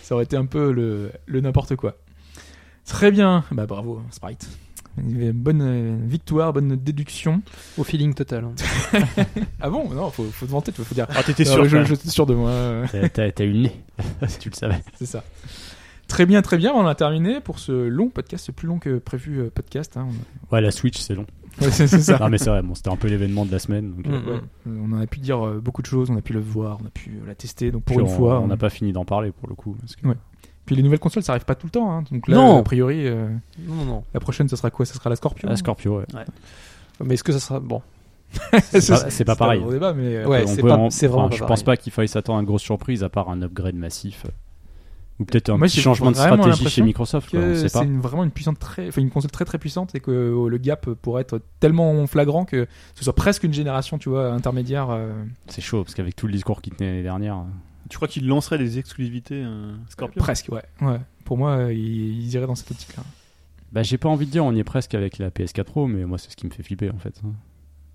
ça 0.00 0.14
aurait 0.14 0.24
été 0.24 0.36
un 0.38 0.46
peu 0.46 0.72
le, 0.72 1.10
le 1.26 1.40
n'importe 1.42 1.76
quoi. 1.76 1.96
Très 2.86 3.10
bien, 3.10 3.44
bah 3.52 3.66
bravo 3.66 4.00
Sprite. 4.10 4.48
Bonne 4.98 5.62
euh, 5.62 5.96
victoire, 6.06 6.52
bonne 6.52 6.76
déduction. 6.76 7.42
Au 7.78 7.84
feeling 7.84 8.12
total. 8.14 8.44
hein. 8.44 8.54
Ah 9.60 9.70
bon? 9.70 9.88
Non, 9.94 10.10
faut, 10.10 10.24
faut 10.24 10.46
te 10.46 10.50
vanter, 10.50 10.70
faut 10.72 10.94
dire. 10.94 11.06
Ah, 11.10 11.22
t'étais 11.22 11.44
Non, 11.44 11.52
sûr 11.52 11.64
je, 11.64 11.94
suis 11.94 12.10
sûr 12.10 12.26
de 12.26 12.34
moi. 12.34 12.52
T'as- 13.12 13.44
eu 13.44 13.52
le 13.52 13.58
nez. 13.62 13.72
tu 14.40 14.50
le 14.50 14.54
savais. 14.54 14.82
C'est 14.96 15.06
ça. 15.06 15.24
Très 16.08 16.26
bien, 16.26 16.42
très 16.42 16.58
bien. 16.58 16.72
On 16.74 16.86
a 16.86 16.94
terminé 16.94 17.40
pour 17.40 17.58
ce 17.58 17.72
long 17.72 18.08
podcast, 18.10 18.44
ce 18.46 18.52
plus 18.52 18.68
long 18.68 18.78
que 18.78 18.98
prévu 18.98 19.38
euh, 19.40 19.50
podcast. 19.54 19.96
hein. 19.96 20.08
Ouais, 20.50 20.60
la 20.60 20.70
Switch, 20.70 20.98
c'est 20.98 21.14
long. 21.14 21.26
Ouais, 21.60 21.70
c'est 21.70 21.86
c'est 21.86 22.00
ça. 22.02 22.18
non, 22.18 22.28
mais 22.28 22.38
c'est 22.38 22.50
vrai, 22.50 22.62
bon, 22.62 22.74
c'était 22.74 22.90
un 22.90 22.96
peu 22.96 23.08
l'événement 23.08 23.46
de 23.46 23.52
la 23.52 23.58
semaine. 23.58 23.92
donc, 23.94 24.06
euh. 24.06 24.34
Ouais. 24.34 24.40
On 24.66 24.92
en 24.92 25.00
a 25.00 25.06
pu 25.06 25.20
dire 25.20 25.38
beaucoup 25.62 25.80
de 25.82 25.86
choses, 25.86 26.10
on 26.10 26.16
a 26.16 26.22
pu 26.22 26.32
le 26.34 26.40
voir, 26.40 26.78
on 26.82 26.86
a 26.86 26.90
pu 26.90 27.12
la 27.26 27.34
tester. 27.34 27.70
Donc 27.70 27.84
pour 27.84 27.96
puis 27.96 28.04
une 28.04 28.10
on- 28.10 28.16
fois, 28.16 28.40
on 28.40 28.44
on- 28.44 28.48
n'a 28.48 28.56
pas 28.58 28.70
fini 28.70 28.92
d'en 28.92 29.04
parler 29.06 29.32
pour 29.32 29.48
le 29.48 29.54
coup. 29.54 29.74
parce 29.80 29.96
que- 29.96 30.06
Ouais. 30.06 30.14
Puis 30.66 30.76
les 30.76 30.82
nouvelles 30.82 30.98
consoles, 31.00 31.22
ça 31.22 31.32
arrive 31.32 31.44
pas 31.44 31.54
tout 31.56 31.66
le 31.66 31.70
temps. 31.72 31.90
hein. 31.90 32.04
Donc 32.10 32.28
là, 32.28 32.36
Non. 32.36 32.58
a 32.58 32.62
priori, 32.62 33.06
euh, 33.06 33.28
Non, 33.58 33.74
non, 33.74 33.84
non. 33.84 34.04
la 34.14 34.20
prochaine, 34.20 34.48
ça 34.48 34.56
sera 34.56 34.70
quoi? 34.70 34.86
Ça 34.86 34.94
sera 34.94 35.10
la 35.10 35.16
Scorpio 35.16 35.48
Ah, 35.50 35.56
Scorpio, 35.56 35.98
ouais. 35.98 36.04
Mais 37.04 37.14
est-ce 37.14 37.24
que 37.24 37.32
ça 37.32 37.40
sera 37.40 37.58
bon 37.60 37.82
C'est 38.62 39.24
pas, 39.24 39.34
pareil. 39.36 39.58
un 39.58 39.62
gros 39.62 39.72
débat, 39.72 39.92
mais 39.92 40.16
euh, 40.16 40.26
Ouais, 40.26 40.44
On 40.44 40.46
c'est 40.46 40.62
vraiment 40.62 41.24
enfin, 41.26 41.28
pas 41.30 41.36
Je 41.36 41.44
pense 41.44 41.62
pas 41.64 41.76
qu'il 41.76 41.92
faille 41.92 42.08
s'attendre 42.08 42.38
à 42.38 42.40
une 42.42 42.46
grosse 42.46 42.62
surprise 42.62 43.02
à 43.02 43.08
part 43.08 43.28
un 43.28 43.42
upgrade 43.42 43.74
massif. 43.74 44.24
Ou 45.20 45.24
peut-être 45.24 45.50
un 45.50 45.58
Moi, 45.58 45.66
petit 45.66 45.80
changement 45.80 46.10
de 46.10 46.16
stratégie 46.16 46.68
chez 46.68 46.82
Microsoft. 46.82 47.28
c'est 47.30 47.82
une- 47.84 48.00
vraiment 48.00 48.24
une 48.24 48.30
puissante 48.30 48.58
très, 48.58 48.88
enfin, 48.88 49.02
une 49.02 49.10
console 49.10 49.30
très 49.30 49.44
très 49.44 49.58
puissante 49.58 49.94
et 49.94 50.00
que 50.00 50.10
euh, 50.10 50.48
le 50.48 50.58
gap 50.58 50.88
pourrait 50.94 51.20
être 51.22 51.40
tellement 51.60 52.06
flagrant 52.06 52.44
que 52.44 52.66
ce 52.94 53.04
soit 53.04 53.14
presque 53.14 53.42
une 53.44 53.52
génération, 53.52 53.98
tu 53.98 54.08
vois, 54.08 54.30
intermédiaire. 54.32 54.88
euh, 54.90 55.12
C'est 55.48 55.60
chaud 55.60 55.82
parce 55.84 55.94
qu'avec 55.94 56.16
tout 56.16 56.26
le 56.26 56.32
discours 56.32 56.62
qui 56.62 56.70
tenait 56.70 56.88
l'année 56.90 57.02
dernière. 57.02 57.42
Euh, 57.92 57.94
Tu 57.94 57.96
crois 57.98 58.08
qu'il 58.08 58.26
lancerait 58.26 58.58
des 58.58 58.78
exclusivités 58.78 59.42
euh, 59.44 59.72
Scorpio 59.88 60.20
presque, 60.20 60.48
ouais. 60.50 60.62
ouais. 60.80 60.98
Pour 61.24 61.36
moi, 61.38 61.50
euh, 61.52 61.72
ils, 61.72 62.22
ils 62.24 62.34
iraient 62.34 62.46
dans 62.46 62.54
cette 62.54 62.70
optique-là. 62.70 63.02
Bah, 63.72 63.82
j'ai 63.82 63.96
pas 63.98 64.08
envie 64.08 64.26
de 64.26 64.30
dire 64.30 64.44
on 64.44 64.52
y 64.52 64.58
est 64.58 64.64
presque 64.64 64.94
avec 64.94 65.18
la 65.18 65.30
PS4 65.30 65.64
Pro, 65.64 65.86
mais 65.86 66.04
moi 66.04 66.18
c'est 66.18 66.30
ce 66.30 66.36
qui 66.36 66.46
me 66.46 66.50
fait 66.52 66.62
flipper 66.62 66.90
en 66.90 66.98
fait. 66.98 67.14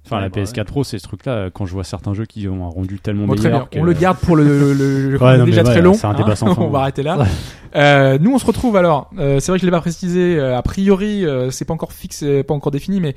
Enfin, 0.06 0.16
Ouais, 0.16 0.22
la 0.24 0.30
bah 0.30 0.42
PS4 0.42 0.64
Pro, 0.64 0.84
c'est 0.86 0.98
ce 1.00 1.04
truc-là. 1.04 1.50
Quand 1.52 1.66
je 1.66 1.74
vois 1.74 1.84
certains 1.84 2.14
jeux 2.14 2.26
qui 2.26 2.48
ont 2.48 2.66
un 2.66 2.70
rendu 2.70 2.98
tellement 3.00 3.28
Bon, 3.28 3.36
très 3.36 3.50
meilleur. 3.50 3.68
bien. 3.68 3.68
que- 3.70 3.80
On 3.80 3.84
le 3.84 3.94
garde 3.94 4.18
pour 4.18 4.36
le, 4.38 4.74
le, 4.74 5.22
Ouais, 5.22 5.38
non, 5.38 5.44
déjà 5.46 5.64
très 5.64 5.82
long. 5.82 5.94
c'est 5.94 6.08
un 6.08 6.14
débat 6.14 6.36
sans 6.38 6.48
fin. 6.56 6.62
on 6.62 6.70
va 6.70 6.80
arrêter 6.80 7.04
là. 7.04 7.28
Euh, 7.76 8.18
nous, 8.18 8.34
on 8.34 8.40
se 8.40 8.46
retrouve 8.46 8.76
alors. 8.78 9.12
euh, 9.20 9.40
c'est 9.42 9.52
vrai 9.52 9.58
que 9.60 9.62
je 9.62 9.68
l'ai 9.68 9.72
pas 9.72 9.82
précisé. 9.82 10.38
euh, 10.40 10.58
a 10.58 10.62
priori, 10.62 11.26
euh, 11.26 11.52
c'est 11.52 11.66
pas 11.66 11.74
encore 11.74 11.92
fixe, 11.92 12.24
euh, 12.24 12.42
pas 12.44 12.54
encore 12.54 12.72
défini, 12.72 13.02
mais 13.02 13.16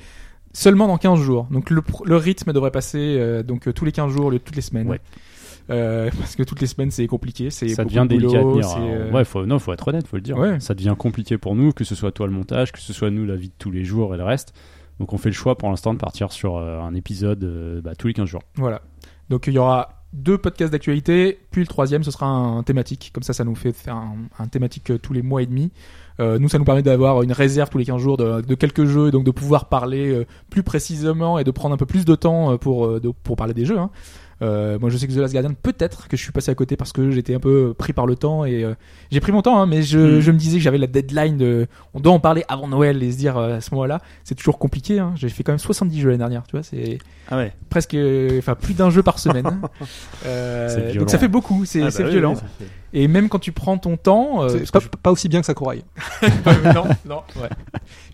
seulement 0.52 0.88
dans 0.88 0.98
15 0.98 1.20
jours. 1.20 1.46
Donc 1.52 1.70
le, 1.70 2.16
rythme 2.16 2.52
devrait 2.52 2.72
passer 2.72 2.98
euh, 3.18 3.42
donc 3.44 3.68
euh, 3.68 3.72
tous 3.72 3.84
les 3.84 3.92
15 3.92 4.12
jours 4.12 4.26
au 4.26 4.30
lieu 4.30 4.38
de 4.38 4.42
toutes 4.44 4.56
les 4.56 4.62
semaines. 4.62 4.88
Euh, 5.70 6.10
parce 6.18 6.36
que 6.36 6.42
toutes 6.42 6.60
les 6.60 6.66
semaines 6.66 6.90
c'est 6.90 7.06
compliqué, 7.06 7.50
c'est 7.50 7.68
ça 7.68 7.84
devient 7.84 8.06
de 8.08 8.16
boulot, 8.16 8.30
délicat 8.30 8.38
à 8.38 8.74
tenir. 8.74 8.94
Alors, 9.00 9.14
Ouais, 9.14 9.24
faut, 9.24 9.46
non, 9.46 9.58
faut 9.58 9.72
être 9.72 9.86
honnête, 9.88 10.06
faut 10.06 10.16
le 10.16 10.22
dire. 10.22 10.36
Ouais. 10.38 10.58
Ça 10.60 10.74
devient 10.74 10.94
compliqué 10.98 11.38
pour 11.38 11.54
nous, 11.54 11.72
que 11.72 11.84
ce 11.84 11.94
soit 11.94 12.12
toi 12.12 12.26
le 12.26 12.32
montage, 12.32 12.72
que 12.72 12.80
ce 12.80 12.92
soit 12.92 13.10
nous 13.10 13.24
la 13.24 13.36
vie 13.36 13.48
de 13.48 13.54
tous 13.58 13.70
les 13.70 13.84
jours 13.84 14.14
et 14.14 14.18
le 14.18 14.24
reste. 14.24 14.52
Donc 14.98 15.12
on 15.12 15.18
fait 15.18 15.30
le 15.30 15.34
choix 15.34 15.56
pour 15.56 15.70
l'instant 15.70 15.94
de 15.94 15.98
partir 15.98 16.32
sur 16.32 16.56
euh, 16.58 16.80
un 16.80 16.94
épisode 16.94 17.42
euh, 17.44 17.80
bah, 17.80 17.94
tous 17.94 18.06
les 18.08 18.12
15 18.14 18.26
jours. 18.28 18.42
Voilà. 18.56 18.82
Donc 19.30 19.46
il 19.46 19.54
y 19.54 19.58
aura 19.58 20.02
deux 20.12 20.38
podcasts 20.38 20.72
d'actualité, 20.72 21.38
puis 21.52 21.60
le 21.60 21.68
troisième 21.68 22.02
ce 22.02 22.10
sera 22.10 22.26
un 22.26 22.62
thématique. 22.64 23.10
Comme 23.14 23.22
ça, 23.22 23.32
ça 23.32 23.44
nous 23.44 23.54
fait 23.54 23.72
faire 23.72 23.94
un, 23.94 24.16
un 24.40 24.48
thématique 24.48 24.92
tous 25.00 25.12
les 25.12 25.22
mois 25.22 25.40
et 25.42 25.46
demi. 25.46 25.70
Euh, 26.18 26.38
nous, 26.40 26.48
ça 26.48 26.58
nous 26.58 26.64
permet 26.64 26.82
d'avoir 26.82 27.22
une 27.22 27.32
réserve 27.32 27.70
tous 27.70 27.78
les 27.78 27.84
15 27.84 27.98
jours 28.02 28.16
de, 28.16 28.40
de 28.42 28.54
quelques 28.56 28.84
jeux, 28.84 29.08
et 29.08 29.10
donc 29.12 29.24
de 29.24 29.30
pouvoir 29.30 29.68
parler 29.68 30.26
plus 30.50 30.64
précisément 30.64 31.38
et 31.38 31.44
de 31.44 31.50
prendre 31.52 31.74
un 31.74 31.78
peu 31.78 31.86
plus 31.86 32.04
de 32.04 32.14
temps 32.16 32.58
pour 32.58 33.00
de- 33.00 33.12
pour 33.22 33.36
parler 33.36 33.54
des 33.54 33.64
jeux. 33.64 33.78
Hein. 33.78 33.90
Euh, 34.42 34.78
moi, 34.78 34.88
je 34.88 34.96
sais 34.96 35.06
que 35.06 35.12
The 35.12 35.16
Last 35.16 35.34
Guardian, 35.34 35.52
peut-être 35.54 36.08
que 36.08 36.16
je 36.16 36.22
suis 36.22 36.32
passé 36.32 36.50
à 36.50 36.54
côté 36.54 36.76
parce 36.76 36.92
que 36.92 37.10
j'étais 37.10 37.34
un 37.34 37.40
peu 37.40 37.74
pris 37.76 37.92
par 37.92 38.06
le 38.06 38.16
temps 38.16 38.44
et 38.46 38.64
euh, 38.64 38.74
j'ai 39.10 39.20
pris 39.20 39.32
mon 39.32 39.42
temps, 39.42 39.60
hein, 39.60 39.66
mais 39.66 39.82
je, 39.82 39.98
Mm. 39.98 40.20
je 40.20 40.30
me 40.32 40.38
disais 40.38 40.56
que 40.56 40.62
j'avais 40.62 40.78
la 40.78 40.86
deadline 40.86 41.36
de, 41.36 41.66
on 41.92 42.00
doit 42.00 42.12
en 42.12 42.20
parler 42.20 42.42
avant 42.48 42.66
Noël 42.66 43.02
et 43.02 43.12
se 43.12 43.18
dire 43.18 43.36
euh, 43.36 43.56
à 43.58 43.60
ce 43.60 43.70
moment-là, 43.74 44.00
c'est 44.24 44.34
toujours 44.34 44.58
compliqué. 44.58 44.98
Hein. 44.98 45.12
J'ai 45.16 45.28
fait 45.28 45.42
quand 45.42 45.52
même 45.52 45.58
70 45.58 46.00
jeux 46.00 46.08
l'année 46.08 46.18
dernière, 46.18 46.44
tu 46.46 46.52
vois, 46.52 46.62
c'est 46.62 46.98
Ah 47.30 47.36
ouais. 47.36 47.52
presque, 47.68 47.94
enfin 48.38 48.54
plus 48.54 48.72
d'un 48.74 48.88
jeu 48.90 49.02
par 49.02 49.18
semaine. 49.18 49.60
Euh, 50.26 50.94
donc 50.94 51.10
ça 51.10 51.18
fait 51.18 51.28
beaucoup, 51.28 51.64
c'est 51.64 51.82
Ah 51.82 51.90
c'est 51.90 52.02
bah 52.02 52.08
oui, 52.08 52.12
violent. 52.14 52.32
oui, 52.32 52.36
ça 52.40 52.46
fait- 52.58 52.70
Et 52.92 53.08
même 53.08 53.28
quand 53.28 53.38
tu 53.38 53.52
prends 53.52 53.78
ton 53.78 53.96
temps, 53.96 54.42
euh, 54.42 54.48
C'est 54.48 54.70
parce 54.72 54.86
pas, 54.88 54.96
pas 55.02 55.10
aussi 55.12 55.28
bien 55.28 55.40
que 55.40 55.46
ça 55.46 55.54
couraille. 55.54 55.84
que- 56.20 56.74
non, 56.74 56.84
non, 57.06 57.22
ouais. 57.40 57.48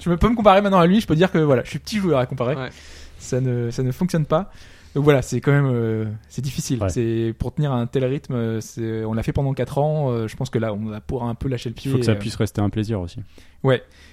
Je 0.01 0.09
peux 0.11 0.17
pas 0.17 0.29
me 0.29 0.37
comparer 0.37 0.61
maintenant 0.61 0.79
à 0.79 0.87
lui. 0.87 1.01
Je 1.01 1.07
peux 1.07 1.17
dire 1.17 1.33
que 1.33 1.39
voilà, 1.39 1.63
je 1.65 1.71
suis 1.71 1.79
petit 1.79 1.99
joueur 1.99 2.19
à 2.21 2.27
comparer. 2.27 2.55
Ouais. 2.55 2.69
Ça 3.19 3.41
ne, 3.41 3.71
ça 3.71 3.83
ne 3.83 3.91
fonctionne 3.93 4.27
pas. 4.27 4.51
Donc 4.97 5.05
voilà, 5.05 5.21
c'est 5.21 5.43
quand 5.43 5.53
même, 5.53 5.71
euh, 5.71 6.07
c'est 6.27 6.41
difficile. 6.41 6.81
Ouais. 6.83 6.89
C'est 6.89 7.35
pour 7.39 7.53
tenir 7.53 7.71
un 7.71 7.87
tel 7.87 8.03
rythme. 8.07 8.33
euh, 8.33 8.61
C'est, 8.63 9.05
on 9.05 9.13
l'a 9.13 9.23
fait 9.23 9.35
pendant 9.35 9.53
4 9.53 9.77
ans. 9.77 10.11
euh, 10.11 10.27
je 10.27 10.35
pense 10.37 10.49
que 10.49 10.59
là, 10.59 10.73
on 10.73 10.87
va 10.87 11.03
pouvoir 11.03 11.29
un 11.29 11.35
peu 11.35 11.51
lâcher 11.51 11.69
le 11.69 11.75
Il 11.75 11.77
pied. 11.77 11.93
faut 11.93 11.99
que 11.99 12.05
ça 12.07 12.15
puisse 12.15 12.35
rester 12.37 12.63
un 12.63 12.71
plaisir 12.71 12.99
aussi. 13.03 13.21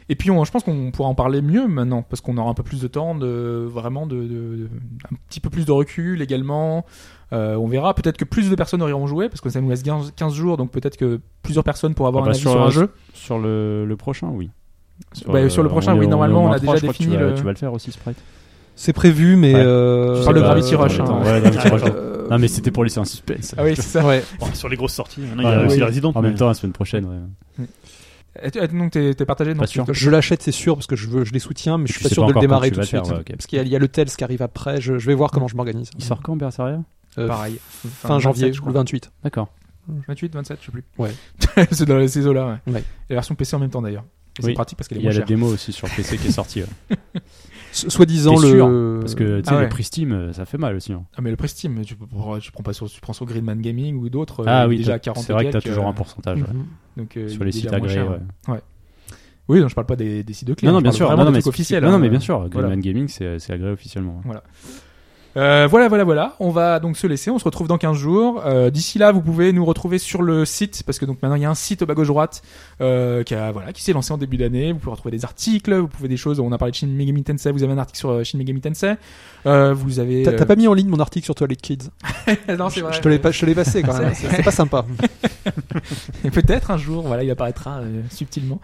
Et 0.09 0.15
puis, 0.15 0.29
on, 0.29 0.43
je 0.43 0.51
pense 0.51 0.61
qu'on 0.63 0.91
pourra 0.91 1.07
en 1.07 1.15
parler 1.15 1.41
mieux 1.41 1.67
maintenant, 1.69 2.01
parce 2.01 2.19
qu'on 2.19 2.35
aura 2.37 2.49
un 2.49 2.53
peu 2.53 2.63
plus 2.63 2.81
de 2.81 2.87
temps, 2.89 3.15
de 3.15 3.65
vraiment 3.65 4.05
de, 4.07 4.17
de- 4.17 4.27
de- 4.27 4.69
un 5.09 5.15
petit 5.29 5.39
peu 5.39 5.49
plus 5.49 5.65
de 5.65 5.71
recul 5.71 6.21
également. 6.21 6.85
On 7.31 7.65
verra. 7.67 7.93
Peut-être 7.95 8.17
que 8.17 8.25
plus 8.25 8.49
de 8.49 8.55
personnes 8.55 8.81
auront 8.81 9.07
joué, 9.07 9.29
parce 9.29 9.39
que 9.39 9.49
ça 9.49 9.61
nous 9.61 9.69
laisse 9.69 9.83
15, 9.83 10.11
15 10.17 10.33
jours, 10.33 10.57
donc 10.57 10.69
peut-être 10.71 10.97
que 10.97 11.21
plusieurs 11.43 11.63
personnes 11.63 11.93
pourront 11.95 12.09
avoir 12.09 12.25
Ah 12.25 12.27
bah, 12.27 12.31
un 12.31 12.33
avis 12.33 12.41
sur, 12.41 12.51
sur, 12.51 12.61
un 12.61 12.69
jeu. 12.71 12.89
Sur 13.13 13.39
le, 13.39 13.85
le 13.85 13.95
prochain, 13.95 14.27
oui. 14.33 14.49
Bah, 15.27 15.49
sur 15.49 15.63
le 15.63 15.69
prochain, 15.69 15.95
oui, 15.97 16.05
est 16.05 16.09
normalement, 16.09 16.43
on 16.43 16.51
a 16.51 16.59
déjà 16.59 16.77
défini 16.77 17.11
Tu 17.13 17.17
vas, 17.17 17.29
le- 17.29 17.33
tu 17.35 17.43
vas 17.43 17.51
le 17.51 17.57
faire 17.57 17.71
aussi, 17.71 17.91
Sprite 17.93 18.17
C'est 18.75 18.93
prévu, 18.93 19.35
mais. 19.35 19.53
Ouais. 19.53 19.61
euh, 19.63 20.19
Tu 20.19 20.23
parles 20.23 20.35
de 20.37 20.41
Gravity 20.41 20.75
Rush, 20.75 20.99
hein. 20.99 21.21
ouais, 21.23 21.41
Gravity 21.41 21.67
Rush. 21.69 21.81
euh, 21.85 22.27
Non, 22.29 22.39
mais 22.39 22.47
c'était 22.47 22.71
pour 22.71 22.83
laisser 22.83 22.99
un 22.99 23.05
suspense. 23.05 23.53
Ah 23.57 23.63
oui, 23.63 23.75
c'est 23.75 23.81
ça. 23.83 24.05
Ouais. 24.05 24.23
Bon, 24.39 24.47
sur 24.53 24.67
les 24.69 24.75
grosses 24.77 24.93
sorties, 24.93 25.21
maintenant, 25.21 25.43
il 25.43 25.45
y 25.45 25.61
a 25.61 25.65
aussi 25.65 25.73
oui. 25.75 25.79
la 25.79 25.85
résidente. 25.87 26.17
En 26.17 26.21
même 26.21 26.35
temps, 26.35 26.47
la 26.47 26.53
semaine 26.53 26.73
prochaine, 26.73 27.05
ouais. 27.05 27.65
Donc 28.73 28.91
t'es 28.91 29.13
partagé 29.25 29.53
non 29.53 29.59
Pas 29.59 29.67
sûr. 29.67 29.85
Je 29.91 30.09
l'achète, 30.09 30.41
c'est 30.41 30.51
sûr, 30.51 30.75
parce 30.75 30.87
que 30.87 30.95
je, 30.95 31.07
veux, 31.07 31.23
je 31.23 31.33
les 31.33 31.39
soutiens, 31.39 31.77
mais 31.77 31.85
je 31.87 31.93
suis 31.93 32.03
pas 32.03 32.09
sûr 32.09 32.23
pas 32.25 32.29
de 32.29 32.35
le 32.35 32.41
démarrer 32.41 32.71
tout 32.71 32.79
de 32.79 32.85
suite. 32.85 33.05
faire, 33.05 33.13
ouais, 33.15 33.19
ok. 33.21 33.31
Parce 33.35 33.45
qu'il 33.45 33.57
y, 33.57 33.61
a- 33.61 33.63
il 33.65 33.69
y 33.69 33.75
a 33.75 33.79
le 33.79 33.87
Tels 33.87 34.09
qui 34.09 34.23
arrive 34.23 34.41
après, 34.41 34.81
je, 34.81 34.97
je 34.97 35.05
vais 35.05 35.13
voir 35.13 35.29
comment 35.29 35.47
je 35.47 35.55
m'organise. 35.55 35.91
Il 35.97 36.03
sort 36.03 36.19
quand, 36.23 36.35
Berseria 36.35 36.79
Euh, 37.19 37.27
Pareil. 37.27 37.59
Fin 38.01 38.17
janvier, 38.17 38.45
27, 38.47 38.53
je 38.55 38.57
le 38.57 38.61
crois. 38.61 38.73
28. 38.73 39.11
D'accord. 39.23 39.49
28, 40.07 40.33
27, 40.33 40.57
je 40.61 40.65
sais 40.65 40.71
plus. 40.71 40.83
Ouais. 40.97 41.11
c'est 41.71 41.85
dans 41.85 42.07
ces 42.07 42.25
eaux-là, 42.25 42.59
ouais. 42.65 42.73
Ouais. 42.73 42.79
Et 42.79 43.13
la 43.13 43.17
version 43.17 43.35
PC 43.35 43.55
en 43.55 43.59
même 43.59 43.69
temps 43.69 43.83
d'ailleurs. 43.83 44.05
Et 44.39 44.41
c'est 44.41 44.47
Oui. 44.47 44.53
pratique 44.55 44.79
parce 44.79 44.87
qu'elle 44.87 44.97
est 44.97 45.01
Il 45.01 45.03
y 45.03 45.07
a 45.09 45.11
moins 45.11 45.19
la 45.19 45.27
chère. 45.27 45.27
démo 45.27 45.47
aussi 45.53 45.71
sur 45.71 45.87
PC 45.87 46.17
qui 46.17 46.27
est 46.29 46.31
sortie. 46.31 46.61
ouais. 46.63 46.97
Soi-disant 47.73 48.35
le. 48.39 48.99
Parce 49.01 49.15
que 49.15 49.39
tu 49.39 49.45
sais, 49.45 49.49
Ah 49.51 49.57
ouais. 49.57 49.63
les 49.63 49.69
prix 49.69 49.83
Steam, 49.83 50.11
euh, 50.11 50.31
ça 50.33 50.45
fait 50.45 50.57
mal 50.57 50.75
aussi. 50.75 50.93
hein. 50.93 51.03
Ah 51.17 51.21
mais 51.21 51.31
le 51.31 51.35
prix 51.35 51.49
Steam, 51.49 51.81
tu, 51.83 51.95
prends- 51.95 52.37
tu 52.39 52.51
prends 52.51 52.63
pas 52.63 52.73
sur, 52.73 52.89
tu 52.89 53.01
prends 53.01 53.13
sur 53.13 53.25
Gridman 53.25 53.59
Gaming 53.59 53.95
ou 53.97 54.09
d'autres. 54.09 54.41
euh, 54.41 54.45
Ah 54.47 54.67
oui, 54.67 54.77
déjà 54.77 54.93
à 54.93 54.99
t'as- 54.99 55.11
40 55.11 55.23
c'est 55.25 55.33
vrai 55.33 55.45
que 55.45 55.49
t'as 55.51 55.59
quelques, 55.59 55.73
toujours 55.73 55.87
euh, 55.87 55.89
un 55.89 55.93
pourcentage. 55.93 56.39
ouais. 56.41 56.47
Mhm. 56.53 56.65
donc, 56.97 57.17
euh, 57.17 57.27
Sur 57.27 57.43
les 57.43 57.51
sites 57.51 57.73
agréés, 57.73 58.01
ouais. 58.01 58.59
Oui, 59.49 59.59
non, 59.59 59.67
je 59.67 59.75
parle 59.75 59.87
pas 59.87 59.97
des, 59.97 60.23
des 60.23 60.33
sites 60.33 60.47
de 60.47 60.53
clés. 60.53 60.67
Non, 60.67 60.73
non, 60.75 60.79
je 60.79 60.83
bien 60.83 60.91
sûr. 60.93 61.09
Non, 61.09 61.25
non, 61.25 61.31
mais 61.31 61.39
trucs 61.41 61.47
officiels. 61.53 61.83
Non, 61.83 61.89
non, 61.89 61.95
hein. 61.95 61.99
mais 61.99 62.09
bien 62.09 62.21
sûr. 62.21 62.47
Voilà. 62.49 62.69
Gridman 62.69 62.79
Gaming, 62.79 63.07
c'est 63.09 63.39
c'est 63.39 63.51
agréé 63.51 63.71
officiellement. 63.73 64.21
ouais. 64.25 64.35
Euh, 65.35 65.67
voilà, 65.69 65.87
voilà, 65.87 66.03
voilà. 66.03 66.35
On 66.39 66.51
va 66.51 66.79
donc 66.79 66.95
se 66.97 67.07
laisser. 67.07 67.31
On 67.31 67.39
se 67.39 67.43
retrouve 67.43 67.67
dans 67.67 67.77
15 67.79 67.97
jours. 67.97 68.43
Euh, 68.45 68.69
D'ici 68.69 68.99
là, 68.99 69.11
vous 69.11 69.21
pouvez 69.21 69.51
nous 69.51 69.65
retrouver 69.65 69.97
sur 69.97 70.21
le 70.21 70.45
site 70.45 70.83
parce 70.85 70.99
que 70.99 71.05
donc 71.05 71.21
maintenant 71.23 71.35
il 71.35 71.41
y 71.41 71.45
a 71.45 71.49
un 71.49 71.55
site 71.55 71.81
au 71.81 71.85
bas 71.87 71.95
gauche 71.95 72.07
droite 72.07 72.43
euh, 72.81 73.23
qui 73.23 73.33
a 73.33 73.51
voilà 73.51 73.73
qui 73.73 73.81
s'est 73.83 73.93
lancé 73.93 74.13
en 74.13 74.17
début 74.17 74.37
d'année. 74.37 74.71
Vous 74.73 74.79
pouvez 74.79 74.91
retrouver 74.91 75.15
des 75.17 75.25
articles, 75.25 75.73
vous 75.73 75.87
pouvez 75.87 76.07
des 76.07 76.17
choses. 76.17 76.39
On 76.39 76.51
a 76.51 76.57
parlé 76.57 76.71
de 76.71 76.75
Shin 76.75 76.87
Megami 76.87 77.23
Tensei. 77.23 77.51
Vous 77.51 77.63
avez 77.63 77.73
un 77.73 77.77
article 77.79 77.97
sur 77.97 78.09
euh, 78.11 78.23
Shin 78.23 78.37
Megami 78.37 78.61
Tensei. 78.61 78.93
Euh, 79.47 79.73
vous 79.73 79.99
avez. 79.99 80.23
T'as 80.23 80.45
pas 80.45 80.55
mis 80.55 80.67
en 80.67 80.73
ligne 80.73 80.89
mon 80.89 80.99
article 80.99 81.25
sur 81.25 81.35
Toilet 81.35 81.55
Kids? 81.55 81.89
Non, 82.57 82.69
c'est 82.69 82.81
vrai. 82.81 82.93
Je 82.93 82.99
te 83.01 83.09
l'ai 83.09 83.19
pas- 83.19 83.31
je 83.31 83.39
te 83.41 83.45
l'ai 83.45 83.55
passé 83.55 83.81
quand 83.81 83.97
même. 83.99 84.13
C'est 84.13 84.43
pas 84.43 84.51
sympa. 84.51 84.85
Et 86.23 86.31
peut-être 86.31 86.71
un 86.71 86.77
jour, 86.77 87.03
voilà, 87.03 87.23
il 87.23 87.31
apparaîtra 87.31 87.81
subtilement. 88.09 88.59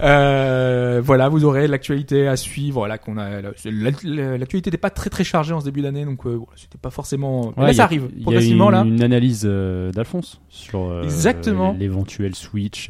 Euh, 0.00 1.00
voilà, 1.04 1.28
vous 1.28 1.44
aurez 1.44 1.66
l'actualité 1.68 2.26
à 2.28 2.36
suivre. 2.36 2.80
Voilà, 2.80 2.98
qu'on 2.98 3.16
a 3.16 3.40
la- 3.40 3.50
la- 3.64 4.38
l'actualité 4.38 4.70
n'était 4.70 4.76
pas 4.78 4.90
très 4.90 5.10
très 5.10 5.24
chargée 5.24 5.52
en 5.54 5.60
ce 5.60 5.64
début 5.64 5.82
d'année, 5.82 6.04
donc 6.04 6.26
euh, 6.26 6.38
c'était 6.56 6.78
pas 6.78 6.90
forcément. 6.90 7.52
Mais 7.56 7.62
Ouais, 7.62 7.68
là, 7.68 7.74
ça 7.74 7.82
a- 7.82 7.84
arrive 7.86 8.08
il 8.12 8.18
y 8.18 8.20
a 8.20 8.22
progressivement 8.22 8.66
une, 8.68 8.72
là. 8.72 8.82
Une 8.84 9.02
analyse 9.02 9.42
euh, 9.44 9.90
d'Alphonse 9.92 10.40
sur 10.48 10.84
euh, 10.84 11.02
Exactement. 11.02 11.74
l'éventuel 11.78 12.34
Switch. 12.34 12.88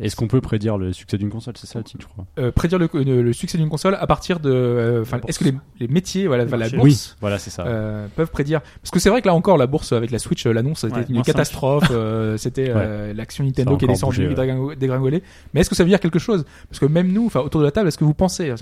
Euh, 0.00 0.04
Est-ce 0.04 0.16
qu'on 0.16 0.26
peut 0.28 0.40
prédire 0.40 0.78
le 0.78 0.92
succès 0.92 1.18
d'une 1.18 1.30
console? 1.30 1.54
C'est 1.56 1.66
ça 1.66 1.78
le 1.78 1.84
titre, 1.84 2.02
je 2.02 2.06
crois. 2.08 2.26
Euh, 2.38 2.50
prédire 2.50 2.78
le, 2.78 2.88
le- 2.94 3.22
le 3.22 3.32
succès 3.32 3.58
d'une 3.58 3.68
console 3.68 3.96
à 4.00 4.06
partir 4.06 4.40
de. 4.40 4.50
euh, 4.50 5.02
Enfin, 5.02 5.20
est-ce 5.28 5.38
que 5.38 5.44
les, 5.44 5.54
les 5.78 5.88
métiers, 5.88 6.26
voilà, 6.26 6.44
la 6.44 6.68
bourse. 6.70 7.16
Voilà, 7.20 7.38
c'est 7.38 7.50
ça. 7.50 7.64
euh, 7.66 8.06
peuvent 8.16 8.30
prédire? 8.30 8.60
Parce 8.82 8.90
que 8.90 8.98
c'est 8.98 9.10
vrai 9.10 9.20
que 9.22 9.26
là 9.28 9.34
encore 9.34 9.56
la 9.58 9.66
bourse 9.66 9.92
avec 9.92 10.10
la 10.10 10.18
Switch 10.18 10.46
euh, 10.46 10.52
l'annonce 10.52 10.80
c'était 10.80 10.94
Ouais, 10.96 11.06
une 11.08 11.22
catastrophe 11.22 11.88
euh, 11.90 12.36
c'était 12.36 12.70
euh, 12.74 13.12
l'action 13.14 13.44
Nintendo 13.44 13.76
qui 13.76 13.84
est 13.84 13.88
descendue 13.88 14.28
ouais. 14.28 14.34
dégringo- 14.34 14.74
dégringolée 14.74 15.22
mais 15.54 15.60
est-ce 15.60 15.70
que 15.70 15.76
ça 15.76 15.82
veut 15.84 15.88
dire 15.90 16.00
quelque 16.00 16.18
chose? 16.18 16.44
Parce 16.68 16.78
que 16.78 16.86
même 16.86 17.12
nous 17.12 17.26
enfin 17.26 17.40
autour 17.40 17.60
de 17.60 17.66
la 17.66 17.70
table 17.72 17.88
est-ce 17.88 17.98
que 17.98 18.04
vous 18.04 18.14
pensez 18.14 18.52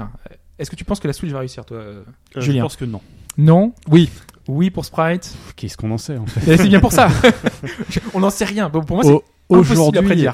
est-ce 0.58 0.70
que 0.70 0.76
tu 0.76 0.84
penses 0.84 0.98
que 1.00 1.06
la 1.06 1.12
Switch 1.12 1.30
va 1.30 1.38
réussir 1.40 1.64
toi 1.64 1.76
euh 1.76 2.02
Euh, 2.36 2.40
Julien? 2.40 2.58
Je 2.60 2.62
pense 2.62 2.76
que 2.76 2.84
non. 2.84 3.00
non? 3.36 3.72
Oui 3.88 4.10
oui 4.48 4.70
pour 4.70 4.84
Sprite? 4.84 5.34
Qu'est-ce 5.56 5.76
qu'on 5.76 5.90
en 5.90 5.98
sait 5.98 6.16
en 6.16 6.26
fait? 6.26 6.52
Et 6.52 6.56
c'est 6.56 6.68
bien 6.68 6.80
pour 6.80 6.92
ça 6.92 7.08
on 8.14 8.20
n'en 8.20 8.30
sait 8.30 8.44
rien 8.46 8.68
Bon, 8.68 8.82
pour 8.82 8.96
moi 8.96 9.04
c'est 9.04 9.10
Aujourd'hui, 9.48 9.76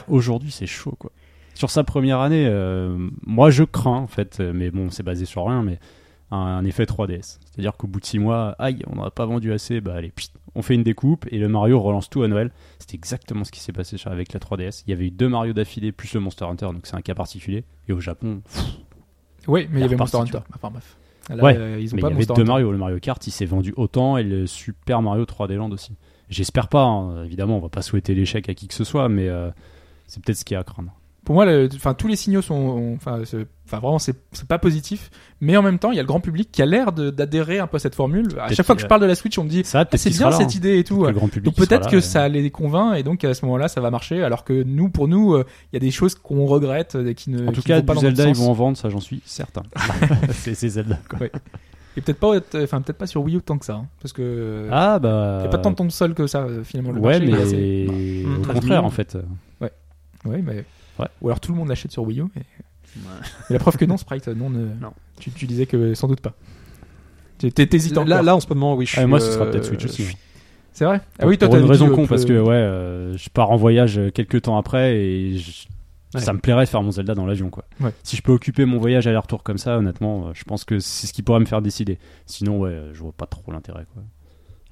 aujourd'hui, 0.09 0.51
c'est 0.51 0.67
chaud 0.67 0.95
quoi. 0.99 1.11
Sur 1.55 1.71
sa 1.71 1.85
première 1.85 2.19
année, 2.21 2.47
euh, 2.49 2.97
moi 3.27 3.51
je 3.51 3.63
crains 3.63 3.99
en 3.99 4.07
fait, 4.09 4.39
euh, 4.41 4.53
mais 4.55 4.71
bon, 4.73 4.91
c'est 4.91 5.05
basé 5.05 5.25
sur 5.25 5.47
rien, 5.47 5.63
mais 5.63 5.79
un, 6.33 6.37
un 6.39 6.65
effet 6.65 6.85
3DS. 6.85 7.39
C'est-à-dire 7.45 7.77
qu'au 7.77 7.87
bout 7.87 8.01
de 8.01 8.05
6 8.07 8.19
mois, 8.19 8.57
aïe, 8.59 8.83
on 8.89 8.97
n'a 9.03 9.11
pas 9.11 9.25
vendu 9.25 9.53
assez, 9.53 9.81
bah 9.81 9.95
allez, 9.95 10.13
on 10.57 10.63
fait 10.63 10.75
une 10.75 10.83
découpe 10.83 11.27
et 11.31 11.39
le 11.39 11.49
Mario 11.49 11.79
relance 11.81 12.11
tout 12.11 12.23
à 12.25 12.29
Noël. 12.29 12.51
C'était 12.81 12.97
exactement 12.97 13.45
ce 13.45 13.53
qui 13.53 13.61
s'est 13.61 13.73
passé 13.73 13.97
sur- 13.99 14.11
avec 14.11 14.33
la 14.33 14.41
3DS. 14.41 14.83
Il 14.87 14.91
y 14.91 14.93
avait 14.93 15.07
eu 15.07 15.11
deux 15.13 15.29
Mario 15.29 15.53
d'affilée 15.53 15.93
plus 15.93 16.13
le 16.15 16.21
Monster 16.21 16.47
Hunter, 16.47 16.67
donc 16.67 16.81
c'est 16.87 16.97
un 16.97 17.03
cas 17.03 17.15
particulier. 17.15 17.63
Et 17.89 17.93
au 17.93 18.01
Japon, 18.01 18.41
pff, 18.45 18.65
oui 19.47 19.69
mais 19.71 19.79
il 19.79 19.83
y 19.83 19.85
avait 19.85 19.97
Monster 19.97 20.19
Hunter 20.19 20.39
enfin 20.57 20.71
bref 20.73 20.97
Là, 21.31 21.43
Ouais, 21.43 21.57
euh, 21.57 21.79
ils 21.81 21.91
ont 21.95 21.97
mais 21.97 22.01
il 22.01 22.03
pas 22.03 22.11
y 22.11 22.13
avait 22.15 22.27
deux. 22.27 22.45
Mario. 22.45 22.71
Le 22.73 22.77
Mario 22.79 22.99
Kart, 22.99 23.25
il 23.27 23.31
s'est 23.31 23.47
vendu 23.47 23.73
autant 23.79 24.19
et 24.19 24.23
le 24.25 24.47
Super 24.47 25.01
Mario 25.01 25.25
3D 25.25 25.55
Land 25.55 25.71
aussi. 25.71 25.93
J'espère 26.31 26.69
pas, 26.69 26.85
hein. 26.85 27.25
évidemment, 27.25 27.59
on 27.59 27.61
va 27.61 27.69
pas 27.69 27.83
souhaiter 27.83 28.15
l'échec 28.15 28.49
à 28.49 28.55
qui 28.55 28.67
que 28.69 28.75
ce 28.75 28.85
soit, 28.85 29.09
mais 29.09 29.29
euh, 29.29 29.51
c'est 30.07 30.23
peut-être 30.23 30.39
ce 30.39 30.45
qu'il 30.45 30.55
y 30.55 30.57
a 30.57 30.61
à 30.61 30.65
craindre. 30.65 30.93
pour 31.25 31.35
moi, 31.35 31.47
le- 31.47 31.69
tous 31.97 32.07
les 32.09 32.17
signaux 32.17 32.43
sont, 32.43 32.95
enfin, 32.97 33.23
vraiment, 33.71 33.99
c'est 33.99 34.17
pas 34.47 34.59
positif. 34.59 35.11
Mais 35.41 35.57
en 35.57 35.63
même 35.63 35.79
temps, 35.79 35.91
il 35.91 35.97
y 35.97 35.99
a 35.99 36.03
le 36.03 36.07
grand 36.07 36.21
public 36.21 36.51
qui 36.53 36.61
a 36.63 36.67
l'air 36.67 36.93
d'adhérer 36.93 37.59
un 37.59 37.67
peu 37.67 37.77
à 37.77 37.81
cette 37.81 37.95
formule. 37.95 38.29
À 38.39 38.53
chaque 38.53 38.67
fois 38.67 38.75
que 38.75 38.83
je 38.83 38.87
parle 38.87 39.01
de 39.01 39.07
la 39.07 39.15
Switch, 39.15 39.39
on 39.39 39.45
me 39.45 39.49
dit 39.49 39.63
ah, 39.75 39.87
c'est 39.95 40.11
bien 40.11 40.31
cette 40.33 40.49
hein. 40.49 40.57
idée 40.57 40.79
et 40.79 40.85
tout. 40.85 41.01
Grand 41.13 41.29
public 41.29 41.45
Donc 41.45 41.55
qui 41.55 41.61
peut-être 41.61 41.91
que 41.91 42.01
ça 42.01 42.29
les 42.29 42.51
convainc 42.51 42.99
et 42.99 43.03
donc 43.03 43.25
à 43.25 43.33
ce 43.35 43.45
moment-là, 43.47 43.69
ça 43.69 43.81
va 43.81 43.91
marcher. 43.91 44.23
Alors 44.23 44.45
que 44.45 44.63
nous, 44.63 44.89
pour 44.91 45.09
nous, 45.09 45.35
euh, 45.35 45.45
il 45.73 45.77
y 45.77 45.79
a 45.79 45.81
des 45.81 45.91
choses 45.91 46.15
qu'on 46.15 46.47
regrette 46.47 46.95
et 46.95 47.15
qui 47.15 47.31
ne. 47.31 47.49
En 47.49 47.53
tout 47.53 47.61
qui 47.63 47.69
cas, 47.69 47.81
vont 47.81 47.87
pas 47.87 47.95
du 47.95 48.01
Zelda, 48.01 48.29
ils 48.29 48.35
vont 48.35 48.51
en 48.51 48.55
vendre, 48.55 48.77
ça 48.77 48.89
j'en 48.91 49.01
suis 49.01 49.23
certain. 49.25 49.63
c'est 50.33 50.55
c'est 50.55 50.69
Zelda 50.69 50.99
quoi. 51.09 51.27
Et 51.97 52.01
peut-être 52.01 52.19
pas, 52.19 52.35
être- 52.37 52.61
enfin 52.63 52.81
peut-être 52.81 52.99
pas 52.99 53.07
sur 53.07 53.23
Wii 53.23 53.37
U 53.37 53.41
tant 53.41 53.57
que 53.59 53.65
ça, 53.65 53.75
hein, 53.75 53.87
parce 54.03 54.13
que 54.13 54.67
Ah 54.73 54.99
bah. 54.99 55.39
il 55.41 55.45
y 55.45 55.47
a 55.47 55.51
pas 55.51 55.59
tant 55.59 55.71
de 55.71 55.77
consoles 55.77 56.15
que 56.15 56.27
ça 56.27 56.41
euh, 56.43 56.65
finalement. 56.65 56.91
Le 56.93 57.01
Ouais, 57.01 57.21
marché, 57.21 57.33
mais 57.33 57.47
c'est- 57.47 58.25
Bah, 58.27 58.33
au 58.39 58.43
13 58.43 58.55
contraire 58.61 58.85
en 58.85 58.91
fait. 58.91 59.17
Ouais, 59.61 60.41
mais 60.43 60.65
Ouais. 60.99 61.07
ou 61.21 61.29
alors 61.29 61.39
tout 61.41 61.53
le 61.53 61.59
monde 61.59 61.69
l'achète 61.69 61.93
sur 61.93 62.03
Wii 62.05 62.21
U. 62.21 62.25
Et... 62.37 62.41
mais 62.97 63.03
la 63.51 63.59
preuve 63.59 63.77
que 63.77 63.85
non, 63.85 63.97
Sprite, 63.97 64.29
non, 64.29 64.49
ne... 64.51 64.67
Non. 64.81 64.93
Tu, 65.21 65.31
tu 65.31 65.47
disais 65.47 65.67
que 65.67 65.95
sans 65.95 66.09
doute 66.09 66.21
pas. 66.21 66.33
Tu- 67.39 67.51
T'es 67.53 67.69
hésitant. 67.77 68.05
Là, 68.05 68.17
encore. 68.17 68.25
là, 68.25 68.37
en 68.37 68.41
ce 68.41 68.49
moment, 68.49 68.75
oui, 68.75 68.87
je 68.87 68.93
suis. 68.93 69.01
Ah, 69.01 69.07
moi, 69.07 69.21
ce 69.21 69.31
sera 69.33 69.45
euh, 69.45 69.51
peut-être 69.51 69.65
Switch 69.67 69.85
aussi. 69.85 70.17
c'est 70.73 70.85
vrai? 70.85 71.01
Ah 71.19 71.27
oui, 71.27 71.37
toi, 71.37 71.49
pour 71.49 71.57
t'as 71.57 71.63
une 71.63 71.69
raison 71.71 71.89
euh, 71.89 71.95
con 71.95 72.05
que- 72.05 72.09
parce 72.09 72.25
que 72.25 72.33
ouais, 72.41 72.55
euh, 72.55 73.17
je 73.17 73.29
pars 73.29 73.51
en 73.51 73.57
voyage 73.57 73.99
euh, 73.99 74.11
quelques 74.11 74.43
temps 74.43 74.57
après 74.57 74.97
et 74.97 75.39
je- 75.39 75.67
Ouais. 76.15 76.21
ça 76.21 76.33
me 76.33 76.39
plairait 76.39 76.65
de 76.65 76.71
faire 76.71 76.83
mon 76.83 76.91
Zelda 76.93 77.15
dans 77.15 77.27
l'avion 77.27 77.51
quoi. 77.51 77.65
Ouais. 77.81 77.93
Si 78.03 78.17
je 78.17 78.23
peux 78.23 78.33
occuper 78.33 78.65
mon 78.65 78.79
voyage 78.79 79.07
aller-retour 79.07 79.43
comme 79.43 79.59
ça, 79.59 79.79
honnêtement, 79.79 80.29
euh, 80.29 80.31
je 80.35 80.45
pense 80.45 80.65
que 80.65 80.79
c'est 80.79 81.07
ce 81.07 81.13
qui 81.13 81.23
pourrait 81.23 81.41
me 81.41 81.47
faire 81.47 81.63
décider. 81.63 81.99
Sinon 82.27 82.59
ouais, 82.59 82.91
je 82.93 83.01
vois 83.01 83.13
pas 83.13 83.27
trop 83.27 83.51
l'intérêt 83.53 83.87
quoi. 83.93 84.03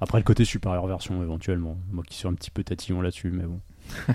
Après 0.00 0.18
le 0.18 0.24
côté 0.24 0.44
supérieur 0.44 0.86
version 0.86 1.22
éventuellement, 1.22 1.76
moi 1.92 2.02
qui 2.06 2.16
suis 2.16 2.26
un 2.26 2.34
petit 2.34 2.50
peu 2.50 2.64
tatillon 2.64 3.00
là-dessus, 3.00 3.30
mais 3.30 3.44
bon. 3.44 3.60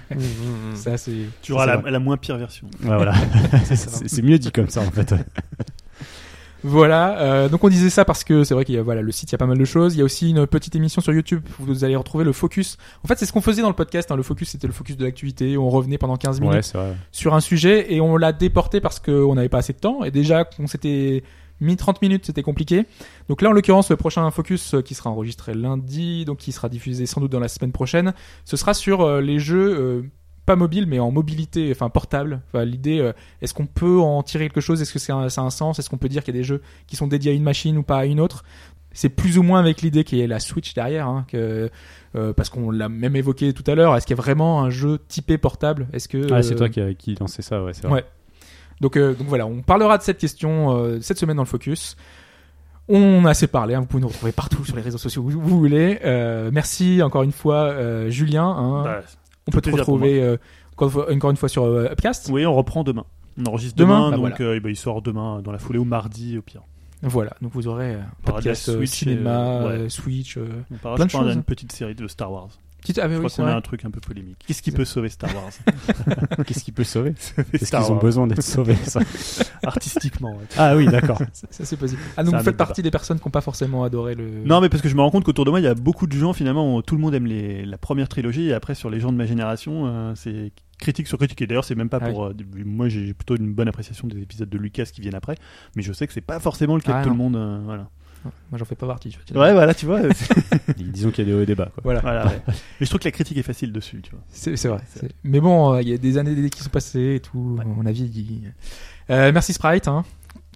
Ça, 0.75 0.97
c'est. 0.97 1.27
Tu 1.41 1.51
auras 1.53 1.65
la, 1.65 1.81
la 1.89 1.99
moins 1.99 2.17
pire 2.17 2.38
version. 2.38 2.67
Ouais, 2.81 2.95
voilà. 2.95 3.14
c'est 3.64 4.22
mieux 4.22 4.39
dit 4.39 4.51
comme 4.51 4.69
ça 4.69 4.81
en 4.81 4.91
fait. 4.91 5.14
Voilà, 6.67 7.19
euh, 7.19 7.49
donc 7.49 7.63
on 7.63 7.69
disait 7.69 7.89
ça 7.89 8.03
parce 8.03 8.25
que 8.25 8.43
c'est 8.43 8.53
vrai 8.53 8.65
qu'il 8.65 8.75
y 8.75 8.77
a 8.77 8.83
voilà 8.83 9.01
le 9.01 9.11
site, 9.11 9.29
il 9.29 9.33
y 9.33 9.35
a 9.35 9.37
pas 9.37 9.45
mal 9.45 9.57
de 9.57 9.65
choses. 9.65 9.95
Il 9.95 9.99
y 9.99 10.01
a 10.01 10.03
aussi 10.03 10.31
une 10.31 10.45
petite 10.45 10.75
émission 10.75 11.01
sur 11.01 11.13
YouTube. 11.13 11.41
où 11.59 11.63
Vous 11.63 11.83
allez 11.85 11.95
retrouver 11.95 12.25
le 12.25 12.33
focus. 12.33 12.77
En 13.03 13.07
fait, 13.07 13.17
c'est 13.17 13.25
ce 13.25 13.31
qu'on 13.31 13.41
faisait 13.41 13.61
dans 13.61 13.69
le 13.69 13.75
podcast. 13.75 14.11
Hein. 14.11 14.17
Le 14.17 14.23
focus, 14.23 14.49
c'était 14.49 14.67
le 14.67 14.73
focus 14.73 14.97
de 14.97 15.05
l'actualité. 15.05 15.57
On 15.57 15.69
revenait 15.69 15.97
pendant 15.97 16.17
15 16.17 16.41
minutes 16.41 16.73
Ouais, 16.75 16.93
sur 17.11 17.35
un 17.35 17.39
sujet 17.39 17.93
et 17.93 18.01
on 18.01 18.17
l'a 18.17 18.33
déporté 18.33 18.81
parce 18.81 18.99
qu'on 18.99 19.35
n'avait 19.35 19.49
pas 19.49 19.59
assez 19.59 19.73
de 19.73 19.79
temps. 19.79 20.03
Et 20.03 20.11
déjà, 20.11 20.43
qu'on 20.43 20.67
s'était 20.67 21.23
mis 21.59 21.75
30 21.75 22.01
minutes, 22.01 22.25
c'était 22.25 22.43
compliqué. 22.43 22.85
Donc 23.29 23.41
là, 23.41 23.49
en 23.49 23.53
l'occurrence, 23.53 23.89
le 23.89 23.97
prochain 23.97 24.29
focus 24.31 24.75
euh, 24.75 24.81
qui 24.81 24.93
sera 24.93 25.09
enregistré 25.09 25.53
lundi, 25.53 26.25
donc 26.25 26.37
qui 26.37 26.51
sera 26.51 26.69
diffusé 26.69 27.05
sans 27.05 27.21
doute 27.21 27.31
dans 27.31 27.39
la 27.39 27.47
semaine 27.47 27.71
prochaine, 27.71 28.13
ce 28.45 28.57
sera 28.57 28.73
sur 28.73 29.01
euh, 29.01 29.21
les 29.21 29.39
jeux 29.39 29.79
euh, 29.79 30.01
pas 30.48 30.56
mobiles 30.56 30.88
mais 30.88 30.98
en 31.00 31.11
mobilité, 31.11 31.69
enfin 31.72 31.90
portable. 31.90 32.42
Enfin, 32.48 32.66
l'idée, 32.66 33.00
euh, 33.00 33.14
est-ce 33.43 33.53
qu'on 33.53 33.67
peut 33.67 34.00
en 34.00 34.24
tirer 34.24 34.45
quelque 34.48 34.61
chose? 34.61 34.82
Est-ce 34.82 34.92
que 34.93 34.98
c'est 35.00 35.11
un- 35.11 35.30
ça 35.30 35.42
a 35.42 35.43
un 35.43 35.51
sens? 35.51 35.77
Est-ce 35.77 35.90
qu'on 35.92 35.98
peut 35.98 36.09
dire 36.09 36.24
qu'il 36.24 36.34
y 36.34 36.38
a 36.38 36.42
des 36.42 36.45
jeux 36.48 36.61
qui 36.88 36.95
sont 36.95 37.06
dédiés 37.08 37.32
à 37.32 37.35
une 37.35 37.43
machine 37.43 37.77
ou 37.77 37.84
pas 37.84 37.98
à 38.00 38.06
une 38.06 38.19
autre? 38.19 38.43
C'est 38.93 39.09
plus 39.09 39.38
ou 39.38 39.43
moins 39.43 39.59
avec 39.59 39.84
l'idée 39.84 40.03
qu'il 40.03 40.17
y 40.17 40.22
ait 40.22 40.27
la 40.27 40.40
Switch 40.40 40.74
derrière, 40.74 41.08
hein, 41.08 41.26
que, 41.27 41.69
euh, 42.16 42.34
parce 42.34 42.50
qu'on 42.50 42.72
l'a 42.72 42.90
même 42.90 43.16
évoqué 43.16 43.53
tout 43.53 43.64
à 43.69 43.76
l'heure. 43.76 43.95
Est-ce 43.95 44.08
qu'il 44.08 44.16
y 44.16 44.19
a 44.19 44.24
vraiment 44.24 44.64
un 44.64 44.72
jeu 44.72 44.98
typé 45.08 45.38
portable? 45.38 45.88
Est-ce 45.93 46.08
que 46.08 46.34
Ah, 46.34 46.42
c'est 46.42 46.53
euh, 46.56 46.58
toi 46.58 46.69
qui, 46.69 46.82
a- 46.82 46.93
qui 46.95 47.14
lançait 47.14 47.43
ça, 47.43 47.61
ouais, 47.64 47.74
c'est 47.76 47.84
vrai. 47.85 47.93
Ouais. 47.93 48.06
Donc, 48.82 48.95
euh, 48.98 49.14
donc 49.14 49.27
voilà, 49.27 49.45
on 49.45 49.61
parlera 49.61 49.98
de 50.00 50.03
cette 50.03 50.17
question 50.17 50.76
euh, 50.77 50.98
cette 51.01 51.19
semaine 51.19 51.35
dans 51.38 51.43
le 51.43 51.48
focus. 51.48 51.95
On 52.90 53.26
a 53.26 53.32
assez 53.32 53.48
parlé, 53.48 53.76
hein, 53.76 53.82
vous 53.82 53.85
pouvez 53.85 54.01
nous 54.01 54.08
retrouver 54.08 54.32
partout 54.32 54.64
sur 54.64 54.76
les 54.76 54.82
réseaux 54.82 54.98
sociaux 54.98 55.22
où 55.22 55.30
vous 55.30 55.59
voulez. 55.59 56.00
Euh, 56.06 56.50
merci 56.53 57.01
encore 57.03 57.24
une 57.24 57.34
fois 57.34 57.66
euh, 57.66 58.09
Julien. 58.09 58.45
hein. 58.48 58.84
Bah, 58.84 59.01
on 59.48 59.51
peut 59.51 59.61
te 59.61 59.69
retrouver 59.69 60.22
euh, 60.22 60.38
encore, 60.74 60.88
une 61.11 61.35
fois- 61.38 61.45
une 61.45 61.50
sur 61.50 61.64
euh, 61.64 61.90
Upcast. 61.92 62.30
oui, 62.32 62.45
on 62.45 62.53
reprend 62.56 62.84
demain. 62.84 63.06
On 63.40 63.45
enregistre 63.45 63.77
Demain 63.77 64.08
demain, 64.11 64.22
Bah, 64.24 64.30
donc 64.30 64.42
euh, 64.42 64.56
eh 64.56 64.59
ben, 64.59 64.69
il 64.69 64.76
sort 64.76 65.01
demain 65.01 65.42
dans 65.43 65.51
la 65.51 65.59
foulée 65.59 65.80
ou 65.80 65.84
mardi 65.85 66.38
au 66.38 66.42
pire. 66.42 66.61
Voilà, 67.03 67.35
donc 67.42 67.51
vous 67.53 67.67
aurez 67.67 67.93
euh, 67.93 68.00
podcast, 68.26 68.72
Switch, 68.76 68.90
cinéma, 68.90 69.66
ouais. 69.67 69.90
Switch. 69.90 70.38
euh, 70.38 70.48
On 70.72 70.95
Plein 70.95 71.06
de 71.06 71.11
choses. 71.11 71.32
d'une 71.32 71.43
petite 71.43 71.72
série 71.72 71.93
de 71.93 72.08
Star 72.08 72.32
Wars. 72.32 72.50
Petite- 72.81 72.99
Ah, 72.99 73.07
Je 73.09 73.14
oui, 73.15 73.25
crois 73.27 73.45
qu'on 73.45 73.51
a 73.51 73.56
un 73.56 73.61
truc 73.61 73.85
un 73.85 73.91
peu 73.91 73.99
polémique. 73.99 74.38
Qu'est-ce 74.47 74.61
qui 74.61 74.72
peut 74.72 74.85
sauver 74.85 75.09
Star 75.09 75.30
Wars 75.35 75.49
Qu'est-ce 76.45 76.64
qui 76.64 76.72
peut 76.72 76.83
sauver 76.83 77.14
Est-ce 77.53 77.69
qu'ils 77.72 77.91
ont 77.91 77.95
besoin 77.97 78.27
d'être 78.27 78.41
sauvés 78.43 78.75
ça 78.75 78.99
Artistiquement. 79.64 80.31
ouais. 80.31 80.45
Ah 80.57 80.75
oui, 80.75 80.85
d'accord. 80.88 81.17
Ça, 81.33 81.47
ça, 81.49 81.65
c'est 81.65 81.77
possible. 81.77 82.01
Ah, 82.15 82.23
donc 82.23 82.35
vous 82.35 82.43
faites 82.43 82.57
partie 82.57 82.81
des 82.81 82.91
personnes 82.91 83.19
qui 83.19 83.25
n'ont 83.27 83.31
pas 83.31 83.41
forcément 83.41 83.83
adoré 83.83 84.15
le. 84.15 84.43
Non, 84.45 84.61
mais 84.61 84.69
parce 84.69 84.81
que 84.81 84.89
je 84.89 84.95
me 84.95 85.01
rends 85.01 85.11
compte 85.11 85.23
qu'autour 85.23 85.45
de 85.45 85.49
moi, 85.49 85.59
il 85.59 85.64
y 85.64 85.67
a 85.67 85.75
beaucoup 85.75 86.07
de 86.07 86.14
gens, 86.17 86.33
finalement, 86.33 86.75
où 86.75 86.81
tout 86.81 86.95
le 86.95 87.01
monde 87.01 87.14
aime 87.15 87.25
les, 87.25 87.65
la 87.65 87.77
première 87.77 88.07
trilogie, 88.09 88.47
et 88.49 88.53
après, 88.53 88.75
sur 88.75 88.89
les 88.89 88.99
gens 88.99 89.11
de 89.11 89.17
ma 89.17 89.25
génération, 89.25 89.88
euh, 89.88 90.14
c'est 90.15 90.51
critique 90.80 91.07
sur 91.07 91.17
critique. 91.17 91.41
Et 91.41 91.47
d'ailleurs, 91.47 91.64
c'est 91.65 91.75
même 91.75 91.89
pas 91.89 91.99
Ah 92.01 92.09
pour. 92.09 92.25
euh, 92.25 92.33
moi, 92.65 92.88
j'ai 92.88 93.14
plutôt 93.14 93.35
une 93.35 93.53
bonne 93.53 93.67
appréciation 93.67 94.07
des 94.07 94.22
épisodes 94.22 94.49
de 94.49 94.57
Lucas 94.57 94.85
qui 94.85 95.01
viennent 95.01 95.15
après, 95.15 95.35
mais 95.75 95.81
je 95.81 95.91
sais 95.93 96.07
que 96.07 96.14
c'est 96.14 96.22
pas 96.22 96.39
forcément 96.39 96.75
le 96.75 96.81
cas 96.81 96.97
Ah, 96.97 96.99
de 96.99 97.03
tout 97.06 97.09
le 97.11 97.17
monde. 97.17 97.35
euh, 97.35 97.59
voilà. 97.65 97.89
Moi, 98.23 98.57
j'en 98.57 98.65
fais 98.65 98.75
pas 98.75 98.87
partie. 98.87 99.09
tu 99.09 99.33
vois. 99.33 99.43
Ouais, 99.43 99.53
voilà, 99.53 99.73
tu 99.73 99.85
vois. 99.85 100.01
Disons 100.77 101.11
qu'il 101.11 101.25
y 101.25 101.27
a 101.27 101.31
des 101.31 101.37
hauts 101.37 101.43
et 101.43 101.45
des 101.45 101.55
bas. 101.55 101.69
Quoi. 101.73 101.81
Voilà. 101.83 101.99
voilà, 102.01 102.27
ouais. 102.27 102.41
Mais 102.47 102.53
je 102.85 102.87
trouve 102.87 102.99
que 102.99 103.05
la 103.07 103.11
critique 103.11 103.37
est 103.37 103.43
facile 103.43 103.71
dessus, 103.71 104.01
tu 104.01 104.11
vois. 104.11 104.21
C'est 104.29 104.67
vrai. 104.67 104.81
Mais 105.23 105.39
bon, 105.39 105.73
euh, 105.73 105.81
il 105.81 105.89
y 105.89 105.93
a 105.93 105.97
des 105.97 106.17
années 106.17 106.49
qui 106.49 106.63
sont 106.63 106.69
passées 106.69 107.15
et 107.15 107.19
tout. 107.19 107.57
On 107.77 107.85
a 107.85 107.91
vieilli. 107.91 108.43
Euh, 109.09 109.31
merci 109.31 109.53
Sprite, 109.53 109.87
hein, 109.87 110.03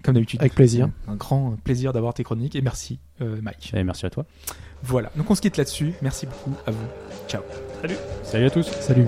comme 0.04 0.16
d'habitude. 0.16 0.40
Avec 0.42 0.54
plaisir. 0.54 0.90
Un 1.08 1.16
grand 1.16 1.56
plaisir 1.64 1.94
d'avoir 1.94 2.14
tes 2.14 2.24
chroniques 2.24 2.56
et 2.56 2.62
merci 2.62 3.00
euh, 3.22 3.40
Mike. 3.42 3.72
Et 3.76 3.84
merci 3.84 4.06
à 4.06 4.10
toi. 4.10 4.26
Voilà. 4.84 5.12
Donc 5.16 5.30
on 5.30 5.36
se 5.36 5.42
quitte 5.42 5.58
là-dessus. 5.58 5.94
Merci 6.02 6.26
beaucoup 6.26 6.56
à 6.66 6.72
vous. 6.72 6.86
Ciao. 7.28 7.42
Salut 8.24 8.46
à 8.46 8.50
tous. 8.50 8.70
Salut. 8.80 9.06